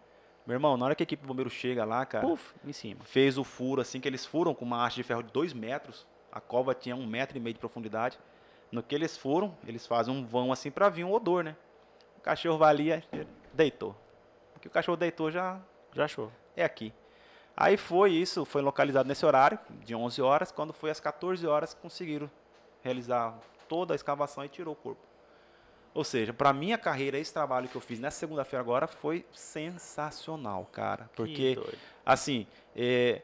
Meu 0.46 0.55
irmão, 0.55 0.76
na 0.76 0.84
hora 0.86 0.94
que 0.94 1.02
a 1.02 1.05
equipe 1.05 1.22
do 1.22 1.26
bombeiro 1.26 1.50
chega 1.50 1.84
lá, 1.84 2.06
cara, 2.06 2.26
Puf, 2.26 2.55
em 2.64 2.72
cima. 2.72 3.00
fez 3.05 3.36
o 3.36 3.44
furo 3.44 3.82
assim, 3.82 4.00
que 4.00 4.09
eles 4.09 4.24
furam 4.24 4.55
com 4.55 4.64
uma 4.64 4.86
haste 4.86 4.96
de 4.96 5.02
ferro 5.02 5.22
de 5.22 5.32
2 5.32 5.52
metros, 5.52 6.06
a 6.30 6.40
cova 6.40 6.74
tinha 6.74 6.94
um 6.94 7.06
metro 7.06 7.36
e 7.36 7.40
meio 7.40 7.55
de 7.55 7.60
profundidade. 7.60 8.18
No 8.70 8.82
que 8.82 8.94
eles 8.94 9.16
furam, 9.16 9.56
eles 9.66 9.86
fazem 9.86 10.14
um 10.14 10.24
vão 10.26 10.52
assim 10.52 10.70
para 10.70 10.88
vir 10.88 11.05
um 11.05 11.12
odor, 11.12 11.42
né? 11.42 11.56
O 12.18 12.20
cachorro 12.20 12.59
vai 12.59 12.70
ali, 12.70 12.90
e 12.90 13.26
deitou. 13.52 13.96
O 14.56 14.60
que 14.60 14.68
o 14.68 14.70
cachorro 14.70 14.96
deitou 14.96 15.30
já 15.30 15.59
Já 15.94 16.05
achou. 16.05 16.30
é 16.56 16.64
aqui. 16.64 16.92
Aí 17.56 17.76
foi 17.76 18.12
isso, 18.12 18.44
foi 18.44 18.62
localizado 18.62 19.09
nesse 19.09 19.24
horário, 19.26 19.59
de 19.84 19.94
11 19.94 20.22
horas. 20.22 20.52
Quando 20.52 20.72
foi 20.72 20.90
às 20.90 21.00
14 21.00 21.46
horas, 21.46 21.74
conseguiram 21.74 22.30
realizar 22.82 23.36
toda 23.68 23.94
a 23.94 23.96
escavação 23.96 24.44
e 24.44 24.48
tirou 24.48 24.74
o 24.74 24.76
corpo. 24.76 25.00
Ou 25.94 26.05
seja, 26.05 26.32
para 26.32 26.52
minha 26.52 26.78
carreira, 26.78 27.18
esse 27.18 27.32
trabalho 27.32 27.68
que 27.68 27.74
eu 27.74 27.80
fiz 27.80 27.98
nessa 27.98 28.18
segunda-feira 28.18 28.60
agora 28.60 28.86
foi 28.86 29.24
sensacional, 29.32 30.68
cara. 30.70 31.10
Porque, 31.16 31.59
assim, 32.06 32.46
é, 32.76 33.22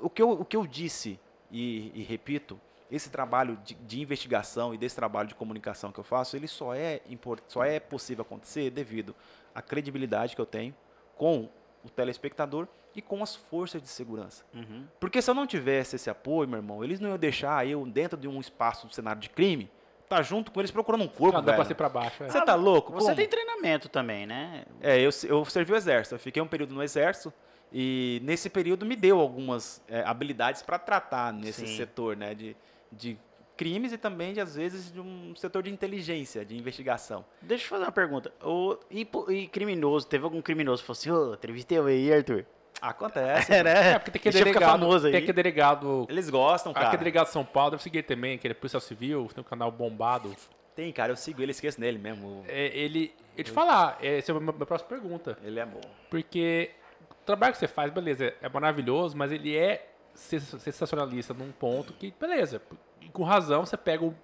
o, 0.00 0.08
que 0.08 0.22
eu, 0.22 0.30
o 0.30 0.44
que 0.44 0.56
eu 0.56 0.66
disse, 0.66 1.18
e, 1.56 1.92
e 1.94 2.02
repito, 2.02 2.60
esse 2.90 3.10
trabalho 3.10 3.58
de, 3.64 3.74
de 3.74 4.00
investigação 4.00 4.74
e 4.74 4.78
desse 4.78 4.94
trabalho 4.94 5.28
de 5.28 5.34
comunicação 5.34 5.90
que 5.90 5.98
eu 5.98 6.04
faço, 6.04 6.36
ele 6.36 6.46
só 6.46 6.74
é, 6.74 7.00
só 7.48 7.64
é 7.64 7.80
possível 7.80 8.22
acontecer 8.22 8.70
devido 8.70 9.14
à 9.54 9.62
credibilidade 9.62 10.34
que 10.36 10.40
eu 10.40 10.46
tenho 10.46 10.74
com 11.16 11.48
o 11.82 11.88
telespectador 11.88 12.68
e 12.94 13.02
com 13.02 13.22
as 13.22 13.34
forças 13.34 13.82
de 13.82 13.88
segurança. 13.88 14.44
Uhum. 14.54 14.84
Porque 15.00 15.20
se 15.20 15.30
eu 15.30 15.34
não 15.34 15.46
tivesse 15.46 15.96
esse 15.96 16.08
apoio, 16.10 16.48
meu 16.48 16.58
irmão, 16.58 16.84
eles 16.84 17.00
não 17.00 17.08
iam 17.10 17.18
deixar 17.18 17.66
eu 17.66 17.84
dentro 17.86 18.18
de 18.18 18.28
um 18.28 18.40
espaço 18.40 18.86
do 18.86 18.94
cenário 18.94 19.20
de 19.20 19.30
crime, 19.30 19.70
tá 20.08 20.22
junto 20.22 20.52
com 20.52 20.60
eles 20.60 20.70
procurando 20.70 21.02
um 21.04 21.08
corpo, 21.08 21.38
Cada 21.38 21.54
pra 21.54 21.62
velho. 21.64 21.76
pra 21.76 21.88
baixo. 21.88 22.22
é. 22.22 22.28
Você 22.28 22.40
tá 22.42 22.54
louco? 22.54 22.92
Você 22.92 23.06
Como? 23.06 23.16
tem 23.16 23.28
treinamento 23.28 23.88
também, 23.88 24.26
né? 24.26 24.64
É, 24.80 24.98
eu, 24.98 25.10
eu 25.24 25.44
servi 25.46 25.72
o 25.72 25.76
exército, 25.76 26.14
eu 26.14 26.18
fiquei 26.18 26.40
um 26.40 26.46
período 26.46 26.74
no 26.74 26.82
exército 26.82 27.32
e 27.72 28.20
nesse 28.24 28.48
período 28.48 28.86
me 28.86 28.96
deu 28.96 29.20
algumas 29.20 29.82
é, 29.88 30.02
habilidades 30.02 30.62
para 30.62 30.78
tratar 30.78 31.32
nesse 31.32 31.66
Sim. 31.66 31.76
setor, 31.76 32.16
né, 32.16 32.34
de, 32.34 32.56
de 32.92 33.18
crimes 33.56 33.92
e 33.92 33.98
também 33.98 34.32
de 34.34 34.40
às 34.40 34.54
vezes 34.54 34.92
de 34.92 35.00
um 35.00 35.34
setor 35.34 35.62
de 35.62 35.70
inteligência, 35.70 36.44
de 36.44 36.56
investigação. 36.56 37.24
Deixa 37.40 37.64
eu 37.64 37.68
fazer 37.68 37.84
uma 37.84 37.92
pergunta. 37.92 38.32
O, 38.42 38.76
e, 38.90 39.08
e 39.30 39.46
criminoso, 39.48 40.06
teve 40.06 40.24
algum 40.24 40.42
criminoso 40.42 40.82
que 40.82 40.86
falou 40.86 40.98
assim, 40.98 41.10
ô, 41.10 41.34
entrevistei 41.34 41.78
eu 41.78 41.86
aí, 41.86 42.12
Arthur? 42.12 42.44
Acontece. 42.80 43.50
É, 43.56 43.62
né? 43.62 43.92
É, 43.92 43.98
porque 43.98 44.18
tem 44.18 44.20
que 44.20 44.30
delegado, 44.30 44.70
famoso 44.70 45.06
aí. 45.06 45.12
tem 45.12 45.24
que 45.24 45.32
delegado, 45.32 46.06
Eles 46.10 46.28
gostam, 46.28 46.72
cara. 46.72 46.88
aquele 46.88 46.98
delegado 46.98 47.26
de 47.26 47.32
São 47.32 47.44
Paulo, 47.44 47.70
deve 47.70 47.82
seguir 47.82 48.02
também, 48.02 48.34
aquele 48.34 48.54
policial 48.54 48.80
civil, 48.80 49.28
tem 49.34 49.40
um 49.40 49.44
canal 49.44 49.70
bombado. 49.70 50.34
Tem, 50.74 50.92
cara, 50.92 51.10
eu 51.10 51.16
sigo 51.16 51.40
ele, 51.40 51.52
esqueço 51.52 51.80
nele 51.80 51.98
mesmo. 51.98 52.44
É, 52.46 52.66
ele, 52.76 53.14
eu 53.34 53.42
te 53.42 53.50
falar, 53.50 53.96
essa 54.02 54.30
é 54.30 54.36
a 54.36 54.38
minha 54.38 54.52
próxima 54.52 54.90
pergunta. 54.90 55.38
Ele 55.42 55.58
é 55.58 55.64
bom. 55.64 55.80
Porque 56.10 56.70
trabalho 57.26 57.52
que 57.52 57.58
você 57.58 57.68
faz, 57.68 57.90
beleza, 57.92 58.32
é 58.40 58.48
maravilhoso, 58.48 59.16
mas 59.16 59.30
ele 59.32 59.56
é 59.56 59.90
sens- 60.14 60.54
sensacionalista 60.62 61.34
num 61.34 61.52
ponto 61.52 61.92
que, 61.92 62.12
beleza, 62.18 62.60
com 63.12 63.22
razão 63.24 63.64
você 63.66 63.76
pega 63.76 64.04
o. 64.04 64.14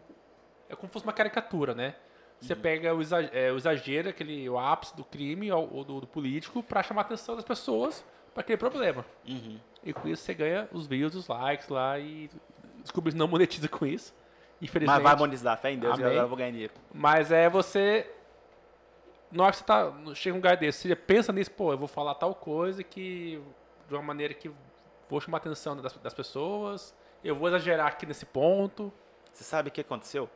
É 0.69 0.75
como 0.75 0.89
se 0.89 0.93
fosse 0.95 1.05
uma 1.05 1.13
caricatura, 1.13 1.75
né? 1.75 1.95
Você 2.41 2.57
pega 2.57 2.93
o 2.93 3.01
exa- 3.01 3.31
é, 3.33 3.53
o 3.53 3.57
exagero, 3.57 4.09
aquele, 4.09 4.49
o 4.49 4.59
ápice 4.59 4.97
do 4.97 5.05
crime 5.05 5.53
ou, 5.53 5.85
do, 5.85 6.01
do 6.01 6.07
político 6.09 6.61
pra 6.61 6.83
chamar 6.83 7.03
a 7.03 7.05
atenção 7.05 7.37
das 7.37 7.45
pessoas 7.45 8.05
pra 8.35 8.41
aquele 8.41 8.57
problema. 8.57 9.05
Uhum. 9.29 9.61
E 9.85 9.93
com 9.93 10.09
isso 10.09 10.25
você 10.25 10.35
ganha 10.35 10.69
os 10.73 10.87
views, 10.89 11.15
os 11.15 11.29
likes 11.29 11.69
lá 11.69 12.01
e 12.01 12.29
descobri 12.83 13.13
que 13.13 13.19
não 13.19 13.29
monetiza 13.29 13.69
com 13.69 13.87
isso. 13.87 14.13
Infelizmente. 14.61 14.97
Mas 14.97 15.03
vai 15.05 15.15
monetizar, 15.17 15.57
fé 15.59 15.71
em 15.73 15.79
Deus, 15.79 15.95
Amém. 15.95 16.07
agora 16.07 16.21
eu 16.23 16.29
vou 16.29 16.37
ganhar 16.37 16.51
dinheiro. 16.51 16.73
Mas 16.93 17.31
é 17.31 17.49
você. 17.49 18.11
Na 19.33 19.45
hora 19.45 19.53
que 19.53 19.59
você 19.59 19.65
tá. 19.65 19.93
Chega 20.15 20.35
um 20.35 20.39
lugar 20.39 20.57
desse, 20.57 20.87
você 20.89 20.95
pensa 20.95 21.33
nisso, 21.33 21.51
pô, 21.51 21.73
eu 21.73 21.79
vou 21.79 21.89
falar 21.89 22.15
tal 22.15 22.35
coisa 22.35 22.83
que. 22.85 23.43
De 23.89 23.95
uma 23.95 24.03
maneira 24.03 24.33
que 24.35 24.51
vou 25.09 25.21
chamar 25.21 25.39
a 25.39 25.41
atenção 25.41 25.77
das, 25.77 25.93
das 25.95 26.15
pessoas. 26.15 26.95
Eu 27.25 27.35
vou 27.35 27.49
exagerar 27.49 27.87
aqui 27.87 28.05
nesse 28.07 28.27
ponto. 28.27 28.93
Você 29.33 29.43
sabe 29.45 29.69
o 29.69 29.73
que 29.73 29.81
aconteceu? 29.81 30.29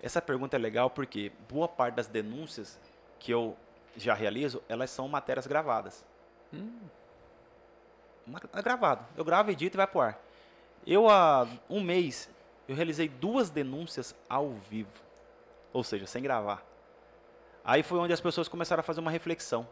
Essa 0.00 0.22
pergunta 0.22 0.56
é 0.56 0.58
legal 0.58 0.88
porque 0.88 1.32
boa 1.48 1.66
parte 1.68 1.94
das 1.96 2.06
denúncias 2.06 2.78
que 3.18 3.32
eu 3.32 3.56
já 3.96 4.14
realizo, 4.14 4.62
elas 4.68 4.90
são 4.90 5.08
matérias 5.08 5.46
gravadas. 5.46 6.04
Ma- 8.26 8.40
É 8.52 8.62
gravado. 8.62 9.04
Eu 9.16 9.24
gravo, 9.24 9.50
edito 9.50 9.76
e 9.76 9.78
vai 9.78 9.86
pro 9.86 10.00
ar. 10.00 10.18
Eu, 10.86 11.08
há 11.08 11.46
um 11.68 11.80
mês, 11.82 12.30
eu 12.68 12.74
realizei 12.76 13.08
duas 13.08 13.50
denúncias 13.50 14.14
ao 14.28 14.50
vivo. 14.50 14.92
Ou 15.72 15.82
seja, 15.82 16.06
sem 16.06 16.22
gravar. 16.22 16.62
Aí 17.68 17.82
foi 17.82 17.98
onde 17.98 18.14
as 18.14 18.20
pessoas 18.20 18.48
começaram 18.48 18.80
a 18.80 18.82
fazer 18.82 19.00
uma 19.00 19.10
reflexão. 19.10 19.68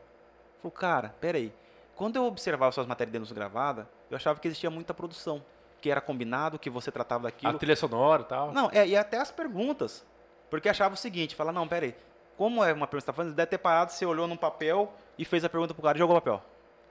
Falei, 0.60 0.76
cara, 0.76 1.14
peraí. 1.18 1.50
Quando 1.94 2.16
eu 2.16 2.26
observava 2.26 2.70
suas 2.70 2.86
matérias 2.86 3.10
de 3.10 3.14
denúncia 3.14 3.34
gravada, 3.34 3.88
eu 4.10 4.16
achava 4.16 4.38
que 4.38 4.46
existia 4.46 4.68
muita 4.68 4.92
produção. 4.92 5.42
Que 5.80 5.90
era 5.90 5.98
combinado, 5.98 6.58
que 6.58 6.68
você 6.68 6.92
tratava 6.92 7.22
daquilo. 7.22 7.56
A 7.56 7.58
trilha 7.58 7.74
sonora 7.74 8.20
e 8.20 8.26
tal. 8.26 8.52
Não, 8.52 8.70
é, 8.70 8.86
e 8.86 8.94
até 8.94 9.16
as 9.16 9.30
perguntas. 9.30 10.04
Porque 10.50 10.68
achava 10.68 10.92
o 10.92 10.96
seguinte, 10.96 11.34
fala, 11.34 11.50
não, 11.52 11.66
peraí, 11.66 11.96
como 12.36 12.62
é 12.62 12.70
uma 12.70 12.86
pergunta 12.86 12.96
que 12.96 13.00
você 13.00 13.06
tá 13.06 13.12
fazendo, 13.14 13.34
deve 13.34 13.48
ter 13.48 13.58
parado, 13.58 13.90
você 13.90 14.04
olhou 14.04 14.28
num 14.28 14.36
papel 14.36 14.92
e 15.18 15.24
fez 15.24 15.42
a 15.42 15.48
pergunta 15.48 15.72
pro 15.72 15.82
cara 15.82 15.96
e 15.96 15.98
jogou 15.98 16.14
o 16.14 16.20
papel. 16.20 16.42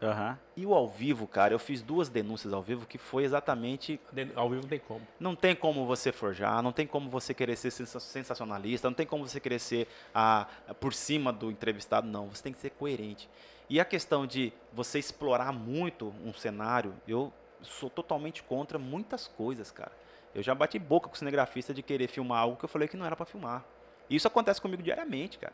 Aham. 0.02 0.38
E 0.58 0.66
o 0.66 0.74
ao 0.74 0.88
vivo, 0.88 1.26
cara, 1.28 1.54
eu 1.54 1.60
fiz 1.60 1.82
duas 1.82 2.10
denúncias 2.10 2.54
ao 2.54 2.62
vivo 2.62 2.86
que 2.86 2.98
foi 2.98 3.24
exatamente. 3.24 4.00
Ao 4.36 4.50
vivo 4.50 4.62
não 4.62 4.70
tem 4.70 4.80
como. 4.80 5.08
Não 5.20 5.36
tem 5.36 5.56
como 5.56 5.86
você 5.86 6.12
forjar, 6.12 6.62
não 6.62 6.72
tem 6.72 6.86
como 6.86 7.10
você 7.10 7.34
querer 7.34 7.56
ser 7.56 7.72
sensa- 7.72 8.00
sensacionalista, 8.00 8.90
não 8.90 8.94
tem 8.94 9.06
como 9.06 9.28
você 9.28 9.40
querer 9.40 9.60
ser 9.60 9.88
a, 10.14 10.48
por 10.80 10.94
cima 10.94 11.32
do 11.32 11.50
entrevistado, 11.50 12.08
não. 12.08 12.28
Você 12.28 12.44
tem 12.44 12.54
que 12.54 12.60
ser 12.60 12.72
coerente. 12.72 13.30
E 13.70 13.80
a 13.80 13.86
questão 13.86 14.28
de 14.28 14.54
você 14.72 15.00
explorar 15.00 15.52
muito 15.52 16.14
um 16.24 16.34
cenário, 16.34 16.94
eu 17.08 17.32
sou 17.62 17.90
totalmente 17.90 18.44
contra 18.44 18.78
muitas 18.78 19.28
coisas, 19.28 19.72
cara. 19.72 19.92
Eu 20.36 20.44
já 20.44 20.54
bati 20.54 20.78
boca 20.78 21.08
com 21.08 21.16
o 21.16 21.18
cinegrafista 21.18 21.74
de 21.74 21.82
querer 21.82 22.08
filmar 22.08 22.40
algo 22.42 22.58
que 22.58 22.66
eu 22.66 22.70
falei 22.70 22.88
que 22.88 22.98
não 22.98 23.06
era 23.06 23.16
para 23.16 23.26
filmar. 23.26 23.64
Isso 24.10 24.28
acontece 24.28 24.62
comigo 24.62 24.84
diariamente, 24.84 25.40
cara. 25.40 25.54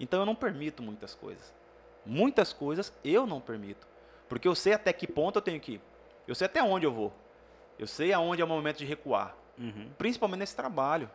Então 0.00 0.18
eu 0.20 0.26
não 0.26 0.34
permito 0.34 0.82
muitas 0.82 1.14
coisas. 1.14 1.54
Muitas 2.04 2.52
coisas 2.52 2.92
eu 3.04 3.26
não 3.26 3.40
permito. 3.40 3.86
Porque 4.28 4.48
eu 4.48 4.54
sei 4.54 4.72
até 4.72 4.92
que 4.92 5.06
ponto 5.06 5.38
eu 5.38 5.42
tenho 5.42 5.60
que 5.60 5.72
ir. 5.72 5.80
Eu 6.26 6.34
sei 6.34 6.46
até 6.46 6.62
onde 6.62 6.86
eu 6.86 6.92
vou. 6.92 7.12
Eu 7.78 7.86
sei 7.86 8.12
aonde 8.12 8.40
é 8.40 8.44
o 8.44 8.48
momento 8.48 8.78
de 8.78 8.84
recuar. 8.84 9.36
Uhum. 9.58 9.90
Principalmente 9.98 10.40
nesse 10.40 10.56
trabalho. 10.56 11.10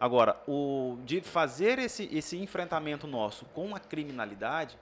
Agora, 0.00 0.40
o 0.46 0.98
de 1.04 1.20
fazer 1.20 1.78
esse, 1.78 2.08
esse 2.16 2.36
enfrentamento 2.38 3.06
nosso 3.06 3.44
com 3.46 3.74
a 3.74 3.80
criminalidade, 3.80 4.78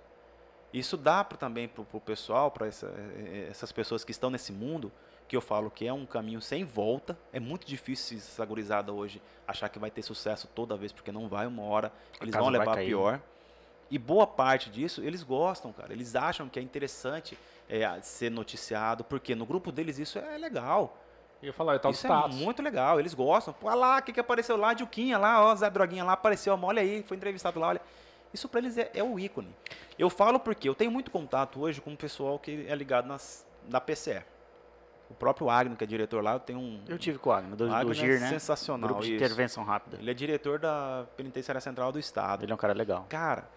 isso 0.73 0.97
dá 0.97 1.25
pra, 1.25 1.39
também 1.39 1.67
para 1.67 1.83
o 1.91 2.01
pessoal, 2.01 2.51
para 2.51 2.67
essa, 2.67 2.87
eh, 2.87 3.49
essas 3.51 3.73
pessoas 3.73 4.05
que 4.05 4.11
estão 4.11 4.29
nesse 4.29 4.53
mundo, 4.53 4.93
que 5.27 5.35
eu 5.35 5.41
falo 5.41 5.71
que 5.71 5.87
é 5.87 5.93
um 5.93 6.05
caminho 6.05 6.41
sem 6.41 6.65
volta. 6.65 7.19
É 7.33 7.41
muito 7.41 7.67
difícil 7.67 8.19
essa 8.19 8.45
gurizada 8.45 8.93
hoje 8.93 9.23
achar 9.47 9.69
que 9.71 9.79
vai 9.79 9.91
ter 9.91 10.03
sucesso 10.03 10.49
toda 10.55 10.77
vez, 10.77 10.93
porque 10.93 11.11
não 11.11 11.29
vai 11.29 11.47
uma 11.47 11.63
hora, 11.63 11.91
eles 12.21 12.35
vão 12.35 12.49
levar 12.49 12.77
pior. 12.77 13.21
E 13.91 13.99
boa 13.99 14.27
parte 14.27 14.69
disso, 14.69 15.03
eles 15.03 15.23
gostam, 15.23 15.73
cara. 15.73 15.93
Eles 15.93 16.17
acham 16.17 16.49
que 16.49 16.59
é 16.59 16.63
interessante 16.63 17.39
é, 17.69 18.01
ser 18.01 18.31
noticiado, 18.31 19.05
porque 19.05 19.35
no 19.35 19.47
grupo 19.47 19.71
deles 19.71 19.99
isso 19.99 20.19
é 20.19 20.37
legal. 20.39 20.99
Eu 21.43 21.49
ia 21.49 21.53
falar, 21.53 21.75
é 21.75 21.79
tal 21.79 21.91
Isso 21.91 22.07
status. 22.07 22.35
é 22.41 22.45
muito 22.45 22.63
legal, 22.63 22.99
eles 22.99 23.15
gostam. 23.15 23.53
Pô, 23.55 23.69
olha 23.69 23.77
lá, 23.77 23.99
o 23.99 24.03
que, 24.03 24.13
que 24.13 24.21
apareceu 24.21 24.57
lá? 24.57 24.73
Dilquinha 24.73 25.19
lá, 25.19 25.45
ó, 25.45 25.55
Zé 25.55 25.69
Droguinha 25.69 26.03
lá, 26.03 26.15
apareceu, 26.15 26.55
ó, 26.55 26.67
olha 26.67 26.81
aí, 26.81 27.05
foi 27.07 27.17
entrevistado 27.17 27.61
lá, 27.61 27.69
olha. 27.69 27.81
Isso 28.33 28.49
pra 28.49 28.61
eles 28.61 28.77
é, 28.77 28.91
é 28.95 29.03
o 29.03 29.19
ícone. 29.19 29.55
Eu 29.99 30.11
falo 30.11 30.41
porque 30.41 30.69
eu 30.69 30.75
tenho 30.75 30.91
muito 30.91 31.11
contato 31.11 31.61
hoje 31.61 31.81
com 31.81 31.93
o 31.93 31.97
pessoal 31.97 32.39
que 32.39 32.67
é 32.69 32.75
ligado 32.75 33.07
nas, 33.07 33.47
da 33.69 33.81
PCE. 33.81 34.23
O 35.09 35.15
próprio 35.15 35.49
Agno, 35.49 35.77
que 35.77 35.85
é 35.85 35.87
diretor 35.87 36.23
lá, 36.23 36.33
eu 36.33 36.41
tenho 36.41 36.59
um... 36.59 36.83
Eu 36.89 36.99
tive 36.99 37.19
com 37.19 37.31
o 37.31 37.33
Agno, 37.33 37.55
do, 37.55 37.69
o 37.69 37.73
Agno 37.73 37.91
do 37.91 37.95
GIR, 37.95 38.17
é 38.17 38.19
né? 38.19 38.29
sensacional, 38.31 38.89
Grupo 38.89 39.03
de 39.03 39.15
isso. 39.15 39.25
intervenção 39.25 39.63
rápida. 39.63 39.99
Ele 39.99 40.11
é 40.11 40.15
diretor 40.15 40.59
da 40.59 41.07
Penitenciária 41.17 41.61
Central 41.61 41.93
do 41.93 41.99
Estado. 41.99 42.45
Ele 42.45 42.51
é 42.51 42.55
um 42.55 42.59
cara 42.59 42.73
legal. 42.73 43.07
Cara, 43.09 43.49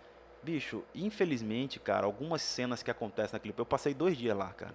bicho, 0.44 0.84
infelizmente, 0.96 1.80
cara, 1.80 2.06
algumas 2.06 2.42
cenas 2.42 2.82
que 2.84 2.90
acontecem 2.92 3.34
naquele... 3.34 3.54
Eu 3.58 3.66
passei 3.66 3.94
dois 3.94 4.18
dias 4.18 4.36
lá, 4.38 4.50
cara. 4.54 4.74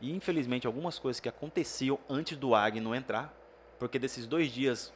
E 0.00 0.12
infelizmente 0.14 0.66
algumas 0.66 0.98
coisas 0.98 1.20
que 1.20 1.28
aconteciam 1.28 1.98
antes 2.08 2.36
do 2.36 2.54
Agno 2.54 2.94
entrar, 2.94 3.32
porque 3.78 3.98
desses 3.98 4.26
dois 4.26 4.50
dias, 4.50 4.92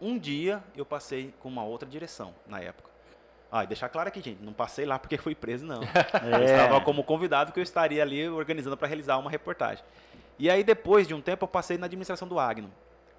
um 0.00 0.18
dia 0.18 0.62
eu 0.76 0.84
passei 0.84 1.32
com 1.40 1.48
uma 1.48 1.62
outra 1.64 1.88
direção 1.88 2.34
na 2.46 2.60
época. 2.60 2.90
Ah, 3.52 3.62
e 3.62 3.66
deixar 3.68 3.88
claro 3.88 4.08
aqui, 4.08 4.20
gente, 4.20 4.42
não 4.42 4.52
passei 4.52 4.84
lá 4.84 4.98
porque 4.98 5.16
fui 5.16 5.34
preso, 5.34 5.64
não. 5.64 5.80
Eu 6.24 6.38
É. 6.38 6.44
estava 6.44 6.80
como 6.80 7.04
convidado 7.04 7.52
que 7.52 7.60
eu 7.60 7.62
estaria 7.62 8.02
ali 8.02 8.28
organizando 8.28 8.76
para 8.76 8.88
realizar 8.88 9.16
uma 9.18 9.30
reportagem. 9.30 9.84
E 10.36 10.50
aí 10.50 10.64
depois 10.64 11.06
de 11.06 11.14
um 11.14 11.20
tempo 11.20 11.44
eu 11.44 11.48
passei 11.48 11.78
na 11.78 11.86
administração 11.86 12.26
do 12.26 12.36
Agno. 12.40 12.72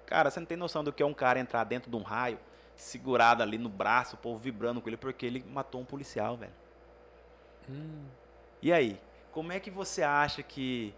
Cara, 0.04 0.30
você 0.30 0.38
não 0.38 0.46
tem 0.46 0.56
noção 0.58 0.84
do 0.84 0.92
que 0.92 1.02
é 1.02 1.06
um 1.06 1.14
cara 1.14 1.38
entrar 1.40 1.64
dentro 1.64 1.90
de 1.90 1.96
um 1.96 2.02
raio, 2.02 2.38
segurado 2.76 3.42
ali 3.42 3.58
no 3.58 3.68
braço, 3.68 4.16
o 4.16 4.18
povo 4.18 4.38
vibrando 4.38 4.80
com 4.80 4.88
ele 4.88 4.96
porque 4.96 5.26
ele 5.26 5.44
matou 5.44 5.80
um 5.80 5.84
policial, 5.84 6.36
velho. 6.36 6.52
Hum, 7.68 8.10
E 8.62 8.72
aí, 8.72 9.00
como 9.32 9.52
é 9.52 9.60
que 9.60 9.70
você 9.70 10.02
acha 10.02 10.42
que 10.42 10.94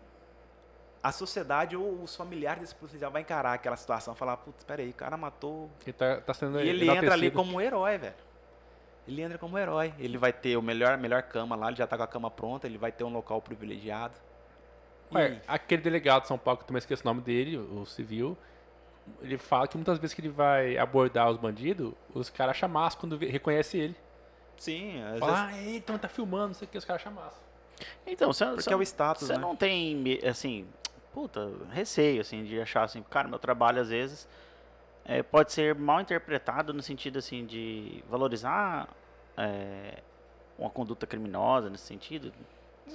a 1.03 1.13
sociedade 1.13 1.77
ou 1.77 2.03
os 2.03 2.15
familiares 2.17 2.61
desse 2.63 2.75
policial 2.75 3.11
vai 3.11 3.23
encarar 3.23 3.53
aquela 3.55 3.77
situação? 3.77 4.15
Falar, 4.15 4.37
putz, 4.39 4.65
peraí, 4.65 4.91
o 4.91 4.95
cara 4.95 5.17
matou. 5.17 5.71
ele 5.85 5.93
tá, 5.93 6.21
tá 6.21 6.35
sendo 6.35 6.61
E 6.61 6.69
ele 6.69 6.89
entra 6.89 7.15
ali 7.15 7.31
como 7.31 7.57
um 7.57 7.61
herói, 7.61 7.99
velho. 7.99 8.15
Ele 9.07 9.23
entra 9.23 9.39
como 9.39 9.55
um 9.57 9.59
herói. 9.59 9.95
Ele 9.99 10.19
vai 10.19 10.33
ter 10.33 10.57
o 10.57 10.63
melhor, 10.63 10.99
melhor 10.99 11.23
cama 11.23 11.57
lá, 11.57 11.69
ele 11.69 11.77
já 11.77 11.87
tá 11.87 11.97
com 11.97 12.03
a 12.03 12.09
cama 12.09 12.31
pronta, 12.31 12.67
ele 12.67 12.79
vai 12.79 12.93
ter 12.93 13.05
um 13.05 13.13
local 13.13 13.41
privilegiado. 13.41 14.15
E 15.11 15.17
Ué, 15.17 15.23
aí? 15.23 15.43
aquele 15.47 15.83
delegado 15.83 16.23
de 16.23 16.29
São 16.29 16.39
Paulo, 16.39 16.59
que 16.59 16.65
eu 16.65 16.69
também 16.69 16.79
esqueço 16.79 17.03
o 17.03 17.07
nome 17.07 17.23
dele, 17.23 17.57
o 17.57 17.85
civil, 17.87 18.37
ele 19.21 19.39
fala 19.39 19.67
que 19.67 19.77
muitas 19.77 19.99
vezes 19.99 20.15
que 20.15 20.21
ele 20.21 20.29
vai 20.29 20.77
abordar 20.77 21.31
os 21.31 21.37
bandidos, 21.37 21.93
os 22.15 22.31
caras 22.31 22.57
acham 22.57 22.69
massa 22.69 22.97
quando 22.97 23.17
reconhece 23.17 23.79
ele. 23.79 23.97
Sim, 24.57 25.03
às 25.03 25.21
Fala, 25.21 25.47
vezes, 25.47 25.67
ah, 25.67 25.77
então 25.77 25.99
tá 25.99 26.09
filmando, 26.09 26.49
não 26.49 26.55
sei 26.55 26.67
o 26.67 26.71
que, 26.71 26.79
os 26.79 26.85
caras 26.85 27.03
acham 27.03 27.13
massa. 27.13 27.41
Então, 28.07 28.33
você, 28.33 28.45
porque 28.45 28.63
você, 28.63 28.73
é 28.73 28.77
o 28.77 28.83
status, 28.83 29.27
você 29.27 29.35
né? 29.35 29.39
não 29.39 29.55
tem, 29.55 30.19
assim, 30.29 30.67
puta, 31.13 31.51
receio, 31.71 32.21
assim, 32.21 32.45
de 32.45 32.61
achar, 32.61 32.83
assim, 32.83 33.03
cara, 33.03 33.29
meu 33.29 33.39
trabalho, 33.39 33.81
às 33.81 33.89
vezes, 33.89 34.29
é, 35.05 35.23
pode 35.23 35.53
ser 35.53 35.75
mal 35.75 36.01
interpretado 36.01 36.75
no 36.75 36.83
sentido, 36.83 37.19
assim, 37.19 37.47
de 37.47 38.03
valorizar 38.11 38.89
é, 39.37 40.03
uma 40.59 40.71
conduta 40.71 41.07
criminosa, 41.07 41.71
nesse 41.71 41.85
sentido. 41.85 42.33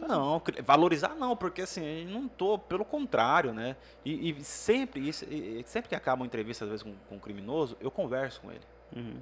Não, 0.01 0.41
valorizar 0.63 1.15
não, 1.15 1.35
porque 1.35 1.61
assim, 1.61 1.83
eu 1.83 2.09
não 2.09 2.27
tô, 2.27 2.57
pelo 2.57 2.83
contrário, 2.83 3.53
né? 3.53 3.75
E, 4.03 4.29
e 4.29 4.43
sempre, 4.43 5.07
isso, 5.07 5.25
e- 5.25 5.63
sempre 5.65 5.89
que 5.89 5.95
acaba 5.95 6.21
uma 6.21 6.25
entrevista, 6.25 6.65
às 6.65 6.69
vezes, 6.71 6.83
com, 6.83 6.95
com 7.09 7.15
um 7.15 7.19
criminoso, 7.19 7.77
eu 7.79 7.91
converso 7.91 8.41
com 8.41 8.51
ele. 8.51 8.61
Uhum. 8.95 9.21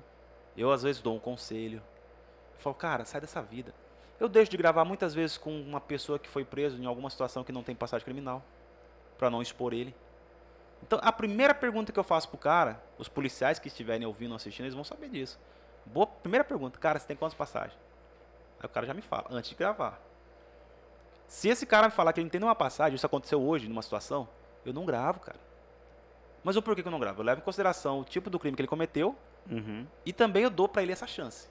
Eu, 0.56 0.72
às 0.72 0.84
vezes, 0.84 1.02
dou 1.02 1.16
um 1.16 1.20
conselho. 1.20 1.82
Eu 2.56 2.60
falo, 2.60 2.76
cara, 2.76 3.06
sai 3.06 3.22
dessa 3.22 3.42
vida. 3.42 3.74
Eu 4.20 4.30
deixo 4.30 4.52
de 4.52 4.58
gravar 4.58 4.86
muitas 4.86 5.14
vezes 5.14 5.38
com 5.38 5.52
uma 5.62 5.82
pessoa 5.82 6.20
que 6.20 6.30
foi 6.30 6.46
preso 6.46 6.82
em 6.82 6.86
alguma 6.86 7.10
situação 7.10 7.44
que 7.44 7.52
não 7.52 7.64
tem 7.64 7.76
passagem 7.76 8.06
criminal, 8.06 8.44
pra 9.18 9.30
não 9.30 9.42
expor 9.42 9.74
ele. 9.74 9.96
Então, 10.84 11.00
a 11.02 11.12
primeira 11.12 11.54
pergunta 11.54 11.92
que 11.92 12.00
eu 12.00 12.04
faço 12.04 12.30
pro 12.30 12.38
cara, 12.38 12.82
os 12.98 13.08
policiais 13.08 13.60
que 13.60 13.68
estiverem 13.68 14.06
ouvindo 14.06 14.32
ou 14.32 14.36
assistindo, 14.36 14.66
eles 14.66 14.76
vão 14.76 14.84
saber 14.84 15.10
disso. 15.10 15.40
Boa, 15.86 16.06
primeira 16.08 16.44
pergunta, 16.44 16.80
cara, 16.80 17.00
você 17.00 17.08
tem 17.08 17.18
quantas 17.18 17.36
passagens? 17.36 17.78
Aí 18.60 18.66
o 18.66 18.70
cara 18.70 18.86
já 18.86 18.94
me 18.94 19.02
fala, 19.02 19.26
antes 19.32 19.50
de 19.50 19.56
gravar. 19.56 20.00
Se 21.32 21.48
esse 21.48 21.66
cara 21.66 21.88
me 21.88 21.94
falar 21.94 22.12
que 22.12 22.20
ele 22.20 22.26
não 22.26 22.30
tem 22.30 22.42
nenhuma 22.42 22.54
passagem, 22.56 22.94
isso 22.94 23.06
aconteceu 23.06 23.42
hoje 23.42 23.70
numa 23.70 23.82
situação, 23.82 24.28
eu 24.66 24.74
não 24.74 24.86
gravo, 24.86 25.22
cara. 25.22 25.40
Mas 26.44 26.58
o 26.58 26.62
porquê 26.62 26.82
que 26.82 26.88
eu 26.90 26.92
não 26.92 27.00
gravo? 27.00 27.22
Eu 27.22 27.26
levo 27.26 27.40
em 27.40 27.44
consideração 27.44 28.02
o 28.02 28.04
tipo 28.04 28.30
do 28.30 28.38
crime 28.38 28.54
que 28.54 28.62
ele 28.62 28.68
cometeu, 28.68 29.16
Uhum. 29.50 29.88
e 30.06 30.12
também 30.12 30.44
eu 30.44 30.50
dou 30.50 30.68
pra 30.68 30.84
ele 30.84 30.92
essa 30.92 31.08
chance. 31.08 31.48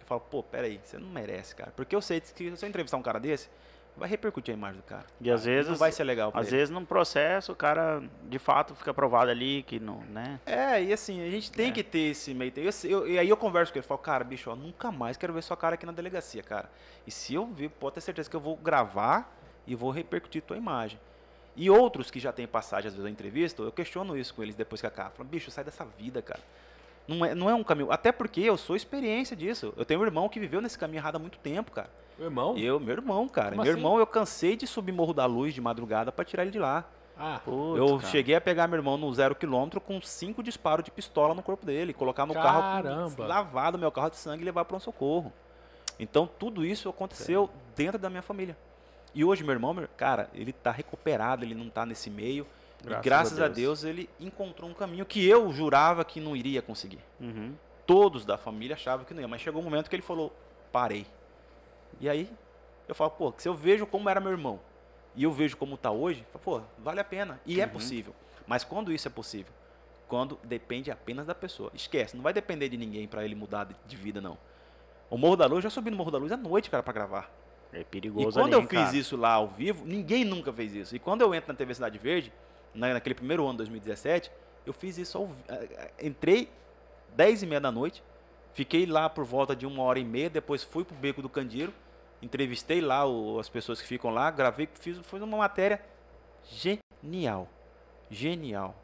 Eu 0.00 0.06
falo, 0.06 0.20
pô, 0.20 0.40
peraí, 0.40 0.80
você 0.84 0.98
não 0.98 1.08
merece, 1.08 1.52
cara. 1.56 1.72
Porque 1.74 1.96
eu 1.96 2.00
sei 2.00 2.20
que 2.20 2.56
se 2.56 2.64
eu 2.64 2.68
entrevistar 2.68 2.96
um 2.96 3.02
cara 3.02 3.18
desse, 3.18 3.50
vai 3.96 4.08
repercutir 4.08 4.54
a 4.54 4.56
imagem 4.56 4.78
do 4.80 4.82
cara. 4.82 5.04
E 5.20 5.30
às 5.30 5.44
Não 5.44 5.52
vezes- 5.52 5.78
vai 5.78 5.92
ser 5.92 6.04
legal 6.04 6.30
Às 6.34 6.48
ele. 6.48 6.56
vezes, 6.56 6.70
num 6.74 6.84
processo, 6.84 7.52
o 7.52 7.56
cara, 7.56 8.02
de 8.28 8.38
fato, 8.38 8.74
fica 8.74 8.92
provado 8.92 9.30
ali 9.30 9.62
que 9.62 9.78
não, 9.78 9.98
né? 10.10 10.40
É, 10.44 10.82
e 10.82 10.92
assim, 10.92 11.24
a 11.26 11.30
gente 11.30 11.50
tem 11.52 11.68
É. 11.68 11.72
que 11.72 11.82
ter 11.82 12.10
esse 12.10 12.34
meio. 12.34 12.52
Eu- 12.56 12.70
eu- 12.90 13.08
E 13.08 13.18
aí 13.18 13.28
eu 13.28 13.36
converso 13.36 13.72
com 13.72 13.78
ele, 13.78 13.86
falo, 13.86 13.98
cara, 13.98 14.24
bicho, 14.24 14.50
ó, 14.50 14.56
nunca 14.56 14.90
mais 14.90 15.16
quero 15.16 15.32
ver 15.32 15.42
sua 15.42 15.56
cara 15.56 15.74
aqui 15.74 15.86
na 15.86 15.92
delegacia, 15.92 16.42
cara. 16.42 16.68
E 17.06 17.10
se 17.10 17.34
eu 17.34 17.46
vir, 17.46 17.70
pode 17.70 17.94
ter 17.94 18.00
certeza 18.00 18.28
que 18.28 18.34
eu 18.36 18.40
vou 18.40 18.56
gravar 18.56 19.32
e 19.66 19.74
vou 19.74 19.90
repercutir 19.90 20.42
tua 20.42 20.56
imagem. 20.56 20.98
E 21.56 21.70
outros 21.70 22.10
que 22.10 22.18
já 22.18 22.32
têm 22.32 22.48
passagem, 22.48 22.88
às 22.88 22.94
vezes, 22.94 23.06
eu 23.06 23.08
entrevisto, 23.12 23.62
eu 23.62 23.70
questiono 23.70 24.16
isso 24.16 24.34
com 24.34 24.42
eles 24.42 24.56
depois 24.56 24.80
que 24.80 24.86
acaba. 24.88 25.10
Falo, 25.10 25.28
bicho, 25.28 25.50
sai 25.52 25.62
dessa 25.62 25.84
vida, 25.84 26.20
cara. 26.20 26.40
Não 27.06 27.24
é, 27.24 27.34
não 27.34 27.48
é 27.48 27.54
um 27.54 27.62
caminho. 27.62 27.92
Até 27.92 28.10
porque 28.10 28.40
eu 28.40 28.56
sou 28.56 28.74
experiência 28.74 29.36
disso. 29.36 29.72
Eu 29.76 29.84
tenho 29.84 30.00
um 30.00 30.04
irmão 30.04 30.28
que 30.28 30.40
viveu 30.40 30.60
nesse 30.60 30.76
caminho 30.78 30.98
errado 31.00 31.16
há 31.16 31.18
muito 31.18 31.38
tempo, 31.38 31.70
cara. 31.70 31.88
O 32.18 32.22
irmão? 32.22 32.56
Eu, 32.56 32.78
meu 32.78 32.94
irmão, 32.94 33.28
cara. 33.28 33.50
Como 33.50 33.62
meu 33.62 33.70
assim? 33.72 33.78
irmão, 33.80 33.98
eu 33.98 34.06
cansei 34.06 34.56
de 34.56 34.66
subir 34.66 34.92
Morro 34.92 35.12
da 35.12 35.26
Luz 35.26 35.52
de 35.54 35.60
madrugada 35.60 36.12
pra 36.12 36.24
tirar 36.24 36.42
ele 36.42 36.50
de 36.52 36.58
lá. 36.58 36.84
Ah, 37.16 37.40
Putz, 37.44 37.78
eu 37.78 37.98
cara. 37.98 38.10
cheguei 38.10 38.34
a 38.34 38.40
pegar 38.40 38.66
meu 38.66 38.76
irmão 38.76 38.96
no 38.96 39.12
zero 39.14 39.34
quilômetro 39.36 39.80
com 39.80 40.00
cinco 40.02 40.42
disparos 40.42 40.84
de 40.84 40.90
pistola 40.90 41.32
no 41.32 41.42
corpo 41.42 41.64
dele, 41.64 41.92
colocar 41.92 42.26
no 42.26 42.34
carro 42.34 42.60
Caramba. 42.82 43.14
com- 43.16 43.22
lavado 43.22 43.78
meu 43.78 43.90
carro 43.92 44.10
de 44.10 44.16
sangue 44.16 44.42
e 44.42 44.44
levar 44.44 44.64
para 44.64 44.76
um 44.76 44.80
socorro. 44.80 45.32
Então 45.98 46.26
tudo 46.38 46.64
isso 46.64 46.88
aconteceu 46.88 47.48
dentro 47.76 47.98
da 47.98 48.10
minha 48.10 48.22
família. 48.22 48.56
E 49.14 49.24
hoje 49.24 49.44
meu 49.44 49.52
irmão, 49.52 49.72
meu- 49.72 49.86
cara, 49.96 50.28
ele 50.34 50.52
tá 50.52 50.72
recuperado, 50.72 51.44
ele 51.44 51.54
não 51.54 51.68
tá 51.70 51.86
nesse 51.86 52.10
meio. 52.10 52.44
Graças 52.82 53.00
e 53.00 53.04
graças 53.08 53.40
a 53.40 53.44
a 53.44 53.48
Deus. 53.48 53.84
ele 53.84 54.10
encontrou 54.20 54.68
um 54.68 54.74
caminho 54.74 55.06
que 55.06 55.24
eu 55.26 55.52
jurava 55.52 56.04
que 56.04 56.18
não 56.20 56.34
iria 56.34 56.60
conseguir. 56.60 56.98
Uhum. 57.20 57.54
Todos 57.86 58.24
da 58.24 58.36
família 58.36 58.74
achavam 58.74 59.04
que 59.06 59.14
não 59.14 59.20
ia, 59.22 59.28
mas 59.28 59.40
chegou 59.40 59.60
um 59.60 59.64
momento 59.64 59.88
que 59.88 59.94
ele 59.94 60.02
falou: 60.02 60.32
parei. 60.72 61.06
E 62.00 62.08
aí 62.08 62.30
eu 62.88 62.94
falo, 62.94 63.10
pô, 63.10 63.32
se 63.36 63.48
eu 63.48 63.54
vejo 63.54 63.86
como 63.86 64.08
era 64.08 64.20
meu 64.20 64.30
irmão 64.32 64.60
e 65.14 65.22
eu 65.24 65.32
vejo 65.32 65.56
como 65.56 65.76
tá 65.76 65.90
hoje, 65.90 66.26
pô, 66.42 66.60
vale 66.78 67.00
a 67.00 67.04
pena. 67.04 67.40
E 67.46 67.60
é 67.60 67.64
Uhum. 67.64 67.70
possível. 67.72 68.14
Mas 68.46 68.64
quando 68.64 68.92
isso 68.92 69.08
é 69.08 69.10
possível? 69.10 69.52
Quando 70.08 70.38
depende 70.44 70.90
apenas 70.90 71.26
da 71.26 71.34
pessoa. 71.34 71.70
Esquece, 71.74 72.14
não 72.16 72.22
vai 72.22 72.32
depender 72.32 72.68
de 72.68 72.76
ninguém 72.76 73.08
para 73.08 73.24
ele 73.24 73.34
mudar 73.34 73.64
de, 73.64 73.74
de 73.86 73.96
vida, 73.96 74.20
não. 74.20 74.36
O 75.08 75.16
Morro 75.16 75.36
da 75.36 75.46
Luz, 75.46 75.56
eu 75.58 75.62
já 75.62 75.70
subi 75.70 75.90
no 75.90 75.96
Morro 75.96 76.10
da 76.10 76.18
Luz 76.18 76.30
à 76.32 76.36
noite, 76.36 76.68
cara, 76.70 76.82
para 76.82 76.92
gravar. 76.92 77.30
É 77.72 77.80
E 77.80 77.84
perigoso 77.84 78.38
quando 78.38 78.52
ali, 78.52 78.54
eu 78.54 78.60
hein, 78.62 78.66
fiz 78.68 78.84
cara? 78.88 78.96
isso 78.96 79.16
lá 79.16 79.32
ao 79.32 79.48
vivo, 79.48 79.84
ninguém 79.86 80.24
nunca 80.24 80.52
fez 80.52 80.74
isso. 80.74 80.94
E 80.94 80.98
quando 80.98 81.22
eu 81.22 81.34
entro 81.34 81.52
na 81.52 81.56
TV 81.56 81.74
Cidade 81.74 81.98
Verde, 81.98 82.32
na- 82.74 82.92
naquele 82.92 83.14
primeiro 83.14 83.46
ano, 83.46 83.56
2017, 83.58 84.30
eu 84.66 84.72
fiz 84.72 84.98
isso 84.98 85.16
ao 85.18 85.24
eh, 85.48 85.90
eh, 85.98 86.06
Entrei 86.06 86.50
10 87.16 87.42
e 87.42 87.46
meia 87.46 87.60
da 87.60 87.70
noite, 87.72 88.02
fiquei 88.52 88.86
lá 88.86 89.08
por 89.08 89.24
volta 89.24 89.54
de 89.56 89.66
uma 89.66 89.82
hora 89.82 89.98
e 89.98 90.04
meia, 90.04 90.28
depois 90.30 90.62
fui 90.62 90.84
pro 90.84 90.94
Beco 90.96 91.22
do 91.22 91.28
Candeeiro, 91.28 91.72
entrevistei 92.24 92.80
lá 92.80 93.06
o- 93.06 93.38
as 93.38 93.48
pessoas 93.48 93.80
que 93.80 93.86
ficam 93.86 94.10
lá, 94.10 94.30
gravei, 94.30 94.68
fiz, 94.74 94.98
fiz 94.98 95.22
uma 95.22 95.36
matéria 95.36 95.80
genial. 96.50 97.48
Genial. 98.10 98.74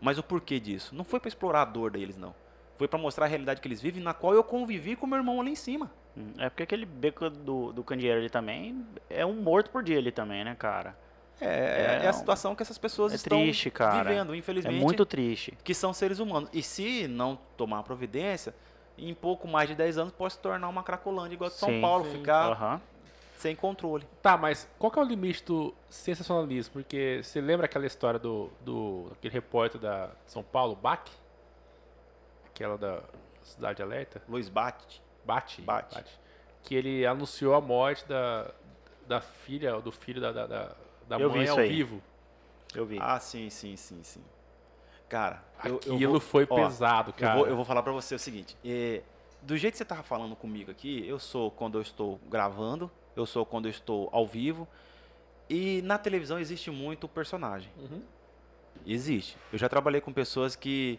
Mas 0.00 0.18
o 0.18 0.22
porquê 0.22 0.58
disso? 0.60 0.94
Não 0.94 1.04
foi 1.04 1.20
para 1.20 1.28
explorar 1.28 1.62
a 1.62 1.64
dor 1.64 1.90
deles, 1.90 2.16
não. 2.16 2.34
Foi 2.76 2.88
para 2.88 2.98
mostrar 2.98 3.26
a 3.26 3.28
realidade 3.28 3.60
que 3.60 3.68
eles 3.68 3.80
vivem, 3.80 4.02
na 4.02 4.12
qual 4.12 4.34
eu 4.34 4.42
convivi 4.42 4.96
com 4.96 5.06
meu 5.06 5.18
irmão 5.18 5.40
ali 5.40 5.52
em 5.52 5.56
cima. 5.56 5.90
Hum, 6.16 6.32
É 6.38 6.48
porque 6.48 6.62
aquele 6.64 6.84
beco 6.84 7.30
do, 7.30 7.72
do 7.72 7.82
candeeiro 7.84 8.18
ali 8.20 8.28
também 8.30 8.84
é 9.08 9.24
um 9.24 9.34
morto 9.34 9.70
por 9.70 9.82
dia 9.82 9.98
ali 9.98 10.10
também, 10.12 10.44
né, 10.44 10.54
cara? 10.58 10.96
É, 11.40 11.46
é, 12.00 12.04
É 12.04 12.06
a 12.06 12.10
um- 12.10 12.12
situação 12.12 12.54
que 12.54 12.62
essas 12.62 12.78
pessoas 12.78 13.12
é 13.12 13.16
estão 13.16 13.38
triste, 13.40 13.70
cara. 13.70 14.08
vivendo, 14.10 14.34
É 14.34 14.36
infelizmente, 14.36 14.80
muito 14.80 15.04
triste. 15.06 15.56
que 15.64 15.74
são 15.74 15.92
seres 15.92 16.18
humanos. 16.18 16.48
E 16.52 16.62
se 16.62 17.08
não 17.08 17.38
tomar 17.56 17.82
providência, 17.82 18.54
em 18.96 19.14
pouco 19.14 19.46
mais 19.48 19.68
de 19.68 19.74
10 19.74 19.98
anos 19.98 20.12
pode 20.12 20.34
se 20.34 20.38
tornar 20.38 20.68
uma 20.68 20.82
cracolândia 20.82 21.34
igual 21.34 21.48
a 21.48 21.52
de 21.52 21.58
São 21.58 21.68
Sim, 21.70 21.80
Paulo, 21.80 22.04
sim. 22.04 22.10
ficar 22.18 22.52
Aham. 22.52 22.80
sem 23.36 23.54
controle. 23.56 24.06
Tá, 24.22 24.36
mas 24.36 24.68
qual 24.78 24.90
que 24.90 24.98
é 24.98 25.02
o 25.02 25.04
limite 25.04 25.44
do 25.44 25.74
sensacionalismo? 25.88 26.72
Porque 26.74 27.20
você 27.22 27.40
lembra 27.40 27.66
aquela 27.66 27.86
história 27.86 28.18
do, 28.18 28.50
do 28.60 29.08
aquele 29.12 29.34
repórter 29.34 29.80
da 29.80 30.10
São 30.26 30.42
Paulo, 30.42 30.76
Bach? 30.76 31.04
aquela 32.46 32.78
da 32.78 33.02
Cidade 33.42 33.82
Alerta, 33.82 34.22
Luiz 34.28 34.48
Bate. 34.48 35.02
Bate, 35.24 35.62
Bate. 35.62 36.04
que 36.62 36.74
ele 36.74 37.04
anunciou 37.06 37.54
a 37.54 37.60
morte 37.60 38.06
da, 38.06 38.50
da 39.06 39.20
filha, 39.20 39.80
do 39.80 39.90
filho 39.90 40.20
da, 40.20 40.30
da, 40.32 40.46
da, 40.46 40.72
da 41.08 41.18
Eu 41.18 41.28
vi 41.30 41.36
mãe 41.36 41.44
isso 41.44 41.52
ao 41.52 41.58
aí. 41.60 41.68
vivo. 41.68 42.02
Eu 42.74 42.84
vi. 42.86 42.98
Ah, 43.00 43.18
sim, 43.18 43.48
sim, 43.50 43.76
sim, 43.76 44.02
sim. 44.02 44.22
Cara, 45.08 45.42
eu, 45.64 45.80
eu 45.86 45.94
Aquilo 45.94 46.12
vou- 46.12 46.20
foi 46.20 46.46
ó, 46.48 46.54
pesado, 46.56 47.10
Eu 47.10 47.14
cara. 47.14 47.36
vou, 47.36 47.46
eu 47.46 47.56
vou 47.56 47.64
falar 47.64 47.82
pra 47.82 47.92
você 47.92 48.14
o 48.14 48.18
seguinte. 48.18 48.56
é, 48.64 49.02
do 49.42 49.56
jeito 49.56 49.72
que 49.74 49.78
você 49.78 49.84
tava 49.84 50.02
falando 50.02 50.34
comigo 50.34 50.70
aqui, 50.70 51.06
eu 51.06 51.18
sou 51.18 51.50
quando 51.50 51.76
eu 51.76 51.82
estou 51.82 52.18
gravando, 52.30 52.90
eu 53.14 53.26
sou 53.26 53.44
quando 53.44 53.66
eu 53.66 53.70
estou 53.70 54.08
ao 54.12 54.26
vivo. 54.26 54.66
E 55.48 55.82
na 55.82 55.98
televisão 55.98 56.38
existe 56.38 56.70
muito 56.70 57.06
personagem. 57.06 57.70
Uhum. 57.76 58.02
Existe. 58.86 59.36
Eu 59.52 59.58
já 59.58 59.68
trabalhei 59.68 60.00
com 60.00 60.12
pessoas 60.12 60.56
que 60.56 60.98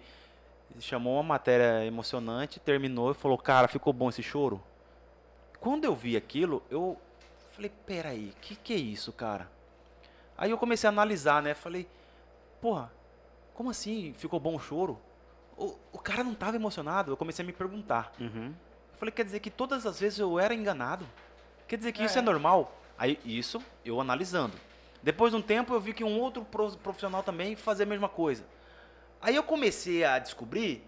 chamou 0.79 1.15
uma 1.15 1.23
matéria 1.23 1.83
emocionante, 1.85 2.59
terminou 2.59 3.11
e 3.11 3.15
falou, 3.15 3.37
cara, 3.37 3.67
ficou 3.67 3.91
bom 3.91 4.09
esse 4.09 4.21
choro. 4.21 4.61
Quando 5.59 5.85
eu 5.85 5.95
vi 5.95 6.15
aquilo, 6.15 6.61
eu 6.69 6.95
falei, 7.51 7.71
peraí, 7.85 8.29
o 8.35 8.39
que, 8.41 8.55
que 8.55 8.73
é 8.73 8.77
isso, 8.77 9.11
cara? 9.11 9.49
Aí 10.37 10.51
eu 10.51 10.57
comecei 10.57 10.87
a 10.87 10.91
analisar, 10.91 11.41
né? 11.41 11.55
Falei, 11.55 11.87
porra, 12.61 12.91
como 13.55 13.69
assim 13.71 14.13
ficou 14.17 14.39
bom 14.39 14.55
o 14.55 14.59
choro? 14.59 14.99
O, 15.57 15.75
o 15.93 15.97
cara 15.99 16.23
não 16.23 16.33
estava 16.33 16.55
emocionado. 16.55 17.11
Eu 17.11 17.17
comecei 17.17 17.41
a 17.43 17.45
me 17.45 17.53
perguntar. 17.53 18.11
Uhum. 18.19 18.47
Eu 18.93 18.97
falei, 18.99 19.11
quer 19.11 19.25
dizer 19.25 19.39
que 19.39 19.49
todas 19.49 19.85
as 19.85 19.99
vezes 19.99 20.19
eu 20.19 20.37
era 20.39 20.53
enganado? 20.53 21.05
Quer 21.67 21.77
dizer 21.77 21.91
que 21.91 22.03
isso 22.03 22.17
É. 22.17 22.21
é 22.21 22.23
normal? 22.23 22.79
Aí, 22.97 23.19
isso, 23.25 23.61
eu 23.83 23.99
analisando. 23.99 24.53
Depois 25.01 25.31
de 25.31 25.37
um 25.37 25.41
tempo, 25.41 25.73
eu 25.73 25.79
vi 25.79 25.93
que 25.93 26.03
um 26.03 26.19
outro 26.19 26.43
pro- 26.45 26.77
profissional 26.77 27.23
também 27.23 27.55
fazia 27.55 27.85
a 27.85 27.89
mesma 27.89 28.07
coisa. 28.09 28.43
Aí 29.21 29.35
eu 29.35 29.43
comecei 29.43 30.03
a 30.03 30.19
descobrir 30.19 30.85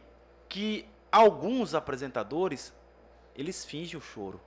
que 0.50 0.86
alguns 1.12 1.74
apresentadores, 1.76 2.74
eles 3.36 3.64
fingem 3.66 3.98
o 3.98 4.02
choro. 4.02 4.40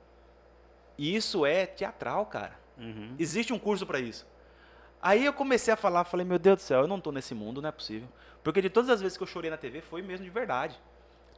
E 0.99 1.15
isso 1.17 1.45
é 1.47 1.67
teatral, 1.67 2.27
cara. 2.27 2.59
Uhum. 2.79 3.15
Existe 3.19 3.53
um 3.53 3.59
curso 3.59 3.87
para 3.87 3.99
isso. 4.01 4.27
Aí 5.03 5.25
eu 5.25 5.33
comecei 5.33 5.73
a 5.73 5.77
falar, 5.77 6.05
falei, 6.05 6.27
meu 6.27 6.39
Deus 6.39 6.57
do 6.57 6.63
céu, 6.63 6.81
eu 6.83 6.87
não 6.87 7.01
tô 7.01 7.11
nesse 7.11 7.35
mundo, 7.35 7.63
não 7.63 7.69
é 7.69 7.73
possível. 7.73 8.09
Porque 8.45 8.61
de 8.61 8.69
todas 8.71 8.91
as 8.91 9.01
vezes 9.01 9.17
que 9.17 9.23
eu 9.23 9.27
chorei 9.27 9.51
na 9.51 9.57
TV, 9.57 9.81
foi 9.81 10.03
mesmo 10.03 10.25
de 10.25 10.31
verdade. 10.31 10.79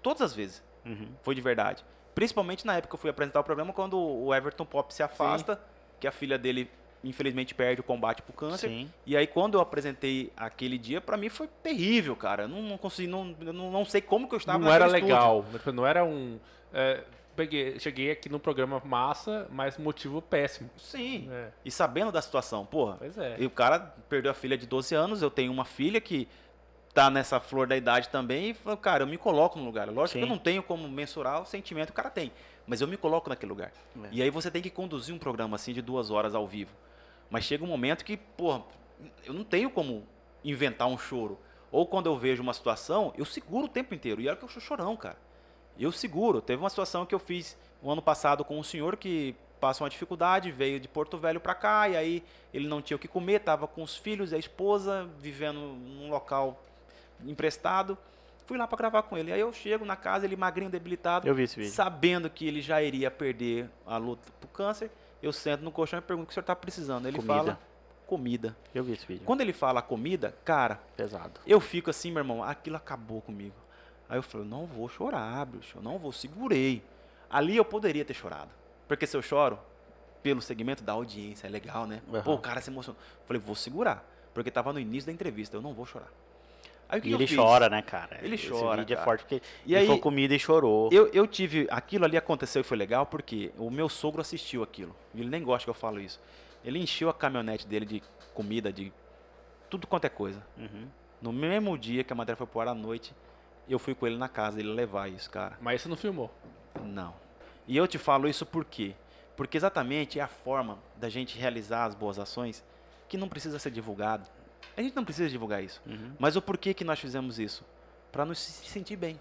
Todas 0.02 0.20
as 0.22 0.34
vezes 0.34 0.62
Uhum. 0.84 1.08
foi 1.22 1.34
de 1.34 1.40
verdade. 1.40 1.84
Principalmente 2.14 2.66
na 2.66 2.74
época 2.76 2.90
que 2.90 2.94
eu 2.96 2.98
fui 3.00 3.08
apresentar 3.10 3.40
o 3.40 3.44
programa, 3.44 3.72
quando 3.72 3.96
o 3.98 4.34
Everton 4.34 4.64
Pop 4.64 4.92
se 4.92 5.02
afasta, 5.02 5.60
que 6.00 6.06
a 6.08 6.12
filha 6.12 6.36
dele, 6.36 6.68
infelizmente, 7.04 7.54
perde 7.54 7.80
o 7.80 7.84
combate 7.84 8.20
pro 8.20 8.32
câncer. 8.32 8.68
Sim. 8.68 8.90
E 9.06 9.16
aí, 9.16 9.26
quando 9.26 9.54
eu 9.54 9.60
apresentei 9.60 10.32
aquele 10.36 10.76
dia, 10.76 11.00
pra 11.00 11.16
mim 11.16 11.28
foi 11.28 11.48
terrível, 11.62 12.14
cara. 12.16 12.42
Eu 12.44 12.48
não, 12.48 12.60
não 12.62 12.76
consegui, 12.76 13.08
não, 13.08 13.24
não, 13.26 13.70
não 13.70 13.84
sei 13.84 14.00
como 14.00 14.28
que 14.28 14.34
eu 14.34 14.38
estava 14.38 14.58
Não 14.58 14.72
era 14.72 14.86
estúdio. 14.86 15.06
legal. 15.06 15.44
tipo, 15.52 15.72
Não 15.72 15.86
era 15.86 16.04
um. 16.04 16.38
é, 16.74 17.04
peguei, 17.36 17.78
cheguei 17.78 18.10
aqui 18.10 18.28
no 18.28 18.38
programa 18.38 18.80
massa, 18.84 19.46
mas 19.50 19.78
motivo 19.78 20.20
péssimo. 20.22 20.70
Sim. 20.76 21.28
É, 21.30 21.48
E 21.64 21.70
sabendo 21.70 22.12
da 22.12 22.20
situação, 22.22 22.64
porra. 22.64 22.96
pois 22.98 23.16
é. 23.18 23.36
E 23.38 23.46
o 23.46 23.50
cara 23.50 23.78
perdeu 24.08 24.30
a 24.30 24.34
filha 24.34 24.56
de 24.56 24.66
12 24.66 24.94
anos, 24.94 25.22
eu 25.22 25.30
tenho 25.30 25.52
uma 25.52 25.64
filha 25.64 26.00
que 26.00 26.28
tá 26.94 27.08
nessa 27.10 27.40
flor 27.40 27.66
da 27.66 27.76
idade 27.76 28.08
também, 28.10 28.50
e 28.50 28.54
falou, 28.54 28.76
cara, 28.76 29.02
eu 29.02 29.06
me 29.06 29.16
coloco 29.16 29.58
no 29.58 29.64
lugar. 29.64 29.88
Lógico 29.88 30.18
que 30.18 30.24
eu 30.24 30.28
Sim. 30.28 30.32
não 30.32 30.38
tenho 30.38 30.62
como 30.62 30.86
mensurar 30.88 31.40
o 31.40 31.46
sentimento 31.46 31.86
que 31.86 31.92
o 31.92 31.96
cara 31.96 32.10
tem, 32.10 32.30
mas 32.66 32.80
eu 32.82 32.86
me 32.88 32.96
coloco 32.98 33.30
naquele 33.30 33.50
lugar. 33.50 33.72
É. 34.04 34.08
E 34.12 34.22
aí 34.22 34.28
você 34.30 34.50
tem 34.50 34.60
que 34.60 34.68
conduzir 34.70 35.14
um 35.14 35.18
programa 35.18 35.56
assim 35.56 35.72
de 35.72 35.80
duas 35.80 36.10
horas 36.10 36.34
ao 36.34 36.46
vivo. 36.46 36.70
Mas 37.30 37.44
chega 37.44 37.64
um 37.64 37.66
momento 37.68 38.04
que, 38.04 38.16
porra, 38.18 38.62
eu 39.24 39.32
não 39.32 39.42
tenho 39.42 39.70
como 39.70 40.06
inventar 40.44 40.86
um 40.86 40.98
choro. 40.98 41.38
Ou 41.70 41.86
quando 41.86 42.06
eu 42.06 42.18
vejo 42.18 42.42
uma 42.42 42.52
situação, 42.52 43.14
eu 43.16 43.24
seguro 43.24 43.64
o 43.64 43.68
tempo 43.68 43.94
inteiro. 43.94 44.20
E 44.20 44.28
olha 44.28 44.36
que 44.36 44.44
eu 44.44 44.48
sou 44.50 44.60
chorão, 44.60 44.94
cara. 44.94 45.16
Eu 45.78 45.90
seguro. 45.92 46.40
Teve 46.40 46.62
uma 46.62 46.70
situação 46.70 47.04
que 47.06 47.14
eu 47.14 47.18
fiz 47.18 47.56
o 47.82 47.90
ano 47.90 48.02
passado 48.02 48.44
com 48.44 48.58
um 48.58 48.62
senhor 48.62 48.96
que 48.96 49.34
passou 49.60 49.84
uma 49.84 49.90
dificuldade, 49.90 50.50
veio 50.50 50.80
de 50.80 50.88
Porto 50.88 51.16
Velho 51.16 51.40
pra 51.40 51.54
cá, 51.54 51.88
e 51.88 51.96
aí 51.96 52.24
ele 52.52 52.66
não 52.66 52.82
tinha 52.82 52.96
o 52.96 53.00
que 53.00 53.06
comer, 53.06 53.40
tava 53.40 53.66
com 53.68 53.82
os 53.82 53.96
filhos 53.96 54.32
e 54.32 54.34
a 54.34 54.38
esposa, 54.38 55.08
vivendo 55.20 55.58
num 55.60 56.10
local 56.10 56.60
emprestado. 57.24 57.96
Fui 58.46 58.58
lá 58.58 58.66
pra 58.66 58.76
gravar 58.76 59.02
com 59.04 59.16
ele. 59.16 59.32
Aí 59.32 59.40
eu 59.40 59.52
chego 59.52 59.84
na 59.84 59.96
casa, 59.96 60.24
ele 60.26 60.36
magrinho, 60.36 60.68
debilitado, 60.70 61.26
Eu 61.28 61.34
vi 61.34 61.44
esse 61.44 61.56
vídeo. 61.56 61.72
sabendo 61.72 62.28
que 62.28 62.46
ele 62.46 62.60
já 62.60 62.82
iria 62.82 63.10
perder 63.10 63.70
a 63.86 63.96
luta 63.96 64.30
pro 64.40 64.48
câncer. 64.48 64.90
Eu 65.22 65.32
sento 65.32 65.62
no 65.62 65.70
colchão 65.70 65.98
e 66.00 66.02
pergunto 66.02 66.24
o 66.24 66.26
que 66.26 66.32
o 66.32 66.34
senhor 66.34 66.44
tá 66.44 66.56
precisando. 66.56 67.06
Ele 67.06 67.18
Comida. 67.18 67.34
fala 67.34 67.58
comida. 68.06 68.56
Eu 68.74 68.82
vi 68.82 68.92
esse 68.92 69.06
vídeo. 69.06 69.22
Quando 69.24 69.40
ele 69.40 69.52
fala 69.52 69.80
comida, 69.80 70.34
cara, 70.44 70.80
Pesado. 70.96 71.40
eu 71.46 71.60
fico 71.60 71.88
assim, 71.88 72.10
meu 72.10 72.20
irmão, 72.20 72.42
aquilo 72.42 72.76
acabou 72.76 73.22
comigo. 73.22 73.54
Aí 74.12 74.18
eu 74.18 74.22
falei, 74.22 74.46
não 74.46 74.66
vou 74.66 74.90
chorar, 74.90 75.46
bicho, 75.46 75.78
eu 75.78 75.82
não 75.82 75.96
vou, 75.98 76.12
segurei. 76.12 76.82
Ali 77.30 77.56
eu 77.56 77.64
poderia 77.64 78.04
ter 78.04 78.12
chorado. 78.12 78.50
Porque 78.86 79.06
se 79.06 79.16
eu 79.16 79.22
choro, 79.22 79.58
pelo 80.22 80.42
segmento 80.42 80.84
da 80.84 80.92
audiência, 80.92 81.46
é 81.46 81.50
legal, 81.50 81.86
né? 81.86 82.02
Aham. 82.12 82.22
Pô, 82.22 82.34
o 82.34 82.38
cara 82.38 82.60
se 82.60 82.68
emocionou. 82.68 83.00
Eu 83.00 83.26
falei, 83.26 83.40
vou 83.40 83.54
segurar. 83.54 84.06
Porque 84.34 84.50
tava 84.50 84.70
no 84.70 84.78
início 84.78 85.06
da 85.06 85.12
entrevista, 85.14 85.56
eu 85.56 85.62
não 85.62 85.72
vou 85.72 85.86
chorar. 85.86 86.12
Aí 86.90 86.98
o 86.98 87.02
que 87.02 87.08
E 87.08 87.14
ele 87.14 87.26
fiz? 87.26 87.34
chora, 87.38 87.70
né, 87.70 87.80
cara? 87.80 88.18
Ele 88.20 88.34
Esse 88.34 88.50
chora, 88.50 88.82
vídeo 88.82 88.92
é 88.92 88.96
cara. 88.96 89.04
forte 89.06 89.20
porque 89.22 89.40
E 89.64 89.74
ele 89.74 89.90
aí- 89.92 89.98
comida 89.98 90.34
e 90.34 90.38
chorou. 90.38 90.90
Eu, 90.92 91.06
eu 91.06 91.26
tive. 91.26 91.66
Aquilo 91.70 92.04
ali 92.04 92.18
aconteceu 92.18 92.60
e 92.60 92.62
foi 92.64 92.76
legal 92.76 93.06
porque 93.06 93.50
o 93.56 93.70
meu 93.70 93.88
sogro 93.88 94.20
assistiu 94.20 94.62
aquilo. 94.62 94.94
Ele 95.14 95.30
nem 95.30 95.42
gosta 95.42 95.64
que 95.64 95.70
eu 95.70 95.74
falo 95.74 95.98
isso. 95.98 96.20
Ele 96.62 96.78
encheu 96.78 97.08
a 97.08 97.14
caminhonete 97.14 97.66
dele 97.66 97.86
de 97.86 98.02
comida, 98.34 98.70
de 98.70 98.92
tudo 99.70 99.86
quanto 99.86 100.04
é 100.04 100.10
coisa. 100.10 100.44
Uhum. 100.58 100.86
No 101.22 101.32
mesmo 101.32 101.78
dia 101.78 102.04
que 102.04 102.12
a 102.12 102.16
matéria 102.16 102.36
foi 102.36 102.46
pro 102.46 102.60
ar 102.60 102.68
à 102.68 102.74
noite, 102.74 103.14
eu 103.68 103.78
fui 103.78 103.94
com 103.94 104.06
ele 104.06 104.16
na 104.16 104.28
casa 104.28 104.56
dele 104.56 104.72
levar 104.72 105.08
isso, 105.08 105.30
cara. 105.30 105.56
Mas 105.60 105.82
você 105.82 105.88
não 105.88 105.96
filmou. 105.96 106.30
Não. 106.82 107.14
E 107.66 107.76
eu 107.76 107.86
te 107.86 107.98
falo 107.98 108.28
isso 108.28 108.44
por 108.44 108.64
quê? 108.64 108.94
Porque 109.36 109.56
exatamente 109.56 110.18
é 110.18 110.22
a 110.22 110.28
forma 110.28 110.78
da 110.96 111.08
gente 111.08 111.38
realizar 111.38 111.84
as 111.84 111.94
boas 111.94 112.18
ações 112.18 112.64
que 113.08 113.16
não 113.16 113.28
precisa 113.28 113.58
ser 113.58 113.70
divulgado. 113.70 114.28
A 114.76 114.82
gente 114.82 114.96
não 114.96 115.04
precisa 115.04 115.28
divulgar 115.28 115.62
isso. 115.62 115.80
Uhum. 115.86 116.12
Mas 116.18 116.36
o 116.36 116.42
porquê 116.42 116.74
que 116.74 116.84
nós 116.84 116.98
fizemos 116.98 117.38
isso? 117.38 117.64
Para 118.10 118.24
nos 118.24 118.38
se 118.38 118.68
sentir 118.68 118.96
bem. 118.96 119.20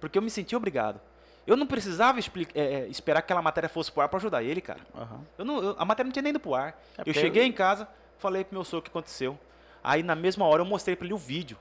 Porque 0.00 0.18
eu 0.18 0.22
me 0.22 0.30
senti 0.30 0.54
obrigado. 0.54 1.00
Eu 1.46 1.56
não 1.56 1.66
precisava 1.66 2.18
é, 2.20 2.22
é, 2.60 2.86
esperar 2.88 3.22
que 3.22 3.26
aquela 3.26 3.40
matéria 3.40 3.68
fosse 3.68 3.90
pro 3.90 4.02
ar 4.02 4.08
para 4.08 4.18
ajudar 4.18 4.42
ele, 4.42 4.60
cara. 4.60 4.80
Aham. 4.94 5.20
Eu 5.38 5.44
não, 5.44 5.62
eu- 5.62 5.76
a 5.78 5.84
matéria 5.84 6.06
não 6.06 6.12
tinha 6.12 6.22
nem 6.22 6.30
ido 6.30 6.38
pro 6.40 6.54
ar. 6.54 6.80
É 6.96 7.02
eu 7.06 7.14
cheguei 7.14 7.44
em 7.44 7.52
casa, 7.52 7.88
falei 8.18 8.44
pro 8.44 8.54
meu 8.54 8.64
sogro 8.64 8.80
o 8.80 8.82
que 8.82 8.90
aconteceu. 8.90 9.38
Aí 9.82 10.02
na 10.02 10.14
mesma 10.14 10.44
hora 10.44 10.60
eu 10.60 10.66
mostrei 10.66 10.94
para 10.94 11.06
ele 11.06 11.14
o 11.14 11.18
vídeo. 11.18 11.56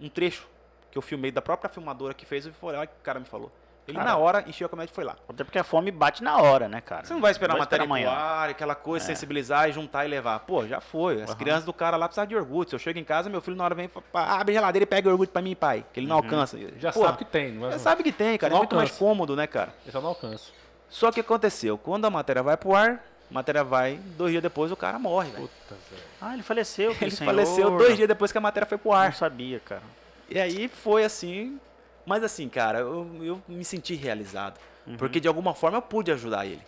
Um 0.00 0.08
trecho 0.08 0.48
que 0.94 0.98
eu 0.98 1.02
filmei 1.02 1.32
da 1.32 1.42
própria 1.42 1.68
filmadora 1.68 2.14
que 2.14 2.24
fez. 2.24 2.46
E 2.46 2.52
falei, 2.52 2.76
olha 2.78 2.84
o 2.84 2.88
que 2.88 2.94
o 3.00 3.02
cara 3.02 3.18
me 3.18 3.26
falou. 3.26 3.50
Ele 3.86 3.98
na 3.98 4.04
Cara. 4.04 4.16
hora 4.16 4.44
encheu 4.46 4.64
a 4.64 4.68
caminhonete 4.70 4.92
e 4.92 4.94
foi 4.94 5.04
lá. 5.04 5.14
Até 5.28 5.44
porque 5.44 5.58
a 5.58 5.64
fome 5.64 5.90
bate 5.90 6.22
na 6.24 6.38
hora, 6.38 6.68
né, 6.68 6.80
cara? 6.80 7.04
Você 7.04 7.12
não 7.12 7.20
vai 7.20 7.32
esperar 7.32 7.52
a 7.52 7.56
Não 7.56 7.60
matéria 7.60 7.82
ir 7.82 7.86
pro 7.86 7.94
amanhã. 7.96 8.08
ar, 8.10 8.48
aquela 8.48 8.74
coisa, 8.74 9.04
sensibilizar 9.04 9.68
e 9.68 9.72
juntar 9.72 10.06
e 10.06 10.08
levar. 10.08 10.38
Pô, 10.40 10.66
já 10.66 10.80
foi. 10.80 11.20
As 11.20 11.30
Aham. 11.30 11.38
crianças 11.38 11.64
do 11.66 11.72
cara 11.72 11.96
lá 11.98 12.08
precisam 12.08 12.24
de 12.26 12.34
iogurte. 12.34 12.70
Se 12.70 12.76
eu 12.76 12.78
chego 12.78 12.98
em 12.98 13.04
casa, 13.04 13.28
meu 13.28 13.42
filho 13.42 13.56
na 13.56 13.64
hora 13.64 13.74
vem 13.74 13.84
e 13.84 13.88
fala, 13.88 14.06
"Pá, 14.10 14.40
abre 14.40 14.52
a 14.56 14.60
geladeira 14.60 14.84
e 14.84 14.86
pega 14.86 15.10
iogurte 15.10 15.32
pra 15.32 15.42
mim, 15.42 15.54
pai. 15.54 15.84
Que 15.92 16.00
ele 16.00 16.06
não 16.06 16.16
alcança. 16.16 16.56
Já 16.78 16.92
Porra, 16.92 17.06
sabe 17.08 17.18
que 17.18 17.24
tem, 17.26 17.52
não 17.52 17.66
é? 17.68 17.72
Já 17.72 17.78
sabe 17.80 18.02
que 18.02 18.12
tem, 18.12 18.38
cara. 18.38 18.50
É 18.50 18.54
Não 18.54 18.60
muito 18.60 18.74
mais 18.76 18.90
cômodo, 18.92 19.36
né, 19.36 19.46
cara? 19.46 19.74
Ele 19.82 19.92
só 19.92 20.00
não 20.00 20.08
alcança. 20.10 20.50
Só 20.88 21.10
que 21.12 21.20
aconteceu, 21.20 21.76
quando 21.76 22.06
a 22.06 22.10
matéria 22.10 22.42
vai 22.42 22.56
pro 22.56 22.74
ar, 22.74 23.04
a 23.30 23.34
matéria 23.34 23.62
vai, 23.64 23.96
dois 24.16 24.30
dias 24.30 24.42
depois 24.42 24.72
o 24.72 24.76
cara 24.76 24.98
morre, 24.98 25.28
velho. 25.30 25.42
Puta, 25.42 25.74
velho. 25.90 26.02
Ah, 26.22 26.32
ele 26.32 26.42
faleceu. 26.42 26.96
Ele 27.02 27.10
senhor. 27.10 27.30
faleceu 27.30 27.76
dois 27.76 27.96
dias 27.96 28.08
depois 28.08 28.32
que 28.32 28.38
a 28.38 28.40
matéria 28.40 28.66
foi 28.66 28.78
pro 28.78 28.92
Não 28.92 28.96
ar. 28.98 29.12
sabia, 29.12 29.60
cara. 29.60 29.82
E 30.28 30.38
aí 30.38 30.68
foi 30.68 31.04
assim. 31.04 31.58
Mas 32.06 32.22
assim, 32.22 32.48
cara, 32.48 32.80
eu, 32.80 33.08
eu 33.22 33.42
me 33.48 33.64
senti 33.64 33.94
realizado. 33.94 34.58
Uhum. 34.86 34.96
Porque 34.96 35.18
de 35.20 35.28
alguma 35.28 35.54
forma 35.54 35.78
eu 35.78 35.82
pude 35.82 36.12
ajudar 36.12 36.46
ele. 36.46 36.62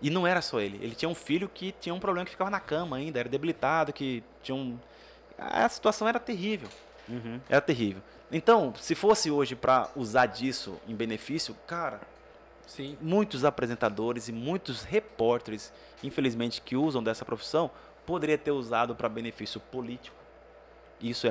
E 0.00 0.10
não 0.10 0.26
era 0.26 0.42
só 0.42 0.60
ele. 0.60 0.78
Ele 0.82 0.94
tinha 0.94 1.08
um 1.08 1.14
filho 1.14 1.48
que 1.48 1.72
tinha 1.80 1.94
um 1.94 2.00
problema 2.00 2.26
que 2.26 2.32
ficava 2.32 2.50
na 2.50 2.60
cama 2.60 2.96
ainda, 2.96 3.18
era 3.18 3.28
debilitado, 3.28 3.92
que 3.92 4.22
tinha 4.42 4.54
um. 4.54 4.78
A 5.38 5.68
situação 5.68 6.06
era 6.06 6.20
terrível. 6.20 6.68
Uhum. 7.08 7.40
Era 7.48 7.60
terrível. 7.60 8.02
Então, 8.30 8.74
se 8.80 8.94
fosse 8.94 9.30
hoje 9.30 9.54
pra 9.54 9.88
usar 9.94 10.26
disso 10.26 10.78
em 10.88 10.94
benefício, 10.94 11.56
cara, 11.66 12.00
Sim. 12.66 12.98
muitos 13.00 13.44
apresentadores 13.44 14.28
e 14.28 14.32
muitos 14.32 14.82
repórteres, 14.82 15.72
infelizmente, 16.02 16.60
que 16.60 16.76
usam 16.76 17.02
dessa 17.02 17.24
profissão, 17.24 17.70
poderia 18.04 18.36
ter 18.36 18.50
usado 18.50 18.94
para 18.94 19.08
benefício 19.08 19.60
político. 19.60 20.16
Isso 21.00 21.26
é, 21.26 21.30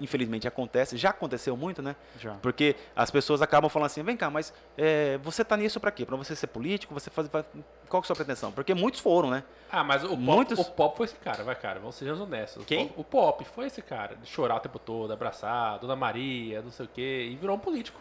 infelizmente 0.00 0.48
acontece, 0.48 0.96
já 0.96 1.10
aconteceu 1.10 1.54
muito, 1.54 1.82
né? 1.82 1.94
Já. 2.18 2.32
Porque 2.40 2.74
as 2.94 3.10
pessoas 3.10 3.42
acabam 3.42 3.68
falando 3.68 3.86
assim, 3.86 4.02
vem 4.02 4.16
cá, 4.16 4.30
mas 4.30 4.54
é, 4.76 5.18
você 5.18 5.44
tá 5.44 5.54
nisso 5.54 5.78
para 5.78 5.90
quê? 5.90 6.06
Para 6.06 6.16
você 6.16 6.34
ser 6.34 6.46
político? 6.46 6.94
Você 6.94 7.10
faz, 7.10 7.28
faz- 7.28 7.44
qual 7.90 8.00
que 8.00 8.04
é 8.04 8.06
a 8.06 8.08
sua 8.08 8.16
pretensão? 8.16 8.50
Porque 8.52 8.72
muitos 8.72 9.00
foram, 9.00 9.30
né? 9.30 9.44
Ah, 9.70 9.84
mas 9.84 10.02
o 10.02 10.08
Pop, 10.08 10.18
Muitos- 10.20 10.58
o 10.58 10.64
Pop 10.64 10.96
foi 10.96 11.04
esse 11.04 11.16
cara, 11.16 11.44
vai, 11.44 11.54
cara. 11.54 11.78
Vamos 11.78 11.94
ser 11.96 12.10
honestos. 12.10 12.62
O 12.62 12.66
Quem? 12.66 12.88
Pop- 12.88 13.00
O 13.00 13.04
Pop 13.04 13.44
foi 13.44 13.66
esse 13.66 13.82
cara, 13.82 14.16
de 14.16 14.26
chorar 14.26 14.56
o 14.56 14.60
tempo 14.60 14.78
todo, 14.78 15.12
abraçar, 15.12 15.78
Dona 15.78 15.94
Maria, 15.94 16.62
não 16.62 16.70
sei 16.70 16.86
o 16.86 16.88
quê, 16.88 17.28
e 17.30 17.36
virou 17.36 17.56
um 17.56 17.60
político. 17.60 18.00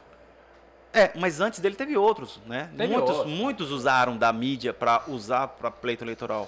É, 0.93 1.11
mas 1.15 1.41
antes 1.41 1.59
dele 1.59 1.75
teve 1.75 1.97
outros, 1.97 2.39
né? 2.45 2.69
Teve 2.77 2.93
muitos, 2.93 3.17
outros. 3.17 3.33
muitos 3.33 3.69
usaram 3.71 4.15
da 4.15 4.31
mídia 4.31 4.73
para 4.73 5.03
usar 5.09 5.49
para 5.49 5.69
pleito 5.69 6.05
eleitoral. 6.05 6.47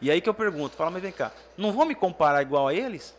E 0.00 0.08
aí 0.08 0.20
que 0.20 0.28
eu 0.28 0.34
pergunto, 0.34 0.76
fala, 0.76 0.88
mas 0.92 1.02
vem 1.02 1.10
cá, 1.10 1.32
não 1.56 1.72
vão 1.72 1.84
me 1.84 1.96
comparar 1.96 2.40
igual 2.42 2.68
a 2.68 2.72
eles? 2.74 3.17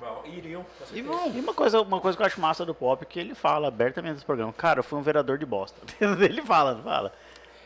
Bom, 0.00 0.22
iriam. 0.24 0.64
E. 0.92 0.98
E 1.00 1.40
uma 1.40 1.52
coisa, 1.54 1.80
uma 1.82 2.00
coisa 2.00 2.16
que 2.16 2.22
eu 2.22 2.26
acho 2.26 2.40
massa 2.40 2.64
do 2.64 2.74
Pop 2.74 3.02
é 3.02 3.06
que 3.06 3.20
ele 3.20 3.34
fala 3.34 3.68
abertamente 3.68 4.14
nesse 4.14 4.24
programa, 4.24 4.52
cara, 4.52 4.80
eu 4.80 4.84
fui 4.84 4.98
um 4.98 5.02
vereador 5.02 5.36
de 5.38 5.44
bosta. 5.46 5.78
ele 6.00 6.42
fala, 6.42 6.74
não 6.74 6.82
fala. 6.82 7.12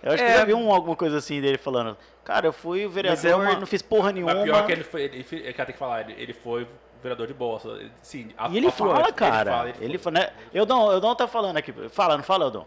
Eu 0.03 0.13
acho 0.13 0.23
que 0.23 0.29
É. 0.29 0.35
eu 0.35 0.39
já 0.41 0.45
vi 0.45 0.53
um, 0.55 0.73
alguma 0.73 0.97
coisa 0.97 1.17
assim 1.19 1.41
dele 1.41 1.57
falando, 1.57 1.97
cara, 2.25 2.47
eu 2.47 2.53
fui 2.53 2.85
o 2.85 2.91
vereador, 2.91 3.25
é 3.31 3.35
uma- 3.37 3.55
não 3.61 3.67
fiz 3.67 3.81
porra 3.81 4.13
nenhuma. 4.13 4.35
Mas 4.35 4.43
pior 4.45 4.67
que 4.67 4.73
ele 4.73 4.85
foi. 4.85 5.03
Ele, 5.03 5.27
ele, 5.33 5.53
cara, 5.53 5.67
tem 5.67 5.73
que 5.73 5.79
falar, 5.79 6.01
ele, 6.03 6.21
ele 6.21 6.33
foi 6.35 6.67
vereador 7.03 7.27
de 7.27 7.35
bosta. 7.35 7.79
Sim, 8.03 8.31
E 8.51 8.57
ele 8.57 8.71
fala, 8.71 9.13
cara. 9.13 9.41
Ele 9.41 9.51
fala, 9.51 9.85
Ele 9.85 9.99
fala, 9.99 10.21
né? 10.21 10.31
Eudon, 10.53 10.93
Eudon 10.93 11.15
tá 11.15 11.27
falando 11.29 11.57
aqui. 11.57 11.73
Fala, 11.89 12.17
não 12.17 12.25
fala, 12.25 12.47
Eudon? 12.47 12.67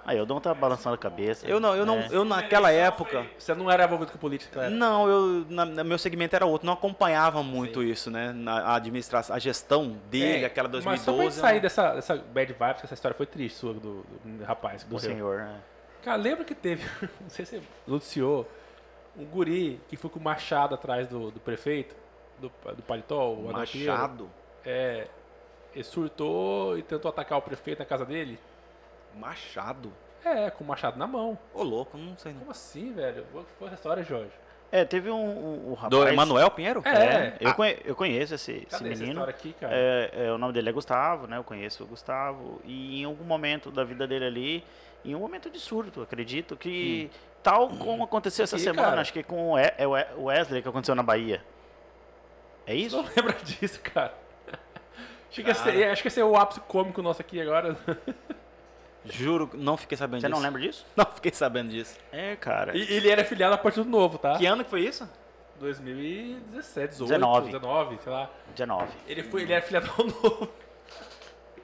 Ele 0.00 0.02
fala. 0.02 0.12
Aí, 0.12 0.18
Eudon 0.18 0.40
tá 0.40 0.52
balançando 0.54 0.94
a 0.94 0.98
cabeça. 0.98 1.46
Eu 1.46 1.60
não, 1.60 1.74
eu 1.76 1.84
não, 1.86 1.98
É. 1.98 2.08
eu 2.10 2.24
naquela 2.24 2.70
época. 2.72 3.26
Você 3.38 3.54
não 3.54 3.70
era 3.70 3.84
envolvido 3.84 4.12
com 4.12 4.18
política? 4.18 4.68
Não, 4.70 5.08
eu, 5.08 5.46
na, 5.48 5.64
na- 5.64 5.84
meu 5.84 5.98
segmento 5.98 6.34
era 6.34 6.46
outro, 6.46 6.66
não 6.66 6.72
acompanhava 6.74 7.42
muito 7.42 7.82
isso, 7.82 8.10
né? 8.10 8.32
Na 8.32 8.60
a 8.60 8.74
administração, 8.76 9.34
a 9.34 9.38
gestão 9.38 9.96
dele, 10.10 10.42
É, 10.44 10.46
aquela 10.46 10.68
Mas 10.68 10.82
só 10.82 10.84
pra 10.84 10.94
2012. 11.12 11.24
gente 11.34 11.40
sair 11.40 11.60
dessa, 11.60 11.94
dessa 11.94 12.16
bad 12.16 12.52
vibes, 12.52 12.80
que 12.80 12.86
essa 12.86 12.94
história 12.94 13.16
foi 13.16 13.26
triste 13.26 13.56
sua 13.58 13.74
do, 13.74 14.04
do 14.24 14.44
rapaz 14.44 14.82
que 14.82 14.88
Do 14.88 14.94
morreu. 14.94 15.10
senhor, 15.10 15.38
né? 15.38 15.60
Cara, 16.02 16.16
lembra 16.16 16.44
que 16.44 16.54
teve, 16.54 16.82
não 17.20 17.28
sei 17.28 17.44
se 17.44 17.56
você 17.58 17.62
noticiou, 17.86 18.48
um 19.16 19.24
guri 19.24 19.80
que 19.88 19.96
foi 19.96 20.08
com 20.08 20.18
o 20.18 20.22
machado 20.22 20.74
atrás 20.74 21.06
do, 21.08 21.30
do 21.30 21.40
prefeito, 21.40 21.94
do, 22.38 22.50
do 22.74 22.82
paletó, 22.82 23.32
o. 23.32 23.52
Machado. 23.52 24.30
É, 24.64 25.08
ele 25.74 25.84
surtou 25.84 26.78
e 26.78 26.82
tentou 26.82 27.08
atacar 27.10 27.38
o 27.38 27.42
prefeito 27.42 27.80
na 27.80 27.84
casa 27.84 28.04
dele. 28.04 28.38
Machado? 29.18 29.92
É, 30.24 30.50
com 30.50 30.62
o 30.64 30.66
machado 30.66 30.98
na 30.98 31.06
mão. 31.06 31.38
Ô, 31.54 31.62
louco, 31.62 31.96
não 31.96 32.16
sei 32.18 32.32
não. 32.32 32.40
Como 32.40 32.50
assim, 32.50 32.92
velho? 32.92 33.24
Qual 33.32 33.44
foi 33.58 33.66
essa 33.68 33.76
história, 33.76 34.02
Jorge? 34.02 34.30
É, 34.72 34.84
teve 34.84 35.10
um, 35.10 35.16
um, 35.16 35.70
um 35.70 35.74
rapaz... 35.74 35.90
Do 35.90 36.06
Emanuel 36.06 36.50
Pinheiro? 36.50 36.82
É. 36.84 36.90
É, 36.90 37.36
eu, 37.40 37.48
Ah. 37.50 37.54
conhe- 37.54 37.78
eu 37.84 37.96
conheço 37.96 38.34
esse, 38.34 38.66
esse 38.70 38.82
menino. 38.84 39.06
história 39.12 39.30
aqui, 39.30 39.52
cara? 39.54 39.72
É, 39.74 40.26
é, 40.26 40.32
o 40.32 40.38
nome 40.38 40.52
dele 40.52 40.68
é 40.68 40.72
Gustavo, 40.72 41.26
né? 41.26 41.38
Eu 41.38 41.42
conheço 41.44 41.82
o 41.82 41.86
Gustavo. 41.86 42.60
E 42.64 43.00
em 43.00 43.04
algum 43.04 43.24
momento 43.24 43.70
da 43.70 43.82
vida 43.82 44.06
dele 44.06 44.26
ali, 44.26 44.64
em 45.04 45.14
um 45.16 45.18
momento 45.20 45.50
de 45.50 45.58
surto, 45.58 46.02
acredito, 46.02 46.56
que 46.56 47.10
tal 47.42 47.68
como 47.70 48.04
aconteceu 48.04 48.44
essa 48.44 48.56
Ih, 48.56 48.60
semana, 48.60 48.88
cara. 48.90 49.00
acho 49.00 49.12
que 49.12 49.22
com 49.24 49.52
o 49.52 49.58
é 49.58 49.74
o 49.86 49.90
We- 49.90 50.06
o 50.18 50.22
Wesley 50.24 50.62
que 50.62 50.68
aconteceu 50.68 50.94
na 50.94 51.02
Bahia. 51.02 51.42
É 52.66 52.74
isso? 52.74 52.96
não 52.96 53.08
lembra 53.16 53.32
disso, 53.42 53.80
cara? 53.80 54.14
Acho 55.30 55.42
que, 55.42 55.50
esse, 55.50 55.82
é, 55.82 55.90
acho 55.90 56.02
que 56.02 56.08
esse 56.08 56.20
é 56.20 56.24
o 56.24 56.36
ápice 56.36 56.60
cômico 56.60 57.00
nosso 57.02 57.20
aqui 57.22 57.40
agora. 57.40 57.76
Juro, 59.04 59.50
não 59.54 59.76
fiquei 59.76 59.96
sabendo 59.96 60.20
Você 60.20 60.26
disso. 60.28 60.36
não 60.38 60.44
lembra 60.46 60.60
disso? 60.60 60.84
Não 60.96 61.06
fiquei 61.06 61.32
sabendo 61.32 61.70
disso. 61.70 61.96
É, 62.12 62.36
cara. 62.36 62.76
E 62.76 62.82
ele 62.92 63.08
era 63.10 63.24
filiado 63.24 63.54
a 63.54 63.58
Partido 63.58 63.88
Novo, 63.88 64.18
tá? 64.18 64.36
Que 64.36 64.44
ano 64.46 64.62
que 64.64 64.70
foi 64.70 64.82
isso? 64.82 65.08
2017, 65.58 66.92
18, 66.92 67.08
19. 67.08 67.46
19, 67.52 67.98
sei 68.02 68.12
lá. 68.12 68.30
19. 68.54 68.88
Ele, 69.06 69.22
foi, 69.24 69.42
ele 69.42 69.52
era 69.52 69.62
filiado 69.62 69.90
ao 69.98 70.04
Novo. 70.06 70.48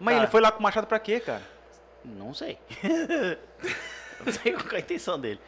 Mas 0.01 0.15
Cara. 0.15 0.25
ele 0.25 0.31
foi 0.31 0.41
lá 0.41 0.51
com 0.53 0.61
o 0.61 0.63
machado 0.63 0.87
pra 0.87 0.99
quê, 0.99 1.21
cara? 1.21 1.43
Não 2.05 2.33
sei. 2.35 2.59
não 4.25 4.33
sei 4.33 4.53
qual 4.53 4.73
é 4.73 4.77
a 4.77 4.81
intenção 4.81 5.19
dele. 5.19 5.41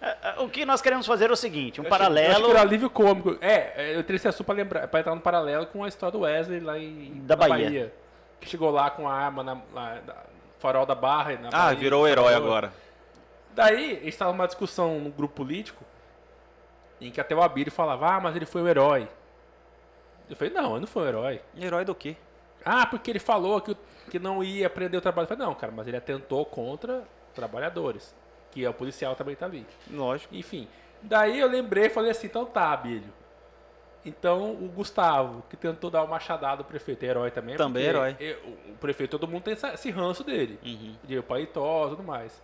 É, 0.00 0.16
é, 0.22 0.34
O 0.40 0.48
que 0.48 0.64
nós 0.66 0.82
queremos 0.82 1.06
fazer 1.06 1.30
é 1.30 1.32
o 1.32 1.36
seguinte, 1.36 1.80
um 1.80 1.84
Eu 1.84 1.88
Eu 1.88 1.94
acho 1.94 1.98
paralelo 1.98 2.44
que 2.46 2.50
era 2.50 2.60
alívio 2.60 2.90
cômico. 2.90 3.38
É, 3.40 3.72
é, 3.76 3.96
eu 3.96 4.02
teria 4.02 4.16
esse 4.16 4.28
assunto 4.28 4.44
pra, 4.46 4.54
lembrar, 4.54 4.88
pra 4.88 5.00
entrar 5.00 5.14
no 5.14 5.20
paralelo 5.20 5.66
com 5.66 5.82
a 5.84 5.88
história 5.88 6.12
do 6.12 6.20
Wesley 6.20 6.60
lá 6.60 6.78
em 6.78 7.20
Da 7.24 7.36
na 7.36 7.48
Bahia. 7.48 7.92
Que 8.40 8.48
chegou 8.48 8.70
lá 8.70 8.90
com 8.90 9.08
a 9.08 9.14
arma 9.14 9.42
na, 9.42 9.54
na- 9.54 9.94
na- 10.06 10.33
farol 10.58 10.86
da 10.86 10.94
barra. 10.94 11.32
e 11.34 11.38
Na 11.38 11.48
Ah, 11.48 11.50
Bahia, 11.66 11.76
virou 11.78 12.06
herói 12.08 12.32
Salvador. 12.32 12.46
agora. 12.48 12.72
Daí, 13.54 13.98
a 13.98 14.04
gente 14.04 14.16
tava 14.16 14.32
numa 14.32 14.46
discussão 14.46 14.98
no 15.00 15.10
grupo 15.10 15.34
político 15.34 15.84
em 17.00 17.10
que 17.10 17.20
até 17.20 17.34
o 17.34 17.42
Abílio 17.42 17.70
falava, 17.72 18.14
ah, 18.14 18.20
mas 18.20 18.34
ele 18.34 18.46
foi 18.46 18.62
o 18.62 18.68
herói. 18.68 19.08
Eu 20.28 20.36
falei, 20.36 20.52
não, 20.54 20.72
ele 20.72 20.80
não 20.80 20.86
foi 20.86 21.02
o 21.04 21.08
herói. 21.08 21.40
Herói 21.56 21.84
do 21.84 21.94
quê? 21.94 22.16
Ah, 22.64 22.86
porque 22.86 23.10
ele 23.10 23.18
falou 23.18 23.60
que, 23.60 23.76
que 24.10 24.18
não 24.18 24.42
ia 24.42 24.70
prender 24.70 24.98
o 24.98 25.02
trabalho. 25.02 25.24
Eu 25.24 25.28
falei, 25.28 25.46
não, 25.46 25.54
cara, 25.54 25.70
mas 25.70 25.86
ele 25.86 25.96
atentou 25.98 26.44
contra 26.46 27.04
trabalhadores. 27.34 28.14
Que 28.50 28.64
é 28.64 28.70
o 28.70 28.74
policial 28.74 29.14
também 29.14 29.36
tá 29.36 29.44
ali. 29.46 29.66
Lógico. 29.90 30.34
Enfim. 30.34 30.66
Daí 31.02 31.38
eu 31.38 31.48
lembrei 31.48 31.86
e 31.86 31.90
falei 31.90 32.10
assim, 32.10 32.26
então 32.26 32.46
tá, 32.46 32.72
Abílio. 32.72 33.12
Então 34.04 34.52
o 34.52 34.68
Gustavo, 34.68 35.42
que 35.48 35.56
tentou 35.56 35.90
dar 35.90 36.02
uma 36.02 36.08
machadada 36.10 36.60
ao 36.62 36.64
prefeito, 36.64 37.02
é 37.04 37.08
herói 37.08 37.30
também. 37.30 37.56
Também 37.56 37.84
porque 37.84 37.96
herói. 37.98 38.16
eu- 38.20 38.72
o 38.72 38.76
prefeito, 38.78 39.12
todo 39.18 39.26
mundo 39.30 39.42
tem 39.44 39.54
esse 39.54 39.90
ranço 39.90 40.22
dele. 40.22 40.58
Uhum. 40.64 40.94
De 41.04 41.22
paletó 41.22 41.86
e 41.86 41.90
tudo 41.90 42.02
mais. 42.02 42.42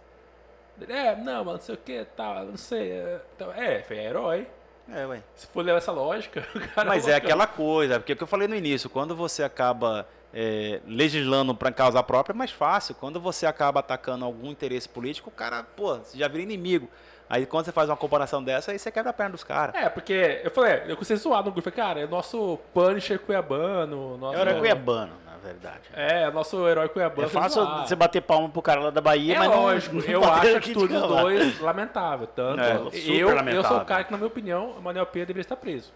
Ele, 0.80 0.92
É, 0.92 1.14
não, 1.16 1.44
mas 1.44 1.54
não 1.54 1.60
sei 1.60 1.74
o 1.74 1.78
que, 1.78 2.04
tal, 2.16 2.44
não 2.46 2.56
sei. 2.56 2.92
É, 2.92 3.20
então, 3.36 3.52
é, 3.52 3.82
foi 3.82 3.98
herói. 3.98 4.46
É, 4.92 5.06
ué. 5.06 5.22
Se 5.36 5.46
for 5.48 5.64
levar 5.64 5.78
essa 5.78 5.92
lógica, 5.92 6.40
o 6.54 6.60
cara 6.74 6.88
Mas 6.88 7.06
é 7.06 7.12
loucão. 7.12 7.26
aquela 7.28 7.46
coisa, 7.46 8.00
porque 8.00 8.12
é 8.12 8.14
o 8.14 8.16
que 8.16 8.22
eu 8.22 8.26
falei 8.26 8.48
no 8.48 8.54
início, 8.56 8.88
quando 8.90 9.14
você 9.14 9.42
acaba 9.42 10.08
é, 10.32 10.80
legislando 10.86 11.54
para 11.54 11.70
causa 11.70 12.02
própria, 12.02 12.32
é 12.32 12.36
mais 12.36 12.50
fácil. 12.50 12.94
Quando 12.94 13.20
você 13.20 13.44
acaba 13.46 13.80
atacando 13.80 14.24
algum 14.24 14.50
interesse 14.50 14.88
político, 14.88 15.28
o 15.28 15.32
cara, 15.32 15.62
pô, 15.62 15.96
você 15.96 16.16
já 16.16 16.26
vira 16.28 16.42
inimigo. 16.42 16.88
Aí 17.30 17.46
quando 17.46 17.64
você 17.64 17.70
faz 17.72 17.88
uma 17.88 17.96
comparação 17.96 18.42
dessa, 18.42 18.72
aí 18.72 18.78
você 18.78 18.90
quebra 18.90 19.10
a 19.10 19.12
perna 19.12 19.30
dos 19.30 19.44
caras. 19.44 19.72
É, 19.76 19.88
porque 19.88 20.40
eu 20.42 20.50
falei, 20.50 20.82
eu 20.88 20.96
comecei 20.96 21.14
a 21.14 21.18
zoar 21.18 21.44
no 21.44 21.52
grupo. 21.52 21.70
Falei, 21.70 21.76
cara, 21.88 22.00
é 22.00 22.06
nosso 22.08 22.58
Punisher 22.74 23.20
cuiabano. 23.20 24.16
Nosso, 24.18 24.34
Eu 24.34 24.40
era 24.40 24.54
cuiabano, 24.58 25.12
na 25.24 25.36
verdade. 25.36 25.82
É, 25.94 26.28
nosso 26.32 26.66
herói 26.68 26.88
cuiabano. 26.88 27.28
É 27.28 27.30
fácil 27.30 27.62
zoar. 27.62 27.86
você 27.86 27.94
bater 27.94 28.20
palma 28.20 28.48
pro 28.48 28.60
cara 28.60 28.80
lá 28.80 28.90
da 28.90 29.00
Bahia, 29.00 29.36
É 29.36 29.38
mas 29.38 29.48
não- 29.48 29.62
lógico, 29.62 29.94
não 29.94 30.02
eu 30.04 30.20
bater 30.26 30.56
acho 30.56 30.72
dos 30.74 30.90
lá. 30.90 31.06
dois 31.22 31.60
lamentável. 31.60 32.26
Tanto 32.26 32.60
É, 32.60 32.74
eu, 32.74 32.84
super 32.90 32.96
eu 33.14 33.26
sou 33.28 33.36
lamentável. 33.36 33.76
o 33.78 33.84
cara 33.84 34.02
que, 34.04 34.10
na 34.10 34.18
minha 34.18 34.26
opinião, 34.26 34.70
o 34.72 34.82
Manuel 34.82 35.06
Pedro 35.06 35.28
deveria 35.28 35.42
estar 35.42 35.56
preso. 35.56 35.92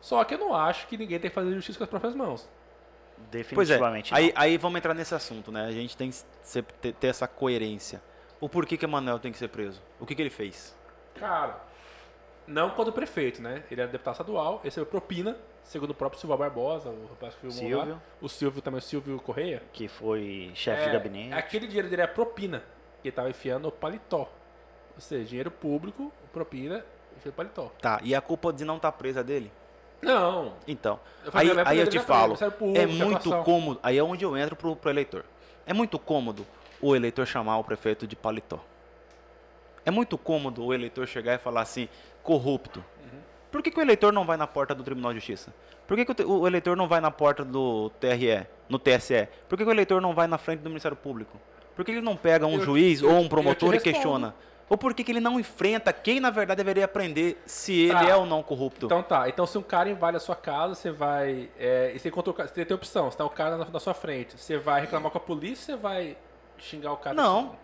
Só 0.00 0.24
que 0.24 0.32
eu 0.34 0.38
não 0.38 0.54
acho 0.56 0.86
que 0.86 0.96
ninguém 0.96 1.18
tem 1.20 1.28
que 1.30 1.34
fazer 1.34 1.52
justiça 1.52 1.76
com 1.78 1.84
as 1.84 1.90
próprias 1.90 2.14
mãos. 2.14 2.48
Pois 2.48 3.28
é, 3.28 3.38
Definitivamente 3.76 4.14
aí, 4.14 4.32
não. 4.34 4.42
aí 4.42 4.56
vamos 4.58 4.78
entrar 4.78 4.94
nesse 4.94 5.14
assunto, 5.14 5.52
né? 5.52 5.66
A 5.66 5.70
gente 5.70 5.96
tem 5.96 6.10
que 6.10 6.92
ter 6.92 7.06
essa 7.06 7.28
coerência. 7.28 8.02
O 8.42 8.48
porquê 8.48 8.76
que 8.76 8.84
Emanuel 8.84 9.18
tem 9.20 9.30
que 9.30 9.38
ser 9.38 9.46
preso? 9.48 9.80
O 10.00 10.04
que, 10.04 10.14
que 10.16 10.20
ele 10.22 10.28
fez? 10.30 10.76
Cara, 11.14 11.60
não 12.46 12.70
quando 12.70 12.88
o 12.88 12.92
prefeito, 12.92 13.40
né? 13.40 13.62
Ele 13.70 13.80
era 13.80 13.90
deputado 13.90 14.14
estadual, 14.14 14.60
recebeu 14.64 14.84
propina, 14.86 15.36
segundo 15.62 15.90
o 15.90 15.94
próprio 15.94 16.20
Silva 16.20 16.36
Barbosa, 16.36 16.88
o 16.88 17.06
rapaz 17.08 17.34
que 17.36 17.40
filmou 17.48 17.78
lá. 17.78 17.84
Silvio, 17.84 18.02
O 18.20 18.28
Silvio 18.28 18.60
também, 18.60 18.78
o 18.78 18.82
Silvio 18.82 19.20
Correia. 19.20 19.62
que 19.72 19.86
foi 19.86 20.50
chefe 20.56 20.82
É, 20.82 20.86
de 20.86 20.92
gabinete. 20.92 21.34
Aquele 21.34 21.68
dinheiro 21.68 21.88
dele 21.88 22.02
é 22.02 22.06
propina, 22.08 22.64
que 23.00 23.08
ele 23.08 23.14
tava 23.14 23.30
enfiando 23.30 23.62
no 23.66 23.70
paletó. 23.72 24.28
Ou 24.96 25.00
seja, 25.00 25.24
dinheiro 25.24 25.50
público, 25.50 26.12
propina, 26.32 26.84
enfia 27.16 27.30
no 27.30 27.32
paletó. 27.36 27.70
Tá, 27.80 28.00
e 28.02 28.12
a 28.12 28.20
culpa 28.20 28.52
de 28.52 28.64
não 28.64 28.74
estar 28.76 28.90
presa 28.92 29.22
déle? 29.22 29.52
Não. 30.02 30.54
Então, 30.66 30.98
Eu 31.24 31.30
aí, 31.32 31.48
é 31.48 31.62
aí 31.64 31.78
eu 31.78 31.86
te 31.86 32.00
família, 32.00 32.36
falo, 32.36 32.36
é 32.76 32.86
muito 32.86 33.18
atuação. 33.18 33.44
cômodo, 33.44 33.78
aí 33.84 33.96
é 33.96 34.02
onde 34.02 34.24
eu 34.24 34.36
entro 34.36 34.56
pro, 34.56 34.74
pro 34.74 34.90
eleitor. 34.90 35.24
É 35.64 35.72
muito 35.72 35.96
cômodo 35.96 36.44
o 36.82 36.94
eleitor 36.96 37.24
chamar 37.26 37.56
o 37.58 37.64
prefeito 37.64 38.06
de 38.06 38.16
paletó. 38.16 38.58
É 39.86 39.90
muito 39.90 40.18
cômodo 40.18 40.64
o 40.64 40.74
eleitor 40.74 41.06
chegar 41.06 41.34
e 41.34 41.38
falar 41.38 41.62
assim, 41.62 41.88
corrupto. 42.22 42.84
Por 43.50 43.62
que, 43.62 43.70
que 43.70 43.78
o 43.78 43.82
eleitor 43.82 44.12
não 44.12 44.24
vai 44.24 44.36
na 44.36 44.46
porta 44.46 44.74
do 44.74 44.82
Tribunal 44.82 45.12
de 45.12 45.18
Justiça? 45.18 45.52
Por 45.86 45.96
que, 45.96 46.04
que 46.14 46.22
o, 46.22 46.40
o 46.40 46.46
eleitor 46.46 46.76
não 46.76 46.88
vai 46.88 47.00
na 47.00 47.10
porta 47.10 47.44
do 47.44 47.90
TRE, 48.00 48.46
no 48.68 48.78
TSE? 48.78 49.28
Por 49.48 49.56
que, 49.58 49.64
que 49.64 49.68
o 49.70 49.72
eleitor 49.72 50.00
não 50.00 50.14
vai 50.14 50.26
na 50.26 50.38
frente 50.38 50.60
do 50.60 50.68
Ministério 50.70 50.96
Público? 50.96 51.38
Por 51.76 51.84
que 51.84 51.90
ele 51.90 52.00
não 52.00 52.16
pega 52.16 52.46
um 52.46 52.54
Eu- 52.54 52.60
juiz 52.60 53.02
eu- 53.02 53.10
ou 53.10 53.20
um 53.20 53.28
promotor 53.28 53.74
e 53.74 53.80
questiona? 53.80 54.34
Ou 54.70 54.78
por 54.78 54.94
que, 54.94 55.04
que 55.04 55.12
ele 55.12 55.20
não 55.20 55.38
enfrenta 55.38 55.92
quem, 55.92 56.18
na 56.18 56.30
verdade, 56.30 56.56
deveria 56.58 56.86
aprender 56.86 57.42
se 57.44 57.78
ele 57.82 57.92
Tá. 57.92 58.08
é 58.08 58.16
ou 58.16 58.24
não 58.24 58.42
corrupto? 58.42 58.86
Então 58.86 59.02
tá, 59.02 59.28
então 59.28 59.46
se 59.46 59.58
um 59.58 59.62
cara 59.62 59.90
invade 59.90 60.16
a 60.16 60.20
sua 60.20 60.36
casa, 60.36 60.74
você 60.74 60.90
vai. 60.90 61.50
É, 61.58 61.92
e 61.94 61.98
você 61.98 62.08
encontrou 62.08 62.34
você 62.34 62.64
tem 62.64 62.74
opção, 62.74 63.10
se 63.10 63.16
tá 63.18 63.24
o 63.24 63.28
cara 63.30 63.58
na, 63.58 63.66
na 63.66 63.80
sua 63.80 63.92
frente, 63.92 64.38
você 64.38 64.56
vai 64.56 64.80
reclamar 64.80 65.10
com 65.10 65.18
a 65.18 65.20
polícia 65.20 65.74
você 65.74 65.76
vai 65.76 66.16
xingar 66.62 66.92
o 66.92 66.96
cara? 66.96 67.14
Não. 67.14 67.56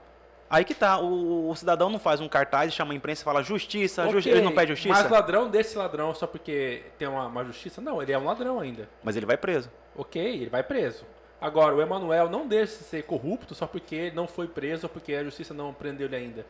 Aí 0.51 0.65
que 0.65 0.75
tá, 0.75 0.99
o, 0.99 1.51
o 1.51 1.55
cidadão 1.57 1.91
não 1.91 1.99
faz 1.99 2.21
um 2.23 2.29
cartaz 2.29 2.73
e 2.73 2.75
chama 2.75 2.93
a 2.93 2.97
imprensa 2.97 3.21
e 3.21 3.25
fala 3.25 3.43
justiça, 3.43 4.03
Ok, 4.05 4.13
justi- 4.15 4.31
ele 4.31 4.41
não 4.41 4.55
pede 4.55 4.73
justiça, 4.73 4.95
Mas 5.03 5.11
ladrão 5.11 5.49
desse 5.51 5.77
ladrão 5.77 6.15
só 6.15 6.27
porque 6.27 6.85
tem 6.99 7.07
uma, 7.07 7.27
uma 7.27 7.45
justiça? 7.45 7.83
Não, 7.83 8.01
ele 8.03 8.13
é 8.13 8.19
um 8.19 8.25
ladrão 8.25 8.59
ainda. 8.59 8.89
mas 9.03 9.15
ele 9.15 9.27
vai 9.27 9.37
preso. 9.37 9.71
Ok, 9.95 10.21
ele 10.23 10.49
vai 10.49 10.63
preso. 10.63 11.05
Agora, 11.41 11.75
o 11.75 11.83
Emanuel 11.83 12.31
não 12.31 12.49
deixa 12.49 12.79
de 12.79 12.85
ser 12.85 13.03
corrupto 13.05 13.55
só 13.55 13.67
porque 13.67 14.11
não 14.15 14.27
foi 14.27 14.49
preso 14.49 14.87
ou 14.87 14.91
porque 14.91 15.13
a 15.15 15.23
justiça 15.23 15.53
não 15.53 15.73
prendeu 15.73 16.07
ele 16.07 16.17
ainda. 16.17 16.47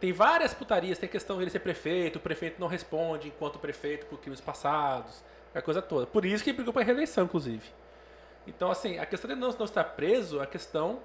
Tem 0.00 0.12
várias 0.14 0.54
putarias, 0.54 0.96
tem 0.98 1.06
questão 1.08 1.36
dele 1.36 1.50
ser 1.50 1.60
prefeito, 1.60 2.16
o 2.16 2.20
prefeito 2.20 2.58
não 2.58 2.66
responde 2.68 3.28
enquanto 3.28 3.58
prefeito 3.58 4.06
por 4.06 4.18
crimes 4.18 4.40
passados, 4.40 5.22
a 5.54 5.60
coisa 5.60 5.82
toda. 5.82 6.06
Por 6.06 6.24
isso 6.24 6.42
que 6.42 6.48
ele 6.50 6.56
brigou 6.56 6.72
para 6.72 6.82
reeleição, 6.84 7.24
inclusive. 7.24 7.68
Então, 8.46 8.70
assim, 8.70 8.98
a 8.98 9.04
questão 9.04 9.28
de 9.28 9.36
não, 9.36 9.50
não 9.50 9.64
estar 9.66 9.84
preso 9.84 10.40
a 10.40 10.46
questão 10.46 11.00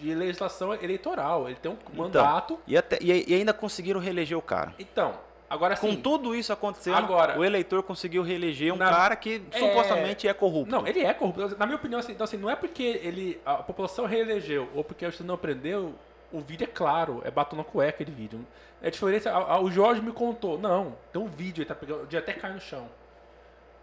de 0.00 0.14
legislação 0.14 0.72
eleitoral. 0.74 1.46
Ele 1.48 1.56
tem 1.56 1.70
um 1.70 1.76
mandato. 1.96 2.58
E, 2.66 2.76
até, 2.76 2.98
e, 3.00 3.30
e 3.30 3.34
ainda 3.34 3.52
conseguiram 3.52 4.00
reeleger 4.00 4.36
o 4.38 4.42
cara. 4.42 4.74
Então, 4.78 5.14
agora 5.48 5.76
Com 5.76 5.88
assim. 5.88 6.00
tudo 6.00 6.34
isso 6.34 6.52
acontecendo, 6.52 6.96
Agora- 6.96 7.38
o 7.38 7.44
eleitor 7.44 7.82
conseguiu 7.82 8.22
reeleger 8.22 8.72
um 8.72 8.76
Na- 8.76 8.90
cara 8.90 9.16
que 9.16 9.42
É- 9.52 9.58
supostamente 9.58 10.26
é 10.28 10.32
corrupto. 10.34 10.70
Não, 10.70 10.86
ele 10.86 11.00
é 11.00 11.12
corrupto. 11.14 11.56
Na 11.58 11.66
minha 11.66 11.76
opinião, 11.76 12.00
assim, 12.00 12.12
então, 12.12 12.24
assim, 12.24 12.36
não 12.36 12.50
é 12.50 12.56
porque 12.56 12.82
ele, 13.02 13.40
a 13.44 13.56
população 13.56 14.04
reelegeu 14.06 14.68
ou 14.74 14.82
porque 14.84 15.04
a 15.04 15.08
justiça 15.08 15.26
não 15.26 15.36
prendeu, 15.36 15.94
o 16.32 16.40
vídeo 16.40 16.64
é 16.64 16.68
claro, 16.68 17.22
é 17.24 17.30
batom 17.30 17.56
na 17.56 17.64
cueca 17.64 17.90
aquele 17.90 18.10
vídeo. 18.12 18.44
É 18.82 18.90
diferente, 18.90 19.26
o 19.28 19.70
Jorge 19.70 20.00
me 20.00 20.12
contou, 20.12 20.56
não, 20.58 20.94
tem 21.12 21.20
um 21.20 21.26
vídeo, 21.26 21.62
ele 21.62 21.68
tá 21.68 21.74
pegando, 21.74 22.02
o 22.04 22.06
dia 22.06 22.20
até 22.20 22.32
cai 22.32 22.52
no 22.52 22.60
chão. 22.60 22.86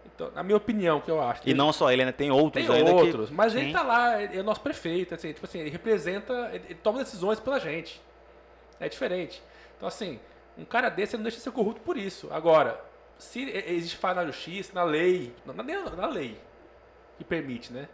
Então, 0.06 0.32
na 0.32 0.44
minha 0.44 0.56
opinião, 0.56 1.02
que 1.02 1.10
eu 1.12 1.22
acho. 1.22 1.42
E 1.46 1.54
não 1.54 1.74
só 1.74 1.92
ele, 1.92 2.06
né? 2.06 2.12
Tem 2.12 2.32
outros 2.32 2.66
Tem 2.66 2.76
ainda 2.76 2.92
que- 2.94 2.98
outros, 2.98 3.30
mas 3.32 3.56
ele 3.56 3.68
Sim. 3.68 3.74
tá 3.74 3.82
lá, 3.82 4.22
ele 4.22 4.38
é 4.38 4.42
o 4.42 4.44
nosso 4.44 4.62
prefeito, 4.62 5.14
assim, 5.16 5.34
tipo 5.34 5.46
assim, 5.46 5.60
ele 5.60 5.70
representa, 5.70 6.34
ele, 6.54 6.64
ele 6.70 6.76
toma 6.76 7.00
decisões 7.00 7.40
pela 7.40 7.60
gente. 7.60 8.02
É 8.80 8.88
diferente. 8.88 9.42
Então, 9.76 9.88
assim, 9.88 10.20
um 10.58 10.64
cara 10.66 10.90
desse 10.90 11.16
ele 11.16 11.20
não 11.22 11.24
deixa 11.24 11.38
de 11.38 11.44
ser 11.44 11.52
corrupto 11.52 11.82
por 11.82 11.98
isso. 11.98 12.30
Agora, 12.32 12.80
se 13.18 13.42
existe 13.68 13.98
falha 13.98 14.16
na 14.16 14.26
justiça, 14.28 14.72
na 14.74 14.84
lei, 14.84 15.34
na, 15.46 15.54
na- 15.96 16.08
lei 16.08 16.38
que 17.18 17.24
permite, 17.24 17.74
né? 17.74 17.88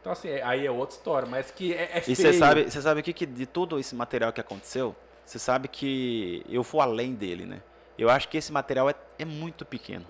Então, 0.00 0.12
assim, 0.12 0.28
é- 0.28 0.42
aí 0.42 0.66
é 0.66 0.70
outra 0.70 0.96
história, 0.96 1.28
mas 1.28 1.50
que 1.50 1.72
é, 1.72 1.90
é 1.98 2.02
E 2.06 2.14
você 2.16 2.32
sabe, 2.32 2.64
você 2.70 2.80
sabe 2.82 3.00
o 3.00 3.02
que, 3.02 3.12
que 3.12 3.26
de 3.26 3.46
todo 3.46 3.78
esse 3.78 3.94
material 3.94 4.32
que 4.32 4.40
aconteceu, 4.40 4.94
você 5.24 5.38
sabe 5.38 5.68
que 5.68 6.44
eu 6.48 6.62
vou 6.62 6.80
além 6.80 7.14
dele, 7.14 7.44
né? 7.46 7.62
Eu 7.96 8.10
acho 8.10 8.28
que 8.28 8.36
esse 8.36 8.52
material 8.52 8.90
é, 8.90 8.94
é 9.18 9.24
muito 9.24 9.64
pequeno. 9.64 10.04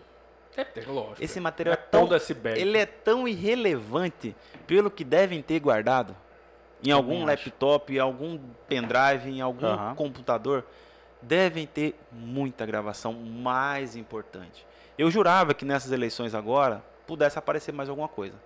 É 0.56 0.64
tecnológico. 0.64 1.22
Esse 1.22 1.38
é 1.38 1.40
material 1.40 1.74
é 1.74 1.76
pão 1.76 2.08
tão, 2.08 2.18
ele 2.54 2.78
é 2.78 2.86
tão 2.86 3.26
irrelevante 3.26 4.34
pelo 4.66 4.90
que 4.90 5.04
devem 5.04 5.42
ter 5.42 5.58
guardado 5.60 6.16
em 6.82 6.90
algum 6.90 7.18
acho. 7.18 7.26
laptop, 7.26 7.94
em 7.94 7.98
algum 7.98 8.38
pendrive, 8.68 9.30
em 9.30 9.40
algum 9.40 9.66
Aham. 9.66 9.94
computador, 9.94 10.64
devem 11.20 11.66
ter 11.66 11.98
muita 12.12 12.66
gravação 12.66 13.12
mais 13.12 13.96
importante. 13.96 14.66
Eu 14.96 15.10
jurava 15.10 15.54
que 15.54 15.64
nessas 15.64 15.90
eleições 15.90 16.34
agora 16.34 16.84
pudesse 17.06 17.38
aparecer 17.38 17.72
mais 17.72 17.88
alguma 17.88 18.08
coisa, 18.08 18.36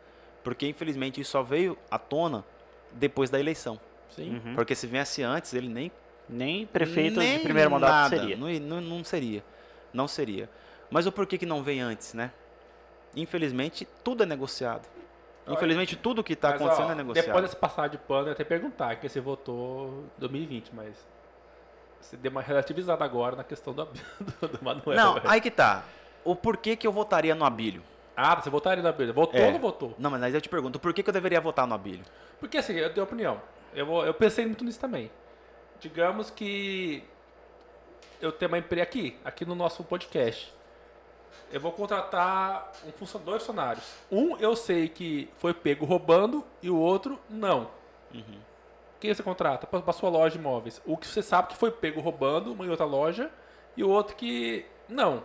porque 0.43 0.67
infelizmente 0.67 1.21
isso 1.21 1.33
só 1.33 1.43
veio 1.43 1.77
à 1.91 1.99
tona 1.99 2.45
depois 2.93 3.29
da 3.29 3.39
eleição. 3.39 3.79
Sim. 4.09 4.41
Uhum. 4.45 4.55
Porque 4.55 4.75
se 4.75 4.87
viesse 4.87 5.23
antes, 5.23 5.53
ele 5.53 5.69
nem 5.69 5.93
Nem 6.29 6.67
prefeito 6.67 7.19
nem 7.19 7.39
de 7.39 7.43
primeiro 7.43 7.71
mandato 7.71 7.93
nada, 7.93 8.19
seria. 8.19 8.37
Não, 8.37 8.49
não, 8.61 8.81
não 8.81 9.05
seria. 9.05 9.45
Não 9.93 10.09
seria. 10.09 10.49
Mas 10.91 11.07
o 11.07 11.13
porquê 11.13 11.37
que 11.39 11.47
não 11.47 11.63
vem 11.63 11.81
antes, 11.81 12.15
né? 12.15 12.31
Infelizmente, 13.15 13.87
tudo 14.05 14.23
é 14.23 14.27
negociado. 14.27 14.87
Infelizmente, 15.47 15.97
tudo 15.97 16.23
que 16.23 16.35
está 16.35 16.51
acontecendo 16.51 16.89
ó, 16.89 16.93
é 16.93 16.95
negociado. 16.95 17.27
Depois 17.27 17.45
dessa 17.45 17.57
passagem 17.57 17.93
de 17.93 17.99
pano, 17.99 18.29
eu 18.29 18.33
até 18.33 18.45
perguntar 18.45 18.97
que 18.97 19.09
você 19.09 19.21
votou 19.21 20.05
em 20.17 20.21
2020, 20.21 20.75
mas 20.75 20.95
você 22.01 22.17
deu 22.17 22.31
uma 22.31 22.43
relativizada 22.43 23.05
agora 23.05 23.35
na 23.37 23.45
questão 23.45 23.73
do, 23.73 23.87
do, 24.41 24.49
do 24.49 24.65
Manuel. 24.65 24.97
Não, 24.97 25.15
velho. 25.15 25.29
aí 25.31 25.41
que 25.41 25.51
tá. 25.51 25.85
O 26.25 26.37
porquê 26.37 26.77
que 26.77 26.87
eu 26.87 26.93
votaria 26.93 27.35
no 27.35 27.45
Abílio? 27.45 27.83
Ah, 28.15 28.35
você 28.35 28.51
votaria 28.51 28.83
na 28.83 28.91
Bíblia. 28.91 29.13
Votou 29.13 29.41
É. 29.41 29.47
ou 29.47 29.53
não 29.53 29.59
votou? 29.61 29.95
Não, 29.99 30.11
mas 30.11 30.23
aí 30.23 30.35
eu 30.35 30.41
te 30.41 30.49
pergunto, 30.49 30.79
por 30.79 30.93
que, 30.93 31.03
que 31.03 31.09
eu 31.09 31.15
deveria 31.15 31.41
votar 31.41 31.67
no 31.67 31.75
Abílio? 31.75 32.05
Porque 32.41 32.59
assim, 32.59 32.75
eu 32.75 32.93
tenho 32.93 33.05
opinião. 33.05 33.41
Eu, 33.73 33.87
eu 34.05 34.13
pensei 34.13 34.45
muito 34.45 34.65
nisso 34.65 34.81
também. 34.81 35.11
Digamos 35.81 36.29
que 36.29 37.05
eu 38.21 38.33
tenho 38.33 38.51
uma 38.51 38.59
empresa 38.59 38.83
aqui, 38.83 39.17
aqui 39.25 39.45
no 39.45 39.55
nosso 39.55 39.85
podcast. 39.85 40.53
Eu 41.53 41.61
vou 41.61 41.73
contratar 41.73 42.73
um 42.87 42.93
funcionário, 42.93 43.31
dois 43.31 43.43
funcionários. 43.43 43.85
Um 44.11 44.37
eu 44.37 44.55
sei 44.55 44.89
que 44.89 45.29
foi 45.39 45.55
pego 45.55 45.85
roubando 45.85 46.45
e 46.63 46.71
o 46.71 46.77
outro 46.77 47.19
não. 47.29 47.71
Quem 49.01 49.15
você 49.15 49.23
contrata? 49.23 49.67
Para 49.67 49.93
sua 49.93 50.11
loja 50.11 50.33
de 50.33 50.39
imóveis. 50.39 50.83
O 50.85 50.97
que 50.97 51.07
você 51.07 51.23
sabe 51.23 51.49
que 51.49 51.57
foi 51.57 51.71
pego 51.71 52.01
roubando, 52.01 52.53
uma 52.53 52.67
em 52.67 52.69
outra 52.69 52.85
loja, 52.85 53.31
e 53.77 53.85
o 53.85 53.89
outro 53.89 54.17
que 54.17 54.67
não. 54.89 55.23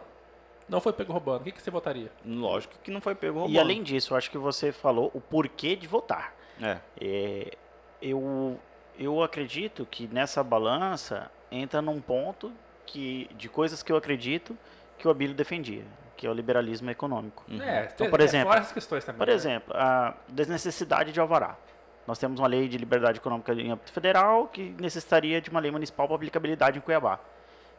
Não 0.69 0.79
foi 0.79 0.93
pego 0.93 1.11
roubando. 1.11 1.41
O 1.41 1.43
que, 1.45 1.51
que 1.51 1.61
você 1.61 1.71
votaria? 1.71 2.11
Lógico 2.25 2.75
que 2.83 2.91
não 2.91 3.01
foi 3.01 3.15
pego 3.15 3.39
roubando. 3.39 3.55
E 3.55 3.59
além 3.59 3.81
disso, 3.81 4.13
eu 4.13 4.17
acho 4.17 4.29
que 4.29 4.37
você 4.37 4.71
falou 4.71 5.11
o 5.13 5.19
porquê 5.19 5.75
de 5.75 5.87
votar. 5.87 6.35
É. 6.61 6.77
É, 7.01 7.57
eu, 8.01 8.59
eu 8.97 9.23
acredito 9.23 9.87
que 9.89 10.07
nessa 10.07 10.43
balança 10.43 11.31
entra 11.51 11.81
num 11.81 11.99
ponto 11.99 12.51
que, 12.85 13.29
de 13.35 13.49
coisas 13.49 13.81
que 13.81 13.91
eu 13.91 13.97
acredito 13.97 14.57
que 14.97 15.07
o 15.07 15.11
Abílio 15.11 15.35
defendia, 15.35 15.83
que 16.15 16.25
é 16.27 16.29
o 16.29 16.33
liberalismo 16.33 16.89
econômico. 16.89 17.43
Uhum. 17.49 17.61
É, 17.61 17.83
Então, 17.85 17.97
tem- 17.97 18.09
por 18.09 18.21
é, 18.21 18.23
exemplo- 18.23 18.49
fora 18.49 18.59
essas 18.61 18.71
questões 18.73 19.03
também. 19.03 19.17
Por 19.19 19.27
né? 19.27 19.33
exemplo, 19.33 19.73
a 19.75 20.13
desnecessidade 20.29 21.11
de 21.11 21.19
alvará. 21.19 21.55
Nós 22.05 22.17
temos 22.19 22.39
uma 22.39 22.47
lei 22.47 22.67
de 22.67 22.77
liberdade 22.77 23.17
econômica 23.19 23.53
em 23.53 23.71
âmbito 23.71 23.91
federal 23.91 24.47
que 24.47 24.75
necessitaria 24.79 25.39
de 25.41 25.49
uma 25.49 25.59
lei 25.59 25.71
municipal 25.71 26.05
para 26.07 26.15
aplicabilidade 26.17 26.77
em 26.77 26.81
Cuiabá. 26.81 27.19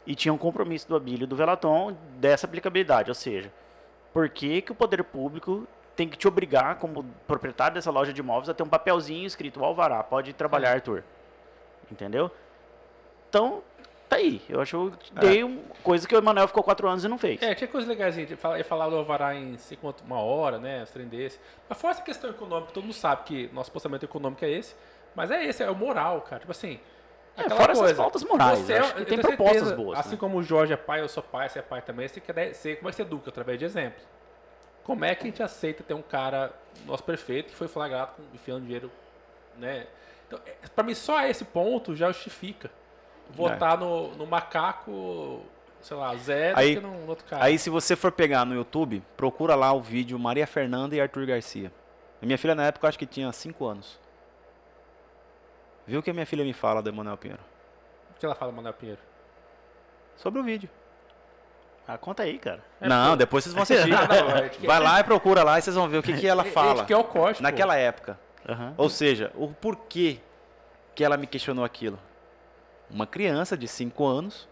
E 0.06 0.14
tinha 0.14 0.32
um 0.32 0.38
compromisso 0.38 0.88
do 0.88 0.96
Abílio 0.96 1.24
e 1.24 1.26
do 1.26 1.36
Velaton 1.36 1.96
dessa 2.16 2.46
aplicabilidade, 2.46 3.10
ou 3.10 3.14
seja, 3.14 3.52
por 4.12 4.28
que, 4.28 4.60
que 4.62 4.72
o 4.72 4.74
poder 4.74 5.02
público 5.04 5.66
tem 5.96 6.08
que 6.08 6.16
te 6.16 6.26
obrigar, 6.26 6.76
como 6.76 7.04
proprietário 7.26 7.74
dessa 7.74 7.90
loja 7.90 8.12
de 8.12 8.20
imóveis, 8.20 8.48
a 8.48 8.54
ter 8.54 8.62
um 8.62 8.68
papelzinho 8.68 9.26
escrito 9.26 9.62
alvará, 9.64 10.02
pode 10.02 10.32
trabalhar, 10.32 10.70
É. 10.70 10.74
Arthur. 10.74 11.04
Entendeu? 11.90 12.30
Então, 13.28 13.62
tá 14.08 14.16
aí. 14.16 14.42
Eu 14.48 14.60
acho 14.60 14.70
que 14.70 15.12
eu 15.12 15.16
É. 15.16 15.20
dei 15.20 15.44
uma 15.44 15.60
coisa 15.82 16.06
que 16.06 16.14
o 16.14 16.18
Emanuel 16.18 16.46
ficou 16.48 16.62
quatro 16.62 16.88
anos 16.88 17.04
e 17.04 17.08
não 17.08 17.18
fez. 17.18 17.40
É, 17.42 17.54
tinha 17.54 17.68
coisa 17.68 17.86
legaisinha. 17.88 18.26
Ele 18.26 18.36
fala- 18.36 18.54
ele 18.56 18.64
falava 18.64 18.90
do 18.90 18.96
Alvará 18.98 19.34
em 19.34 19.56
sei 19.58 19.76
quanto, 19.76 20.02
uma 20.04 20.20
hora, 20.20 20.58
né? 20.58 20.82
Os 20.82 20.90
trem 20.90 21.06
desse. 21.06 21.38
Mas 21.68 21.78
fora 21.80 21.92
essa 21.94 22.02
questão 22.02 22.30
econômica, 22.30 22.72
todo 22.72 22.82
mundo 22.84 22.94
sabe 22.94 23.24
que 23.24 23.50
nosso 23.52 23.70
pensamento 23.72 24.04
econômico 24.04 24.44
é 24.44 24.50
esse. 24.50 24.74
Mas 25.14 25.30
é 25.30 25.44
esse, 25.44 25.62
é 25.62 25.70
o 25.70 25.74
moral, 25.74 26.20
cara. 26.22 26.40
Tipo 26.40 26.52
assim. 26.52 26.78
É, 27.36 27.48
fora 27.50 27.72
essas 27.72 27.78
coisa. 27.78 27.94
pautas 27.96 28.22
morais, 28.22 28.58
Você 28.60 28.72
é- 28.74 28.78
acho 28.78 28.94
que 28.94 29.00
eu 29.00 29.06
tem 29.06 29.18
tenho 29.18 29.22
propostas 29.36 29.56
certeza, 29.68 29.76
boas, 29.76 29.98
Assim 29.98 30.10
né? 30.12 30.16
como 30.16 30.38
o 30.38 30.42
Jorge 30.42 30.72
é 30.72 30.76
pai, 30.76 31.00
eu 31.00 31.08
sou 31.08 31.20
pai, 31.22 31.48
você 31.48 31.58
é 31.58 31.62
pai 31.62 31.82
também, 31.82 32.06
você 32.06 32.20
quer 32.20 32.54
ser 32.54 32.76
como 32.76 32.88
é 32.88 32.92
que 32.92 32.96
você 32.96 33.02
educa 33.02 33.28
através 33.30 33.58
de 33.58 33.64
exemplos. 33.64 34.04
Como 34.84 35.04
é 35.04 35.14
que 35.16 35.22
a 35.24 35.26
gente 35.26 35.42
aceita 35.42 35.82
ter 35.82 35.94
um 35.94 36.02
cara, 36.02 36.52
nosso 36.86 37.02
prefeito, 37.02 37.50
que 37.50 37.56
foi 37.56 37.66
flagrado 37.66 38.12
com, 38.16 38.22
enfiando 38.34 38.62
dinheiro, 38.64 38.88
né? 39.56 39.86
Então, 40.28 40.38
é, 40.46 40.52
pra 40.74 40.84
mim, 40.84 40.94
só 40.94 41.24
esse 41.26 41.44
ponto 41.44 41.96
já 41.96 42.06
justifica. 42.12 42.70
Votar 43.30 43.76
no, 43.78 44.14
no 44.16 44.26
macaco, 44.26 45.42
sei 45.80 45.96
lá, 45.96 46.14
zero 46.16 46.58
Aí- 46.58 46.74
que 46.76 46.80
no, 46.80 46.90
no 47.00 47.08
outro 47.08 47.24
cara. 47.26 47.44
Aí, 47.44 47.58
se 47.58 47.68
você 47.70 47.96
for 47.96 48.12
pegar 48.12 48.44
no 48.44 48.54
YouTube, 48.54 49.02
procura 49.16 49.54
lá 49.54 49.72
o 49.72 49.80
vídeo 49.80 50.18
Maria 50.18 50.46
Fernanda 50.46 50.94
e 50.94 51.00
Arthur 51.00 51.26
Garcia. 51.26 51.72
A 52.22 52.26
minha 52.26 52.38
filha, 52.38 52.54
na 52.54 52.66
época, 52.66 52.86
eu 52.86 52.88
acho 52.88 52.98
que 52.98 53.06
tinha 53.06 53.30
5 53.32 53.64
anos. 53.66 53.98
Viu 55.86 56.00
o 56.00 56.02
que 56.02 56.10
a 56.10 56.14
minha 56.14 56.24
filha 56.26 56.44
me 56.44 56.52
fala 56.52 56.80
do 56.82 56.88
Emanuel 56.88 57.16
Pinheiro? 57.16 57.42
O 58.14 58.18
que 58.18 58.24
ela 58.24 58.34
fala, 58.34 58.50
Manuel 58.52 58.72
Pinheiro? 58.74 59.00
Sobre 60.16 60.40
o 60.40 60.44
vídeo. 60.44 60.70
Ah, 61.86 61.98
conta 61.98 62.22
aí, 62.22 62.38
cara. 62.38 62.64
É, 62.80 62.88
não, 62.88 63.10
pô. 63.10 63.16
depois 63.16 63.44
vocês 63.44 63.52
vão 63.52 63.62
assistir. 63.62 63.90
Não, 63.92 64.48
quer- 64.48 64.66
Vai 64.66 64.80
lá 64.80 65.00
e 65.00 65.04
procura 65.04 65.42
lá 65.42 65.58
e 65.58 65.62
vocês 65.62 65.76
vão 65.76 65.86
ver 65.86 65.98
o 65.98 66.02
que, 66.02 66.14
que 66.14 66.26
ela 66.26 66.40
A 66.40 66.44
gente 66.46 66.54
fala 66.54 66.84
quer 66.86 66.96
o 66.96 67.04
corte, 67.04 67.36
pô. 67.38 67.42
naquela 67.42 67.76
época. 67.76 68.18
Aham. 68.48 68.72
Ou 68.78 68.88
seja, 68.88 69.30
o 69.34 69.48
porquê 69.48 70.18
que 70.94 71.04
ela 71.04 71.18
me 71.18 71.26
questionou 71.26 71.62
aquilo. 71.62 71.98
Uma 72.94 73.06
criança 73.06 73.56
de 73.56 73.66
5 73.66 74.06
anos, 74.06 74.48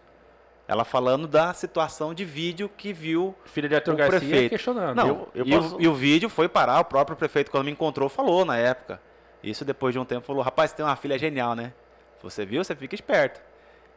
ela 0.67 0.83
falando 0.83 1.27
da 1.27 1.53
situação 1.53 2.13
de 2.13 2.25
vídeo 2.25 2.69
que 2.69 2.91
viu. 2.91 3.33
Filha 3.45 3.69
de 3.69 3.75
Arthur 3.75 3.93
o 3.93 3.97
Garcia 3.97 4.19
prefeito. 4.19 4.49
questionando. 4.51 4.95
Não, 4.97 5.07
eu- 5.07 5.29
eu 5.33 5.45
e, 5.47 5.55
o- 5.55 5.61
posso- 5.61 5.81
e 5.81 5.87
o 5.87 5.93
vídeo 5.95 6.29
foi 6.29 6.49
parar, 6.49 6.79
o 6.81 6.85
próprio 6.85 7.15
prefeito, 7.15 7.49
quando 7.49 7.65
me 7.65 7.71
encontrou, 7.71 8.09
falou 8.09 8.43
na 8.43 8.57
época. 8.57 9.01
Isso 9.41 9.63
depois 9.63 9.93
de 9.93 9.99
um 9.99 10.05
tempo 10.05 10.25
falou: 10.27 10.41
rapaz, 10.43 10.71
você 10.71 10.77
tem 10.77 10.85
uma 10.85 10.95
filha 10.97 11.17
genial, 11.17 11.55
né? 11.55 11.73
Você 12.21 12.45
viu? 12.45 12.63
Você 12.63 12.75
fica 12.75 12.93
esperto. 12.95 13.41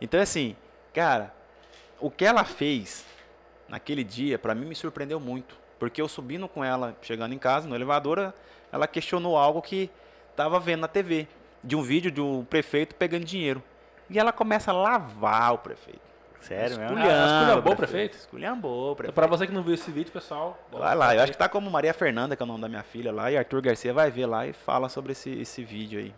Então, 0.01 0.21
assim, 0.21 0.57
cara, 0.95 1.35
o 2.01 2.11
que 2.11 2.25
ela 2.25 2.45
fez 2.45 3.05
naquele 3.69 4.03
dia, 4.05 4.39
pra 4.39 4.55
mim, 4.55 4.65
me 4.67 4.75
surpreendeu 4.75 5.19
muito. 5.21 5.57
Porque 5.79 6.01
eu 6.01 6.09
subindo 6.09 6.49
com 6.49 6.65
ela, 6.65 6.97
chegando 7.03 7.35
em 7.35 7.39
casa, 7.39 7.69
no 7.69 7.75
elevador, 7.75 8.33
ela 8.73 8.87
questionou 8.87 9.37
algo 9.37 9.61
que 9.61 9.91
tava 10.35 10.59
vendo 10.61 10.81
na 10.81 10.89
TV. 10.89 11.27
De 11.63 11.75
um 11.77 11.83
vídeo 11.83 12.11
de 12.11 12.21
um 12.21 12.45
prefeito 12.45 12.95
pegando 12.95 13.25
dinheiro. 13.25 13.63
E 14.09 14.19
ela 14.19 14.33
começa 14.33 14.71
a 14.71 14.75
lavar 14.75 15.55
o 15.55 15.59
prefeito. 15.59 16.01
Sério 16.41 16.79
mesmo? 16.79 16.99
Esculhambou 16.99 17.73
o 17.73 17.77
prefeito? 17.77 18.17
Esculhambou 18.17 18.73
o 18.73 18.85
Então, 18.85 18.95
prefeito. 18.97 19.15
pra 19.15 19.27
você 19.27 19.47
que 19.47 19.53
não 19.53 19.63
viu 19.65 19.75
esse 19.75 19.91
vídeo, 19.91 20.13
pessoal... 20.13 20.57
Vai 20.71 20.95
lá, 20.95 21.15
eu 21.15 21.23
acho 21.23 21.33
que 21.33 21.39
tá 21.39 21.49
como 21.49 21.69
Maria 21.69 21.93
Fernanda, 21.93 22.37
que 22.37 22.43
é 22.43 22.45
o 22.45 22.47
nome 22.47 22.61
da 22.61 22.69
minha 22.69 22.85
filha 22.85 23.13
lá, 23.13 23.31
e 23.33 23.37
Arthur 23.37 23.61
Garcia 23.63 23.93
vai 23.93 24.11
ver 24.13 24.27
lá 24.27 24.47
e 24.47 24.53
fala 24.53 24.89
sobre 24.89 25.11
esse, 25.13 25.31
esse 25.31 25.65
vídeo 25.65 25.99
aí. 25.99 26.15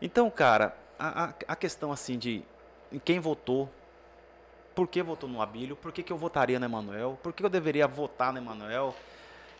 Então, 0.00 0.30
cara, 0.30 0.74
a, 0.98 1.24
a, 1.24 1.34
a 1.48 1.56
questão 1.56 1.92
assim 1.92 2.16
de 2.16 2.42
em 2.90 2.98
quem 2.98 3.18
votou, 3.20 3.68
por 4.74 4.88
que 4.88 5.02
votou 5.02 5.28
no 5.28 5.42
Abílio, 5.42 5.76
por 5.76 5.92
que, 5.92 6.02
que 6.02 6.12
eu 6.12 6.16
votaria 6.16 6.58
no 6.58 6.64
Emanuel, 6.64 7.18
por 7.22 7.32
que 7.32 7.44
eu 7.44 7.50
deveria 7.50 7.86
votar 7.86 8.32
no 8.32 8.38
Emanuel, 8.38 8.94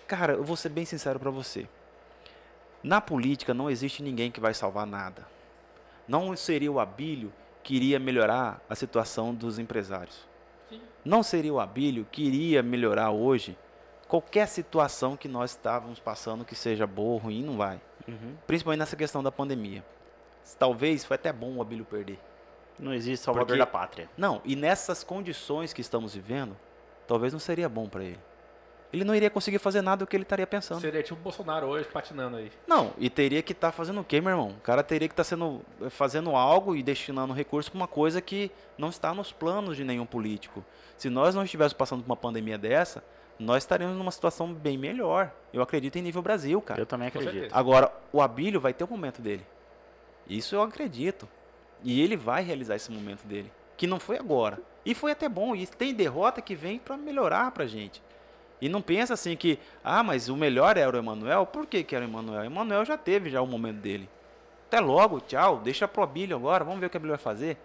cara, 0.07 0.33
eu 0.35 0.45
vou 0.45 0.57
ser 0.57 0.71
bem 0.71 0.85
sincero 0.87 1.19
pra 1.19 1.31
você. 1.31 1.69
Na 2.83 3.01
política 3.01 3.53
não 3.53 3.69
existe 3.71 4.03
ninguém 4.03 4.31
que 4.31 4.41
vai 4.41 4.55
salvar 4.55 4.87
nada. 4.87 5.27
Não 6.07 6.37
seria 6.37 6.71
o 6.71 6.79
Abílio 6.81 7.33
que 7.63 7.75
iria 7.77 7.99
melhorar 7.99 8.63
a 8.69 8.75
situação 8.75 9.35
dos 9.35 9.59
empresários. 9.59 10.27
Sim. 10.69 10.81
Não 11.05 11.23
seria 11.23 11.53
o 11.53 11.61
Abílio 11.61 12.07
que 12.11 12.23
iria 12.23 12.63
melhorar 12.63 13.11
hoje 13.11 13.57
qualquer 14.07 14.47
situação 14.47 15.17
que 15.17 15.27
nós 15.29 15.53
estávamos 15.53 15.99
passando, 15.99 16.45
que 16.45 16.55
seja 16.55 16.87
boa 16.87 17.13
ou 17.15 17.19
ruim, 17.19 17.43
não 17.43 17.57
vai. 17.57 17.81
Uhum. 18.07 18.37
Principalmente 18.47 18.81
nessa 18.81 18.97
questão 18.97 19.23
da 19.23 19.33
pandemia. 19.33 19.85
Talvez 20.59 21.05
foi 21.05 21.15
até 21.15 21.33
bom 21.33 21.55
o 21.57 21.63
Abílio 21.63 21.85
perder. 21.87 22.19
Não 22.79 22.93
existe 22.93 23.25
salvador 23.25 23.47
Porque- 23.47 23.59
da 23.59 23.67
pátria. 23.67 24.11
Não, 24.17 24.43
e 24.45 24.55
nessas 24.55 25.03
condições 25.03 25.73
que 25.73 25.81
estamos 25.81 26.15
vivendo, 26.15 26.57
talvez 27.07 27.33
não 27.33 27.41
seria 27.41 27.69
bom 27.69 27.89
para 27.89 28.05
ele. 28.05 28.21
Ele 28.95 29.03
não 29.03 29.13
iria 29.13 29.29
conseguir 29.29 29.59
fazer 29.59 29.83
nada 29.83 30.05
do 30.05 30.07
que 30.07 30.15
ele 30.15 30.23
estaria 30.23 30.47
pensando. 30.47 30.81
Seria 30.81 31.03
tipo 31.03 31.19
o 31.19 31.23
Bolsonaro 31.23 31.67
hoje, 31.67 31.89
patinando 31.89 32.37
aí. 32.37 32.53
Não, 32.65 32.93
e 32.97 33.11
teria 33.11 33.43
que 33.43 33.51
estar 33.51 33.73
fazendo 33.73 34.01
o 34.01 34.05
quê, 34.05 34.21
meu 34.21 34.31
irmão? 34.31 34.51
O 34.51 34.61
cara 34.61 34.85
teria 34.85 35.09
que 35.09 35.13
estar 35.13 35.25
sendo 35.25 35.63
fazendo 35.91 36.31
algo 36.37 36.77
e 36.77 36.83
destinando 36.83 37.33
recurso 37.33 37.73
para 37.73 37.77
uma 37.77 37.89
coisa 37.89 38.21
que 38.21 38.53
não 38.79 38.91
está 38.91 39.13
nos 39.13 39.33
planos 39.33 39.77
de 39.77 39.83
nenhum 39.83 40.07
político. 40.07 40.65
Se 40.97 41.11
nós 41.11 41.35
não 41.35 41.43
estivéssemos 41.43 41.73
passando 41.73 42.05
por 42.05 42.11
uma 42.11 42.17
pandemia 42.17 42.57
dessa, 42.57 43.03
nós 43.37 43.65
estaremos 43.65 43.97
numa 43.97 44.13
situação 44.13 44.55
bem 44.55 44.79
melhor. 44.79 45.33
Eu 45.53 45.61
acredito 45.61 45.97
em 45.97 46.03
nível 46.03 46.23
Brasil, 46.23 46.63
cara. 46.63 46.81
Eu 46.81 46.87
também 46.87 47.09
acredito. 47.09 47.53
Agora, 47.53 47.93
o 48.13 48.23
Abílio 48.23 48.61
vai 48.61 48.73
ter 48.73 48.85
o 48.85 48.89
momento 48.89 49.21
dele. 49.21 49.45
Isso 50.29 50.55
eu 50.55 50.63
acredito. 50.63 51.29
E 51.83 52.01
ele 52.01 52.17
vai 52.17 52.45
realizar 52.45 52.77
esse 52.77 52.93
momento 52.93 53.27
dele. 53.27 53.51
Que 53.77 53.89
não 53.89 53.99
foi 53.99 54.19
agora. 54.19 54.61
E 54.87 54.95
foi 54.95 55.11
até 55.11 55.29
bom. 55.29 55.57
E 55.57 55.67
tem 55.67 55.93
derrota 55.93 56.41
que 56.41 56.55
vem 56.55 56.79
pra 56.79 56.97
melhorar 56.97 57.51
pra 57.51 57.67
gente. 57.67 58.01
E 58.61 58.69
não 58.69 58.81
pensa 58.81 59.15
assim 59.15 59.37
que, 59.37 59.59
ah, 59.83 60.03
mas 60.03 60.29
o 60.29 60.37
melhor 60.37 60.77
era 60.77 60.97
o 60.97 60.99
Emanuel. 60.99 61.47
Por 61.47 61.67
que, 61.67 61.83
que 61.83 61.95
era 61.95 62.05
o 62.05 62.09
Emanuel? 62.09 62.43
O 62.43 62.45
Emanuel 62.45 62.85
já 62.85 62.97
teve 62.97 63.29
já 63.29 63.43
o 63.43 63.47
momento 63.47 63.79
dele. 63.79 64.09
Até 64.69 64.81
logo, 64.81 65.21
tchau. 65.21 65.59
Deixa 65.59 65.87
pro 65.87 66.03
Abílio 66.03 66.37
agora. 66.37 66.65
Vamos 66.65 66.81
ver 66.81 66.87
o 66.87 66.91
que 66.91 66.97
o 66.97 66.99
Abílio 66.99 67.17
vai 67.17 67.23
fazer. 67.23 67.59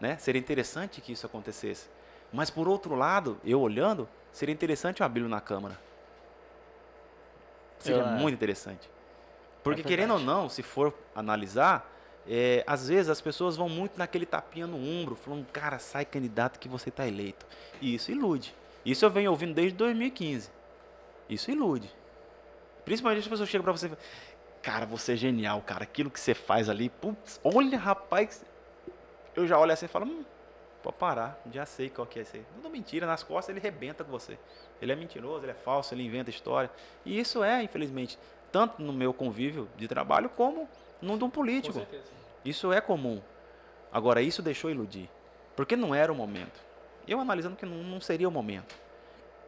Né? 0.00 0.16
Seria 0.18 0.38
interessante 0.38 1.00
que 1.00 1.12
isso 1.12 1.24
acontecesse. 1.24 1.88
Mas 2.32 2.50
por 2.50 2.68
outro 2.68 2.94
lado, 2.94 3.38
eu 3.44 3.60
olhando, 3.60 4.08
seria 4.30 4.52
interessante 4.52 5.00
o 5.00 5.04
Abílio 5.04 5.28
na 5.28 5.40
Câmara. 5.40 5.78
Seria 7.78 8.00
Eu, 8.00 8.06
é. 8.06 8.10
muito 8.10 8.34
interessante. 8.34 8.90
Porque 9.62 9.80
É 9.80 9.84
querendo 9.84 10.14
ou 10.14 10.20
não, 10.20 10.48
se 10.48 10.62
for 10.62 10.92
analisar, 11.14 11.90
é, 12.28 12.62
às 12.66 12.88
vezes 12.88 13.08
as 13.08 13.20
pessoas 13.20 13.56
vão 13.56 13.68
muito 13.68 13.96
naquele 13.98 14.26
tapinha 14.26 14.66
no 14.66 14.76
ombro, 14.76 15.14
falando, 15.14 15.46
cara, 15.46 15.78
sai 15.78 16.04
candidato 16.04 16.58
que 16.58 16.68
você 16.68 16.88
está 16.88 17.06
eleito. 17.06 17.46
E 17.80 17.94
isso 17.94 18.10
ilude. 18.10 18.54
Isso 18.86 19.04
eu 19.04 19.10
venho 19.10 19.32
ouvindo 19.32 19.52
desde 19.52 19.76
2015. 19.76 20.48
Isso 21.28 21.50
ilude. 21.50 21.92
Principalmente 22.84 23.18
as 23.18 23.28
pessoas 23.28 23.48
chegam 23.48 23.64
pra 23.64 23.72
você 23.72 23.86
e 23.86 23.88
falam, 23.88 24.04
cara, 24.62 24.86
você 24.86 25.14
é 25.14 25.16
genial, 25.16 25.60
cara, 25.60 25.82
aquilo 25.82 26.08
que 26.08 26.20
você 26.20 26.34
faz 26.34 26.68
ali, 26.68 26.88
putz, 26.88 27.40
olha, 27.42 27.76
rapaz. 27.76 28.44
Eu 29.34 29.44
já 29.44 29.58
olho 29.58 29.72
assim 29.72 29.86
e 29.86 29.88
falo, 29.88 30.06
hum, 30.06 30.24
pode 30.84 30.96
parar, 30.96 31.38
já 31.52 31.66
sei 31.66 31.90
qual 31.90 32.06
que 32.06 32.20
é 32.20 32.22
esse. 32.22 32.36
aí." 32.36 32.46
Não 32.62 32.70
mentira, 32.70 33.08
nas 33.08 33.24
costas 33.24 33.54
ele 33.54 33.60
rebenta 33.60 34.04
com 34.04 34.10
você. 34.10 34.38
Ele 34.80 34.92
é 34.92 34.96
mentiroso, 34.96 35.44
ele 35.44 35.50
é 35.50 35.54
falso, 35.54 35.92
ele 35.92 36.04
inventa 36.04 36.30
história. 36.30 36.70
E 37.04 37.18
isso 37.18 37.42
é, 37.42 37.60
infelizmente, 37.64 38.16
tanto 38.52 38.80
no 38.80 38.92
meu 38.92 39.12
convívio 39.12 39.68
de 39.76 39.88
trabalho 39.88 40.28
como 40.28 40.68
no 41.02 41.18
de 41.18 41.24
um 41.24 41.30
político. 41.30 41.84
Isso 42.44 42.72
é 42.72 42.80
comum. 42.80 43.20
Agora, 43.90 44.22
isso 44.22 44.42
deixou 44.42 44.70
iludir. 44.70 45.10
Porque 45.56 45.74
não 45.74 45.92
era 45.92 46.12
o 46.12 46.14
momento. 46.14 46.60
Eu 47.06 47.20
analisando 47.20 47.56
que 47.56 47.66
não, 47.66 47.76
não 47.82 48.00
seria 48.00 48.28
o 48.28 48.30
momento. 48.30 48.74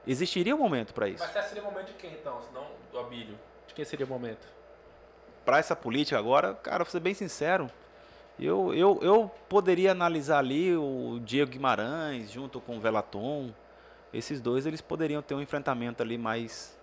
Existiria 0.07 0.55
um 0.55 0.59
momento 0.59 0.95
para 0.95 1.09
isso. 1.09 1.23
Mas 1.23 1.47
seria 1.47 1.63
o 1.63 1.67
momento 1.67 1.89
de 1.89 1.95
quem 1.95 2.13
então? 2.13 2.41
Se 2.41 2.53
não 2.53 2.67
do 2.91 2.99
Abílio. 2.99 3.39
De 3.67 3.75
quem 3.75 3.85
seria 3.85 4.07
o 4.07 4.09
momento? 4.09 4.47
Para 5.45 5.59
essa 5.59 5.77
política 5.77 6.19
agora, 6.19 6.55
cara, 6.55 6.85
vou 6.85 6.91
ser 6.91 7.01
bem 7.01 7.15
sincero. 7.15 7.71
Eu, 8.39 8.73
eu, 8.73 8.99
eu 9.03 9.31
poderia 9.49 9.91
analisar 9.91 10.39
ali 10.39 10.77
o 10.77 11.19
Diego 11.25 11.51
Guimarães 11.51 12.31
junto 12.31 12.61
com 12.61 12.77
o 12.77 12.81
Velaton. 12.81 13.53
Esses 14.13 14.41
dois, 14.41 14.65
eles 14.65 14.81
poderiam 14.81 15.21
ter 15.21 15.35
um 15.35 15.41
enfrentamento 15.41 16.03
ali 16.03 16.17
mais... 16.17 16.79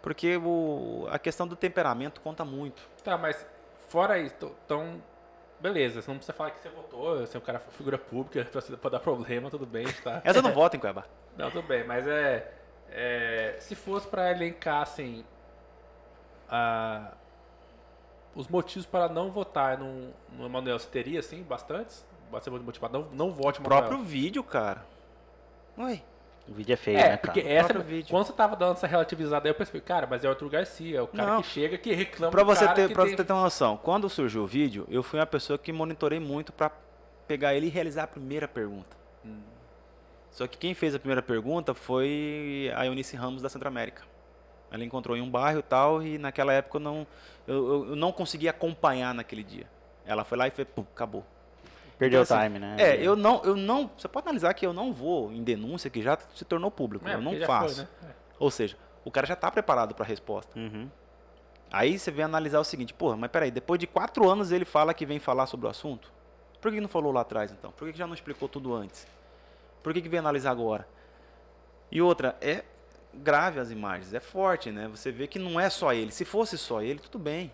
Porque 0.00 0.36
o, 0.36 1.08
a 1.10 1.18
questão 1.18 1.46
do 1.46 1.56
temperamento 1.56 2.20
conta 2.20 2.44
muito. 2.44 2.80
Tá, 3.02 3.18
mas 3.18 3.44
fora 3.88 4.18
isso, 4.18 4.54
então. 4.64 5.02
Beleza, 5.60 6.00
você 6.00 6.08
não 6.10 6.16
precisa 6.18 6.32
falar 6.36 6.50
que 6.52 6.60
você 6.60 6.68
votou, 6.68 7.18
você 7.18 7.36
é 7.36 7.40
um 7.40 7.42
cara 7.42 7.58
figura 7.58 7.98
pública, 7.98 8.44
pode 8.80 8.92
dar 8.92 9.00
problema, 9.00 9.50
tudo 9.50 9.66
bem, 9.66 9.86
tá? 10.04 10.20
Essa 10.24 10.40
não 10.40 10.52
voto 10.52 10.76
em 10.76 10.80
Cuiabá. 10.80 11.04
Não, 11.36 11.50
tudo 11.52 11.66
bem, 11.68 11.84
mas 11.84 12.04
é. 12.06 12.52
é, 12.90 13.56
se 13.60 13.76
fosse 13.76 14.08
pra 14.08 14.30
elencar, 14.32 14.82
assim. 14.82 15.24
a- 16.48 17.12
os 18.34 18.46
motivos 18.48 18.86
para 18.86 19.08
não 19.08 19.30
votar 19.30 19.78
no, 19.78 20.12
no 20.32 20.46
Emanuel, 20.46 20.78
você 20.78 20.88
teria, 20.88 21.20
assim, 21.20 21.42
bastantes? 21.42 22.04
Bastante 22.30 22.58
motivado, 22.60 22.98
não, 22.98 23.08
não 23.10 23.32
vote 23.32 23.58
O 23.58 23.62
no 23.62 23.68
Emanuel. 23.68 23.88
próprio 23.88 24.04
vídeo, 24.06 24.42
cara. 24.44 24.84
Oi. 25.76 26.02
O 26.48 26.52
vídeo 26.54 26.72
é 26.72 26.76
feio, 26.76 26.96
É, 26.98 27.10
né, 27.10 27.16
porque 27.18 27.42
cara? 27.42 27.54
essa, 27.54 27.78
vídeo. 27.80 28.10
quando 28.10 28.24
você 28.26 28.32
tava 28.32 28.56
dando 28.56 28.72
essa 28.72 28.86
relativizada 28.86 29.46
aí, 29.46 29.50
eu 29.50 29.54
pensei, 29.54 29.80
cara, 29.82 30.06
mas 30.06 30.24
é 30.24 30.28
o 30.28 30.30
Arthur 30.30 30.48
Garcia, 30.48 30.98
é 30.98 31.02
o 31.02 31.06
cara 31.06 31.34
Não. 31.34 31.42
que 31.42 31.48
chega, 31.48 31.76
que 31.76 31.92
reclama 31.92 32.30
Pra 32.30 32.42
você, 32.42 32.64
cara 32.64 32.74
ter, 32.74 32.88
que 32.88 32.94
pra 32.94 33.04
tem- 33.04 33.16
você 33.16 33.22
ter 33.24 33.32
uma 33.32 33.42
noção, 33.42 33.76
quando 33.76 34.08
surgiu 34.08 34.44
o 34.44 34.46
vídeo, 34.46 34.86
eu 34.90 35.02
fui 35.02 35.20
uma 35.20 35.26
pessoa 35.26 35.58
que 35.58 35.70
monitorei 35.72 36.18
muito 36.18 36.50
pra 36.52 36.70
pegar 37.26 37.54
ele 37.54 37.66
e 37.66 37.68
realizar 37.68 38.04
a 38.04 38.06
primeira 38.06 38.48
pergunta. 38.48 38.96
Hum. 39.24 39.40
Só 40.30 40.46
que 40.46 40.56
quem 40.56 40.72
fez 40.72 40.94
a 40.94 40.98
primeira 40.98 41.20
pergunta 41.20 41.74
foi 41.74 42.72
a 42.74 42.86
Eunice 42.86 43.14
Ramos 43.14 43.42
da 43.42 43.50
Centro-América. 43.50 44.02
Ela 44.70 44.84
encontrou 44.84 45.16
em 45.16 45.20
um 45.20 45.30
bairro 45.30 45.58
e 45.60 45.62
tal, 45.62 46.02
e 46.02 46.16
naquela 46.16 46.52
época 46.54 46.76
eu 46.78 46.80
não, 46.80 47.06
eu, 47.46 47.84
eu- 47.90 47.96
não 47.96 48.10
consegui 48.10 48.48
acompanhar 48.48 49.12
naquele 49.14 49.42
dia. 49.42 49.66
Ela 50.06 50.24
foi 50.24 50.38
lá 50.38 50.46
e 50.48 50.50
fez, 50.50 50.66
pum, 50.74 50.82
acabou. 50.94 51.26
Perdeu 51.98 52.20
o 52.20 52.22
Então, 52.22 52.36
assim, 52.38 52.46
time, 52.46 52.58
né? 52.60 52.76
É, 52.78 52.96
eu 53.02 53.16
não, 53.16 53.42
eu 53.44 53.56
não. 53.56 53.90
Você 53.96 54.06
pode 54.06 54.26
analisar 54.26 54.54
que 54.54 54.64
eu 54.64 54.72
não 54.72 54.92
vou 54.92 55.32
em 55.32 55.42
denúncia 55.42 55.90
que 55.90 56.00
já 56.00 56.16
se 56.34 56.44
tornou 56.44 56.70
público. 56.70 57.08
É, 57.08 57.14
eu 57.14 57.20
não 57.20 57.32
já 57.32 57.38
foi, 57.38 57.46
faço. 57.46 57.82
né? 57.82 57.88
É. 58.04 58.06
Ou 58.38 58.50
seja, 58.50 58.76
o 59.04 59.10
cara 59.10 59.26
já 59.26 59.34
está 59.34 59.50
preparado 59.50 59.94
para 59.94 60.04
a 60.04 60.08
resposta. 60.08 60.56
Uhum. 60.58 60.88
Aí 61.70 61.98
você 61.98 62.10
vem 62.10 62.24
analisar 62.24 62.60
o 62.60 62.64
seguinte, 62.64 62.94
porra, 62.94 63.16
mas 63.16 63.30
peraí, 63.30 63.50
depois 63.50 63.78
de 63.78 63.86
quatro 63.86 64.28
anos 64.30 64.52
ele 64.52 64.64
fala 64.64 64.94
que 64.94 65.04
vem 65.04 65.18
falar 65.18 65.46
sobre 65.46 65.66
o 65.66 65.70
assunto? 65.70 66.10
Por 66.60 66.72
que 66.72 66.80
não 66.80 66.88
falou 66.88 67.12
lá 67.12 67.20
atrás 67.20 67.52
então? 67.52 67.70
Por 67.72 67.86
que 67.86 67.92
que 67.92 67.98
já 67.98 68.06
não 68.06 68.14
explicou 68.14 68.48
tudo 68.48 68.74
antes? 68.74 69.06
Por 69.82 69.92
que, 69.92 70.00
que 70.00 70.08
vem 70.08 70.18
analisar 70.18 70.50
agora? 70.50 70.88
E 71.90 72.00
outra, 72.02 72.36
é 72.40 72.64
grave 73.14 73.60
as 73.60 73.70
imagens, 73.70 74.12
é 74.12 74.20
forte, 74.20 74.70
né? 74.70 74.88
Você 74.88 75.10
vê 75.10 75.26
que 75.26 75.38
não 75.38 75.58
é 75.58 75.70
só 75.70 75.92
ele. 75.92 76.10
Se 76.10 76.24
fosse 76.24 76.58
só 76.58 76.82
ele, 76.82 76.98
tudo 76.98 77.18
bem. 77.18 77.52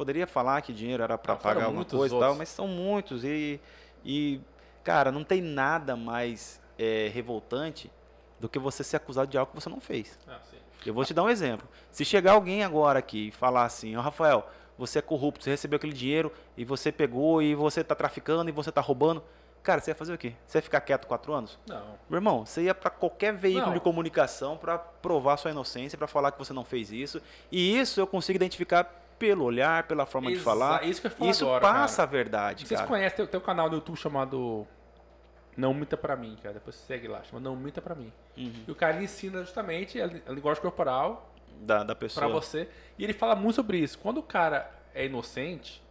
Poderia 0.00 0.26
falar 0.26 0.62
que 0.62 0.72
dinheiro 0.72 1.02
era 1.02 1.18
para 1.18 1.36
pagar 1.36 1.66
alguma 1.66 1.84
coisa 1.84 2.16
e 2.16 2.18
tal, 2.18 2.34
mas 2.34 2.48
são 2.48 2.66
muitos. 2.66 3.22
E, 3.22 3.60
e 4.02 4.40
cara, 4.82 5.12
não 5.12 5.22
tem 5.22 5.42
nada 5.42 5.94
mais 5.94 6.58
é, 6.78 7.10
revoltante 7.12 7.92
do 8.38 8.48
que 8.48 8.58
você 8.58 8.82
ser 8.82 8.96
acusado 8.96 9.30
de 9.30 9.36
algo 9.36 9.52
que 9.52 9.60
você 9.60 9.68
não 9.68 9.78
fez. 9.78 10.18
Ah. 10.26 10.38
Eu 10.86 10.94
vou 10.94 11.04
te 11.04 11.12
dar 11.12 11.22
um 11.22 11.28
exemplo. 11.28 11.68
Se 11.90 12.02
chegar 12.02 12.32
alguém 12.32 12.64
agora 12.64 12.98
aqui 12.98 13.28
e 13.28 13.30
falar 13.30 13.66
assim, 13.66 13.94
ó 13.94 14.00
Rafael, 14.00 14.48
você 14.78 15.00
é 15.00 15.02
corrupto, 15.02 15.44
você 15.44 15.50
recebeu 15.50 15.76
aquele 15.76 15.92
dinheiro 15.92 16.32
e 16.56 16.64
você 16.64 16.90
pegou 16.90 17.42
e 17.42 17.54
você 17.54 17.84
tá 17.84 17.94
traficando 17.94 18.48
e 18.48 18.52
você 18.54 18.72
tá 18.72 18.80
roubando. 18.80 19.22
Cara, 19.62 19.82
você 19.82 19.90
ia 19.90 19.94
fazer 19.94 20.14
o 20.14 20.16
quê? 20.16 20.32
Você 20.46 20.56
ia 20.56 20.62
ficar 20.62 20.80
quieto 20.80 21.06
quatro 21.06 21.34
anos? 21.34 21.58
Não. 21.66 21.98
Meu 22.08 22.16
irmão, 22.16 22.46
você 22.46 22.62
ia 22.62 22.74
para 22.74 22.88
qualquer 22.88 23.34
veículo 23.34 23.66
Não. 23.66 23.74
de 23.74 23.80
comunicação 23.80 24.56
para 24.56 24.78
provar 24.78 25.36
sua 25.36 25.50
inocência, 25.50 25.98
para 25.98 26.06
falar 26.06 26.32
que 26.32 26.38
você 26.38 26.54
não 26.54 26.64
fez 26.64 26.90
isso. 26.90 27.20
E 27.52 27.78
isso 27.78 28.00
eu 28.00 28.06
consigo 28.06 28.36
identificar 28.36 28.99
pelo 29.20 29.44
olhar, 29.44 29.86
pela 29.86 30.06
forma 30.06 30.28
de 30.30 30.36
Exa- 30.36 30.44
falar. 30.44 30.82
Isso 30.84 31.06
Isso 31.20 31.44
agora, 31.44 31.60
passa 31.60 31.98
cara. 31.98 32.08
a 32.08 32.10
verdade, 32.10 32.66
Vocês 32.66 32.80
cara. 32.80 32.88
conhecem, 32.88 33.16
tem, 33.18 33.26
tem 33.26 33.38
um 33.38 33.42
canal 33.44 33.68
no 33.68 33.74
YouTube 33.76 33.96
chamado 33.96 34.66
Não 35.56 35.74
Minta 35.74 35.94
Pra 35.96 36.16
Mim, 36.16 36.36
cara. 36.42 36.54
Depois 36.54 36.74
você 36.74 36.86
segue 36.86 37.06
lá, 37.06 37.22
chama 37.22 37.38
Não 37.38 37.54
Minta 37.54 37.82
Pra 37.82 37.94
Mim. 37.94 38.10
Uhum. 38.36 38.64
E 38.66 38.70
o 38.70 38.74
cara 38.74 39.00
ensina 39.02 39.40
justamente 39.44 40.00
a, 40.00 40.06
a 40.06 40.32
linguagem 40.32 40.62
corporal 40.62 41.30
Da, 41.60 41.84
da 41.84 41.94
pessoa. 41.94 42.26
pra 42.26 42.34
você. 42.34 42.66
E 42.98 43.04
ele 43.04 43.12
fala 43.12 43.36
muito 43.36 43.56
sobre 43.56 43.76
isso. 43.78 43.98
Quando 43.98 44.18
o 44.18 44.22
cara 44.22 44.70
é 44.94 45.04
inocente, 45.04 45.82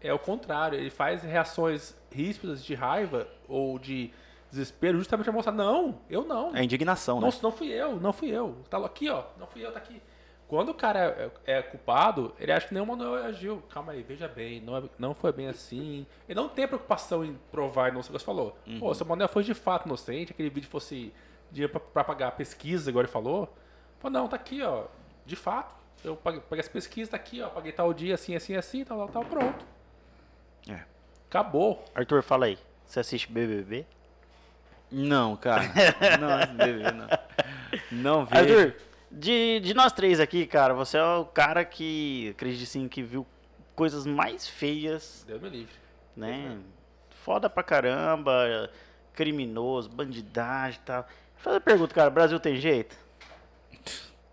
é 0.00 0.12
o 0.12 0.18
contrário. 0.18 0.78
Ele 0.78 0.90
faz 0.90 1.22
reações 1.22 1.94
ríspidas 2.10 2.64
de 2.64 2.74
raiva 2.74 3.28
ou 3.46 3.78
de 3.78 4.10
desespero 4.50 4.96
justamente 4.98 5.24
pra 5.24 5.32
mostrar, 5.34 5.52
não, 5.52 5.98
eu 6.08 6.24
não. 6.24 6.56
É 6.56 6.62
indignação, 6.64 7.20
né? 7.20 7.28
Não, 7.30 7.40
não 7.42 7.52
fui 7.52 7.68
eu, 7.68 7.96
não 8.00 8.12
fui 8.12 8.30
eu. 8.30 8.56
Tá 8.70 8.78
aqui, 8.78 9.10
ó. 9.10 9.24
Não 9.38 9.46
fui 9.46 9.64
eu, 9.66 9.70
tá 9.70 9.78
aqui. 9.78 10.00
Quando 10.46 10.68
o 10.68 10.74
cara 10.74 11.32
é, 11.46 11.58
é 11.58 11.62
culpado, 11.62 12.34
ele 12.38 12.52
acha 12.52 12.68
que 12.68 12.74
nem 12.74 12.82
o 12.82 12.86
Manuel 12.86 13.24
agiu. 13.24 13.62
Calma 13.72 13.92
aí, 13.92 14.02
veja 14.02 14.28
bem, 14.28 14.60
não, 14.60 14.76
é- 14.76 14.82
não 14.98 15.14
foi 15.14 15.32
bem 15.32 15.48
assim. 15.48 16.06
Ele 16.28 16.38
não 16.38 16.48
tem 16.48 16.66
preocupação 16.66 17.24
em 17.24 17.38
provar 17.50 17.86
a 17.86 17.88
inocência, 17.88 18.18
você 18.18 18.24
falou. 18.24 18.56
Pô, 18.78 18.92
se 18.94 19.02
o 19.02 19.06
Manuel 19.06 19.28
foi 19.28 19.42
de 19.42 19.54
fato 19.54 19.86
inocente, 19.86 20.32
aquele 20.32 20.50
vídeo 20.50 20.68
fosse 20.68 21.12
dinheiro 21.50 21.72
pra, 21.72 21.80
pra 21.80 22.04
pagar 22.04 22.28
a 22.28 22.32
pesquisa, 22.32 22.90
agora 22.90 23.06
ele 23.06 23.12
falou. 23.12 23.52
Pô, 24.00 24.10
não, 24.10 24.28
tá 24.28 24.36
aqui, 24.36 24.62
ó. 24.62 24.84
De 25.24 25.34
fato, 25.34 25.74
eu 26.04 26.14
paguei, 26.14 26.40
paguei 26.40 26.60
essa 26.60 26.70
pesquisa, 26.70 27.12
tá 27.12 27.16
aqui, 27.16 27.40
ó. 27.40 27.48
Paguei 27.48 27.72
tal 27.72 27.92
dia, 27.94 28.14
assim, 28.14 28.36
assim, 28.36 28.54
assim, 28.54 28.84
tal, 28.84 28.98
tal, 28.98 29.08
tal, 29.08 29.24
pronto. 29.24 29.64
É. 30.68 30.82
Acabou. 31.28 31.82
Arthur, 31.94 32.22
fala 32.22 32.46
aí. 32.46 32.58
Você 32.84 33.00
assiste 33.00 33.32
BBB? 33.32 33.86
Não, 34.90 35.36
cara. 35.36 35.64
não, 36.20 36.54
bebê, 36.54 36.92
não. 36.92 37.08
Não 37.90 38.26
vejo. 38.26 38.40
Arthur, 38.58 38.76
de, 39.14 39.60
de 39.60 39.74
nós 39.74 39.92
três 39.92 40.20
aqui, 40.20 40.46
cara, 40.46 40.74
você 40.74 40.98
é 40.98 41.04
o 41.04 41.24
cara 41.24 41.64
que, 41.64 42.30
acredito 42.30 42.66
sim, 42.66 42.88
que 42.88 43.02
viu 43.02 43.26
coisas 43.74 44.06
mais 44.06 44.48
feias, 44.48 45.24
Deus 45.26 45.40
me 45.40 45.48
livre. 45.48 45.74
né? 46.16 46.58
Foda 47.10 47.48
pra 47.48 47.62
caramba, 47.62 48.70
criminoso, 49.14 49.88
bandidagem 49.88 50.80
e 50.80 50.84
tal. 50.84 51.06
Faz 51.36 51.56
a 51.56 51.60
pergunta, 51.60 51.94
cara, 51.94 52.10
Brasil 52.10 52.38
tem 52.40 52.56
jeito? 52.56 52.96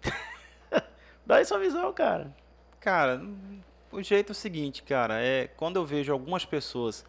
Dá 1.26 1.38
aí 1.38 1.46
sua 1.46 1.60
visão, 1.60 1.92
cara. 1.94 2.34
Cara, 2.80 3.22
o 3.92 4.02
jeito 4.02 4.30
é 4.30 4.34
o 4.34 4.36
seguinte, 4.36 4.82
cara, 4.84 5.22
é 5.22 5.48
quando 5.48 5.76
eu 5.76 5.86
vejo 5.86 6.12
algumas 6.12 6.46
pessoas 6.46 7.06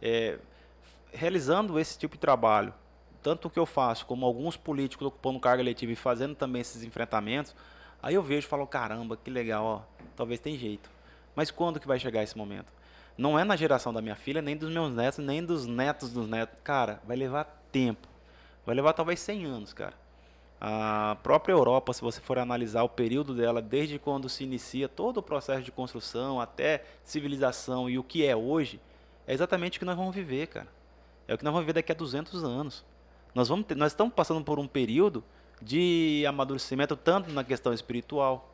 é, 0.00 0.38
realizando 1.12 1.78
esse 1.78 1.98
tipo 1.98 2.14
de 2.14 2.20
trabalho, 2.20 2.72
tanto 3.26 3.48
o 3.48 3.50
que 3.50 3.58
eu 3.58 3.66
faço, 3.66 4.06
como 4.06 4.24
alguns 4.24 4.56
políticos 4.56 5.04
ocupando 5.04 5.40
carga 5.40 5.60
eletiva 5.60 5.90
e 5.90 5.96
fazendo 5.96 6.36
também 6.36 6.60
esses 6.62 6.84
enfrentamentos, 6.84 7.56
aí 8.00 8.14
eu 8.14 8.22
vejo 8.22 8.46
e 8.46 8.48
falo, 8.48 8.64
caramba, 8.68 9.16
que 9.16 9.28
legal, 9.28 9.64
ó, 9.64 9.80
talvez 10.14 10.38
tem 10.38 10.56
jeito. 10.56 10.88
Mas 11.34 11.50
quando 11.50 11.80
que 11.80 11.88
vai 11.88 11.98
chegar 11.98 12.22
esse 12.22 12.38
momento? 12.38 12.72
Não 13.18 13.36
é 13.36 13.42
na 13.42 13.56
geração 13.56 13.92
da 13.92 14.00
minha 14.00 14.14
filha, 14.14 14.40
nem 14.40 14.56
dos 14.56 14.70
meus 14.70 14.94
netos, 14.94 15.18
nem 15.18 15.44
dos 15.44 15.66
netos 15.66 16.12
dos 16.12 16.28
netos. 16.28 16.60
Cara, 16.62 17.02
vai 17.04 17.16
levar 17.16 17.46
tempo. 17.72 18.06
Vai 18.64 18.76
levar 18.76 18.92
talvez 18.92 19.18
100 19.18 19.44
anos, 19.44 19.72
cara. 19.72 19.94
A 20.60 21.16
própria 21.20 21.52
Europa, 21.52 21.92
se 21.92 22.02
você 22.02 22.20
for 22.20 22.38
analisar 22.38 22.84
o 22.84 22.88
período 22.88 23.34
dela, 23.34 23.60
desde 23.60 23.98
quando 23.98 24.28
se 24.28 24.44
inicia 24.44 24.88
todo 24.88 25.16
o 25.16 25.22
processo 25.22 25.64
de 25.64 25.72
construção 25.72 26.40
até 26.40 26.84
civilização 27.02 27.90
e 27.90 27.98
o 27.98 28.04
que 28.04 28.24
é 28.24 28.36
hoje, 28.36 28.80
é 29.26 29.34
exatamente 29.34 29.78
o 29.78 29.80
que 29.80 29.84
nós 29.84 29.96
vamos 29.96 30.14
viver, 30.14 30.46
cara. 30.46 30.68
É 31.26 31.34
o 31.34 31.36
que 31.36 31.42
nós 31.42 31.52
vamos 31.52 31.64
viver 31.64 31.72
daqui 31.72 31.90
a 31.90 31.94
200 31.96 32.44
anos. 32.44 32.84
Nós, 33.36 33.48
vamos 33.48 33.66
ter, 33.66 33.74
nós 33.74 33.92
estamos 33.92 34.14
passando 34.14 34.42
por 34.42 34.58
um 34.58 34.66
período 34.66 35.22
de 35.60 36.24
amadurecimento 36.26 36.96
tanto 36.96 37.30
na 37.30 37.44
questão 37.44 37.70
espiritual. 37.74 38.50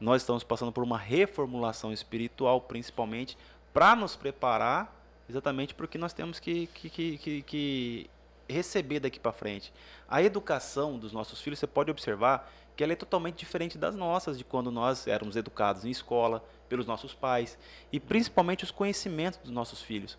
Nós 0.00 0.22
estamos 0.22 0.42
passando 0.42 0.72
por 0.72 0.82
uma 0.82 0.96
reformulação 0.96 1.92
espiritual, 1.92 2.58
principalmente, 2.62 3.36
para 3.70 3.94
nos 3.94 4.16
preparar 4.16 4.98
exatamente 5.28 5.74
porque 5.74 5.98
nós 5.98 6.14
temos 6.14 6.40
que, 6.40 6.68
que, 6.68 6.88
que, 6.88 7.18
que, 7.18 7.42
que 7.42 8.10
receber 8.48 8.98
daqui 8.98 9.20
para 9.20 9.30
frente. 9.30 9.70
A 10.08 10.22
educação 10.22 10.98
dos 10.98 11.12
nossos 11.12 11.42
filhos, 11.42 11.58
você 11.58 11.66
pode 11.66 11.90
observar 11.90 12.50
que 12.74 12.82
ela 12.82 12.94
é 12.94 12.96
totalmente 12.96 13.36
diferente 13.36 13.76
das 13.76 13.94
nossas, 13.94 14.38
de 14.38 14.44
quando 14.44 14.70
nós 14.70 15.06
éramos 15.06 15.36
educados 15.36 15.84
em 15.84 15.90
escola, 15.90 16.42
pelos 16.66 16.86
nossos 16.86 17.12
pais, 17.12 17.58
e 17.92 18.00
principalmente 18.00 18.64
os 18.64 18.70
conhecimentos 18.70 19.38
dos 19.40 19.52
nossos 19.52 19.82
filhos. 19.82 20.16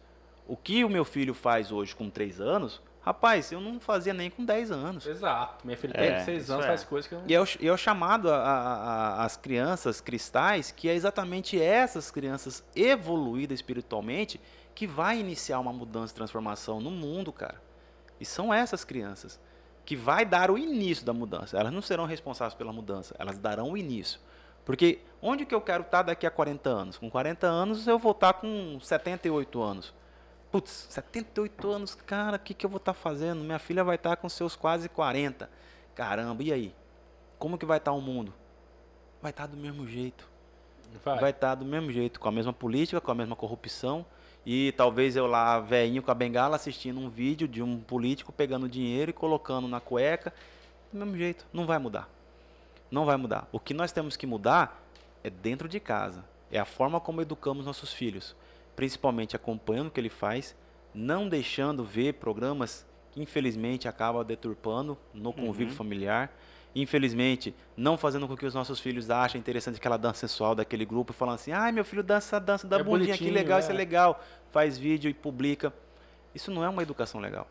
O 0.48 0.56
que 0.56 0.86
o 0.86 0.90
meu 0.90 1.04
filho 1.04 1.34
faz 1.34 1.72
hoje 1.72 1.96
com 1.96 2.08
3 2.08 2.40
anos, 2.40 2.80
rapaz, 3.06 3.52
eu 3.52 3.62
não 3.62 3.80
fazia 3.80 4.14
nem 4.14 4.30
com 4.32 4.44
10 4.44 4.72
anos. 4.72 5.06
Exato. 5.06 5.66
Minha 5.66 5.78
filha 5.78 5.94
É, 5.96 6.16
tem 6.16 6.26
6 6.26 6.44
isso 6.44 6.54
anos, 6.54 6.66
é. 6.66 6.68
faz 6.68 6.84
coisas 6.84 7.08
que 7.08 7.14
eu 7.14 7.20
não... 7.20 7.26
E 7.30 7.34
é 7.36 7.40
o, 7.42 7.46
e 7.60 7.68
é 7.70 7.78
chamado 7.78 8.32
a- 8.32 8.36
a- 8.38 8.76
a- 9.22 9.24
às 9.26 9.38
crianças 9.38 10.02
cristais, 10.02 10.72
que 10.72 10.90
é 10.90 10.94
exatamente 10.96 11.62
essas 11.62 12.10
crianças 12.10 12.64
evoluídas 12.76 13.60
espiritualmente 13.60 14.42
que 14.74 14.88
vai 14.88 15.20
iniciar 15.20 15.60
uma 15.60 15.72
mudança 15.72 16.12
e 16.12 16.16
transformação 16.16 16.82
no 16.82 16.90
mundo, 16.92 17.32
cara. 17.32 17.62
E 18.20 18.26
são 18.26 18.54
essas 18.54 18.84
crianças 18.84 19.40
que 19.86 19.96
vai 19.96 20.26
dar 20.26 20.50
o 20.50 20.58
início 20.58 21.06
da 21.06 21.14
mudança. 21.14 21.58
Elas 21.60 21.72
não 21.72 21.82
serão 21.82 22.06
responsáveis 22.06 22.56
pela 22.56 22.74
mudança, 22.74 23.16
elas 23.20 23.38
darão 23.38 23.72
o 23.72 23.78
início. 23.78 24.20
Porque 24.66 25.00
onde 25.22 25.46
que 25.46 25.54
eu 25.54 25.62
quero 25.62 25.84
estar 25.84 26.02
daqui 26.02 26.26
a 26.26 26.32
40 26.32 26.70
anos? 26.72 26.98
Com 26.98 27.08
40 27.10 27.46
anos 27.46 27.86
eu 27.86 28.00
vou 28.00 28.14
estar 28.14 28.34
com 28.34 28.80
78 28.82 29.62
anos. 29.62 29.94
Putz, 30.56 30.88
78 30.90 31.70
anos, 31.70 31.96
cara, 31.96 32.38
o 32.38 32.40
que, 32.40 32.54
que 32.54 32.66
eu 32.66 32.70
vou 32.70 32.78
estar 32.78 32.94
fazendo? 32.94 33.44
Minha 33.44 33.60
filha 33.60 33.84
vai 33.84 33.98
estar 33.98 34.16
com 34.16 34.30
seus 34.30 34.56
quase 34.56 34.88
40. 34.88 35.50
Caramba, 35.94 36.42
e 36.42 36.54
aí? 36.54 36.74
Como 37.38 37.58
que 37.58 37.66
vai 37.66 37.78
estar 37.78 37.92
o 37.92 38.00
mundo? 38.00 38.34
Vai 39.22 39.32
estar 39.32 39.48
do 39.48 39.58
mesmo 39.58 39.86
jeito. 39.86 40.26
Vai. 41.04 41.20
Vai 41.20 41.32
estar 41.32 41.56
do 41.56 41.66
mesmo 41.66 41.92
jeito, 41.92 42.22
com 42.22 42.30
a 42.30 42.32
mesma 42.32 42.54
política, 42.54 43.02
com 43.02 43.12
a 43.12 43.14
mesma 43.14 43.36
corrupção. 43.36 44.06
E 44.46 44.72
talvez 44.78 45.18
eu 45.18 45.28
lá, 45.28 45.60
velhinho 45.60 46.02
com 46.02 46.10
a 46.10 46.16
bengala, 46.16 46.56
assistindo 46.56 47.02
um 47.02 47.10
vídeo 47.10 47.50
de 47.50 47.62
um 47.62 47.82
político 47.82 48.32
pegando 48.32 48.70
dinheiro 48.70 49.10
e 49.10 49.14
colocando 49.14 49.68
na 49.68 49.82
cueca. 49.82 50.34
Do 50.90 51.00
mesmo 51.00 51.18
jeito, 51.18 51.46
não 51.52 51.66
vai 51.66 51.80
mudar. 51.80 52.08
Não 52.90 53.04
vai 53.04 53.18
mudar. 53.18 53.46
O 53.52 53.60
que 53.60 53.74
nós 53.74 53.92
temos 53.92 54.16
que 54.16 54.26
mudar 54.26 54.82
é 55.22 55.30
dentro 55.30 55.68
de 55.68 55.82
casa. 55.82 56.24
É 56.50 56.58
a 56.58 56.64
forma 56.64 57.02
como 57.02 57.22
educamos 57.22 57.66
nossos 57.66 57.92
filhos. 57.92 58.34
Principalmente 58.76 59.36
acompanhando 59.36 59.88
o 59.88 59.92
que 59.92 60.00
ele 60.00 60.10
faz, 60.10 60.56
não 60.94 61.28
deixando 61.30 61.84
ver 61.84 62.14
programas 62.16 62.86
que 63.12 63.22
infelizmente 63.22 63.88
acabam 63.88 64.24
deturpando 64.26 64.98
no 65.14 65.32
convívio 65.32 65.70
Uhum. 65.70 65.76
familiar. 65.76 66.32
Infelizmente, 66.78 67.56
não 67.78 67.98
fazendo 67.98 68.28
com 68.28 68.36
que 68.36 68.46
os 68.46 68.54
nossos 68.54 68.82
filhos 68.82 69.10
achem 69.10 69.40
interessante 69.40 69.78
aquela 69.78 69.96
dança 69.96 70.28
sensual 70.28 70.54
daquele 70.54 70.84
grupo 70.84 71.14
e 71.14 71.16
falando 71.16 71.36
assim: 71.36 71.54
ai, 71.54 71.72
meu 71.72 71.86
filho 71.86 72.04
dança 72.04 72.36
a 72.36 72.40
dança 72.40 72.68
da 72.68 72.78
É 72.80 72.84
bundinha, 72.84 73.18
que 73.18 73.30
legal, 73.32 73.58
é. 73.58 73.62
isso 73.62 73.72
é 73.72 73.74
legal. 73.74 74.22
Faz 74.52 74.78
vídeo 74.78 75.10
e 75.10 75.14
publica. 75.14 75.74
Isso 76.34 76.52
não 76.52 76.62
é 76.66 76.68
uma 76.68 76.82
educação 76.84 77.22
legal. 77.22 77.48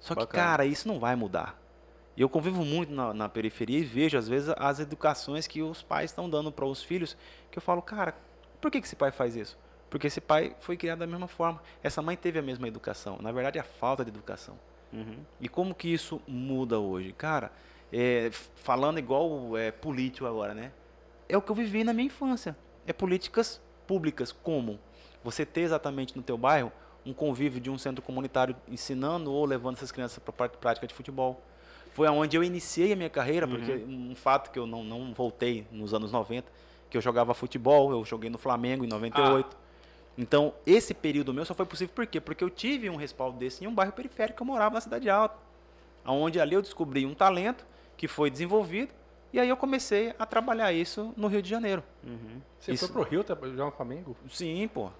Só 0.00 0.14
que, 0.14 0.20
Bacana. 0.22 0.42
cara, 0.44 0.66
isso 0.66 0.88
não 0.88 0.98
vai 0.98 1.14
mudar. 1.14 1.56
E 2.16 2.20
eu 2.22 2.28
convivo 2.28 2.64
muito 2.64 2.92
na, 2.92 3.14
na 3.14 3.28
periferia 3.28 3.78
e 3.78 3.84
vejo, 3.84 4.18
às 4.18 4.28
vezes, 4.28 4.52
as 4.58 4.80
educações 4.80 5.46
que 5.46 5.62
os 5.62 5.80
pais 5.82 6.10
estão 6.10 6.28
dando 6.28 6.50
para 6.50 6.64
os 6.64 6.82
filhos, 6.82 7.16
que 7.52 7.58
eu 7.58 7.62
falo, 7.62 7.80
cara, 7.80 8.14
por 8.60 8.70
que, 8.72 8.80
que 8.80 8.86
esse 8.88 8.96
pai 8.96 9.12
faz 9.12 9.36
isso? 9.36 9.56
Porque 9.94 10.08
esse 10.08 10.20
pai 10.20 10.56
foi 10.58 10.76
criado 10.76 10.98
da 10.98 11.06
mesma 11.06 11.28
forma. 11.28 11.62
Essa 11.80 12.02
mãe 12.02 12.16
teve 12.16 12.36
a 12.36 12.42
mesma 12.42 12.66
educação. 12.66 13.16
Na 13.20 13.30
verdade, 13.30 13.60
a 13.60 13.62
falta 13.62 14.04
de 14.04 14.10
educação. 14.10 14.58
Uhum. 14.92 15.18
E 15.40 15.48
como 15.48 15.72
que 15.72 15.86
isso 15.86 16.20
muda 16.26 16.80
hoje? 16.80 17.12
Cara, 17.12 17.52
é, 17.92 18.28
falando 18.56 18.98
igual 18.98 19.56
é, 19.56 19.70
político 19.70 20.26
agora, 20.26 20.52
né? 20.52 20.72
É 21.28 21.36
o 21.36 21.40
que 21.40 21.48
eu 21.48 21.54
vivi 21.54 21.84
na 21.84 21.92
minha 21.92 22.06
infância. 22.06 22.56
É 22.84 22.92
políticas 22.92 23.62
públicas. 23.86 24.32
Como? 24.32 24.80
Você 25.22 25.46
ter 25.46 25.60
exatamente 25.60 26.16
no 26.16 26.24
teu 26.24 26.36
bairro 26.36 26.72
um 27.06 27.12
convívio 27.12 27.60
de 27.60 27.70
um 27.70 27.78
centro 27.78 28.02
comunitário 28.02 28.56
ensinando 28.66 29.32
ou 29.32 29.44
levando 29.44 29.76
essas 29.76 29.92
crianças 29.92 30.18
para 30.18 30.46
a 30.46 30.48
prática 30.48 30.88
de 30.88 30.92
futebol. 30.92 31.40
Foi 31.92 32.08
aonde 32.08 32.36
eu 32.36 32.42
iniciei 32.42 32.92
a 32.92 32.96
minha 32.96 33.10
carreira, 33.10 33.46
porque 33.46 33.72
um 33.86 34.16
fato 34.16 34.50
que 34.50 34.58
eu 34.58 34.66
não, 34.66 34.82
não 34.82 35.14
voltei 35.14 35.68
nos 35.70 35.94
anos 35.94 36.10
90, 36.10 36.50
que 36.90 36.96
eu 36.96 37.00
jogava 37.00 37.32
futebol, 37.32 37.92
eu 37.92 38.04
joguei 38.04 38.28
no 38.28 38.38
Flamengo 38.38 38.84
em 38.84 38.88
98. 38.88 39.62
Então, 40.16 40.54
esse 40.66 40.94
período 40.94 41.34
meu 41.34 41.44
só 41.44 41.54
foi 41.54 41.66
possível 41.66 41.92
por 41.94 42.06
quê? 42.06 42.20
Porque 42.20 42.44
eu 42.44 42.50
tive 42.50 42.88
um 42.88 42.96
respaldo 42.96 43.38
desse 43.38 43.64
em 43.64 43.66
um 43.66 43.74
bairro 43.74 43.92
periférico 43.92 44.36
que 44.36 44.42
eu 44.42 44.46
morava 44.46 44.76
na 44.76 44.80
Cidade 44.80 45.10
Alta. 45.10 45.36
Onde 46.06 46.38
ali 46.40 46.54
eu 46.54 46.62
descobri 46.62 47.04
um 47.04 47.14
talento 47.14 47.66
que 47.96 48.06
foi 48.06 48.30
desenvolvido 48.30 48.92
e 49.32 49.40
aí 49.40 49.48
eu 49.48 49.56
comecei 49.56 50.14
a 50.18 50.24
trabalhar 50.24 50.72
isso 50.72 51.12
no 51.16 51.26
Rio 51.26 51.42
de 51.42 51.50
Janeiro. 51.50 51.82
Uhum. 52.04 52.40
Você 52.60 52.72
Isso- 52.72 52.86
foi 52.86 53.02
pro 53.02 53.10
Rio 53.10 53.24
jogar 53.26 53.64
no 53.64 53.72
Flamengo? 53.72 54.16
Sim, 54.30 54.68
pô. 54.72 54.90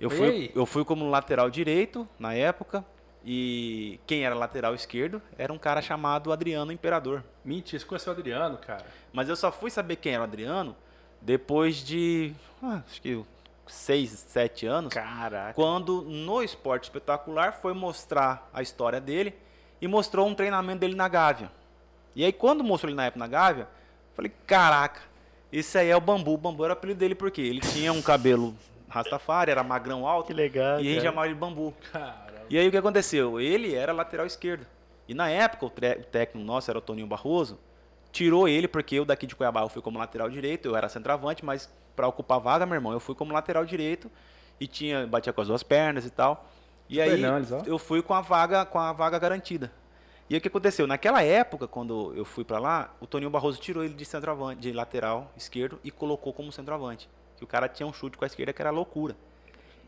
Eu 0.00 0.10
fui, 0.10 0.50
eu 0.54 0.66
fui 0.66 0.84
como 0.84 1.08
lateral 1.08 1.50
direito 1.50 2.08
na 2.18 2.34
época 2.34 2.84
e 3.24 4.00
quem 4.06 4.24
era 4.24 4.34
lateral 4.34 4.74
esquerdo 4.74 5.22
era 5.36 5.52
um 5.52 5.58
cara 5.58 5.80
chamado 5.82 6.32
Adriano 6.32 6.72
Imperador. 6.72 7.22
Mentira, 7.44 7.78
você 7.78 7.86
conheceu 7.86 8.12
o 8.12 8.16
Adriano, 8.16 8.58
cara. 8.58 8.84
Mas 9.12 9.28
eu 9.28 9.36
só 9.36 9.52
fui 9.52 9.70
saber 9.70 9.96
quem 9.96 10.14
era 10.14 10.22
o 10.22 10.24
Adriano 10.24 10.74
depois 11.20 11.76
de, 11.76 12.32
ah, 12.62 12.82
acho 12.84 13.00
que 13.00 13.22
seis, 13.66 14.10
sete 14.28 14.66
anos. 14.66 14.92
Caraca. 14.92 15.54
quando 15.54 16.02
no 16.02 16.42
esporte 16.42 16.84
espetacular 16.84 17.52
foi 17.52 17.72
mostrar 17.72 18.48
a 18.52 18.62
história 18.62 19.00
dele 19.00 19.34
e 19.80 19.86
mostrou 19.88 20.26
um 20.26 20.34
treinamento 20.34 20.80
dele 20.80 20.94
na 20.94 21.08
Gávea. 21.08 21.50
E 22.14 22.24
aí 22.24 22.32
quando 22.32 22.62
mostrou 22.62 22.90
ele 22.90 22.96
na 22.96 23.06
época 23.06 23.18
na 23.20 23.26
Gávea, 23.26 23.68
falei, 24.14 24.32
caraca, 24.46 25.00
esse 25.52 25.76
aí 25.78 25.88
é 25.88 25.96
o 25.96 26.00
Bambu. 26.00 26.34
O 26.34 26.36
Bambu 26.36 26.64
era 26.64 26.72
o 26.74 26.76
apelido 26.76 27.00
dele 27.00 27.14
porque 27.14 27.40
ele 27.40 27.60
tinha 27.60 27.92
um 27.92 28.02
cabelo 28.02 28.54
rastafari, 28.88 29.50
era 29.50 29.62
magrão 29.62 30.06
alto, 30.06 30.26
Que 30.28 30.34
legal. 30.34 30.80
e 30.80 30.88
a 30.88 30.92
gente 30.94 31.02
chamava 31.02 31.26
ele 31.26 31.34
de 31.34 31.40
Bambu. 31.40 31.74
Caramba. 31.92 32.22
E 32.50 32.58
aí 32.58 32.68
o 32.68 32.70
que 32.70 32.76
aconteceu? 32.76 33.40
Ele 33.40 33.74
era 33.74 33.92
lateral 33.92 34.26
esquerdo. 34.26 34.66
E 35.08 35.14
na 35.14 35.28
época 35.30 35.64
o, 35.66 35.68
o 35.68 36.04
técnico 36.04 36.46
nosso 36.46 36.70
era 36.70 36.78
o 36.78 36.82
Toninho 36.82 37.06
Barroso, 37.06 37.58
tirou 38.12 38.46
ele 38.46 38.68
porque 38.68 38.96
eu 38.96 39.04
daqui 39.04 39.26
de 39.26 39.34
Cuiabá 39.34 39.62
eu 39.62 39.68
fui 39.68 39.82
como 39.82 39.98
lateral 39.98 40.28
direito, 40.28 40.68
eu 40.68 40.76
era 40.76 40.88
centroavante, 40.88 41.44
mas 41.44 41.68
para 41.96 42.06
ocupar 42.06 42.36
a 42.36 42.40
vaga, 42.40 42.66
meu 42.66 42.74
irmão, 42.74 42.92
eu 42.92 43.00
fui 43.00 43.14
como 43.14 43.32
lateral 43.32 43.64
direito 43.64 44.10
e 44.60 44.66
tinha 44.66 45.06
batia 45.06 45.32
com 45.32 45.40
as 45.40 45.48
duas 45.48 45.62
pernas 45.62 46.04
e 46.04 46.10
tal. 46.10 46.48
E 46.88 47.00
aí 47.00 47.22
eu 47.66 47.78
fui 47.78 48.02
com 48.02 48.12
a 48.12 48.20
vaga 48.20 48.66
com 48.66 48.78
a 48.78 48.92
vaga 48.92 49.18
garantida. 49.18 49.72
E 50.28 50.34
aí 50.34 50.38
o 50.38 50.40
que 50.40 50.48
aconteceu? 50.48 50.86
Naquela 50.86 51.22
época, 51.22 51.66
quando 51.66 52.12
eu 52.14 52.24
fui 52.24 52.44
para 52.44 52.58
lá, 52.58 52.94
o 53.00 53.06
Toninho 53.06 53.30
Barroso 53.30 53.60
tirou 53.60 53.82
ele 53.84 53.94
de 53.94 54.04
centroavante, 54.04 54.60
de 54.60 54.72
lateral 54.72 55.30
esquerdo 55.36 55.80
e 55.82 55.90
colocou 55.90 56.32
como 56.32 56.52
centroavante. 56.52 57.08
Que 57.36 57.44
o 57.44 57.46
cara 57.46 57.68
tinha 57.68 57.86
um 57.86 57.92
chute 57.92 58.16
com 58.16 58.24
a 58.24 58.26
esquerda 58.26 58.52
que 58.52 58.62
era 58.62 58.70
loucura. 58.70 59.16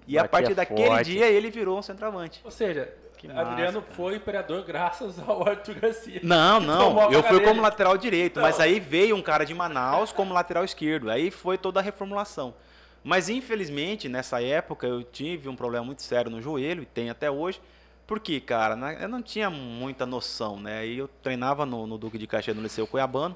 E 0.06 0.18
a 0.18 0.22
Batia 0.22 0.30
partir 0.30 0.54
daquele 0.54 0.86
forte. 0.86 1.12
dia 1.12 1.26
ele 1.26 1.50
virou 1.50 1.78
um 1.78 1.82
centroavante. 1.82 2.40
Ou 2.44 2.50
seja, 2.50 2.92
Que 3.32 3.38
Adriano 3.38 3.80
massa, 3.80 3.94
foi 3.94 4.16
imperador 4.16 4.62
graças 4.64 5.18
ao 5.18 5.46
Arthur 5.46 5.74
Garcia. 5.80 6.20
Não, 6.22 6.60
não. 6.60 7.12
Eu 7.12 7.22
fui 7.22 7.40
como 7.40 7.60
lateral 7.62 7.96
direito, 7.96 8.40
mas 8.40 8.58
Não. 8.58 8.64
aí 8.64 8.78
veio 8.80 9.16
um 9.16 9.22
cara 9.22 9.44
de 9.44 9.54
Manaus 9.54 10.12
como 10.12 10.32
lateral 10.34 10.64
esquerdo. 10.64 11.10
Aí 11.10 11.30
foi 11.30 11.56
toda 11.58 11.80
a 11.80 11.82
reformulação. 11.82 12.54
Mas 13.02 13.28
infelizmente, 13.28 14.08
nessa 14.08 14.42
época, 14.42 14.86
eu 14.86 15.02
tive 15.02 15.48
um 15.48 15.56
problema 15.56 15.84
muito 15.84 16.02
sério 16.02 16.30
no 16.30 16.40
joelho, 16.40 16.82
e 16.82 16.86
tem 16.86 17.10
até 17.10 17.30
hoje. 17.30 17.60
Porque, 18.06 18.38
cara, 18.40 18.76
eu 19.00 19.08
não 19.08 19.22
tinha 19.22 19.48
muita 19.48 20.04
noção, 20.04 20.58
né? 20.60 20.80
Aí 20.80 20.98
eu 20.98 21.08
treinava 21.22 21.64
no, 21.64 21.86
no 21.86 21.96
Duque 21.96 22.18
de 22.18 22.26
Caxias, 22.26 22.54
no 22.56 22.62
Liceu 22.62 22.86
Cuiabano. 22.86 23.34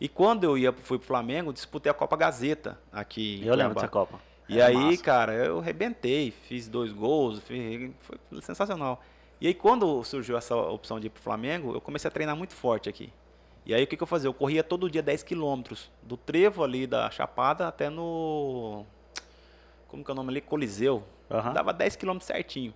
E 0.00 0.08
quando 0.08 0.44
eu 0.44 0.56
ia, 0.58 0.72
fui 0.72 0.98
pro 0.98 1.06
Flamengo, 1.08 1.52
disputei 1.52 1.90
a 1.90 1.94
Copa 1.94 2.16
Gazeta 2.16 2.78
aqui 2.92 3.40
em 3.42 3.46
Eu 3.46 3.54
lembro 3.54 3.74
Cuiabá. 3.74 3.74
dessa 3.74 3.88
Copa. 3.88 4.20
E 4.48 4.60
Era 4.60 4.68
aí, 4.68 4.76
massa. 4.76 5.02
cara, 5.02 5.32
eu 5.34 5.58
arrebentei, 5.58 6.32
fiz 6.48 6.68
dois 6.68 6.92
gols, 6.92 7.40
fiz- 7.40 7.90
foi 8.00 8.40
sensacional. 8.42 9.02
E 9.40 9.46
aí, 9.46 9.54
quando 9.54 10.02
surgiu 10.04 10.36
essa 10.36 10.56
opção 10.56 10.98
de 10.98 11.08
ir 11.08 11.10
pro 11.10 11.22
Flamengo, 11.22 11.74
eu 11.74 11.80
comecei 11.80 12.08
a 12.08 12.10
treinar 12.10 12.34
muito 12.36 12.54
forte 12.54 12.88
aqui. 12.88 13.12
E 13.66 13.74
aí, 13.74 13.82
o 13.82 13.86
que, 13.86 13.96
que 13.96 14.02
eu 14.02 14.06
fazia? 14.06 14.28
Eu 14.28 14.34
corria 14.34 14.62
todo 14.62 14.88
dia 14.88 15.02
10 15.02 15.22
quilômetros, 15.24 15.90
do 16.02 16.16
trevo 16.16 16.62
ali 16.64 16.86
da 16.86 17.10
Chapada 17.10 17.66
até 17.68 17.90
no. 17.90 18.84
Como 19.88 20.04
que 20.04 20.10
é 20.10 20.12
o 20.12 20.14
nome 20.16 20.30
ali? 20.30 20.40
Coliseu. 20.40 21.02
Aham. 21.30 21.52
Dava 21.52 21.72
10 21.72 21.96
quilômetros 21.96 22.26
certinho. 22.26 22.72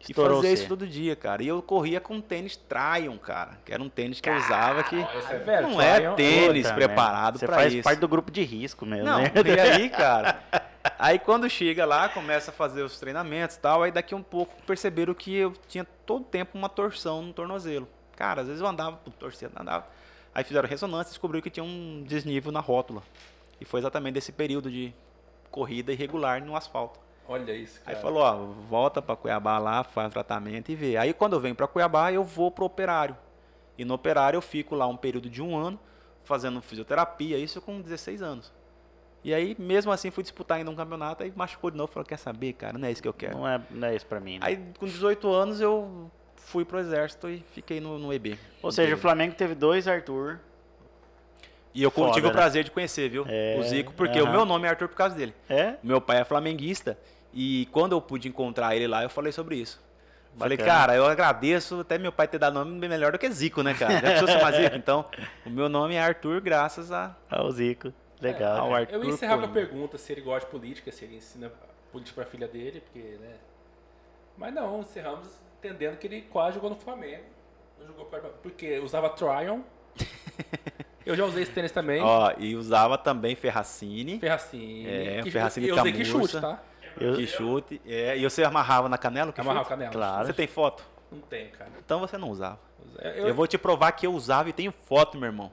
Estourou 0.00 0.32
e 0.32 0.42
fazia 0.42 0.56
você. 0.56 0.60
isso 0.62 0.68
todo 0.68 0.84
dia, 0.86 1.14
cara. 1.14 1.44
E 1.44 1.48
eu 1.48 1.62
corria 1.62 2.00
com 2.00 2.14
um 2.14 2.20
tênis 2.20 2.56
Tryon, 2.56 3.16
cara. 3.18 3.60
Que 3.64 3.72
era 3.72 3.80
um 3.80 3.88
tênis 3.88 4.20
que 4.20 4.28
eu 4.28 4.34
usava 4.34 4.82
que. 4.82 4.96
É 4.96 5.60
Não 5.62 5.76
Tryon. 5.76 5.80
é 5.80 6.14
tênis 6.16 6.62
Puta 6.64 6.74
preparado 6.74 7.34
merda. 7.34 7.38
Você 7.38 7.46
pra 7.46 7.54
faz 7.54 7.72
isso. 7.72 7.84
parte 7.84 7.98
do 8.00 8.08
grupo 8.08 8.30
de 8.32 8.42
risco 8.42 8.84
mesmo, 8.84 9.04
Não, 9.04 9.20
né? 9.20 9.30
e 9.46 9.60
aí, 9.60 9.88
cara? 9.88 10.42
Aí 10.98 11.18
quando 11.18 11.48
chega 11.48 11.84
lá, 11.84 12.08
começa 12.08 12.50
a 12.50 12.54
fazer 12.54 12.82
os 12.82 12.98
treinamentos 12.98 13.56
e 13.56 13.60
tal, 13.60 13.82
aí 13.82 13.92
daqui 13.92 14.14
um 14.14 14.22
pouco 14.22 14.54
perceberam 14.62 15.14
que 15.14 15.34
eu 15.34 15.52
tinha 15.68 15.84
todo 15.84 16.24
tempo 16.24 16.58
uma 16.58 16.68
torção 16.68 17.22
no 17.22 17.32
tornozelo. 17.32 17.88
Cara, 18.16 18.42
às 18.42 18.46
vezes 18.46 18.60
eu 18.60 18.66
andava, 18.66 18.98
torcendo, 19.18 19.52
andava. 19.58 19.86
Aí 20.34 20.44
fizeram 20.44 20.68
ressonância 20.68 21.10
e 21.10 21.12
descobriu 21.12 21.42
que 21.42 21.50
tinha 21.50 21.64
um 21.64 22.02
desnível 22.06 22.50
na 22.50 22.60
rótula. 22.60 23.02
E 23.60 23.64
foi 23.64 23.80
exatamente 23.80 24.14
desse 24.14 24.32
período 24.32 24.70
de 24.70 24.92
corrida 25.50 25.92
irregular 25.92 26.42
no 26.44 26.56
asfalto. 26.56 26.98
Olha 27.28 27.52
isso, 27.52 27.80
Aí 27.86 27.94
cara. 27.94 27.98
falou, 27.98 28.22
ó, 28.22 28.36
volta 28.68 29.00
pra 29.00 29.14
Cuiabá 29.14 29.58
lá, 29.58 29.84
faz 29.84 30.08
o 30.08 30.12
tratamento 30.12 30.70
e 30.70 30.74
vê. 30.74 30.96
Aí 30.96 31.12
quando 31.12 31.34
eu 31.34 31.40
venho 31.40 31.54
pra 31.54 31.68
Cuiabá, 31.68 32.12
eu 32.12 32.24
vou 32.24 32.50
pro 32.50 32.64
operário. 32.64 33.16
E 33.78 33.84
no 33.84 33.94
operário 33.94 34.36
eu 34.36 34.42
fico 34.42 34.74
lá 34.74 34.86
um 34.86 34.96
período 34.96 35.30
de 35.30 35.40
um 35.40 35.56
ano, 35.56 35.78
fazendo 36.24 36.60
fisioterapia, 36.60 37.38
isso 37.38 37.60
com 37.60 37.80
16 37.80 38.22
anos. 38.22 38.52
E 39.24 39.32
aí, 39.32 39.54
mesmo 39.58 39.92
assim, 39.92 40.10
fui 40.10 40.22
disputar 40.22 40.58
ainda 40.58 40.70
um 40.70 40.74
campeonato, 40.74 41.22
aí 41.22 41.32
machucou 41.34 41.70
de 41.70 41.76
novo, 41.76 41.92
falou, 41.92 42.04
quer 42.04 42.16
saber, 42.18 42.54
cara, 42.54 42.76
não 42.76 42.88
é 42.88 42.90
isso 42.90 43.00
que 43.00 43.06
eu 43.08 43.12
quero. 43.14 43.38
Não 43.38 43.46
é, 43.48 43.60
não 43.70 43.88
é 43.88 43.94
isso 43.94 44.06
pra 44.06 44.18
mim. 44.18 44.38
né? 44.38 44.40
Aí, 44.42 44.60
com 44.78 44.86
18 44.86 45.32
anos, 45.32 45.60
eu 45.60 46.10
fui 46.36 46.64
pro 46.64 46.78
exército 46.80 47.28
e 47.28 47.44
fiquei 47.54 47.80
no, 47.80 47.98
no 47.98 48.12
EB. 48.12 48.36
Ou 48.60 48.72
seja, 48.72 48.94
o 48.94 48.98
Flamengo 48.98 49.34
teve 49.34 49.54
dois 49.54 49.86
Arthur. 49.86 50.40
E 51.74 51.82
eu 51.82 51.90
Foda, 51.90 52.12
tive 52.12 52.26
o 52.26 52.30
né? 52.30 52.34
prazer 52.36 52.64
de 52.64 52.70
conhecer, 52.70 53.08
viu? 53.08 53.24
É, 53.28 53.56
o 53.58 53.62
Zico, 53.62 53.92
porque 53.94 54.18
aham. 54.18 54.28
o 54.28 54.32
meu 54.32 54.44
nome 54.44 54.66
é 54.66 54.70
Arthur 54.70 54.88
por 54.88 54.96
causa 54.96 55.14
dele. 55.14 55.34
É? 55.48 55.74
Meu 55.82 56.00
pai 56.00 56.20
é 56.20 56.24
flamenguista 56.24 56.98
e 57.32 57.66
quando 57.72 57.92
eu 57.92 58.00
pude 58.00 58.28
encontrar 58.28 58.76
ele 58.76 58.86
lá, 58.86 59.02
eu 59.02 59.08
falei 59.08 59.32
sobre 59.32 59.56
isso. 59.56 59.80
Falei, 60.36 60.56
Bacana. 60.56 60.78
cara, 60.78 60.96
eu 60.96 61.06
agradeço 61.06 61.80
até 61.80 61.96
meu 61.98 62.10
pai 62.12 62.26
ter 62.26 62.38
dado 62.38 62.54
nome 62.54 62.78
bem 62.78 62.88
melhor 62.90 63.12
do 63.12 63.18
que 63.18 63.30
Zico, 63.30 63.62
né, 63.62 63.72
cara? 63.74 63.94
Já 63.94 64.00
precisou 64.00 64.28
chamar 64.28 64.52
Zico? 64.52 64.76
Então, 64.76 65.04
o 65.46 65.50
meu 65.50 65.68
nome 65.68 65.94
é 65.94 66.00
Arthur 66.00 66.40
graças 66.40 66.90
a... 66.90 67.14
Ah, 67.30 67.42
o 67.44 67.50
Zico. 67.50 67.92
Legal. 68.22 68.72
Ah, 68.72 68.78
Arthur 68.78 68.94
Eu 68.94 69.04
ia 69.04 69.10
encerrar 69.10 69.38
com 69.38 69.44
a 69.44 69.48
pergunta 69.48 69.98
se 69.98 70.12
ele 70.12 70.20
gosta 70.20 70.46
de 70.46 70.50
política, 70.50 70.90
se 70.92 71.04
ele 71.04 71.16
ensina 71.16 71.52
política 71.90 72.22
pra 72.22 72.30
filha 72.30 72.48
dele, 72.48 72.80
porque, 72.80 73.00
né? 73.20 73.34
Mas 74.36 74.54
não, 74.54 74.80
encerramos 74.80 75.28
entendendo 75.58 75.96
que 75.98 76.06
ele 76.06 76.22
quase 76.22 76.54
jogou 76.54 76.70
no 76.70 76.76
Flamengo. 76.76 77.24
Não 77.78 77.86
jogou 77.86 78.04
pra- 78.06 78.20
porque 78.20 78.78
usava 78.78 79.10
Tryon. 79.10 79.60
Eu 81.04 81.16
já 81.16 81.24
usei 81.24 81.42
esse 81.42 81.50
tênis 81.52 81.72
também. 81.72 82.00
Ó, 82.00 82.32
e 82.38 82.54
usava 82.54 82.96
também 82.96 83.34
Ferracini, 83.34 84.20
Ferracini. 84.20 84.86
É, 84.88 85.20
que, 85.22 85.30
Ferracini 85.32 85.68
Eu 85.68 85.76
usei 85.76 85.92
que 85.92 86.04
chute, 86.04 86.40
tá? 86.40 86.62
Eu- 86.98 87.16
que 87.16 87.26
chute. 87.26 87.80
É, 87.84 88.16
e 88.16 88.22
você 88.22 88.44
amarrava 88.44 88.88
na 88.88 88.96
canela 88.96 89.32
que 89.32 89.40
Amarrar 89.40 89.62
o 89.62 89.64
chute? 89.64 89.70
canela. 89.74 89.92
Claro. 89.92 90.26
Você 90.26 90.32
tem 90.32 90.46
foto? 90.46 90.84
Não 91.10 91.20
tem, 91.20 91.48
cara. 91.50 91.70
Então 91.84 91.98
você 92.00 92.16
não 92.16 92.30
usava. 92.30 92.60
Eu, 93.00 93.28
Eu, 93.28 93.34
vou 93.34 93.46
te 93.46 93.58
provar 93.58 93.90
que 93.92 94.06
eu 94.06 94.14
usava 94.14 94.48
e 94.48 94.52
tenho 94.52 94.72
foto, 94.86 95.18
meu 95.18 95.26
irmão. 95.26 95.50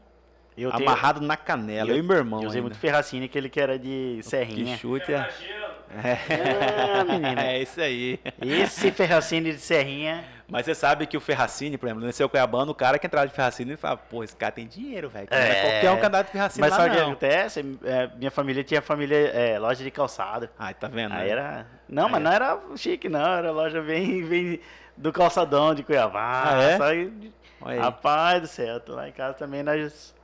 Eu 0.62 0.72
tenho- 0.72 0.84
Amarrado 0.90 1.22
na 1.22 1.38
canela, 1.38 1.90
eu- 1.92 1.98
e 1.98 2.02
meu 2.02 2.18
irmão 2.18 2.42
Eu 2.42 2.48
usei 2.48 2.60
ainda. 2.60 2.70
muito 2.70 2.78
Ferracini, 2.80 3.26
aquele 3.26 3.50
que 3.50 3.60
era 3.60 3.78
de 3.80 4.16
Que 4.18 4.24
serrinha. 4.24 4.78
chute 4.78 5.14
é... 5.14 5.30
Ah, 6.04 7.04
menina. 7.04 7.42
É 7.46 7.62
isso 7.62 7.80
aí. 7.82 8.20
Esse 8.42 8.92
Ferracini 8.92 9.52
de 9.54 9.60
serrinha. 9.60 10.24
Mas 10.48 10.66
você 10.66 10.74
sabe 10.74 11.06
que 11.06 11.16
o 11.16 11.20
Ferracini, 11.22 11.78
por 11.78 11.86
exemplo, 11.88 12.04
no 12.06 12.12
seu 12.12 12.28
Cuiabano, 12.28 12.72
o 12.72 12.76
cara 12.76 12.98
que 12.98 13.06
entrava 13.06 13.28
de 13.28 13.34
Ferracini, 13.34 13.72
ele 13.72 13.78
fala, 13.78 13.98
pô, 13.98 14.24
esse 14.24 14.36
cara 14.36 14.52
tem 14.52 14.66
dinheiro, 14.68 15.08
velho. 15.10 15.28
É 15.30 15.38
É. 15.38 15.62
qualquer 15.62 15.92
um 15.92 15.98
candidato 15.98 16.26
de 16.28 16.32
Ferracini 16.32 16.62
Mas 16.62 16.72
lá, 16.72 16.78
sabe 16.78 16.90
o 16.90 16.94
que 16.96 17.02
acontece? 17.02 17.78
É, 17.84 18.10
minha 18.18 18.32
família 18.32 18.64
tinha 18.64 18.82
família, 18.82 19.16
é, 19.16 19.60
loja 19.60 19.84
de 19.84 19.92
calçado. 19.92 20.50
Ai, 20.58 20.74
tá 20.74 20.88
vendo? 20.88 21.14
Aí 21.14 21.26
né? 21.26 21.30
era. 21.30 21.68
Não, 21.88 22.10
mas 22.10 22.18
Aí. 22.18 22.24
não 22.24 22.32
era 22.32 22.60
chique, 22.76 23.08
não. 23.10 23.34
Era 23.34 23.52
loja 23.52 23.80
bem, 23.82 24.24
bem 24.26 24.60
do 24.98 25.12
calçadão 25.14 25.76
de 25.76 25.84
Cuiabá. 25.84 26.44
Ah, 26.56 26.62
é? 26.64 26.78
Só 26.78 26.90
que-. 26.92 27.32
Rapaz 27.80 28.42
do 28.42 28.48
céu, 28.48 28.82
lá 28.88 29.08
em 29.08 29.12
casa 29.12 29.34
também 29.36 29.62
nós. 29.62 30.16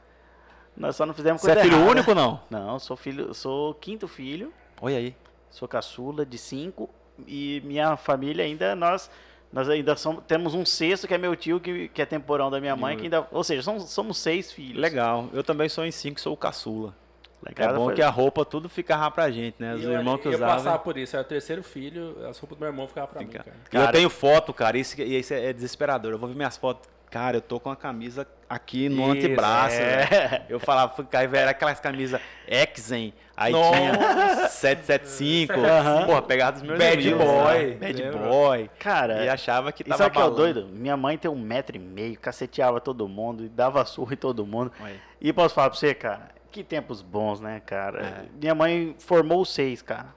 Nós 0.75 0.95
só 0.95 1.05
não 1.05 1.13
fizemos 1.13 1.41
Você 1.41 1.51
é 1.51 1.53
coisa 1.55 1.69
filho 1.69 1.77
errada. 1.81 1.91
único 1.91 2.09
ou 2.11 2.15
não? 2.15 2.39
Não, 2.49 2.79
sou 2.79 2.97
filho, 2.97 3.33
sou 3.33 3.73
quinto 3.75 4.07
filho, 4.07 4.51
Olha 4.81 4.97
aí. 4.97 5.15
sou 5.49 5.67
caçula 5.67 6.25
de 6.25 6.37
cinco 6.37 6.89
e 7.27 7.61
minha 7.65 7.95
família 7.95 8.43
ainda 8.43 8.75
nós 8.75 9.09
nós 9.53 9.69
ainda 9.69 9.95
somos, 9.95 10.21
temos 10.27 10.53
um 10.53 10.65
sexto 10.65 11.07
que 11.07 11.13
é 11.13 11.17
meu 11.17 11.33
tio 11.33 11.61
que, 11.61 11.87
que 11.87 12.01
é 12.01 12.05
temporão 12.05 12.51
da 12.51 12.59
minha 12.59 12.75
mãe, 12.75 12.97
que 12.97 13.03
ainda, 13.03 13.25
ou 13.31 13.41
seja, 13.41 13.61
somos, 13.61 13.89
somos 13.89 14.17
seis 14.17 14.51
filhos. 14.51 14.81
Legal. 14.81 15.29
Eu 15.31 15.45
também 15.45 15.69
sou 15.69 15.85
em 15.85 15.91
cinco, 15.91 16.19
sou 16.19 16.33
o 16.33 16.37
caçula. 16.37 16.93
Legal, 17.41 17.69
é 17.69 17.73
bom 17.77 17.85
foi- 17.85 17.93
que 17.95 18.01
a 18.01 18.09
roupa 18.09 18.43
tudo 18.43 18.67
ficava 18.67 19.09
pra 19.11 19.31
gente, 19.31 19.55
né? 19.59 19.75
Os 19.75 19.83
eu, 19.83 19.93
irmãos 19.93 20.17
que 20.19 20.27
eu 20.27 20.33
usavam. 20.33 20.55
passava 20.55 20.79
por 20.79 20.97
isso. 20.97 21.15
Eu 21.15 21.19
era 21.19 21.25
o 21.25 21.29
terceiro 21.29 21.63
filho, 21.63 22.17
as 22.27 22.37
roupas 22.37 22.57
do 22.57 22.59
meu 22.59 22.67
irmão 22.69 22.85
ficavam 22.87 23.09
pra 23.11 23.19
Fica. 23.21 23.37
mim, 23.37 23.43
cara. 23.45 23.57
E 23.71 23.75
eu 23.75 23.81
Cara- 23.81 23.91
tenho 23.93 24.09
foto, 24.09 24.51
cara, 24.53 24.77
isso, 24.77 24.99
e 25.01 25.17
isso 25.19 25.33
é 25.33 25.53
desesperador. 25.53 26.11
Eu 26.11 26.17
vou 26.19 26.27
ver 26.27 26.35
minhas 26.35 26.57
fotos. 26.57 26.89
Cara, 27.15 27.37
eu 27.37 27.41
tô 27.41 27.61
com 27.61 27.69
a 27.69 27.77
camisa 27.77 28.27
aqui 28.49 28.89
no 28.89 29.03
Isso, 29.03 29.11
antebraço. 29.11 29.77
é. 29.77 30.05
velho. 30.05 30.43
Eu 30.49 30.59
falava, 30.59 31.01
cara, 31.05 31.37
era 31.37 31.51
aquelas 31.51 31.79
camisas 31.79 32.19
Exen, 32.45 33.13
aí 33.37 33.53
Nossa. 33.53 33.71
tinha 33.71 34.47
775. 34.49 35.53
Aham. 35.53 36.05
Porra, 36.07 36.21
pegava 36.21 36.51
dos 36.51 36.61
meus 36.61 36.77
Bad 36.77 37.07
amigos, 37.07 37.25
boy, 37.25 37.45
sabe? 37.45 37.71
Bad 37.75 38.03
lembra? 38.03 38.19
boy. 38.19 38.69
Cara, 38.77 39.23
E 39.23 39.29
achava 39.29 39.71
que 39.71 39.85
tava 39.85 39.97
sabe 39.97 40.09
o 40.09 40.13
que 40.13 40.21
é 40.21 40.25
o 40.25 40.29
doido? 40.29 40.67
Minha 40.73 40.97
mãe 40.97 41.17
tem 41.17 41.31
um 41.31 41.39
metro 41.39 41.77
e 41.77 41.79
meio, 41.79 42.19
caceteava 42.19 42.81
todo 42.81 43.07
mundo, 43.07 43.45
e 43.45 43.47
dava 43.47 43.85
surra 43.85 44.13
em 44.15 44.17
todo 44.17 44.45
mundo. 44.45 44.73
Aí. 44.81 44.99
E 45.21 45.31
posso 45.31 45.55
falar 45.55 45.69
pra 45.69 45.79
você, 45.79 45.93
cara, 45.93 46.31
que 46.51 46.65
tempos 46.65 47.01
bons, 47.01 47.39
né, 47.39 47.61
cara? 47.65 48.01
É. 48.05 48.25
Minha 48.37 48.53
mãe 48.53 48.93
formou 48.99 49.45
seis, 49.45 49.81
cara. 49.81 50.07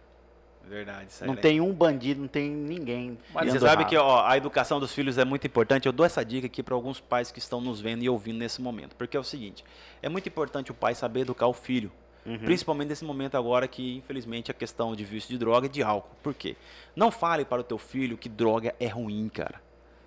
Verdade, 0.69 1.07
isso 1.11 1.25
aí, 1.25 1.29
Não 1.29 1.35
né? 1.35 1.41
tem 1.41 1.61
um 1.61 1.73
bandido, 1.73 2.21
não 2.21 2.29
tem 2.29 2.51
ninguém. 2.51 3.19
Mas 3.33 3.51
você 3.51 3.61
sabe 3.61 3.85
que 3.87 3.97
ó, 3.97 4.27
a 4.27 4.37
educação 4.37 4.79
dos 4.79 4.93
filhos 4.93 5.17
é 5.17 5.25
muito 5.25 5.47
importante. 5.47 5.87
Eu 5.87 5.93
dou 5.93 6.05
essa 6.05 6.25
dica 6.25 6.47
aqui 6.47 6.63
para 6.63 6.75
alguns 6.75 7.01
pais 7.01 7.33
que 7.33 7.39
estão 7.39 7.61
nos 7.61 7.81
vendo 7.81 8.03
e 8.03 8.09
ouvindo 8.09 8.39
nesse 8.39 8.61
momento. 8.61 8.95
Porque 8.97 9.17
é 9.17 9.21
o 9.21 9.25
seguinte: 9.25 9.65
é 10.03 10.09
muito 10.09 10.29
importante 10.29 10.71
o 10.71 10.75
pai 10.75 10.95
saber 10.95 11.21
educar 11.21 11.47
o 11.47 11.55
filho. 11.55 11.91
Uhum. 12.27 12.39
Principalmente 12.41 12.89
nesse 12.89 13.05
momento 13.05 13.37
agora 13.37 13.67
que, 13.67 13.97
infelizmente, 13.97 14.51
a 14.51 14.55
questão 14.55 14.95
de 14.95 15.03
vício 15.03 15.31
de 15.31 15.39
droga 15.39 15.67
e 15.67 15.71
de 15.71 15.83
álcool. 15.83 16.15
Por 16.23 16.35
quê? 16.35 16.57
Não 16.95 17.11
fale 17.11 17.45
para 17.45 17.63
o 17.63 17.65
teu 17.65 17.79
filho 17.79 18.19
que 18.19 18.29
droga 18.29 18.75
é 18.79 18.87
ruim, 18.87 19.31
cara. 19.33 19.61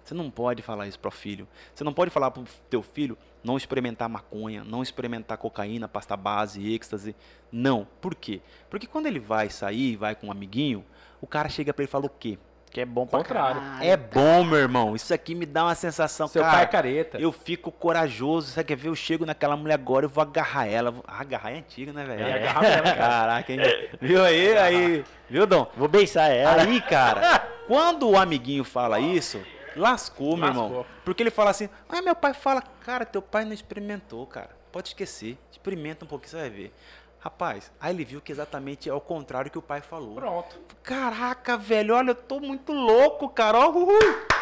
Você 0.04 0.14
não 0.14 0.30
pode 0.30 0.62
falar 0.62 0.88
isso 0.88 1.00
para 1.00 1.10
o 1.10 1.12
filho. 1.12 1.48
Você 1.74 1.84
não 1.84 1.94
pode 1.94 2.12
falar 2.12 2.32
para 2.32 2.42
o 2.44 2.46
teu 2.70 2.82
filho 2.82 3.18
não 3.44 3.58
experimentar 3.58 4.08
maconha, 4.08 4.64
não 4.64 4.84
experimentar 4.84 5.38
cocaína, 5.38 5.88
pasta 5.88 6.16
base, 6.16 6.74
êxtase. 6.74 7.16
Não. 7.52 7.88
Por 8.00 8.14
quê? 8.16 8.40
Porque 8.70 8.86
quando 8.88 9.08
ele 9.08 9.20
vai 9.20 9.50
sair, 9.50 9.96
vai 9.96 10.14
com 10.16 10.28
um 10.28 10.32
amiguinho, 10.32 10.86
o 11.20 11.26
cara 11.28 11.50
chega 11.50 11.74
para 11.74 11.84
ele 11.84 11.90
e 11.90 11.92
fala 11.92 12.06
o 12.06 12.10
quê? 12.10 12.38
Que 12.70 12.80
é 12.82 12.86
bom 12.86 13.06
pra 13.06 13.20
Contrário. 13.20 13.60
caralho. 13.62 13.84
É 13.84 13.98
bom, 13.98 14.46
meu 14.46 14.58
irmão. 14.58 14.96
Isso 14.96 15.14
aqui 15.14 15.36
me 15.36 15.46
dá 15.46 15.66
uma 15.66 15.76
sensação, 15.76 16.26
Seu 16.30 16.42
cara. 16.42 16.54
pai 16.54 16.64
é 16.64 16.68
careta. 16.68 17.18
Eu 17.20 17.30
fico 17.32 17.70
corajoso. 17.70 18.48
Você 18.48 18.64
quer 18.64 18.78
ver? 18.78 18.88
Eu 18.88 18.96
chego 18.96 19.26
naquela 19.26 19.58
mulher 19.58 19.74
agora, 19.74 20.06
eu 20.06 20.10
vou 20.10 20.22
agarrar 20.22 20.68
ela. 20.68 20.90
Vou- 20.92 21.04
Ah, 21.06 21.20
agarrar 21.20 21.52
é 21.52 21.58
antiga, 21.58 21.92
né, 21.92 22.06
velho? 22.06 22.24
É, 22.24 22.34
agarrar 22.48 22.62
mesmo, 22.62 22.84
cara. 22.84 22.96
Caraca, 22.96 23.52
hein? 23.52 23.60
Viu 24.00 24.24
aí? 24.24 24.58
Aí, 24.58 25.04
viu, 25.30 25.46
Dom? 25.46 25.70
Vou 25.76 25.90
beijar 25.90 26.30
ela. 26.30 26.62
Aí, 26.64 26.80
cara, 26.80 27.46
quando 27.68 28.08
o 28.10 28.18
amiguinho 28.18 28.64
fala 28.64 29.02
isso, 29.02 29.42
lascou, 29.76 30.36
meu 30.38 30.48
Lascou. 30.48 30.66
irmão. 30.68 30.86
Porque 31.06 31.24
ele 31.24 31.32
fala 31.32 31.50
assim, 31.52 31.70
ah, 31.90 32.02
meu 32.02 32.16
pai 32.16 32.34
fala, 32.34 32.62
cara, 32.84 33.06
teu 33.06 33.22
pai 33.22 33.46
não 33.46 33.54
experimentou, 33.54 34.26
cara. 34.26 34.50
Pode 34.72 34.90
esquecer. 34.90 35.38
Experimenta 35.52 36.06
um 36.06 36.08
pouquinho, 36.08 36.30
você 36.32 36.38
vai 36.38 36.50
ver. 36.50 36.74
Rapaz, 37.20 37.72
aí 37.80 37.94
ele 37.94 38.04
viu 38.04 38.20
que 38.20 38.32
exatamente 38.32 38.90
é 38.90 38.94
o 38.94 39.00
contrário 39.00 39.52
que 39.52 39.58
o 39.58 39.62
pai 39.62 39.80
falou. 39.80 40.16
Pronto. 40.16 40.60
Caraca, 40.82 41.56
velho, 41.56 41.94
olha, 41.94 42.12
eu 42.12 42.16
tô 42.16 42.40
muito 42.40 42.72
louco, 42.74 43.30
cara. 43.30 43.60
Ó, 43.60 43.70
uhul. 43.70 44.00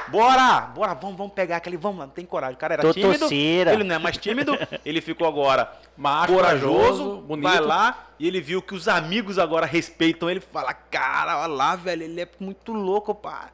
Bora, 0.08 0.62
bora, 0.62 0.94
vamos, 0.94 1.18
vamos 1.18 1.34
pegar 1.34 1.58
aquele, 1.58 1.76
vamos, 1.76 2.00
não 2.00 2.10
tem 2.10 2.26
coragem. 2.26 2.56
O 2.56 2.58
cara 2.58 2.76
era 2.76 2.84
Tô 2.84 2.94
tímido, 2.94 3.20
torceira. 3.20 3.74
ele 3.74 3.84
não 3.84 3.96
é 3.96 4.00
mais 4.00 4.18
tímido, 4.18 4.54
ele 4.86 5.02
ficou 5.02 5.28
agora 5.28 5.72
Macho, 5.98 6.34
corajoso, 6.34 7.18
bonito. 7.18 7.44
vai 7.50 7.60
lá 7.60 8.08
e 8.18 8.26
ele 8.28 8.40
viu 8.40 8.62
que 8.62 8.74
os 8.74 8.88
amigos 8.88 9.38
agora 9.38 9.66
respeitam 9.66 10.30
ele, 10.30 10.40
fala, 10.40 10.74
cara, 10.74 11.38
olha 11.40 11.54
lá, 11.54 11.76
velho, 11.76 12.04
ele 12.04 12.22
é 12.22 12.28
muito 12.40 12.72
louco, 12.72 13.14
pá. 13.14 13.50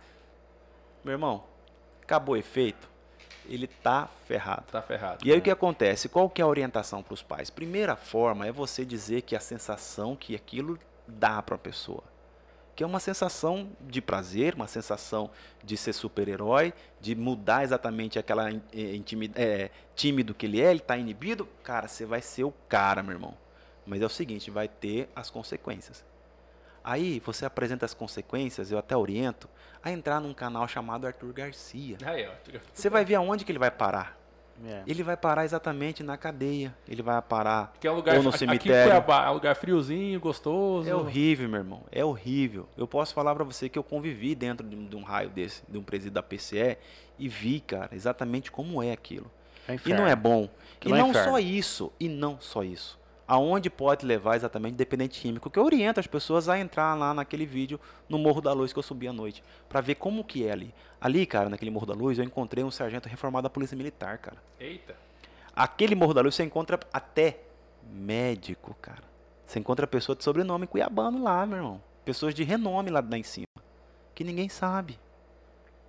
Meu 1.04 1.14
irmão, 1.14 1.44
acabou 2.06 2.36
o 2.36 2.38
efeito, 2.38 2.88
ele 3.48 3.68
tá 3.68 4.08
ferrado. 4.26 4.64
Tá 4.72 4.82
ferrado. 4.82 5.26
E 5.28 5.32
aí 5.32 5.38
o 5.40 5.42
que 5.42 5.52
acontece? 5.52 6.08
Qual 6.08 6.30
que 6.30 6.42
é 6.42 6.46
a 6.46 6.48
orientação 6.48 7.04
para 7.04 7.14
os 7.14 7.22
pais? 7.22 7.50
Primeira 7.50 7.96
forma 7.96 8.46
é 8.48 8.52
você 8.52 8.86
dizer 8.86 9.22
que 9.24 9.36
a 9.36 9.40
sensação 9.40 10.16
que 10.16 10.36
aquilo 10.36 10.80
dá 11.08 11.42
para 11.42 11.56
a 11.56 11.60
pessoa. 11.60 12.04
Que 12.76 12.84
é 12.84 12.88
uma 12.88 13.00
sensação 13.00 13.70
de 13.82 14.02
prazer, 14.02 14.54
uma 14.54 14.68
sensação 14.68 15.30
de 15.64 15.78
ser 15.78 15.94
super-herói, 15.94 16.74
de 17.00 17.16
mudar 17.16 17.64
exatamente 17.64 18.20
aquela 18.20 18.52
in- 18.52 18.62
eh, 18.74 18.96
intimi- 18.96 19.32
eh, 19.36 19.70
tímido 19.96 20.34
que 20.34 20.46
ele 20.46 20.62
é, 20.62 20.72
ele 20.72 20.80
está 20.80 20.98
inibido. 20.98 21.48
Cara, 21.64 21.88
você 21.88 22.06
vai 22.06 22.22
ser 22.22 22.44
o 22.44 22.52
cara, 22.68 23.02
meu 23.02 23.14
irmão. 23.14 23.38
Mas 23.86 24.02
é 24.02 24.06
o 24.06 24.10
seguinte, 24.10 24.52
vai 24.52 24.68
ter 24.68 25.08
as 25.16 25.30
consequências. 25.30 26.04
Aí 26.86 27.20
você 27.26 27.48
apresenta 27.48 27.84
as 27.84 27.96
consequências, 27.96 28.72
eu 28.72 28.78
até 28.78 28.96
oriento, 28.96 29.50
a 29.84 29.92
entrar 29.92 30.20
num 30.20 30.36
canal 30.36 30.68
chamado 30.68 31.08
Arthur 31.08 31.34
Garcia. 31.34 31.98
Aí, 32.06 32.28
ó. 32.28 32.60
Você 32.72 32.92
vai 32.92 33.04
ver 33.04 33.16
aonde 33.16 33.44
que 33.44 33.52
ele 33.52 33.58
vai 33.58 33.72
parar. 33.72 34.16
É. 34.64 34.84
Ele 34.86 35.02
vai 35.02 35.18
parar 35.18 35.44
exatamente 35.44 36.04
na 36.04 36.16
cadeia. 36.16 36.74
Ele 36.88 37.02
vai 37.02 37.20
parar. 37.24 37.74
Que 37.80 37.88
é 37.88 37.92
um 37.92 37.96
lugar 37.96 38.16
Ou 38.18 38.24
no 38.24 38.30
aqui 38.30 38.36
em 38.36 38.40
cemitério. 38.40 38.92
Cuiabá, 38.92 39.26
é 39.26 39.30
um 39.32 39.34
lugar 39.34 39.56
friozinho, 39.56 40.20
gostoso. 40.20 40.88
É 40.88 40.96
horrível, 40.96 41.50
meu 41.50 41.60
irmão. 41.60 41.84
É 41.92 42.06
horrível. 42.06 42.70
Eu 42.78 42.88
posso 42.88 43.16
falar 43.16 43.34
pra 43.34 43.44
você 43.44 43.68
que 43.68 43.80
eu 43.80 43.84
convivi 43.84 44.36
dentro 44.36 44.66
de 44.66 44.76
um, 44.76 44.86
de 44.86 44.96
um 44.96 45.02
raio 45.02 45.32
desse, 45.32 45.64
de 45.68 45.80
um 45.80 45.84
presídio 45.84 46.14
da 46.14 46.22
PCE 46.22 46.78
e 47.18 47.28
vi, 47.28 47.62
cara, 47.62 47.90
exatamente 47.94 48.52
como 48.52 48.82
é 48.82 48.92
aquilo. 48.92 49.30
É 49.68 49.76
E 49.84 49.94
não 49.94 50.06
é 50.06 50.16
bom. 50.16 50.48
Aquilo 50.78 50.96
e 50.96 51.00
é 51.00 51.02
não 51.02 51.10
inferno. 51.10 51.32
só 51.32 51.40
isso. 51.40 51.92
E 52.00 52.08
não 52.08 52.40
só 52.40 52.64
isso. 52.64 53.00
Aonde 53.28 53.70
pode 53.70 54.06
levar 54.06 54.36
exatamente 54.36 54.76
dependente 54.76 55.20
químico, 55.20 55.50
que 55.50 55.58
eu 55.58 55.64
oriento 55.64 56.00
as 56.00 56.08
pessoas 56.08 56.48
a 56.48 56.60
entrar 56.60 56.94
lá 56.96 57.14
naquele 57.14 57.46
vídeo 57.46 57.80
no 58.08 58.18
Morro 58.18 58.42
da 58.42 58.54
Luz 58.54 58.72
que 58.72 58.80
eu 58.80 58.84
subi 58.84 59.08
à 59.08 59.14
noite, 59.14 59.44
para 59.68 59.82
ver 59.82 59.96
como 59.96 60.24
que 60.24 60.46
é 60.46 60.52
ali. 60.52 60.74
Ali, 61.02 61.26
cara, 61.26 61.50
naquele 61.50 61.72
Morro 61.72 61.86
da 61.86 61.94
Luz, 61.94 62.18
eu 62.18 62.24
encontrei 62.24 62.64
um 62.64 62.72
sargento 62.72 63.10
reformado 63.10 63.44
da 63.44 63.50
Polícia 63.50 63.76
Militar, 63.76 64.18
cara. 64.18 64.38
Eita. 64.60 64.96
Aquele 65.56 65.96
Morro 65.96 66.14
da 66.14 66.22
Luz 66.22 66.36
você 66.36 66.44
encontra 66.44 66.80
até 66.92 67.40
médico, 67.90 68.76
cara. 68.82 69.04
Você 69.46 69.60
encontra 69.60 69.86
pessoa 69.88 70.16
de 70.16 70.24
sobrenome 70.24 70.68
cuiabano 70.68 71.24
lá, 71.24 71.46
meu 71.46 71.58
irmão. 71.58 71.82
Pessoas 72.04 72.34
de 72.34 72.44
renome 72.44 72.90
lá, 72.90 73.00
lá 73.00 73.18
em 73.18 73.24
cima. 73.24 73.46
Que 74.14 74.24
ninguém 74.24 74.50
sabe. 74.50 75.00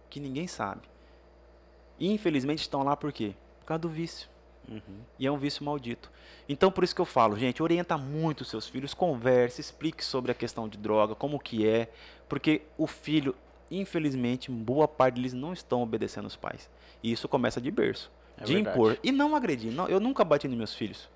Que 0.08 0.20
ninguém 0.20 0.46
sabe. 0.46 0.82
E 1.98 2.12
infelizmente 2.12 2.60
estão 2.60 2.82
lá 2.82 2.96
por 2.96 3.12
quê? 3.12 3.34
Por 3.60 3.66
causa 3.66 3.80
do 3.80 3.88
vício. 3.88 4.28
E 5.18 5.26
é 5.26 5.30
um 5.30 5.38
vício 5.38 5.64
maldito. 5.64 6.10
Então, 6.48 6.70
por 6.70 6.84
isso 6.84 6.94
que 6.94 7.00
eu 7.00 7.04
falo, 7.06 7.36
gente, 7.36 7.62
orienta 7.62 7.96
muito 7.96 8.40
os 8.42 8.48
seus 8.48 8.68
filhos, 8.68 8.94
converse, 8.94 9.60
explique 9.60 10.04
sobre 10.04 10.30
a 10.32 10.34
questão 10.34 10.68
de 10.68 10.76
droga, 10.78 11.14
como 11.14 11.38
que 11.38 11.66
é, 11.66 11.88
porque 12.28 12.62
o 12.76 12.86
filho, 12.86 13.34
infelizmente, 13.70 14.50
boa 14.50 14.86
parte 14.88 15.14
deles 15.16 15.32
não 15.32 15.52
estão 15.52 15.82
obedecendo 15.82 16.26
os 16.26 16.36
pais. 16.36 16.68
E 17.02 17.12
isso 17.12 17.28
começa 17.28 17.60
de 17.60 17.70
berço, 17.70 18.10
É 18.38 18.44
de 18.44 18.54
verdade. 18.54 18.76
impor. 18.76 18.98
E 19.02 19.12
não 19.12 19.34
agredir. 19.36 19.72
Não, 19.72 19.88
eu 19.88 20.00
nunca 20.00 20.24
bati 20.24 20.48
nos 20.48 20.56
meus 20.56 20.74
filhos. 20.74 21.08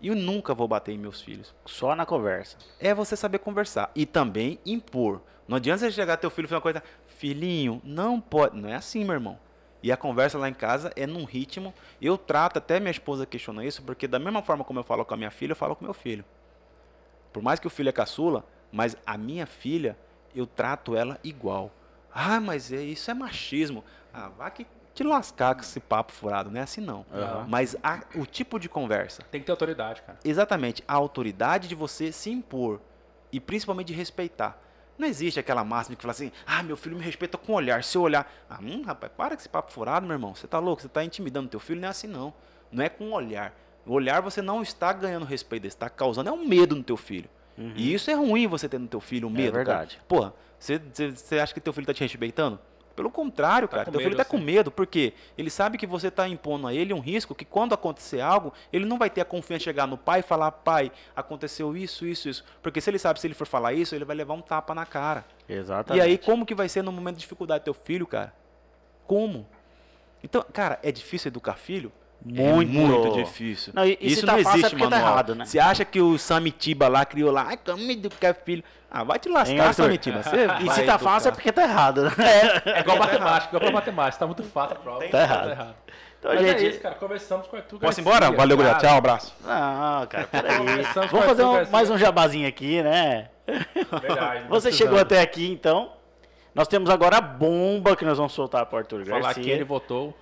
E 0.00 0.08
eu 0.08 0.14
nunca 0.14 0.54
vou 0.54 0.68
bater 0.68 0.92
em 0.92 0.98
meus 0.98 1.20
filhos. 1.20 1.52
Só 1.66 1.94
na 1.96 2.06
conversa. 2.06 2.56
É 2.78 2.94
você 2.94 3.16
saber 3.16 3.38
conversar 3.40 3.90
e 3.96 4.06
também 4.06 4.58
impor. 4.64 5.20
Não 5.48 5.56
adianta 5.56 5.80
você 5.80 5.90
chegar 5.90 6.16
teu 6.18 6.30
filho 6.30 6.46
e 6.46 6.48
falar 6.48 6.58
uma 6.58 6.62
coisa, 6.62 6.82
filhinho, 7.08 7.80
não 7.82 8.20
pode. 8.20 8.56
Não 8.56 8.68
é 8.68 8.74
assim, 8.74 9.04
meu 9.04 9.14
irmão. 9.14 9.38
E 9.82 9.92
a 9.92 9.96
conversa 9.96 10.36
lá 10.38 10.48
em 10.48 10.54
casa 10.54 10.92
é 10.96 11.06
num 11.06 11.24
ritmo. 11.24 11.72
Eu 12.02 12.18
trato, 12.18 12.58
até 12.58 12.80
minha 12.80 12.90
esposa 12.90 13.24
questiona 13.26 13.64
isso, 13.64 13.82
porque 13.82 14.08
da 14.08 14.18
mesma 14.18 14.42
forma 14.42 14.64
como 14.64 14.80
eu 14.80 14.84
falo 14.84 15.04
com 15.04 15.14
a 15.14 15.16
minha 15.16 15.30
filha, 15.30 15.52
eu 15.52 15.56
falo 15.56 15.76
com 15.76 15.84
meu 15.84 15.94
filho. 15.94 16.24
Por 17.32 17.42
mais 17.42 17.60
que 17.60 17.66
o 17.66 17.70
filho 17.70 17.88
é 17.88 17.92
caçula, 17.92 18.44
mas 18.72 18.96
a 19.06 19.16
minha 19.16 19.46
filha, 19.46 19.96
eu 20.34 20.46
trato 20.46 20.96
ela 20.96 21.18
igual. 21.22 21.70
Ah, 22.12 22.40
mas 22.40 22.72
é, 22.72 22.82
isso 22.82 23.10
é 23.10 23.14
machismo. 23.14 23.84
Ah, 24.12 24.28
vá 24.36 24.50
que 24.50 24.66
te 24.94 25.04
lascar 25.04 25.54
com 25.54 25.60
esse 25.60 25.78
papo 25.78 26.10
furado, 26.12 26.50
não 26.50 26.58
é 26.58 26.62
assim 26.64 26.80
não. 26.80 27.06
Aham. 27.12 27.46
Mas 27.48 27.76
a- 27.82 28.02
o 28.16 28.26
tipo 28.26 28.58
de 28.58 28.68
conversa, 28.68 29.22
Tem 29.30 29.40
que 29.40 29.46
ter 29.46 29.52
autoridade, 29.52 30.02
cara. 30.02 30.18
exatamente 30.24 30.82
a 30.88 30.94
autoridade 30.94 31.68
de 31.68 31.74
você 31.76 32.10
se 32.10 32.30
impor 32.30 32.80
e 33.30 33.38
principalmente 33.38 33.88
de 33.88 33.92
respeitar. 33.94 34.60
Não 34.98 35.06
existe 35.06 35.38
aquela 35.38 35.62
máxima 35.62 35.96
que 35.96 36.02
fala 36.02 36.12
assim, 36.12 36.32
ah, 36.44 36.62
meu 36.62 36.76
filho 36.76 36.96
me 36.96 37.04
respeita 37.04 37.38
com 37.38 37.52
o 37.52 37.54
olhar. 37.54 37.84
Se 37.84 37.96
eu 37.96 38.02
olhar, 38.02 38.30
ah, 38.50 38.58
hum, 38.60 38.82
rapaz, 38.82 39.12
para 39.16 39.36
com 39.36 39.40
esse 39.40 39.48
papo 39.48 39.70
furado, 39.70 40.04
meu 40.04 40.14
irmão. 40.14 40.34
Você 40.34 40.46
tá 40.48 40.58
louco? 40.58 40.82
Você 40.82 40.88
tá 40.88 41.04
intimidando 41.04 41.48
teu 41.48 41.60
filho? 41.60 41.80
Não 41.80 41.86
é 41.88 41.90
assim, 41.90 42.08
não. 42.08 42.34
Não 42.72 42.82
é 42.82 42.88
com 42.88 43.04
o 43.04 43.12
olhar. 43.12 43.54
O 43.86 43.92
olhar 43.92 44.20
você 44.20 44.42
não 44.42 44.60
está 44.60 44.92
ganhando 44.92 45.24
respeito, 45.24 45.62
você 45.62 45.68
está 45.68 45.88
causando 45.88 46.28
é 46.28 46.32
um 46.32 46.46
medo 46.46 46.74
no 46.74 46.82
teu 46.82 46.96
filho. 46.96 47.28
E 47.74 47.92
isso 47.92 48.08
é 48.08 48.14
ruim 48.14 48.46
você 48.46 48.68
ter 48.68 48.78
no 48.78 48.86
teu 48.86 49.00
filho 49.00 49.26
um 49.26 49.30
medo, 49.30 49.52
cara. 49.52 49.64
verdade. 49.64 50.00
Porra, 50.06 50.32
você, 50.58 50.78
você, 50.78 51.10
você 51.10 51.40
acha 51.40 51.52
que 51.52 51.60
teu 51.60 51.72
filho 51.72 51.86
tá 51.86 51.92
te 51.94 52.02
respeitando? 52.02 52.58
Pelo 52.98 53.12
contrário, 53.12 53.68
Tá 53.68 53.76
cara. 53.76 53.84
com 53.84 53.92
Teu 53.92 54.00
filho 54.00 54.10
medo, 54.10 54.18
tá 54.18 54.24
com 54.24 54.36
assim. 54.38 54.44
medo, 54.44 54.70
porque 54.72 55.12
ele 55.36 55.50
sabe 55.50 55.78
que 55.78 55.86
você 55.86 56.10
tá 56.10 56.26
impondo 56.28 56.66
a 56.66 56.74
ele 56.74 56.92
um 56.92 56.98
risco 56.98 57.32
que 57.32 57.44
quando 57.44 57.72
acontecer 57.72 58.20
algo, 58.20 58.52
ele 58.72 58.84
não 58.84 58.98
vai 58.98 59.08
ter 59.08 59.20
a 59.20 59.24
confiança 59.24 59.58
de 59.60 59.64
chegar 59.66 59.86
no 59.86 59.96
pai 59.96 60.18
e 60.18 60.22
falar, 60.24 60.50
pai, 60.50 60.90
aconteceu 61.14 61.76
isso, 61.76 62.04
isso, 62.04 62.28
isso. 62.28 62.44
Porque 62.60 62.80
se 62.80 62.90
ele 62.90 62.98
sabe, 62.98 63.20
se 63.20 63.26
ele 63.28 63.34
for 63.34 63.46
falar 63.46 63.72
isso, 63.72 63.94
ele 63.94 64.04
vai 64.04 64.16
levar 64.16 64.34
um 64.34 64.40
tapa 64.40 64.74
na 64.74 64.84
cara. 64.84 65.24
Exatamente. 65.48 66.02
E 66.04 66.04
aí, 66.04 66.18
como 66.18 66.44
que 66.44 66.56
vai 66.56 66.68
ser 66.68 66.82
no 66.82 66.90
momento 66.90 67.14
de 67.14 67.20
dificuldade 67.20 67.60
do 67.60 67.64
teu 67.66 67.74
filho, 67.74 68.04
cara? 68.04 68.34
Como? 69.06 69.46
Então, 70.24 70.44
cara, 70.52 70.80
é 70.82 70.90
difícil 70.90 71.28
educar 71.28 71.54
filho? 71.54 71.92
Muito. 72.24 72.70
É 72.70 72.74
muito 72.80 73.12
difícil. 73.14 73.72
Não, 73.74 73.84
e- 73.86 73.96
e 74.00 74.12
Isso 74.12 74.26
não 74.26 74.34
tá 74.36 74.42
fácil 74.42 74.56
é 74.56 74.60
existe, 74.60 74.76
tá 74.76 74.84
manual. 74.90 75.00
errado, 75.00 75.34
né? 75.34 75.44
Você 75.44 75.58
acha 75.58 75.84
que 75.84 76.00
o 76.00 76.18
Samitiba 76.18 76.88
lá 76.88 77.04
criou 77.04 77.30
lá, 77.30 77.46
ai, 77.48 77.56
como 77.56 77.90
educar 77.90 78.34
filho? 78.34 78.62
Ah, 78.90 79.04
vai 79.04 79.18
te 79.18 79.28
lascar, 79.28 79.68
Arthur? 79.68 79.84
Samitiba. 79.84 80.22
Você 80.22 80.46
E 80.64 80.70
se 80.70 80.82
tá 80.82 80.98
fácil 80.98 81.28
é 81.28 81.32
porque 81.32 81.52
tá 81.52 81.62
errado, 81.62 82.04
né? 82.04 82.10
É 82.66 82.80
igual 82.80 82.98
matemática, 82.98 83.48
igual 83.48 83.60
pra 83.60 83.70
matemática. 83.70 84.18
Tá 84.20 84.26
muito 84.26 84.42
fácil 84.44 84.76
a 84.76 84.80
prova. 84.80 85.06
Tá 85.08 85.20
errado. 85.22 85.74
Então, 86.18 86.34
Mas 86.34 86.40
gente. 86.44 86.64
é 86.64 86.68
isso, 86.70 86.80
cara. 86.80 86.94
Conversamos 86.96 87.46
com 87.46 87.54
o 87.54 87.58
Arthur 87.60 87.78
Posso 87.78 88.00
ir 88.00 88.02
embora? 88.02 88.30
Valeu, 88.32 88.36
cara. 88.36 88.56
gurizada. 88.56 88.78
Tchau, 88.88 88.98
abraço. 88.98 89.34
Não, 89.40 90.06
cara, 90.08 90.26
peraí. 90.32 90.82
Vamos 91.10 91.26
fazer 91.26 91.44
um- 91.44 91.70
mais 91.70 91.88
um 91.90 91.96
jabazinho 91.96 92.48
aqui, 92.48 92.82
né? 92.82 93.28
Verdade. 94.00 94.44
Você 94.48 94.72
chegou 94.72 94.98
até 94.98 95.20
aqui, 95.20 95.48
então. 95.48 95.92
Nós 96.54 96.66
temos 96.66 96.90
agora 96.90 97.18
a 97.18 97.20
bomba 97.20 97.94
que 97.94 98.04
nós 98.04 98.18
vamos 98.18 98.32
soltar 98.32 98.66
para 98.66 98.74
o 98.76 98.78
Arthur 98.80 99.04
Falar 99.06 99.20
Garcia. 99.20 99.42
que 99.44 99.50
ele 99.50 99.62
votou. 99.64 100.12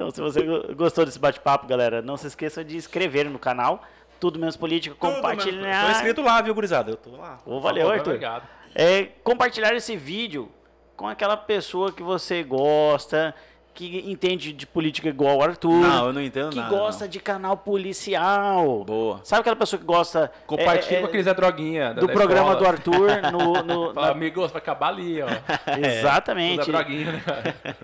Então, 0.00 0.10
se 0.10 0.18
você 0.18 0.40
go- 0.42 0.74
gostou 0.74 1.04
desse 1.04 1.18
bate-papo, 1.18 1.66
galera, 1.66 2.00
não 2.00 2.16
se 2.16 2.26
esqueça 2.26 2.64
de 2.64 2.74
inscrever 2.74 3.28
no 3.28 3.38
canal. 3.38 3.82
Tudo 4.18 4.38
menos 4.38 4.56
política, 4.56 4.94
compartilhar. 4.98 5.84
Tô 5.84 5.90
inscrito 5.92 6.22
lá, 6.22 6.40
viu, 6.40 6.54
gurizada? 6.54 6.90
Eu 6.90 6.96
tô 6.96 7.10
lá. 7.16 7.38
Ô, 7.44 7.60
valeu, 7.60 7.82
Favor, 7.82 7.98
Arthur. 7.98 8.10
Obrigado. 8.12 8.48
É, 8.74 9.04
compartilhar 9.22 9.74
esse 9.74 9.96
vídeo 9.96 10.50
com 10.96 11.06
aquela 11.06 11.36
pessoa 11.36 11.92
que 11.92 12.02
você 12.02 12.42
gosta, 12.42 13.34
que 13.88 14.10
entende 14.10 14.52
de 14.52 14.66
política 14.66 15.08
igual 15.08 15.38
o 15.38 15.42
Arthur. 15.42 15.70
Não, 15.80 16.06
eu 16.08 16.12
não 16.12 16.20
entendo 16.22 16.50
que 16.50 16.56
nada, 16.56 16.68
gosta 16.76 17.04
não. 17.04 17.10
de 17.10 17.20
canal 17.20 17.56
policial. 17.56 18.84
Boa. 18.84 19.20
Sabe 19.24 19.40
aquela 19.40 19.56
pessoa 19.56 19.78
que 19.80 19.86
gosta 19.86 20.30
Compartilha 20.46 20.96
é, 20.96 20.98
é, 20.98 21.00
com 21.00 21.06
aquele 21.06 21.22
Zé 21.22 21.34
Droguinha. 21.34 21.94
da- 21.94 22.00
do 22.00 22.06
da 22.06 22.12
programa 22.12 22.52
escola. 22.52 22.58
do 22.58 22.66
Arthur 22.66 23.32
no, 23.32 23.62
no- 23.62 23.92
Fala, 23.94 24.06
na- 24.06 24.12
amigo, 24.12 24.46
vai 24.48 24.58
acabar 24.58 24.88
ali, 24.88 25.20
ó. 25.22 25.26
Exatamente. 25.78 26.60
O 26.60 26.64
Zé 26.64 26.72
Droguinha, 26.72 27.12
né? 27.12 27.22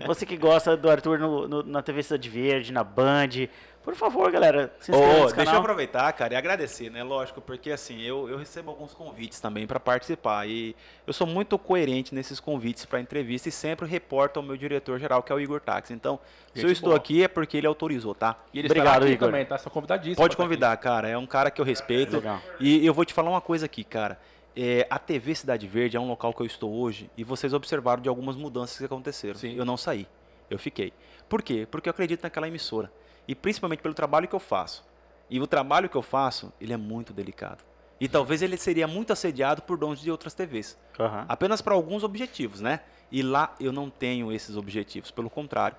Você 0.05 0.25
que 0.25 0.37
gosta 0.37 0.75
do 0.77 0.89
Arthur 0.89 1.19
no- 1.19 1.47
no- 1.47 1.63
na 1.63 1.81
TV 1.81 2.03
Cidade 2.03 2.29
Verde, 2.29 2.71
na 2.73 2.83
Band. 2.83 3.47
Por 3.87 3.95
favor, 3.95 4.29
galera, 4.29 4.69
se 4.81 4.91
inscreva 4.91 5.13
nesse 5.13 5.23
deixa 5.27 5.39
eu 5.39 5.45
canal. 5.45 5.61
aproveitar, 5.61 6.11
cara, 6.11 6.33
e 6.33 6.35
agradecer, 6.35 6.91
né? 6.91 7.03
Lógico, 7.03 7.39
porque 7.39 7.71
assim, 7.71 8.01
eu, 8.01 8.27
eu 8.27 8.37
recebo 8.37 8.69
alguns 8.69 8.93
convites 8.93 9.39
também 9.39 9.65
para 9.65 9.79
participar. 9.79 10.45
E 10.45 10.75
eu 11.07 11.13
sou 11.13 11.25
muito 11.25 11.57
coerente 11.57 12.13
nesses 12.13 12.37
convites 12.37 12.83
para 12.83 12.99
entrevista 12.99 13.47
e 13.47 13.51
sempre 13.51 13.87
reporto 13.87 14.41
ao 14.41 14.43
meu 14.43 14.57
diretor 14.57 14.99
geral, 14.99 15.23
que 15.23 15.31
é 15.31 15.35
o 15.35 15.39
Igor 15.39 15.61
Tax. 15.61 15.89
Então, 15.91 16.19
se 16.53 16.59
eu 16.59 16.67
Gente 16.67 16.75
estou 16.75 16.89
boa. 16.89 16.97
aqui 16.97 17.23
é 17.23 17.29
porque 17.29 17.55
ele 17.55 17.65
autorizou, 17.65 18.13
tá? 18.13 18.35
E 18.53 18.59
ele 18.59 18.67
Obrigado, 18.67 19.03
aqui 19.03 19.13
Igor. 19.13 19.29
também, 19.29 19.45
tá? 19.45 19.57
Só 19.57 19.69
convidadíssimo. 19.69 20.17
Pode 20.17 20.35
convidar, 20.35 20.75
cara. 20.75 21.07
É 21.07 21.17
um 21.17 21.25
cara 21.25 21.49
que 21.49 21.61
eu 21.61 21.65
respeito. 21.65 22.17
Legal. 22.17 22.41
E 22.59 22.85
eu 22.85 22.93
vou 22.93 23.05
te 23.05 23.13
falar 23.13 23.29
uma 23.29 23.39
coisa 23.39 23.67
aqui, 23.67 23.85
cara. 23.85 24.19
É, 24.53 24.85
a 24.89 24.99
TV 24.99 25.33
Cidade 25.33 25.65
Verde 25.65 25.95
é 25.95 25.99
um 25.99 26.09
local 26.09 26.33
que 26.33 26.41
eu 26.41 26.45
estou 26.45 26.73
hoje 26.73 27.09
e 27.15 27.23
vocês 27.23 27.53
observaram 27.53 28.01
de 28.01 28.09
algumas 28.09 28.35
mudanças 28.35 28.77
que 28.77 28.83
aconteceram. 28.83 29.35
Sim. 29.35 29.55
Eu 29.55 29.63
não 29.63 29.77
saí. 29.77 30.05
Eu 30.49 30.59
fiquei. 30.59 30.91
Por 31.29 31.41
quê? 31.41 31.65
Porque 31.71 31.87
eu 31.87 31.91
acredito 31.91 32.23
naquela 32.23 32.49
emissora. 32.49 32.91
E 33.27 33.35
principalmente 33.35 33.81
pelo 33.81 33.93
trabalho 33.93 34.27
que 34.27 34.35
eu 34.35 34.39
faço. 34.39 34.85
E 35.29 35.39
o 35.39 35.47
trabalho 35.47 35.89
que 35.89 35.95
eu 35.97 36.01
faço, 36.01 36.53
ele 36.59 36.73
é 36.73 36.77
muito 36.77 37.11
delicado. 37.13 37.63
E 37.99 38.07
talvez 38.07 38.41
ele 38.41 38.57
seria 38.57 38.87
muito 38.87 39.11
assediado 39.11 39.61
por 39.63 39.77
donos 39.77 39.99
de 39.99 40.09
outras 40.11 40.33
TVs. 40.33 40.77
Aham. 40.99 41.25
Apenas 41.27 41.61
para 41.61 41.73
alguns 41.73 42.03
objetivos, 42.03 42.61
né? 42.61 42.81
E 43.11 43.23
lá 43.23 43.53
eu 43.59 43.71
não 43.71 43.89
tenho 43.89 44.31
esses 44.31 44.55
objetivos. 44.55 45.11
Pelo 45.11 45.29
contrário, 45.29 45.75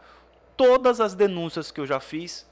todas 0.56 1.00
as 1.00 1.14
denúncias 1.14 1.70
que 1.70 1.80
eu 1.80 1.86
já 1.86 2.00
fiz 2.00 2.46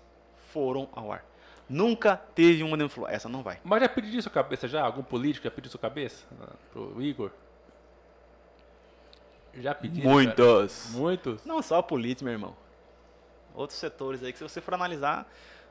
foram 0.53 0.89
ao 0.93 1.13
ar. 1.13 1.25
Nunca 1.69 2.17
teve 2.17 2.63
uma 2.63 2.77
denúncia. 2.77 2.95
falou, 2.95 3.11
Essa 3.11 3.29
não 3.29 3.43
vai. 3.43 3.59
Mas 3.65 3.83
já 3.83 3.89
pediu 3.89 4.23
sua 4.23 4.31
cabeça 4.31 4.69
já? 4.69 4.83
Algum 4.83 5.03
político 5.03 5.45
já 5.45 5.51
pediu 5.51 5.71
sua 5.71 5.81
cabeça? 5.81 6.25
Pro 6.73 7.03
Igor? 7.03 7.31
Já 9.55 9.75
pediu? 9.75 10.05
Muitos. 10.05 10.91
Muitos? 10.93 11.45
Não 11.45 11.61
só 11.61 11.79
a 11.79 11.83
política, 11.83 12.25
meu 12.25 12.35
irmão. 12.35 12.57
Outros 13.57 13.79
setores 13.79 14.23
aí 14.23 14.33
que 14.33 14.39
se 14.39 14.45
você 14.45 14.61
for 14.61 14.75
analisar, 14.75 15.27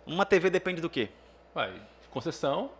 uma 0.06 0.26
TV 0.26 0.50
depende 0.50 0.82
do 0.82 0.90
quê? 0.90 1.08
Vai, 1.54 1.72
concessão, 2.12 2.72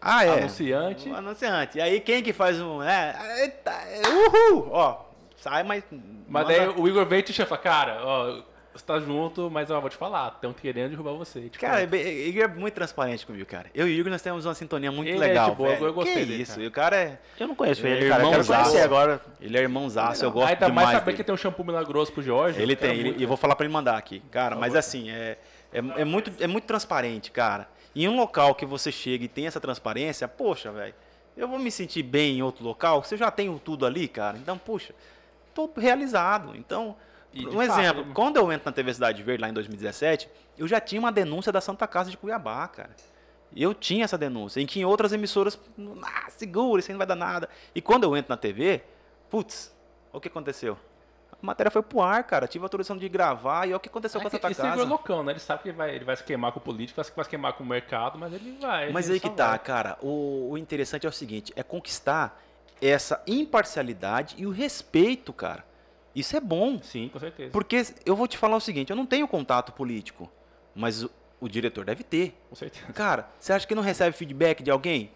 Ah, 0.00 0.24
é. 0.24 0.38
anunciante. 0.38 1.08
Um 1.08 1.14
anunciante. 1.14 1.78
E 1.78 1.80
aí 1.80 2.00
quem 2.00 2.22
que 2.22 2.32
faz 2.32 2.60
um. 2.60 2.82
É, 2.82 3.42
eita, 3.42 3.72
uhul! 4.08 4.68
Ó, 4.72 5.04
sai, 5.36 5.62
mas. 5.62 5.84
Mas 5.90 6.46
manda- 6.46 6.46
daí 6.58 6.68
o 6.68 6.88
Igor 6.88 7.04
vem 7.06 7.18
e 7.18 7.22
te 7.22 7.32
chama, 7.32 7.56
cara, 7.58 8.00
ó, 8.04 8.42
você 8.74 8.84
tá 8.84 8.98
junto, 9.00 9.50
mas 9.50 9.70
ó, 9.70 9.80
vou 9.80 9.90
te 9.90 9.96
falar, 9.96 10.28
estão 10.34 10.52
querendo 10.52 10.90
derrubar 10.90 11.12
você. 11.12 11.42
Tipo, 11.48 11.58
Cara, 11.58 11.86
o 11.90 11.94
Igor 11.96 12.42
é 12.44 12.48
muito 12.48 12.74
transparente 12.74 13.26
comigo, 13.26 13.44
cara. 13.46 13.70
Eu 13.74 13.88
e 13.88 13.96
o 13.96 14.00
Igor 14.00 14.10
nós 14.12 14.22
temos 14.22 14.46
uma 14.46 14.54
sintonia 14.54 14.92
muito 14.92 15.08
Ele 15.08 15.16
é 15.16 15.28
legal, 15.28 15.50
de 15.50 15.56
boa, 15.56 15.70
velho. 15.70 15.86
eu 15.86 15.92
gostei 15.94 16.14
que 16.14 16.24
dele, 16.26 16.42
isso, 16.42 16.52
cara. 16.52 16.62
e 16.62 16.66
o 16.66 16.70
cara 16.70 16.96
é. 16.96 17.18
Eu 17.40 17.48
não 17.48 17.54
conheço 17.54 17.84
Ele 17.86 17.96
ele, 17.96 18.06
é 18.06 18.08
cara. 18.08 18.22
Eu 18.22 18.28
quero 18.30 18.42
irmãozaço. 18.42 18.70
conhecer 18.70 18.84
agora. 18.84 19.20
Ele 19.40 19.58
é 19.58 19.60
irmãozaço, 19.62 20.24
eu 20.24 20.30
gosto 20.30 20.48
Ainda 20.48 20.66
demais 20.66 20.86
mais 20.86 20.98
saber 20.98 21.04
dele. 21.06 21.16
que 21.16 21.24
tem 21.24 21.34
um 21.34 21.38
shampoo 21.38 21.64
milagroso 21.64 22.12
pro 22.12 22.22
Jorge. 22.22 22.60
Ele 22.62 22.74
eu 22.74 22.76
tem, 22.76 22.90
ele- 22.98 23.14
e 23.18 23.22
eu 23.22 23.28
vou 23.28 23.36
falar 23.36 23.56
pra 23.56 23.64
ele 23.66 23.72
mandar 23.72 23.96
aqui. 23.96 24.20
Cara, 24.30 24.54
mas 24.54 24.74
assim, 24.76 25.10
é, 25.10 25.38
é, 25.72 25.78
é 25.78 26.04
muito, 26.04 26.30
é 26.40 26.46
muito 26.46 26.64
transparente, 26.64 27.30
cara. 27.32 27.68
Em 27.96 28.06
um 28.06 28.14
local 28.16 28.54
que 28.54 28.64
você 28.64 28.92
chega 28.92 29.24
e 29.24 29.28
tem 29.28 29.46
essa 29.46 29.58
transparência, 29.60 30.28
poxa, 30.28 30.70
velho, 30.70 30.94
eu 31.36 31.48
vou 31.48 31.58
me 31.58 31.70
sentir 31.70 32.02
bem 32.02 32.38
em 32.38 32.42
outro 32.42 32.64
local, 32.64 33.02
você 33.02 33.16
já 33.16 33.30
tem 33.30 33.56
tudo 33.58 33.84
ali, 33.86 34.06
cara. 34.06 34.36
Então, 34.38 34.56
puxa, 34.56 34.94
tô 35.54 35.68
realizado. 35.76 36.54
Então, 36.54 36.94
E, 37.42 37.46
um 37.46 37.62
exemplo, 37.62 38.02
ele- 38.02 38.12
quando 38.14 38.36
eu 38.36 38.50
entro 38.52 38.66
na 38.66 38.72
TV 38.72 38.92
Cidade 38.94 39.22
Verde 39.22 39.42
lá 39.42 39.48
em 39.48 39.52
2017, 39.52 40.28
eu 40.56 40.66
já 40.66 40.80
tinha 40.80 40.98
uma 41.00 41.12
denúncia 41.12 41.52
da 41.52 41.60
Santa 41.60 41.86
Casa 41.86 42.10
de 42.10 42.16
Cuiabá, 42.16 42.66
cara. 42.68 42.90
Eu 43.54 43.72
tinha 43.72 44.04
essa 44.04 44.18
denúncia, 44.18 44.60
em 44.60 44.66
que 44.66 44.80
em 44.80 44.84
outras 44.84 45.12
emissoras, 45.12 45.58
ah, 46.02 46.30
segura, 46.30 46.80
isso 46.80 46.90
aí 46.90 46.94
não 46.94 46.98
vai 46.98 47.06
dar 47.06 47.14
nada. 47.16 47.48
E 47.74 47.80
quando 47.80 48.04
eu 48.04 48.16
entro 48.16 48.30
na 48.30 48.36
TV, 48.36 48.82
putz, 49.30 49.74
o 50.12 50.20
que 50.20 50.28
aconteceu? 50.28 50.76
A 51.32 51.46
matéria 51.46 51.70
foi 51.70 51.82
pro 51.82 52.02
ar, 52.02 52.24
cara. 52.24 52.48
Tive 52.48 52.64
autorização 52.64 52.96
de 52.96 53.08
gravar 53.08 53.64
e 53.64 53.68
olha 53.68 53.76
o 53.76 53.80
que 53.80 53.88
aconteceu 53.88 54.18
É 54.20 54.22
com 54.22 54.28
esse 54.28 54.36
Igor 54.36 54.50
é 54.50 54.54
casa. 54.54 54.82
loucão, 54.84 55.22
né? 55.22 55.32
Ele 55.32 55.38
sabe 55.38 55.62
que 55.62 55.68
ele 55.68 55.76
vai, 55.78 55.94
ele 55.94 56.04
vai 56.04 56.16
se 56.16 56.24
queimar 56.24 56.50
com 56.52 56.58
o 56.58 56.62
político, 56.62 56.96
vai 56.96 57.04
se- 57.24 57.30
queimar 57.30 57.52
com 57.52 57.62
o 57.62 57.66
mercado, 57.66 58.18
mas 58.18 58.32
ele 58.32 58.58
vai. 58.60 58.90
Mas 58.92 59.06
ele 59.06 59.14
aí 59.14 59.20
que 59.20 59.30
tá, 59.30 59.50
vai. 59.50 59.58
cara. 59.60 59.96
O, 60.02 60.48
o 60.50 60.58
interessante 60.58 61.06
é 61.06 61.08
o 61.08 61.12
seguinte: 61.12 61.52
é 61.56 61.62
conquistar 61.62 62.42
essa 62.82 63.22
imparcialidade 63.26 64.34
e 64.38 64.46
o 64.46 64.50
respeito, 64.50 65.32
cara. 65.32 65.64
Isso 66.18 66.36
é 66.36 66.40
bom. 66.40 66.80
Sim, 66.82 67.08
com 67.08 67.18
certeza. 67.18 67.50
Porque 67.50 67.82
eu 68.04 68.16
vou 68.16 68.26
te 68.26 68.36
falar 68.36 68.56
o 68.56 68.60
seguinte: 68.60 68.90
eu 68.90 68.96
não 68.96 69.06
tenho 69.06 69.28
contato 69.28 69.72
político, 69.72 70.30
mas 70.74 71.04
o, 71.04 71.10
o 71.40 71.48
diretor 71.48 71.84
deve 71.84 72.02
ter. 72.02 72.34
Com 72.48 72.56
certeza. 72.56 72.92
Cara, 72.92 73.28
você 73.38 73.52
acha 73.52 73.66
que 73.66 73.74
não 73.74 73.82
recebe 73.82 74.16
feedback 74.16 74.62
de 74.62 74.70
alguém? 74.70 75.10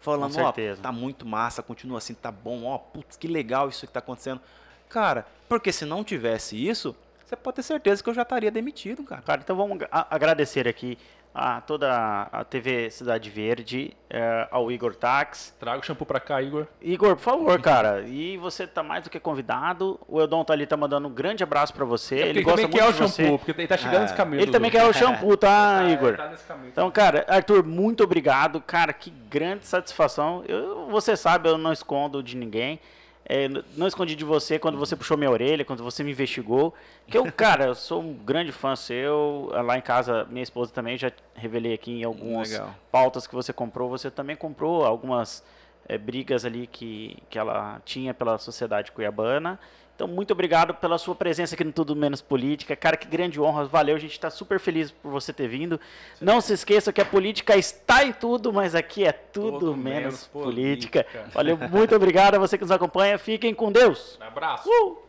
Falando, 0.00 0.38
ó, 0.38 0.52
tá 0.80 0.92
muito 0.92 1.26
massa, 1.26 1.60
continua 1.60 1.98
assim, 1.98 2.14
tá 2.14 2.30
bom, 2.30 2.64
ó, 2.66 2.78
putz, 2.78 3.16
que 3.16 3.26
legal 3.26 3.68
isso 3.68 3.84
que 3.84 3.92
tá 3.92 3.98
acontecendo. 3.98 4.40
Cara, 4.88 5.26
porque 5.48 5.72
se 5.72 5.84
não 5.84 6.04
tivesse 6.04 6.56
isso, 6.56 6.94
você 7.26 7.34
pode 7.34 7.56
ter 7.56 7.62
certeza 7.64 8.02
que 8.02 8.08
eu 8.08 8.14
já 8.14 8.22
estaria 8.22 8.50
demitido, 8.50 9.02
cara. 9.02 9.20
Cara, 9.20 9.40
então 9.42 9.56
vamos 9.56 9.78
agradecer 9.90 10.68
aqui 10.68 10.96
a 11.34 11.60
toda 11.60 12.28
a 12.32 12.42
TV 12.44 12.90
Cidade 12.90 13.30
Verde, 13.30 13.92
eh, 14.10 14.48
ao 14.50 14.72
Igor 14.72 14.94
Tax. 14.96 15.54
Traga 15.60 15.78
o 15.80 15.82
shampoo 15.84 16.04
pra 16.06 16.18
cá, 16.18 16.42
Igor. 16.42 16.66
Igor, 16.82 17.14
por 17.16 17.22
favor, 17.22 17.60
cara. 17.60 18.00
E 18.06 18.36
você 18.38 18.66
tá 18.66 18.82
mais 18.82 19.04
do 19.04 19.10
que 19.10 19.20
convidado. 19.20 20.00
O 20.08 20.20
Eldon 20.20 20.42
tá 20.44 20.52
ali, 20.52 20.66
tá 20.66 20.76
mandando 20.76 21.06
um 21.06 21.12
grande 21.12 21.42
abraço 21.44 21.72
pra 21.72 21.84
você. 21.84 22.16
É 22.20 22.28
ele 22.28 22.42
gosta 22.42 22.62
também 22.62 22.70
muito 22.70 22.82
quer 22.82 22.88
o 22.88 22.92
de 22.92 22.98
você. 23.12 23.22
shampoo, 23.22 23.38
porque 23.38 23.60
ele 23.60 23.68
tá 23.68 23.76
chegando 23.76 23.96
É. 23.96 24.00
nesse 24.02 24.14
caminho. 24.14 24.42
Ele 24.42 24.50
também 24.50 24.70
quer 24.70 24.84
o 24.84 24.92
shampoo, 24.92 25.36
tá, 25.36 25.82
É, 25.86 25.92
Igor? 25.92 26.16
tá 26.16 26.28
nesse 26.28 26.44
caminho. 26.44 26.68
Então, 26.70 26.90
cara, 26.90 27.24
Arthur, 27.28 27.62
muito 27.64 28.02
obrigado. 28.02 28.60
Cara, 28.60 28.92
que 28.92 29.10
grande 29.10 29.66
satisfação. 29.66 30.42
Eu, 30.48 30.86
você 30.90 31.16
sabe, 31.16 31.48
eu 31.48 31.56
não 31.58 31.72
escondo 31.72 32.22
de 32.22 32.36
ninguém. 32.36 32.80
É, 33.28 33.46
não 33.76 33.86
escondi 33.86 34.14
de 34.14 34.24
você 34.24 34.58
quando 34.58 34.78
você 34.78 34.96
puxou 34.96 35.16
minha 35.16 35.30
orelha, 35.30 35.62
quando 35.62 35.84
você 35.84 36.02
me 36.02 36.12
investigou. 36.12 36.72
Que 37.06 37.18
eu, 37.18 37.30
cara, 37.30 37.66
eu 37.66 37.74
sou 37.74 38.00
um 38.00 38.14
grande 38.14 38.52
fã 38.52 38.74
seu. 38.74 39.50
Lá 39.52 39.76
em 39.76 39.82
casa, 39.82 40.26
minha 40.30 40.42
esposa 40.42 40.72
também, 40.72 40.96
já 40.96 41.12
revelei 41.34 41.74
aqui 41.74 41.92
em 41.92 42.04
algumas 42.04 42.50
Legal. 42.50 42.74
pautas 42.90 43.26
que 43.26 43.34
você 43.34 43.52
comprou. 43.52 43.90
Você 43.90 44.10
também 44.10 44.34
comprou 44.34 44.82
algumas 44.82 45.44
é, 45.86 45.98
brigas 45.98 46.46
ali 46.46 46.66
que, 46.66 47.18
que 47.28 47.38
ela 47.38 47.82
tinha 47.84 48.14
pela 48.14 48.38
sociedade 48.38 48.92
cuiabana. 48.92 49.60
Então, 49.98 50.06
muito 50.06 50.30
obrigado 50.30 50.74
pela 50.74 50.96
sua 50.96 51.12
presença 51.12 51.56
aqui 51.56 51.64
no 51.64 51.72
Tudo 51.72 51.96
Menos 51.96 52.22
Política. 52.22 52.76
Cara, 52.76 52.96
que 52.96 53.08
grande 53.08 53.40
honra. 53.40 53.64
Valeu, 53.64 53.96
a 53.96 53.98
gente 53.98 54.12
está 54.12 54.30
super 54.30 54.60
feliz 54.60 54.92
por 54.92 55.10
você 55.10 55.32
ter 55.32 55.48
vindo. 55.48 55.80
Não 56.20 56.40
se 56.40 56.52
esqueça 56.52 56.92
que 56.92 57.00
a 57.00 57.04
política 57.04 57.56
está 57.56 58.04
em 58.04 58.12
tudo, 58.12 58.52
mas 58.52 58.76
aqui 58.76 59.04
é 59.04 59.10
tudo, 59.10 59.58
Tudo 59.58 59.76
menos, 59.76 60.02
menos 60.02 60.26
política. 60.28 61.02
política. 61.02 61.30
Valeu, 61.34 61.58
muito 61.68 61.96
obrigado 61.96 62.36
a 62.36 62.38
você 62.38 62.56
que 62.56 62.62
nos 62.62 62.70
acompanha. 62.70 63.18
Fiquem 63.18 63.52
com 63.52 63.72
Deus. 63.72 64.16
Um 64.20 64.24
abraço. 64.24 64.68
Uh! 64.70 65.07